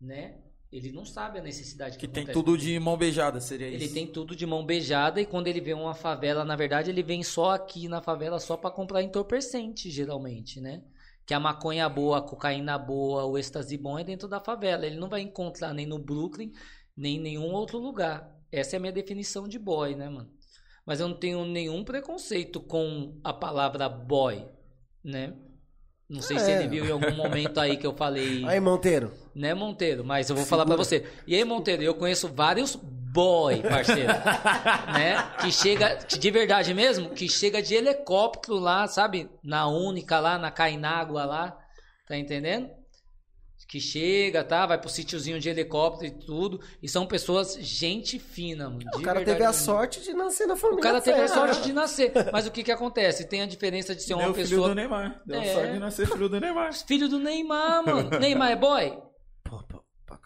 né? 0.00 0.42
Ele 0.72 0.90
não 0.92 1.04
sabe 1.04 1.38
a 1.38 1.42
necessidade 1.42 1.96
que, 1.96 2.06
Que 2.06 2.12
tem 2.12 2.26
tudo 2.26 2.58
de 2.58 2.78
mão 2.78 2.96
beijada, 2.96 3.40
seria 3.40 3.68
Ele 3.68 3.84
isso. 3.84 3.94
tem 3.94 4.06
tudo 4.06 4.34
de 4.34 4.44
mão 4.44 4.64
beijada 4.66 5.20
e 5.20 5.24
quando 5.26 5.46
ele 5.46 5.60
vê 5.60 5.72
uma 5.72 5.94
favela, 5.94 6.44
na 6.44 6.56
verdade, 6.56 6.90
ele 6.90 7.02
vem 7.02 7.22
só 7.22 7.52
aqui 7.52 7.88
na 7.88 8.02
favela 8.02 8.38
só 8.40 8.56
pra 8.56 8.70
comprar 8.70 9.02
entorpecente, 9.02 9.88
geralmente, 9.90 10.60
né? 10.60 10.82
Que 11.24 11.34
a 11.34 11.40
maconha 11.40 11.88
boa, 11.88 12.18
a 12.18 12.22
cocaína 12.22 12.76
boa, 12.78 13.24
o 13.24 13.38
êxtase 13.38 13.76
bom 13.78 13.98
é 13.98 14.04
dentro 14.04 14.28
da 14.28 14.40
favela. 14.40 14.84
Ele 14.86 14.96
não 14.98 15.08
vai 15.08 15.20
encontrar 15.20 15.72
nem 15.72 15.86
no 15.86 15.98
Brooklyn, 15.98 16.52
nem 16.96 17.16
em 17.16 17.20
nenhum 17.20 17.52
outro 17.52 17.78
lugar. 17.78 18.28
Essa 18.50 18.76
é 18.76 18.78
a 18.78 18.80
minha 18.80 18.92
definição 18.92 19.48
de 19.48 19.58
boy, 19.58 19.94
né, 19.94 20.08
mano? 20.08 20.30
Mas 20.84 21.00
eu 21.00 21.08
não 21.08 21.16
tenho 21.18 21.44
nenhum 21.44 21.82
preconceito 21.84 22.60
com 22.60 23.18
a 23.24 23.32
palavra 23.32 23.88
boy, 23.88 24.44
né? 25.02 25.34
Não 26.08 26.22
sei 26.22 26.38
se 26.38 26.50
É. 26.50 26.58
ele 26.60 26.68
viu 26.68 26.84
em 26.86 26.92
algum 26.92 27.16
momento 27.16 27.58
aí 27.58 27.76
que 27.76 27.86
eu 27.86 27.92
falei 27.96 28.44
Aí, 28.46 28.60
Monteiro. 28.60 29.12
Né, 29.36 29.54
Monteiro? 29.54 30.04
Mas 30.04 30.28
eu 30.30 30.36
vou 30.36 30.44
falar 30.44 30.64
pra 30.66 30.76
você. 30.76 31.04
E 31.26 31.34
aí, 31.36 31.44
Monteiro, 31.44 31.82
eu 31.82 31.94
conheço 31.94 32.28
vários 32.28 32.74
boy, 32.76 33.62
parceiro, 33.62 34.08
né? 34.92 35.30
Que 35.40 35.50
chega, 35.52 35.96
que 35.96 36.18
de 36.18 36.30
verdade 36.30 36.74
mesmo, 36.74 37.10
que 37.10 37.28
chega 37.28 37.62
de 37.62 37.74
helicóptero 37.74 38.58
lá, 38.58 38.86
sabe? 38.86 39.30
Na 39.42 39.66
Única 39.68 40.18
lá, 40.18 40.38
na 40.38 40.50
Cainágua 40.50 41.24
lá, 41.24 41.58
tá 42.06 42.16
entendendo? 42.16 42.68
Que 43.68 43.80
chega, 43.80 44.44
tá? 44.44 44.64
Vai 44.64 44.78
pro 44.78 44.88
sítiozinho 44.88 45.40
de 45.40 45.48
helicóptero 45.48 46.06
e 46.06 46.24
tudo. 46.24 46.60
E 46.80 46.88
são 46.88 47.04
pessoas 47.04 47.56
gente 47.60 48.16
fina, 48.16 48.68
mano. 48.70 48.84
O 48.94 48.98
de 48.98 49.02
cara 49.02 49.24
teve 49.24 49.42
a 49.42 49.48
mesmo. 49.48 49.64
sorte 49.64 50.02
de 50.02 50.12
nascer 50.14 50.46
na 50.46 50.54
família. 50.54 50.78
O 50.78 50.82
cara 50.82 51.00
teve 51.00 51.20
a 51.20 51.26
sorte 51.26 51.62
de 51.62 51.72
nascer. 51.72 52.12
Mas 52.32 52.46
o 52.46 52.52
que 52.52 52.62
que 52.62 52.70
acontece? 52.70 53.26
Tem 53.26 53.42
a 53.42 53.46
diferença 53.46 53.92
de 53.92 54.02
ser 54.04 54.14
uma 54.14 54.22
Deu 54.22 54.34
filho 54.34 54.48
pessoa... 54.48 54.68
do 54.68 54.74
Neymar. 54.76 55.20
Deu 55.26 55.40
É. 55.40 55.52
sorte 55.52 55.72
de 55.72 55.78
nascer 55.80 56.06
filho 56.06 56.28
do 56.28 56.38
Neymar. 56.40 56.72
Filho 56.86 57.08
do 57.08 57.18
Neymar, 57.18 57.84
mano. 57.84 58.10
Neymar 58.20 58.50
é 58.52 58.56
boy? 58.56 58.98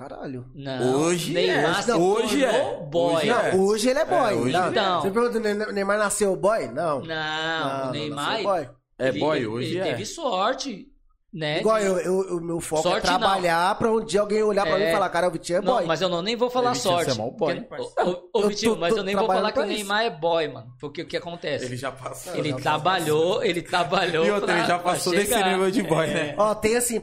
Caralho. 0.00 0.46
Não. 0.54 0.94
Hoje 1.02 1.30
Neymar 1.34 1.84
é. 1.90 1.94
Hoje 1.94 2.42
é. 2.42 2.76
boy. 2.90 3.14
Hoje 3.16 3.26
Não, 3.26 3.38
É. 3.40 3.54
hoje 3.54 3.90
ele 3.90 3.98
é 3.98 4.04
boy. 4.06 4.32
É, 4.32 4.34
hoje 4.34 4.52
não. 4.54 4.66
é. 4.98 5.00
Você 5.02 5.10
pergunta, 5.10 5.36
o 5.36 5.40
Ne- 5.40 5.72
Neymar 5.72 5.98
nasceu 5.98 6.34
boy? 6.36 6.68
Não. 6.68 7.00
Não, 7.02 7.88
o 7.88 7.90
Neymar. 7.92 8.42
boy. 8.42 8.68
É 8.98 9.12
boy, 9.12 9.36
ele- 9.36 9.46
hoje 9.46 9.70
ele 9.76 9.78
é. 9.80 9.84
teve 9.90 10.06
sorte, 10.06 10.86
né? 11.34 11.60
Igual 11.60 11.78
eu, 11.80 11.98
eu- 11.98 12.38
o 12.38 12.40
meu 12.40 12.60
foco 12.60 12.82
Sorte 12.82 12.98
é 13.06 13.10
trabalhar 13.10 13.74
pra 13.78 13.92
um 13.92 14.02
dia 14.02 14.22
alguém 14.22 14.42
olhar 14.42 14.64
pra 14.64 14.76
É. 14.78 14.84
mim 14.84 14.88
e 14.88 14.92
falar, 14.92 15.08
cara, 15.10 15.28
o 15.28 15.30
Vitinho 15.32 15.58
é 15.58 15.60
boy. 15.60 15.80
Não, 15.80 15.86
mas 15.86 16.00
eu 16.00 16.08
não 16.08 16.22
nem 16.22 16.34
vou 16.34 16.48
falar 16.48 16.72
Vitinho, 16.72 16.94
sorte. 16.94 17.12
você 17.12 17.20
é 17.20 17.30
boy. 17.30 17.66
Ô, 18.32 18.48
Vitinho, 18.48 18.76
mas 18.78 18.96
eu 18.96 19.02
nem 19.02 19.14
vou 19.14 19.26
falar 19.26 19.52
que 19.52 19.60
o. 19.60 19.66
Neymar 19.66 20.04
é 20.04 20.08
boy, 20.10 20.48
mano. 20.48 20.68
Porque 20.80 21.02
o 21.02 21.06
que 21.06 21.16
acontece? 21.18 21.66
Ele 21.66 21.76
já 21.76 21.92
passou. 21.92 22.34
Ele 22.36 22.48
já 22.52 22.56
trabalhou, 22.56 23.44
ele 23.44 23.60
trabalhou. 23.60 24.24
E 24.24 24.30
outra, 24.30 24.46
pra- 24.46 24.58
ele 24.60 24.66
já 24.66 24.78
passou 24.78 25.12
desse 25.12 25.44
nível 25.44 25.70
de 25.70 25.82
boy, 25.82 26.06
É. 26.08 26.14
né? 26.14 26.34
Ó, 26.38 26.54
tem 26.54 26.74
assim, 26.74 27.02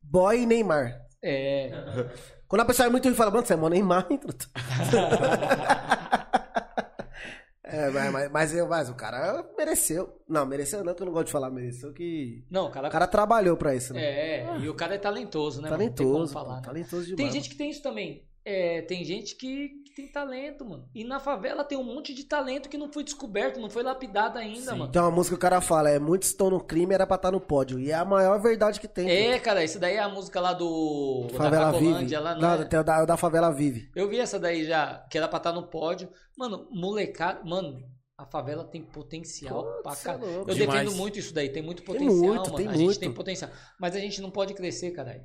boy 0.00 0.40
e 0.42 0.46
Neymar. 0.46 0.92
É. 1.24 1.70
Quando 2.48 2.60
a 2.62 2.64
pessoa 2.64 2.86
é 2.86 2.90
muito 2.90 3.04
ruim, 3.06 3.14
fala, 3.16 3.30
mano, 3.30 3.44
você 3.46 3.52
é 3.54 3.56
mó 3.56 3.68
Neymar, 3.68 4.06
hein, 4.10 4.18
truta?" 4.18 4.46
É, 7.68 7.90
mas, 7.90 8.12
mas, 8.12 8.30
mas, 8.30 8.54
eu- 8.54 8.68
mas 8.68 8.88
o 8.88 8.94
cara 8.94 9.44
mereceu. 9.58 10.22
Não, 10.28 10.46
mereceu 10.46 10.84
não, 10.84 10.94
que 10.94 11.02
eu 11.02 11.06
não 11.06 11.12
gosto 11.12 11.26
de 11.26 11.32
falar 11.32 11.50
mereceu, 11.50 11.92
que 11.92 12.44
Não, 12.48 12.66
o 12.66 12.70
cara. 12.70 12.86
o 12.86 12.90
cara 12.92 13.08
trabalhou 13.08 13.56
pra 13.56 13.74
isso, 13.74 13.92
né? 13.92 14.00
É, 14.04 14.58
e 14.60 14.68
o 14.68 14.74
cara 14.74 14.94
é 14.94 14.98
talentoso, 14.98 15.60
né? 15.60 15.68
mano? 15.68 15.82
Não 15.82 15.88
tem 15.92 15.96
talentoso, 15.96 16.32
falar, 16.32 16.50
pô, 16.50 16.56
né? 16.56 16.62
talentoso 16.64 17.02
demais. 17.06 17.16
Tem 17.16 17.32
gente 17.32 17.50
que 17.50 17.56
tem 17.56 17.68
isso 17.68 17.82
também. 17.82 18.24
É, 18.44 18.82
tem 18.82 19.04
gente 19.04 19.34
que 19.34 19.72
tem 19.96 20.06
talento, 20.06 20.62
mano. 20.62 20.86
E 20.94 21.02
na 21.02 21.18
favela 21.18 21.64
tem 21.64 21.78
um 21.78 21.82
monte 21.82 22.12
de 22.12 22.24
talento 22.24 22.68
que 22.68 22.76
não 22.76 22.92
foi 22.92 23.02
descoberto, 23.02 23.58
não 23.58 23.70
foi 23.70 23.82
lapidado 23.82 24.38
ainda, 24.38 24.76
mano. 24.76 24.92
Tem 24.92 25.00
uma 25.00 25.10
música 25.10 25.34
que 25.34 25.38
o 25.38 25.40
cara 25.40 25.58
fala, 25.62 25.88
é 25.88 25.98
muitos 25.98 26.28
estão 26.28 26.50
no 26.50 26.60
crime, 26.62 26.92
era 26.94 27.06
pra 27.06 27.16
estar 27.16 27.32
no 27.32 27.40
pódio. 27.40 27.80
E 27.80 27.90
é 27.90 27.94
a 27.94 28.04
maior 28.04 28.38
verdade 28.38 28.78
que 28.78 28.86
tem. 28.86 29.10
É, 29.10 29.38
cara, 29.40 29.64
isso 29.64 29.78
daí 29.80 29.94
é 29.94 30.00
a 30.00 30.08
música 30.08 30.38
lá 30.38 30.52
do. 30.52 31.28
Favela 31.32 31.72
da 31.72 31.78
Vive. 31.78 32.16
Lá, 32.18 32.34
não 32.34 32.40
Não, 32.42 32.62
é? 32.62 32.64
tem 32.66 32.84
da, 32.84 33.04
da 33.06 33.16
Favela 33.16 33.50
Vive. 33.50 33.90
Eu 33.96 34.06
vi 34.06 34.20
essa 34.20 34.38
daí 34.38 34.66
já, 34.66 35.06
que 35.10 35.16
era 35.16 35.26
pra 35.28 35.38
estar 35.38 35.52
no 35.52 35.66
pódio. 35.66 36.10
Mano, 36.36 36.68
molecada. 36.70 37.42
Mano, 37.42 37.82
a 38.18 38.26
favela 38.26 38.64
tem 38.64 38.82
potencial 38.82 39.64
Pô, 39.64 39.82
pra 39.82 39.92
é 39.92 39.96
caralho. 39.96 40.26
louco. 40.26 40.50
Eu 40.50 40.54
Demais. 40.56 40.80
defendo 40.82 40.96
muito 40.98 41.18
isso 41.18 41.32
daí, 41.32 41.48
tem 41.48 41.62
muito 41.62 41.82
Tem 41.82 41.86
potencial, 41.86 42.18
muito, 42.18 42.44
mano. 42.50 42.56
tem 42.56 42.68
a 42.68 42.72
gente 42.72 42.84
muito. 42.84 43.00
tem 43.00 43.12
potencial. 43.14 43.50
Mas 43.80 43.96
a 43.96 43.98
gente 43.98 44.20
não 44.20 44.30
pode 44.30 44.52
crescer, 44.52 44.90
caralho. 44.90 45.24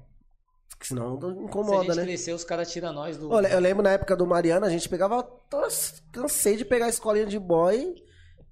Que 0.80 0.88
senão 0.88 1.20
Se 1.20 1.26
a 1.26 1.30
incomoda, 1.30 1.84
gente 1.86 1.96
né? 1.98 2.04
crescer, 2.04 2.34
os 2.34 2.44
caras 2.44 2.72
tiram 2.72 2.92
nós 2.92 3.16
do. 3.18 3.30
Olha, 3.32 3.48
eu 3.50 3.60
lembro 3.60 3.84
na 3.84 3.92
época 3.92 4.16
do 4.16 4.26
Mariana, 4.26 4.66
a 4.68 4.70
gente 4.70 4.90
pegava. 4.90 5.24
Cansei 6.12 6.58
de 6.58 6.66
pegar 6.66 6.88
a 6.88 6.90
escolinha 6.90 7.26
de 7.26 7.38
boy 7.38 7.94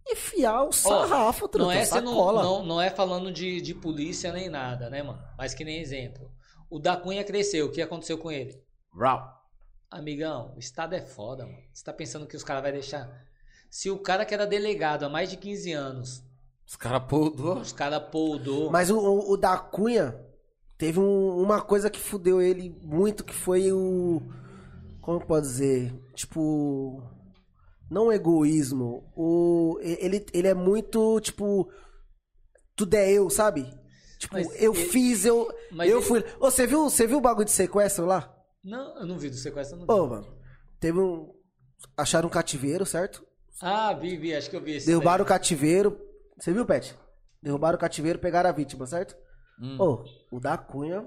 e 0.06 0.16
fiar 0.16 0.64
o 0.68 0.72
sarrafo, 0.72 1.48
truta, 1.48 1.66
não 1.66 1.72
é 1.72 1.84
sacola. 1.86 2.44
não, 2.44 2.64
não 2.66 2.82
é 2.82 2.90
falando 2.90 3.32
de, 3.32 3.62
de 3.62 3.74
polícia 3.74 4.32
nem 4.32 4.48
nada, 4.50 4.90
né, 4.90 5.02
mano? 5.04 5.20
Mas 5.38 5.54
que 5.54 5.64
nem 5.66 5.80
exemplo. 5.82 6.32
O 6.70 6.78
da 6.80 6.96
Cunha 6.96 7.24
cresceu, 7.24 7.66
o 7.68 7.72
que 7.72 7.82
aconteceu 7.82 8.18
com 8.18 8.32
ele? 8.32 8.62
Rau. 8.96 9.24
Amigão, 9.90 10.54
o 10.56 10.60
Estado 10.60 10.94
é 10.96 11.02
foda, 11.02 11.46
mano. 11.48 11.58
Você 11.74 11.84
tá 11.84 11.92
pensando 11.94 12.28
que 12.28 12.36
os 12.36 12.44
caras 12.44 12.62
vão 12.62 12.72
deixar. 12.72 13.10
Se 13.72 13.90
o 13.90 13.98
cara 13.98 14.24
que 14.24 14.34
era 14.34 14.46
delegado 14.46 15.04
há 15.04 15.10
mais 15.10 15.30
de 15.32 15.38
15 15.38 15.72
anos, 15.74 16.24
Os 16.68 16.76
caras 16.76 17.04
poudou. 17.08 17.58
os 17.58 17.72
caras 17.72 18.04
poldou. 18.12 18.70
Mas 18.72 18.92
o, 18.92 19.00
o, 19.00 19.32
o 19.32 19.38
da 19.38 19.58
Cunha 19.58 20.20
teve 20.80 21.00
um- 21.00 21.40
uma 21.40 21.62
coisa 21.62 21.90
que 21.92 22.00
fudeu 22.00 22.42
ele 22.42 22.76
muito, 22.82 23.24
que 23.24 23.34
foi 23.36 23.72
o. 23.72 24.20
Como 25.02 25.24
pode 25.24 25.46
dizer? 25.46 25.94
Tipo. 26.16 27.04
Não 27.92 28.08
o 28.08 28.12
egoísmo. 28.14 29.12
O, 29.16 29.78
ele, 29.82 30.26
ele 30.34 30.48
é 30.48 30.54
muito, 30.56 31.20
tipo. 31.22 31.70
Tudo 32.76 32.94
é 32.96 33.12
eu, 33.12 33.30
sabe? 33.30 33.72
Tipo, 34.20 34.34
Mas 34.36 34.48
eu 34.62 34.74
ele- 34.74 34.86
fiz, 34.86 35.26
eu. 35.26 35.48
Mas 35.72 35.90
eu 35.90 35.98
ele- 36.00 36.06
fui. 36.06 36.24
Ô, 36.40 36.50
você 36.52 36.66
viu, 36.66 36.84
você 36.90 37.06
viu 37.08 37.18
o 37.18 37.22
bagulho 37.22 37.46
de 37.46 37.52
sequestro 37.52 38.06
lá? 38.06 38.36
Não, 38.64 39.00
eu 39.00 39.06
não 39.06 39.18
vi 39.18 39.30
do 39.30 39.36
sequestro, 39.36 39.78
não. 39.78 39.86
Ô, 39.96 40.08
mano. 40.08 40.28
Teve 40.80 41.00
um. 41.00 41.34
Acharam 41.98 42.28
um 42.28 42.32
cativeiro, 42.32 42.86
certo? 42.86 43.26
Ah, 43.62 43.94
vi, 43.94 44.16
vi, 44.18 44.34
acho 44.36 44.50
que 44.50 44.56
eu 44.56 44.62
vi 44.62 44.76
esse. 44.76 44.86
Derrubaram 44.88 45.24
o 45.24 45.28
daí. 45.28 45.38
cativeiro. 45.38 46.00
Você 46.38 46.54
viu, 46.54 46.66
Pet? 46.66 46.96
Derrubaram 47.42 47.76
o 47.78 47.80
cativeiro, 47.80 48.20
pegaram 48.20 48.50
a 48.50 48.54
vítima, 48.54 48.86
certo? 48.86 49.16
Hum. 49.62 49.78
Ô, 49.80 50.04
o 50.32 50.40
da 50.40 50.58
Cunha 50.58 51.06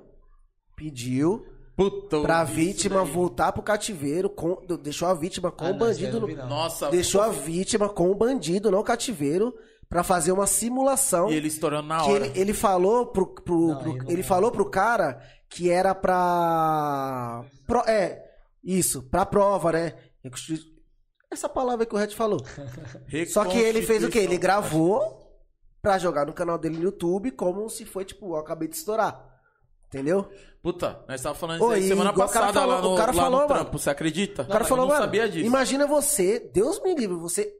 pediu 0.76 1.44
Puta. 1.76 2.20
pra 2.20 2.44
vítima 2.44 3.02
daí. 3.02 3.12
voltar 3.12 3.52
pro 3.52 3.62
cativeiro, 3.62 4.28
com- 4.28 4.60
deixou 4.82 5.08
a 5.08 5.14
vítima 5.14 5.50
com 5.50 5.64
Ah, 5.64 5.68
o 5.68 5.72
não, 5.72 5.78
bandido 5.78 6.20
não 6.20 6.28
não. 6.28 6.48
Nossa. 6.48 6.90
deixou 6.90 7.20
a 7.22 7.28
vítima 7.28 7.88
com 7.88 8.10
o 8.10 8.14
bandido 8.14 8.70
no 8.70 8.82
cativeiro 8.84 9.54
pra 9.88 10.02
fazer 10.02 10.32
uma 10.32 10.46
simulação 10.46 11.30
E 11.30 11.34
ele 11.34 11.48
estourando 11.48 11.88
na 11.88 12.02
que 12.04 12.10
hora. 12.10 12.26
ele, 12.26 12.38
ele 12.40 12.52
falou 12.54 13.06
pro, 13.06 13.26
pro- 13.34 13.68
Não, 13.68 13.78
pro- 13.78 13.96
não- 13.96 14.10
ele 14.10 14.22
falou 14.22 14.50
pro 14.50 14.68
cara 14.70 15.20
que 15.50 15.70
era 15.70 15.94
pra 15.94 17.44
pro- 17.66 17.88
é 17.88 18.22
isso 18.64 19.02
pra 19.10 19.26
prova 19.26 19.72
né 19.72 19.94
essa 21.30 21.48
palavra 21.48 21.84
que 21.86 21.94
o 21.94 21.98
Red 21.98 22.08
falou 22.10 22.38
só 23.28 23.44
que 23.44 23.58
ele 23.58 23.82
fez 23.82 24.04
o 24.04 24.08
quê? 24.08 24.20
Ele 24.20 24.38
gravou 24.38 25.21
pra 25.82 25.98
jogar 25.98 26.24
no 26.26 26.32
canal 26.32 26.56
dele 26.56 26.76
no 26.78 26.84
YouTube 26.84 27.32
como 27.32 27.68
se 27.68 27.84
foi 27.84 28.04
tipo 28.04 28.34
eu 28.34 28.36
acabei 28.36 28.68
de 28.68 28.76
estourar 28.76 29.20
entendeu 29.88 30.30
Puta, 30.62 31.04
nós 31.08 31.20
tava 31.20 31.34
falando 31.34 31.60
Ô, 31.60 31.72
isso 31.72 31.82
aí 31.82 31.88
semana 31.88 32.10
igual 32.12 32.28
o 32.28 32.30
cara 32.30 32.46
passada 32.46 32.60
falou- 32.60 32.76
lá 32.76 32.82
no, 32.82 32.94
o 32.94 32.96
cara 32.96 33.12
lá 33.12 33.22
falou, 33.24 33.40
no 33.42 33.48
mano. 33.48 33.60
trampo, 33.64 33.78
você 33.80 33.90
acredita? 33.90 34.42
o 34.42 34.46
cara 34.46 34.62
Eu 34.62 34.68
falou 34.68 34.84
não 34.86 34.92
mano 34.92 35.04
sabia 35.04 35.28
disso. 35.28 35.44
imagina 35.44 35.86
você 35.88 36.38
Deus 36.54 36.80
me 36.82 36.94
livre 36.94 37.16
você 37.16 37.52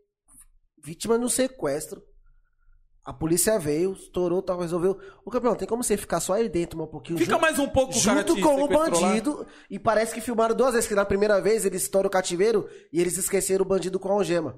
vítima 0.84 1.18
de 1.18 1.24
um 1.24 1.28
sequestro 1.28 2.00
a 3.04 3.12
polícia 3.12 3.58
veio, 3.58 3.94
estourou, 3.94 4.40
tal, 4.40 4.60
resolveu. 4.60 4.96
O 5.26 5.30
campeão, 5.32 5.56
tem 5.56 5.66
como 5.66 5.82
você 5.82 5.96
ficar 5.96 6.20
só 6.20 6.34
aí 6.34 6.48
dentro 6.48 6.80
um 6.80 6.86
pouquinho 6.86 7.18
Fica 7.18 7.32
junto- 7.32 7.42
mais 7.42 7.58
um 7.58 7.66
pouco, 7.68 7.92
junto 7.94 8.40
com 8.40 8.54
o 8.54 8.60
sequestrou 8.68 9.00
lá. 9.00 9.08
bandido. 9.08 9.46
E 9.68 9.76
parece 9.76 10.14
que 10.14 10.20
filmaram 10.20 10.54
duas 10.54 10.74
vezes, 10.74 10.86
que 10.88 10.94
na 10.94 11.04
primeira 11.04 11.40
vez 11.40 11.64
eles 11.64 11.82
estouram 11.82 12.06
o 12.06 12.10
cativeiro 12.12 12.68
e 12.92 13.00
eles 13.00 13.18
esqueceram 13.18 13.64
o 13.64 13.68
bandido 13.68 13.98
com 13.98 14.08
a 14.08 14.12
algema. 14.12 14.56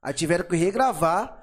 Aí 0.00 0.14
tiveram 0.14 0.44
que 0.44 0.54
regravar. 0.54 1.36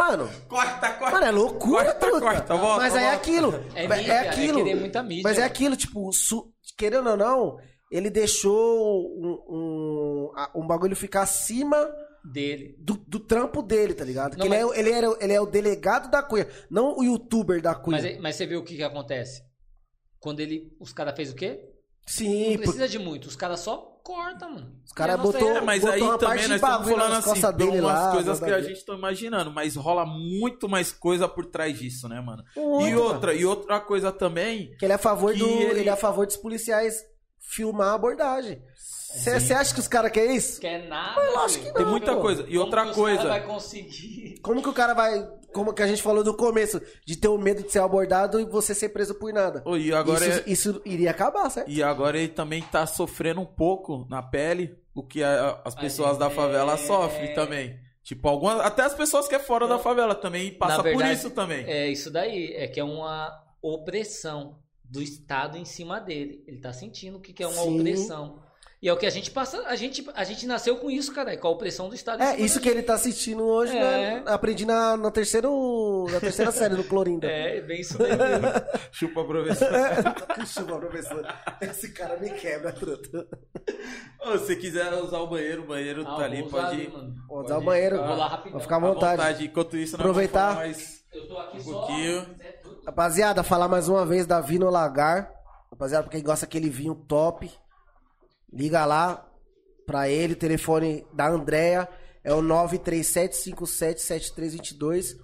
Mano, 0.00 0.30
Corta, 0.48 0.92
corta. 0.94 1.14
mano, 1.14 1.26
é 1.26 1.30
loucura, 1.30 1.84
Corta, 1.84 1.98
truta. 2.00 2.20
corta, 2.20 2.54
volta, 2.56 2.76
Mas 2.82 2.94
aí 2.96 3.04
é 3.04 3.10
volta. 3.10 3.16
aquilo. 3.22 3.54
É 3.74 3.84
É, 3.84 3.88
mídia, 3.88 4.12
é 4.12 4.28
aquilo. 4.28 4.64
querer 4.64 4.74
muita 4.76 5.02
mídia, 5.02 5.22
Mas 5.24 5.38
é 5.38 5.42
aquilo, 5.44 5.76
tipo, 5.76 6.12
su- 6.12 6.52
querendo 6.78 7.10
ou 7.10 7.16
não, 7.16 7.56
ele 7.92 8.08
deixou 8.08 9.06
um, 9.18 9.38
um, 9.48 10.32
um 10.62 10.66
bagulho 10.66 10.96
ficar 10.96 11.22
acima 11.22 11.76
Dele. 12.24 12.74
do, 12.78 12.94
do 13.06 13.20
trampo 13.20 13.62
dele, 13.62 13.92
tá 13.94 14.04
ligado? 14.04 14.36
Não, 14.38 14.46
que 14.48 14.52
ele, 14.52 14.54
é, 14.54 14.78
ele, 14.78 14.90
era, 14.90 15.06
ele 15.20 15.32
é 15.32 15.40
o 15.40 15.46
delegado 15.46 16.10
da 16.10 16.22
Cunha, 16.22 16.48
não 16.70 16.96
o 16.98 17.04
youtuber 17.04 17.60
da 17.60 17.74
Cunha. 17.74 17.96
Mas, 18.00 18.04
é- 18.06 18.18
mas 18.18 18.36
você 18.36 18.46
viu 18.46 18.60
o 18.60 18.64
que, 18.64 18.76
que 18.76 18.82
acontece? 18.82 19.42
Quando 20.18 20.40
ele. 20.40 20.70
Os 20.80 20.92
caras 20.92 21.14
fez 21.16 21.30
o 21.30 21.34
quê? 21.34 21.60
Sim, 22.06 22.48
Não 22.50 22.52
por- 22.56 22.62
precisa 22.62 22.88
de 22.88 22.98
muito. 22.98 23.26
Os 23.26 23.36
caras 23.36 23.60
só 23.60 23.89
cortam, 24.02 24.50
mano. 24.54 24.72
Os 24.84 24.92
cara 24.92 25.14
a 25.14 25.16
nossa 25.16 25.32
botou- 25.32 25.56
É, 25.56 25.60
mas 25.60 25.80
botou 25.80 25.94
aí 25.94 26.02
uma 26.02 26.18
também 26.18 26.36
nós 26.48 26.56
estamos 26.56 26.88
falando 26.90 27.12
assim, 27.14 27.40
tem 27.56 27.68
umas 27.80 27.82
lá, 27.82 28.10
coisas 28.12 28.40
que 28.40 28.50
a 28.50 28.60
gente 28.62 28.84
tá 28.84 28.94
imaginando, 28.94 29.50
mas 29.50 29.76
rola 29.76 30.04
muito 30.06 30.68
mais 30.68 30.92
coisa 30.92 31.28
por 31.28 31.46
trás 31.46 31.78
disso, 31.78 32.08
né, 32.08 32.20
mano? 32.20 32.44
Muito, 32.56 32.88
e 32.88 32.94
outra, 32.96 33.28
mano. 33.28 33.40
e 33.40 33.46
outra 33.46 33.80
coisa 33.80 34.10
também, 34.12 34.74
Que 34.78 34.84
ele 34.86 34.92
é 34.92 34.96
a 34.96 34.98
favor 34.98 35.34
do. 35.34 35.46
ele- 35.46 35.80
Ele... 35.80 35.88
é 35.88 35.92
a 35.92 35.96
favor 35.96 36.26
dos 36.26 36.36
policiais 36.36 36.96
filmar 37.38 37.88
a 37.88 37.94
abordagem. 37.94 38.62
Você 39.14 39.52
acha 39.54 39.74
que 39.74 39.80
os 39.80 39.88
caras 39.88 40.12
querem 40.12 40.36
isso? 40.36 40.60
Quer 40.60 40.86
nada. 40.88 41.20
Eu 41.20 41.38
acho 41.40 41.58
que 41.58 41.72
tem 41.72 41.82
Não, 41.84 41.90
muita 41.90 42.14
pô. 42.14 42.20
coisa. 42.20 42.42
E 42.42 42.46
Como 42.52 42.60
outra 42.60 42.86
que 42.86 42.94
coisa, 42.94 43.16
cara 43.18 43.28
vai 43.28 43.46
conseguir. 43.46 44.34
Como 44.42 44.62
que 44.62 44.68
o 44.68 44.72
cara 44.72 44.94
vai. 44.94 45.28
Como 45.52 45.72
que 45.74 45.82
a 45.82 45.86
gente 45.86 46.00
falou 46.02 46.22
no 46.24 46.36
começo, 46.36 46.80
de 47.04 47.16
ter 47.16 47.26
o 47.28 47.36
medo 47.36 47.62
de 47.64 47.72
ser 47.72 47.80
abordado 47.80 48.38
e 48.40 48.44
você 48.44 48.72
ser 48.74 48.90
preso 48.90 49.14
por 49.16 49.32
nada. 49.32 49.62
Ô, 49.66 49.76
e 49.76 49.92
agora 49.92 50.24
isso, 50.26 50.38
é- 50.38 50.42
isso 50.46 50.82
iria 50.84 51.10
acabar, 51.10 51.50
certo? 51.50 51.68
E 51.68 51.82
agora 51.82 52.16
ele 52.18 52.28
também 52.28 52.62
tá 52.62 52.86
sofrendo 52.86 53.40
um 53.40 53.46
pouco 53.46 54.06
na 54.08 54.22
pele 54.22 54.76
o 54.94 55.02
que 55.02 55.24
a- 55.24 55.60
as 55.64 55.74
pessoas 55.74 56.16
da 56.16 56.26
gente- 56.26 56.36
favela 56.36 56.74
é- 56.74 56.76
sofrem 56.76 57.34
também. 57.34 57.80
Tipo, 58.04 58.28
algumas, 58.28 58.60
até 58.60 58.82
as 58.82 58.94
pessoas 58.94 59.26
que 59.28 59.34
é 59.34 59.38
fora 59.40 59.66
da 59.68 59.78
favela 59.78 60.14
também 60.14 60.52
passam 60.54 60.78
Na 60.78 60.82
por 60.84 60.88
verdade, 60.90 61.14
isso 61.18 61.30
também. 61.30 61.64
É 61.68 61.88
isso 61.88 62.10
daí. 62.10 62.54
É 62.54 62.66
que 62.68 62.78
é 62.80 62.84
uma 62.84 63.30
opressão 63.60 64.56
do 64.84 65.02
Estado 65.02 65.56
em 65.58 65.64
cima 65.64 66.00
dele. 66.00 66.42
Ele 66.46 66.58
tá 66.60 66.72
sentindo 66.72 67.18
o 67.18 67.20
que, 67.20 67.32
que 67.32 67.42
é 67.42 67.46
uma 67.46 67.62
Sim. 67.62 67.78
opressão. 67.80 68.38
E 68.82 68.88
é 68.88 68.92
o 68.92 68.96
que 68.96 69.04
a 69.04 69.10
gente 69.10 69.30
passa. 69.30 69.62
A 69.66 69.76
gente, 69.76 70.08
a 70.14 70.24
gente 70.24 70.46
nasceu 70.46 70.76
com 70.78 70.90
isso, 70.90 71.12
cara. 71.14 71.36
Com 71.36 71.48
a 71.48 71.50
opressão 71.50 71.90
do 71.90 71.94
Estado 71.94 72.22
É, 72.22 72.40
isso 72.40 72.58
que 72.60 72.68
ele 72.68 72.82
tá 72.82 72.94
assistindo 72.94 73.44
hoje, 73.44 73.76
É. 73.76 73.80
né? 74.20 74.22
aprendi 74.26 74.64
na, 74.64 74.96
na, 74.96 75.10
terceiro, 75.10 76.06
na 76.10 76.18
terceira 76.18 76.50
série 76.50 76.74
do 76.76 76.84
Clorinda. 76.84 77.26
É, 77.26 77.58
é 77.58 77.60
bem 77.60 77.82
isso 77.82 77.98
daí 77.98 78.16
mesmo. 78.16 78.46
Chupa, 78.90 79.22
professor. 79.24 79.68
Chupa, 80.46 80.76
professor. 80.78 81.26
Esse 81.60 81.92
cara 81.92 82.16
me 82.16 82.30
quebra, 82.30 82.72
truta. 82.72 83.26
Ô, 84.24 84.38
se 84.38 84.56
quiser 84.56 84.90
usar 84.94 85.18
o 85.18 85.26
banheiro, 85.26 85.62
o 85.62 85.66
banheiro 85.66 86.02
Ah, 86.06 86.16
tá 86.16 86.24
ali, 86.24 86.42
pode 86.48 86.76
ir. 86.80 86.90
mano. 86.90 87.14
Vou 87.28 87.44
usar 87.44 87.58
o 87.58 87.62
banheiro. 87.62 87.96
Vou 87.98 88.16
lá 88.16 88.28
rapidão. 88.28 88.52
Vou 88.52 88.60
ficar 88.62 88.76
à 88.76 88.80
vontade. 88.80 89.16
vontade. 89.18 89.44
Enquanto 89.46 89.76
isso, 89.76 89.92
nós 89.98 90.00
Aproveitar. 90.00 90.54
mais 90.54 91.02
Eu 91.12 91.28
tô 91.28 91.38
aqui 91.38 91.58
um 91.58 91.60
só. 91.64 91.72
pouquinho. 91.72 92.26
Rapaziada, 92.86 93.42
falar 93.42 93.68
mais 93.68 93.88
uma 93.88 94.06
vez 94.06 94.24
da 94.26 94.40
Vino 94.40 94.70
Lagar. 94.70 95.30
Rapaziada, 95.70 96.04
pra 96.04 96.12
quem 96.12 96.22
gosta 96.22 96.46
daquele 96.46 96.70
vinho 96.70 96.94
top, 96.94 97.50
liga 98.52 98.84
lá 98.84 99.26
pra 99.86 100.08
ele. 100.08 100.34
Telefone 100.34 101.06
da 101.12 101.28
Andrea 101.28 101.88
é 102.22 102.32
o 102.32 102.42
937577322. 102.42 105.16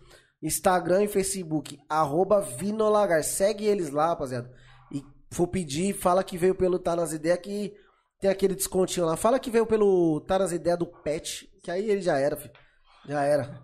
Instagram 0.43 1.05
e 1.05 1.09
Facebook, 1.09 1.79
arroba 1.89 2.41
Vinolagar. 2.41 3.23
Segue 3.25 3.67
eles 3.67 3.91
lá, 3.91 4.09
rapaziada. 4.09 4.51
E 4.93 5.03
for 5.31 5.49
pedir, 5.49 5.95
fala 5.95 6.23
que 6.23 6.37
veio 6.37 6.55
pelo 6.55 6.79
Tá 6.79 6.95
Nas 6.95 7.13
Ideias 7.13 7.41
que 7.41 7.75
tem 8.21 8.31
aquele 8.31 8.55
descontinho 8.55 9.07
lá. 9.07 9.17
Fala 9.17 9.39
que 9.39 9.51
veio 9.51 9.67
pelo 9.67 10.21
Tá 10.21 10.39
Nas 10.39 10.53
Ideias 10.53 10.79
do 10.79 10.87
Pet, 10.87 11.51
que 11.63 11.71
aí 11.71 11.91
ele 11.91 12.03
já 12.03 12.19
era, 12.19 12.37
filho. 12.37 12.53
Já 13.09 13.23
era. 13.23 13.63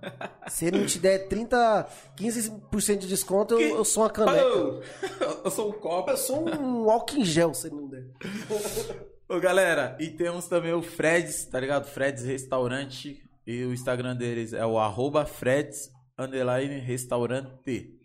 Se 0.49 0.67
ele 0.67 0.79
não 0.79 0.87
te 0.87 1.01
der 1.01 1.27
30, 1.27 1.89
15% 2.17 2.99
de 2.99 3.09
desconto, 3.09 3.55
eu, 3.55 3.79
eu 3.79 3.85
sou 3.85 4.05
uma 4.05 4.11
caneca. 4.11 4.43
Eu 5.45 5.51
sou 5.51 5.71
um 5.71 5.73
copo. 5.73 6.11
Eu 6.11 6.17
sou 6.17 6.49
um 6.49 6.89
álcool 6.89 7.17
em 7.17 7.25
gel, 7.25 7.53
se 7.53 7.67
ele 7.67 7.75
não 7.75 7.89
der. 7.89 8.05
Ô, 9.33 9.41
galera, 9.41 9.97
e 9.99 10.11
temos 10.11 10.47
também 10.47 10.75
o 10.75 10.83
Freds, 10.83 11.47
tá 11.47 11.59
ligado? 11.59 11.87
Freds 11.87 12.23
Restaurante. 12.23 13.25
E 13.47 13.65
o 13.65 13.73
Instagram 13.73 14.15
deles 14.15 14.53
é 14.53 14.67
o 14.67 14.79
arroba 14.79 15.25
Freds 15.25 15.91
underline 16.19 16.79
restaurante. 16.81 17.99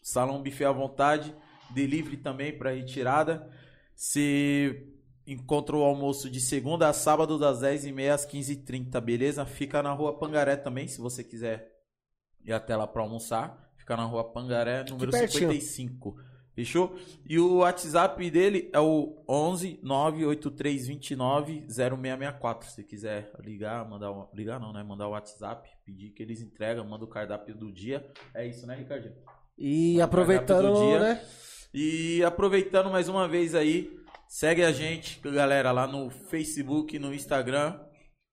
Salão 0.00 0.40
buffet 0.40 0.66
à 0.66 0.70
vontade. 0.70 1.34
Delivery 1.70 2.18
também 2.18 2.56
pra 2.56 2.70
retirada. 2.70 3.50
Você 3.96 4.86
encontra 5.26 5.74
o 5.74 5.82
almoço 5.82 6.30
de 6.30 6.40
segunda 6.40 6.88
a 6.88 6.92
sábado, 6.92 7.36
das 7.36 7.62
10h30 7.62 8.08
às 8.08 8.24
15h30, 8.24 9.00
beleza? 9.00 9.44
Fica 9.44 9.82
na 9.82 9.92
rua 9.92 10.20
Pangaré 10.20 10.54
também, 10.54 10.86
se 10.86 11.00
você 11.00 11.24
quiser 11.24 11.68
ir 12.44 12.52
até 12.52 12.76
lá 12.76 12.86
pra 12.86 13.02
almoçar. 13.02 13.72
Fica 13.76 13.96
na 13.96 14.04
rua 14.04 14.22
Pangaré, 14.22 14.84
número 14.88 15.10
pertinho. 15.10 15.50
55. 15.50 16.29
Fechou? 16.60 16.94
E 17.26 17.38
o 17.38 17.58
WhatsApp 17.58 18.30
dele 18.30 18.68
é 18.70 18.78
o 18.78 19.16
11 19.26 19.80
98329 19.82 21.64
0664. 21.68 22.70
Se 22.70 22.84
quiser 22.84 23.32
ligar, 23.42 23.88
mandar 23.88 24.12
um, 24.12 24.26
ligar 24.34 24.60
não, 24.60 24.74
né? 24.74 24.82
Mandar 24.82 25.08
o 25.08 25.12
WhatsApp, 25.12 25.66
pedir 25.86 26.10
que 26.10 26.22
eles 26.22 26.42
entregam, 26.42 26.86
manda 26.86 27.02
o 27.04 27.08
cardápio 27.08 27.54
do 27.56 27.72
dia. 27.72 28.06
É 28.34 28.46
isso, 28.46 28.66
né, 28.66 28.76
Ricardinho? 28.76 29.14
E 29.56 29.92
Manda 29.94 30.04
aproveitando, 30.04 30.74
dia. 30.80 30.98
né? 30.98 31.22
E 31.72 32.22
aproveitando 32.24 32.90
mais 32.90 33.08
uma 33.08 33.26
vez 33.26 33.54
aí, 33.54 33.90
segue 34.28 34.62
a 34.62 34.70
gente, 34.72 35.18
galera, 35.30 35.72
lá 35.72 35.86
no 35.86 36.10
Facebook, 36.10 36.98
no 36.98 37.14
Instagram. 37.14 37.80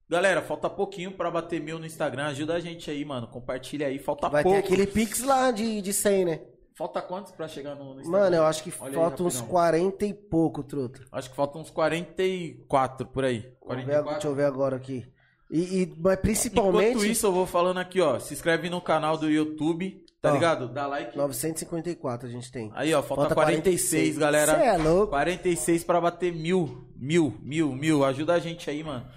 Galera, 0.10 0.42
falta 0.42 0.70
pouquinho 0.70 1.12
pra 1.14 1.32
bater 1.32 1.62
mil 1.62 1.80
no 1.80 1.86
Instagram. 1.86 2.26
Ajuda 2.28 2.56
a 2.56 2.60
gente 2.60 2.90
aí, 2.92 3.06
mano. 3.06 3.28
Compartilha 3.28 3.88
aí. 3.88 4.00
Falta 4.00 4.28
Vai 4.30 4.44
pouco. 4.44 4.58
ter 4.58 4.66
aquele 4.66 4.88
Pix 4.88 5.22
lá 5.22 5.52
de, 5.52 5.82
de 5.82 5.94
100, 5.94 6.26
né? 6.26 6.42
Falta 6.78 7.02
quantos 7.02 7.32
pra 7.32 7.48
chegar 7.48 7.74
no, 7.74 7.96
no? 7.96 8.08
Mano, 8.08 8.36
eu 8.36 8.46
acho 8.46 8.62
que 8.62 8.70
falta 8.70 9.24
uns 9.24 9.34
rapidão. 9.38 9.48
40 9.48 10.06
e 10.06 10.14
pouco, 10.14 10.64
truta. 10.64 11.02
Acho 11.12 11.28
que 11.32 11.36
faltam 11.36 11.62
uns 11.62 11.72
44 11.72 13.08
por 13.08 13.26
aí. 13.26 13.52
Vamos 13.66 13.84
ver, 13.84 14.04
deixa 14.04 14.28
eu 14.28 14.36
ver 14.36 14.46
agora 14.46 14.76
aqui. 14.76 15.04
E, 15.50 15.60
e- 15.60 15.88
mas 15.88 15.98
Enquanto 15.98 16.20
principalmente 16.22 17.10
isso, 17.10 17.26
eu 17.26 17.32
vou 17.32 17.48
falando 17.48 17.80
aqui, 17.80 18.00
ó. 18.00 18.20
Se 18.20 18.34
inscreve 18.34 18.70
no 18.70 18.80
canal 18.80 19.18
do 19.18 19.28
YouTube, 19.28 20.06
tá 20.22 20.30
Ó. 20.30 20.34
ligado? 20.36 20.68
Dá 20.68 20.86
like. 20.86 21.18
954 21.18 22.28
a 22.28 22.32
gente 22.32 22.52
tem. 22.52 22.70
Aí, 22.76 22.94
ó, 22.94 23.02
falta, 23.02 23.22
Falta 23.24 23.34
46, 23.34 24.16
46, 24.16 24.18
galera. 24.20 24.56
Cê 24.56 24.66
é 24.66 24.78
louco. 24.78 25.08
46 25.08 25.84
pra 25.84 26.00
bater 26.00 26.32
mil. 26.32 26.88
Mil, 26.96 27.36
mil, 27.42 27.72
mil. 27.74 28.06
Ajuda 28.06 28.34
a 28.34 28.40
gente 28.40 28.70
aí, 28.70 28.84
mano. 28.84 29.08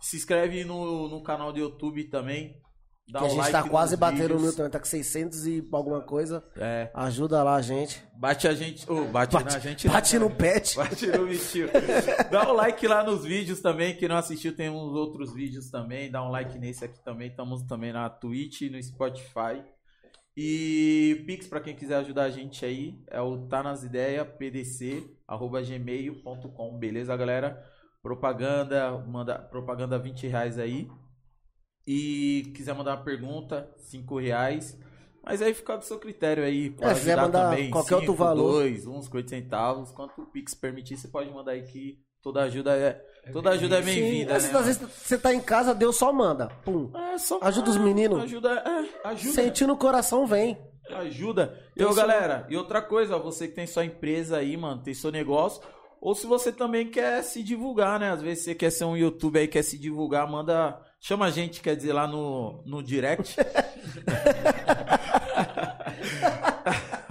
Se 0.00 0.16
inscreve 0.16 0.62
no, 0.64 1.08
no 1.08 1.20
canal 1.20 1.52
do 1.52 1.58
YouTube 1.58 2.04
também. 2.04 2.54
Dá 3.10 3.20
Que 3.20 3.24
a 3.24 3.28
gente 3.28 3.38
like 3.38 3.52
tá 3.52 3.62
quase 3.62 3.96
batendo 3.96 4.34
o 4.34 4.36
vídeos. 4.36 4.42
mil 4.42 4.56
também, 4.56 4.70
tá 4.70 4.78
com 4.78 4.84
600 4.84 5.46
e 5.46 5.66
alguma 5.72 6.02
coisa. 6.02 6.44
É. 6.56 6.90
Ajuda 6.92 7.42
lá 7.42 7.54
a 7.54 7.62
gente. 7.62 8.02
Bate 8.14 8.46
a 8.46 8.54
gente. 8.54 8.90
ô, 8.90 9.06
bate, 9.06 9.32
Bate, 9.32 9.54
na 9.54 9.58
gente. 9.58 9.88
bate 9.88 10.18
não, 10.18 10.28
no 10.28 10.34
pet. 10.34 10.76
Bate 10.76 11.06
no 11.06 11.26
bichinho. 11.26 11.68
Dá 12.30 12.50
um 12.50 12.52
like 12.52 12.86
lá 12.86 13.02
nos 13.02 13.24
vídeos 13.24 13.60
também. 13.60 13.96
Quem 13.96 14.08
não 14.08 14.16
assistiu, 14.16 14.54
tem 14.54 14.68
uns 14.68 14.92
outros 14.92 15.32
vídeos 15.32 15.70
também. 15.70 16.10
Dá 16.10 16.22
um 16.22 16.30
like 16.30 16.58
nesse 16.58 16.84
aqui 16.84 17.02
também. 17.02 17.28
Estamos 17.28 17.62
também 17.62 17.92
na 17.92 18.10
Twitch 18.10 18.62
e 18.62 18.70
no 18.70 18.82
Spotify. 18.82 19.62
E 20.36 21.24
Pix, 21.26 21.48
pra 21.48 21.60
quem 21.60 21.74
quiser 21.74 21.96
ajudar 21.96 22.24
a 22.24 22.30
gente 22.30 22.64
aí, 22.64 23.02
é 23.08 23.20
o 23.20 23.48
tá 23.48 23.60
nas 23.60 23.82
beleza, 26.78 27.16
galera? 27.16 27.60
Propaganda, 28.00 28.96
manda 28.98 29.36
propaganda 29.36 29.98
20 29.98 30.28
reais 30.28 30.58
aí. 30.58 30.88
E 31.90 32.52
quiser 32.54 32.74
mandar 32.74 32.96
uma 32.96 33.02
pergunta, 33.04 33.66
5 33.78 34.18
reais. 34.18 34.78
Mas 35.24 35.40
aí 35.40 35.54
fica 35.54 35.76
do 35.76 35.84
seu 35.84 35.98
critério 35.98 36.44
aí. 36.44 36.68
Pode 36.70 36.90
É, 36.90 36.94
se 36.94 37.00
quiser 37.00 37.16
mandar 37.16 37.56
qualquer 37.70 37.94
outro 37.96 38.12
valor. 38.14 38.52
Dois, 38.52 38.86
uns 38.86 39.06
50 39.06 39.28
centavos. 39.28 39.90
Quanto 39.92 40.20
o 40.20 40.26
Pix 40.26 40.52
permitir, 40.54 40.98
você 40.98 41.08
pode 41.08 41.30
mandar 41.30 41.52
aí 41.52 41.62
que 41.62 41.98
toda 42.22 42.42
ajuda 42.42 42.76
é, 42.76 42.92
toda 43.32 43.50
ajuda 43.50 43.78
é 43.78 43.82
bem-vinda, 43.82 44.36
às 44.36 44.44
né? 44.44 44.48
vezes- 44.52 44.54
às 44.54 44.66
vezes 44.80 44.92
você 45.02 45.16
tá 45.18 45.32
em 45.32 45.40
casa, 45.40 45.74
Deus 45.74 45.96
só 45.96 46.12
manda. 46.12 46.48
Pum. 46.64 46.90
É, 46.94 47.16
só- 47.18 47.38
Ajuda 47.40 47.70
os 47.70 47.76
é, 47.76 47.78
meninos. 47.80 48.20
Ajuda, 48.22 48.50
é, 48.52 49.08
ajuda. 49.08 49.32
Sentindo 49.34 49.72
o 49.72 49.76
coração, 49.76 50.26
vem. 50.26 50.58
Ajuda. 50.90 51.48
Tem 51.74 51.86
seu- 51.86 51.94
galera, 51.94 52.46
e 52.50 52.56
outra 52.56 52.80
coisa, 52.82 53.16
ó, 53.16 53.18
você 53.18 53.48
que 53.48 53.54
tem 53.54 53.66
sua 53.66 53.84
empresa 53.84 54.38
aí, 54.38 54.56
mano, 54.56 54.82
tem 54.82 54.92
seu 54.94 55.10
negócio, 55.10 55.62
ou 56.00 56.14
se 56.14 56.26
você 56.26 56.50
também 56.52 56.88
quer 56.90 57.22
se 57.22 57.42
divulgar, 57.42 57.98
né? 58.00 58.10
Às 58.10 58.22
vezes 58.22 58.44
você 58.44 58.54
quer 58.54 58.70
ser 58.70 58.84
um 58.84 58.96
youtuber 58.96 59.42
aí, 59.42 59.48
quer 59.48 59.62
se 59.62 59.78
divulgar, 59.78 60.30
manda. 60.30 60.80
Chama 61.00 61.26
a 61.26 61.30
gente, 61.30 61.60
quer 61.60 61.76
dizer, 61.76 61.92
lá 61.92 62.06
no, 62.06 62.62
no 62.66 62.82
direct. 62.82 63.36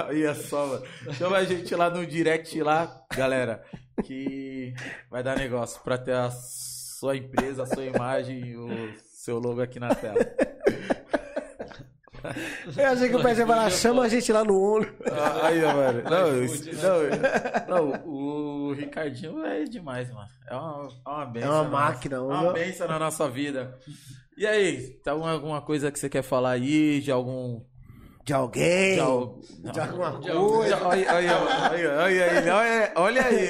Aí 0.08 0.24
é 0.24 0.34
só, 0.34 0.66
mano. 0.68 0.86
Chama 1.14 1.38
a 1.38 1.44
gente 1.44 1.74
lá 1.76 1.90
no 1.90 2.06
direct 2.06 2.62
lá, 2.62 3.06
galera, 3.16 3.64
que 4.04 4.74
vai 5.10 5.24
dar 5.24 5.38
negócio 5.38 5.82
pra 5.82 5.98
ter 5.98 6.14
a 6.14 6.30
sua 6.30 7.16
empresa, 7.18 7.64
a 7.64 7.66
sua 7.66 7.86
imagem 7.86 8.40
e 8.40 8.58
o 8.58 8.94
seu 9.06 9.40
logo 9.40 9.62
aqui 9.62 9.80
na 9.80 9.96
tela. 9.96 10.20
Eu 12.78 12.86
achei 12.88 13.10
que 13.10 13.16
o 13.16 13.22
pet 13.24 13.40
ia 13.40 13.48
falar, 13.48 13.70
chama 13.70 14.04
a 14.04 14.08
gente 14.08 14.32
lá 14.32 14.44
no 14.44 14.60
olho. 14.60 14.96
Ah, 15.12 15.48
Aí, 15.48 15.64
ó, 15.64 15.74
mano. 15.74 16.04
Não, 16.10 16.44
iFood, 16.44 16.70
isso- 16.72 16.86
não, 17.68 17.70
não, 17.92 18.08
o 18.08 18.74
Ricardinho 18.74 19.46
é 19.46 19.64
demais, 19.64 20.10
mano. 20.12 20.28
É 20.50 20.56
uma, 20.56 20.88
é 21.06 21.10
uma 21.10 21.26
benção. 21.26 21.50
É 21.50 21.54
uma 21.54 21.64
na 21.64 21.70
máquina, 21.70 22.18
nossa- 22.20 22.34
uma- 22.34 22.42
uma 22.44 22.54
benção 22.54 22.88
na 22.88 23.00
nossa 23.00 23.30
vida. 23.30 23.78
E 24.38 24.46
aí, 24.46 24.90
tá 25.04 25.12
alguma- 25.12 25.62
coisa 25.62 25.92
que 25.92 26.00
você 26.00 26.10
quer 26.10 26.22
falar 26.22 26.52
aí? 26.52 27.02
De 27.02 27.12
algum. 27.12 27.62
De 28.24 28.34
alguém. 28.34 28.96
De, 28.96 29.00
al- 29.00 29.40
De 29.72 29.80
alguma 29.80 30.12
De 30.20 30.32
coisa. 30.32 30.78
Olha, 30.86 32.92
olha 32.96 33.26
aí. 33.26 33.50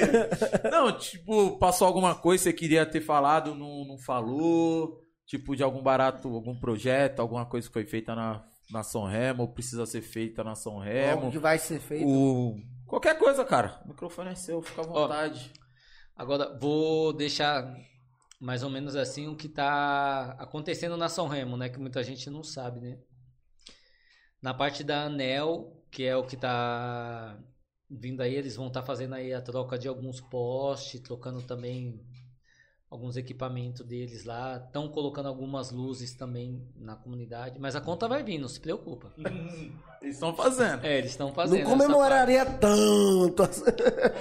Não, 0.70 0.92
tipo, 0.96 1.58
passou 1.58 1.86
alguma 1.86 2.14
coisa 2.14 2.44
que 2.44 2.50
você 2.50 2.56
queria 2.56 2.86
ter 2.86 3.00
falado, 3.00 3.54
não, 3.54 3.84
não 3.84 3.98
falou. 3.98 5.00
Tipo, 5.26 5.54
de 5.54 5.62
algum 5.62 5.82
barato, 5.82 6.28
algum 6.32 6.58
projeto, 6.58 7.20
alguma 7.20 7.44
coisa 7.44 7.66
que 7.66 7.72
foi 7.72 7.84
feita 7.84 8.14
na, 8.14 8.42
na 8.70 8.82
São 8.82 9.04
Remo, 9.04 9.52
precisa 9.52 9.86
ser 9.86 10.02
feita 10.02 10.44
na 10.44 10.54
São 10.54 10.78
Remo. 10.78 11.30
Que 11.30 11.38
vai 11.38 11.58
ser 11.58 11.80
feito. 11.80 12.06
O... 12.06 12.56
Qualquer 12.86 13.18
coisa, 13.18 13.44
cara. 13.44 13.80
O 13.84 13.88
microfone 13.88 14.30
é 14.30 14.34
seu, 14.34 14.62
fica 14.62 14.82
à 14.82 14.84
vontade. 14.84 15.52
Agora, 16.16 16.58
vou 16.58 17.12
deixar 17.12 17.74
mais 18.40 18.62
ou 18.62 18.70
menos 18.70 18.94
assim 18.96 19.28
o 19.28 19.36
que 19.36 19.48
tá 19.48 20.36
acontecendo 20.38 20.96
na 20.96 21.08
São 21.08 21.28
Remo, 21.28 21.56
né? 21.56 21.68
Que 21.68 21.78
muita 21.78 22.02
gente 22.02 22.30
não 22.30 22.42
sabe, 22.42 22.80
né? 22.80 22.98
Na 24.40 24.54
parte 24.54 24.84
da 24.84 25.04
Anel, 25.04 25.82
que 25.90 26.04
é 26.04 26.16
o 26.16 26.24
que 26.24 26.36
tá 26.36 27.38
vindo 27.90 28.20
aí, 28.20 28.34
eles 28.34 28.54
vão 28.54 28.68
estar 28.68 28.82
fazendo 28.82 29.14
aí 29.14 29.32
a 29.32 29.40
troca 29.40 29.78
de 29.78 29.88
alguns 29.88 30.20
postes, 30.20 31.00
trocando 31.00 31.42
também 31.42 32.00
alguns 32.90 33.16
equipamentos 33.16 33.84
deles 33.86 34.24
lá. 34.24 34.62
Estão 34.64 34.88
colocando 34.88 35.26
algumas 35.26 35.70
luzes 35.70 36.14
também 36.14 36.66
na 36.76 36.96
comunidade, 36.96 37.58
mas 37.58 37.76
a 37.76 37.80
conta 37.80 38.08
vai 38.08 38.22
vir, 38.22 38.38
não 38.38 38.48
se 38.48 38.60
preocupa. 38.60 39.12
Eles 40.00 40.14
estão 40.14 40.32
fazendo. 40.32 40.84
É, 40.86 40.98
eles 40.98 41.10
estão 41.10 41.32
fazendo. 41.34 41.64
Não 41.64 41.70
comemoraria 41.70 42.46
tanto. 42.46 43.42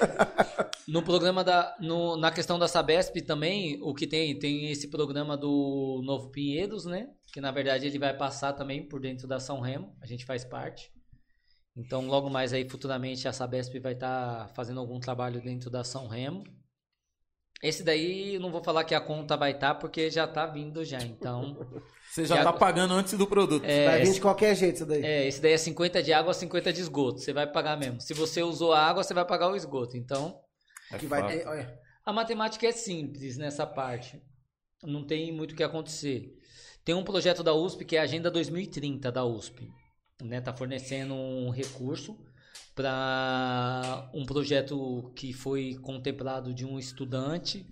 No 0.88 1.04
programa 1.04 1.44
da. 1.44 1.76
no- 1.82 2.16
na 2.16 2.32
questão 2.32 2.58
da 2.58 2.68
Sabesp 2.68 3.18
também, 3.22 3.78
o 3.84 3.94
que 3.94 4.08
tem? 4.08 4.40
Tem 4.40 4.72
esse 4.72 4.88
programa 4.90 5.36
do 5.36 6.02
Novo 6.04 6.30
Pinheiros, 6.30 6.86
né? 6.86 7.10
Que 7.34 7.42
na 7.42 7.52
verdade 7.52 7.86
ele 7.86 8.00
vai 8.00 8.16
passar 8.16 8.54
também 8.54 8.88
por 8.88 9.00
dentro 9.02 9.28
da 9.28 9.38
São 9.40 9.60
Remo. 9.60 9.94
A 10.02 10.06
gente 10.08 10.26
faz 10.26 10.46
parte. 10.46 10.90
Então, 11.76 12.08
logo 12.08 12.30
mais 12.30 12.54
aí, 12.54 12.68
futuramente, 12.68 13.28
a 13.28 13.34
Sabesp 13.34 13.78
vai 13.80 13.94
estar 13.94 14.50
fazendo 14.56 14.80
algum 14.80 15.00
trabalho 15.00 15.42
dentro 15.42 15.70
da 15.70 15.84
São 15.84 16.08
Remo. 16.08 16.44
Esse 17.62 17.84
daí, 17.84 18.36
eu 18.36 18.40
não 18.40 18.52
vou 18.52 18.64
falar 18.64 18.84
que 18.84 18.94
a 18.94 19.02
conta 19.02 19.36
vai 19.36 19.52
estar, 19.52 19.76
porque 19.76 20.12
já 20.12 20.28
tá 20.28 20.46
vindo 20.46 20.86
já. 20.86 21.00
Então, 21.02 21.58
Você 22.12 22.26
já 22.26 22.38
Já- 22.38 22.44
tá 22.46 22.54
pagando 22.54 22.94
antes 22.94 23.14
do 23.18 23.28
produto. 23.28 23.64
é, 23.66 23.86
Vai 23.86 24.02
vir 24.04 24.14
de 24.14 24.22
qualquer 24.22 24.56
jeito 24.56 24.76
isso 24.78 24.86
daí. 24.86 25.04
é, 25.04 25.28
esse 25.28 25.42
daí 25.42 25.52
é 25.54 25.58
50 25.58 26.02
de 26.02 26.14
água, 26.14 26.34
50 26.34 26.72
de 26.72 26.82
esgoto. 26.82 27.20
Você 27.20 27.34
vai 27.34 27.46
pagar 27.46 27.78
mesmo. 27.78 28.00
Se 28.02 28.14
você 28.14 28.42
usou 28.42 28.74
a 28.74 28.80
água, 28.80 29.04
você 29.04 29.14
vai 29.14 29.26
pagar 29.26 29.50
o 29.52 29.56
esgoto. 29.56 29.98
Então, 29.98 30.40
É 30.92 30.98
que 30.98 31.06
vai 31.06 31.20
fato. 31.22 31.32
ter, 31.32 31.48
olha, 31.48 31.80
A 32.06 32.14
matemática 32.14 32.66
é 32.66 32.72
simples 32.72 33.38
nessa 33.38 33.68
parte. 33.68 34.22
Não 34.84 35.06
tem 35.06 35.32
muito 35.32 35.52
o 35.52 35.56
que 35.56 35.64
acontecer. 35.64 36.32
Tem 36.86 36.96
um 36.96 37.04
projeto 37.04 37.44
da 37.44 37.54
USP 37.54 37.84
que 37.84 37.98
é 37.98 38.00
a 38.00 38.04
Agenda 38.04 38.32
2030 38.32 39.12
da 39.12 39.26
USP. 39.26 39.68
Né? 40.24 40.40
Tá 40.42 40.54
fornecendo 40.56 41.14
um 41.14 41.50
recurso 41.50 42.18
para 42.78 44.08
um 44.14 44.24
projeto 44.24 45.12
que 45.16 45.34
foi 45.34 45.74
contemplado 45.82 46.54
de 46.54 46.64
um 46.64 46.78
estudante 46.78 47.66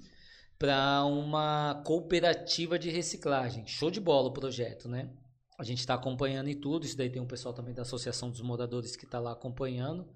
para 0.57 1.05
uma 1.05 1.83
cooperativa 1.85 2.79
de 2.79 2.89
reciclagem. 2.89 3.67
Show 3.67 3.91
de 3.91 3.99
bola 3.99 4.29
o 4.29 4.33
projeto, 4.33 4.89
né? 4.89 5.11
A 5.59 5.63
gente 5.63 5.77
está 5.77 5.93
acompanhando 5.93 6.49
e 6.49 6.55
tudo. 6.55 6.87
Isso 6.87 6.97
daí 6.97 7.11
tem 7.11 7.21
um 7.21 7.27
pessoal 7.27 7.53
também 7.53 7.75
da 7.75 7.83
Associação 7.83 8.31
dos 8.31 8.41
Moradores 8.41 8.95
que 8.95 9.05
está 9.05 9.19
lá 9.19 9.33
acompanhando. 9.33 10.09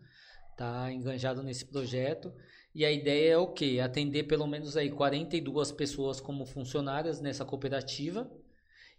Tá 0.57 0.91
enganjado 0.91 1.43
nesse 1.43 1.65
projeto. 1.65 2.33
E 2.73 2.83
a 2.83 2.91
ideia 2.91 3.33
é 3.33 3.37
o 3.37 3.53
quê? 3.53 3.79
Atender 3.83 4.23
pelo 4.23 4.47
menos 4.47 4.75
aí 4.75 4.89
42 4.89 5.71
pessoas 5.71 6.19
como 6.19 6.47
funcionárias 6.47 7.21
nessa 7.21 7.45
cooperativa. 7.45 8.27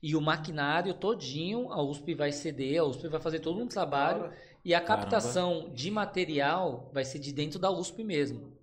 E 0.01 0.15
o 0.15 0.21
maquinário 0.21 0.95
todinho 0.95 1.71
a 1.73 1.83
USP 1.83 2.15
vai 2.15 2.31
ceder, 2.31 2.81
a 2.81 2.85
USP 2.85 3.09
vai 3.09 3.21
fazer 3.21 3.41
todo 3.41 3.61
um 3.61 3.67
trabalho. 3.67 4.33
E 4.65 4.75
a 4.75 4.81
Caramba. 4.81 5.03
captação 5.03 5.71
de 5.73 5.91
material 5.91 6.91
vai 6.93 7.05
ser 7.05 7.19
de 7.19 7.33
dentro 7.33 7.59
da 7.59 7.71
USP 7.71 8.05
mesmo. 8.05 8.59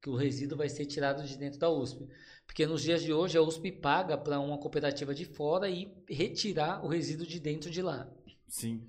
Que 0.00 0.10
o 0.10 0.16
resíduo 0.16 0.56
vai 0.56 0.68
ser 0.68 0.86
tirado 0.86 1.22
de 1.24 1.36
dentro 1.36 1.58
da 1.58 1.70
USP. 1.70 2.08
Porque 2.46 2.66
nos 2.66 2.82
dias 2.82 3.02
de 3.02 3.12
hoje 3.12 3.38
a 3.38 3.42
USP 3.42 3.70
paga 3.70 4.18
para 4.18 4.40
uma 4.40 4.58
cooperativa 4.58 5.14
de 5.14 5.24
fora 5.24 5.68
e 5.68 5.92
retirar 6.08 6.84
o 6.84 6.88
resíduo 6.88 7.26
de 7.26 7.38
dentro 7.38 7.70
de 7.70 7.80
lá. 7.80 8.08
Sim. 8.48 8.86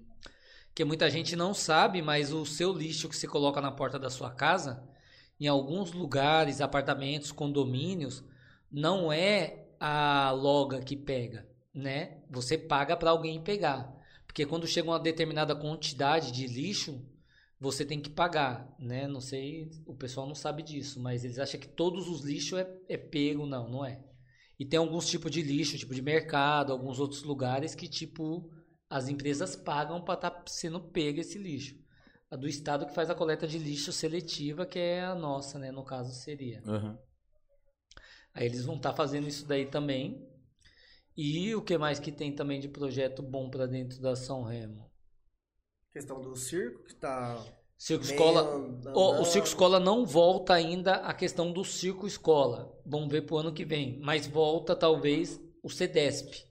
Que 0.74 0.84
muita 0.86 1.10
gente 1.10 1.36
não 1.36 1.54
sabe, 1.54 2.02
mas 2.02 2.32
o 2.32 2.46
seu 2.46 2.74
lixo 2.74 3.10
que 3.10 3.16
você 3.16 3.28
coloca 3.28 3.62
na 3.62 3.72
porta 3.72 4.00
da 4.00 4.10
sua 4.10 4.32
casa, 4.32 4.82
em 5.40 5.48
alguns 5.48 5.92
lugares, 5.92 6.62
apartamentos, 6.62 7.32
condomínios, 7.32 8.24
não 8.72 9.12
é 9.12 9.68
a 9.80 10.32
loga 10.32 10.80
que 10.82 10.96
pega, 10.96 11.48
né? 11.74 12.20
Você 12.30 12.58
paga 12.58 12.96
para 12.96 13.12
alguém 13.12 13.44
pegar. 13.44 14.01
Porque 14.32 14.46
quando 14.46 14.66
chega 14.66 14.88
uma 14.88 14.98
determinada 14.98 15.54
quantidade 15.54 16.32
de 16.32 16.48
lixo, 16.48 17.06
você 17.60 17.84
tem 17.84 18.00
que 18.00 18.10
pagar, 18.10 18.74
né? 18.80 19.06
Não 19.06 19.20
sei, 19.20 19.70
o 19.86 19.94
pessoal 19.94 20.26
não 20.26 20.34
sabe 20.34 20.64
disso, 20.64 21.02
mas 21.02 21.26
eles 21.26 21.38
acham 21.38 21.60
que 21.60 21.68
todos 21.68 22.08
os 22.08 22.22
lixos 22.22 22.60
é, 22.60 22.78
é 22.88 22.96
pego, 22.96 23.46
não, 23.46 23.70
não 23.70 23.86
é. 23.86 24.02
E 24.58 24.64
tem 24.64 24.80
alguns 24.80 25.10
tipos 25.10 25.30
de 25.30 25.42
lixo, 25.42 25.78
tipo 25.78 25.94
de 25.94 26.02
mercado, 26.02 26.72
alguns 26.72 26.98
outros 26.98 27.24
lugares 27.24 27.76
que, 27.76 27.90
tipo, 27.90 28.50
as 28.90 29.10
empresas 29.10 29.54
pagam 29.54 30.02
para 30.02 30.14
estar 30.14 30.30
tá 30.32 30.44
sendo 30.48 30.80
pego 30.80 31.20
esse 31.20 31.38
lixo. 31.38 31.76
A 32.30 32.38
do 32.38 32.48
estado 32.48 32.86
que 32.86 32.96
faz 32.96 33.10
a 33.10 33.16
coleta 33.16 33.46
de 33.46 33.60
lixo 33.60 33.92
seletiva, 33.92 34.66
que 34.66 34.80
é 34.80 35.04
a 35.04 35.14
nossa, 35.14 35.60
né? 35.60 35.74
No 35.74 35.84
caso, 35.84 36.14
seria. 36.14 36.64
Uhum. 36.66 36.98
Aí 38.34 38.46
eles 38.46 38.64
vão 38.64 38.78
estar 38.78 38.92
tá 38.92 38.96
fazendo 38.96 39.28
isso 39.28 39.46
daí 39.46 39.66
também. 39.66 40.26
E 41.16 41.54
o 41.56 41.62
que 41.62 41.78
mais 41.78 42.00
que 42.00 42.12
tem 42.12 42.34
também 42.34 42.60
de 42.60 42.68
projeto 42.68 43.22
bom 43.22 43.50
para 43.50 43.66
dentro 43.66 44.02
da 44.02 44.16
São 44.16 44.44
Remo? 44.44 44.90
Questão 45.92 46.22
do 46.22 46.36
circo, 46.36 46.84
que 46.84 46.96
tá. 46.96 47.44
Circo 47.78 48.06
Escola. 48.06 48.42
andando. 48.42 48.96
O, 48.96 49.22
o 49.22 49.26
Circo 49.26 49.48
Escola 49.48 49.80
não 49.80 50.06
volta 50.06 50.54
ainda 50.54 50.96
a 50.98 51.14
questão 51.14 51.52
do 51.52 51.66
Circo 51.66 52.08
Escola. 52.08 52.72
Vamos 52.86 53.10
ver 53.12 53.24
pro 53.24 53.38
ano 53.38 53.52
que 53.52 53.66
vem. 53.66 54.00
Mas 54.02 54.28
volta 54.28 54.76
talvez 54.76 55.42
o 55.64 55.70
CEDESP. 55.70 56.46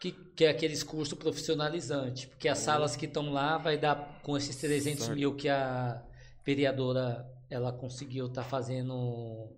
Que, 0.00 0.12
que 0.12 0.44
é 0.44 0.50
aqueles 0.50 0.82
cursos 0.82 1.16
profissionalizantes. 1.16 2.24
Porque 2.26 2.48
as 2.48 2.58
salas 2.58 2.96
que 2.96 3.06
estão 3.06 3.32
lá 3.32 3.56
vai 3.56 3.78
dar 3.78 4.20
com 4.22 4.36
esses 4.36 4.56
300 4.56 5.04
Certo. 5.04 5.16
mil 5.16 5.36
que 5.36 5.48
a 5.48 6.04
vereadora 6.44 7.24
ela 7.48 7.72
conseguiu 7.72 8.26
estar 8.26 8.44
fazendo 8.44 9.56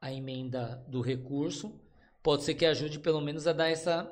a 0.00 0.12
emenda 0.12 0.84
do 0.88 1.00
recurso. 1.00 1.80
Pode 2.22 2.44
ser 2.44 2.54
que 2.54 2.66
ajude 2.66 2.98
pelo 2.98 3.20
menos 3.20 3.46
a 3.46 3.52
dar 3.52 3.68
essa 3.68 4.10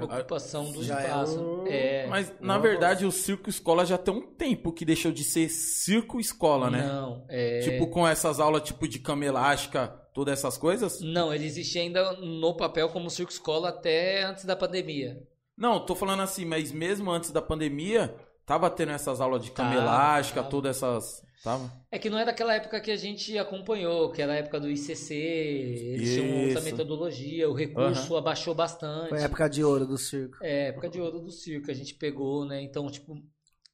ocupação 0.00 0.72
do 0.72 0.82
Já 0.82 1.00
é 1.00 1.04
espaço. 1.06 1.40
um- 1.40 1.66
É, 1.66 2.06
Mas, 2.08 2.32
na 2.40 2.58
verdade, 2.58 3.06
o 3.06 3.12
circo 3.12 3.48
escola 3.48 3.84
já 3.86 3.96
tem 3.96 4.12
um 4.12 4.20
tempo 4.34 4.72
que 4.72 4.84
deixou 4.84 5.12
de 5.12 5.22
ser 5.24 5.48
circo 5.48 6.18
escola, 6.20 6.70
né? 6.70 6.86
Não, 6.86 7.24
é... 7.28 7.60
Tipo, 7.60 7.86
com 7.88 8.06
essas 8.06 8.40
aulas 8.40 8.62
tipo 8.62 8.86
de 8.88 8.98
cama 8.98 9.24
elástica, 9.24 9.88
todas 10.12 10.38
essas 10.38 10.58
coisas? 10.58 11.00
Não, 11.00 11.32
ele 11.32 11.44
existia 11.46 11.82
ainda 11.82 12.12
no 12.14 12.54
papel 12.56 12.88
como 12.88 13.08
circo 13.10 13.32
escola 13.32 13.68
até 13.70 14.24
antes 14.24 14.44
da 14.44 14.56
pandemia. 14.56 15.22
Não, 15.56 15.84
tô 15.84 15.94
falando 15.94 16.20
assim, 16.22 16.44
mas 16.44 16.70
mesmo 16.72 17.10
antes 17.10 17.30
da 17.30 17.40
pandemia, 17.40 18.14
tava 18.46 18.70
tendo 18.70 18.92
essas 18.92 19.20
aulas 19.20 19.42
de 19.44 19.50
cama 19.50 19.70
Tava, 19.70 19.82
elástica, 19.82 20.40
tava. 20.40 20.50
todas 20.50 20.76
essas. 20.76 21.26
Tava? 21.44 21.70
É 21.92 21.98
que 21.98 22.08
não 22.10 22.18
é 22.18 22.24
daquela 22.24 22.54
época 22.54 22.80
que 22.80 22.90
a 22.90 22.96
gente 22.96 23.36
acompanhou, 23.38 24.10
que 24.10 24.20
era 24.22 24.32
a 24.32 24.36
época 24.36 24.58
do 24.58 24.70
ICC, 24.70 25.14
eles 25.14 26.14
tinham 26.14 26.42
outra 26.44 26.58
Isso. 26.60 26.64
metodologia, 26.64 27.48
o 27.48 27.54
recurso 27.54 28.16
abaixou 28.16 28.54
bastante. 28.54 29.10
Foi 29.10 29.18
a 29.18 29.22
época 29.22 29.48
de 29.48 29.62
ouro 29.62 29.86
do 29.86 29.98
circo. 29.98 30.38
É, 30.42 30.68
época 30.68 30.88
de 30.88 31.00
ouro 31.00 31.20
do 31.20 31.30
circo, 31.30 31.70
a 31.70 31.74
gente 31.74 31.94
pegou, 31.94 32.44
né? 32.44 32.60
Então, 32.62 32.88
tipo, 32.90 33.16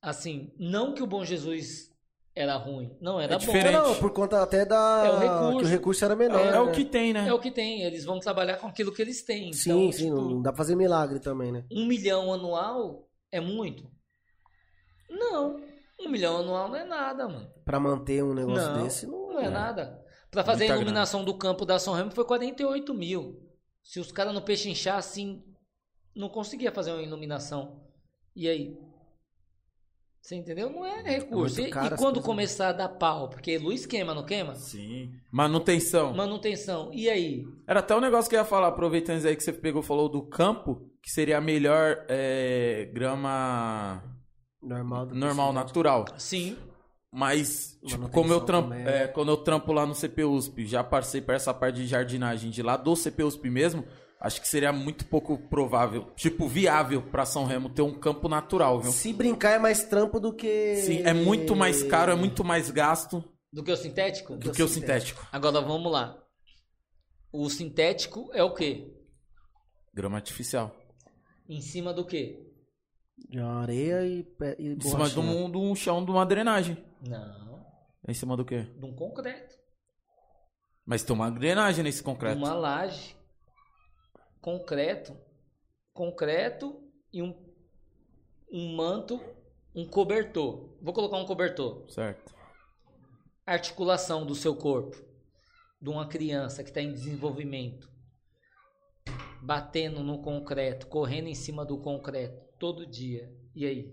assim, 0.02 0.52
não 0.58 0.92
que 0.92 1.02
o 1.02 1.06
Bom 1.06 1.24
Jesus 1.24 1.90
era 2.34 2.56
ruim, 2.56 2.94
não, 3.00 3.20
era 3.20 3.34
É 3.34 3.38
bom. 3.38 3.44
diferente. 3.44 3.72
Não, 3.72 3.94
por 3.96 4.10
conta 4.10 4.42
até 4.42 4.64
da. 4.66 5.02
É 5.06 5.10
o 5.10 5.18
recurso. 5.18 5.58
Que 5.58 5.64
o 5.64 5.68
recurso 5.68 6.04
era 6.04 6.16
menor. 6.16 6.40
É, 6.40 6.60
o 6.60 6.66
né? 6.66 6.72
que 6.72 6.84
tem, 6.84 7.12
né? 7.12 7.28
É 7.28 7.32
o 7.32 7.38
que 7.38 7.50
tem, 7.50 7.82
eles 7.82 8.04
vão 8.04 8.18
trabalhar 8.18 8.56
com 8.56 8.66
aquilo 8.66 8.92
que 8.92 9.00
eles 9.00 9.22
têm. 9.22 9.52
Sim, 9.52 9.70
Então, 9.70 9.92
sim, 9.92 10.04
tipo, 10.06 10.16
não 10.20 10.42
dá 10.42 10.50
pra 10.50 10.58
fazer 10.58 10.74
milagre 10.76 11.20
também, 11.20 11.52
né? 11.52 11.64
um 11.72 11.86
milhão 11.86 12.32
anual 12.32 13.08
é 13.30 13.40
muito? 13.40 13.90
Não, 15.12 15.60
um 16.00 16.08
milhão 16.08 16.38
anual 16.38 16.68
não 16.68 16.76
é 16.76 16.84
nada, 16.84 17.28
mano. 17.28 17.50
Pra 17.64 17.78
manter 17.78 18.22
um 18.24 18.34
negócio 18.34 18.72
Não, 18.72 18.82
desse, 18.82 19.06
não, 19.06 19.32
Não 19.32 19.40
é 19.40 19.46
É. 19.46 19.50
nada. 19.50 20.02
Pra 20.30 20.42
fazer 20.42 20.64
Muita 20.64 20.74
a 20.74 20.76
iluminação 20.78 21.24
do 21.24 21.36
campo 21.36 21.64
da 21.66 21.78
São 21.78 21.92
Remo 21.94 22.10
foi 22.10 22.24
48 22.24 22.94
mil. 22.94 23.38
Se 23.82 24.00
os 24.00 24.10
caras 24.10 24.32
no 24.32 24.40
pechinchar 24.42 24.96
assim, 24.96 25.42
não 26.16 26.28
conseguia 26.28 26.72
fazer 26.72 26.92
uma 26.92 27.02
iluminação. 27.02 27.82
E 28.34 28.48
aí? 28.48 28.76
Você 30.22 30.36
entendeu? 30.36 30.70
Não 30.70 30.86
é 30.86 31.02
recurso. 31.02 31.60
muito 31.60 31.60
e, 31.60 31.68
e 31.68 31.90
quando 31.90 31.98
coisas, 31.98 32.24
começar 32.24 32.68
a 32.68 32.72
dar 32.72 32.88
pau? 32.88 33.28
Porque 33.28 33.58
luz 33.58 33.84
queima, 33.84 34.14
não 34.14 34.24
queima? 34.24 34.54
Sim. 34.54 35.10
Manutenção. 35.32 36.14
Manutenção. 36.14 36.90
E 36.94 37.10
aí? 37.10 37.44
Era 37.66 37.80
até 37.80 37.94
um 37.94 38.00
negócio 38.00 38.30
que 38.30 38.36
eu 38.36 38.40
ia 38.40 38.44
falar, 38.44 38.68
aproveitando 38.68 39.18
isso 39.18 39.26
aí 39.26 39.36
que 39.36 39.42
você 39.42 39.52
pegou 39.52 39.82
e 39.82 39.84
falou 39.84 40.08
do 40.08 40.22
campo, 40.24 40.88
que 41.02 41.10
seria 41.10 41.38
a 41.38 41.40
melhor 41.40 42.06
é, 42.08 42.88
grama 42.94 44.00
normal. 44.62 45.06
do 45.06 45.14
normal, 45.14 45.48
crescimento. 45.52 45.66
natural. 45.66 46.04
Sim. 46.18 46.56
Mas, 47.14 47.78
tipo, 47.84 48.08
como 48.08 48.32
eu 48.32 48.40
trampo, 48.40 48.70
também. 48.70 48.86
é, 48.86 49.06
quando 49.06 49.28
eu 49.30 49.36
trampo 49.36 49.70
lá 49.72 49.84
no 49.84 49.94
CPUSP, 49.94 50.66
já 50.66 50.82
passei 50.82 51.20
por 51.20 51.34
essa 51.34 51.52
parte 51.52 51.76
de 51.76 51.86
jardinagem 51.86 52.50
de 52.50 52.62
lá 52.62 52.74
do 52.76 52.94
CPUSP 52.96 53.50
mesmo, 53.50 53.84
acho 54.18 54.40
que 54.40 54.48
seria 54.48 54.72
muito 54.72 55.04
pouco 55.04 55.36
provável, 55.36 56.06
tipo, 56.16 56.48
viável 56.48 57.02
pra 57.02 57.26
São 57.26 57.44
Remo 57.44 57.68
ter 57.68 57.82
um 57.82 57.92
campo 57.92 58.28
natural, 58.30 58.80
viu? 58.80 58.90
Se 58.92 59.12
brincar 59.12 59.50
é 59.50 59.58
mais 59.58 59.84
trampo 59.84 60.18
do 60.18 60.32
que. 60.32 60.76
Sim, 60.76 61.02
é 61.04 61.12
muito 61.12 61.54
mais 61.54 61.82
caro, 61.82 62.12
é 62.12 62.14
muito 62.16 62.42
mais 62.42 62.70
gasto 62.70 63.22
Do 63.52 63.62
que 63.62 63.70
o 63.72 63.76
sintético? 63.76 64.34
do 64.36 64.50
que 64.50 64.62
o 64.62 64.68
sintético. 64.68 65.26
Agora 65.30 65.60
vamos 65.60 65.92
lá. 65.92 66.16
O 67.30 67.50
sintético 67.50 68.30
é 68.32 68.42
o 68.42 68.54
quê? 68.54 68.90
Grama 69.92 70.16
artificial. 70.16 70.74
Em 71.46 71.60
cima 71.60 71.92
do 71.92 72.06
quê? 72.06 72.51
De 73.28 73.40
areia 73.40 74.04
e, 74.06 74.26
e 74.58 74.74
Em 74.74 74.80
cima 74.80 75.08
de 75.08 75.18
um, 75.18 75.50
de 75.50 75.56
um 75.56 75.74
chão 75.74 76.04
de 76.04 76.10
uma 76.10 76.24
drenagem. 76.26 76.76
Não. 77.00 77.66
Em 78.06 78.14
cima 78.14 78.36
do 78.36 78.44
quê? 78.44 78.62
De 78.62 78.84
um 78.84 78.94
concreto. 78.94 79.54
Mas 80.84 81.02
tem 81.02 81.14
uma 81.14 81.30
drenagem 81.30 81.84
nesse 81.84 82.02
concreto. 82.02 82.36
Uma 82.36 82.54
laje. 82.54 83.16
Concreto. 84.40 85.16
Concreto 85.92 86.82
e 87.12 87.22
um, 87.22 87.34
um 88.50 88.74
manto, 88.74 89.20
um 89.74 89.86
cobertor. 89.86 90.76
Vou 90.82 90.92
colocar 90.92 91.16
um 91.16 91.26
cobertor. 91.26 91.88
Certo. 91.90 92.34
Articulação 93.46 94.26
do 94.26 94.34
seu 94.34 94.56
corpo. 94.56 94.96
De 95.80 95.88
uma 95.88 96.06
criança 96.06 96.62
que 96.62 96.70
está 96.70 96.80
em 96.80 96.92
desenvolvimento. 96.92 97.90
Batendo 99.40 100.02
no 100.02 100.22
concreto, 100.22 100.86
correndo 100.86 101.28
em 101.28 101.34
cima 101.34 101.64
do 101.64 101.78
concreto 101.78 102.51
todo 102.62 102.86
dia. 102.86 103.28
E 103.56 103.66
aí? 103.66 103.92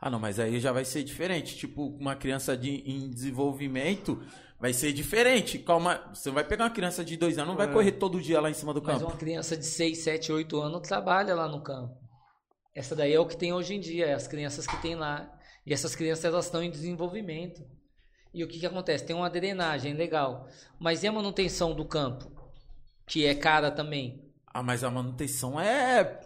Ah, 0.00 0.10
não, 0.10 0.18
mas 0.18 0.40
aí 0.40 0.58
já 0.58 0.72
vai 0.72 0.84
ser 0.84 1.04
diferente. 1.04 1.56
Tipo, 1.56 1.86
uma 2.00 2.16
criança 2.16 2.56
de, 2.56 2.68
em 2.84 3.08
desenvolvimento 3.08 4.20
vai 4.58 4.72
ser 4.72 4.92
diferente. 4.92 5.60
Calma, 5.60 6.10
você 6.12 6.28
vai 6.32 6.42
pegar 6.42 6.64
uma 6.64 6.70
criança 6.70 7.04
de 7.04 7.16
dois 7.16 7.38
anos, 7.38 7.50
não 7.50 7.56
vai 7.56 7.68
É. 7.68 7.72
correr 7.72 7.92
todo 7.92 8.20
dia 8.20 8.40
lá 8.40 8.50
em 8.50 8.54
cima 8.54 8.74
do 8.74 8.82
Mas 8.82 8.94
campo. 8.98 9.12
uma 9.12 9.16
criança 9.16 9.56
de 9.56 9.64
6, 9.64 9.98
7, 9.98 10.32
8 10.32 10.60
anos 10.60 10.80
trabalha 10.88 11.32
lá 11.36 11.46
no 11.46 11.62
campo. 11.62 11.96
Essa 12.74 12.96
daí 12.96 13.12
é 13.12 13.20
o 13.20 13.26
que 13.26 13.36
tem 13.36 13.52
hoje 13.52 13.74
em 13.74 13.80
dia, 13.80 14.06
é 14.06 14.14
as 14.14 14.26
crianças 14.26 14.66
que 14.66 14.82
tem 14.82 14.96
lá. 14.96 15.32
E 15.64 15.72
essas 15.72 15.94
crianças 15.94 16.24
elas 16.24 16.46
estão 16.46 16.60
em 16.60 16.70
desenvolvimento. 16.70 17.62
E 18.34 18.42
o 18.42 18.48
que, 18.48 18.58
que 18.58 18.66
acontece? 18.66 19.04
Tem 19.06 19.14
uma 19.14 19.30
drenagem 19.30 19.94
legal. 19.94 20.48
Mas 20.80 21.04
e 21.04 21.06
a 21.06 21.12
manutenção 21.12 21.72
do 21.72 21.84
campo? 21.84 22.32
Que 23.06 23.24
é 23.26 23.34
cara 23.36 23.70
também. 23.70 24.28
Ah, 24.52 24.62
mas 24.64 24.82
a 24.82 24.90
manutenção 24.90 25.60
é. 25.60 26.18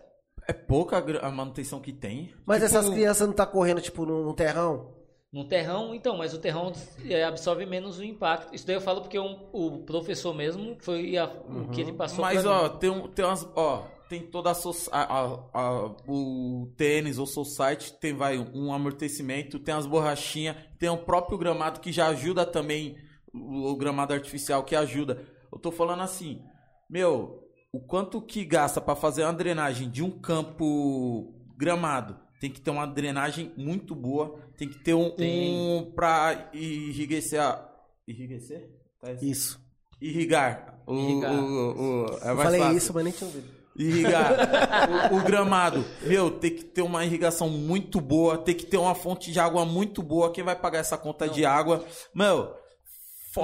É 0.48 0.52
pouca 0.52 0.98
a 1.22 1.30
manutenção 1.30 1.80
que 1.80 1.92
tem. 1.92 2.32
Mas 2.44 2.62
Tipo, 2.62 2.66
essas 2.78 2.88
crianças 2.90 3.26
não 3.26 3.34
tá 3.34 3.44
correndo, 3.46 3.80
tipo, 3.80 4.06
no, 4.06 4.24
no 4.24 4.34
terrão? 4.34 4.94
No 5.32 5.44
terrão, 5.46 5.94
então, 5.94 6.16
mas 6.16 6.32
o 6.32 6.38
terrão 6.38 6.72
é, 7.04 7.24
absorve 7.24 7.66
menos 7.66 7.98
o 7.98 8.04
impacto. 8.04 8.54
Isso 8.54 8.66
daí 8.66 8.76
eu 8.76 8.80
falo 8.80 9.00
porque 9.02 9.18
um- 9.18 9.48
o 9.52 9.82
professor 9.84 10.32
mesmo 10.34 10.76
foi 10.80 11.16
a- 11.16 11.26
o 11.26 11.68
que 11.68 11.80
ele 11.80 11.92
passou 11.92 12.20
Mas, 12.24 12.46
ó, 12.46 12.72
mim. 12.72 12.78
tem, 12.78 12.90
um, 12.90 13.08
tem 13.08 13.24
umas. 13.24 13.46
Ó, 13.56 13.82
tem 14.08 14.22
toda 14.22 14.50
a, 14.52 14.54
a- 14.92 15.40
a- 15.52 15.94
O 16.08 16.72
tênis 16.76 17.18
ou 17.18 17.26
society 17.26 17.92
tem, 17.94 18.14
vai, 18.14 18.38
um 18.38 18.72
amortecimento, 18.72 19.58
tem 19.58 19.74
as 19.74 19.84
borrachinhas, 19.84 20.56
tem 20.78 20.88
o 20.88 20.96
próprio 20.96 21.36
gramado 21.36 21.80
que 21.80 21.90
já 21.90 22.06
ajuda 22.06 22.46
também. 22.46 22.96
O, 23.34 23.70
o 23.72 23.76
gramado 23.76 24.14
artificial 24.14 24.62
que 24.62 24.76
ajuda. 24.76 25.26
Eu 25.52 25.58
tô 25.58 25.70
falando 25.72 26.02
assim, 26.02 26.40
meu, 26.88 27.45
o 27.76 27.80
quanto 27.80 28.20
que 28.22 28.44
gasta 28.44 28.80
pra 28.80 28.96
fazer 28.96 29.22
uma 29.24 29.32
drenagem 29.32 29.90
de 29.90 30.02
um 30.02 30.10
campo 30.10 31.34
gramado? 31.56 32.16
Tem 32.40 32.50
que 32.50 32.60
ter 32.60 32.70
uma 32.70 32.86
drenagem 32.86 33.52
muito 33.56 33.94
boa, 33.94 34.38
tem 34.58 34.68
que 34.68 34.78
ter 34.78 34.94
um, 34.94 35.10
Tem. 35.10 35.50
um 35.54 35.92
pra 35.94 36.50
enriquecer 36.52 37.40
a. 37.40 37.66
Enriquecer? 38.06 38.68
Tá 39.00 39.12
isso. 39.12 39.24
Isso. 39.24 39.60
Irrigar. 40.00 40.78
O, 40.86 40.94
Irrigar. 40.94 41.32
o- 41.34 42.04
o- 42.04 42.06
é 42.22 42.30
Eu 42.32 42.36
falei 42.36 42.60
fácil. 42.60 42.76
isso, 42.76 42.92
mas 42.94 43.04
nem 43.04 43.12
tinha 43.12 43.26
ouvido. 43.28 43.48
Irrigar 43.78 44.32
o, 45.12 45.16
o 45.16 45.22
gramado. 45.22 45.84
Meu, 46.02 46.30
tem 46.30 46.54
que 46.54 46.64
ter 46.64 46.82
uma 46.82 47.04
irrigação 47.04 47.48
muito 47.48 48.00
boa, 48.00 48.36
tem 48.38 48.54
que 48.54 48.64
ter 48.66 48.76
uma 48.76 48.94
fonte 48.94 49.32
de 49.32 49.40
água 49.40 49.64
muito 49.64 50.02
boa. 50.02 50.30
Quem 50.32 50.44
vai 50.44 50.54
pagar 50.56 50.78
essa 50.80 50.96
conta 50.98 51.26
de 51.28 51.44
água? 51.44 51.84
Meu, 52.14 52.54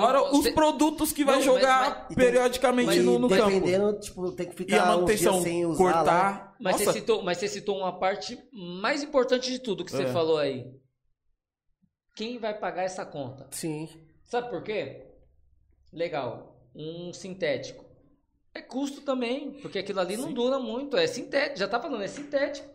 fora 0.00 0.18
Não, 0.20 0.32
os 0.32 0.48
produtos 0.50 1.12
que 1.12 1.24
vai 1.24 1.36
Não, 1.36 1.42
jogar 1.42 1.90
mas- 1.90 2.04
mas- 2.08 2.14
periodicamente 2.16 2.86
mas 2.86 3.04
no, 3.04 3.18
no 3.18 3.28
campo. 3.28 3.50
Dependendo, 3.50 4.00
tipo, 4.00 4.32
tem 4.32 4.48
que 4.48 4.52
E 4.52 4.54
a 4.54 4.56
ficar 4.56 4.76
uns 4.76 4.76
dias 4.76 4.86
manutenção, 4.88 5.42
sem 5.42 5.66
usar. 5.66 5.84
lá. 5.84 5.92
cortar. 5.94 6.56
Mas 6.58 6.72
Nossa, 6.72 6.84
você, 6.86 6.92
citou, 7.00 7.22
mas 7.22 7.38
você 7.38 7.48
citou 7.48 7.78
uma 7.78 7.98
parte 7.98 8.38
mais 8.52 9.02
importante 9.02 9.50
de 9.50 9.58
tudo 9.58 9.84
que 9.84 9.90
você 9.92 10.04
É. 10.04 10.12
falou 10.12 10.38
aí. 10.38 10.64
Quem 12.16 12.38
vai 12.38 12.58
pagar 12.58 12.82
essa 12.84 13.04
conta? 13.06 13.46
Sim. 13.50 13.88
Sabe 14.24 14.48
por 14.50 14.62
quê? 14.62 15.06
Legal. 15.92 16.56
Um 16.74 17.12
sintético. 17.12 17.84
É 18.54 18.60
custo 18.60 19.00
também, 19.02 19.52
porque 19.60 19.78
aquilo 19.78 20.00
ali 20.00 20.16
não 20.16 20.32
dura 20.32 20.58
muito. 20.58 20.96
É 20.96 21.06
sintético, 21.06 21.58
já 21.58 21.68
tá 21.68 21.80
falando, 21.80 22.02
é 22.02 22.08
sintético. 22.08 22.68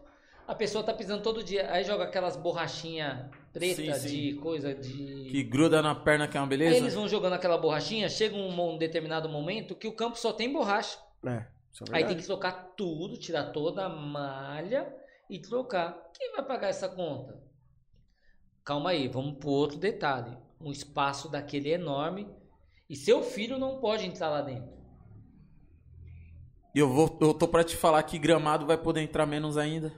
A 0.48 0.56
pessoa 0.56 0.84
tá 0.84 0.94
pisando 0.94 1.22
todo 1.22 1.44
dia, 1.44 1.69
aí 1.72 1.84
joga 1.84 2.06
aquelas 2.06 2.35
borrachinha 2.35 3.30
preta 3.59 3.93
Sim, 3.93 3.93
sim. 3.93 4.07
de 4.07 4.34
coisa 4.35 4.73
de. 4.73 5.29
Que 5.29 5.43
gruda 5.43 5.81
na 5.81 5.95
perna 5.95 6.27
que 6.27 6.38
é 6.38 6.39
uma 6.39 6.47
beleza. 6.47 6.75
Aí 6.75 6.81
eles 6.81 6.93
vão 6.93 7.07
jogando 7.07 7.34
aquela 7.34 7.57
borrachinha, 7.57 8.09
chega 8.09 8.35
um, 8.35 8.73
um 8.73 8.77
determinado 8.77 9.27
momento 9.27 9.75
que 9.75 9.88
o 9.88 9.93
campo 9.93 10.17
só 10.17 10.31
tem 10.31 10.51
borracha. 10.51 10.99
É, 11.25 11.45
isso 11.71 11.84
é 11.91 11.97
Aí 11.97 12.05
tem 12.05 12.17
que 12.17 12.25
trocar 12.25 12.73
tudo, 12.75 13.17
tirar 13.17 13.51
toda 13.51 13.85
a 13.85 13.89
malha 13.89 14.93
e 15.29 15.39
trocar. 15.39 15.97
Quem 16.13 16.31
vai 16.31 16.43
pagar 16.43 16.69
essa 16.69 16.88
conta? 16.88 17.41
Calma 18.63 18.91
aí, 18.91 19.07
vamos 19.07 19.38
pro 19.38 19.49
outro 19.49 19.77
detalhe. 19.77 20.38
Um 20.59 20.71
espaço 20.71 21.29
daquele 21.29 21.69
enorme 21.69 22.27
e 22.89 22.95
seu 22.95 23.21
filho 23.21 23.57
não 23.57 23.79
pode 23.79 24.05
entrar 24.05 24.29
lá 24.29 24.41
dentro. 24.41 24.77
E 26.73 26.79
eu, 26.79 26.89
vou, 26.89 27.17
eu 27.21 27.34
tô 27.34 27.47
pra 27.47 27.63
te 27.63 27.75
falar 27.75 28.03
que 28.03 28.19
gramado 28.19 28.65
vai 28.65 28.77
poder 28.77 29.01
entrar 29.01 29.25
menos 29.25 29.57
ainda. 29.57 29.91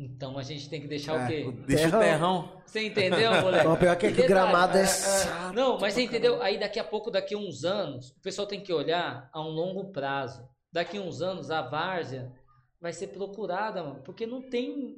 Então 0.00 0.38
a 0.38 0.42
gente 0.44 0.70
tem 0.70 0.80
que 0.80 0.86
deixar 0.86 1.14
É, 1.20 1.24
o 1.24 1.26
quê? 1.26 1.44
o- 1.48 1.66
Deixa 1.66 1.84
Terrão. 1.90 1.98
o 1.98 2.02
terrão. 2.02 2.62
Você 2.64 2.86
entendeu, 2.86 3.32
moleque? 3.42 3.66
Não, 3.66 3.76
pior 3.76 3.96
que 3.96 4.06
é 4.06 4.12
que 4.12 4.20
o 4.20 4.28
gramado 4.28 4.78
é 4.78 4.82
é, 4.82 4.86
chato 4.86 5.52
Não, 5.54 5.78
mas 5.80 5.94
você 5.94 6.02
entendeu? 6.02 6.40
Aí 6.40 6.56
daqui 6.58 6.78
a 6.78 6.84
pouco, 6.84 7.10
daqui 7.10 7.34
a 7.34 7.38
uns 7.38 7.64
anos, 7.64 8.10
o 8.10 8.20
pessoal 8.20 8.46
tem 8.46 8.60
que 8.60 8.72
olhar 8.72 9.28
a 9.32 9.40
um 9.40 9.48
longo 9.48 9.90
prazo. 9.90 10.48
Daqui 10.72 10.98
a 10.98 11.00
uns 11.00 11.20
anos, 11.20 11.50
a 11.50 11.62
várzea 11.62 12.32
vai 12.80 12.92
ser 12.92 13.08
procurada, 13.08 13.82
mano, 13.82 14.00
porque 14.04 14.24
não 14.26 14.40
tem. 14.40 14.96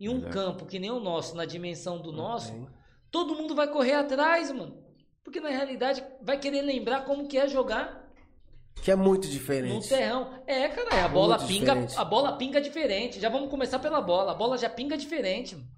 Em 0.00 0.08
um 0.08 0.30
campo 0.30 0.64
que 0.64 0.78
nem 0.78 0.90
o 0.92 1.00
nosso, 1.00 1.36
na 1.36 1.44
dimensão 1.44 2.00
do 2.00 2.12
nosso, 2.12 2.52
tem. 2.52 2.68
todo 3.10 3.34
mundo 3.34 3.54
vai 3.54 3.66
correr 3.68 3.94
atrás, 3.94 4.50
mano. 4.52 4.82
Porque 5.24 5.40
na 5.40 5.48
realidade 5.50 6.02
vai 6.22 6.38
querer 6.38 6.62
lembrar 6.62 7.04
como 7.04 7.26
que 7.28 7.36
é 7.36 7.48
jogar 7.48 7.97
Que 8.82 8.90
é 8.90 8.96
muito 8.96 9.26
no 9.26 9.30
diferente. 9.32 9.88
terrão. 9.88 10.42
É, 10.46 10.68
cara, 10.68 11.04
a 11.04 11.08
bola 11.08 11.36
Muito 11.36 11.48
pinga, 11.48 11.72
diferente. 11.72 11.98
a 11.98 12.04
bola 12.04 12.36
pinga 12.38 12.60
diferente. 12.60 13.20
Já 13.20 13.28
vamos 13.28 13.50
começar 13.50 13.78
pela 13.78 14.00
bola. 14.00 14.32
A 14.32 14.34
bola 14.34 14.56
já 14.56 14.70
pinga 14.70 14.96
diferente. 14.96 15.56
mano. 15.56 15.68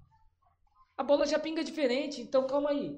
A 0.97 1.03
bola 1.03 1.25
já 1.25 1.39
pinga 1.39 1.63
diferente, 1.63 2.21
então 2.21 2.45
calma 2.45 2.69
aí. 2.69 2.95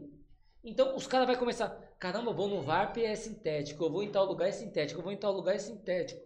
Então 0.63 0.95
os 0.95 1.07
caras 1.07 1.25
vão 1.25 1.35
começar, 1.35 1.69
caramba, 1.99 2.31
eu 2.31 2.35
vou 2.35 2.47
no 2.47 2.61
VARP 2.61 2.97
é 2.97 3.15
sintético, 3.15 3.83
eu 3.83 3.91
vou 3.91 4.03
em 4.03 4.11
tal 4.11 4.25
lugar 4.25 4.49
é 4.49 4.51
sintético, 4.51 4.99
eu 4.99 5.03
vou 5.03 5.11
em 5.13 5.17
tal 5.17 5.31
lugar 5.33 5.55
é 5.55 5.59
sintético. 5.59 6.21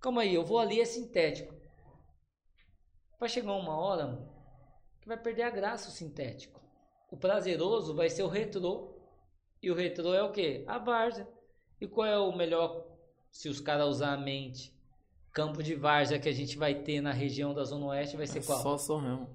Calma 0.00 0.22
aí, 0.22 0.34
eu 0.34 0.44
vou 0.44 0.58
ali 0.58 0.80
é 0.80 0.84
sintético. 0.84 1.54
Vai 3.18 3.28
chegar 3.28 3.52
uma 3.52 3.76
hora, 3.76 4.06
mano, 4.06 4.28
que 5.00 5.08
vai 5.08 5.16
perder 5.16 5.42
a 5.42 5.50
graça 5.50 5.88
o 5.88 5.92
sintético. 5.92 6.60
O 7.10 7.16
prazeroso 7.16 7.94
vai 7.94 8.10
ser 8.10 8.22
o 8.24 8.28
retrô. 8.28 8.92
E 9.62 9.70
o 9.70 9.74
retrô 9.74 10.12
é 10.12 10.22
o 10.22 10.30
quê? 10.32 10.64
A 10.66 10.78
várzea. 10.78 11.26
E 11.80 11.86
qual 11.86 12.06
é 12.06 12.18
o 12.18 12.34
melhor, 12.36 12.84
se 13.30 13.48
os 13.48 13.60
caras 13.60 13.86
usar 13.88 14.12
a 14.14 14.16
mente? 14.16 14.72
Campo 15.32 15.62
de 15.62 15.74
várzea 15.74 16.18
que 16.18 16.28
a 16.28 16.32
gente 16.32 16.56
vai 16.56 16.74
ter 16.76 17.00
na 17.00 17.12
região 17.12 17.52
da 17.52 17.64
Zona 17.64 17.86
Oeste 17.86 18.16
vai 18.16 18.26
ser 18.26 18.44
qual? 18.44 18.58
É 18.58 18.62
Só 18.62 18.78
São 18.78 18.98
Remo. 19.00 19.28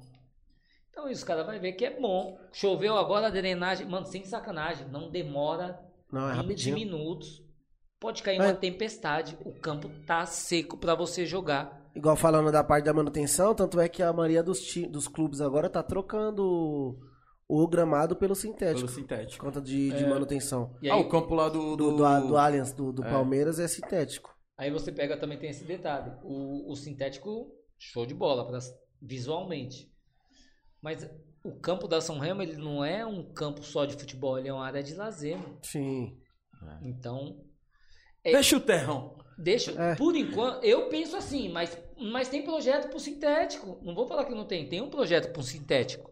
Então 0.89 1.09
os 1.09 1.23
caras 1.23 1.45
vão 1.45 1.59
ver 1.59 1.73
que 1.73 1.85
é 1.85 1.99
bom. 1.99 2.39
Choveu 2.53 2.97
agora 2.97 3.27
a 3.27 3.29
drenagem. 3.29 3.87
Mano, 3.87 4.05
sem 4.05 4.23
sacanagem. 4.25 4.87
Não 4.87 5.09
demora 5.09 5.79
Não, 6.11 6.27
é 6.29 6.33
20 6.33 6.37
rapidinho. 6.41 6.75
minutos. 6.75 7.43
Pode 7.99 8.23
cair 8.23 8.39
É. 8.39 8.43
uma 8.45 8.53
tempestade. 8.53 9.37
O 9.45 9.53
campo 9.53 9.89
tá 10.05 10.25
seco 10.25 10.77
pra 10.77 10.95
você 10.95 11.25
jogar. 11.25 11.89
Igual 11.93 12.15
falando 12.15 12.49
da 12.51 12.63
parte 12.63 12.85
da 12.85 12.93
manutenção, 12.93 13.53
tanto 13.53 13.79
é 13.79 13.89
que 13.89 14.01
a 14.01 14.13
maioria 14.13 14.41
dos, 14.41 14.59
dos 14.89 15.07
clubes 15.07 15.41
agora 15.41 15.69
tá 15.69 15.83
trocando 15.83 16.97
o, 17.49 17.67
gramado 17.67 18.15
pelo 18.15 18.35
sintético. 18.35 18.81
Pelo 18.81 18.87
sintético. 18.89 19.37
Por 19.43 19.45
conta 19.51 19.59
de, 19.61 19.89
de 19.91 20.05
manutenção. 20.05 20.75
E 20.81 20.89
Ah, 20.89 20.95
aí, 20.95 21.01
o 21.01 21.09
campo 21.09 21.33
lá 21.33 21.49
do. 21.49 21.75
Do, 21.75 21.91
Do, 21.91 21.97
do, 21.97 22.27
do 22.27 22.37
Allianz, 22.37 22.71
do, 22.71 22.93
do 22.93 23.03
É. 23.03 23.09
Palmeiras, 23.09 23.59
é 23.59 23.67
sintético. 23.67 24.33
aí 24.57 24.69
você 24.71 24.91
pega 24.91 25.17
também 25.17 25.37
tem 25.39 25.49
esse 25.49 25.63
detalhe. 25.65 26.11
O, 26.23 26.71
o 26.71 26.75
sintético, 26.75 27.51
show 27.77 28.05
de 28.05 28.13
bola 28.13 28.45
pra, 28.45 28.59
visualmente. 29.01 29.91
Mas 30.81 31.09
o 31.43 31.51
campo 31.59 31.87
da 31.87 31.99
São 31.99 32.19
Remo, 32.19 32.41
ele 32.41 32.55
não 32.57 32.83
é 32.85 33.05
um 33.05 33.33
campo 33.33 33.63
só 33.63 33.85
de 33.85 33.95
futebol, 33.95 34.37
ele 34.37 34.47
é 34.49 34.53
uma 34.53 34.65
área 34.65 34.83
de 34.83 34.93
lazer. 34.95 35.37
mano. 35.37 35.57
Sim. 35.63 36.17
Então, 36.83 37.41
É. 38.23 38.33
Deixa 38.33 38.57
o 38.57 38.59
terrão. 38.59 39.17
Deixa, 39.37 39.71
É. 39.81 39.95
por 39.95 40.13
enquanto, 40.15 40.61
eu 40.65 40.89
penso 40.89 41.15
assim, 41.15 41.47
mas, 41.49 41.77
mas 41.97 42.27
tem 42.27 42.43
projeto 42.43 42.89
pro 42.89 42.99
sintético. 42.99 43.79
Não 43.81 43.95
vou 43.95 44.05
falar 44.05 44.25
que 44.25 44.35
não 44.35 44.45
tem, 44.45 44.67
tem 44.67 44.81
um 44.81 44.89
projeto 44.89 45.31
pro 45.31 45.41
sintético. 45.41 46.11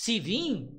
Se 0.00 0.20
vir, 0.20 0.70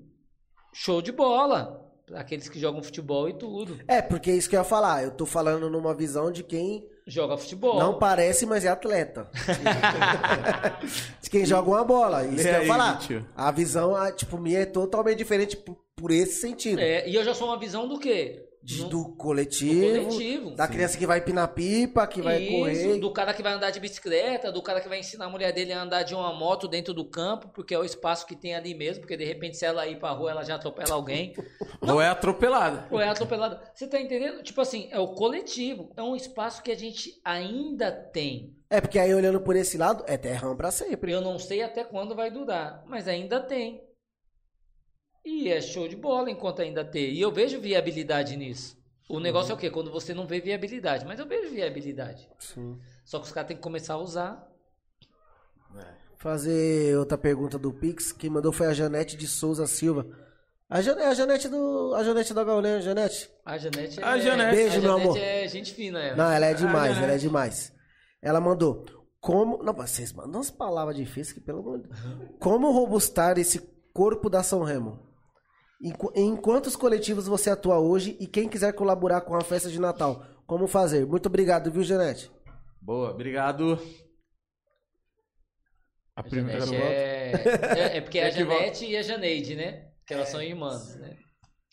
show 0.73 1.01
de 1.01 1.11
bola. 1.11 1.85
Aqueles 2.13 2.47
que 2.47 2.57
jogam 2.57 2.81
futebol 2.81 3.27
e 3.27 3.33
tudo. 3.33 3.77
É, 3.85 4.01
porque 4.01 4.31
é 4.31 4.35
isso 4.35 4.49
que 4.49 4.55
eu 4.55 4.61
ia 4.61 4.63
falar. 4.63 5.03
Eu 5.03 5.11
tô 5.11 5.25
falando 5.25 5.69
numa 5.69 5.93
visão 5.93 6.31
de 6.31 6.41
quem 6.41 6.87
Joga 7.05 7.35
futebol. 7.35 7.77
não 7.77 7.99
parece, 7.99 8.45
mas 8.45 8.63
é 8.63 8.69
atleta. 8.69 9.29
de 11.21 11.29
quem 11.29 11.45
joga 11.45 11.69
uma 11.69 11.83
bola. 11.83 12.25
Isso 12.25 12.37
Lê 12.37 12.43
que 12.43 12.49
eu 12.49 12.61
ia 12.61 12.67
falar. 12.67 12.97
tio. 12.99 13.27
A 13.35 13.51
visão, 13.51 13.93
a, 13.93 14.09
tipo, 14.09 14.37
minha 14.37 14.59
é 14.59 14.65
totalmente 14.65 15.17
diferente 15.17 15.57
por, 15.57 15.77
por 15.97 16.11
esse 16.11 16.39
sentido. 16.39 16.79
É, 16.79 17.07
e 17.07 17.13
eu 17.13 17.23
já 17.23 17.33
sou 17.33 17.49
uma 17.49 17.59
visão 17.59 17.89
do 17.89 17.99
quê? 17.99 18.48
De- 18.69 18.83
No- 18.83 18.89
do 18.89 19.05
coletivo, 19.15 20.03
coletivo. 20.05 20.51
da 20.51 20.67
criança 20.67 20.95
que 20.95 21.07
vai 21.07 21.19
pinar 21.21 21.47
pipa, 21.55 22.05
que 22.05 22.21
vai 22.21 22.39
Isso, 22.43 22.51
correr. 22.51 22.99
do 22.99 23.11
cara 23.11 23.33
que 23.33 23.41
vai 23.41 23.53
andar 23.53 23.71
de 23.71 23.79
bicicleta, 23.79 24.51
do 24.51 24.61
cara 24.61 24.79
que 24.79 24.87
vai 24.87 24.99
ensinar 24.99 25.25
a 25.25 25.29
mulher 25.29 25.51
dele 25.51 25.73
a 25.73 25.81
andar 25.81 26.03
de 26.03 26.13
uma 26.13 26.31
moto 26.31 26.67
dentro 26.67 26.93
do 26.93 27.03
campo, 27.03 27.47
porque 27.49 27.73
é 27.73 27.79
o 27.79 27.83
espaço 27.83 28.27
que 28.27 28.35
tem 28.35 28.53
ali 28.53 28.75
mesmo, 28.75 29.01
porque 29.01 29.17
de 29.17 29.25
repente 29.25 29.57
se 29.57 29.65
ela 29.65 29.87
ir 29.87 29.97
pra 29.97 30.11
rua, 30.11 30.29
ela 30.29 30.43
já 30.43 30.53
atropela 30.53 30.93
alguém. 30.93 31.33
Ou 31.81 31.99
é 31.99 32.09
atropelada. 32.09 32.85
Ou 32.91 33.01
é 33.01 33.09
atropelada. 33.09 33.59
Você 33.73 33.87
tá 33.87 33.99
entendendo? 33.99 34.43
Tipo 34.43 34.61
assim, 34.61 34.87
é 34.91 34.99
o 34.99 35.07
coletivo. 35.07 35.91
É 35.97 36.03
um 36.03 36.15
espaço 36.15 36.61
que 36.61 36.69
a 36.71 36.77
gente 36.77 37.19
ainda 37.25 37.91
tem. 37.91 38.53
É, 38.69 38.79
porque 38.79 38.99
aí 38.99 39.11
olhando 39.15 39.41
por 39.41 39.55
esse 39.55 39.79
lado, 39.79 40.03
é 40.05 40.15
terrão 40.15 40.55
pra 40.55 40.69
sempre. 40.69 41.11
Eu 41.11 41.21
não 41.21 41.39
sei 41.39 41.63
até 41.63 41.83
quando 41.83 42.15
vai 42.15 42.29
durar, 42.29 42.83
mas 42.85 43.07
ainda 43.07 43.39
tem. 43.39 43.81
E 45.25 45.49
é 45.49 45.61
show 45.61 45.87
de 45.87 45.95
bola 45.95 46.29
enquanto 46.29 46.61
ainda 46.61 46.83
tem. 46.83 47.13
E 47.13 47.21
eu 47.21 47.31
vejo 47.31 47.59
viabilidade 47.59 48.35
nisso. 48.35 48.77
O 49.07 49.19
negócio 49.19 49.51
é 49.51 49.55
o 49.55 49.57
quê? 49.57 49.69
Quando 49.69 49.91
você 49.91 50.13
não 50.13 50.27
vê 50.27 50.39
viabilidade. 50.39 51.05
Mas 51.05 51.19
eu 51.19 51.27
vejo 51.27 51.49
viabilidade. 51.49 52.29
Sim. 52.39 52.79
Só 53.03 53.19
que 53.19 53.25
os 53.25 53.31
caras 53.31 53.47
têm 53.47 53.57
que 53.57 53.63
começar 53.63 53.95
a 53.95 53.97
usar. 53.97 54.47
Fazer 56.17 56.97
outra 56.97 57.17
pergunta 57.17 57.57
do 57.57 57.71
Pix. 57.73 58.11
Quem 58.11 58.29
mandou 58.29 58.51
foi 58.51 58.67
a 58.67 58.73
Janete 58.73 59.15
de 59.15 59.27
Souza 59.27 59.65
Silva. 59.65 60.05
A, 60.69 60.81
Jan, 60.81 60.95
a 60.97 61.13
Janete 61.13 61.47
do. 61.47 61.93
A 61.95 62.03
Janete 62.03 62.33
da 62.33 62.43
Gaulênia, 62.43 62.81
Janete. 62.81 63.29
A 63.43 63.57
Janete 63.57 63.99
é. 63.99 64.03
A 64.03 64.17
Janete. 64.19 64.55
Beijo, 64.55 64.77
a 64.77 64.81
meu 64.81 64.91
Janete 64.91 65.07
amor. 65.07 65.17
é 65.17 65.47
gente 65.47 65.73
fina, 65.73 65.99
ela. 65.99 66.15
Não, 66.17 66.31
ela 66.31 66.45
é 66.45 66.53
demais, 66.53 66.89
Janete. 66.93 67.03
ela 67.03 67.13
é 67.13 67.17
demais. 67.17 67.73
Ela 68.21 68.39
mandou. 68.39 68.85
Como. 69.19 69.63
Não, 69.63 69.73
mas 69.73 69.89
vocês 69.91 70.13
mandam 70.13 70.35
umas 70.35 70.51
palavras 70.51 70.95
difíceis 70.95 71.33
que, 71.33 71.39
pelo 71.39 71.59
amor 71.59 71.79
de 71.79 71.87
Deus. 71.87 71.99
Como 72.39 72.71
robustar 72.71 73.39
esse 73.39 73.59
corpo 73.91 74.29
da 74.29 74.43
São 74.43 74.61
Remo? 74.61 75.08
Em, 75.81 75.91
qu- 75.91 76.11
em 76.15 76.35
quantos 76.35 76.75
coletivos 76.75 77.27
você 77.27 77.49
atua 77.49 77.79
hoje 77.79 78.17
e 78.19 78.27
quem 78.27 78.49
quiser 78.49 78.73
colaborar 78.73 79.21
com 79.21 79.35
a 79.35 79.41
festa 79.41 79.69
de 79.69 79.79
Natal? 79.79 80.25
Como 80.45 80.67
fazer? 80.67 81.05
Muito 81.05 81.27
obrigado, 81.27 81.71
viu, 81.71 81.83
Janete? 81.83 82.29
Boa, 82.81 83.11
obrigado. 83.11 83.79
A 86.15 86.21
A 86.21 86.23
primeira 86.23 86.65
volta. 86.65 86.75
é... 86.83 87.31
é. 87.93 87.97
é 87.97 88.01
porque 88.01 88.19
é 88.19 88.23
a 88.25 88.27
É 88.27 88.43
volta. 88.43 88.59
Janete 88.61 88.85
e 88.85 88.97
a 88.97 89.01
Janeide, 89.01 89.55
né? 89.55 89.89
Que 90.05 90.13
elas 90.13 90.29
são 90.29 90.41
irmãs, 90.41 90.95
né? 90.97 91.15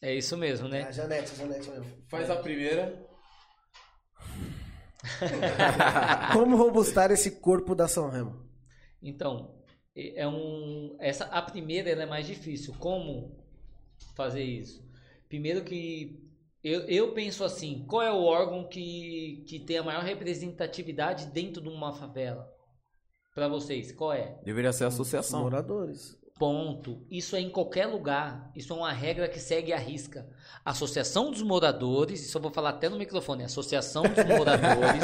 É 0.03 0.15
isso 0.15 0.37
mesmo, 0.37 0.69
né? 0.69 0.83
A 0.85 0.93
Janete, 0.93 1.33
a 1.33 1.35
Janete 1.35 1.71
mesmo. 1.71 1.87
Faz 2.09 2.31
a 2.31 2.37
primeira. 2.37 3.05
Como 6.33 6.57
robustar 6.57 7.11
esse 7.11 7.41
corpo 7.41 7.75
da 7.75 7.89
São 7.89 8.11
Remo? 8.11 8.45
Então, 9.03 9.55
é 9.95 10.27
um 10.29 10.97
essa 11.01 11.25
a 11.27 11.41
primeira 11.43 11.91
ela 11.91 12.03
é 12.03 12.07
mais 12.07 12.27
difícil. 12.27 12.75
Como 12.79 13.37
fazer 14.17 14.43
isso? 14.43 14.85
Primeiro 15.29 15.63
que 15.65 16.19
eu, 16.63 16.81
eu 16.83 17.13
penso 17.13 17.45
assim, 17.45 17.85
qual 17.89 18.03
é 18.03 18.11
o 18.13 18.23
órgão 18.25 18.67
que, 18.69 19.45
que 19.47 19.61
tem 19.61 19.79
a 19.79 19.83
maior 19.83 20.03
representatividade 20.03 21.27
dentro 21.27 21.63
de 21.63 21.69
uma 21.69 21.93
favela? 21.93 22.53
Para 23.35 23.49
vocês, 23.49 23.93
qual 23.93 24.13
é? 24.13 24.39
Deveria 24.45 24.73
ser 24.73 24.85
a 24.85 24.89
Os 24.89 24.95
associação. 24.95 25.43
moradores. 25.43 26.19
Ponto. 26.39 27.07
Isso 27.11 27.35
é 27.37 27.41
em 27.41 27.49
qualquer 27.51 27.87
lugar. 27.87 28.51
Isso 28.55 28.73
é 28.73 28.77
uma 28.77 28.93
regra 28.93 29.29
que 29.29 29.39
segue 29.39 29.73
a 29.73 29.79
risca. 29.79 30.29
Associação 30.65 31.31
dos 31.31 31.41
moradores, 31.43 32.21
isso 32.27 32.37
eu 32.37 32.43
vou 32.43 32.51
falar 32.51 32.71
até 32.71 32.89
no 32.89 32.99
microfone, 32.99 33.45
Associação 33.45 34.03
dos 34.03 34.25
moradores. 34.25 35.03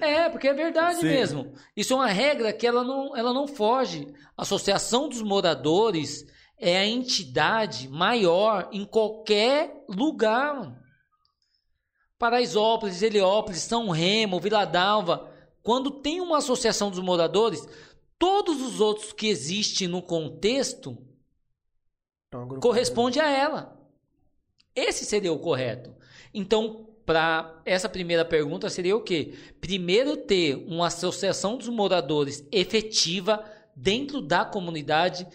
é, 0.00 0.28
porque 0.28 0.46
é 0.48 0.54
verdade 0.54 1.00
Sim. 1.00 1.06
mesmo. 1.06 1.52
Isso 1.76 1.92
é 1.92 1.96
uma 1.96 2.06
regra 2.08 2.52
que 2.52 2.66
ela 2.66 2.84
não, 2.84 3.16
ela 3.16 3.32
não 3.32 3.46
foge. 3.48 4.06
Associação 4.36 5.08
dos 5.08 5.22
moradores 5.22 6.24
é 6.58 6.78
a 6.78 6.86
entidade 6.86 7.88
maior 7.88 8.68
em 8.72 8.84
qualquer 8.84 9.84
lugar. 9.88 10.54
mano. 10.54 10.86
Paraisópolis, 12.18 13.02
Heliópolis, 13.02 13.60
São 13.60 13.90
Remo, 13.90 14.40
Vila 14.40 14.64
Dalva. 14.64 15.30
Quando 15.62 15.90
tem 15.90 16.20
uma 16.20 16.38
associação 16.38 16.90
dos 16.90 17.00
moradores, 17.00 17.66
todos 18.18 18.62
os 18.62 18.80
outros 18.80 19.12
que 19.12 19.28
existem 19.28 19.86
no 19.86 20.00
contexto 20.00 20.96
Então, 22.28 22.48
corresponde 22.60 23.20
a 23.20 23.28
ela. 23.28 23.76
Esse 24.74 25.04
seria 25.04 25.32
o 25.32 25.38
correto. 25.38 25.94
Então, 26.32 26.86
para 27.04 27.62
essa 27.64 27.88
primeira 27.88 28.24
pergunta 28.24 28.68
seria 28.68 28.96
o 28.96 29.02
quê? 29.02 29.34
Primeiro 29.60 30.16
ter 30.16 30.56
uma 30.66 30.88
associação 30.88 31.56
dos 31.56 31.68
moradores 31.68 32.46
efetiva 32.50 33.44
dentro 33.74 34.20
da 34.20 34.44
comunidade, 34.44 35.26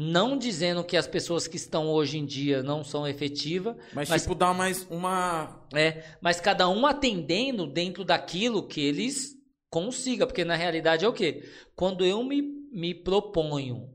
não 0.00 0.38
dizendo 0.38 0.84
que 0.84 0.96
as 0.96 1.08
pessoas 1.08 1.48
que 1.48 1.56
estão 1.56 1.88
hoje 1.88 2.18
em 2.18 2.24
dia 2.24 2.62
não 2.62 2.84
são 2.84 3.04
efetivas, 3.04 3.74
Mas, 3.92 4.08
Mas- 4.08 4.22
tipo, 4.22 4.34
dá 4.36 4.54
mais 4.54 4.86
uma. 4.88 5.66
é, 5.74 6.04
mas 6.20 6.40
cada 6.40 6.68
um 6.68 6.86
atendendo 6.86 7.66
dentro 7.66 8.04
daquilo 8.04 8.68
que 8.68 8.80
eles 8.80 9.34
consigam, 9.68 10.24
porque 10.28 10.44
na 10.44 10.54
realidade 10.54 11.04
é 11.04 11.08
o 11.08 11.12
quê? 11.12 11.42
Quando 11.74 12.04
eu 12.04 12.22
me, 12.22 12.40
me 12.70 12.94
proponho, 12.94 13.88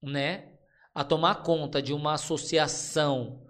né, 0.00 0.52
a 0.94 1.02
tomar 1.02 1.42
conta 1.42 1.82
de 1.82 1.92
uma 1.92 2.12
associação 2.14 3.42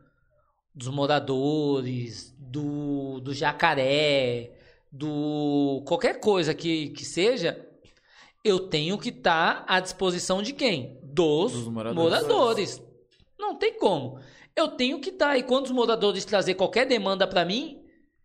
dos 0.74 0.88
moradores, 0.88 2.34
do, 2.38 3.20
do 3.20 3.34
jacaré, 3.34 4.56
do 4.90 5.82
qualquer 5.86 6.20
coisa 6.20 6.54
que, 6.54 6.88
que 6.88 7.04
seja, 7.04 7.67
eu 8.44 8.68
tenho 8.68 8.96
que 8.98 9.08
estar 9.10 9.64
à 9.68 9.80
disposição 9.80 10.42
de 10.42 10.52
quem? 10.52 10.98
Dos, 11.02 11.52
Dos 11.52 11.68
moradores. 11.68 11.96
moradores. 12.26 12.82
Não 13.38 13.56
tem 13.56 13.74
como. 13.78 14.18
Eu 14.56 14.68
tenho 14.68 15.00
que 15.00 15.10
estar. 15.10 15.36
E 15.36 15.42
quando 15.42 15.66
os 15.66 15.70
moradores 15.70 16.24
trazer 16.24 16.54
qualquer 16.54 16.86
demanda 16.86 17.26
para 17.26 17.44
mim, 17.44 17.80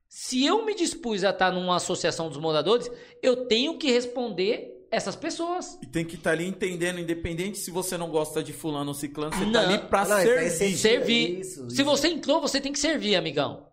se 0.07 0.45
eu 0.45 0.65
me 0.65 0.75
dispus 0.75 1.23
a 1.23 1.29
estar 1.31 1.51
numa 1.51 1.75
associação 1.75 2.29
dos 2.29 2.37
moradores, 2.37 2.89
eu 3.21 3.45
tenho 3.47 3.77
que 3.77 3.91
responder 3.91 4.71
essas 4.91 5.15
pessoas. 5.15 5.77
E 5.81 5.87
tem 5.87 6.05
que 6.05 6.15
estar 6.15 6.31
ali 6.31 6.45
entendendo, 6.45 6.99
independente 6.99 7.57
se 7.57 7.71
você 7.71 7.97
não 7.97 8.09
gosta 8.11 8.43
de 8.43 8.53
fulano 8.53 8.89
ou 8.89 8.93
ciclano, 8.93 9.35
você 9.35 9.45
Não. 9.45 9.51
tá 9.53 9.61
ali 9.61 9.77
pra 9.79 10.01
Ah, 10.03 10.07
não, 10.07 10.19
isso 10.19 10.35
daí 10.35 10.49
servir. 10.51 10.77
Servir. 10.77 11.39
Isso, 11.39 11.69
Se 11.69 11.75
isso. 11.81 11.85
você 11.85 12.07
entrou, 12.09 12.39
você 12.39 12.61
tem 12.61 12.71
que 12.71 12.79
servir, 12.79 13.15
amigão. 13.15 13.67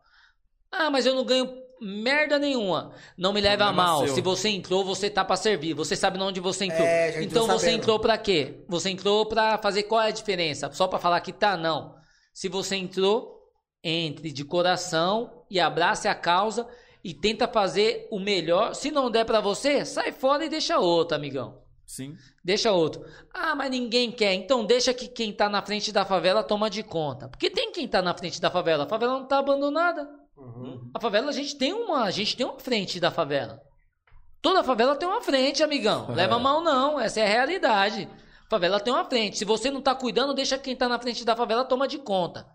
Ah, 0.73 0.91
mas 0.91 1.05
eu 1.05 1.15
não 1.15 1.25
ganho 1.25 1.53
merda 1.81 2.39
nenhuma. 2.39 2.93
Não 3.17 3.33
me 3.33 3.41
leva 3.41 3.65
a 3.65 3.73
mal. 3.73 4.05
seu. 4.07 4.15
Se 4.15 4.21
você 4.21 4.49
entrou, 4.49 4.85
você 4.85 5.09
tá 5.09 5.25
pra 5.25 5.37
servir. 5.37 5.75
Você 5.75 5.97
sabe 5.97 6.21
onde 6.21 6.41
você 6.41 6.67
entrou. 6.67 6.87
É, 6.87 7.09
entrou 7.09 7.25
então 7.25 7.47
você 7.47 7.67
sabendo. 7.67 7.79
entrou 7.83 7.99
pra 7.99 8.19
quê? 8.19 8.65
Você 8.69 8.91
entrou 8.91 9.27
pra 9.27 9.59
fazer 9.59 9.85
qual 9.85 10.03
é 10.03 10.09
a 10.09 10.13
diferença? 10.13 10.71
Só 10.73 10.87
pra 10.87 10.99
falar 10.99 11.21
que 11.21 11.33
tá? 11.33 11.57
Não. 11.57 11.95
Se 12.33 12.49
você 12.49 12.77
entrou, 12.77 13.41
entre 13.83 14.31
de 14.31 14.45
coração 14.45 15.45
e 15.51 15.59
abrace 15.59 16.07
a 16.07 16.15
causa 16.15 16.69
e 17.03 17.15
tenta 17.15 17.49
fazer 17.49 18.07
o 18.11 18.19
melhor. 18.21 18.75
Se 18.75 18.91
não 18.91 19.11
der 19.11 19.25
pra 19.25 19.41
você, 19.41 19.85
sai 19.85 20.13
fora 20.13 20.45
e 20.45 20.49
deixa 20.49 20.79
outro, 20.79 21.17
amigão. 21.17 21.61
Sim. 21.87 22.15
Deixa 22.45 22.71
outro. 22.71 23.05
Ah, 23.35 23.55
mas 23.57 23.69
ninguém 23.71 24.13
quer. 24.13 24.33
Então 24.35 24.65
deixa 24.65 24.95
que 24.95 25.09
quem 25.09 25.33
tá 25.33 25.49
na 25.49 25.61
frente 25.61 25.91
da 25.91 26.05
favela 26.05 26.43
toma 26.45 26.71
de 26.71 26.85
conta. 26.85 27.29
Porque 27.29 27.51
tem 27.51 27.73
quem 27.73 27.89
tá 27.89 28.01
na 28.01 28.15
frente 28.15 28.41
da 28.41 28.49
favela. 28.49 28.85
A 28.85 28.89
favela 28.89 29.15
não 29.19 29.27
tá 29.27 29.39
abandonada. 29.39 30.09
Uhum. 30.41 30.91
A 30.95 31.01
favela 31.01 31.29
a 31.29 31.33
gente 31.33 31.57
tem 31.57 31.73
uma, 31.73 32.05
a 32.05 32.11
gente 32.11 32.37
tem 32.37 32.47
uma 32.47 32.59
frente 32.59 32.99
da 32.99 33.11
favela. 33.11 33.61
Toda 34.41 34.65
favela 34.65 34.97
tem 34.97 35.07
uma 35.07 35.21
frente, 35.21 35.63
amigão. 35.63 36.11
Leva 36.15 36.39
mal 36.39 36.63
não, 36.63 36.99
essa 36.99 37.21
é 37.21 37.25
a 37.25 37.29
realidade. 37.29 38.09
Favela 38.49 38.81
tem 38.81 38.93
uma 38.93 39.05
frente. 39.05 39.37
Se 39.37 39.45
você 39.45 39.71
não 39.71 39.83
tá 39.83 39.95
cuidando, 39.95 40.35
deixa 40.35 40.59
quem 40.59 40.75
tá 40.75 40.89
na 40.89 40.99
frente 40.99 41.25
da 41.25 41.37
favela 41.37 41.65
toma 41.65 41.87
de 41.87 41.99
conta. 41.99 42.47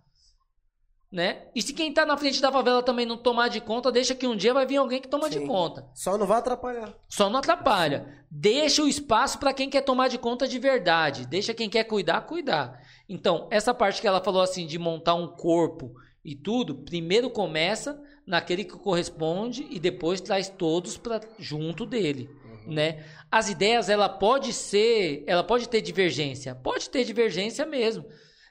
Né? 1.11 1.47
E 1.55 1.61
se 1.61 1.71
quem 1.73 1.93
tá 1.93 2.05
na 2.05 2.17
frente 2.17 2.41
da 2.41 2.51
favela 2.51 2.83
também 2.83 3.05
não 3.05 3.15
tomar 3.15 3.47
de 3.47 3.61
conta, 3.61 3.91
deixa 3.91 4.15
que 4.15 4.27
um 4.27 4.35
dia 4.35 4.53
vai 4.53 4.65
vir 4.65 4.77
alguém 4.77 4.99
que 4.99 5.07
toma 5.07 5.29
de 5.29 5.37
Sim. 5.39 5.47
conta. 5.47 5.87
Só 5.93 6.17
não 6.17 6.25
vai 6.25 6.39
atrapalhar. 6.39 6.93
Só 7.07 7.29
não 7.29 7.39
atrapalha. 7.39 8.25
Deixa 8.29 8.81
o 8.81 8.87
espaço 8.87 9.37
para 9.37 9.53
quem 9.53 9.69
quer 9.69 9.81
tomar 9.81 10.09
de 10.09 10.17
conta 10.17 10.47
de 10.47 10.59
verdade. 10.59 11.25
Deixa 11.25 11.53
quem 11.53 11.69
quer 11.69 11.85
cuidar, 11.85 12.21
cuidar. 12.21 12.81
Então, 13.07 13.47
essa 13.51 13.73
parte 13.73 14.01
que 14.01 14.07
ela 14.07 14.19
falou 14.19 14.41
assim 14.41 14.65
de 14.65 14.77
montar 14.77 15.13
um 15.13 15.27
corpo 15.27 15.93
e 16.25 16.33
tudo, 16.33 16.73
primeiro 16.73 17.29
começa 17.29 18.01
naquele 18.25 18.63
que 18.63 18.75
corresponde 18.75 19.67
e 19.69 19.79
depois 19.79 20.19
traz 20.19 20.49
todos 20.49 20.97
para 20.97 21.21
junto 21.37 21.85
dele, 21.85 22.27
né? 22.65 23.05
As 23.31 23.47
ideias 23.47 23.89
ela 23.89 24.09
pode 24.09 24.51
ser, 24.51 25.23
ela 25.27 25.43
pode 25.43 25.69
ter 25.69 25.81
divergência, 25.81 26.55
pode 26.55 26.89
ter 26.89 27.05
divergência 27.05 27.63
mesmo. 27.63 28.05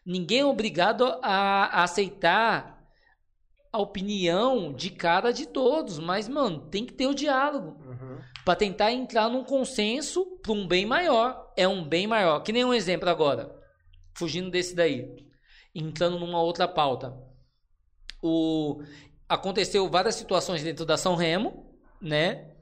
Ninguém 0.07 0.41
é 0.41 0.47
obrigado 0.47 1.05
a, 1.21 1.81
a 1.81 1.83
aceitar 1.83 2.81
a 3.73 3.79
opinião 3.81 4.73
de 4.73 4.91
cara 4.91 5.33
de 5.33 5.47
todos, 5.49 5.99
mas 5.99 6.29
mano, 6.29 6.69
tem 6.71 6.87
que 6.87 6.93
ter 6.93 7.09
o 7.09 7.15
diálogo 7.15 7.77
para 8.45 8.55
tentar 8.55 8.93
entrar 8.93 9.29
num 9.29 9.43
consenso 9.43 10.25
para 10.41 10.53
um 10.53 10.65
bem 10.65 10.87
maior. 10.87 11.53
É 11.57 11.67
um 11.67 11.83
bem 11.83 12.07
maior. 12.07 12.39
Que 12.41 12.53
nem 12.53 12.65
um 12.65 12.75
exemplo 12.75 13.09
agora, 13.09 13.53
fugindo 14.15 14.49
desse 14.49 14.77
daí, 14.77 15.09
entrando 15.75 16.21
numa 16.21 16.41
outra 16.41 16.69
pauta. 16.69 17.24
O 18.27 18.83
aconteceu 19.29 19.87
várias 19.87 20.15
situações 20.15 20.63
dentro 20.63 20.87
da 20.87 20.97
São 20.97 21.15
Remo, 21.15 21.79
né? 22.01 22.55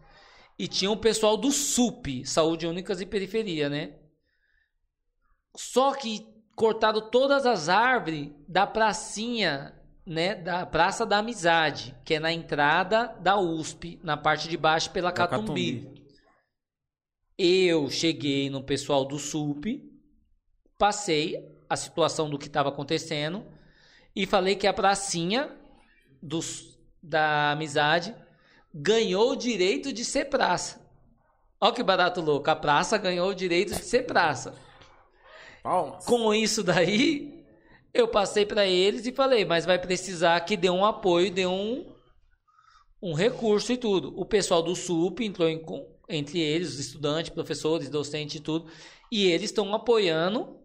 E 0.58 0.66
tinha 0.66 0.90
o 0.90 0.96
pessoal 0.96 1.36
do 1.36 1.52
SUP, 1.52 2.26
Saúde 2.26 2.66
Únicas 2.66 3.00
e 3.00 3.06
Periferia, 3.06 3.68
né? 3.68 3.96
Só 5.56 5.94
que 5.94 6.26
cortaram 6.56 7.08
todas 7.10 7.46
as 7.46 7.68
árvores 7.68 8.30
da 8.48 8.66
pracinha, 8.66 9.80
né, 10.04 10.34
da 10.34 10.66
Praça 10.66 11.06
da 11.06 11.18
Amizade, 11.18 11.96
que 12.04 12.14
é 12.14 12.18
na 12.18 12.32
entrada 12.32 13.06
da 13.20 13.38
USP, 13.38 14.00
na 14.02 14.16
parte 14.16 14.48
de 14.48 14.56
baixo 14.56 14.90
pela 14.90 15.12
Da 15.12 15.28
Catumbi. 15.28 16.04
Eu 17.38 17.88
cheguei 17.88 18.50
no 18.50 18.64
pessoal 18.64 19.04
do 19.04 19.16
SUP, 19.16 19.80
passei 20.76 21.48
a 21.68 21.76
situação 21.76 22.28
do 22.28 22.38
que 22.38 22.46
estava 22.46 22.68
acontecendo 22.68 23.46
e 24.14 24.26
falei 24.26 24.56
que 24.56 24.66
a 24.66 24.72
pracinha 24.72 25.50
dos, 26.22 26.78
da 27.02 27.52
amizade 27.52 28.14
ganhou 28.74 29.32
o 29.32 29.36
direito 29.36 29.92
de 29.92 30.04
ser 30.04 30.26
praça. 30.26 30.80
Olha 31.60 31.72
que 31.72 31.82
barato 31.82 32.20
louco, 32.20 32.50
a 32.50 32.56
praça 32.56 32.98
ganhou 32.98 33.30
o 33.30 33.34
direito 33.34 33.74
de 33.74 33.84
ser 33.84 34.04
praça. 34.04 34.54
Palmas. 35.62 36.04
Com 36.04 36.34
isso 36.34 36.62
daí, 36.62 37.44
eu 37.94 38.08
passei 38.08 38.44
para 38.44 38.66
eles 38.66 39.06
e 39.06 39.12
falei, 39.12 39.44
mas 39.44 39.64
vai 39.64 39.78
precisar 39.78 40.40
que 40.40 40.56
dê 40.56 40.68
um 40.68 40.84
apoio, 40.84 41.30
dê 41.30 41.46
um, 41.46 41.94
um 43.00 43.14
recurso 43.14 43.72
e 43.72 43.76
tudo. 43.76 44.12
O 44.18 44.24
pessoal 44.24 44.62
do 44.62 44.74
SUP 44.74 45.20
entrou 45.20 45.48
em, 45.48 45.64
entre 46.08 46.40
eles, 46.40 46.70
os 46.70 46.78
estudantes, 46.80 47.30
professores, 47.30 47.88
docentes 47.88 48.36
e 48.36 48.40
tudo, 48.40 48.68
e 49.10 49.26
eles 49.30 49.50
estão 49.50 49.72
apoiando 49.72 50.61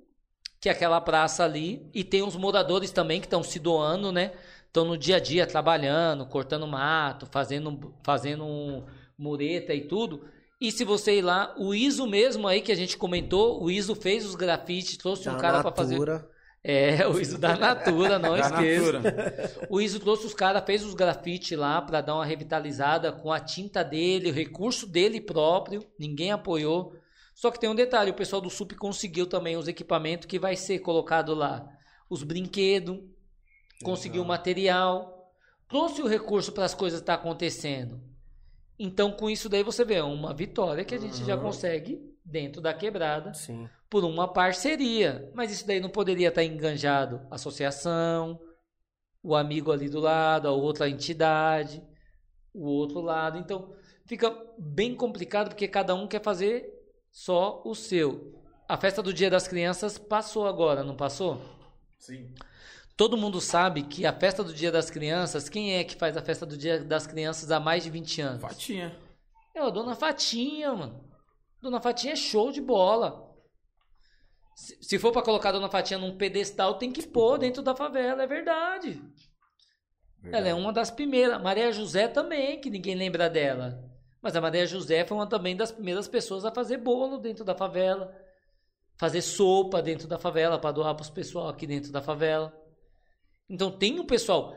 que 0.59 0.69
aquela 0.69 0.99
praça 0.99 1.43
ali, 1.43 1.89
e 1.93 2.03
tem 2.03 2.23
os 2.23 2.35
moradores 2.35 2.91
também 2.91 3.19
que 3.19 3.27
estão 3.27 3.43
se 3.43 3.59
doando, 3.59 4.11
né? 4.11 4.31
Estão 4.65 4.85
no 4.85 4.97
dia 4.97 5.17
a 5.17 5.19
dia 5.19 5.45
trabalhando, 5.45 6.25
cortando 6.25 6.67
mato, 6.67 7.25
fazendo, 7.25 7.93
fazendo 8.03 8.43
um 8.43 8.83
mureta 9.17 9.73
e 9.73 9.81
tudo. 9.81 10.25
E 10.59 10.71
se 10.71 10.83
você 10.83 11.19
ir 11.19 11.21
lá, 11.21 11.53
o 11.57 11.73
ISO 11.73 12.07
mesmo 12.07 12.47
aí 12.47 12.61
que 12.61 12.71
a 12.71 12.75
gente 12.75 12.97
comentou, 12.97 13.63
o 13.63 13.69
ISO 13.69 13.95
fez 13.95 14.25
os 14.25 14.35
grafites, 14.35 14.97
trouxe 14.97 15.29
um 15.29 15.33
Da 15.33 15.39
cara 15.39 15.61
para 15.61 15.71
fazer. 15.71 15.93
Natura. 15.93 16.27
É, 16.63 17.07
o 17.07 17.19
ISO 17.19 17.37
da 17.37 17.55
Natura, 17.55 18.17
não 18.17 18.31
Da 18.35 18.39
esqueça. 18.39 18.99
Natura. 18.99 19.67
O 19.69 19.79
ISO 19.79 19.99
trouxe 19.99 20.25
os 20.25 20.33
caras, 20.33 20.63
fez 20.65 20.83
os 20.83 20.95
grafites 20.95 21.57
lá 21.57 21.81
para 21.81 22.01
dar 22.01 22.15
uma 22.15 22.25
revitalizada 22.25 23.11
com 23.11 23.31
a 23.31 23.39
tinta 23.39 23.83
dele, 23.83 24.31
o 24.31 24.33
recurso 24.33 24.87
dele 24.87 25.21
próprio, 25.21 25.85
ninguém 25.97 26.31
apoiou. 26.31 26.95
Só 27.37 27.51
que 27.51 27.59
tem 27.59 27.69
um 27.69 27.75
detalhe, 27.75 28.09
o 28.09 28.15
pessoal 28.15 28.41
do 28.41 28.49
SUP 28.49 28.73
conseguiu 28.75 29.27
também 29.27 29.55
os 29.55 29.67
equipamentos 29.67 30.25
que 30.25 30.39
vai 30.39 30.55
ser 30.55 30.79
colocado 30.79 31.35
lá. 31.35 31.69
Os 32.09 32.23
brinquedos, 32.23 32.97
conseguiu 33.83 34.23
o 34.23 34.25
material, 34.25 35.31
trouxe 35.69 36.01
o 36.01 36.07
recurso 36.07 36.51
para 36.51 36.65
as 36.65 36.73
coisas 36.73 36.99
estar 36.99 37.13
acontecendo. 37.13 38.01
Então, 38.79 39.11
com 39.11 39.29
isso 39.29 39.47
daí 39.49 39.61
você 39.61 39.85
vê 39.85 40.01
uma 40.01 40.33
vitória 40.33 40.83
que 40.83 40.95
a 40.95 40.97
gente 40.97 41.23
já 41.23 41.35
Uhum. 41.35 41.43
consegue 41.43 42.01
dentro 42.25 42.59
da 42.59 42.73
quebrada 42.73 43.31
Sim. 43.35 43.69
por 43.87 44.03
uma 44.03 44.27
parceria. 44.27 45.31
Mas 45.35 45.51
isso 45.51 45.67
daí 45.67 45.79
não 45.79 45.89
poderia 45.91 46.29
estar 46.29 46.43
enganjado 46.43 47.21
associação, 47.29 48.41
o 49.21 49.35
amigo 49.35 49.71
ali 49.71 49.87
do 49.87 49.99
lado, 49.99 50.47
a 50.47 50.51
outra 50.51 50.89
entidade, 50.89 51.83
o 52.51 52.65
outro 52.65 52.99
lado. 52.99 53.37
Então 53.37 53.75
fica 54.07 54.35
bem 54.57 54.95
complicado 54.95 55.49
porque 55.49 55.67
cada 55.67 55.93
um 55.93 56.07
quer 56.07 56.23
fazer 56.23 56.73
só 57.17 57.63
o 57.65 57.73
seu. 57.73 58.39
A 58.69 58.77
festa 58.77 59.01
do 59.01 59.11
Dia 59.11 59.27
das 59.27 59.47
Crianças 59.47 59.97
passou 59.97 60.45
agora, 60.45 60.83
não 60.83 60.95
passou? 60.95 61.41
Sim. 61.97 62.31
Todo 62.95 63.17
mundo 63.17 63.41
sabe 63.41 63.81
que 63.81 64.05
a 64.05 64.13
festa 64.13 64.43
do 64.43 64.53
Dia 64.53 64.71
das 64.71 64.91
Crianças, 64.91 65.49
quem 65.49 65.73
é 65.73 65.83
que 65.83 65.95
faz 65.95 66.15
a 66.15 66.21
festa 66.21 66.45
do 66.45 66.55
Dia 66.55 66.83
das 66.83 67.07
Crianças 67.07 67.49
há 67.49 67.59
mais 67.59 67.83
de 67.83 67.89
20 67.89 68.21
anos? 68.21 68.41
Fatinha. 68.41 68.95
É 69.55 69.59
a 69.59 69.69
Dona 69.71 69.95
Fatinha, 69.95 70.71
mano. 70.75 71.03
Dona 71.59 71.81
Fatinha 71.81 72.13
é 72.13 72.15
show 72.15 72.51
de 72.51 72.61
bola. 72.61 73.35
Se, 74.55 74.77
se 74.79 74.99
for 74.99 75.11
pra 75.11 75.23
colocar 75.23 75.49
a 75.49 75.53
Dona 75.53 75.71
Fatinha 75.71 75.97
num 75.97 76.17
pedestal, 76.17 76.77
tem 76.77 76.91
que 76.91 77.07
pôr 77.07 77.39
dentro 77.39 77.63
da 77.63 77.75
favela, 77.75 78.21
é 78.21 78.27
verdade. 78.27 79.01
Ela 80.23 80.49
é 80.49 80.53
uma 80.53 80.71
das 80.71 80.91
primeiras. 80.91 81.41
Maria 81.41 81.71
José 81.71 82.07
também, 82.07 82.61
que 82.61 82.69
ninguém 82.69 82.93
lembra 82.93 83.27
dela. 83.27 83.96
Mas 84.21 84.35
a 84.35 84.41
Maria 84.41 84.65
José 84.65 85.05
foi 85.05 85.15
uma 85.17 85.27
também 85.27 85.55
das 85.55 85.71
primeiras 85.71 86.07
pessoas 86.07 86.43
a 86.45 86.51
fazer 86.51 86.77
bolo 86.77 87.17
dentro 87.17 87.43
da 87.45 87.55
favela. 87.55 88.13
fazer 88.99 89.21
sopa 89.21 89.79
dentro 89.81 90.07
da 90.07 90.17
favela 90.17 90.57
para 90.57 90.71
doar 90.71 90.95
para 90.95 91.03
os 91.03 91.09
pessoal 91.09 91.49
aqui 91.49 91.67
dentro 91.67 91.91
da 91.91 92.01
favela. 92.01 92.51
Então 93.47 93.69
tem 93.71 93.99
um 93.99 94.05
pessoal 94.05 94.55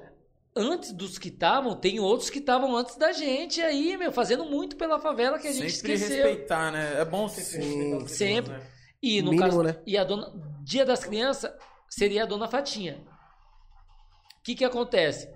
antes 0.57 0.93
dos 0.93 1.19
que 1.19 1.29
estavam, 1.29 1.77
tem 1.77 2.01
outros 2.01 2.31
que 2.31 2.39
estavam 2.39 2.75
antes 2.75 2.97
da 2.97 3.13
gente 3.13 3.61
aí, 3.61 3.97
meu, 3.99 4.11
fazendo 4.11 4.45
muito 4.47 4.77
pela 4.77 4.99
favela 4.99 5.39
que 5.39 5.47
a 5.47 5.53
gente 5.53 5.71
sempre 5.71 5.93
esqueceu. 5.93 6.25
respeitar, 6.27 6.73
né? 6.73 7.01
É 7.01 7.05
bom 7.05 7.29
sempre 7.29 7.63
Sim, 7.63 7.83
respeitar 7.99 8.09
sempre. 8.09 8.53
né? 8.55 8.67
E 9.03 9.21
no 9.23 9.31
Mínimo, 9.31 9.45
caso, 9.49 9.63
né? 9.63 9.77
e 9.87 9.97
a 9.99 10.05
dona 10.05 10.33
Dia 10.65 10.85
das 10.87 11.05
Crianças 11.05 11.53
seria 11.89 12.23
a 12.23 12.27
dona 12.27 12.49
Fatinha. 12.49 13.03
O 14.39 14.43
que 14.43 14.55
que 14.55 14.65
acontece? 14.65 15.29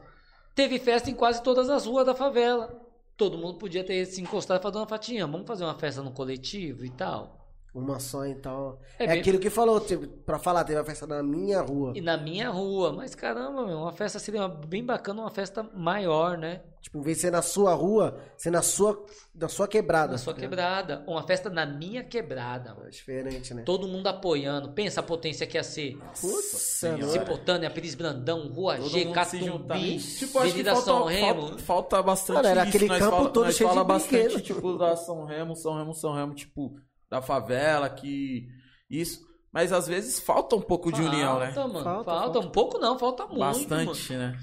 Teve 0.54 0.78
festa 0.78 1.10
em 1.10 1.14
quase 1.14 1.42
todas 1.42 1.68
as 1.68 1.84
ruas 1.86 2.06
da 2.06 2.14
favela. 2.14 2.80
Todo 3.16 3.38
mundo 3.38 3.58
podia 3.58 3.84
ter 3.84 4.04
se 4.06 4.20
encostado 4.20 4.60
para 4.60 4.70
dona 4.70 4.86
Fatinha, 4.86 5.26
vamos 5.26 5.46
fazer 5.46 5.64
uma 5.64 5.78
festa 5.78 6.02
no 6.02 6.12
coletivo 6.12 6.84
e 6.84 6.90
tal. 6.90 7.43
Uma 7.74 7.98
só, 7.98 8.24
então. 8.24 8.78
É 9.00 9.04
É, 9.04 9.06
bem- 9.08 9.18
aquilo 9.20 9.38
que 9.40 9.50
falou, 9.50 9.80
tipo, 9.80 10.06
pra 10.06 10.38
falar, 10.38 10.62
teve 10.62 10.78
a 10.78 10.84
festa 10.84 11.08
na 11.08 11.24
minha 11.24 11.60
rua. 11.60 11.92
E 11.96 12.00
na 12.00 12.16
minha 12.16 12.48
rua, 12.48 12.92
mas 12.92 13.16
caramba, 13.16 13.66
meu, 13.66 13.78
uma 13.78 13.92
festa 13.92 14.20
seria 14.20 14.42
uma- 14.42 14.48
bem 14.48 14.84
bacana, 14.84 15.22
uma 15.22 15.30
festa 15.30 15.68
maior, 15.74 16.38
né? 16.38 16.60
Tipo, 16.80 16.98
em 16.98 17.02
vez 17.02 17.16
de 17.16 17.22
ser 17.22 17.30
na 17.32 17.40
sua 17.42 17.72
rua, 17.74 18.16
ser 18.36 18.50
na 18.50 18.60
sua, 18.62 19.04
na 19.34 19.48
sua 19.48 19.66
quebrada. 19.66 20.12
Na 20.12 20.18
sua 20.18 20.34
tá 20.34 20.40
quebrada, 20.40 21.02
uma 21.08 21.22
festa 21.26 21.50
na 21.50 21.64
minha 21.66 22.04
quebrada? 22.04 22.76
É 22.86 22.90
diferente, 22.90 23.52
né? 23.54 23.62
Todo 23.62 23.88
mundo 23.88 24.06
apoiando. 24.06 24.68
Pensa 24.72 25.00
a 25.00 25.02
potência 25.02 25.44
que 25.46 25.56
ia 25.56 25.62
ser. 25.64 25.96
Putz, 26.20 26.44
Senhora. 26.52 27.08
Cipotânia, 27.08 27.70
Pires 27.70 27.94
Brandão, 27.96 28.46
Rua 28.52 28.76
Todo 28.76 28.88
G. 28.90 29.06
Catumbi, 29.12 29.98
Tipo, 29.98 30.38
acho 30.38 30.48
Avenida 30.48 30.76
São 30.76 30.84
falta, 30.98 31.10
Remo. 31.10 31.40
falta, 31.48 31.58
falta 31.62 32.02
bastante 32.02 32.36
Mano, 32.36 32.48
era 32.48 32.60
isso. 32.60 32.68
aquele 32.68 32.86
nós 32.88 32.98
campo 33.00 33.16
fala, 33.16 33.30
todo 33.30 33.44
nós 33.46 33.56
cheio 33.56 33.68
de 33.68 33.74
fala 33.74 33.84
bastante, 33.84 34.12
brinquedo. 34.34 34.40
tipo, 34.42 34.78
da 34.78 34.94
São 34.96 35.24
Remo, 35.24 35.56
São 35.56 35.74
Remo, 35.76 35.94
São 35.94 36.12
Remo, 36.14 36.34
tipo, 36.34 36.76
da 37.14 37.22
favela, 37.22 37.88
que... 37.88 38.46
Isso. 38.90 39.24
Mas 39.52 39.72
às 39.72 39.86
vezes 39.86 40.18
falta 40.18 40.56
um 40.56 40.60
pouco 40.60 40.90
de 40.92 41.00
união, 41.00 41.38
né? 41.38 41.52
Falta, 41.52 41.68
mano. 41.72 41.84
Falta, 41.84 42.04
Falta, 42.10 42.20
falta. 42.32 42.38
um 42.40 42.50
pouco 42.50 42.78
não, 42.78 42.98
falta 42.98 43.26
muito. 43.26 43.38
mano. 43.40 43.54
Bastante, 43.86 44.12
né? 44.14 44.36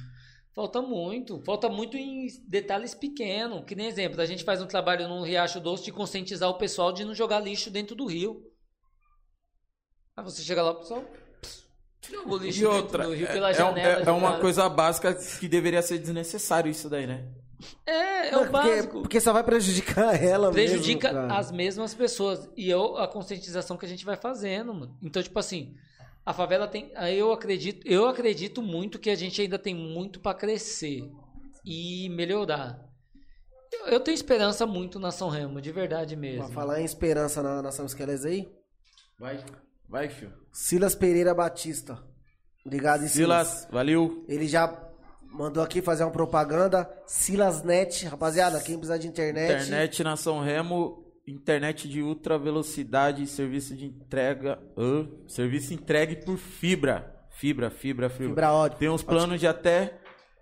Falta 0.53 0.81
muito. 0.81 1.41
Falta 1.45 1.69
muito 1.69 1.97
em 1.97 2.27
detalhes 2.47 2.93
pequenos. 2.95 3.63
Que 3.65 3.75
nem 3.75 3.87
exemplo, 3.87 4.21
a 4.21 4.25
gente 4.25 4.43
faz 4.43 4.61
um 4.61 4.67
trabalho 4.67 5.07
no 5.07 5.21
Riacho 5.23 5.59
Doce 5.59 5.83
de 5.83 5.91
conscientizar 5.91 6.49
o 6.49 6.57
pessoal 6.57 6.91
de 6.93 7.03
não 7.05 7.13
jogar 7.13 7.39
lixo 7.39 7.69
dentro 7.69 7.95
do 7.95 8.05
rio. 8.05 8.41
Aí 10.15 10.23
você 10.23 10.41
chega 10.41 10.61
lá, 10.63 10.71
o 10.71 10.75
pessoal. 10.75 11.03
Jogou 12.09 12.37
lixo 12.37 12.59
E 12.59 12.61
dentro 12.63 12.75
outra, 12.77 13.03
do 13.05 13.13
rio 13.13 13.27
é, 13.27 13.33
pela 13.33 13.49
é 13.49 13.53
janela. 13.53 13.99
é- 14.01 14.03
é 14.07 14.11
uma 14.11 14.19
jogaram. 14.21 14.39
coisa 14.41 14.69
básica 14.69 15.13
que 15.13 15.47
deveria 15.47 15.81
ser 15.81 15.99
desnecessário 15.99 16.69
isso 16.71 16.89
daí, 16.89 17.05
né? 17.05 17.29
É, 17.85 18.29
é 18.29 18.35
o 18.37 18.39
porque, 18.41 18.51
básico. 18.51 19.01
porque 19.01 19.19
só 19.21 19.33
vai 19.33 19.43
prejudicar 19.43 20.15
ela 20.23 20.51
prejudica 20.51 21.11
mesmo, 21.11 21.27
cara. 21.27 21.39
as 21.39 21.51
mesmas 21.51 21.93
pessoas. 21.93 22.49
E 22.55 22.69
eu, 22.69 22.97
a 22.97 23.07
conscientização 23.07 23.77
que 23.77 23.85
a 23.85 23.89
gente 23.89 24.05
vai 24.05 24.15
fazendo, 24.15 24.73
mano. 24.73 24.97
Então, 25.01 25.21
tipo 25.21 25.37
assim, 25.39 25.75
a 26.25 26.33
favela 26.33 26.67
tem. 26.67 26.91
Eu 27.15 27.31
acredito, 27.31 27.85
eu 27.87 28.07
acredito 28.07 28.61
muito 28.61 28.99
que 28.99 29.09
a 29.09 29.15
gente 29.15 29.41
ainda 29.41 29.57
tem 29.59 29.73
muito 29.75 30.19
pra 30.19 30.33
crescer 30.33 31.09
e 31.65 32.09
melhorar. 32.09 32.79
Eu, 33.71 33.87
eu 33.87 33.99
tenho 33.99 34.15
esperança 34.15 34.65
muito 34.65 34.99
na 34.99 35.11
São 35.11 35.29
Remo, 35.29 35.61
de 35.61 35.71
verdade 35.71 36.15
Pra 36.15 36.21
mesmo. 36.21 36.49
falar 36.51 36.81
em 36.81 36.85
esperança 36.85 37.41
na 37.41 37.61
nação 37.61 37.85
Esqueles 37.85 38.25
aí, 38.25 38.47
Vai, 39.19 39.43
vai, 39.87 40.09
filho. 40.09 40.33
Silas 40.51 40.95
Pereira 40.95 41.33
Batista. 41.33 42.03
Ligado 42.65 43.03
em 43.03 43.07
Silas, 43.07 43.67
valeu. 43.71 44.25
Ele 44.27 44.47
já 44.47 44.67
mandou 45.31 45.63
aqui 45.63 45.81
fazer 45.81 46.03
uma 46.03 46.11
propaganda. 46.11 46.89
Silasnet, 47.05 48.05
rapaziada, 48.05 48.59
quem 48.61 48.75
precisar 48.75 48.97
de 48.97 49.07
internet. 49.07 49.63
Internet 49.63 50.03
na 50.03 50.15
São 50.15 50.39
Remo, 50.39 51.03
internet 51.27 51.87
de 51.87 52.01
ultra 52.01 52.37
velocidade, 52.37 53.25
serviço 53.27 53.75
de 53.75 53.85
entrega, 53.85 54.59
hã? 54.77 55.07
serviço 55.27 55.73
entregue 55.73 56.17
por 56.17 56.37
fibra. 56.37 57.17
Fibra, 57.31 57.69
fibra, 57.71 58.09
fibra. 58.09 58.27
Fibra 58.27 58.51
ótica. 58.51 58.79
Tem 58.79 58.89
uns 58.89 59.01
planos 59.01 59.39
de 59.39 59.47
até 59.47 59.99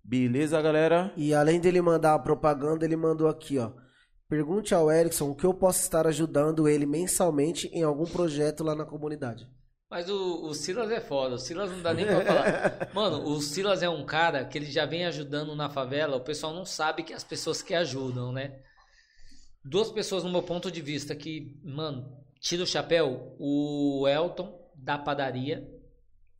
Beleza, 0.03 0.63
galera? 0.63 1.13
E 1.17 1.35
além 1.35 1.59
dele 1.59 1.83
mandar 1.83 2.15
a 2.15 2.19
propaganda, 2.19 2.85
ele 2.85 2.97
mandou 2.97 3.27
aqui, 3.27 3.59
ó. 3.59 3.73
Pergunte 4.29 4.75
ao 4.75 4.91
Erickson 4.91 5.31
o 5.31 5.35
que 5.35 5.45
eu 5.45 5.53
posso 5.53 5.81
estar 5.81 6.07
ajudando 6.07 6.69
ele 6.69 6.87
mensalmente 6.87 7.67
em 7.69 7.83
algum 7.83 8.05
projeto 8.05 8.63
lá 8.63 8.75
na 8.75 8.85
comunidade. 8.85 9.49
Mas 9.95 10.11
o, 10.11 10.47
o 10.47 10.55
Silas 10.55 10.91
é 10.91 11.01
foda, 11.01 11.37
o 11.37 11.39
Silas 11.39 11.71
não 11.71 11.81
dá 11.81 11.95
nem 11.95 12.05
pra 12.05 12.25
falar. 12.25 12.91
Mano, 12.93 13.29
o 13.29 13.41
Silas 13.41 13.81
é 13.81 13.89
um 13.89 14.05
cara 14.05 14.45
que 14.45 14.59
ele 14.59 14.69
já 14.69 14.85
vem 14.85 15.07
ajudando 15.07 15.55
na 15.55 15.71
favela, 15.71 16.17
o 16.17 16.25
pessoal 16.25 16.53
não 16.53 16.65
sabe 16.65 17.05
que 17.05 17.13
as 17.13 17.23
pessoas 17.23 17.63
que 17.63 17.73
ajudam, 17.73 18.33
né? 18.33 18.61
Duas 19.65 19.93
pessoas 19.93 20.25
no 20.25 20.33
meu 20.33 20.43
ponto 20.43 20.69
de 20.69 20.81
vista 20.83 21.15
que, 21.15 21.57
mano, 21.63 22.13
tira 22.41 22.65
o 22.65 22.67
chapéu, 22.67 23.37
o 23.39 24.09
Elton 24.09 24.69
da 24.75 24.99
padaria. 24.99 25.65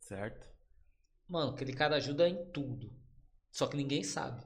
Certo. 0.01 0.45
Mano, 1.25 1.51
aquele 1.53 1.71
cara 1.71 1.95
ajuda 1.95 2.27
em 2.27 2.51
tudo. 2.51 2.91
Só 3.53 3.67
que 3.67 3.77
ninguém 3.77 4.03
sabe. 4.03 4.43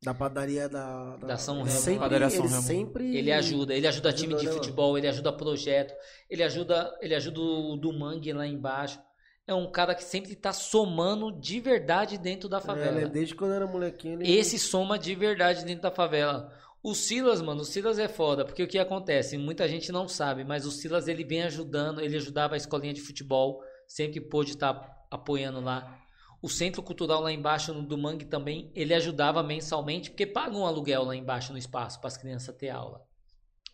Da 0.00 0.14
padaria 0.14 0.68
da... 0.68 1.16
Da 1.16 1.36
São 1.36 1.60
Ele 1.60 1.68
Remo. 1.70 1.80
Sempre, 1.80 1.98
Padaria 2.00 2.30
São 2.30 2.44
ele 2.44 2.52
Remo. 2.52 2.62
sempre... 2.62 3.16
Ele 3.16 3.32
ajuda, 3.32 3.74
ele 3.74 3.86
ajuda 3.86 4.12
time 4.12 4.36
de 4.36 4.48
futebol, 4.48 4.96
ele 4.96 5.08
ajuda 5.08 5.32
projeto, 5.32 5.92
ele 6.30 6.42
ajuda, 6.44 6.96
ele 7.00 7.14
ajuda 7.16 7.40
o 7.40 7.76
do 7.76 7.92
Mangue 7.92 8.32
lá 8.32 8.46
embaixo. 8.46 9.00
É 9.44 9.52
um 9.54 9.70
cara 9.72 9.94
que 9.94 10.04
sempre 10.04 10.36
tá 10.36 10.52
somando 10.52 11.32
de 11.32 11.58
verdade 11.58 12.16
dentro 12.18 12.48
da 12.48 12.58
É, 12.58 12.60
favela. 12.60 13.00
né, 13.00 13.06
desde 13.06 13.34
quando 13.34 13.54
era 13.54 13.66
molequinho, 13.66 14.22
ele... 14.22 14.30
Esse 14.36 14.58
soma 14.58 14.98
de 14.98 15.14
verdade 15.14 15.64
dentro 15.64 15.82
da 15.82 15.90
favela. 15.90 16.52
O 16.80 16.94
Silas, 16.94 17.42
mano, 17.42 17.62
o 17.62 17.64
Silas 17.64 17.98
é 17.98 18.06
foda, 18.06 18.44
porque 18.44 18.62
o 18.62 18.68
que 18.68 18.78
acontece? 18.78 19.36
Muita 19.36 19.66
gente 19.66 19.90
não 19.90 20.06
sabe, 20.06 20.44
mas 20.44 20.64
o 20.64 20.70
Silas 20.70 21.08
ele 21.08 21.24
vem 21.24 21.42
ajudando, 21.42 22.00
ele 22.00 22.16
ajudava 22.16 22.54
a 22.54 22.56
escolinha 22.56 22.94
de 22.94 23.00
futebol, 23.00 23.60
sempre 23.86 24.20
pôde 24.20 24.52
estar 24.52 24.96
apoiando 25.10 25.60
lá. 25.60 25.98
O 26.40 26.48
Centro 26.48 26.82
Cultural 26.82 27.20
lá 27.20 27.32
embaixo 27.32 27.74
no 27.74 27.82
do 27.82 27.98
Mangue 27.98 28.24
também, 28.24 28.70
ele 28.74 28.94
ajudava 28.94 29.42
mensalmente, 29.42 30.10
porque 30.10 30.26
paga 30.26 30.56
um 30.56 30.64
aluguel 30.66 31.04
lá 31.04 31.16
embaixo 31.16 31.52
no 31.52 31.58
espaço 31.58 31.98
para 31.98 32.08
as 32.08 32.16
crianças 32.16 32.54
ter 32.56 32.68
aula. 32.68 33.02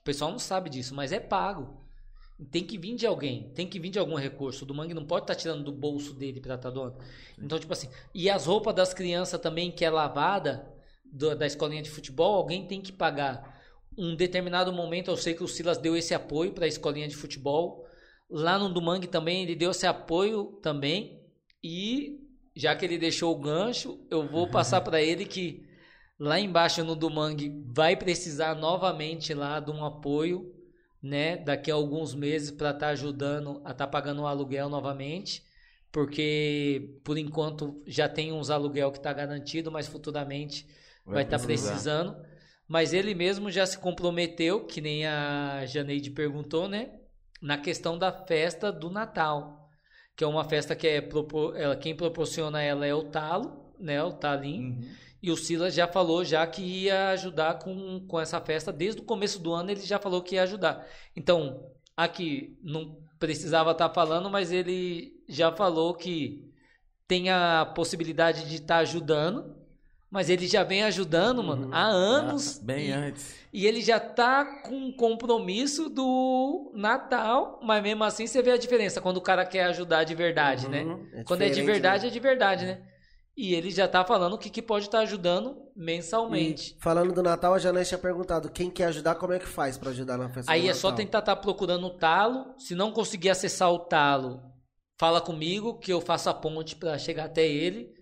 O 0.01 0.05
pessoal 0.05 0.31
não 0.31 0.39
sabe 0.39 0.71
disso, 0.71 0.95
mas 0.95 1.13
é 1.13 1.21
pago. 1.21 1.83
Tem 2.51 2.65
que 2.65 2.77
vir 2.77 2.97
de 2.97 3.07
alguém, 3.07 3.53
tem 3.55 3.67
que 3.67 3.79
vir 3.79 3.91
de 3.91 3.99
algum 3.99 4.17
recurso. 4.17 4.65
O 4.65 4.67
do 4.67 4.75
Mangue 4.75 4.93
não 4.95 5.07
pode 5.07 5.25
estar 5.25 5.35
tirando 5.35 5.63
do 5.63 5.73
bolso 5.73 6.15
dele 6.15 6.41
para 6.41 6.57
estar 6.57 6.71
doando. 6.71 6.99
Então, 7.39 7.59
tipo 7.59 7.73
assim, 7.73 7.89
e 8.15 8.29
as 8.29 8.47
roupas 8.47 8.75
das 8.75 8.93
crianças 8.93 9.41
também, 9.41 9.71
que 9.71 9.85
é 9.85 9.91
lavada, 9.91 10.67
do- 11.05 11.37
da 11.37 11.47
escolinha 11.47 11.83
de 11.83 11.91
futebol, 11.91 12.35
alguém 12.35 12.67
tem 12.67 12.81
que 12.81 12.91
pagar. 12.93 13.63
Um 13.97 14.17
determinado 14.17 14.73
momento, 14.73 15.11
eu 15.11 15.17
sei 15.17 15.35
que 15.35 15.45
o 15.45 15.49
Silas 15.49 15.79
deu 15.79 15.97
esse 15.97 16.13
apoio 16.13 16.53
para 16.53 16.65
a 16.65 16.69
escolinha 16.69 17.07
de 17.07 17.15
futebol. 17.15 17.87
Lá 18.29 18.59
no 18.59 18.69
Dumangue 18.73 19.07
também, 19.07 19.43
ele 19.45 19.55
deu 19.55 19.71
esse 19.71 19.87
apoio 19.87 20.59
também. 20.61 21.23
E 21.63 22.24
já 22.55 22.75
que 22.75 22.85
ele 22.85 22.99
deixou 22.99 23.35
o 23.35 23.41
gancho, 23.41 23.99
eu 24.11 24.27
vou 24.27 24.49
passar 24.49 24.81
para 24.81 25.03
ele 25.03 25.25
que 25.25 25.67
lá 26.19 26.39
embaixo 26.39 26.85
no 26.85 26.95
Dumangue 26.95 27.63
vai 27.67 27.97
precisar 27.97 28.55
novamente 28.55 29.35
lá 29.35 29.61
de 29.61 29.71
um 29.71 29.85
apoio, 29.85 30.55
né? 31.03 31.37
Daqui 31.37 31.71
a 31.71 31.75
alguns 31.75 32.15
meses 32.15 32.51
para 32.51 32.71
estar 32.71 32.89
ajudando 32.89 33.61
a 33.65 33.73
estar 33.73 33.87
pagando 33.89 34.23
o 34.23 34.27
aluguel 34.27 34.69
novamente 34.69 35.43
porque 35.95 36.99
por 37.05 37.17
enquanto 37.17 37.81
já 37.87 38.09
tem 38.09 38.33
uns 38.33 38.51
aluguel 38.51 38.91
que 38.91 38.99
está 38.99 39.13
garantido, 39.13 39.71
mas 39.71 39.87
futuramente 39.87 40.67
vai 41.07 41.23
estar 41.23 41.39
precisar. 41.39 41.69
precisando. 41.71 42.17
Mas 42.67 42.93
ele 42.93 43.15
mesmo 43.15 43.49
já 43.49 43.65
se 43.65 43.79
comprometeu, 43.79 44.65
que 44.65 44.81
nem 44.81 45.07
a 45.07 45.65
Janeide 45.67 46.11
perguntou, 46.11 46.69
né? 46.69 46.91
Na 47.41 47.57
questão 47.57 47.97
da 47.97 48.11
festa 48.11 48.73
do 48.73 48.91
Natal, 48.91 49.64
que 50.17 50.25
é 50.25 50.27
uma 50.27 50.45
festa 50.45 50.77
que 50.77 50.87
é 50.87 51.01
propor, 51.01 51.57
ela, 51.57 51.77
quem 51.77 51.97
proporciona 51.97 52.63
ela 52.63 52.87
é 52.87 52.95
o 52.95 53.05
Talo, 53.05 53.73
né? 53.79 54.03
O 54.03 54.13
Talim. 54.13 54.71
Uhum. 54.71 54.91
E 55.23 55.31
o 55.31 55.37
Silas 55.37 55.75
já 55.75 55.89
falou 55.89 56.25
já 56.25 56.47
que 56.47 56.63
ia 56.63 57.09
ajudar 57.11 57.59
com, 57.59 58.07
com 58.07 58.21
essa 58.21 58.41
festa. 58.41 58.73
Desde 58.73 59.01
o 59.01 59.05
começo 59.05 59.39
do 59.41 59.53
ano 59.53 59.71
ele 59.71 59.81
já 59.81 59.99
falou 59.99 60.23
que 60.23 60.35
ia 60.35 60.43
ajudar. 60.43 60.87
Então, 61.17 61.73
aqui 61.97 62.59
não 62.63 62.99
precisava 63.19 63.71
estar 63.71 63.89
falando, 63.89 64.29
mas 64.29 64.53
ele 64.53 65.25
já 65.29 65.51
falou 65.51 65.95
que 65.95 66.53
tem 67.09 67.31
a 67.31 67.65
possibilidade 67.75 68.49
de 68.49 68.57
estar 68.57 68.79
ajudando, 68.79 69.57
Mas 70.15 70.31
ele 70.31 70.47
já 70.47 70.63
vem 70.63 70.85
ajudando, 70.85 71.43
mano, 71.43 71.71
há 71.73 71.83
anos. 71.87 72.59
Ah, 72.59 72.65
Bem 72.65 72.87
e, 72.87 72.93
antes. 72.93 73.35
e 73.53 73.67
ele 73.67 73.83
já 73.83 73.99
tá 73.99 74.63
com 74.63 74.77
um 74.77 74.93
compromisso 74.93 75.91
do 75.91 76.71
Natal, 76.73 77.59
mas 77.61 77.83
mesmo 77.83 78.05
assim 78.05 78.25
você 78.25 78.41
vê 78.41 78.53
a 78.53 78.57
diferença 78.57 79.01
quando 79.01 79.17
o 79.17 79.21
cara 79.21 79.45
quer 79.45 79.65
ajudar 79.65 80.05
de 80.05 80.15
verdade, 80.15 80.69
né? 80.69 80.85
Uhum, 80.85 81.09
é 81.15 81.25
Quando 81.25 81.43
é 81.43 81.49
de 81.49 81.61
verdade, 81.63 82.05
né? 82.05 82.09
é 82.11 82.13
de 82.13 82.21
verdade, 82.21 82.65
né? 82.65 82.83
E 83.37 83.57
ele 83.57 83.73
já 83.73 83.89
tá 83.89 84.05
falando 84.05 84.35
o 84.35 84.39
que, 84.39 84.51
que 84.51 84.63
pode 84.63 84.85
estar 84.85 85.01
ajudando 85.01 85.57
mensalmente. 85.75 86.77
E 86.79 86.81
falando 86.81 87.13
do 87.13 87.21
Natal, 87.21 87.53
a 87.53 87.59
Janete 87.59 87.89
tinha 87.89 87.99
perguntado 87.99 88.49
quem 88.53 88.71
quer 88.71 88.85
ajudar, 88.85 89.17
como 89.17 89.33
é 89.33 89.41
que 89.41 89.49
faz 89.49 89.77
pra 89.77 89.91
ajudar 89.91 90.17
na 90.17 90.29
festa 90.29 90.53
Aí 90.53 90.69
é 90.69 90.75
só 90.75 90.93
tentar 90.93 91.19
estar 91.19 91.35
procurando 91.35 91.89
o 91.89 91.99
talo. 91.99 92.55
Se 92.57 92.77
não 92.77 92.93
conseguir 92.93 93.31
acessar 93.31 93.73
o 93.73 93.81
talo, 93.81 94.41
fala 94.97 95.21
comigo 95.21 95.77
que 95.77 95.93
eu 95.93 96.01
faço 96.01 96.31
a 96.31 96.35
ponte 96.35 96.77
para 96.77 96.97
chegar 96.99 97.25
até 97.25 97.45
ele. 97.45 97.94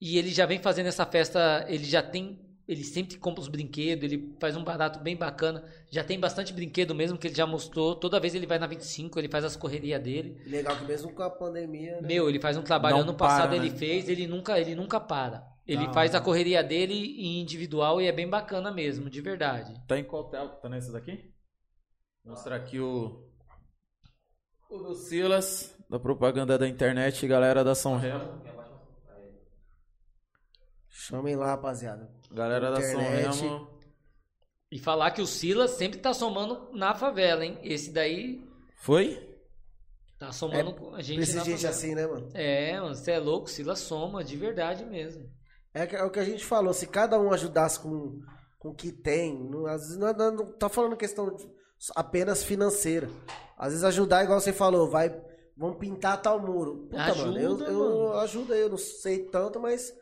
E 0.00 0.18
ele 0.18 0.30
já 0.30 0.44
vem 0.46 0.58
fazendo 0.58 0.86
essa 0.86 1.06
festa, 1.06 1.64
ele 1.68 1.84
já 1.84 2.02
tem, 2.02 2.38
ele 2.68 2.84
sempre 2.84 3.16
compra 3.16 3.40
os 3.40 3.48
brinquedos, 3.48 4.04
ele 4.04 4.36
faz 4.38 4.56
um 4.56 4.62
barato 4.62 4.98
bem 5.00 5.16
bacana. 5.16 5.64
Já 5.90 6.04
tem 6.04 6.20
bastante 6.20 6.52
brinquedo 6.52 6.94
mesmo 6.94 7.16
que 7.16 7.28
ele 7.28 7.34
já 7.34 7.46
mostrou. 7.46 7.94
Toda 7.96 8.20
vez 8.20 8.34
ele 8.34 8.46
vai 8.46 8.58
na 8.58 8.66
25, 8.66 9.18
ele 9.18 9.28
faz 9.28 9.44
as 9.44 9.56
correrias 9.56 10.02
dele. 10.02 10.42
Legal 10.46 10.76
que 10.76 10.84
mesmo 10.84 11.12
com 11.12 11.22
a 11.22 11.30
pandemia, 11.30 12.00
né? 12.00 12.08
Meu, 12.08 12.28
ele 12.28 12.38
faz 12.38 12.56
um 12.56 12.62
trabalho 12.62 12.96
Não 12.96 13.02
ano 13.04 13.14
passado 13.14 13.48
para, 13.48 13.56
ele 13.56 13.70
né? 13.70 13.76
fez, 13.76 14.08
ele 14.08 14.26
nunca, 14.26 14.60
ele 14.60 14.74
nunca 14.74 15.00
para. 15.00 15.46
Ele 15.66 15.86
Da 15.86 15.92
faz 15.92 16.14
a 16.14 16.20
correria 16.20 16.62
dele 16.62 16.94
em 16.94 17.40
individual 17.40 18.00
e 18.00 18.06
é 18.06 18.12
bem 18.12 18.28
bacana 18.28 18.70
mesmo, 18.70 19.10
de 19.10 19.20
verdade. 19.20 19.74
Tá 19.88 19.98
em 19.98 20.04
qual 20.04 20.28
tela? 20.28 20.48
Tá 20.48 20.68
nessa 20.68 20.92
daqui? 20.92 21.32
Mostrar 22.24 22.56
aqui 22.56 22.78
o. 22.78 23.24
O 24.70 24.78
do 24.78 24.94
Silas, 24.94 25.74
da 25.88 25.98
propaganda 25.98 26.58
da 26.58 26.68
internet, 26.68 27.26
galera 27.26 27.64
da 27.64 27.74
São 27.74 27.96
Remo. 27.96 28.42
Chamem 30.98 31.36
lá, 31.36 31.46
rapaziada. 31.48 32.10
Galera 32.32 32.70
da 32.70 32.80
São 32.80 33.00
Internet. 33.00 33.40
Remo. 33.42 33.68
E 34.72 34.78
falar 34.78 35.10
que 35.12 35.20
o 35.22 35.26
Silas 35.26 35.72
sempre 35.72 35.98
tá 36.00 36.12
somando 36.14 36.70
na 36.72 36.94
favela, 36.94 37.44
hein? 37.44 37.58
Esse 37.62 37.90
daí 37.92 38.42
Foi? 38.78 39.36
tá 40.18 40.32
somando 40.32 40.74
com 40.74 40.94
a 40.94 41.02
gente 41.02 41.16
Precisa 41.18 41.40
de 41.40 41.50
gente 41.50 41.56
favela. 41.62 41.74
assim, 41.76 41.94
né, 41.94 42.06
mano? 42.06 42.28
É, 42.34 42.80
mano, 42.80 42.94
você 42.94 43.12
é 43.12 43.18
louco, 43.18 43.46
o 43.46 43.50
Silas 43.50 43.78
soma, 43.80 44.24
de 44.24 44.36
verdade 44.36 44.84
mesmo. 44.86 45.30
É, 45.74 45.84
é 45.96 46.02
o 46.02 46.10
que 46.10 46.18
a 46.18 46.24
gente 46.24 46.44
falou, 46.44 46.72
se 46.72 46.86
cada 46.86 47.20
um 47.20 47.30
ajudasse 47.30 47.78
com, 47.78 48.20
com 48.58 48.70
o 48.70 48.74
que 48.74 48.90
tem, 48.90 49.38
não, 49.38 49.66
às 49.66 49.82
vezes 49.82 49.96
não, 49.98 50.12
não, 50.14 50.30
não 50.34 50.52
tá 50.52 50.68
falando 50.70 50.96
questão 50.96 51.32
de- 51.36 51.46
apenas 51.94 52.42
financeira. 52.42 53.08
Às 53.58 53.68
vezes 53.68 53.84
ajudar, 53.84 54.24
igual 54.24 54.40
você 54.40 54.52
falou, 54.54 54.88
vai, 54.90 55.14
vamos 55.56 55.76
pintar 55.78 56.20
tal 56.22 56.40
muro. 56.40 56.88
Puta, 56.90 57.02
Ajuda, 57.02 57.26
mano, 57.26 57.38
eu, 57.38 57.60
eu 57.60 57.78
mano. 58.08 58.12
ajudo 58.20 58.52
aí, 58.54 58.60
eu 58.60 58.70
não 58.70 58.78
sei 58.78 59.26
tanto, 59.26 59.60
mas 59.60 59.92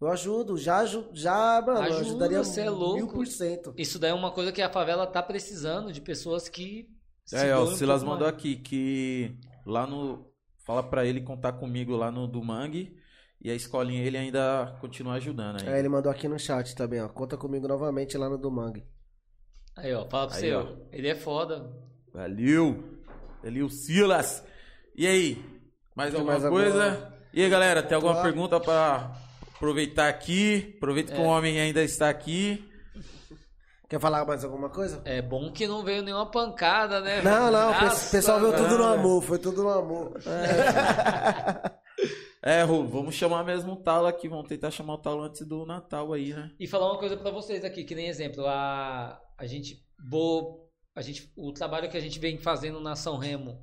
eu 0.00 0.08
ajudo, 0.08 0.56
já, 0.56 0.84
já 1.12 1.62
mano, 1.66 1.78
eu 1.78 1.82
Ajuda, 1.84 2.00
ajudaria 2.00 2.38
você 2.44 2.60
é 2.62 2.70
louco. 2.70 2.96
mil 2.96 3.08
por 3.08 3.26
cento. 3.26 3.74
Isso 3.76 3.98
daí 3.98 4.10
é 4.10 4.14
uma 4.14 4.30
coisa 4.30 4.52
que 4.52 4.62
a 4.62 4.70
favela 4.70 5.06
tá 5.06 5.22
precisando, 5.22 5.92
de 5.92 6.00
pessoas 6.00 6.48
que. 6.48 6.88
se 7.24 7.36
É, 7.36 7.54
ó, 7.56 7.62
o 7.62 7.66
Silas 7.74 8.02
mandou 8.02 8.26
mais. 8.26 8.34
aqui 8.34 8.56
que 8.56 9.36
lá 9.66 9.86
no. 9.86 10.26
Fala 10.64 10.82
pra 10.82 11.04
ele 11.06 11.22
contar 11.22 11.52
comigo 11.54 11.96
lá 11.96 12.10
no 12.10 12.26
do 12.28 12.42
Mangue. 12.44 12.96
E 13.40 13.50
a 13.50 13.54
escolinha 13.54 14.02
ele 14.02 14.18
ainda 14.18 14.76
continua 14.80 15.14
ajudando 15.14 15.60
aí. 15.62 15.68
É, 15.68 15.78
ele 15.78 15.88
mandou 15.88 16.10
aqui 16.10 16.26
no 16.26 16.38
chat 16.38 16.74
também, 16.74 17.00
ó. 17.00 17.08
Conta 17.08 17.36
comigo 17.36 17.68
novamente 17.68 18.18
lá 18.18 18.28
no 18.28 18.36
do 18.36 18.50
Mangue. 18.50 18.84
Aí, 19.76 19.94
ó, 19.94 20.04
fala 20.08 20.26
pra 20.26 20.36
Aí, 20.36 20.40
você, 20.42 20.54
ó. 20.54 20.62
ó. 20.64 20.76
Ele 20.92 21.08
é 21.08 21.14
foda. 21.14 21.72
Valeu! 22.12 22.98
Valeu, 23.44 23.68
Silas! 23.68 24.44
E 24.96 25.06
aí? 25.06 25.44
Mais 25.94 26.12
alguma 26.14 26.32
mais 26.38 26.48
coisa? 26.48 26.84
alguma? 26.94 27.14
E 27.32 27.42
aí, 27.44 27.48
galera, 27.48 27.80
tem 27.82 27.94
alguma 27.94 28.14
Claro. 28.14 28.28
pergunta 28.28 28.58
pra 28.58 29.16
aproveitar 29.58 30.08
aqui? 30.08 30.74
Aproveita 30.76 31.12
É. 31.12 31.16
que 31.16 31.20
o 31.20 31.24
homem 31.24 31.60
ainda 31.60 31.82
está 31.82 32.08
aqui. 32.08 32.64
Quer 33.88 33.98
falar 34.00 34.24
mais 34.24 34.44
alguma 34.44 34.68
coisa? 34.70 35.00
É 35.04 35.20
bom 35.22 35.50
que 35.50 35.66
não 35.66 35.82
veio 35.82 36.02
nenhuma 36.02 36.30
pancada, 36.30 37.00
né? 37.00 37.22
Não, 37.22 37.50
não, 37.50 37.70
o 37.70 37.74
pe- 37.74 37.80
Graças 37.80 38.10
pessoal 38.10 38.38
a 38.46 38.52
tudo 38.52 38.76
no 38.78 38.84
amor, 38.84 39.22
foi 39.22 39.38
tudo 39.38 39.62
no 39.62 39.70
amor. 39.70 40.20
É, 42.42 42.62
Ru, 42.62 42.86
vamos 42.86 43.14
chamar 43.14 43.44
mesmo 43.44 43.72
o 43.72 43.76
Talo 43.76 44.06
aqui. 44.06 44.28
Vamos 44.28 44.46
tentar 44.48 44.70
chamar 44.70 44.94
o 44.94 44.98
Talo 44.98 45.22
antes 45.22 45.46
do 45.46 45.66
Natal 45.66 46.12
aí, 46.12 46.32
né? 46.32 46.50
E 46.60 46.66
falar 46.66 46.90
uma 46.92 46.98
coisa 46.98 47.16
pra 47.16 47.30
vocês 47.30 47.64
aqui, 47.64 47.82
que 47.82 47.94
nem 47.94 48.08
exemplo, 48.08 48.46
a, 48.46 49.18
a 49.36 49.46
gente 49.46 49.82
vou, 50.08 50.70
a 50.94 51.02
gente 51.02 51.32
o 51.36 51.50
trabalho 51.52 51.88
que 51.90 51.96
a 51.96 52.00
gente 52.00 52.18
vem 52.18 52.38
fazendo 52.38 52.80
na 52.80 52.94
São 52.94 53.16
Remo 53.16 53.60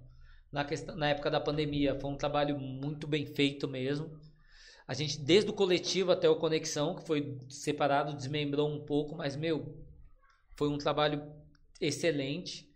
na 0.51 0.63
questão, 0.65 0.95
na 0.95 1.09
época 1.09 1.29
da 1.31 1.39
pandemia 1.39 1.97
foi 1.99 2.09
um 2.09 2.17
trabalho 2.17 2.57
muito 2.57 3.07
bem 3.07 3.25
feito 3.25 3.67
mesmo. 3.67 4.09
A 4.87 4.93
gente 4.93 5.19
desde 5.19 5.49
o 5.49 5.53
coletivo 5.53 6.11
até 6.11 6.29
o 6.29 6.35
conexão, 6.35 6.95
que 6.95 7.05
foi 7.05 7.37
separado, 7.49 8.15
desmembrou 8.15 8.69
um 8.69 8.85
pouco, 8.85 9.15
mas 9.15 9.35
meu, 9.35 9.83
foi 10.55 10.69
um 10.69 10.77
trabalho 10.77 11.23
excelente 11.81 12.69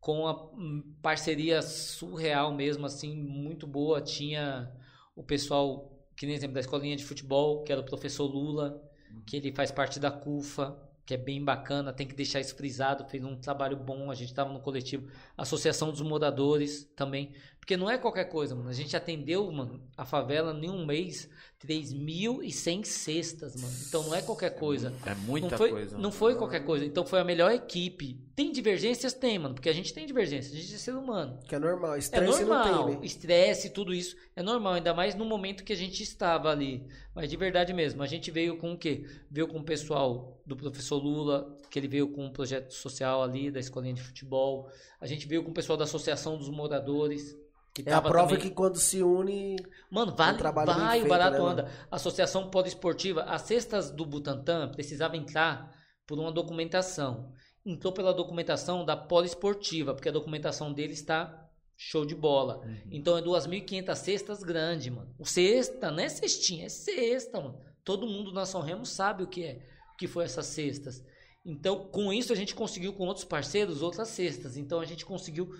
com 0.00 0.26
a 0.26 0.32
hum, 0.54 0.96
parceria 1.02 1.60
surreal 1.60 2.54
mesmo 2.54 2.86
assim, 2.86 3.14
muito 3.14 3.66
boa, 3.66 4.00
tinha 4.00 4.72
o 5.14 5.22
pessoal, 5.22 5.92
que 6.16 6.24
nem 6.24 6.34
exemplo 6.34 6.54
da 6.54 6.60
escolinha 6.60 6.96
de 6.96 7.04
futebol, 7.04 7.62
que 7.62 7.72
era 7.72 7.80
o 7.80 7.84
professor 7.84 8.24
Lula, 8.24 8.82
que 9.26 9.36
ele 9.36 9.52
faz 9.52 9.70
parte 9.70 10.00
da 10.00 10.10
CUFA, 10.10 10.78
que 11.04 11.14
é 11.14 11.16
bem 11.16 11.44
bacana, 11.44 11.92
tem 11.92 12.06
que 12.06 12.14
deixar 12.14 12.40
isso 12.40 12.54
frisado, 12.54 13.08
fez 13.08 13.24
um 13.24 13.36
trabalho 13.36 13.76
bom, 13.76 14.10
a 14.10 14.14
gente 14.14 14.28
estava 14.28 14.52
no 14.52 14.60
coletivo, 14.60 15.10
Associação 15.36 15.90
dos 15.90 16.00
Moradores 16.00 16.84
também, 16.96 17.34
porque 17.60 17.76
não 17.76 17.88
é 17.88 17.98
qualquer 17.98 18.24
coisa, 18.24 18.56
mano, 18.56 18.68
a 18.68 18.72
gente 18.72 18.96
atendeu, 18.96 19.50
mano, 19.52 19.80
a 19.96 20.04
favela 20.04 20.52
em 20.52 20.68
um 20.68 20.84
mês, 20.84 21.28
3.100 21.64 22.84
cestas, 22.84 23.54
mano, 23.54 23.74
então 23.86 24.02
não 24.02 24.14
é 24.14 24.22
qualquer 24.22 24.58
coisa. 24.58 24.92
É 25.04 25.14
muita 25.14 25.50
não 25.50 25.58
foi, 25.58 25.70
coisa. 25.70 25.98
Não 25.98 26.10
foi 26.10 26.34
qualquer 26.34 26.64
coisa, 26.64 26.84
então 26.84 27.04
foi 27.04 27.20
a 27.20 27.24
melhor 27.24 27.52
equipe. 27.52 28.18
Tem 28.34 28.50
divergências? 28.50 29.12
Tem, 29.12 29.38
mano, 29.38 29.54
porque 29.54 29.68
a 29.68 29.72
gente 29.74 29.92
tem 29.92 30.06
divergências, 30.06 30.54
a 30.54 30.56
gente 30.56 30.74
é 30.74 30.78
ser 30.78 30.96
humano. 30.96 31.38
Que 31.46 31.54
é 31.54 31.58
normal. 31.58 31.94
É 31.94 31.98
Estresse 31.98 32.40
não 32.44 32.48
normal, 32.48 32.86
tem, 32.86 32.94
né? 32.96 33.00
estresse, 33.04 33.70
tudo 33.70 33.92
isso 33.92 34.16
é 34.34 34.42
normal, 34.42 34.72
ainda 34.72 34.94
mais 34.94 35.14
no 35.14 35.24
momento 35.26 35.62
que 35.62 35.72
a 35.72 35.76
gente 35.76 36.02
estava 36.02 36.50
ali. 36.50 36.86
Mas 37.14 37.28
de 37.28 37.36
verdade 37.36 37.72
mesmo, 37.74 38.02
a 38.02 38.06
gente 38.06 38.30
veio 38.30 38.56
com 38.56 38.72
o 38.72 38.78
quê? 38.78 39.04
Veio 39.30 39.46
com 39.46 39.58
o 39.58 39.64
pessoal 39.64 40.40
do 40.46 40.56
professor 40.56 40.96
Lula, 40.96 41.56
que 41.70 41.78
ele 41.78 41.88
veio 41.88 42.08
com 42.08 42.24
um 42.24 42.32
projeto 42.32 42.72
social 42.72 43.22
ali 43.22 43.50
da 43.50 43.60
escolinha 43.60 43.94
de 43.94 44.02
futebol. 44.02 44.68
A 45.00 45.06
gente 45.06 45.26
veio 45.26 45.44
com 45.44 45.50
o 45.50 45.54
pessoal 45.54 45.76
da 45.78 45.84
Associação 45.84 46.36
dos 46.36 46.50
Moradores, 46.50 47.36
que 47.72 47.88
É 47.88 47.92
a 47.92 48.02
prova 48.02 48.30
também... 48.30 48.42
que 48.42 48.50
quando 48.50 48.76
se 48.76 49.02
une. 49.02 49.56
Mano, 49.90 50.14
vale, 50.16 50.38
um 50.38 50.52
vai, 50.52 50.98
o 50.98 51.00
feito, 51.00 51.08
barato 51.08 51.42
né, 51.42 51.50
anda. 51.50 51.70
Associação 51.90 52.50
Poliesportiva, 52.50 53.22
as 53.22 53.42
cestas 53.42 53.90
do 53.90 54.04
Butantan 54.04 54.68
precisava 54.70 55.16
entrar 55.16 55.72
por 56.06 56.18
uma 56.18 56.32
documentação. 56.32 57.32
Entrou 57.64 57.92
pela 57.92 58.12
documentação 58.12 58.84
da 58.84 58.96
Poliesportiva, 58.96 59.94
porque 59.94 60.08
a 60.08 60.12
documentação 60.12 60.72
dele 60.72 60.94
está 60.94 61.48
show 61.76 62.04
de 62.04 62.14
bola. 62.14 62.58
Uhum. 62.58 62.76
Então 62.90 63.16
é 63.16 63.22
2.500 63.22 63.94
cestas 63.94 64.42
grande, 64.42 64.90
mano. 64.90 65.14
O 65.18 65.24
cesta, 65.24 65.90
não 65.90 66.02
é 66.02 66.08
cestinha, 66.08 66.66
é 66.66 66.68
cesta, 66.68 67.40
mano. 67.40 67.58
Todo 67.84 68.06
mundo 68.06 68.32
na 68.32 68.44
São 68.44 68.60
Remo 68.60 68.84
sabe 68.84 69.22
o 69.22 69.26
que 69.26 69.44
é, 69.44 69.62
o 69.94 69.96
que 69.96 70.08
foi 70.08 70.24
essas 70.24 70.46
cestas. 70.46 71.02
Então, 71.44 71.88
com 71.88 72.12
isso 72.12 72.32
a 72.32 72.36
gente 72.36 72.54
conseguiu 72.54 72.92
com 72.92 73.06
outros 73.06 73.24
parceiros 73.24 73.82
outras 73.82 74.08
cestas. 74.08 74.56
Então 74.56 74.80
a 74.80 74.84
gente 74.84 75.06
conseguiu 75.06 75.50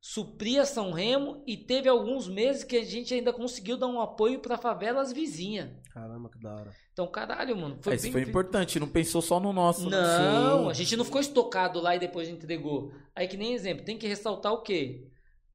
suprir 0.00 0.60
a 0.60 0.64
São 0.64 0.92
Remo 0.92 1.42
e 1.46 1.58
teve 1.58 1.86
alguns 1.88 2.26
meses 2.26 2.64
que 2.64 2.76
a 2.76 2.84
gente 2.84 3.12
ainda 3.12 3.32
conseguiu 3.32 3.76
dar 3.76 3.86
um 3.86 4.00
apoio 4.00 4.38
para 4.38 4.56
favelas 4.56 5.12
vizinhas. 5.12 5.70
Caramba, 5.92 6.30
que 6.30 6.38
da 6.38 6.54
hora. 6.54 6.70
Então, 6.92 7.06
caralho, 7.06 7.54
mano, 7.56 7.74
Foi 7.82 7.82
foi 7.82 7.94
Isso 7.96 8.02
bem 8.04 8.12
foi 8.12 8.22
importante, 8.22 8.80
não 8.80 8.88
pensou 8.88 9.20
só 9.20 9.38
no 9.38 9.52
nosso. 9.52 9.90
né? 9.90 10.00
Não, 10.00 10.64
Sim. 10.64 10.70
a 10.70 10.72
gente 10.72 10.96
não 10.96 11.04
ficou 11.04 11.20
estocado 11.20 11.80
lá 11.80 11.94
e 11.94 11.98
depois 11.98 12.28
entregou. 12.28 12.92
Aí 13.14 13.28
que 13.28 13.36
nem 13.36 13.52
exemplo, 13.52 13.84
tem 13.84 13.98
que 13.98 14.08
ressaltar 14.08 14.52
o 14.52 14.62
quê? 14.62 15.06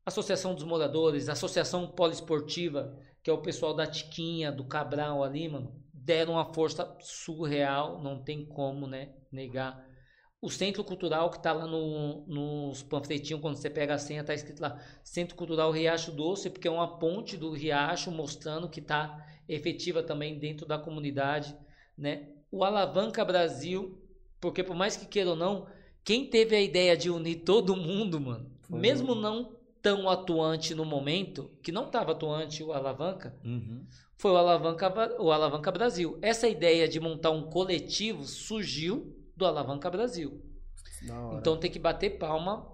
Associação 0.05 0.53
dos 0.53 0.63
Moradores, 0.63 1.27
Associação 1.27 1.87
Poliesportiva, 1.87 2.95
que 3.23 3.29
é 3.31 3.33
o 3.33 3.41
pessoal 3.41 3.73
da 3.73 3.87
Tiquinha, 3.87 4.51
do 4.51 4.63
Cabral 4.65 5.23
ali, 5.23 5.49
mano, 5.49 5.73
deram 5.91 6.33
uma 6.33 6.53
força 6.53 6.95
surreal, 7.01 7.99
não 8.03 8.23
tem 8.23 8.45
como, 8.45 8.85
né, 8.85 9.09
negar. 9.35 9.85
O 10.41 10.49
Centro 10.49 10.83
Cultural, 10.83 11.29
que 11.31 11.41
tá 11.41 11.51
lá 11.53 11.65
no, 11.65 12.25
nos 12.27 12.83
panfletinhos, 12.83 13.41
quando 13.41 13.55
você 13.55 13.69
pega 13.69 13.95
a 13.95 13.97
senha, 13.97 14.23
tá 14.23 14.33
escrito 14.33 14.61
lá, 14.61 14.79
Centro 15.03 15.35
Cultural 15.35 15.71
Riacho 15.71 16.11
Doce, 16.11 16.49
porque 16.49 16.67
é 16.67 16.71
uma 16.71 16.99
ponte 16.99 17.35
do 17.35 17.51
Riacho 17.51 18.11
mostrando 18.11 18.69
que 18.69 18.81
tá 18.81 19.25
efetiva 19.47 20.03
também 20.03 20.37
dentro 20.37 20.65
da 20.67 20.77
comunidade, 20.77 21.55
né? 21.97 22.29
O 22.51 22.63
Alavanca 22.63 23.23
Brasil, 23.25 23.99
porque 24.39 24.63
por 24.63 24.75
mais 24.75 24.95
que 24.95 25.05
queira 25.07 25.31
ou 25.31 25.35
não, 25.35 25.67
quem 26.03 26.29
teve 26.29 26.55
a 26.55 26.61
ideia 26.61 26.95
de 26.95 27.09
unir 27.09 27.37
todo 27.37 27.75
mundo, 27.75 28.19
mano, 28.19 28.51
Foi 28.61 28.79
mesmo 28.79 29.15
não 29.15 29.55
tão 29.81 30.09
atuante 30.09 30.73
no 30.75 30.85
momento, 30.85 31.51
que 31.63 31.71
não 31.71 31.85
estava 31.87 32.11
atuante 32.11 32.63
o 32.63 32.71
Alavanca, 32.73 33.35
Uhum. 33.43 33.85
foi 34.17 34.31
o 34.31 34.37
Alavanca, 34.37 35.15
o 35.19 35.31
Alavanca 35.31 35.71
Brasil. 35.71 36.17
Essa 36.21 36.47
ideia 36.47 36.87
de 36.87 36.99
montar 36.99 37.31
um 37.31 37.49
coletivo 37.49 38.23
surgiu 38.25 39.14
do 39.35 39.45
Alavanca 39.45 39.89
Brasil. 39.89 40.41
Então 41.37 41.57
tem 41.57 41.69
que 41.69 41.79
bater 41.79 42.17
palma 42.17 42.71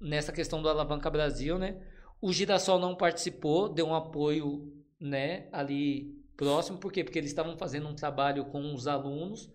nessa 0.00 0.32
questão 0.32 0.60
do 0.60 0.68
Alavanca 0.68 1.08
Brasil, 1.08 1.58
né? 1.58 1.80
O 2.20 2.32
Girassol 2.32 2.78
não 2.78 2.94
participou, 2.94 3.68
deu 3.68 3.86
um 3.86 3.94
apoio, 3.94 4.72
né, 5.00 5.48
ali 5.52 6.22
próximo, 6.36 6.78
por 6.78 6.92
quê? 6.92 7.02
Porque 7.02 7.18
eles 7.18 7.30
estavam 7.30 7.56
fazendo 7.56 7.88
um 7.88 7.94
trabalho 7.94 8.44
com 8.46 8.72
os 8.72 8.86
alunos 8.86 9.52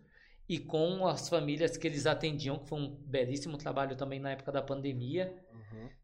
e 0.48 0.60
com 0.60 1.08
as 1.08 1.30
famílias 1.30 1.78
que 1.78 1.88
eles 1.88 2.06
atendiam, 2.06 2.60
que 2.60 2.68
foi 2.68 2.80
um 2.80 2.96
belíssimo 3.06 3.58
trabalho 3.58 3.96
também 3.96 4.20
na 4.20 4.32
época 4.32 4.52
da 4.52 4.62
pandemia, 4.62 5.34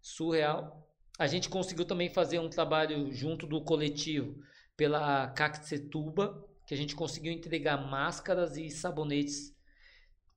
surreal. 0.02 0.88
A 1.20 1.28
gente 1.28 1.50
conseguiu 1.50 1.86
também 1.86 2.10
fazer 2.10 2.40
um 2.40 2.50
trabalho 2.50 3.12
junto 3.12 3.46
do 3.46 3.62
coletivo 3.62 4.36
pela 4.76 5.28
Caxetuba, 5.28 6.46
que 6.66 6.74
a 6.74 6.78
gente 6.78 6.96
conseguiu 6.96 7.32
entregar 7.32 7.78
máscaras 7.78 8.58
e 8.58 8.70
sabonetes 8.70 9.53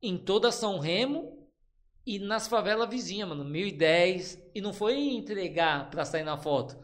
em 0.03 0.17
toda 0.17 0.53
São 0.53 0.79
Remo 0.79 1.49
e 2.07 2.19
nas 2.19 2.47
favelas 2.47 2.89
vizinhas, 2.89 3.29
mano, 3.29 3.45
1010. 3.45 4.51
E 4.55 4.61
não 4.61 4.73
foi 4.73 4.97
entregar 4.97 5.91
pra 5.91 6.05
sair 6.05 6.25
na 6.25 6.37
foto. 6.37 6.77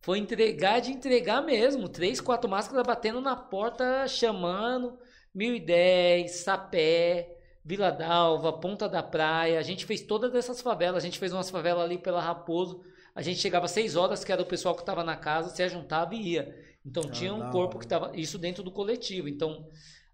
Foi 0.00 0.18
entregar 0.18 0.80
de 0.80 0.90
entregar 0.90 1.42
mesmo. 1.42 1.88
Três, 1.88 2.20
quatro 2.20 2.50
máscaras 2.50 2.86
batendo 2.86 3.20
na 3.20 3.36
porta, 3.36 4.06
chamando. 4.08 4.98
1010, 5.34 6.30
Sapé, 6.30 7.36
Vila 7.64 7.90
Dalva, 7.90 8.52
Ponta 8.52 8.88
da 8.88 9.02
Praia. 9.02 9.58
A 9.58 9.62
gente 9.62 9.86
fez 9.86 10.02
todas 10.02 10.34
essas 10.34 10.60
favelas. 10.60 11.02
A 11.02 11.06
gente 11.06 11.18
fez 11.18 11.32
umas 11.32 11.50
favelas 11.50 11.84
ali 11.84 11.98
pela 11.98 12.20
Raposo. 12.20 12.82
A 13.14 13.22
gente 13.22 13.40
chegava 13.40 13.66
às 13.66 13.70
6 13.72 13.96
horas, 13.96 14.24
que 14.24 14.32
era 14.32 14.42
o 14.42 14.46
pessoal 14.46 14.74
que 14.74 14.82
estava 14.82 15.04
na 15.04 15.16
casa, 15.16 15.50
se 15.50 15.68
juntava 15.68 16.14
e 16.14 16.32
ia. 16.32 16.54
Então 16.84 17.04
tinha 17.04 17.32
um 17.32 17.50
corpo 17.50 17.78
que 17.78 17.84
estava. 17.84 18.10
Isso 18.14 18.38
dentro 18.38 18.62
do 18.62 18.70
coletivo. 18.70 19.28
Então 19.28 19.68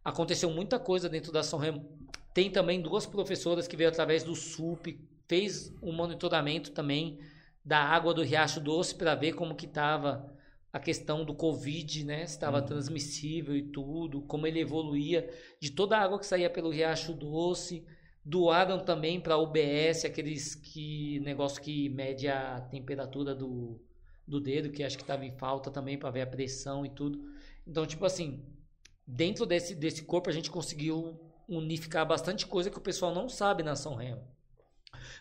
aconteceu 0.04 0.50
muita 0.50 0.78
coisa 0.78 1.08
dentro 1.08 1.32
da 1.32 1.42
São 1.42 1.58
Remo. 1.58 1.88
Tem 2.38 2.48
também 2.48 2.80
duas 2.80 3.04
professoras 3.04 3.66
que 3.66 3.76
veio 3.76 3.90
através 3.90 4.22
do 4.22 4.32
SUP, 4.36 4.96
fez 5.26 5.74
um 5.82 5.90
monitoramento 5.90 6.70
também 6.70 7.18
da 7.64 7.80
água 7.80 8.14
do 8.14 8.22
Riacho 8.22 8.60
Doce 8.60 8.94
para 8.94 9.16
ver 9.16 9.32
como 9.32 9.56
que 9.56 9.66
estava 9.66 10.32
a 10.72 10.78
questão 10.78 11.24
do 11.24 11.34
Covid, 11.34 12.04
né? 12.04 12.24
Se 12.26 12.34
estava 12.34 12.62
transmissível 12.62 13.56
e 13.56 13.64
tudo, 13.64 14.22
como 14.22 14.46
ele 14.46 14.60
evoluía, 14.60 15.28
de 15.60 15.72
toda 15.72 15.98
a 15.98 16.00
água 16.00 16.16
que 16.16 16.26
saía 16.26 16.48
pelo 16.48 16.70
Riacho 16.70 17.12
Doce. 17.12 17.84
Doaram 18.24 18.84
também 18.84 19.20
para 19.20 19.34
a 19.34 19.42
UBS, 19.42 20.04
aqueles 20.04 20.54
que 20.54 21.18
negócio 21.24 21.60
que 21.60 21.88
mede 21.88 22.28
a 22.28 22.60
temperatura 22.70 23.34
do, 23.34 23.82
do 24.24 24.38
dedo, 24.38 24.70
que 24.70 24.84
acho 24.84 24.96
que 24.96 25.02
estava 25.02 25.24
em 25.24 25.36
falta 25.36 25.72
também 25.72 25.98
para 25.98 26.12
ver 26.12 26.20
a 26.20 26.26
pressão 26.28 26.86
e 26.86 26.88
tudo. 26.88 27.20
Então, 27.66 27.84
tipo 27.84 28.06
assim, 28.06 28.44
dentro 29.04 29.44
desse, 29.44 29.74
desse 29.74 30.04
corpo 30.04 30.30
a 30.30 30.32
gente 30.32 30.52
conseguiu 30.52 31.27
unificar 31.48 32.06
bastante 32.06 32.46
coisa 32.46 32.70
que 32.70 32.78
o 32.78 32.80
pessoal 32.82 33.14
não 33.14 33.28
sabe 33.28 33.62
na 33.62 33.74
São 33.74 33.94
Remo. 33.94 34.22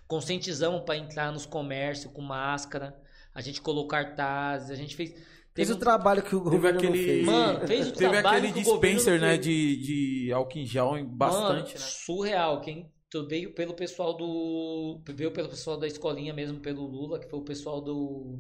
Conscientizamos 0.08 0.82
para 0.84 0.98
entrar 0.98 1.32
nos 1.32 1.46
comércios 1.46 2.12
com 2.14 2.22
máscara, 2.22 2.98
a 3.34 3.42
gente 3.42 3.62
colocou 3.62 3.88
cartazes, 3.88 4.72
a 4.72 4.76
gente 4.76 4.96
fez. 4.96 5.12
Fez 5.12 5.68
teve 5.70 5.72
o 5.74 5.76
um- 5.76 5.80
trabalho 5.80 6.22
que 6.22 6.36
o 6.36 6.40
Teve 6.44 6.56
governo 6.56 6.82
não 6.82 6.90
aquele. 6.90 7.04
fez. 7.06 7.26
Mano, 7.26 7.68
fez 7.68 7.88
o 7.88 7.92
Teve 7.94 8.12
trabalho 8.12 8.38
aquele 8.48 8.54
que 8.54 8.60
o 8.60 8.72
dispenser, 8.74 9.20
né? 9.20 9.38
De, 9.38 9.78
de 10.26 10.32
álcool 10.32 10.60
em 10.60 10.66
gel 10.66 11.04
bastante, 11.06 11.44
Mano, 11.50 11.62
né? 11.62 11.76
surreal. 11.78 12.62
Quem 12.62 12.92
tu 13.10 13.28
veio 13.28 13.54
pelo 13.54 13.74
pessoal 13.74 14.16
do. 14.16 15.02
Veio 15.10 15.32
pelo 15.32 15.50
pessoal 15.50 15.78
da 15.78 15.88
escolinha 15.88 16.34
mesmo, 16.34 16.60
pelo 16.60 16.86
Lula, 16.86 17.20
que 17.20 17.28
foi 17.30 17.40
o 17.40 17.44
pessoal 17.44 17.82
do. 17.82 18.40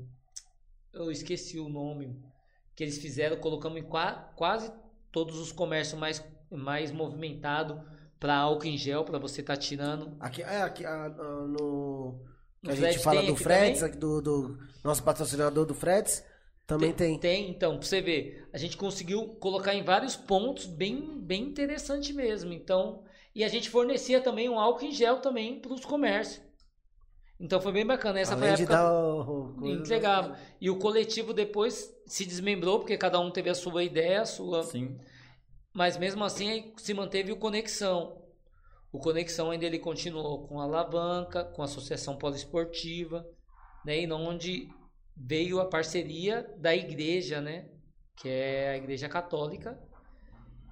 Eu 0.93 1.11
esqueci 1.11 1.59
o 1.59 1.67
nome. 1.69 2.15
Que 2.75 2.83
eles 2.83 2.99
fizeram, 2.99 3.37
colocamos 3.37 3.79
em 3.79 3.83
qua- 3.83 4.31
quase 4.35 4.71
todos 5.11 5.39
os 5.39 5.51
comércios 5.51 5.99
mais, 5.99 6.23
mais 6.51 6.91
movimentados 6.91 7.77
para 8.19 8.35
álcool 8.35 8.67
em 8.67 8.77
gel, 8.77 9.03
para 9.03 9.19
você 9.19 9.41
estar 9.41 9.57
tirando. 9.57 10.15
Aqui, 10.19 10.41
é, 10.41 10.61
aqui 10.61 10.85
ah, 10.85 11.09
no. 11.09 12.19
A 12.65 12.73
gente 12.73 12.99
fala 12.99 13.21
tem 13.21 13.29
do 13.29 13.35
Freds, 13.35 13.83
aqui 13.83 13.97
do, 13.97 14.21
do 14.21 14.57
nosso 14.83 15.03
patrocinador 15.03 15.65
do 15.65 15.75
Freds, 15.75 16.23
também 16.65 16.91
tem. 16.91 17.17
Tem, 17.19 17.49
então, 17.49 17.77
pra 17.77 17.87
você 17.87 18.01
ver, 18.01 18.47
a 18.51 18.57
gente 18.57 18.75
conseguiu 18.75 19.35
colocar 19.39 19.73
em 19.73 19.83
vários 19.83 20.15
pontos 20.15 20.65
bem, 20.65 21.19
bem 21.21 21.43
interessante 21.43 22.11
mesmo. 22.11 22.51
Então, 22.51 23.03
e 23.33 23.43
a 23.43 23.47
gente 23.47 23.69
fornecia 23.69 24.19
também 24.19 24.49
um 24.49 24.59
álcool 24.59 24.85
em 24.85 24.91
gel 24.91 25.17
também 25.21 25.59
para 25.59 25.73
os 25.73 25.85
comércios. 25.85 26.45
Então 27.39 27.61
foi 27.61 27.71
bem 27.71 27.85
bacana. 27.85 28.19
Essa 28.19 28.33
Além 28.33 28.45
foi 28.45 28.49
a 28.49 28.55
de 28.55 28.63
época 28.63 28.77
dar 28.77 28.93
o, 28.93 29.53
coisa- 29.59 29.79
entregava. 29.79 30.37
E 30.59 30.69
o 30.69 30.77
coletivo 30.79 31.33
depois 31.33 31.95
se 32.05 32.25
desmembrou, 32.25 32.79
porque 32.79 32.97
cada 32.97 33.19
um 33.19 33.29
teve 33.29 33.49
a 33.49 33.55
sua 33.55 33.83
ideia, 33.83 34.21
a 34.21 34.25
sua. 34.25 34.63
Sim. 34.63 34.97
Mas 35.77 35.95
mesmo 35.95 36.23
assim 36.23 36.73
se 36.75 36.91
manteve 36.91 37.31
o 37.31 37.37
Conexão. 37.37 38.19
O 38.91 38.97
Conexão 38.97 39.51
ainda 39.51 39.63
ele 39.63 39.77
continuou 39.77 40.47
com 40.47 40.59
a 40.59 40.63
alavanca, 40.63 41.43
com 41.43 41.61
a 41.61 41.65
Associação 41.65 42.17
Poliesportiva, 42.17 43.23
né? 43.85 44.01
E 44.01 44.11
onde 44.11 44.69
veio 45.15 45.59
a 45.59 45.65
parceria 45.67 46.51
da 46.57 46.75
igreja, 46.75 47.39
né? 47.39 47.69
Que 48.15 48.27
é 48.27 48.69
a 48.71 48.77
igreja 48.77 49.07
católica, 49.07 49.79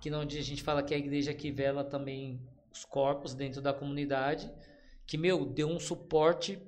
que 0.02 0.12
onde 0.12 0.40
a 0.40 0.42
gente 0.42 0.64
fala 0.64 0.82
que 0.82 0.92
é 0.92 0.98
a 0.98 1.00
igreja 1.00 1.36
que 1.36 1.52
vela 1.52 1.84
também 1.84 2.42
os 2.74 2.84
corpos 2.84 3.36
dentro 3.36 3.62
da 3.62 3.72
comunidade, 3.72 4.52
que 5.06 5.20
meu 5.20 5.46
deu 5.46 5.68
um 5.68 5.80
suporte 5.80 6.60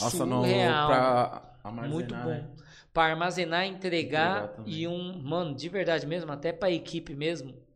Nossa, 0.00 0.18
surreal. 0.18 0.86
Pra 0.86 1.58
armazenar, 1.64 1.90
Muito 1.90 2.14
bom. 2.14 2.24
né? 2.24 2.50
Para 2.92 3.10
armazenar, 3.14 3.66
entregar, 3.66 4.44
Entregar 4.44 4.68
e 4.68 4.86
um. 4.86 5.20
Mano, 5.20 5.56
de 5.56 5.68
verdade 5.68 6.06
mesmo, 6.06 6.30
até 6.30 6.52
para 6.52 6.68
a 6.68 6.72
equipe 6.72 7.16
mesmo. 7.16 7.68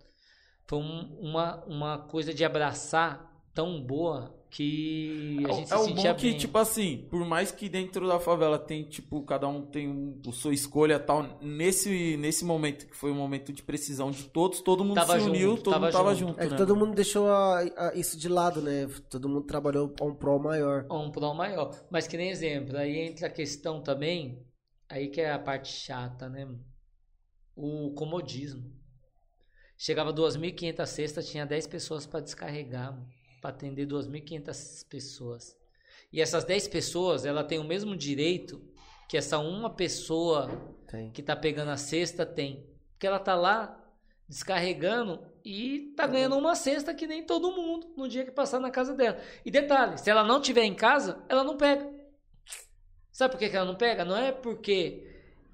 Foi 0.66 0.78
um- 0.78 1.18
uma, 1.20 1.64
uma 1.66 1.98
coisa 1.98 2.32
de 2.34 2.44
abraçar 2.44 3.30
tão 3.54 3.82
boa 3.82 4.34
que 4.50 5.42
a 5.46 5.52
gente 5.52 5.70
É 5.70 5.76
se 5.76 5.78
o 5.78 5.88
sentia 5.88 5.88
bom 5.88 6.14
que, 6.14 6.32
bem. 6.32 6.34
tipo 6.34 6.56
assim, 6.58 7.06
por 7.10 7.24
mais 7.26 7.50
que 7.50 7.68
dentro 7.68 8.06
da 8.06 8.18
favela 8.20 8.58
tem, 8.58 8.84
tipo, 8.88 9.22
cada 9.24 9.46
um 9.48 9.62
tem 9.66 9.88
um, 9.88 10.20
a 10.28 10.32
sua 10.32 10.54
escolha 10.54 10.94
e 10.94 10.98
tal, 10.98 11.38
nesse, 11.42 12.16
nesse 12.16 12.44
momento, 12.44 12.86
que 12.86 12.96
foi 12.96 13.10
um 13.10 13.14
momento 13.14 13.52
de 13.52 13.62
precisão 13.62 14.10
de 14.10 14.24
todos, 14.24 14.60
todo 14.60 14.84
mundo 14.84 15.00
Tava 15.00 15.04
se 15.04 15.18
uniu, 15.20 15.56
junto, 15.56 15.62
todo 15.62 15.74
tava 15.74 15.80
mundo 15.80 15.92
tava 15.92 16.14
junto. 16.14 16.14
junto, 16.14 16.40
É 16.40 16.46
que 16.46 16.54
né? 16.54 16.56
todo 16.56 16.74
mundo 16.76 16.94
deixou 16.94 17.28
a- 17.30 17.58
a- 17.76 17.94
isso 17.94 18.16
de 18.18 18.28
lado, 18.28 18.62
né? 18.62 18.86
Todo 19.10 19.28
mundo 19.28 19.42
trabalhou 19.46 19.88
pra 19.90 20.06
um 20.06 20.14
prol 20.14 20.38
maior. 20.40 20.86
um 20.90 21.10
prol 21.10 21.34
maior. 21.34 21.70
Mas 21.90 22.06
que 22.06 22.16
nem 22.16 22.30
exemplo, 22.30 22.76
aí 22.78 22.96
entra 22.98 23.26
a 23.26 23.30
questão 23.30 23.82
também, 23.82 24.42
aí 24.88 25.08
que 25.08 25.20
é 25.20 25.30
a 25.32 25.38
parte 25.38 25.68
chata, 25.68 26.28
né? 26.28 26.48
O 27.56 27.92
comodismo. 27.94 28.73
Chegava 29.76 30.12
2.500 30.12 30.86
cestas, 30.86 31.28
tinha 31.28 31.44
10 31.44 31.66
pessoas 31.66 32.06
para 32.06 32.20
descarregar, 32.20 32.98
para 33.40 33.50
atender 33.50 33.86
2.500 33.86 34.88
pessoas. 34.88 35.56
E 36.12 36.20
essas 36.20 36.44
10 36.44 36.68
pessoas, 36.68 37.24
ela 37.24 37.42
tem 37.42 37.58
o 37.58 37.64
mesmo 37.64 37.96
direito 37.96 38.62
que 39.08 39.16
essa 39.16 39.38
uma 39.38 39.70
pessoa 39.70 40.48
Tem. 40.86 41.10
que 41.10 41.22
tá 41.22 41.36
pegando 41.36 41.70
a 41.70 41.76
cesta 41.76 42.24
tem. 42.24 42.66
Porque 42.92 43.06
ela 43.06 43.18
tá 43.18 43.34
lá 43.34 43.80
descarregando 44.28 45.20
e 45.44 45.92
tá 45.96 46.06
ganhando 46.06 46.38
uma 46.38 46.54
cesta 46.54 46.94
que 46.94 47.06
nem 47.06 47.22
todo 47.22 47.52
mundo 47.52 47.92
no 47.96 48.08
dia 48.08 48.24
que 48.24 48.30
passar 48.30 48.60
na 48.60 48.70
casa 48.70 48.94
dela. 48.94 49.20
E 49.44 49.50
detalhe, 49.50 49.98
se 49.98 50.08
ela 50.08 50.24
não 50.24 50.40
tiver 50.40 50.64
em 50.64 50.74
casa, 50.74 51.22
ela 51.28 51.44
não 51.44 51.56
pega. 51.56 51.92
Sabe 53.12 53.32
por 53.32 53.38
que, 53.38 53.48
que 53.48 53.56
ela 53.56 53.66
não 53.66 53.76
pega? 53.76 54.04
Não 54.04 54.16
é 54.16 54.32
porque 54.32 55.06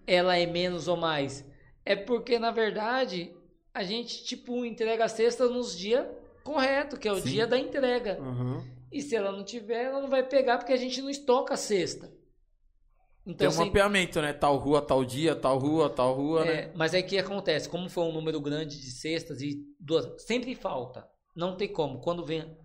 ela 0.07 0.37
é 0.37 0.47
menos 0.47 0.89
ou 0.89 0.97
mais. 0.97 1.45
É 1.85 1.97
porque, 1.97 2.39
na 2.39 2.51
verdade, 2.51 3.35
a 3.73 3.83
gente, 3.83 4.25
tipo, 4.25 4.65
entrega 4.65 5.05
a 5.05 5.09
cesta 5.09 5.49
nos 5.49 5.77
dias 5.77 6.07
corretos, 6.45 6.99
que 6.99 7.07
é 7.09 7.13
o 7.13 7.21
Sim. 7.21 7.29
dia 7.31 7.47
da 7.47 7.59
entrega. 7.59 8.19
Uhum. 8.21 8.65
E 8.91 9.01
se 9.03 9.15
ela 9.15 9.31
não 9.31 9.45
tiver, 9.45 9.85
ela 9.85 10.01
não 10.01 10.09
vai 10.09 10.27
pegar 10.27 10.59
porque 10.59 10.73
a 10.73 10.77
gente 10.77 11.01
não 11.01 11.09
estoca 11.11 11.55
a 11.55 11.57
cesta. 11.57 12.09
Tem 12.09 13.35
Então, 13.35 13.49
um 13.49 13.53
sem- 13.53 13.67
mapeamento, 13.67 14.21
né? 14.21 14.33
Tal 14.33 14.57
rua, 14.57 14.81
tal 14.83 15.05
dia, 15.05 15.37
tal 15.37 15.59
rua, 15.59 15.89
tal 15.91 16.15
rua, 16.15 16.45
né? 16.45 16.53
é, 16.53 16.73
mas 16.75 16.95
aí 16.95 17.03
o 17.03 17.07
que 17.07 17.19
acontece? 17.19 17.69
Como 17.69 17.89
foi 17.89 18.03
um 18.05 18.13
número 18.13 18.41
grande 18.41 18.81
de 18.81 18.91
cestas 18.91 19.41
e 19.43 19.63
duas, 19.79 20.23
sempre 20.25 20.55
falta. 20.55 21.07
Não 21.37 21.57
tem 21.57 21.69
como. 21.73 22.01
Quando 22.01 22.25
vem. 22.25 22.57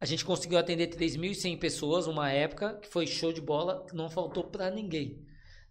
A 0.00 0.06
gente 0.06 0.24
conseguiu 0.24 0.58
atender 0.58 0.86
3.100 0.88 1.58
pessoas 1.58 2.06
uma 2.06 2.32
época, 2.32 2.78
que 2.80 2.88
foi 2.88 3.06
show 3.06 3.32
de 3.32 3.40
bola, 3.42 3.84
não 3.92 4.08
faltou 4.08 4.44
pra 4.44 4.70
ninguém. 4.70 5.22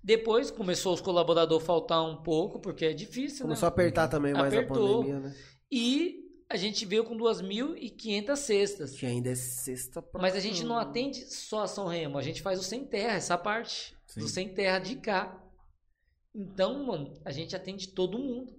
Depois 0.03 0.49
começou 0.49 0.93
os 0.93 1.01
colaboradores 1.01 1.63
a 1.63 1.65
faltar 1.65 2.03
um 2.03 2.23
pouco, 2.23 2.59
porque 2.59 2.85
é 2.85 2.93
difícil, 2.93 3.43
Começou 3.43 3.67
a 3.67 3.69
né? 3.69 3.73
apertar 3.73 4.07
também 4.07 4.33
mais 4.33 4.53
a 4.53 4.57
Apertou. 4.59 5.03
pandemia, 5.03 5.19
né? 5.19 5.35
E 5.71 6.25
a 6.49 6.55
gente 6.55 6.85
veio 6.85 7.03
com 7.03 7.15
2.500 7.17 8.35
cestas. 8.37 8.91
Que 8.97 9.05
ainda 9.05 9.29
é 9.29 9.35
sexta 9.35 10.01
pra... 10.01 10.21
Mas 10.21 10.35
a 10.35 10.39
gente 10.39 10.63
não 10.63 10.77
atende 10.77 11.19
só 11.31 11.63
a 11.63 11.67
São 11.67 11.85
Remo, 11.85 12.17
a 12.17 12.21
gente 12.21 12.41
faz 12.41 12.59
o 12.59 12.63
sem 12.63 12.85
terra, 12.85 13.17
essa 13.17 13.37
parte 13.37 13.95
Sim. 14.07 14.21
do 14.21 14.27
sem 14.27 14.53
terra 14.53 14.79
de 14.79 14.95
cá. 14.95 15.37
Então, 16.33 16.85
mano, 16.85 17.13
a 17.25 17.31
gente 17.31 17.55
atende 17.55 17.89
todo 17.89 18.17
mundo. 18.17 18.53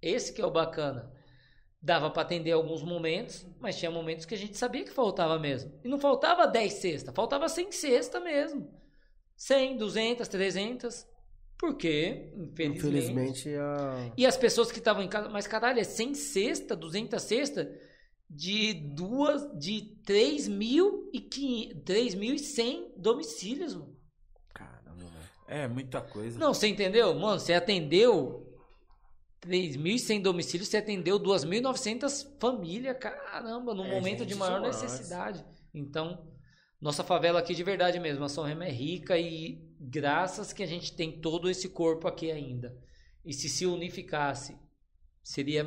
Esse 0.00 0.32
que 0.32 0.40
é 0.40 0.46
o 0.46 0.50
bacana. 0.50 1.12
Dava 1.80 2.10
pra 2.10 2.22
atender 2.22 2.52
alguns 2.52 2.82
momentos, 2.82 3.46
mas 3.60 3.76
tinha 3.76 3.90
momentos 3.90 4.24
que 4.24 4.34
a 4.34 4.38
gente 4.38 4.56
sabia 4.56 4.84
que 4.84 4.90
faltava 4.90 5.38
mesmo. 5.38 5.72
E 5.84 5.88
não 5.88 5.98
faltava 5.98 6.46
10 6.46 6.72
cestas, 6.72 7.14
faltava 7.14 7.48
100 7.48 7.72
cestas 7.72 8.22
mesmo. 8.22 8.68
100, 9.38 9.78
200, 9.78 10.28
300. 10.28 11.06
Porque, 11.58 12.30
infelizmente, 12.36 12.78
Infelizmente, 12.78 13.48
a... 13.56 14.12
e 14.16 14.26
as 14.26 14.36
pessoas 14.36 14.70
que 14.70 14.78
estavam 14.78 15.02
em 15.02 15.08
casa, 15.08 15.28
mas 15.28 15.46
caralho, 15.46 15.80
é 15.80 15.84
100 15.84 16.14
cesta, 16.14 16.76
200 16.76 17.20
cesta 17.22 17.68
de 18.30 18.74
duas, 18.74 19.42
de 19.58 19.96
3.100 20.06 21.82
3.100 21.82 22.92
domicílios, 22.96 23.74
mano. 23.74 23.96
Caramba, 24.54 24.94
velho. 25.04 25.28
É 25.48 25.66
muita 25.66 26.00
coisa. 26.00 26.38
Não, 26.38 26.52
você 26.54 26.68
entendeu? 26.68 27.12
Mano, 27.14 27.40
você 27.40 27.54
atendeu 27.54 28.46
3.100 29.40 30.22
domicílios, 30.22 30.68
você 30.68 30.76
atendeu 30.76 31.18
2.900 31.18 32.38
famílias, 32.40 32.96
caramba, 32.98 33.74
num 33.74 33.84
É 33.86 33.94
momento 33.94 34.24
de 34.24 34.34
gente 34.34 34.38
maior 34.38 34.56
demais. 34.60 34.80
necessidade. 34.82 35.44
Então, 35.74 36.24
nossa 36.80 37.02
favela 37.04 37.38
aqui 37.40 37.54
de 37.54 37.62
verdade 37.64 37.98
mesmo, 37.98 38.24
a 38.24 38.28
São 38.28 38.44
Remo 38.44 38.62
é 38.62 38.70
rica 38.70 39.16
e 39.18 39.58
graças 39.80 40.52
que 40.52 40.62
a 40.62 40.66
gente 40.66 40.94
tem 40.94 41.20
todo 41.20 41.48
esse 41.50 41.68
corpo 41.68 42.06
aqui 42.08 42.30
ainda. 42.30 42.76
E 43.24 43.32
se 43.32 43.48
se 43.48 43.66
unificasse, 43.66 44.56
seria 45.22 45.66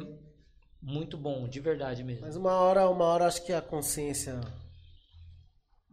muito 0.81 1.17
bom, 1.17 1.47
de 1.47 1.59
verdade 1.59 2.03
mesmo. 2.03 2.21
Mas 2.25 2.35
uma 2.35 2.53
hora, 2.53 2.89
uma 2.89 3.05
hora 3.05 3.25
acho 3.27 3.45
que 3.45 3.53
a 3.53 3.61
consciência. 3.61 4.39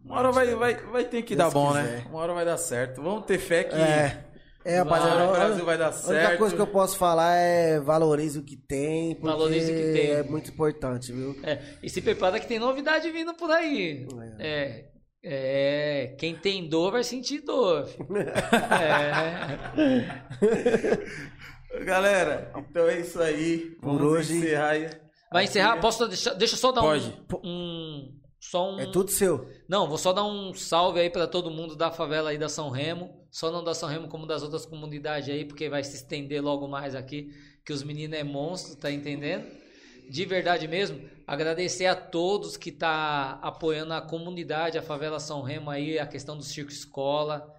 Uma 0.05 0.19
hora 0.21 0.33
vai, 0.33 0.55
vai, 0.55 0.75
vai 0.87 1.05
ter 1.05 1.23
que 1.23 1.35
Deus 1.37 1.53
dar 1.53 1.55
bom, 1.59 1.73
né? 1.75 1.83
quiser. 1.83 2.07
Uma 2.11 2.19
hora 2.21 2.33
vai 2.33 2.45
dar 2.45 2.57
certo. 2.57 3.03
Vamos 3.03 3.27
ter 3.27 3.39
fé 3.39 3.65
que 3.65 3.75
É. 3.75 4.25
É, 4.65 4.79
rapaziada. 4.79 5.25
o 5.27 5.29
a- 5.31 5.33
Brasil 5.33 5.65
vai 5.65 5.79
dar 5.79 5.87
A 5.87 5.91
única 5.91 6.03
certo. 6.03 6.39
coisa 6.39 6.55
que 6.55 6.61
eu 6.61 6.67
posso 6.67 6.97
falar 6.99 7.35
é 7.37 7.81
valorize 7.81 8.39
o 8.39 8.43
que 8.45 8.57
tem, 8.57 9.15
porque 9.15 9.27
Valorize 9.29 9.71
o 9.73 9.75
que 9.75 9.93
tem. 9.93 10.11
é 10.11 10.23
muito 10.23 10.51
importante, 10.51 11.13
viu? 11.13 11.39
É, 11.43 11.63
e 11.83 11.89
se 11.89 12.03
prepara 12.03 12.39
que 12.41 12.47
tem 12.47 12.59
novidade 12.59 13.11
vindo 13.11 13.35
por 13.35 13.51
aí. 13.51 14.07
É. 14.39 14.89
É, 15.23 16.15
quem 16.19 16.35
tem 16.37 16.69
dor 16.69 16.93
vai 16.93 17.03
sentir 17.05 17.41
dor. 17.41 17.89
É. 18.81 19.59
Galera, 21.85 22.53
então 22.57 22.87
é 22.89 23.01
isso 23.01 23.21
aí. 23.21 23.77
Por 23.81 23.99
Vamos 23.99 24.13
hoje- 24.13 24.37
encerrar 24.39 24.71
aí. 24.71 24.91
Vai 25.31 25.45
encerrar? 25.45 25.77
Posso 25.81 26.07
deixar, 26.09 26.33
deixa 26.35 26.55
eu 26.55 26.59
só 26.59 26.73
dar 26.73 26.81
Pode. 26.81 27.15
um, 27.45 27.49
um 27.49 28.19
só 28.41 28.73
um 28.75 28.81
É 28.81 28.87
tudo 28.87 29.11
seu. 29.11 29.47
Não, 29.69 29.87
vou 29.89 29.99
só 29.99 30.13
dar 30.13 30.25
um 30.25 30.55
salve 30.55 31.01
aí 31.01 31.11
pra 31.11 31.27
todo 31.27 31.51
mundo 31.51 31.77
da 31.77 31.91
favela 31.91 32.31
aí 32.31 32.39
da 32.39 32.49
São 32.49 32.71
Remo, 32.71 33.11
só 33.31 33.51
não 33.51 33.63
da 33.63 33.75
São 33.75 33.89
Remo 33.89 34.09
como 34.09 34.27
das 34.27 34.43
outras 34.43 34.65
comunidades 34.65 35.29
aí, 35.29 35.45
porque 35.45 35.69
vai 35.69 35.85
se 35.85 35.97
estender 35.97 36.43
logo 36.43 36.67
mais 36.67 36.95
aqui, 36.95 37.29
que 37.67 37.73
os 37.73 37.83
meninos 37.83 38.19
é 38.19 38.25
monstro, 38.25 38.77
tá 38.77 38.91
entendendo? 38.91 39.45
De 40.09 40.25
verdade 40.25 40.67
mesmo, 40.67 40.99
agradecer 41.29 41.85
a 41.85 41.95
todos 41.95 42.57
que 42.57 42.73
tá 42.73 43.39
apoiando 43.43 43.93
a 43.93 44.01
comunidade, 44.01 44.79
a 44.79 44.83
favela 44.83 45.21
São 45.21 45.43
Remo 45.43 45.69
aí, 45.69 45.99
a 45.99 46.07
questão 46.07 46.35
do 46.35 46.43
circo 46.43 46.73
escola, 46.73 47.55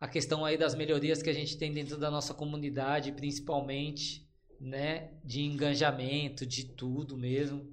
a 0.00 0.06
questão 0.06 0.44
aí 0.44 0.56
das 0.56 0.76
melhorias 0.76 1.20
que 1.20 1.28
a 1.28 1.32
gente 1.32 1.58
tem 1.58 1.72
dentro 1.72 1.96
da 1.98 2.08
nossa 2.08 2.32
comunidade, 2.32 3.10
principalmente, 3.10 4.30
né, 4.60 5.10
de 5.24 5.42
engajamento, 5.42 6.46
de 6.46 6.66
tudo 6.66 7.16
mesmo. 7.16 7.68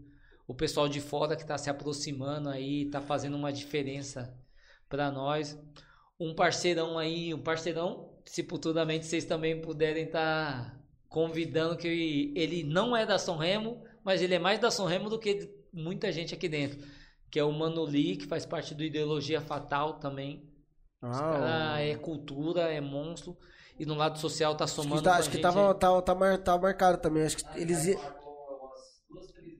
O 0.47 0.55
pessoal 0.55 0.89
de 0.89 0.99
fora 0.99 1.35
que 1.35 1.43
está 1.43 1.55
se 1.55 1.69
aproximando 1.69 2.49
aí, 2.49 2.85
está 2.85 2.99
fazendo 2.99 3.37
uma 3.37 3.53
diferença 3.53 4.35
para 4.89 5.11
nós. 5.11 5.55
Um 6.19 6.33
parceirão 6.33 6.97
aí, 6.97 7.31
um 7.31 7.43
parceirão, 7.43 8.11
se 8.25 8.41
futuramente 8.41 9.05
vocês 9.05 9.23
também 9.23 9.61
puderem 9.61 10.05
estar 10.05 10.81
convidando 11.07 11.77
que 11.77 12.33
ele 12.35 12.63
não 12.63 12.97
é 12.97 13.05
da 13.05 13.19
São 13.19 13.37
Remo, 13.37 13.83
mas 14.07 14.21
ele 14.21 14.33
é 14.35 14.39
mais 14.39 14.57
da 14.57 14.71
São 14.71 14.85
Remo 14.85 15.09
do 15.09 15.19
que 15.19 15.47
muita 15.73 16.11
gente 16.11 16.33
aqui 16.33 16.47
dentro, 16.49 16.79
que 17.29 17.37
é 17.37 17.43
o 17.43 17.51
Mano 17.51 17.83
Lee, 17.83 18.15
que 18.17 18.25
faz 18.25 18.45
parte 18.45 18.73
do 18.73 18.83
Ideologia 18.83 19.41
Fatal 19.41 19.99
também. 19.99 20.49
Os 21.03 21.15
Ah, 21.17 21.19
cara 21.21 21.81
é 21.81 21.95
cultura, 21.95 22.61
é 22.73 22.81
monstro. 22.81 23.37
E 23.79 23.85
no 23.85 23.93
lado 23.93 24.17
social 24.17 24.55
tá 24.55 24.63
acho 24.63 24.73
somando 24.75 25.01
que, 25.01 25.03
tá, 25.03 25.15
acho 25.17 25.29
que 25.29 25.37
tava, 25.37 25.75
tá, 25.75 26.01
tá, 26.01 26.15
mar- 26.15 26.37
tá 26.39 26.57
marcado 26.57 26.97
também. 26.99 27.23
Acho 27.23 27.37
que 27.37 27.43
eles. 27.61 27.85
i- 27.85 27.97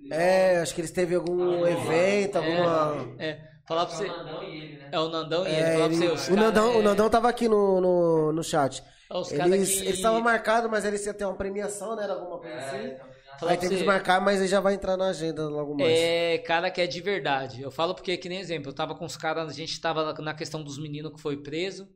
É, 0.10 0.60
acho 0.60 0.74
que 0.74 0.82
eles 0.82 0.92
teve 0.92 1.14
algum 1.16 1.68
evento, 1.68 2.38
alguma. 2.38 3.16
É, 3.20 3.40
falar 3.68 3.86
pra 3.86 3.96
você. 3.96 4.08
Nandão 4.08 4.44
e 4.44 4.58
ele, 4.58 4.78
né? 4.78 4.90
É 4.92 5.00
o 5.00 5.10
Nandão 5.10 5.46
e 5.46 5.50
ele. 5.52 5.60
É, 5.60 5.74
Falar 5.74 5.88
pra 5.90 5.98
ele- 5.98 6.08
você, 6.18 6.32
o, 6.32 6.36
Nandão, 6.36 6.68
cara 6.68 6.80
o 6.80 6.82
Nandão 6.82 7.10
tava 7.10 7.30
aqui 7.30 7.48
no, 7.50 7.82
no, 7.82 8.32
no 8.32 8.44
chat. 8.44 8.82
é- 8.82 9.18
os 9.18 9.32
Eles 9.32 9.70
que- 9.70 9.86
eles 9.86 9.96
estavam 9.98 10.22
marcados, 10.22 10.72
mas 10.72 10.86
eles 10.86 11.06
iam 11.06 11.14
ter 11.14 11.26
uma 11.26 11.36
premiação, 11.36 11.96
né? 11.96 12.04
Era 12.06 12.14
alguma 12.14 12.40
coisa 12.40 12.56
É, 12.56 12.60
assim. 12.60 13.07
Falar 13.40 13.52
Aí 13.52 13.58
tem 13.58 13.70
que 13.70 13.76
desmarcar, 13.76 14.22
mas 14.22 14.40
ele 14.40 14.48
já 14.48 14.60
vai 14.60 14.74
entrar 14.74 14.98
na 14.98 15.10
agenda 15.10 15.48
logo 15.48 15.76
mais. 15.76 15.92
É 15.92 16.38
cara 16.40 16.72
que 16.72 16.82
é 16.82 16.88
de 16.88 17.02
verdade. 17.02 17.62
Eu 17.62 17.70
falo 17.70 17.94
porque, 17.94 18.18
que 18.18 18.28
nem 18.28 18.40
exemplo, 18.40 18.70
eu 18.70 18.76
tava 18.76 18.96
com 18.96 19.06
os 19.06 19.16
caras, 19.16 19.50
a 19.50 19.54
gente 19.54 19.80
tava 19.80 20.14
na 20.14 20.34
questão 20.34 20.64
dos 20.64 20.80
meninos 20.80 21.14
que 21.14 21.22
foi 21.22 21.38
preso. 21.38 21.88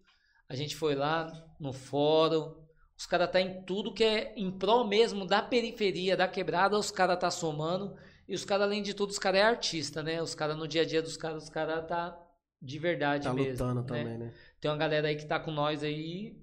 A 0.48 0.56
gente 0.56 0.76
foi 0.76 0.96
lá 0.96 1.32
no 1.60 1.74
fórum. 1.74 2.54
Os 2.98 3.06
caras 3.06 3.32
tá 3.32 3.42
em 3.42 3.64
tudo 3.64 3.94
que 3.94 4.04
é 4.04 4.34
em 4.36 4.52
prol 4.52 4.88
mesmo 4.88 5.26
da 5.26 5.42
periferia, 5.42 6.16
da 6.16 6.28
quebrada, 6.28 6.78
os 6.78 6.92
caras 6.92 7.18
tá 7.18 7.32
somando. 7.32 7.96
E 8.28 8.36
os 8.36 8.46
caras, 8.46 8.68
além 8.68 8.84
de 8.84 8.94
tudo, 8.94 9.10
os 9.10 9.20
caras 9.20 9.42
é 9.42 9.44
artista, 9.44 10.04
né? 10.04 10.22
Os 10.22 10.36
caras 10.36 10.56
no 10.56 10.68
dia 10.68 10.84
a 10.84 10.86
dia 10.86 11.02
dos 11.02 11.18
caras, 11.18 11.44
os 11.44 11.50
caras 11.50 11.88
tá 11.88 12.18
de 12.62 12.78
verdade 12.78 13.24
tá 13.24 13.34
mesmo. 13.34 13.52
lutando 13.52 13.82
né? 13.82 13.88
também, 13.88 14.18
né? 14.18 14.34
Tem 14.60 14.70
uma 14.70 14.78
galera 14.78 15.08
aí 15.08 15.16
que 15.16 15.26
tá 15.26 15.40
com 15.40 15.52
nós 15.52 15.84
aí. 15.84 16.38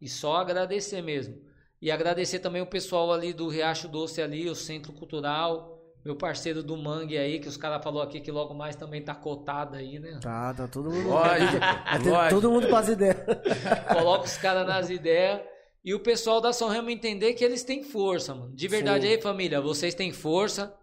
E 0.00 0.08
só 0.08 0.36
agradecer 0.36 1.02
mesmo. 1.02 1.40
E 1.80 1.90
agradecer 1.90 2.38
também 2.38 2.62
o 2.62 2.66
pessoal 2.66 3.12
ali 3.12 3.32
do 3.32 3.48
Riacho 3.48 3.88
Doce 3.88 4.22
ali, 4.22 4.48
o 4.48 4.54
Centro 4.54 4.92
Cultural, 4.92 5.76
meu 6.04 6.16
parceiro 6.16 6.62
do 6.62 6.76
Mangue 6.76 7.18
aí, 7.18 7.40
que 7.40 7.48
os 7.48 7.56
caras 7.56 7.82
falou 7.82 8.00
aqui 8.00 8.20
que 8.20 8.30
logo 8.30 8.54
mais 8.54 8.76
também 8.76 9.02
tá 9.02 9.14
cotado 9.14 9.76
aí, 9.76 9.98
né? 9.98 10.20
Tá, 10.22 10.54
tá 10.54 10.68
todo 10.68 10.90
mundo. 10.90 11.08
Lógico, 11.08 11.58
lógico. 12.08 12.40
todo 12.40 12.50
mundo 12.50 12.68
com 12.68 12.76
as 12.76 12.88
ideias. 12.88 13.16
Coloca 13.92 14.24
os 14.24 14.36
caras 14.36 14.66
nas 14.66 14.88
ideias. 14.88 15.40
E 15.84 15.94
o 15.94 16.00
pessoal 16.00 16.40
da 16.40 16.52
São 16.52 16.68
Remo 16.68 16.90
entender 16.90 17.34
que 17.34 17.44
eles 17.44 17.62
têm 17.62 17.82
força, 17.82 18.34
mano. 18.34 18.54
De 18.54 18.66
verdade 18.66 19.06
Sim. 19.06 19.12
aí, 19.12 19.20
família, 19.20 19.60
vocês 19.60 19.94
têm 19.94 20.12
força. 20.12 20.74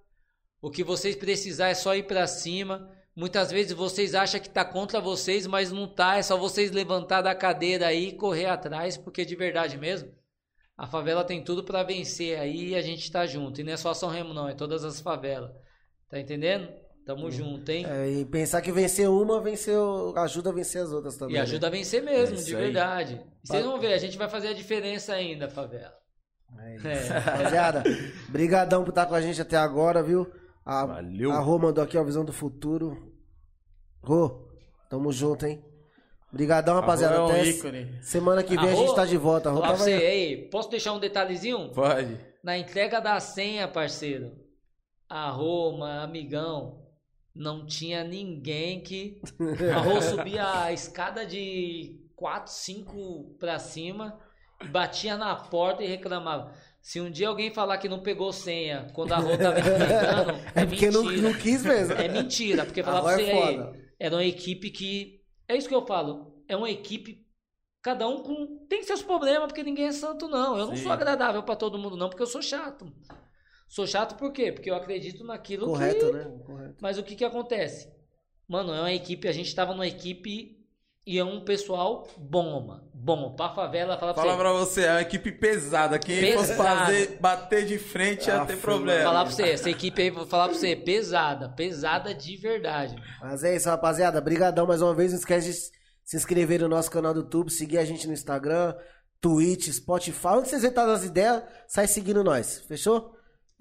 O 0.61 0.69
que 0.69 0.83
vocês 0.83 1.15
precisar 1.15 1.69
é 1.69 1.73
só 1.73 1.95
ir 1.95 2.03
pra 2.03 2.27
cima. 2.27 2.89
Muitas 3.15 3.51
vezes 3.51 3.73
vocês 3.73 4.15
acham 4.15 4.39
que 4.39 4.49
tá 4.49 4.63
contra 4.63 4.99
vocês, 5.01 5.45
mas 5.45 5.71
não 5.71 5.87
tá. 5.87 6.17
É 6.17 6.21
só 6.21 6.37
vocês 6.37 6.71
levantar 6.71 7.21
da 7.21 7.35
cadeira 7.35 7.87
aí 7.87 8.09
e 8.09 8.15
correr 8.15 8.45
atrás, 8.45 8.95
porque 8.97 9.25
de 9.25 9.35
verdade 9.35 9.77
mesmo, 9.77 10.09
a 10.77 10.87
favela 10.87 11.23
tem 11.23 11.43
tudo 11.43 11.63
pra 11.63 11.83
vencer 11.83 12.39
aí 12.39 12.69
e 12.69 12.75
a 12.75 12.81
gente 12.81 13.11
tá 13.11 13.25
junto. 13.25 13.61
E 13.61 13.63
não 13.63 13.73
é 13.73 13.77
só 13.77 13.93
São 13.93 14.09
Remo 14.09 14.33
não, 14.33 14.47
é 14.47 14.53
todas 14.53 14.83
as 14.83 14.99
favelas. 14.99 15.51
Tá 16.09 16.19
entendendo? 16.19 16.67
Tamo 17.05 17.29
junto, 17.29 17.69
hein? 17.69 17.85
É, 17.85 18.09
e 18.09 18.25
pensar 18.25 18.61
que 18.61 18.71
vencer 18.71 19.09
uma, 19.09 19.41
venceu, 19.41 20.13
ajuda 20.15 20.51
a 20.51 20.53
vencer 20.53 20.81
as 20.81 20.91
outras 20.91 21.17
também. 21.17 21.35
E 21.35 21.37
né? 21.37 21.43
ajuda 21.43 21.67
a 21.67 21.69
vencer 21.69 22.01
mesmo, 22.01 22.37
É 22.37 22.41
de 22.41 22.55
verdade. 22.55 23.21
E 23.43 23.47
vocês 23.47 23.65
vão 23.65 23.79
ver, 23.79 23.93
a 23.93 23.97
gente 23.97 24.17
vai 24.17 24.29
fazer 24.29 24.47
a 24.49 24.53
diferença 24.53 25.13
ainda, 25.13 25.49
favela. 25.49 25.93
É 26.59 26.75
isso. 26.77 26.87
É. 26.87 27.17
Rapaziada, 27.19 27.83
brigadão 28.29 28.83
por 28.83 28.89
estar 28.89 29.05
com 29.05 29.15
a 29.15 29.21
gente 29.21 29.41
até 29.41 29.57
agora, 29.57 30.01
viu? 30.01 30.31
A, 30.65 30.85
Valeu. 30.85 31.31
A 31.31 31.39
Rô 31.39 31.59
mandou 31.59 31.83
aqui, 31.83 31.97
ó, 31.97 32.03
Visão 32.05 32.23
do 32.23 32.31
Futuro. 32.31 33.13
Rô, 34.01 34.47
tamo 34.89 35.11
junto, 35.11 35.45
hein? 35.45 35.61
Brigadão, 36.33 36.73
rapaziada. 36.75 37.15
É 37.15 37.41
Até 37.41 37.45
ícone. 37.45 37.99
semana 38.01 38.41
que 38.43 38.57
vem 38.57 38.69
a 38.69 38.75
gente 38.75 38.95
tá 38.95 39.05
de 39.05 39.17
volta. 39.17 39.53
Tava 39.53 39.77
você, 39.77 39.93
aí. 39.93 40.01
ei, 40.03 40.37
posso 40.49 40.69
deixar 40.69 40.91
um 40.93 40.99
detalhezinho? 40.99 41.69
Pode. 41.71 42.17
Na 42.43 42.57
entrega 42.57 42.99
da 42.99 43.19
senha, 43.19 43.67
parceiro, 43.67 44.31
a 45.07 45.29
Roma, 45.29 46.01
amigão, 46.01 46.81
não 47.35 47.65
tinha 47.65 48.03
ninguém 48.03 48.81
que. 48.81 49.21
A 49.73 49.79
Rô 49.79 50.01
subia 50.01 50.63
a 50.63 50.73
escada 50.73 51.25
de 51.25 51.99
4, 52.15 52.51
5 52.51 53.37
pra 53.39 53.59
cima 53.59 54.19
e 54.63 54.67
batia 54.67 55.15
na 55.15 55.35
porta 55.35 55.83
e 55.83 55.87
reclamava. 55.87 56.51
Se 56.81 56.99
um 56.99 57.09
dia 57.09 57.29
alguém 57.29 57.53
falar 57.53 57.77
que 57.77 57.87
não 57.87 58.01
pegou 58.03 58.33
senha 58.33 58.87
quando 58.93 59.13
a 59.13 59.17
Rô 59.17 59.37
tava 59.37 59.57
entregando, 59.61 60.31
é, 60.55 60.61
É 60.63 60.65
porque 60.65 60.89
não, 60.91 61.03
mentira. 61.05 61.21
não 61.21 61.33
quis 61.33 61.63
mesmo. 61.63 61.93
É 61.93 62.07
mentira, 62.09 62.65
porque 62.65 62.83
falar 62.83 62.99
Rô 62.99 63.05
pra 63.05 63.13
é 63.13 63.17
você 63.25 63.31
aí, 63.31 63.55
foda. 63.57 63.79
era 63.99 64.15
uma 64.15 64.25
equipe 64.25 64.69
que. 64.71 65.22
É 65.53 65.57
isso 65.57 65.69
que 65.69 65.75
eu 65.75 65.85
falo. 65.85 66.43
É 66.47 66.57
uma 66.57 66.69
equipe. 66.69 67.25
Cada 67.81 68.07
um 68.07 68.23
com. 68.23 68.65
Tem 68.67 68.81
seus 68.83 69.03
problemas, 69.03 69.47
porque 69.47 69.63
ninguém 69.63 69.85
é 69.85 69.91
santo, 69.91 70.27
não. 70.27 70.57
Eu 70.57 70.67
não 70.67 70.75
Sim. 70.75 70.83
sou 70.83 70.91
agradável 70.91 71.43
pra 71.43 71.55
todo 71.55 71.77
mundo, 71.77 71.95
não, 71.95 72.09
porque 72.09 72.23
eu 72.23 72.27
sou 72.27 72.41
chato. 72.41 72.91
Sou 73.67 73.85
chato 73.85 74.15
por 74.17 74.31
quê? 74.31 74.51
Porque 74.51 74.69
eu 74.69 74.75
acredito 74.75 75.23
naquilo 75.23 75.67
Correto, 75.67 76.07
que. 76.07 76.11
né? 76.11 76.41
Correto. 76.45 76.75
Mas 76.81 76.97
o 76.97 77.03
que 77.03 77.15
que 77.15 77.25
acontece? 77.25 77.91
Mano, 78.47 78.73
é 78.73 78.79
uma 78.79 78.93
equipe. 78.93 79.27
A 79.27 79.31
gente 79.31 79.53
tava 79.53 79.73
numa 79.73 79.87
equipe 79.87 80.62
e 81.05 81.17
é 81.19 81.23
um 81.23 81.43
pessoal 81.43 82.07
bom, 82.17 82.61
mano. 82.67 82.83
Bom. 82.93 83.35
Pra 83.35 83.49
favela, 83.53 83.97
fala 83.97 84.13
pra 84.13 84.23
Fala 84.23 84.33
você. 84.35 84.39
pra 84.41 84.51
você, 84.53 84.81
é 84.83 84.91
uma 84.91 85.01
equipe 85.01 85.31
pesada. 85.33 85.99
Quem 85.99 86.33
fosse 86.33 86.51
Pesada. 86.53 86.85
fazer, 86.85 87.17
bater 87.19 87.65
de 87.65 87.77
frente 87.77 88.27
ia 88.27 88.37
Ah, 88.41 88.45
ter 88.45 88.53
filho, 88.53 88.61
problema. 88.61 89.03
Falar 89.03 89.23
pra 89.25 89.31
você, 89.33 89.43
essa 89.43 89.69
equipe 89.69 90.01
aí, 90.01 90.09
vou 90.09 90.25
falar 90.25 90.47
pra 90.47 90.57
você, 90.57 90.75
pesada, 90.75 91.49
pesada 91.49 92.13
de 92.13 92.37
verdade. 92.37 92.95
Mas 93.21 93.43
é 93.43 93.55
isso, 93.55 93.67
rapaziada. 93.67 94.21
Brigadão 94.21 94.65
mais 94.65 94.81
uma 94.81 94.95
vez. 94.95 95.11
Não 95.11 95.19
esquece 95.19 95.47
de 95.51 95.53
se 96.05 96.15
inscrever 96.15 96.61
no 96.61 96.69
nosso 96.69 96.89
canal 96.89 97.13
do 97.13 97.19
YouTube, 97.21 97.49
seguir 97.51 97.77
a 97.77 97.83
gente 97.85 98.07
no 98.07 98.13
Instagram, 98.13 98.73
Twitch, 99.19 99.67
Spotify. 99.69 100.27
Onde 100.27 100.47
vocês 100.49 100.63
entrar 100.63 100.85
nas 100.87 101.03
ideias, 101.03 101.43
sai 101.67 101.87
seguindo 101.87 102.23
nós. 102.23 102.59
Fechou? 102.67 103.12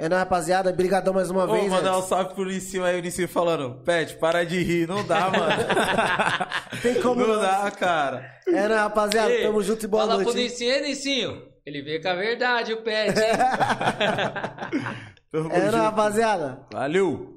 É 0.02 0.08
nóis, 0.08 0.20
rapaziada. 0.22 0.72
Brigadão 0.72 1.14
mais 1.14 1.30
uma 1.30 1.44
Ô, 1.44 1.52
vez. 1.52 1.68
mandar 1.70 1.96
um 1.96 2.02
salve 2.02 2.34
pro 2.34 2.42
Licinho 2.42 2.84
aí, 2.84 2.98
o 2.98 3.00
Licinho 3.00 3.28
falando, 3.28 3.76
Pet, 3.84 4.16
para 4.16 4.44
de 4.44 4.60
rir, 4.60 4.88
não 4.88 5.04
dá, 5.06 5.30
mano. 5.30 5.62
Tem 6.82 7.00
como 7.00 7.20
não 7.24 7.34
não. 7.36 7.40
dá, 7.40 7.70
cara. 7.70 8.28
É 8.48 8.66
nóis, 8.66 8.80
rapaziada. 8.80 9.30
Ei, 9.30 9.44
Tamo 9.44 9.62
junto 9.62 9.84
e 9.84 9.88
boa 9.88 10.02
fala 10.02 10.14
noite. 10.16 10.28
pro 10.30 10.36
hein? 10.40 10.44
Nicinho, 10.48 10.72
ei, 10.72 10.80
Nicinho. 10.82 11.42
Ele 11.64 11.82
veio 11.82 12.02
com 12.02 12.08
a 12.08 12.14
verdade, 12.14 12.72
o 12.72 12.82
pet, 12.82 13.14
É 15.32 15.60
junto. 15.60 15.76
rapaziada. 15.76 16.66
Valeu. 16.72 17.31